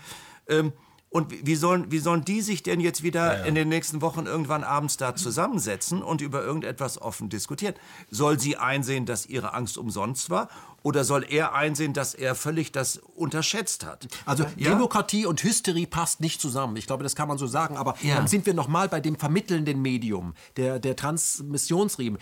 Ähm, 0.47 0.73
und 1.13 1.45
wie- 1.45 1.55
sollen, 1.55 1.91
wie 1.91 1.99
sollen 1.99 2.25
die 2.25 2.41
sich 2.41 2.63
denn 2.63 2.79
jetzt 2.79 3.03
wieder 3.03 3.45
in 3.45 3.55
den 3.55 3.69
nächsten 3.69 4.01
Wochen 4.01 4.25
irgendwann 4.25 4.63
abends 4.63 4.97
da 4.97 5.15
zusammensetzen 5.15 6.01
und 6.01 6.21
über 6.21 6.43
irgendetwas 6.43 6.99
offen 7.01 7.29
diskutieren? 7.29 7.75
Soll 8.09 8.39
sie 8.39 8.57
einsehen, 8.57 9.05
dass 9.05 9.25
ihre 9.27 9.53
Angst 9.53 9.77
umsonst 9.77 10.29
war? 10.29 10.49
Oder 10.81 11.03
soll 11.05 11.23
er 11.29 11.53
einsehen, 11.53 11.93
dass 11.93 12.13
er 12.13 12.35
völlig 12.35 12.71
das 12.73 12.97
unterschätzt 12.97 13.85
hat? 13.85 14.07
Also 14.25 14.43
Ja? 14.57 14.71
Demokratie 14.71 15.25
und 15.25 15.41
Hysterie 15.43 15.85
passt 15.87 16.19
nicht 16.19 16.41
zusammen. 16.41 16.75
Ich 16.77 16.87
glaube, 16.87 17.03
das 17.03 17.15
kann 17.15 17.27
man 17.27 17.37
so 17.37 17.47
sagen. 17.47 17.77
Aber 17.77 17.95
Ja. 18.01 18.15
dann 18.15 18.27
sind 18.27 18.45
wir 18.45 18.53
noch 18.53 18.67
mal 18.67 18.89
bei 18.89 18.99
dem 18.99 19.15
vermittelnden 19.15 19.81
Medium, 19.81 20.33
der, 20.57 20.79
der 20.79 20.95
Transmissionsriemen. 20.95 22.19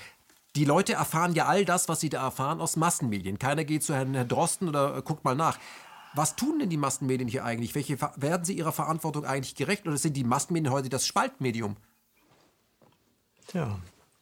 Die 0.58 0.66
Leute 0.66 0.94
erfahren 0.94 1.34
ja 1.34 1.46
all 1.46 1.64
das, 1.64 1.88
was 1.88 2.02
sie 2.02 2.10
da 2.10 2.22
erfahren, 2.24 2.60
aus 2.60 2.76
Massenmedien. 2.76 3.40
Keiner 3.40 3.64
geht 3.64 3.84
zu 3.84 3.94
Herrn, 3.96 4.14
Herrn 4.14 4.28
Drosten 4.28 4.68
oder 4.68 4.98
äh, 4.98 5.02
guckt 5.02 5.24
mal 5.24 5.34
nach. 5.36 5.58
Was 6.14 6.36
tun 6.36 6.60
denn 6.60 6.70
die 6.70 6.78
Massenmedien 6.78 7.30
hier 7.30 7.46
eigentlich? 7.46 7.74
Welche, 7.76 8.00
werden 8.18 8.44
sie 8.44 8.58
ihrer 8.58 8.72
Verantwortung 8.72 9.26
eigentlich 9.26 9.56
gerecht? 9.56 9.88
Oder 9.88 9.98
sind 9.98 10.18
die 10.18 10.24
Massenmedien 10.24 10.74
heute 10.74 10.90
das 10.90 11.08
Spaltmedium? 11.08 11.78
Tja, 13.48 13.80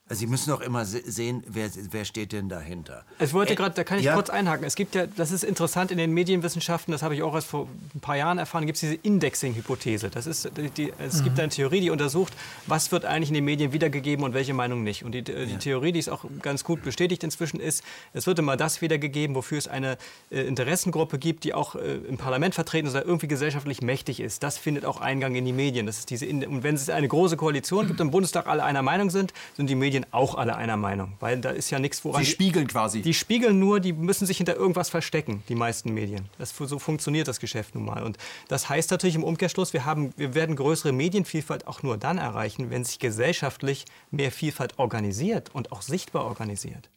Also 0.10 0.22
Sie 0.22 0.28
müssen 0.28 0.50
doch 0.50 0.62
immer 0.62 0.86
sehen, 0.86 1.44
wer, 1.48 1.70
wer 1.92 2.04
steht 2.04 2.32
denn 2.32 2.50
dahinter. 2.50 3.04
Ich 3.20 3.32
wollte 3.32 3.56
gerade, 3.56 3.76
da 3.76 3.84
kann 3.84 4.00
ich 4.00 4.06
ja. 4.06 4.16
kurz 4.16 4.32
einhaken. 4.32 4.66
Es 4.66 4.74
gibt 4.74 4.96
ja, 4.96 5.06
das 5.06 5.32
ist 5.32 5.44
interessant 5.44 5.92
in 5.92 6.00
den 6.00 6.12
Medienwissenschaften, 6.14 6.92
das 6.92 7.04
habe 7.04 7.14
ich 7.14 7.22
auch 7.22 7.36
erst 7.36 7.46
vor 7.46 7.68
ein 7.94 8.00
paar 8.00 8.18
Jahren 8.18 8.40
erfahren, 8.40 8.66
gibt 8.66 8.78
es 8.78 8.82
diese 8.82 8.96
Indexing-Hypothese. 8.96 10.10
Das 10.10 10.26
ist, 10.26 10.50
die, 10.78 10.92
es 10.98 11.20
mhm. 11.20 11.24
gibt 11.26 11.40
eine 11.40 11.50
Theorie, 11.50 11.82
die 11.82 11.92
untersucht, 11.92 12.34
was 12.66 12.92
wird 12.92 13.06
eigentlich 13.06 13.30
in 13.30 13.36
den 13.36 13.46
Medien 13.46 13.72
wiedergegeben 13.72 14.26
und 14.26 14.34
welche 14.34 14.56
Meinung 14.56 14.84
nicht. 14.84 15.06
Und 15.06 15.12
die, 15.12 15.24
die 15.24 15.32
ja. 15.32 15.58
Theorie, 15.60 15.92
die 15.92 16.00
ist 16.00 16.10
auch 16.10 16.26
ganz 16.42 16.64
gut 16.64 16.82
bestätigt 16.82 17.24
inzwischen, 17.24 17.60
ist, 17.60 17.84
es 18.14 18.26
wird 18.26 18.40
immer 18.40 18.58
das 18.58 18.82
wiedergegeben, 18.82 19.36
wofür 19.36 19.60
es 19.60 19.68
eine 19.68 20.00
äh, 20.32 20.42
Interessengruppe 20.42 21.20
gibt, 21.20 21.44
die 21.44 21.54
auch 21.54 21.76
äh, 21.76 21.98
im 21.98 22.18
Parlament 22.18 22.56
vertreten 22.56 22.88
ist 22.88 22.96
oder 22.96 23.06
irgendwie 23.06 23.28
gesellschaftlich 23.28 23.84
mächtig 23.84 24.22
ist. 24.22 24.42
Das 24.42 24.58
findet 24.58 24.86
auch 24.86 25.02
Eingang 25.02 25.36
in 25.36 25.46
die 25.46 25.54
Medien. 25.54 25.86
Das 25.86 26.00
ist 26.00 26.10
diese, 26.10 26.26
und 26.26 26.64
wenn 26.64 26.74
es 26.74 26.90
eine 26.90 27.08
große 27.08 27.38
Koalition 27.38 27.86
gibt, 27.86 28.00
im 28.00 28.10
Bundestag 28.10 28.48
alle 28.48 28.64
einer 28.64 28.82
Meinung 28.82 29.12
sind, 29.12 29.34
sind 29.56 29.70
die 29.70 29.76
Medien 29.76 29.99
Medien 30.00 30.14
auch 30.14 30.36
alle 30.36 30.56
einer 30.56 30.78
Meinung, 30.78 31.14
weil 31.20 31.40
da 31.40 31.50
ist 31.50 31.70
ja 31.70 31.80
nichts, 31.80 32.04
woran... 32.04 32.24
Sie 32.24 32.32
spiegeln 32.32 32.68
quasi. 32.68 33.02
Die 33.02 33.14
spiegeln 33.14 33.60
nur, 33.60 33.80
die 33.80 33.94
müssen 33.94 34.26
sich 34.26 34.38
hinter 34.38 34.56
irgendwas 34.56 34.90
verstecken, 34.90 35.44
die 35.50 35.56
meisten 35.56 35.94
Medien. 35.94 36.30
Das, 36.38 36.56
so 36.56 36.80
funktioniert 36.80 37.28
das 37.28 37.40
Geschäft 37.40 37.76
nun 37.76 37.86
mal. 37.86 38.04
Und 38.04 38.18
das 38.48 38.70
heißt 38.70 38.92
natürlich 38.92 39.16
im 39.16 39.24
Umkehrschluss, 39.24 39.74
wir, 39.74 39.86
haben, 39.86 40.14
wir 40.18 40.34
werden 40.36 40.56
größere 40.56 40.92
Medienvielfalt 40.92 41.68
auch 41.68 41.84
nur 41.84 41.98
dann 41.98 42.18
erreichen, 42.18 42.70
wenn 42.70 42.84
sich 42.84 43.00
gesellschaftlich 43.00 43.86
mehr 44.12 44.32
Vielfalt 44.32 44.80
organisiert 44.80 45.50
und 45.54 45.72
auch 45.72 45.82
sichtbar 45.82 46.26
organisiert. 46.26 46.90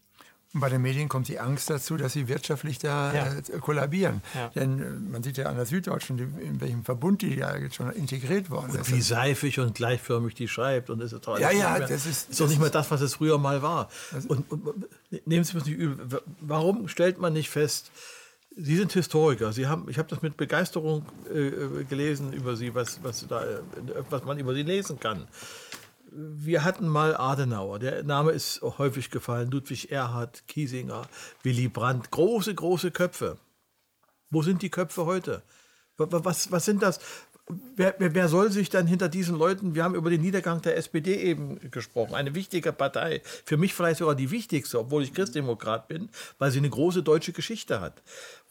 Und 0.54 0.60
bei 0.60 0.68
den 0.68 0.82
Medien 0.82 1.08
kommt 1.08 1.28
die 1.28 1.40
Angst 1.40 1.70
dazu, 1.70 1.96
dass 1.96 2.12
sie 2.12 2.28
wirtschaftlich 2.28 2.78
da 2.78 3.14
ja. 3.14 3.32
äh, 3.32 3.58
kollabieren. 3.58 4.20
Ja. 4.34 4.48
Denn 4.48 4.80
äh, 4.80 4.90
man 4.90 5.22
sieht 5.22 5.38
ja 5.38 5.46
an 5.46 5.56
der 5.56 5.64
Süddeutschen, 5.64 6.18
in 6.18 6.60
welchem 6.60 6.84
Verbund 6.84 7.22
die 7.22 7.36
ja 7.36 7.56
jetzt 7.56 7.76
schon 7.76 7.90
integriert 7.90 8.50
worden 8.50 8.72
und 8.72 8.80
ist. 8.80 8.92
Wie 8.92 9.00
seifig 9.00 9.60
und 9.60 9.74
gleichförmig 9.74 10.34
die 10.34 10.48
schreibt. 10.48 10.90
Und 10.90 11.00
ist 11.00 11.18
toll. 11.22 11.40
Ja, 11.40 11.50
ja, 11.50 11.78
das 11.78 12.04
ist, 12.04 12.30
ist 12.30 12.40
doch 12.40 12.48
nicht 12.48 12.60
mehr 12.60 12.68
das, 12.68 12.90
was 12.90 13.00
es 13.00 13.14
früher 13.14 13.38
mal 13.38 13.62
war. 13.62 13.88
Und, 14.28 14.50
und, 14.52 14.86
nehmen 15.24 15.44
Sie 15.44 15.56
es 15.56 15.64
nicht 15.64 15.76
übel. 15.76 16.20
Warum 16.40 16.86
stellt 16.88 17.18
man 17.18 17.32
nicht 17.32 17.48
fest, 17.48 17.90
Sie 18.54 18.76
sind 18.76 18.92
Historiker. 18.92 19.54
Sie 19.54 19.66
haben, 19.66 19.88
ich 19.88 19.98
habe 19.98 20.10
das 20.10 20.20
mit 20.20 20.36
Begeisterung 20.36 21.06
äh, 21.32 21.84
gelesen 21.84 22.34
über 22.34 22.56
Sie, 22.56 22.74
was, 22.74 23.02
was, 23.02 23.26
da, 23.26 23.42
äh, 23.42 23.60
was 24.10 24.24
man 24.24 24.38
über 24.38 24.52
Sie 24.52 24.62
lesen 24.62 25.00
kann 25.00 25.26
wir 26.14 26.64
hatten 26.64 26.88
mal 26.88 27.16
Adenauer, 27.16 27.78
der 27.78 28.02
Name 28.02 28.32
ist 28.32 28.60
häufig 28.62 29.10
gefallen, 29.10 29.50
Ludwig 29.50 29.90
Erhard, 29.90 30.46
Kiesinger, 30.46 31.02
Willy 31.42 31.68
Brandt, 31.68 32.10
große, 32.10 32.54
große 32.54 32.90
Köpfe. 32.90 33.38
Wo 34.30 34.42
sind 34.42 34.62
die 34.62 34.70
Köpfe 34.70 35.06
heute? 35.06 35.42
Was, 35.96 36.50
was 36.50 36.64
sind 36.64 36.82
das? 36.82 37.00
wer, 37.76 37.94
wer, 37.98 38.28
soll 38.28 38.50
sich 38.50 38.70
dann 38.70 38.86
hinter 38.86 39.08
diesen 39.08 39.36
Leuten, 39.36 39.74
wir 39.74 39.84
haben 39.84 39.94
über 39.94 40.10
den 40.10 40.20
Niedergang 40.20 40.62
der 40.62 40.76
SPD 40.76 41.16
eben 41.16 41.70
gesprochen, 41.70 42.14
eine 42.14 42.34
wichtige 42.34 42.72
Partei, 42.72 43.20
für 43.44 43.56
mich 43.56 43.74
vielleicht 43.74 43.98
sogar 43.98 44.14
die 44.14 44.30
wichtigste, 44.30 44.78
obwohl 44.78 45.02
ich 45.02 45.12
Christdemokrat 45.12 45.88
bin, 45.88 46.08
weil 46.38 46.50
sie 46.50 46.58
eine 46.58 46.70
große 46.70 47.02
deutsche 47.02 47.32
Geschichte 47.32 47.80
hat. 47.80 48.02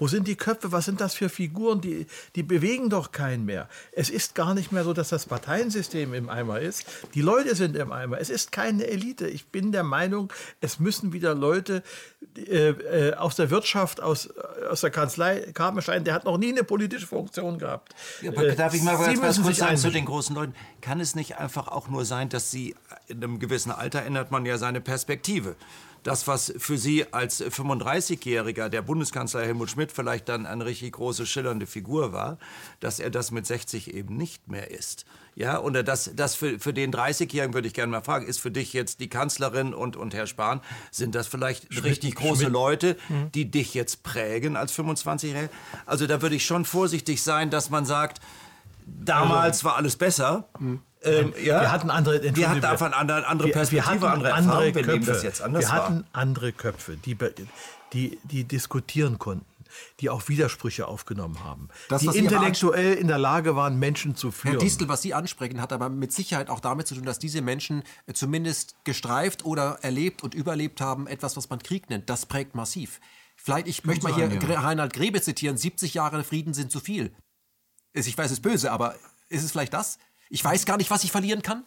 Wo 0.01 0.07
sind 0.07 0.27
die 0.27 0.35
Köpfe? 0.35 0.71
Was 0.71 0.85
sind 0.85 0.99
das 0.99 1.13
für 1.13 1.29
Figuren? 1.29 1.79
Die, 1.79 2.07
die 2.35 2.41
bewegen 2.41 2.89
doch 2.89 3.11
keinen 3.11 3.45
mehr. 3.45 3.69
Es 3.91 4.09
ist 4.09 4.33
gar 4.33 4.55
nicht 4.55 4.71
mehr 4.71 4.83
so, 4.83 4.93
dass 4.93 5.09
das 5.09 5.27
Parteiensystem 5.27 6.15
im 6.15 6.27
Eimer 6.27 6.59
ist. 6.59 6.85
Die 7.13 7.21
Leute 7.21 7.55
sind 7.55 7.75
im 7.75 7.91
Eimer. 7.91 8.19
Es 8.19 8.31
ist 8.31 8.51
keine 8.51 8.87
Elite. 8.87 9.27
Ich 9.27 9.49
bin 9.49 9.71
der 9.71 9.83
Meinung, 9.83 10.33
es 10.59 10.79
müssen 10.79 11.13
wieder 11.13 11.35
Leute 11.35 11.83
äh, 12.35 12.69
äh 12.69 13.13
aus 13.13 13.35
der 13.35 13.51
Wirtschaft, 13.51 14.01
aus, 14.01 14.27
aus 14.67 14.81
der 14.81 14.89
Kanzlei, 14.89 15.51
Karmenstein, 15.53 16.03
der 16.03 16.15
hat 16.15 16.25
noch 16.25 16.39
nie 16.39 16.49
eine 16.49 16.63
politische 16.63 17.05
Funktion 17.05 17.59
gehabt. 17.59 17.93
Ja, 18.23 18.31
darf 18.31 18.73
ich 18.73 18.81
mal 18.81 18.97
Sie 19.07 19.21
was 19.21 19.39
kurz 19.39 19.57
sagen 19.57 19.77
zu 19.77 19.91
den 19.91 20.05
großen 20.05 20.35
Leuten. 20.35 20.55
Kann 20.81 20.99
es 20.99 21.13
nicht 21.13 21.37
einfach 21.37 21.67
auch 21.67 21.89
nur 21.89 22.05
sein, 22.05 22.27
dass 22.27 22.49
Sie 22.49 22.73
in 23.05 23.23
einem 23.23 23.37
gewissen 23.37 23.71
Alter 23.71 24.01
ändert 24.01 24.31
man 24.31 24.47
ja 24.47 24.57
seine 24.57 24.81
Perspektive? 24.81 25.55
Das, 26.03 26.27
was 26.27 26.53
für 26.57 26.77
Sie 26.77 27.05
als 27.13 27.43
35-Jähriger 27.43 28.69
der 28.69 28.81
Bundeskanzler 28.81 29.43
Helmut 29.43 29.69
Schmidt 29.69 29.91
vielleicht 29.91 30.29
dann 30.29 30.45
eine 30.45 30.65
richtig 30.65 30.93
große, 30.93 31.25
schillernde 31.25 31.67
Figur 31.67 32.13
war, 32.13 32.37
dass 32.79 32.99
er 32.99 33.09
das 33.09 33.31
mit 33.31 33.45
60 33.45 33.93
eben 33.93 34.17
nicht 34.17 34.47
mehr 34.47 34.71
ist. 34.71 35.05
Ja, 35.35 35.57
und 35.57 35.73
das, 35.73 36.11
das 36.13 36.35
für, 36.35 36.59
für 36.59 36.73
den 36.73 36.91
30-Jährigen 36.91 37.53
würde 37.53 37.67
ich 37.67 37.73
gerne 37.73 37.91
mal 37.91 38.01
fragen, 38.01 38.27
ist 38.27 38.39
für 38.39 38.51
dich 38.51 38.73
jetzt 38.73 38.99
die 38.99 39.07
Kanzlerin 39.07 39.73
und, 39.73 39.95
und 39.95 40.13
Herr 40.13 40.27
Spahn, 40.27 40.61
sind 40.91 41.15
das 41.15 41.27
vielleicht 41.27 41.73
Schmidt, 41.73 41.85
richtig 41.85 42.15
große 42.15 42.41
Schmidt. 42.41 42.53
Leute, 42.53 42.97
mhm. 43.07 43.31
die 43.31 43.49
dich 43.49 43.73
jetzt 43.73 44.03
prägen 44.03 44.57
als 44.57 44.73
25-Jähriger? 44.73 45.49
Also 45.85 46.07
da 46.07 46.21
würde 46.21 46.35
ich 46.35 46.45
schon 46.45 46.65
vorsichtig 46.65 47.21
sein, 47.21 47.49
dass 47.49 47.69
man 47.69 47.85
sagt, 47.85 48.19
Damals 48.85 49.57
also, 49.57 49.65
war 49.65 49.75
alles 49.77 49.95
besser. 49.95 50.49
Hm. 50.57 50.81
Ähm, 51.03 51.33
ja, 51.43 51.61
wir 51.61 51.71
hatten 51.71 51.89
andere, 51.89 52.21
wir 52.35 52.49
hatten 52.49 52.63
einfach 52.63 52.85
eine 52.87 52.95
andere, 52.95 53.27
andere 53.27 53.49
Perspektive, 53.49 54.01
wir, 54.01 54.09
andere, 54.11 54.33
andere 54.33 54.67
Erfahrung. 54.67 54.73
Köpfe. 54.73 55.07
Wir, 55.07 55.13
das 55.13 55.23
jetzt 55.23 55.41
anders 55.41 55.65
wir 55.65 55.71
hatten 55.71 55.95
war. 55.95 56.21
andere 56.21 56.51
Köpfe, 56.51 56.97
die, 56.97 57.17
die, 57.93 58.19
die 58.23 58.43
diskutieren 58.43 59.19
konnten 59.19 59.45
die 60.01 60.09
auch 60.09 60.27
Widersprüche 60.27 60.85
aufgenommen 60.85 61.45
haben, 61.45 61.69
das, 61.87 62.01
die 62.01 62.07
intellektuell 62.07 62.95
in 62.95 63.07
der 63.07 63.17
Lage 63.17 63.55
waren, 63.55 63.79
Menschen 63.79 64.17
zu 64.17 64.29
führen. 64.29 64.55
Herr 64.55 64.59
Distel, 64.59 64.89
was 64.89 65.01
Sie 65.01 65.13
ansprechen, 65.13 65.61
hat 65.61 65.71
aber 65.71 65.87
mit 65.87 66.11
Sicherheit 66.11 66.49
auch 66.49 66.59
damit 66.59 66.87
zu 66.87 66.95
tun, 66.95 67.05
dass 67.05 67.19
diese 67.19 67.41
Menschen 67.41 67.83
äh, 68.05 68.11
zumindest 68.11 68.75
gestreift 68.83 69.45
oder 69.45 69.79
erlebt 69.81 70.23
und 70.23 70.33
überlebt 70.33 70.81
haben, 70.81 71.07
etwas, 71.07 71.37
was 71.37 71.49
man 71.49 71.59
Krieg 71.59 71.89
nennt. 71.89 72.09
Das 72.09 72.25
prägt 72.25 72.53
massiv. 72.53 72.99
Vielleicht, 73.37 73.65
ich 73.65 73.85
möchte 73.85 74.03
mal 74.03 74.13
hier 74.13 74.27
ja. 74.27 74.59
Reinhard 74.59 74.91
Grebe 74.91 75.21
zitieren, 75.21 75.55
70 75.55 75.93
Jahre 75.93 76.25
Frieden 76.25 76.53
sind 76.53 76.69
zu 76.69 76.81
viel 76.81 77.13
ich 77.93 78.17
weiß, 78.17 78.27
es 78.27 78.33
ist 78.33 78.41
böse, 78.41 78.71
aber 78.71 78.95
ist 79.29 79.43
es 79.43 79.51
vielleicht 79.51 79.73
das? 79.73 79.97
Ich 80.31 80.43
weiß 80.43 80.65
gar 80.65 80.77
nicht, 80.77 80.89
was 80.89 81.03
ich 81.03 81.11
verlieren 81.11 81.41
kann? 81.41 81.65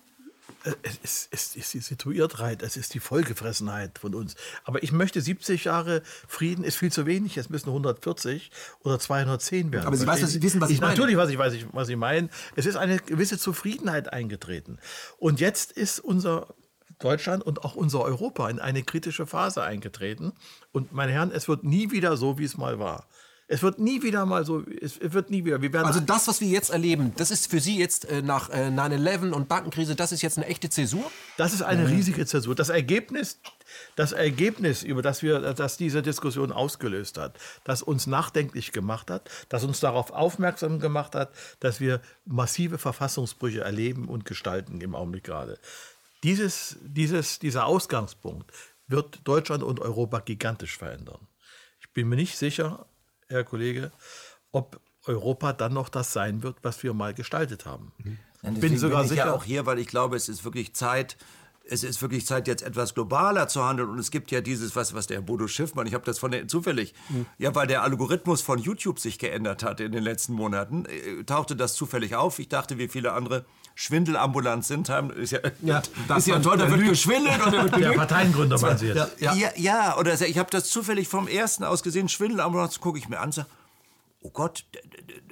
Äh, 0.65 0.73
es 0.83 0.97
ist, 0.97 1.29
es 1.31 1.57
ist 1.57 1.75
die 1.75 1.81
Situiertheit, 1.81 2.63
es 2.63 2.79
ist 2.79 2.95
die 2.95 3.01
Vollgefressenheit 3.01 3.99
von 3.99 4.15
uns. 4.15 4.37
Aber 4.65 4.83
ich 4.83 4.91
möchte 4.91 5.21
70 5.21 5.65
Jahre 5.65 6.03
Frieden 6.27 6.65
ist 6.65 6.77
viel 6.77 6.91
zu 6.91 7.05
wenig. 7.05 7.37
Es 7.37 7.51
müssen 7.51 7.69
140 7.69 8.51
oder 8.81 8.99
210 8.99 9.71
werden. 9.71 9.87
Aber 9.87 9.97
Sie, 9.97 10.07
weiß, 10.07 10.21
Sie 10.21 10.43
wissen, 10.43 10.63
was 10.63 10.71
ich, 10.71 10.77
ich 10.77 10.81
meine. 10.81 10.95
Natürlich 10.95 11.17
weiß 11.17 11.29
ich, 11.29 11.39
weiß 11.39 11.53
ich, 11.53 11.67
was 11.73 11.87
Sie 11.87 11.97
meinen. 11.97 12.31
Es 12.57 12.65
ist 12.65 12.77
eine 12.77 12.99
gewisse 12.99 13.39
Zufriedenheit 13.39 14.11
eingetreten. 14.13 14.79
Und 15.19 15.41
jetzt 15.41 15.71
ist 15.71 16.01
unser 16.01 16.55
Deutschland 16.99 17.43
und 17.45 17.65
auch 17.65 17.75
unser 17.75 18.01
Europa 18.01 18.49
in 18.49 18.61
eine 18.61 18.83
kritische 18.83 19.27
Phase 19.27 19.63
eingetreten. 19.63 20.33
Und 20.73 20.93
meine 20.93 21.13
Herren, 21.13 21.33
es 21.33 21.49
wird 21.49 21.65
nie 21.65 21.91
wieder 21.91 22.17
so, 22.17 22.39
wie 22.39 22.45
es 22.45 22.57
mal 22.57 22.79
war. 22.79 23.09
Es 23.47 23.63
wird 23.63 23.79
nie 23.79 24.03
wieder 24.03 24.25
mal 24.25 24.47
so, 24.47 24.63
es 24.81 24.99
wird 25.01 25.29
nie 25.29 25.45
wieder. 25.45 25.61
Wir 25.61 25.75
also 25.85 26.01
das, 26.01 26.29
was 26.29 26.41
wir 26.41 26.49
jetzt 26.49 26.71
erleben, 26.71 27.13
das 27.17 27.31
ist 27.31 27.51
für 27.51 27.61
Sie 27.61 27.79
jetzt 27.79 28.07
äh, 28.07 28.23
nach 28.23 28.49
äh, 28.49 28.69
9-11 28.69 29.33
und 29.33 29.49
Bankenkrise, 29.49 29.95
das 29.95 30.13
ist 30.13 30.23
jetzt 30.23 30.39
eine 30.39 30.47
echte 30.47 30.71
Zäsur? 30.71 31.11
Das 31.37 31.53
ist 31.53 31.61
eine 31.61 31.91
riesige 31.91 32.25
Zäsur. 32.25 32.55
Das 32.55 32.71
Ergebnis, 32.71 33.39
das 33.97 34.13
Ergebnis, 34.13 34.83
über 34.83 35.03
das 35.03 35.23
wir, 35.23 35.53
das 35.53 35.77
diese 35.77 36.01
Diskussion 36.01 36.53
ausgelöst 36.53 37.19
hat, 37.19 37.39
das 37.65 37.83
uns 37.83 38.07
nachdenklich 38.07 38.73
gemacht 38.73 39.11
hat, 39.11 39.29
das 39.51 39.63
uns 39.63 39.79
darauf 39.79 40.11
aufmerksam 40.11 40.81
gemacht 40.81 41.15
hat, 41.15 41.31
dass 41.61 41.81
wir 41.81 42.01
massive 42.25 42.79
Verfassungsbrüche 42.79 43.61
erleben 43.61 44.09
und 44.09 44.25
gestalten 44.25 44.81
im 44.81 44.95
Augenblick 44.95 45.25
gerade. 45.25 45.59
Dieses, 46.23 46.79
dieses, 46.81 47.41
dieser 47.41 47.67
Ausgangspunkt 47.67 48.51
wird 48.87 49.21
Deutschland 49.25 49.63
und 49.63 49.81
Europa 49.81 50.21
gigantisch 50.21 50.79
verändern. 50.79 51.29
Ich 51.81 51.93
bin 51.93 52.09
mir 52.09 52.17
nicht 52.17 52.39
sicher, 52.39 52.87
Herr 53.29 53.45
Kollege, 53.45 53.93
ob 54.53 54.81
Europa 55.07 55.53
dann 55.53 55.75
noch 55.75 55.89
das 55.89 56.13
sein 56.13 56.43
wird, 56.43 56.57
was 56.63 56.83
wir 56.83 56.95
mal 56.95 57.15
gestaltet 57.15 57.67
haben. 57.67 57.93
Mhm. 57.99 58.19
Ich 58.43 58.61
bin 58.61 58.79
sogar 58.79 58.99
bin 58.99 59.05
ich 59.05 59.11
sicher. 59.11 59.27
Ja 59.27 59.33
auch 59.33 59.45
hier, 59.45 59.67
weil 59.67 59.79
ich 59.79 59.87
glaube, 59.87 60.17
es 60.17 60.29
ist 60.29 60.45
wirklich 60.45 60.75
Zeit, 60.75 61.17
es 61.67 61.83
ist 61.83 62.03
wirklich 62.03 62.27
Zeit, 62.27 62.47
jetzt 62.47 62.63
etwas 62.63 62.95
globaler 62.95 63.49
zu 63.49 63.65
handeln. 63.65 63.89
Und 63.89 63.99
es 63.99 64.11
gibt 64.11 64.31
ja 64.31 64.41
dieses, 64.41 64.77
was, 64.77 64.95
was 64.95 65.07
der 65.07 65.23
Bodo 65.23 65.49
Schiffmann, 65.49 65.87
ich 65.87 65.95
habe 65.95 66.05
das 66.05 66.19
von 66.19 66.31
der, 66.31 66.47
zufällig, 66.47 66.95
mhm. 67.09 67.27
ja, 67.39 67.55
weil 67.55 67.67
der 67.67 67.83
Algorithmus 67.83 68.43
von 68.43 68.59
YouTube 68.59 69.01
sich 69.01 69.19
geändert 69.19 69.63
hat 69.63 69.81
in 69.81 69.93
den 69.93 70.05
letzten 70.05 70.35
Monaten, 70.35 70.85
äh, 70.87 71.25
tauchte 71.25 71.57
das 71.57 71.75
zufällig 71.75 72.17
auf. 72.17 72.39
Ich 72.39 72.49
dachte, 72.49 72.79
wie 72.79 72.89
viele 72.89 73.13
andere 73.13 73.47
schwindelambulant 73.75 74.65
sind, 74.65 74.89
haben, 74.89 75.11
ist 75.11 75.33
ja, 75.33 75.41
ja, 75.63 75.83
ist 76.17 76.27
ja 76.27 76.39
toll, 76.39 76.59
da 76.59 76.71
wird 76.71 76.89
geschwindelt. 76.89 77.45
Und 77.45 77.53
da 77.53 77.65
wird 77.65 77.77
der 77.81 77.93
Parteiengründer 77.93 78.59
meinen 78.61 78.79
Sie 78.79 78.87
jetzt. 78.87 79.21
Ja, 79.21 79.35
ja. 79.35 79.51
ja 79.57 79.99
oder 79.99 80.21
ich 80.21 80.39
habe 80.39 80.51
das 80.51 80.69
zufällig 80.69 81.09
vom 81.09 81.29
ersten 81.29 81.65
aus 81.65 81.83
gesehen, 81.83 82.09
schwindelambulant, 82.09 82.81
gucke 82.81 82.99
ich 82.99 83.09
mir 83.09 83.21
an, 83.21 83.33
sage, 83.33 83.49
oh 84.21 84.31
Gott, 84.31 84.65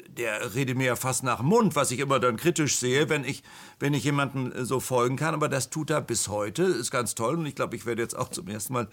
der 0.09 0.55
redet 0.55 0.77
mir 0.77 0.86
ja 0.86 0.97
fast 0.97 1.23
nach 1.23 1.39
dem 1.39 1.47
Mund, 1.47 1.74
was 1.77 1.90
ich 1.90 1.98
immer 1.98 2.20
dann 2.20 2.36
kritisch 2.36 2.77
sehe, 2.77 3.09
wenn 3.09 3.24
ich, 3.24 3.43
wenn 3.83 3.95
ich 3.95 4.05
jemandem 4.05 4.53
äh, 4.53 4.65
so 4.65 4.81
folgen 4.81 5.17
kann. 5.17 5.35
Aber 5.35 5.49
das 5.49 5.69
tut 5.69 5.91
er 5.91 6.01
bis 6.01 6.29
heute, 6.29 6.63
ist 6.63 6.91
ganz 6.91 7.15
toll. 7.15 7.35
Und 7.35 7.47
ich 7.47 7.57
glaube, 7.57 7.75
ich 7.77 7.85
werde 7.85 8.01
jetzt 8.01 8.17
auch 8.17 8.29
zum 8.29 8.47
ersten 8.47 8.73
Mal 8.73 8.85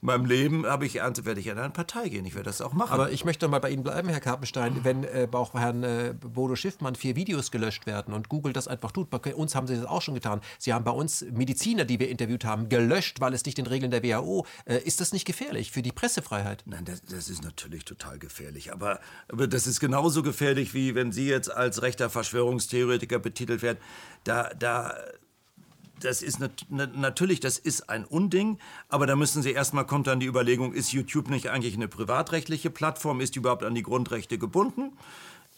in 0.00 0.06
meinem 0.06 0.24
Leben, 0.24 0.66
habe 0.66 0.86
ich 0.86 0.96
ernte, 0.96 1.26
werde 1.26 1.38
ich 1.40 1.46
in 1.46 1.58
eine 1.58 1.70
Partei 1.70 2.08
gehen. 2.08 2.24
Ich 2.24 2.34
werde 2.34 2.46
das 2.46 2.62
auch 2.62 2.72
machen. 2.72 2.92
Aber 2.92 3.10
ich 3.12 3.26
möchte 3.26 3.46
mal 3.46 3.60
bei 3.60 3.70
Ihnen 3.70 3.82
bleiben, 3.82 4.08
Herr 4.08 4.20
Karpenstein. 4.20 4.84
Wenn 4.84 5.04
äh, 5.04 5.28
auch 5.32 5.52
Herrn 5.52 5.84
äh, 5.84 6.14
Bodo 6.18 6.56
Schiffmann 6.56 6.94
vier 6.94 7.14
Videos 7.14 7.50
gelöscht 7.50 7.86
werden 7.86 8.14
und 8.14 8.30
Google 8.30 8.54
das 8.54 8.68
einfach 8.68 8.90
tut, 8.90 9.10
bei 9.10 9.34
uns 9.34 9.54
haben 9.54 9.66
Sie 9.66 9.76
das 9.76 9.84
auch 9.84 10.00
schon 10.00 10.14
getan. 10.14 10.40
Sie 10.58 10.72
haben 10.72 10.84
bei 10.84 10.92
uns 10.92 11.26
Mediziner, 11.30 11.84
die 11.84 12.00
wir 12.00 12.08
interviewt 12.08 12.46
haben, 12.46 12.70
gelöscht, 12.70 13.20
weil 13.20 13.34
es 13.34 13.44
nicht 13.44 13.58
den 13.58 13.66
Regeln 13.66 13.90
der 13.90 14.02
WHO. 14.02 14.46
Äh, 14.64 14.78
ist 14.78 15.02
das 15.02 15.12
nicht 15.12 15.26
gefährlich 15.26 15.72
für 15.72 15.82
die 15.82 15.92
Pressefreiheit? 15.92 16.62
Nein, 16.64 16.86
das, 16.86 17.02
das 17.02 17.28
ist 17.28 17.44
natürlich 17.44 17.84
total 17.84 18.18
gefährlich. 18.18 18.72
Aber, 18.72 19.00
aber 19.28 19.46
das 19.46 19.66
ist 19.66 19.78
genauso 19.78 20.22
gefährlich, 20.22 20.72
wie 20.72 20.94
wenn 20.94 21.12
Sie 21.12 21.28
jetzt 21.28 21.54
als 21.54 21.82
rechter 21.82 22.08
Verschwörungstheoretiker 22.08 23.18
betitelt 23.18 23.60
werden. 23.60 23.78
Da, 24.28 24.50
da 24.58 24.94
das 26.00 26.22
ist 26.22 26.38
nat 26.38 26.64
natürlich, 26.96 27.40
das 27.40 27.58
ist 27.58 27.90
ein 27.90 28.04
Unding, 28.04 28.58
aber 28.88 29.06
da 29.06 29.16
müssen 29.16 29.42
Sie 29.42 29.52
erstmal 29.52 29.86
kommt 29.86 30.06
dann 30.06 30.20
die 30.20 30.26
Überlegung, 30.26 30.72
ist 30.72 30.92
YouTube 30.92 31.28
nicht 31.28 31.50
eigentlich 31.50 31.74
eine 31.74 31.88
privatrechtliche 31.88 32.70
Plattform, 32.70 33.20
ist 33.20 33.34
die 33.34 33.40
überhaupt 33.40 33.64
an 33.64 33.74
die 33.74 33.82
Grundrechte 33.82 34.38
gebunden? 34.38 34.92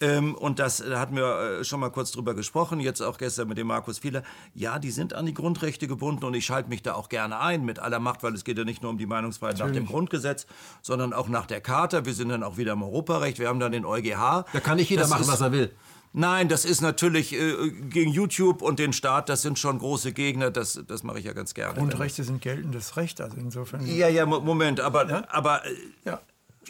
Ähm, 0.02 0.34
und 0.34 0.58
das 0.58 0.78
da 0.78 0.98
hatten 0.98 1.14
wir 1.14 1.58
äh, 1.60 1.64
schon 1.64 1.80
mal 1.80 1.90
kurz 1.90 2.10
drüber 2.12 2.32
gesprochen, 2.32 2.80
jetzt 2.80 3.02
auch 3.02 3.18
gestern 3.18 3.48
mit 3.48 3.58
dem 3.58 3.66
Markus 3.66 3.98
Fieler. 3.98 4.22
Ja, 4.54 4.78
die 4.78 4.90
sind 4.90 5.12
an 5.12 5.26
die 5.26 5.34
Grundrechte 5.34 5.86
gebunden 5.86 6.24
und 6.24 6.32
ich 6.32 6.46
schalte 6.46 6.70
mich 6.70 6.82
da 6.82 6.94
auch 6.94 7.10
gerne 7.10 7.38
ein 7.38 7.66
mit 7.66 7.80
aller 7.80 7.98
Macht, 7.98 8.22
weil 8.22 8.32
es 8.32 8.44
geht 8.44 8.56
ja 8.56 8.64
nicht 8.64 8.82
nur 8.82 8.90
um 8.90 8.96
die 8.96 9.04
Meinungsfreiheit 9.04 9.58
Natürlich. 9.58 9.80
nach 9.80 9.88
dem 9.88 9.92
Grundgesetz, 9.92 10.46
sondern 10.80 11.12
auch 11.12 11.28
nach 11.28 11.44
der 11.44 11.60
Charta. 11.60 12.06
Wir 12.06 12.14
sind 12.14 12.30
dann 12.30 12.42
auch 12.42 12.56
wieder 12.56 12.72
im 12.72 12.82
Europarecht, 12.82 13.38
wir 13.38 13.48
haben 13.48 13.60
dann 13.60 13.72
den 13.72 13.84
EuGH. 13.84 14.46
Da 14.52 14.60
kann 14.60 14.78
nicht 14.78 14.88
jeder 14.88 15.02
das 15.02 15.10
machen, 15.10 15.22
ist, 15.22 15.28
was 15.28 15.40
er 15.42 15.52
will. 15.52 15.70
Nein, 16.12 16.48
das 16.48 16.64
ist 16.64 16.80
natürlich 16.80 17.32
äh, 17.32 17.70
gegen 17.70 18.10
YouTube 18.10 18.62
und 18.62 18.78
den 18.78 18.92
Staat, 18.92 19.28
das 19.28 19.42
sind 19.42 19.58
schon 19.58 19.78
große 19.78 20.12
Gegner, 20.12 20.50
das, 20.50 20.82
das 20.88 21.04
mache 21.04 21.20
ich 21.20 21.24
ja 21.24 21.32
ganz 21.32 21.54
gerne. 21.54 21.78
Grundrechte 21.78 22.24
sind 22.24 22.42
geltendes 22.42 22.96
Recht, 22.96 23.20
also 23.20 23.36
insofern. 23.36 23.86
Ja, 23.86 24.08
ja, 24.08 24.26
Moment, 24.26 24.80
aber, 24.80 25.08
ja? 25.08 25.24
aber 25.30 25.64
äh, 25.64 25.70
ja. 26.04 26.20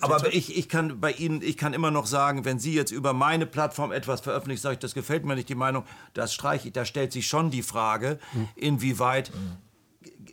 Aber 0.02 0.32
ich, 0.32 0.56
ich 0.56 0.68
kann 0.68 1.00
bei 1.00 1.12
Ihnen, 1.12 1.42
ich 1.42 1.56
kann 1.56 1.74
immer 1.74 1.90
noch 1.90 2.06
sagen, 2.06 2.44
wenn 2.44 2.58
Sie 2.58 2.72
jetzt 2.74 2.90
über 2.90 3.12
meine 3.12 3.44
Plattform 3.44 3.92
etwas 3.92 4.20
veröffentlichen, 4.20 4.62
sage 4.62 4.74
ich, 4.74 4.78
das 4.78 4.94
gefällt 4.94 5.24
mir 5.24 5.34
nicht, 5.34 5.48
die 5.48 5.54
Meinung, 5.54 5.84
das 6.14 6.32
streiche 6.32 6.68
ich. 6.68 6.72
Da 6.72 6.84
stellt 6.84 7.12
sich 7.12 7.26
schon 7.26 7.50
die 7.50 7.62
Frage, 7.62 8.18
inwieweit 8.56 9.30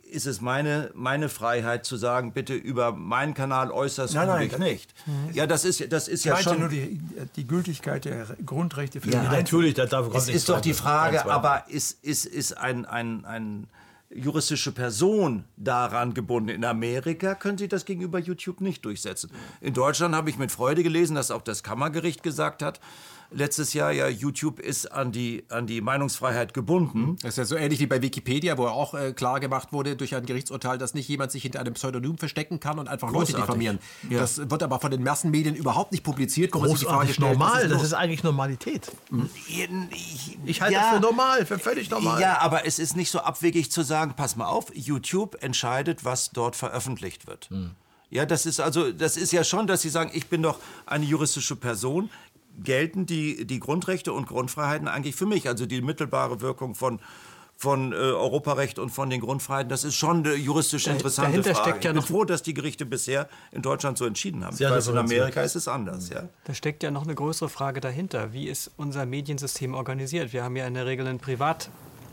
ist 0.08 0.26
es 0.26 0.40
meine, 0.40 0.90
meine 0.94 1.28
Freiheit 1.28 1.84
zu 1.84 1.96
sagen, 1.96 2.32
bitte 2.32 2.54
über 2.54 2.92
meinen 2.92 3.34
Kanal 3.34 3.70
äußerst 3.70 4.14
nein, 4.14 4.28
nein, 4.28 4.48
das, 4.50 4.58
nicht. 4.58 4.94
Ja, 5.32 5.46
das 5.46 5.64
ist, 5.64 5.92
das 5.92 6.08
ist 6.08 6.24
ja 6.24 6.36
schon... 6.36 6.54
Ja 6.54 6.58
nur 6.58 6.68
die, 6.68 7.00
die 7.36 7.46
Gültigkeit 7.46 8.04
der 8.04 8.26
Grundrechte 8.44 9.00
für 9.00 9.10
ja, 9.10 9.20
die 9.20 9.36
Natürlich, 9.36 9.74
da 9.74 9.86
darf 9.86 10.12
Es 10.14 10.28
ist 10.28 10.48
doch 10.48 10.60
die 10.60 10.74
Frage, 10.74 11.24
aber 11.30 11.64
ist, 11.68 12.02
ist, 12.04 12.26
ist 12.26 12.56
ein, 12.56 12.84
ein, 12.86 13.24
ein 13.24 13.66
juristische 14.10 14.72
Person 14.72 15.44
daran 15.56 16.14
gebunden. 16.14 16.48
In 16.48 16.64
Amerika 16.64 17.34
können 17.34 17.58
Sie 17.58 17.68
das 17.68 17.84
gegenüber 17.84 18.18
YouTube 18.18 18.60
nicht 18.60 18.84
durchsetzen. 18.84 19.30
In 19.60 19.74
Deutschland 19.74 20.14
habe 20.14 20.30
ich 20.30 20.38
mit 20.38 20.50
Freude 20.50 20.82
gelesen, 20.82 21.14
dass 21.14 21.30
auch 21.30 21.42
das 21.42 21.62
Kammergericht 21.62 22.22
gesagt 22.22 22.62
hat, 22.62 22.80
letztes 23.30 23.74
Jahr, 23.74 23.92
ja, 23.92 24.08
YouTube 24.08 24.60
ist 24.60 24.86
an 24.86 25.12
die, 25.12 25.44
an 25.48 25.66
die 25.66 25.80
Meinungsfreiheit 25.80 26.54
gebunden. 26.54 27.16
Das 27.22 27.30
ist 27.30 27.38
ja 27.38 27.44
so 27.44 27.56
ähnlich 27.56 27.80
wie 27.80 27.86
bei 27.86 28.00
Wikipedia, 28.02 28.56
wo 28.58 28.66
auch 28.66 28.94
äh, 28.94 29.12
klar 29.12 29.40
gemacht 29.40 29.72
wurde 29.72 29.96
durch 29.96 30.14
ein 30.14 30.24
Gerichtsurteil, 30.24 30.78
dass 30.78 30.94
nicht 30.94 31.08
jemand 31.08 31.32
sich 31.32 31.42
hinter 31.42 31.60
einem 31.60 31.74
Pseudonym 31.74 32.18
verstecken 32.18 32.60
kann 32.60 32.78
und 32.78 32.88
einfach 32.88 33.08
Großartig. 33.08 33.34
Leute 33.34 33.46
diffamieren. 33.46 33.78
Ja. 34.08 34.20
Das 34.20 34.50
wird 34.50 34.62
aber 34.62 34.80
von 34.80 34.90
den 34.90 35.02
Massenmedien 35.02 35.54
überhaupt 35.54 35.92
nicht 35.92 36.04
publiziert. 36.04 36.52
Großartig 36.52 37.14
stellt, 37.14 37.32
normal, 37.32 37.62
das 37.62 37.64
ist, 37.64 37.72
das 37.72 37.82
ist, 37.82 37.94
eigentlich 37.94 38.22
Normalität. 38.22 38.90
Mhm. 39.10 39.28
Ich, 39.48 40.38
ich 40.44 40.60
halte 40.60 40.74
ja, 40.74 40.80
das 40.80 40.94
für 40.94 41.00
normal, 41.00 41.46
für 41.46 41.58
völlig 41.58 41.90
normal. 41.90 42.20
Ja, 42.20 42.40
aber 42.40 42.66
es 42.66 42.78
ist 42.78 42.96
nicht 42.96 43.10
so 43.10 43.20
abwegig 43.20 43.70
zu 43.70 43.82
sagen, 43.82 44.14
pass 44.16 44.36
mal 44.36 44.46
auf, 44.46 44.74
YouTube 44.74 45.42
entscheidet, 45.42 46.04
was 46.04 46.30
dort 46.30 46.56
veröffentlicht 46.56 47.26
wird. 47.26 47.50
Mhm. 47.50 47.72
Ja, 48.10 48.24
das 48.24 48.46
ist 48.46 48.58
also, 48.58 48.90
das 48.90 49.18
ist 49.18 49.32
ja 49.32 49.44
schon, 49.44 49.66
dass 49.66 49.82
Sie 49.82 49.90
sagen, 49.90 50.10
ich 50.14 50.28
bin 50.28 50.42
doch 50.42 50.58
eine 50.86 51.04
juristische 51.04 51.56
Person 51.56 52.08
gelten 52.62 53.06
die, 53.06 53.46
die 53.46 53.60
Grundrechte 53.60 54.12
und 54.12 54.26
Grundfreiheiten 54.26 54.88
eigentlich 54.88 55.16
für 55.16 55.26
mich. 55.26 55.48
Also 55.48 55.66
die 55.66 55.80
mittelbare 55.80 56.40
Wirkung 56.40 56.74
von 56.74 57.00
von 57.60 57.92
äh, 57.92 57.96
Europarecht 57.96 58.78
und 58.78 58.90
von 58.90 59.10
den 59.10 59.20
Grundfreiheiten, 59.20 59.68
das 59.68 59.82
ist 59.82 59.96
schon 59.96 60.18
eine 60.18 60.36
juristisch 60.36 60.86
interessante 60.86 61.30
Dahinter 61.32 61.54
Frage. 61.56 61.70
Steckt 61.70 61.84
ja 61.84 61.92
noch 61.92 62.04
ich 62.04 62.08
bin 62.08 62.16
froh, 62.16 62.24
dass 62.24 62.44
die 62.44 62.54
Gerichte 62.54 62.86
bisher 62.86 63.28
in 63.50 63.62
Deutschland 63.62 63.98
so 63.98 64.06
entschieden 64.06 64.44
haben. 64.44 64.56
Weiß, 64.58 64.86
in 64.86 64.96
Amerika 64.96 65.42
ist 65.42 65.56
es 65.56 65.66
anders. 65.66 66.08
Ja. 66.08 66.28
Da 66.44 66.54
steckt 66.54 66.84
ja 66.84 66.92
noch 66.92 67.02
eine 67.02 67.16
größere 67.16 67.48
Frage 67.48 67.80
dahinter. 67.80 68.32
Wie 68.32 68.46
ist 68.46 68.70
unser 68.76 69.06
Mediensystem 69.06 69.74
organisiert? 69.74 70.32
Wir 70.32 70.44
haben 70.44 70.54
ja 70.54 70.68
in 70.68 70.74
der 70.74 70.86
Regel 70.86 71.08
ein 71.08 71.18
Privat 71.18 71.68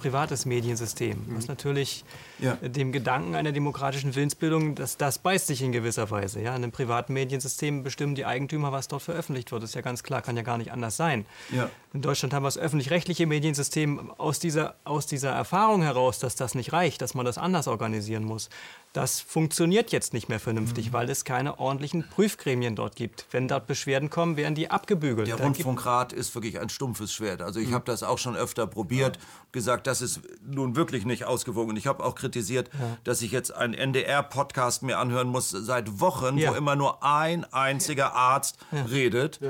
privates 0.05 0.45
Mediensystem, 0.45 1.17
was 1.29 1.45
mhm. 1.45 1.47
natürlich 1.47 2.05
ja. 2.37 2.53
dem 2.61 2.91
Gedanken 2.91 3.33
einer 3.33 3.51
demokratischen 3.51 4.13
Willensbildung, 4.13 4.75
das, 4.75 4.97
das 4.97 5.17
beißt 5.17 5.47
sich 5.47 5.63
in 5.63 5.71
gewisser 5.71 6.11
Weise. 6.11 6.41
Ja? 6.41 6.51
In 6.51 6.63
einem 6.63 6.71
privaten 6.71 7.11
Mediensystem 7.13 7.81
bestimmen 7.81 8.13
die 8.13 8.23
Eigentümer, 8.23 8.71
was 8.71 8.87
dort 8.87 9.01
veröffentlicht 9.01 9.51
wird. 9.51 9.63
Das 9.63 9.71
ist 9.71 9.73
ja 9.73 9.81
ganz 9.81 10.03
klar, 10.03 10.21
kann 10.21 10.37
ja 10.37 10.43
gar 10.43 10.59
nicht 10.59 10.71
anders 10.71 10.95
sein. 10.95 11.25
Ja. 11.51 11.71
In 11.91 12.03
Deutschland 12.03 12.35
haben 12.35 12.43
wir 12.43 12.49
das 12.49 12.59
öffentlich-rechtliche 12.59 13.25
Mediensystem 13.25 14.11
aus 14.19 14.37
dieser, 14.37 14.75
aus 14.83 15.07
dieser 15.07 15.31
Erfahrung 15.31 15.81
heraus, 15.81 16.19
dass 16.19 16.35
das 16.35 16.53
nicht 16.53 16.71
reicht, 16.71 17.01
dass 17.01 17.15
man 17.15 17.25
das 17.25 17.39
anders 17.39 17.67
organisieren 17.67 18.25
muss. 18.25 18.51
Das 18.95 19.19
funktioniert 19.19 19.91
jetzt 19.91 20.13
nicht 20.13 20.29
mehr 20.29 20.39
vernünftig, 20.39 20.87
mhm. 20.87 20.93
weil 20.93 21.09
es 21.09 21.25
keine 21.25 21.59
ordentlichen 21.59 22.07
Prüfgremien 22.07 22.77
dort 22.77 22.95
gibt. 22.95 23.25
Wenn 23.31 23.49
dort 23.49 23.67
Beschwerden 23.67 24.09
kommen, 24.09 24.37
werden 24.37 24.55
die 24.55 24.71
abgebügelt. 24.71 25.27
Der 25.27 25.35
Rundfunkrat 25.35 26.13
ist 26.13 26.33
wirklich 26.33 26.61
ein 26.61 26.69
stumpfes 26.69 27.11
Schwert. 27.11 27.41
Also 27.41 27.59
ich 27.59 27.67
mhm. 27.67 27.73
habe 27.73 27.83
das 27.83 28.03
auch 28.03 28.17
schon 28.17 28.37
öfter 28.37 28.67
probiert, 28.67 29.17
ja. 29.17 29.21
gesagt, 29.51 29.87
das 29.87 30.01
ist 30.01 30.21
nun 30.45 30.77
wirklich 30.77 31.05
nicht 31.05 31.25
ausgewogen. 31.25 31.75
Ich 31.75 31.87
habe 31.87 32.05
auch 32.05 32.15
kritisiert, 32.15 32.69
ja. 32.71 32.97
dass 33.03 33.21
ich 33.21 33.33
jetzt 33.33 33.53
einen 33.53 33.73
NDR-Podcast 33.73 34.81
mir 34.81 34.97
anhören 34.97 35.27
muss 35.27 35.49
seit 35.49 35.99
Wochen, 35.99 36.37
ja. 36.37 36.51
wo 36.51 36.55
immer 36.55 36.77
nur 36.77 37.03
ein 37.03 37.43
einziger 37.51 38.13
Arzt 38.13 38.57
redet. 38.71 39.41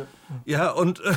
Ja, 0.45 0.71
und 0.71 1.01
äh, 1.01 1.13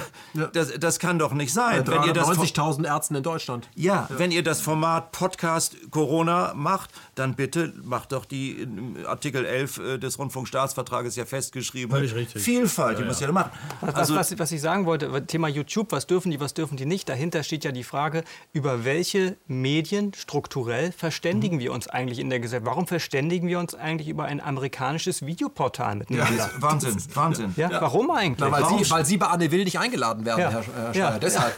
das, 0.52 0.72
das 0.78 0.98
kann 0.98 1.18
doch 1.18 1.32
nicht 1.32 1.52
sein. 1.52 1.84
90.000 1.84 2.86
Ärzten 2.86 3.14
in 3.14 3.22
Deutschland. 3.22 3.68
Ja, 3.74 4.08
wenn 4.10 4.30
ihr 4.30 4.42
das 4.42 4.60
Format 4.60 5.12
Podcast 5.12 5.76
Corona 5.90 6.52
macht, 6.54 6.90
dann 7.14 7.34
bitte 7.34 7.72
macht 7.82 8.12
doch 8.12 8.24
die 8.24 8.66
Artikel 9.06 9.44
11 9.44 9.78
äh, 9.78 9.98
des 9.98 10.18
Rundfunkstaatsvertrages 10.18 11.16
ja 11.16 11.24
festgeschrieben. 11.24 11.90
Völlig 11.90 12.14
richtig. 12.14 12.42
Vielfalt, 12.42 12.92
ja, 12.92 12.96
die 12.96 13.02
ja. 13.02 13.08
muss 13.08 13.20
ja 13.20 13.32
machen. 13.32 13.50
Also, 13.80 14.14
was, 14.14 14.30
was, 14.30 14.38
was, 14.38 14.52
ich 14.52 14.60
sagen 14.60 14.86
wollte, 14.86 15.26
Thema 15.26 15.48
YouTube, 15.48 15.92
was 15.92 16.06
dürfen 16.06 16.30
die, 16.30 16.40
was 16.40 16.54
dürfen 16.54 16.76
die 16.76 16.86
nicht? 16.86 17.08
Dahinter 17.08 17.42
steht 17.42 17.64
ja 17.64 17.72
die 17.72 17.84
Frage, 17.84 18.24
über 18.52 18.84
welche 18.84 19.36
Medien 19.46 20.12
strukturell 20.14 20.92
verständigen 20.92 21.56
mhm. 21.56 21.60
wir 21.60 21.72
uns 21.72 21.88
eigentlich 21.88 22.18
in 22.18 22.30
der 22.30 22.40
Gesellschaft? 22.40 22.66
Warum 22.66 22.86
verständigen 22.86 23.48
wir 23.48 23.58
uns 23.58 23.74
eigentlich 23.74 24.08
über 24.08 24.24
ein 24.24 24.40
amerikanisches 24.40 25.24
Videoportal 25.24 25.96
miteinander? 25.96 26.50
Ja, 26.54 26.62
Wahnsinn, 26.62 26.96
Wahnsinn. 27.14 27.54
Ja, 27.56 27.70
Warum 27.80 28.10
eigentlich? 28.10 28.38
Na, 28.38 28.50
weil, 28.50 28.62
warum? 28.62 28.84
Sie, 28.84 28.90
weil, 28.98 29.06
Sie, 29.06 29.16
bei 29.16 29.26
Anne 29.26 29.50
Will 29.50 29.64
nicht 29.64 29.78
eingeladen 29.78 30.24
werden, 30.24 30.50
Herr, 30.50 30.62
Herr 30.62 30.94
Steyer. 30.94 31.18
Deshalb. 31.18 31.54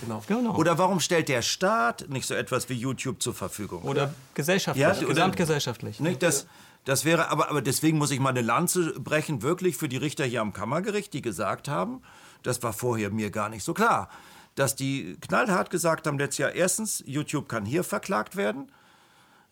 Genau. 0.00 0.22
genau. 0.26 0.54
Oder 0.56 0.78
warum 0.78 1.00
stellt 1.00 1.28
der 1.28 1.42
Staat 1.42 2.08
nicht 2.08 2.26
so 2.26 2.34
etwas 2.34 2.68
wie 2.68 2.74
YouTube 2.74 3.22
zur 3.22 3.34
Verfügung? 3.34 3.82
Oder 3.82 4.12
gesellschaftlich, 4.34 4.82
ja, 4.82 4.94
oder, 4.94 5.06
gesamtgesellschaftlich. 5.06 6.00
Nicht, 6.00 6.22
das, 6.22 6.46
das 6.84 7.04
wäre, 7.04 7.30
aber, 7.30 7.50
aber 7.50 7.62
deswegen 7.62 7.98
muss 7.98 8.10
ich 8.10 8.20
mal 8.20 8.30
eine 8.30 8.42
Lanze 8.42 8.98
brechen, 9.00 9.42
wirklich 9.42 9.76
für 9.76 9.88
die 9.88 9.96
Richter 9.96 10.24
hier 10.24 10.42
am 10.42 10.52
Kammergericht, 10.52 11.12
die 11.12 11.22
gesagt 11.22 11.68
haben, 11.68 12.02
das 12.42 12.62
war 12.62 12.72
vorher 12.72 13.10
mir 13.10 13.30
gar 13.30 13.48
nicht 13.48 13.64
so 13.64 13.74
klar, 13.74 14.08
dass 14.54 14.76
die 14.76 15.16
knallhart 15.20 15.70
gesagt 15.70 16.06
haben 16.06 16.18
letztes 16.18 16.38
Jahr, 16.38 16.52
erstens, 16.52 17.02
YouTube 17.06 17.48
kann 17.48 17.64
hier 17.64 17.82
verklagt 17.82 18.36
werden 18.36 18.70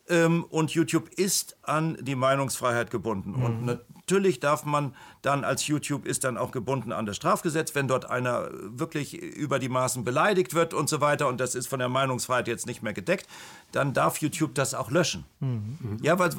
ähm, 0.09 0.45
und 0.45 0.73
YouTube 0.73 1.09
ist 1.17 1.57
an 1.63 1.97
die 2.01 2.15
Meinungsfreiheit 2.15 2.91
gebunden. 2.91 3.35
Mhm. 3.37 3.45
Und 3.45 3.65
natürlich 3.65 4.41
darf 4.41 4.65
man 4.65 4.95
dann 5.23 5.45
als 5.45 5.67
YouTube 5.67 6.05
ist 6.05 6.25
dann 6.25 6.37
auch 6.37 6.51
gebunden 6.51 6.93
an 6.93 7.07
das 7.07 7.17
Strafgesetz, 7.17 7.75
wenn 7.75 7.89
dort 7.89 8.11
einer 8.11 8.51
wirklich 8.53 9.15
über 9.15 9.59
die 9.59 9.71
Maßen 9.71 10.05
beleidigt 10.05 10.55
wird 10.55 10.75
und 10.75 10.89
so 10.91 11.01
weiter 11.01 11.29
und 11.29 11.41
das 11.41 11.55
ist 11.55 11.67
von 11.67 11.79
der 11.79 11.89
Meinungsfreiheit 11.89 12.47
jetzt 12.47 12.67
nicht 12.67 12.83
mehr 12.83 12.93
gedeckt, 12.93 13.27
dann 13.73 13.95
darf 13.95 14.19
YouTube 14.19 14.55
das 14.55 14.75
auch 14.75 14.91
löschen. 14.91 15.25
Mhm. 15.41 15.99
Ja, 16.03 16.19
weil 16.19 16.31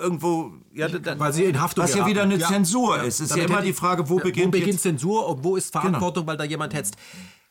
irgendwo, 0.00 0.52
ja, 0.72 0.88
dann, 0.88 1.18
weil 1.18 1.34
sie 1.34 1.44
in 1.44 1.60
Haftung 1.60 1.84
was 1.84 1.94
ja 1.94 2.06
wieder 2.06 2.22
eine 2.22 2.36
ja. 2.36 2.48
Zensur 2.48 3.02
ist. 3.02 3.20
Es 3.20 3.30
ist 3.30 3.36
ja 3.36 3.44
immer 3.44 3.60
die 3.60 3.74
Frage, 3.74 4.08
wo 4.08 4.16
beginnt, 4.16 4.46
wo 4.46 4.50
beginnt 4.52 4.80
Zensur 4.80 5.28
und 5.28 5.44
wo 5.44 5.56
ist 5.56 5.70
Verantwortung, 5.70 6.24
genau. 6.24 6.32
weil 6.32 6.38
da 6.38 6.44
jemand 6.44 6.72
hetzt. 6.72 6.96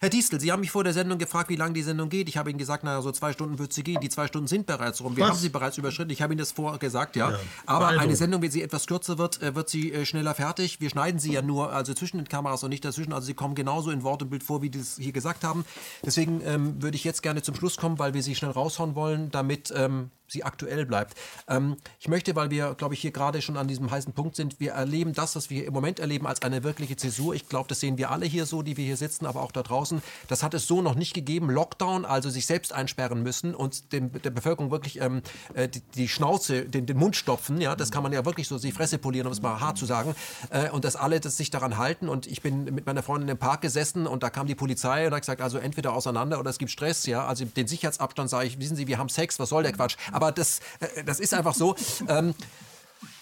Herr 0.02 0.10
Diestel, 0.10 0.40
Sie 0.40 0.50
haben 0.50 0.62
mich 0.62 0.72
vor 0.72 0.86
der 0.86 0.94
Sendung 0.94 1.18
gefragt, 1.18 1.50
wie 1.50 1.58
lange 1.58 1.74
die 1.74 1.84
Sendung 1.84 2.08
geht. 2.08 2.30
Ich 2.30 2.38
habe 2.38 2.50
Ihnen 2.50 2.58
gesagt, 2.58 2.86
naja, 2.86 3.02
so 3.02 3.12
zwei 3.12 3.34
Stunden 3.34 3.60
wird 3.60 3.74
sie 3.74 3.84
gehen. 3.84 4.00
Die 4.00 4.08
zwei 4.08 4.28
Stunden 4.28 4.48
sind 4.48 4.66
bereits 4.66 5.04
rum. 5.04 5.18
Wir 5.18 5.26
Was? 5.26 5.32
haben 5.32 5.40
sie 5.40 5.50
bereits 5.50 5.78
überschritten. 5.78 6.12
Ich 6.12 6.22
habe 6.22 6.32
Ihnen 6.32 6.40
das 6.40 6.54
vorher 6.54 6.80
gesagt, 6.80 7.18
ja. 7.18 7.32
ja. 7.32 7.40
Aber 7.66 7.88
also. 7.88 8.00
eine 8.00 8.16
Sendung, 8.16 8.42
wenn 8.42 8.50
sie 8.50 8.64
etwas 8.64 8.88
kürzer 8.88 9.18
wird, 9.18 9.42
äh, 9.42 9.56
wird 9.56 9.68
sie 9.68 9.92
äh, 9.92 10.06
schneller 10.06 10.34
fertig. 10.36 10.80
Wir 10.80 10.90
schneiden 10.90 11.20
sie 11.20 11.34
ja 11.34 11.42
nur 11.42 11.74
also 11.74 11.94
zwischen 11.94 12.16
den 12.16 12.30
Kameras 12.30 12.64
und 12.64 12.70
nicht 12.70 12.86
dazwischen. 12.86 13.12
Also 13.12 13.26
sie 13.26 13.34
kommen 13.34 13.56
genauso 13.56 13.92
in 13.92 14.04
Wort 14.04 14.22
und 14.22 14.30
Bild 14.30 14.44
vor, 14.44 14.62
wie 14.62 14.72
Sie 14.72 14.80
es 14.80 14.96
hier 14.96 15.12
gesagt 15.12 15.44
haben. 15.44 15.66
Deswegen 16.06 16.40
ähm, 16.46 16.82
würde 16.82 16.96
ich 16.96 17.04
jetzt 17.04 17.22
gerne 17.22 17.42
zum 17.42 17.56
Schluss 17.56 17.76
kommen, 17.76 18.00
weil 18.00 18.14
wir 18.14 18.24
sie 18.24 18.36
schnell 18.36 18.52
raushauen 18.52 18.96
wollen, 18.96 19.32
damit 19.32 19.74
ähm, 19.76 20.12
sie 20.32 20.44
aktuell 20.44 20.86
bleibt. 20.86 21.16
Ähm, 21.48 21.78
ich 22.00 22.08
möchte, 22.08 22.36
weil 22.36 22.50
wir, 22.50 22.76
glaube 22.76 22.94
ich, 22.94 23.02
hier 23.02 23.12
gerade 23.12 23.42
schon 23.42 23.58
an 23.58 23.68
diesem 23.68 23.90
heißen 23.90 24.14
Punkt 24.14 24.36
sind, 24.36 24.60
wir 24.60 24.74
erleben 24.74 25.14
das, 25.14 25.36
was 25.36 25.50
wir 25.50 25.66
im 25.66 25.74
Moment 25.74 26.00
erleben, 26.00 26.28
als 26.28 26.42
eine 26.42 26.64
wirkliche 26.64 26.96
Zäsur. 26.96 27.34
Ich 27.34 27.50
glaube, 27.50 27.68
das 27.68 27.80
sehen 27.80 27.98
wir 27.98 28.12
alle 28.12 28.26
hier 28.26 28.46
so, 28.46 28.62
die 28.62 28.78
wir 28.78 28.86
hier 28.86 28.98
sitzen, 28.98 29.26
aber 29.26 29.42
auch 29.42 29.52
da 29.52 29.64
draußen. 29.64 29.89
Das 30.28 30.44
hat 30.44 30.54
es 30.54 30.68
so 30.68 30.82
noch 30.82 30.96
nicht 30.96 31.14
gegeben. 31.14 31.50
Lockdown, 31.50 32.06
also 32.06 32.30
sich 32.30 32.46
selbst 32.46 32.74
einsperren 32.74 33.24
müssen 33.24 33.56
und 33.56 33.92
dem, 33.92 34.12
der 34.22 34.30
Bevölkerung 34.30 34.72
wirklich 34.72 35.02
ähm, 35.02 35.22
äh, 35.54 35.68
die, 35.68 35.82
die, 35.96 36.08
Schnauze, 36.08 36.66
den, 36.66 36.86
den, 36.86 36.98
Mund 36.98 37.16
stopfen. 37.16 37.62
Ja, 37.62 37.76
das 37.76 37.92
kann 37.92 38.04
man 38.04 38.14
ja 38.14 38.26
wirklich 38.26 38.48
so 38.48 38.60
die 38.60 38.72
Fresse 38.72 38.98
polieren, 38.98 39.28
um 39.28 39.34
es 39.34 39.42
mal 39.42 39.60
hart 39.60 39.78
zu 39.78 39.86
sagen. 39.86 40.16
Äh, 40.50 40.70
und 40.70 40.86
dass 40.86 40.96
alle 40.96 41.20
das 41.20 41.38
sich 41.38 41.50
daran 41.50 41.78
halten. 41.78 42.10
Und 42.10 42.28
ich 42.28 42.42
bin 42.42 42.66
mit 42.66 42.86
meiner 42.86 43.04
Freundin 43.04 43.30
im 43.30 43.38
Park 43.38 43.62
gesessen 43.62 44.08
und 44.08 44.24
da 44.24 44.30
kam 44.30 44.48
die 44.48 44.56
Polizei 44.56 45.08
und 45.08 45.14
hat 45.14 45.22
gesagt, 45.22 45.42
also 45.42 45.58
entweder 45.58 45.94
auseinander 45.94 46.40
oder 46.40 46.50
es 46.50 46.58
gibt 46.58 46.72
Stress. 46.72 47.06
Ja, 47.06 47.26
also 47.26 47.46
den 47.46 47.68
Sicherheitsabstand 47.68 48.30
sage 48.30 48.48
ich, 48.48 48.60
wissen 48.60 48.76
Sie, 48.76 48.88
wir 48.88 48.98
haben 48.98 49.10
Sex, 49.10 49.40
was 49.40 49.50
soll 49.50 49.64
der 49.64 49.74
Quatsch? 49.74 49.98
Aber 50.12 50.32
das, 50.32 50.60
äh, 50.80 51.04
das 51.04 51.20
ist 51.20 51.34
einfach 51.34 51.54
so. 51.54 51.76
Ähm, 52.08 52.34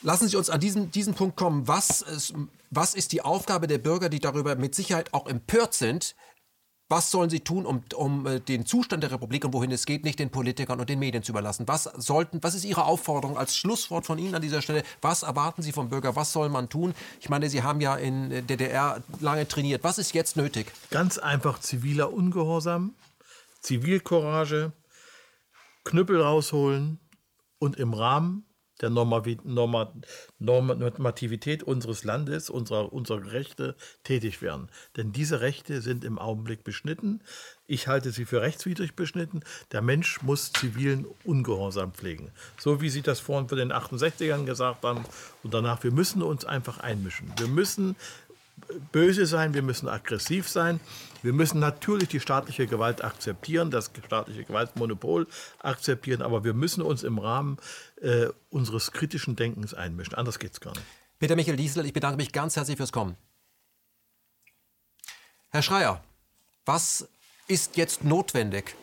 lassen 0.01 0.27
Sie 0.27 0.37
uns 0.37 0.49
an 0.49 0.59
diesen, 0.59 0.91
diesen 0.91 1.13
Punkt 1.13 1.37
kommen. 1.37 1.67
Was 1.67 2.01
ist, 2.01 2.33
was 2.71 2.95
ist 2.95 3.11
die 3.11 3.21
Aufgabe 3.21 3.67
der 3.67 3.77
Bürger, 3.77 4.09
die 4.09 4.19
darüber 4.19 4.55
mit 4.55 4.75
Sicherheit 4.75 5.13
auch 5.13 5.27
empört 5.27 5.73
sind, 5.73 6.15
Was 6.89 7.11
sollen 7.11 7.29
sie 7.29 7.41
tun, 7.41 7.65
um, 7.65 7.81
um 7.95 8.25
äh, 8.25 8.39
den 8.39 8.65
Zustand 8.65 9.03
der 9.03 9.11
Republik 9.11 9.43
und 9.43 9.53
wohin 9.53 9.71
es 9.71 9.85
geht, 9.85 10.05
nicht 10.05 10.19
den 10.19 10.29
Politikern 10.29 10.79
und 10.79 10.89
den 10.89 10.99
Medien 10.99 11.21
zu 11.21 11.33
überlassen? 11.33 11.67
Was, 11.67 11.83
sollten, 11.83 12.41
was 12.43 12.55
ist 12.55 12.63
Ihre 12.63 12.85
Aufforderung 12.85 13.37
als 13.37 13.57
Schlusswort 13.57 14.05
von 14.05 14.17
Ihnen 14.17 14.35
an 14.35 14.41
dieser 14.41 14.61
Stelle? 14.61 14.83
Was 15.01 15.23
erwarten 15.23 15.61
Sie 15.61 15.73
vom 15.73 15.89
Bürger? 15.89 16.15
Was 16.15 16.31
soll 16.31 16.47
man 16.47 16.69
tun? 16.69 16.95
Ich 17.19 17.27
meine, 17.27 17.49
Sie 17.49 17.61
haben 17.61 17.81
ja 17.81 17.97
in 17.97 18.29
der 18.29 18.41
DDR 18.41 19.03
lange 19.19 19.45
trainiert. 19.47 19.83
Was 19.83 19.97
ist 19.97 20.13
jetzt 20.13 20.37
nötig? 20.37 20.71
Ganz 20.89 21.17
einfach 21.17 21.59
ziviler 21.59 22.13
Ungehorsam, 22.13 22.95
Zivilcourage, 23.59 24.71
Knüppel 25.83 26.21
rausholen 26.21 26.99
und 27.59 27.75
im 27.75 27.93
Rahmen 27.93 28.46
der 28.81 28.89
Normativität 28.89 31.63
unseres 31.63 32.03
Landes, 32.03 32.49
unserer, 32.49 32.93
unserer 32.93 33.31
Rechte 33.31 33.75
tätig 34.03 34.41
werden. 34.41 34.69
Denn 34.95 35.11
diese 35.11 35.41
Rechte 35.41 35.81
sind 35.81 36.03
im 36.03 36.19
Augenblick 36.19 36.63
beschnitten. 36.63 37.21
Ich 37.65 37.87
halte 37.87 38.11
sie 38.11 38.25
für 38.25 38.41
rechtswidrig 38.41 38.95
beschnitten. 38.95 39.41
Der 39.71 39.81
Mensch 39.81 40.21
muss 40.21 40.53
zivilen 40.53 41.05
Ungehorsam 41.23 41.91
pflegen. 41.91 42.31
So 42.57 42.81
wie 42.81 42.89
Sie 42.89 43.01
das 43.01 43.19
vorhin 43.19 43.49
für 43.49 43.55
den 43.55 43.73
68ern 43.73 44.45
gesagt 44.45 44.83
haben 44.83 45.03
und 45.43 45.53
danach, 45.53 45.83
wir 45.83 45.91
müssen 45.91 46.21
uns 46.21 46.45
einfach 46.45 46.79
einmischen. 46.79 47.33
Wir 47.37 47.47
müssen 47.47 47.95
böse 48.91 49.25
sein, 49.25 49.53
wir 49.53 49.61
müssen 49.61 49.87
aggressiv 49.87 50.47
sein. 50.47 50.79
Wir 51.23 51.33
müssen 51.33 51.59
natürlich 51.59 52.09
die 52.09 52.19
staatliche 52.19 52.67
Gewalt 52.67 53.03
akzeptieren, 53.03 53.71
das 53.71 53.91
staatliche 54.05 54.43
Gewaltmonopol 54.43 55.27
akzeptieren, 55.59 56.21
aber 56.21 56.43
wir 56.43 56.53
müssen 56.53 56.81
uns 56.81 57.03
im 57.03 57.17
Rahmen 57.17 57.57
äh, 58.01 58.27
unseres 58.49 58.91
kritischen 58.91 59.35
Denkens 59.35 59.73
einmischen. 59.73 60.15
Anders 60.15 60.39
geht 60.39 60.53
es 60.53 60.59
gar 60.59 60.71
nicht. 60.71 60.85
Peter 61.19 61.35
Michael 61.35 61.57
Diesel, 61.57 61.85
ich 61.85 61.93
bedanke 61.93 62.17
mich 62.17 62.31
ganz 62.31 62.55
herzlich 62.55 62.77
fürs 62.77 62.91
Kommen. 62.91 63.17
Herr 65.49 65.61
Schreier, 65.61 66.03
was 66.65 67.07
ist 67.47 67.77
jetzt 67.77 68.03
notwendig? 68.03 68.75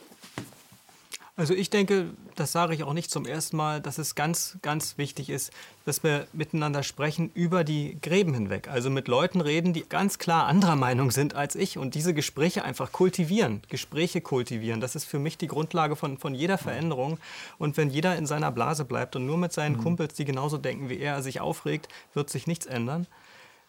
Also 1.37 1.53
ich 1.53 1.69
denke, 1.69 2.11
das 2.37 2.53
sage 2.53 2.75
ich 2.75 2.85
auch 2.85 2.93
nicht 2.93 3.11
zum 3.11 3.27
ersten 3.27 3.57
Mal, 3.57 3.81
dass 3.81 3.99
es 3.99 4.15
ganz, 4.15 4.57
ganz 4.63 4.99
wichtig 4.99 5.31
ist, 5.31 5.53
dass 5.85 6.05
wir 6.05 6.29
miteinander 6.33 6.85
sprechen 6.85 7.29
über 7.35 7.65
die 7.65 7.99
Gräben 8.01 8.33
hinweg. 8.35 8.69
Also 8.69 8.89
mit 8.89 9.09
Leuten 9.09 9.41
reden, 9.41 9.73
die 9.73 9.83
ganz 9.83 10.19
klar 10.19 10.47
anderer 10.47 10.77
Meinung 10.77 11.11
sind 11.11 11.35
als 11.35 11.57
ich 11.57 11.77
und 11.77 11.97
diese 11.97 12.15
Gespräche 12.15 12.65
einfach 12.65 12.93
kultivieren, 12.93 13.63
Gespräche 13.69 14.21
kultivieren. 14.21 14.81
Das 14.81 14.95
ist 14.95 15.07
für 15.07 15.19
mich 15.19 15.37
die 15.37 15.49
Grundlage 15.49 15.97
von, 15.97 16.19
von 16.19 16.37
jeder 16.37 16.57
Veränderung. 16.57 17.19
Und 17.59 17.77
wenn 17.77 17.91
jeder 17.91 18.17
in 18.17 18.27
seiner 18.27 18.53
Blase 18.53 18.85
bleibt 18.85 19.17
und 19.17 19.27
nur 19.27 19.37
mit 19.37 19.53
seinen 19.53 19.79
mhm. 19.79 19.83
Kumpels, 19.83 20.15
die 20.15 20.25
genauso 20.25 20.57
denken 20.57 20.89
wie 20.89 21.01
er, 21.01 21.21
sich 21.21 21.41
aufregt, 21.41 21.89
wird 22.15 22.31
sich 22.31 22.47
nichts 22.47 22.67
ändern. 22.67 23.09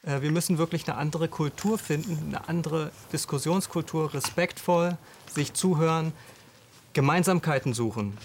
Äh, 0.03 0.21
wir 0.21 0.29
müssen 0.29 0.59
wirklich 0.59 0.87
eine 0.87 0.97
andere 0.97 1.27
Kultur 1.27 1.79
finden, 1.79 2.27
eine 2.27 2.47
andere 2.47 2.91
Diskussionskultur, 3.11 4.13
respektvoll, 4.13 4.97
sich 5.33 5.53
zuhören, 5.53 6.13
Gemeinsamkeiten 6.95 7.73
suchen 7.73 8.17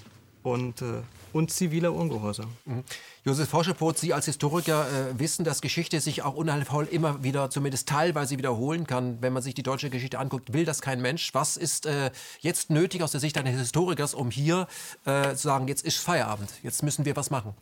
und, 0.45 0.81
äh, 0.81 1.03
und 1.33 1.51
ziviler 1.51 1.93
Ungehorsam. 1.93 2.47
Mhm. 2.65 2.85
Josef 3.25 3.49
Forschepot, 3.49 3.99
Sie 3.99 4.15
als 4.15 4.27
Historiker 4.27 4.87
äh, 4.87 5.19
wissen, 5.19 5.45
dass 5.45 5.61
Geschichte 5.61 6.01
sich 6.01 6.23
auch 6.23 6.35
unheilvoll 6.35 6.87
immer 6.87 7.23
wieder, 7.25 7.51
zumindest 7.51 7.89
teilweise 7.89 8.39
wiederholen 8.39 8.87
kann. 8.87 9.19
Wenn 9.21 9.33
man 9.33 9.43
sich 9.43 9.55
die 9.55 9.65
deutsche 9.65 9.91
Geschichte 9.91 10.21
anguckt, 10.21 10.53
will 10.53 10.65
das 10.65 10.81
kein 10.81 11.03
Mensch. 11.03 11.35
Was 11.35 11.57
ist 11.57 11.85
äh, 11.85 12.13
jetzt 12.39 12.71
nötig 12.71 13.03
aus 13.03 13.11
der 13.11 13.21
Sicht 13.21 13.37
eines 13.37 13.59
Historikers, 13.59 14.15
um 14.15 14.31
hier 14.31 14.69
äh, 15.05 15.31
zu 15.31 15.49
sagen, 15.49 15.67
jetzt 15.67 15.85
ist 15.85 15.99
Feierabend, 15.99 16.51
jetzt 16.63 16.85
müssen 16.85 17.05
wir 17.05 17.17
was 17.17 17.29
machen? 17.31 17.55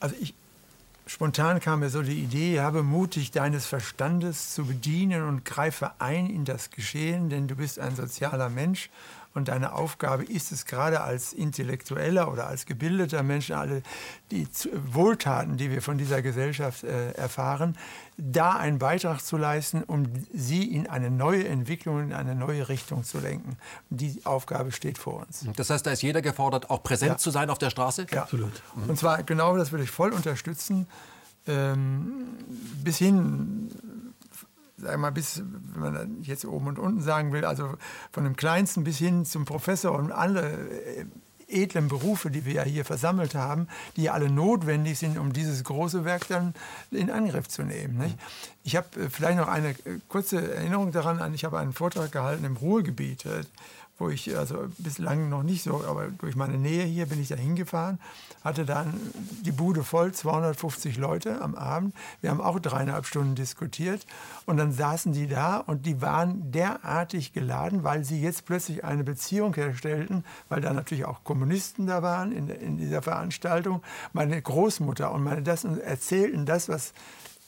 Also 0.00 0.16
ich, 0.18 0.32
spontan 1.06 1.60
kam 1.60 1.80
mir 1.80 1.90
so 1.90 2.00
die 2.00 2.18
Idee, 2.18 2.60
habe 2.60 2.82
mutig 2.82 3.32
deines 3.32 3.66
Verstandes 3.66 4.54
zu 4.54 4.64
bedienen 4.64 5.24
und 5.24 5.44
greife 5.44 5.92
ein 5.98 6.30
in 6.30 6.46
das 6.46 6.70
Geschehen, 6.70 7.28
denn 7.28 7.48
du 7.48 7.54
bist 7.54 7.78
ein 7.78 7.94
sozialer 7.94 8.48
Mensch 8.48 8.88
und 9.34 9.48
deine 9.48 9.72
Aufgabe 9.72 10.24
ist 10.24 10.52
es 10.52 10.66
gerade 10.66 11.00
als 11.00 11.32
intellektueller 11.32 12.30
oder 12.30 12.46
als 12.46 12.66
gebildeter 12.66 13.22
Mensch, 13.22 13.50
alle 13.50 13.82
die 14.30 14.46
Wohltaten, 14.86 15.56
die 15.56 15.70
wir 15.70 15.82
von 15.82 15.98
dieser 15.98 16.22
Gesellschaft 16.22 16.84
äh, 16.84 17.12
erfahren, 17.12 17.76
da 18.18 18.52
einen 18.52 18.78
Beitrag 18.78 19.20
zu 19.20 19.36
leisten, 19.36 19.82
um 19.84 20.06
sie 20.32 20.64
in 20.64 20.86
eine 20.86 21.10
neue 21.10 21.48
Entwicklung, 21.48 22.00
in 22.02 22.12
eine 22.12 22.34
neue 22.34 22.68
Richtung 22.68 23.04
zu 23.04 23.18
lenken. 23.18 23.56
Die 23.90 24.20
Aufgabe 24.24 24.72
steht 24.72 24.98
vor 24.98 25.24
uns. 25.26 25.46
Das 25.56 25.70
heißt, 25.70 25.86
da 25.86 25.92
ist 25.92 26.02
jeder 26.02 26.22
gefordert, 26.22 26.70
auch 26.70 26.82
präsent 26.82 27.12
ja. 27.12 27.18
zu 27.18 27.30
sein 27.30 27.50
auf 27.50 27.58
der 27.58 27.70
Straße? 27.70 28.06
Ja, 28.10 28.22
absolut. 28.22 28.62
Mhm. 28.76 28.90
Und 28.90 28.98
zwar 28.98 29.22
genau 29.22 29.56
das 29.56 29.72
würde 29.72 29.84
ich 29.84 29.90
voll 29.90 30.12
unterstützen. 30.12 30.86
Ähm, 31.48 32.36
bis 32.84 32.98
hin 32.98 34.11
sag 34.82 34.98
mal, 34.98 35.12
bis, 35.12 35.42
wenn 35.74 35.92
man 35.92 36.22
jetzt 36.22 36.44
oben 36.44 36.66
und 36.66 36.78
unten 36.78 37.00
sagen 37.00 37.32
will, 37.32 37.44
also 37.44 37.74
von 38.10 38.24
dem 38.24 38.36
Kleinsten 38.36 38.84
bis 38.84 38.98
hin 38.98 39.24
zum 39.24 39.44
Professor 39.44 39.92
und 39.92 40.12
alle 40.12 40.52
äh, 40.52 41.04
edlen 41.48 41.88
Berufe, 41.88 42.30
die 42.30 42.44
wir 42.44 42.54
ja 42.54 42.62
hier 42.62 42.84
versammelt 42.84 43.34
haben, 43.34 43.68
die 43.96 44.10
alle 44.10 44.30
notwendig 44.30 44.98
sind, 44.98 45.18
um 45.18 45.32
dieses 45.32 45.64
große 45.64 46.04
Werk 46.04 46.26
dann 46.28 46.54
in 46.90 47.10
Angriff 47.10 47.48
zu 47.48 47.62
nehmen. 47.62 47.98
Nicht? 47.98 48.16
Ich 48.64 48.76
habe 48.76 48.88
äh, 49.00 49.10
vielleicht 49.10 49.38
noch 49.38 49.48
eine 49.48 49.70
äh, 49.70 50.00
kurze 50.08 50.54
Erinnerung 50.54 50.92
daran 50.92 51.20
an, 51.20 51.34
ich 51.34 51.44
habe 51.44 51.58
einen 51.58 51.72
Vortrag 51.72 52.12
gehalten 52.12 52.44
im 52.44 52.56
Ruhrgebiet 52.56 53.24
wo 54.02 54.08
ich 54.08 54.36
also 54.36 54.66
bislang 54.78 55.28
noch 55.28 55.44
nicht 55.44 55.62
so, 55.62 55.84
aber 55.86 56.08
durch 56.08 56.34
meine 56.34 56.58
Nähe 56.58 56.84
hier 56.84 57.06
bin 57.06 57.20
ich 57.20 57.28
da 57.28 57.36
hingefahren, 57.36 58.00
hatte 58.42 58.64
dann 58.64 59.00
die 59.42 59.52
Bude 59.52 59.84
voll, 59.84 60.12
250 60.12 60.96
Leute 60.96 61.40
am 61.40 61.54
Abend. 61.54 61.94
Wir 62.20 62.30
haben 62.30 62.40
auch 62.40 62.58
dreieinhalb 62.58 63.06
Stunden 63.06 63.36
diskutiert 63.36 64.04
und 64.44 64.56
dann 64.56 64.72
saßen 64.72 65.12
die 65.12 65.28
da 65.28 65.58
und 65.58 65.86
die 65.86 66.02
waren 66.02 66.50
derartig 66.50 67.32
geladen, 67.32 67.84
weil 67.84 68.04
sie 68.04 68.20
jetzt 68.20 68.44
plötzlich 68.44 68.84
eine 68.84 69.04
Beziehung 69.04 69.54
herstellten, 69.54 70.24
weil 70.48 70.60
da 70.60 70.72
natürlich 70.72 71.04
auch 71.04 71.22
Kommunisten 71.22 71.86
da 71.86 72.02
waren 72.02 72.32
in, 72.32 72.48
in 72.48 72.78
dieser 72.78 73.02
Veranstaltung. 73.02 73.82
Meine 74.12 74.42
Großmutter 74.42 75.12
und 75.12 75.22
meine 75.22 75.42
das 75.42 75.62
erzählten 75.62 76.44
das, 76.44 76.68
was 76.68 76.92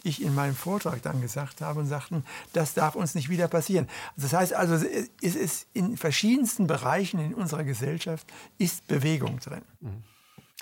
ich 0.04 0.22
in 0.22 0.34
meinem 0.34 0.54
Vortrag 0.54 1.02
dann 1.02 1.20
gesagt 1.20 1.60
habe 1.60 1.80
und 1.80 1.86
sagten, 1.86 2.24
das 2.52 2.74
darf 2.74 2.94
uns 2.94 3.14
nicht 3.14 3.28
wieder 3.28 3.48
passieren. 3.48 3.88
Das 4.16 4.32
heißt 4.32 4.52
also, 4.52 4.74
es 4.74 5.34
ist 5.34 5.66
in 5.72 5.96
verschiedensten 5.96 6.66
Bereichen 6.66 7.18
in 7.18 7.34
unserer 7.34 7.64
Gesellschaft 7.64 8.26
ist 8.58 8.86
Bewegung 8.86 9.40
drin. 9.40 9.62
Mhm. 9.80 10.02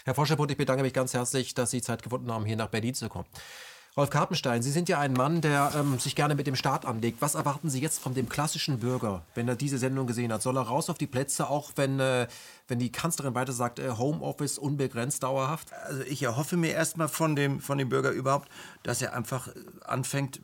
Herr 0.04 0.14
Forscherput, 0.14 0.50
ich 0.50 0.56
bedanke 0.56 0.82
mich 0.82 0.92
ganz 0.92 1.14
herzlich, 1.14 1.54
dass 1.54 1.70
Sie 1.70 1.82
Zeit 1.82 2.02
gefunden 2.02 2.30
haben, 2.32 2.44
hier 2.44 2.56
nach 2.56 2.68
Berlin 2.68 2.94
zu 2.94 3.08
kommen. 3.08 3.26
Rolf 3.94 4.08
Karpenstein, 4.08 4.62
Sie 4.62 4.70
sind 4.70 4.88
ja 4.88 4.98
ein 5.00 5.12
Mann, 5.12 5.42
der 5.42 5.72
ähm, 5.76 5.98
sich 5.98 6.16
gerne 6.16 6.34
mit 6.34 6.46
dem 6.46 6.56
Staat 6.56 6.86
anlegt. 6.86 7.20
Was 7.20 7.34
erwarten 7.34 7.68
Sie 7.68 7.78
jetzt 7.78 7.98
von 7.98 8.14
dem 8.14 8.26
klassischen 8.26 8.78
Bürger, 8.78 9.22
wenn 9.34 9.46
er 9.48 9.54
diese 9.54 9.76
Sendung 9.76 10.06
gesehen 10.06 10.32
hat? 10.32 10.40
Soll 10.40 10.56
er 10.56 10.62
raus 10.62 10.88
auf 10.88 10.96
die 10.96 11.06
Plätze, 11.06 11.50
auch 11.50 11.72
wenn, 11.76 12.00
äh, 12.00 12.26
wenn 12.68 12.78
die 12.78 12.90
Kanzlerin 12.90 13.34
weiter 13.34 13.52
sagt, 13.52 13.78
äh, 13.78 13.90
Homeoffice 13.90 14.56
unbegrenzt 14.56 15.22
dauerhaft? 15.22 15.74
Also 15.84 16.02
ich 16.04 16.22
erhoffe 16.22 16.56
mir 16.56 16.72
erstmal 16.72 17.08
von 17.08 17.36
dem, 17.36 17.60
von 17.60 17.76
dem 17.76 17.90
Bürger 17.90 18.12
überhaupt, 18.12 18.48
dass 18.82 19.02
er 19.02 19.12
einfach 19.12 19.48
anfängt, 19.84 20.40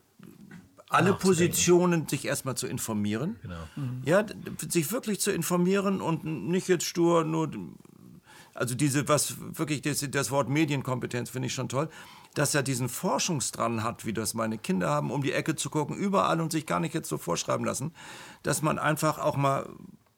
alle 0.90 1.14
Positionen 1.14 2.06
sich 2.06 2.26
erstmal 2.26 2.56
zu 2.56 2.66
informieren. 2.66 3.36
Genau. 3.42 3.56
Mhm. 3.76 4.02
Ja, 4.04 4.26
sich 4.68 4.92
wirklich 4.92 5.20
zu 5.20 5.30
informieren 5.30 6.02
und 6.02 6.24
nicht 6.24 6.68
jetzt 6.68 6.84
stur 6.84 7.24
nur 7.24 7.50
also 8.58 8.74
diese, 8.74 9.06
was 9.08 9.36
wirklich, 9.56 9.82
das, 9.82 10.04
das 10.10 10.30
Wort 10.32 10.48
Medienkompetenz 10.48 11.30
finde 11.30 11.46
ich 11.46 11.54
schon 11.54 11.68
toll, 11.68 11.88
dass 12.34 12.54
er 12.54 12.62
diesen 12.62 12.88
Forschungsdrang 12.88 13.82
hat, 13.82 14.06
wie 14.06 14.12
das 14.12 14.34
meine 14.34 14.58
Kinder 14.58 14.88
haben, 14.88 15.10
um 15.10 15.22
die 15.22 15.32
Ecke 15.32 15.56
zu 15.56 15.70
gucken, 15.70 15.96
überall 15.96 16.40
und 16.40 16.52
sich 16.52 16.66
gar 16.66 16.80
nicht 16.80 16.94
jetzt 16.94 17.08
so 17.08 17.18
vorschreiben 17.18 17.64
lassen, 17.64 17.92
dass 18.42 18.62
man 18.62 18.78
einfach 18.78 19.18
auch 19.18 19.36
mal 19.36 19.68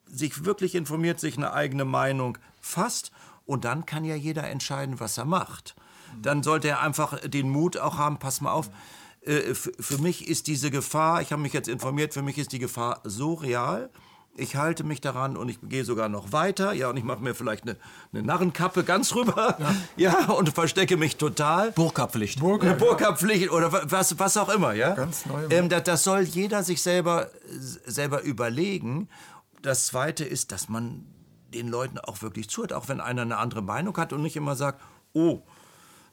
sich 0.06 0.44
wirklich 0.44 0.74
informiert, 0.74 1.20
sich 1.20 1.36
eine 1.36 1.52
eigene 1.52 1.84
Meinung 1.84 2.36
fasst 2.60 3.12
und 3.46 3.64
dann 3.64 3.86
kann 3.86 4.04
ja 4.04 4.14
jeder 4.14 4.44
entscheiden, 4.48 5.00
was 5.00 5.18
er 5.18 5.24
macht. 5.24 5.76
Dann 6.20 6.42
sollte 6.42 6.68
er 6.68 6.80
einfach 6.80 7.20
den 7.20 7.48
Mut 7.48 7.76
auch 7.78 7.96
haben, 7.96 8.18
pass 8.18 8.40
mal 8.40 8.52
auf, 8.52 8.70
äh, 9.22 9.54
für 9.54 9.98
mich 9.98 10.28
ist 10.28 10.46
diese 10.46 10.70
Gefahr, 10.70 11.22
ich 11.22 11.32
habe 11.32 11.42
mich 11.42 11.52
jetzt 11.52 11.68
informiert, 11.68 12.14
für 12.14 12.22
mich 12.22 12.38
ist 12.38 12.52
die 12.52 12.58
Gefahr 12.58 13.00
so 13.04 13.34
real, 13.34 13.90
ich 14.40 14.56
halte 14.56 14.84
mich 14.84 15.00
daran 15.00 15.36
und 15.36 15.48
ich 15.48 15.58
gehe 15.62 15.84
sogar 15.84 16.08
noch 16.08 16.32
weiter. 16.32 16.72
Ja, 16.72 16.88
und 16.90 16.96
ich 16.96 17.04
mache 17.04 17.22
mir 17.22 17.34
vielleicht 17.34 17.64
eine, 17.64 17.76
eine 18.12 18.22
Narrenkappe 18.22 18.84
ganz 18.84 19.14
rüber. 19.14 19.56
Ja. 19.96 20.12
ja. 20.26 20.32
und 20.32 20.50
verstecke 20.50 20.96
mich 20.96 21.16
total. 21.16 21.72
Burka-Pflicht. 21.72 22.40
Burka, 22.40 22.72
Burka-Pflicht 22.72 23.50
oder 23.50 23.70
was, 23.90 24.18
was 24.18 24.36
auch 24.36 24.48
immer, 24.48 24.72
ja. 24.72 24.94
Ganz 24.94 25.26
neu. 25.26 25.46
Ähm, 25.50 25.68
das, 25.68 25.84
das 25.84 26.04
soll 26.04 26.22
jeder 26.22 26.62
sich 26.62 26.82
selber, 26.82 27.28
selber 27.48 28.22
überlegen. 28.22 29.08
Das 29.62 29.86
Zweite 29.86 30.24
ist, 30.24 30.52
dass 30.52 30.68
man 30.68 31.04
den 31.52 31.68
Leuten 31.68 31.98
auch 31.98 32.22
wirklich 32.22 32.48
zuhört, 32.48 32.72
auch 32.72 32.88
wenn 32.88 33.00
einer 33.00 33.22
eine 33.22 33.36
andere 33.36 33.62
Meinung 33.62 33.96
hat 33.96 34.12
und 34.12 34.22
nicht 34.22 34.36
immer 34.36 34.56
sagt, 34.56 34.80
oh, 35.12 35.42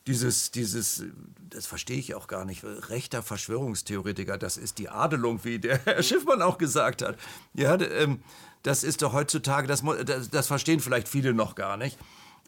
dieses, 0.07 0.51
dieses, 0.51 1.03
das 1.49 1.67
verstehe 1.67 1.99
ich 1.99 2.15
auch 2.15 2.27
gar 2.27 2.45
nicht, 2.45 2.63
rechter 2.63 3.21
Verschwörungstheoretiker, 3.21 4.37
das 4.37 4.57
ist 4.57 4.77
die 4.77 4.89
Adelung, 4.89 5.43
wie 5.43 5.59
der 5.59 5.77
Herr 5.85 6.01
Schiffmann 6.01 6.41
auch 6.41 6.57
gesagt 6.57 7.01
hat. 7.01 7.17
Ja, 7.53 7.79
ähm, 7.79 8.21
das 8.63 8.83
ist 8.83 9.01
doch 9.01 9.13
heutzutage, 9.13 9.67
das, 9.67 9.83
das, 10.05 10.29
das, 10.29 10.47
verstehen 10.47 10.79
vielleicht 10.79 11.07
viele 11.07 11.33
noch 11.33 11.55
gar 11.55 11.77
nicht, 11.77 11.97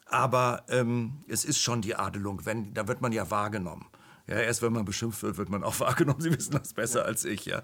aber 0.06 0.64
ähm, 0.70 1.24
es 1.28 1.46
ist 1.46 1.60
schon 1.60 1.82
die 1.82 1.96
Adelung, 1.96 2.46
wenn, 2.46 2.74
da 2.74 2.88
wird 2.88 3.02
man 3.02 3.12
ja 3.12 3.30
wahrgenommen. 3.30 3.86
Ja, 4.28 4.36
erst 4.38 4.62
wenn 4.62 4.74
man 4.74 4.86
beschimpft 4.86 5.22
wird, 5.24 5.38
wird 5.38 5.50
man 5.50 5.64
auch 5.64 5.80
wahrgenommen. 5.80 6.22
Sie 6.22 6.36
wissen 6.36 6.52
das 6.52 6.74
besser 6.74 7.06
als 7.06 7.26
ich, 7.26 7.46
ja. 7.46 7.64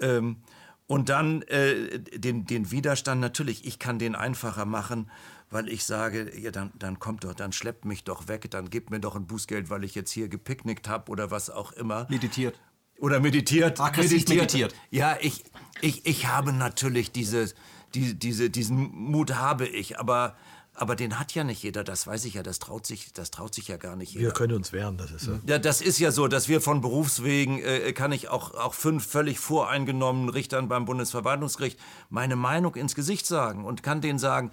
Ähm, 0.00 0.38
Und 0.86 1.08
dann 1.08 1.42
äh, 1.42 2.00
den, 2.00 2.46
den 2.46 2.70
Widerstand 2.70 3.20
natürlich, 3.20 3.64
ich 3.64 3.78
kann 3.78 3.98
den 3.98 4.14
einfacher 4.14 4.64
machen, 4.64 5.10
weil 5.50 5.68
ich 5.68 5.84
sage, 5.84 6.30
ja, 6.38 6.50
dann, 6.50 6.70
dann 6.78 6.98
kommt 6.98 7.24
doch, 7.24 7.34
dann 7.34 7.52
schleppt 7.52 7.84
mich 7.84 8.04
doch 8.04 8.28
weg, 8.28 8.50
dann 8.50 8.70
gebt 8.70 8.90
mir 8.90 9.00
doch 9.00 9.16
ein 9.16 9.26
Bußgeld, 9.26 9.68
weil 9.68 9.84
ich 9.84 9.94
jetzt 9.94 10.12
hier 10.12 10.28
gepicknickt 10.28 10.88
habe 10.88 11.10
oder 11.10 11.30
was 11.30 11.50
auch 11.50 11.72
immer. 11.72 12.06
Meditiert. 12.08 12.58
Oder 12.98 13.18
meditiert. 13.18 13.80
Aggressiv 13.80 14.28
meditiert. 14.28 14.74
Ja, 14.90 15.16
ich, 15.20 15.44
ich, 15.80 16.06
ich 16.06 16.26
habe 16.26 16.52
natürlich 16.52 17.10
diese, 17.10 17.52
die, 17.94 18.14
diese, 18.14 18.50
diesen 18.50 18.76
Mut 18.76 19.34
habe 19.34 19.66
ich, 19.66 19.98
aber, 19.98 20.36
aber 20.74 20.96
den 20.96 21.18
hat 21.18 21.32
ja 21.34 21.42
nicht 21.42 21.62
jeder, 21.62 21.82
das 21.82 22.06
weiß 22.06 22.26
ich 22.26 22.34
ja, 22.34 22.42
das 22.42 22.58
traut 22.58 22.86
sich, 22.86 23.12
das 23.12 23.30
traut 23.30 23.54
sich 23.54 23.68
ja 23.68 23.78
gar 23.78 23.96
nicht 23.96 24.12
jeder. 24.12 24.26
Wir 24.26 24.32
können 24.32 24.52
uns 24.52 24.72
wehren, 24.72 24.98
das 24.98 25.10
ist 25.10 25.26
ja. 25.26 25.40
Ja, 25.46 25.58
das 25.58 25.80
ist 25.80 25.98
ja 25.98 26.12
so, 26.12 26.28
dass 26.28 26.48
wir 26.48 26.60
von 26.60 26.82
Berufswegen, 26.82 27.58
äh, 27.62 27.92
kann 27.94 28.12
ich 28.12 28.28
auch, 28.28 28.54
auch 28.54 28.74
fünf 28.74 29.06
völlig 29.06 29.38
voreingenommenen 29.38 30.28
Richtern 30.28 30.68
beim 30.68 30.84
Bundesverwaltungsgericht 30.84 31.80
meine 32.10 32.36
Meinung 32.36 32.76
ins 32.76 32.94
Gesicht 32.94 33.26
sagen 33.26 33.64
und 33.64 33.82
kann 33.82 34.02
denen 34.02 34.18
sagen, 34.18 34.52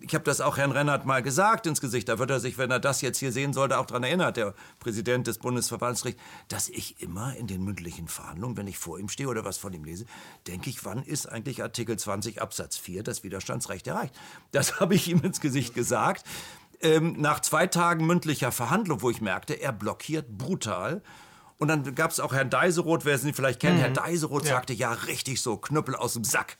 ich 0.00 0.14
habe 0.14 0.24
das 0.24 0.40
auch 0.40 0.56
Herrn 0.56 0.72
Rennert 0.72 1.06
mal 1.06 1.22
gesagt 1.22 1.66
ins 1.66 1.80
Gesicht, 1.80 2.08
da 2.08 2.18
wird 2.18 2.30
er 2.30 2.40
sich, 2.40 2.58
wenn 2.58 2.70
er 2.70 2.80
das 2.80 3.00
jetzt 3.00 3.18
hier 3.18 3.32
sehen 3.32 3.52
sollte, 3.52 3.78
auch 3.78 3.86
daran 3.86 4.04
erinnert, 4.04 4.36
der 4.36 4.54
Präsident 4.78 5.26
des 5.26 5.38
Bundesverwaltungsgerichts, 5.38 6.22
dass 6.48 6.68
ich 6.68 7.00
immer 7.00 7.36
in 7.36 7.46
den 7.46 7.64
mündlichen 7.64 8.08
Verhandlungen, 8.08 8.56
wenn 8.56 8.66
ich 8.66 8.78
vor 8.78 8.98
ihm 8.98 9.08
stehe 9.08 9.28
oder 9.28 9.44
was 9.44 9.58
von 9.58 9.72
ihm 9.72 9.84
lese, 9.84 10.06
denke 10.46 10.70
ich, 10.70 10.84
wann 10.84 11.02
ist 11.02 11.26
eigentlich 11.26 11.62
Artikel 11.62 11.98
20 11.98 12.40
Absatz 12.40 12.76
4 12.76 13.02
das 13.02 13.24
Widerstandsrecht 13.24 13.86
erreicht? 13.86 14.14
Das 14.52 14.80
habe 14.80 14.94
ich 14.94 15.08
ihm 15.08 15.20
ins 15.20 15.40
Gesicht 15.40 15.74
gesagt. 15.74 16.24
Ähm, 16.80 17.16
nach 17.18 17.40
zwei 17.40 17.66
Tagen 17.66 18.06
mündlicher 18.06 18.52
Verhandlung, 18.52 19.02
wo 19.02 19.10
ich 19.10 19.20
merkte, 19.20 19.54
er 19.54 19.72
blockiert 19.72 20.38
brutal. 20.38 21.02
Und 21.58 21.68
dann 21.68 21.94
gab 21.96 22.12
es 22.12 22.20
auch 22.20 22.32
Herrn 22.32 22.50
Deiseroth, 22.50 23.04
wer 23.04 23.18
Sie 23.18 23.32
vielleicht 23.32 23.58
kennen. 23.60 23.78
Herr 23.78 23.90
Deiseroth 23.90 24.46
sagte, 24.46 24.72
ja, 24.72 24.92
richtig 24.92 25.40
so, 25.42 25.56
Knüppel 25.56 25.96
aus 25.96 26.12
dem 26.12 26.22
Sack. 26.24 26.56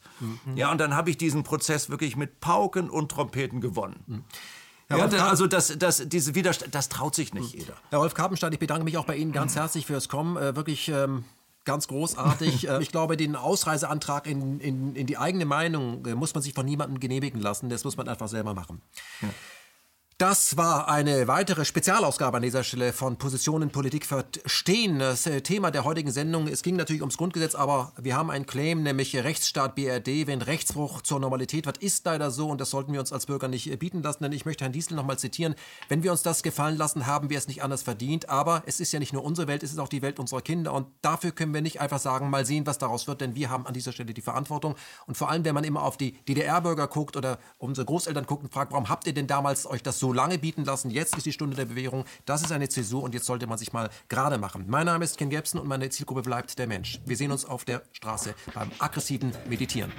Ja, 0.56 0.72
und 0.72 0.78
dann 0.78 0.94
habe 0.96 1.10
ich 1.10 1.16
diesen 1.16 1.44
Prozess 1.44 1.88
wirklich 1.88 2.16
mit 2.16 2.40
Pauken 2.40 2.90
und 2.90 3.08
Trompeten 3.10 3.60
gewonnen. 3.60 4.24
Ja, 4.90 5.06
da- 5.06 5.16
Karp- 5.18 5.30
also 5.30 5.46
das, 5.46 5.76
das, 5.78 6.08
diese 6.08 6.34
Widerstand, 6.34 6.74
das 6.74 6.88
traut 6.88 7.14
sich 7.14 7.32
nicht 7.32 7.54
jeder. 7.54 7.74
Herr 7.90 7.98
Rolf 8.00 8.14
Karpenstein, 8.14 8.52
ich 8.52 8.58
bedanke 8.58 8.84
mich 8.84 8.96
auch 8.98 9.04
bei 9.04 9.16
Ihnen 9.16 9.32
ganz 9.32 9.54
herzlich 9.54 9.86
fürs 9.86 10.08
Kommen. 10.08 10.36
Äh, 10.36 10.56
wirklich 10.56 10.88
ähm, 10.88 11.24
ganz 11.64 11.86
großartig. 11.88 12.68
äh, 12.68 12.82
ich 12.82 12.90
glaube, 12.90 13.16
den 13.16 13.36
Ausreiseantrag 13.36 14.26
in, 14.26 14.58
in, 14.60 14.96
in 14.96 15.06
die 15.06 15.18
eigene 15.18 15.44
Meinung 15.44 16.04
äh, 16.06 16.14
muss 16.16 16.34
man 16.34 16.42
sich 16.42 16.54
von 16.54 16.64
niemandem 16.66 16.98
genehmigen 17.00 17.40
lassen. 17.40 17.68
Das 17.68 17.84
muss 17.84 17.96
man 17.96 18.08
einfach 18.08 18.28
selber 18.28 18.54
machen. 18.54 18.80
Das 20.20 20.56
war 20.56 20.88
eine 20.88 21.28
weitere 21.28 21.64
Spezialausgabe 21.64 22.38
an 22.38 22.42
dieser 22.42 22.64
Stelle 22.64 22.92
von 22.92 23.18
Positionen 23.18 23.70
Politik 23.70 24.04
verstehen. 24.04 24.98
Das 24.98 25.28
äh, 25.28 25.42
Thema 25.42 25.70
der 25.70 25.84
heutigen 25.84 26.10
Sendung, 26.10 26.48
es 26.48 26.64
ging 26.64 26.74
natürlich 26.74 27.02
ums 27.02 27.16
Grundgesetz, 27.16 27.54
aber 27.54 27.92
wir 27.96 28.16
haben 28.16 28.28
einen 28.28 28.44
Claim, 28.44 28.82
nämlich 28.82 29.14
Rechtsstaat 29.14 29.76
BRD, 29.76 30.26
wenn 30.26 30.42
Rechtsbruch 30.42 31.02
zur 31.02 31.20
Normalität 31.20 31.66
wird, 31.66 31.78
ist 31.78 32.04
leider 32.04 32.32
so 32.32 32.48
und 32.48 32.60
das 32.60 32.70
sollten 32.70 32.92
wir 32.92 32.98
uns 32.98 33.12
als 33.12 33.26
Bürger 33.26 33.46
nicht 33.46 33.70
äh, 33.70 33.76
bieten 33.76 34.02
lassen, 34.02 34.24
denn 34.24 34.32
ich 34.32 34.44
möchte 34.44 34.64
Herrn 34.64 34.72
Diesel 34.72 34.96
nochmal 34.96 35.20
zitieren, 35.20 35.54
wenn 35.88 36.02
wir 36.02 36.10
uns 36.10 36.24
das 36.24 36.42
gefallen 36.42 36.76
lassen, 36.76 37.06
haben 37.06 37.30
wir 37.30 37.38
es 37.38 37.46
nicht 37.46 37.62
anders 37.62 37.84
verdient, 37.84 38.28
aber 38.28 38.64
es 38.66 38.80
ist 38.80 38.90
ja 38.90 38.98
nicht 38.98 39.12
nur 39.12 39.22
unsere 39.22 39.46
Welt, 39.46 39.62
es 39.62 39.70
ist 39.70 39.78
auch 39.78 39.86
die 39.86 40.02
Welt 40.02 40.18
unserer 40.18 40.42
Kinder. 40.42 40.72
Und 40.72 40.88
dafür 41.00 41.30
können 41.30 41.54
wir 41.54 41.62
nicht 41.62 41.80
einfach 41.80 42.00
sagen, 42.00 42.28
mal 42.28 42.44
sehen, 42.44 42.66
was 42.66 42.78
daraus 42.78 43.06
wird, 43.06 43.20
denn 43.20 43.36
wir 43.36 43.50
haben 43.50 43.68
an 43.68 43.72
dieser 43.72 43.92
Stelle 43.92 44.12
die 44.14 44.20
Verantwortung. 44.20 44.74
Und 45.06 45.16
vor 45.16 45.30
allem, 45.30 45.44
wenn 45.44 45.54
man 45.54 45.62
immer 45.62 45.84
auf 45.84 45.96
die 45.96 46.14
DDR-Bürger 46.24 46.88
guckt 46.88 47.16
oder 47.16 47.38
unsere 47.58 47.84
Großeltern 47.84 48.26
guckt 48.26 48.42
und 48.42 48.52
fragt, 48.52 48.72
warum 48.72 48.88
habt 48.88 49.06
ihr 49.06 49.14
denn 49.14 49.28
damals 49.28 49.64
euch 49.64 49.84
das 49.84 50.00
so 50.00 50.07
lange 50.12 50.38
bieten 50.38 50.64
lassen, 50.64 50.90
jetzt 50.90 51.16
ist 51.16 51.26
die 51.26 51.32
Stunde 51.32 51.56
der 51.56 51.66
Bewährung, 51.66 52.04
das 52.24 52.42
ist 52.42 52.52
eine 52.52 52.68
Zäsur 52.68 53.02
und 53.02 53.14
jetzt 53.14 53.26
sollte 53.26 53.46
man 53.46 53.58
sich 53.58 53.72
mal 53.72 53.90
gerade 54.08 54.38
machen. 54.38 54.64
Mein 54.68 54.86
Name 54.86 55.04
ist 55.04 55.18
Ken 55.18 55.30
Gebsen 55.30 55.60
und 55.60 55.68
meine 55.68 55.88
Zielgruppe 55.90 56.22
bleibt 56.22 56.58
der 56.58 56.66
Mensch. 56.66 57.00
Wir 57.04 57.16
sehen 57.16 57.32
uns 57.32 57.44
auf 57.44 57.64
der 57.64 57.82
Straße 57.92 58.34
beim 58.54 58.70
aggressiven 58.78 59.32
Meditieren. 59.48 59.92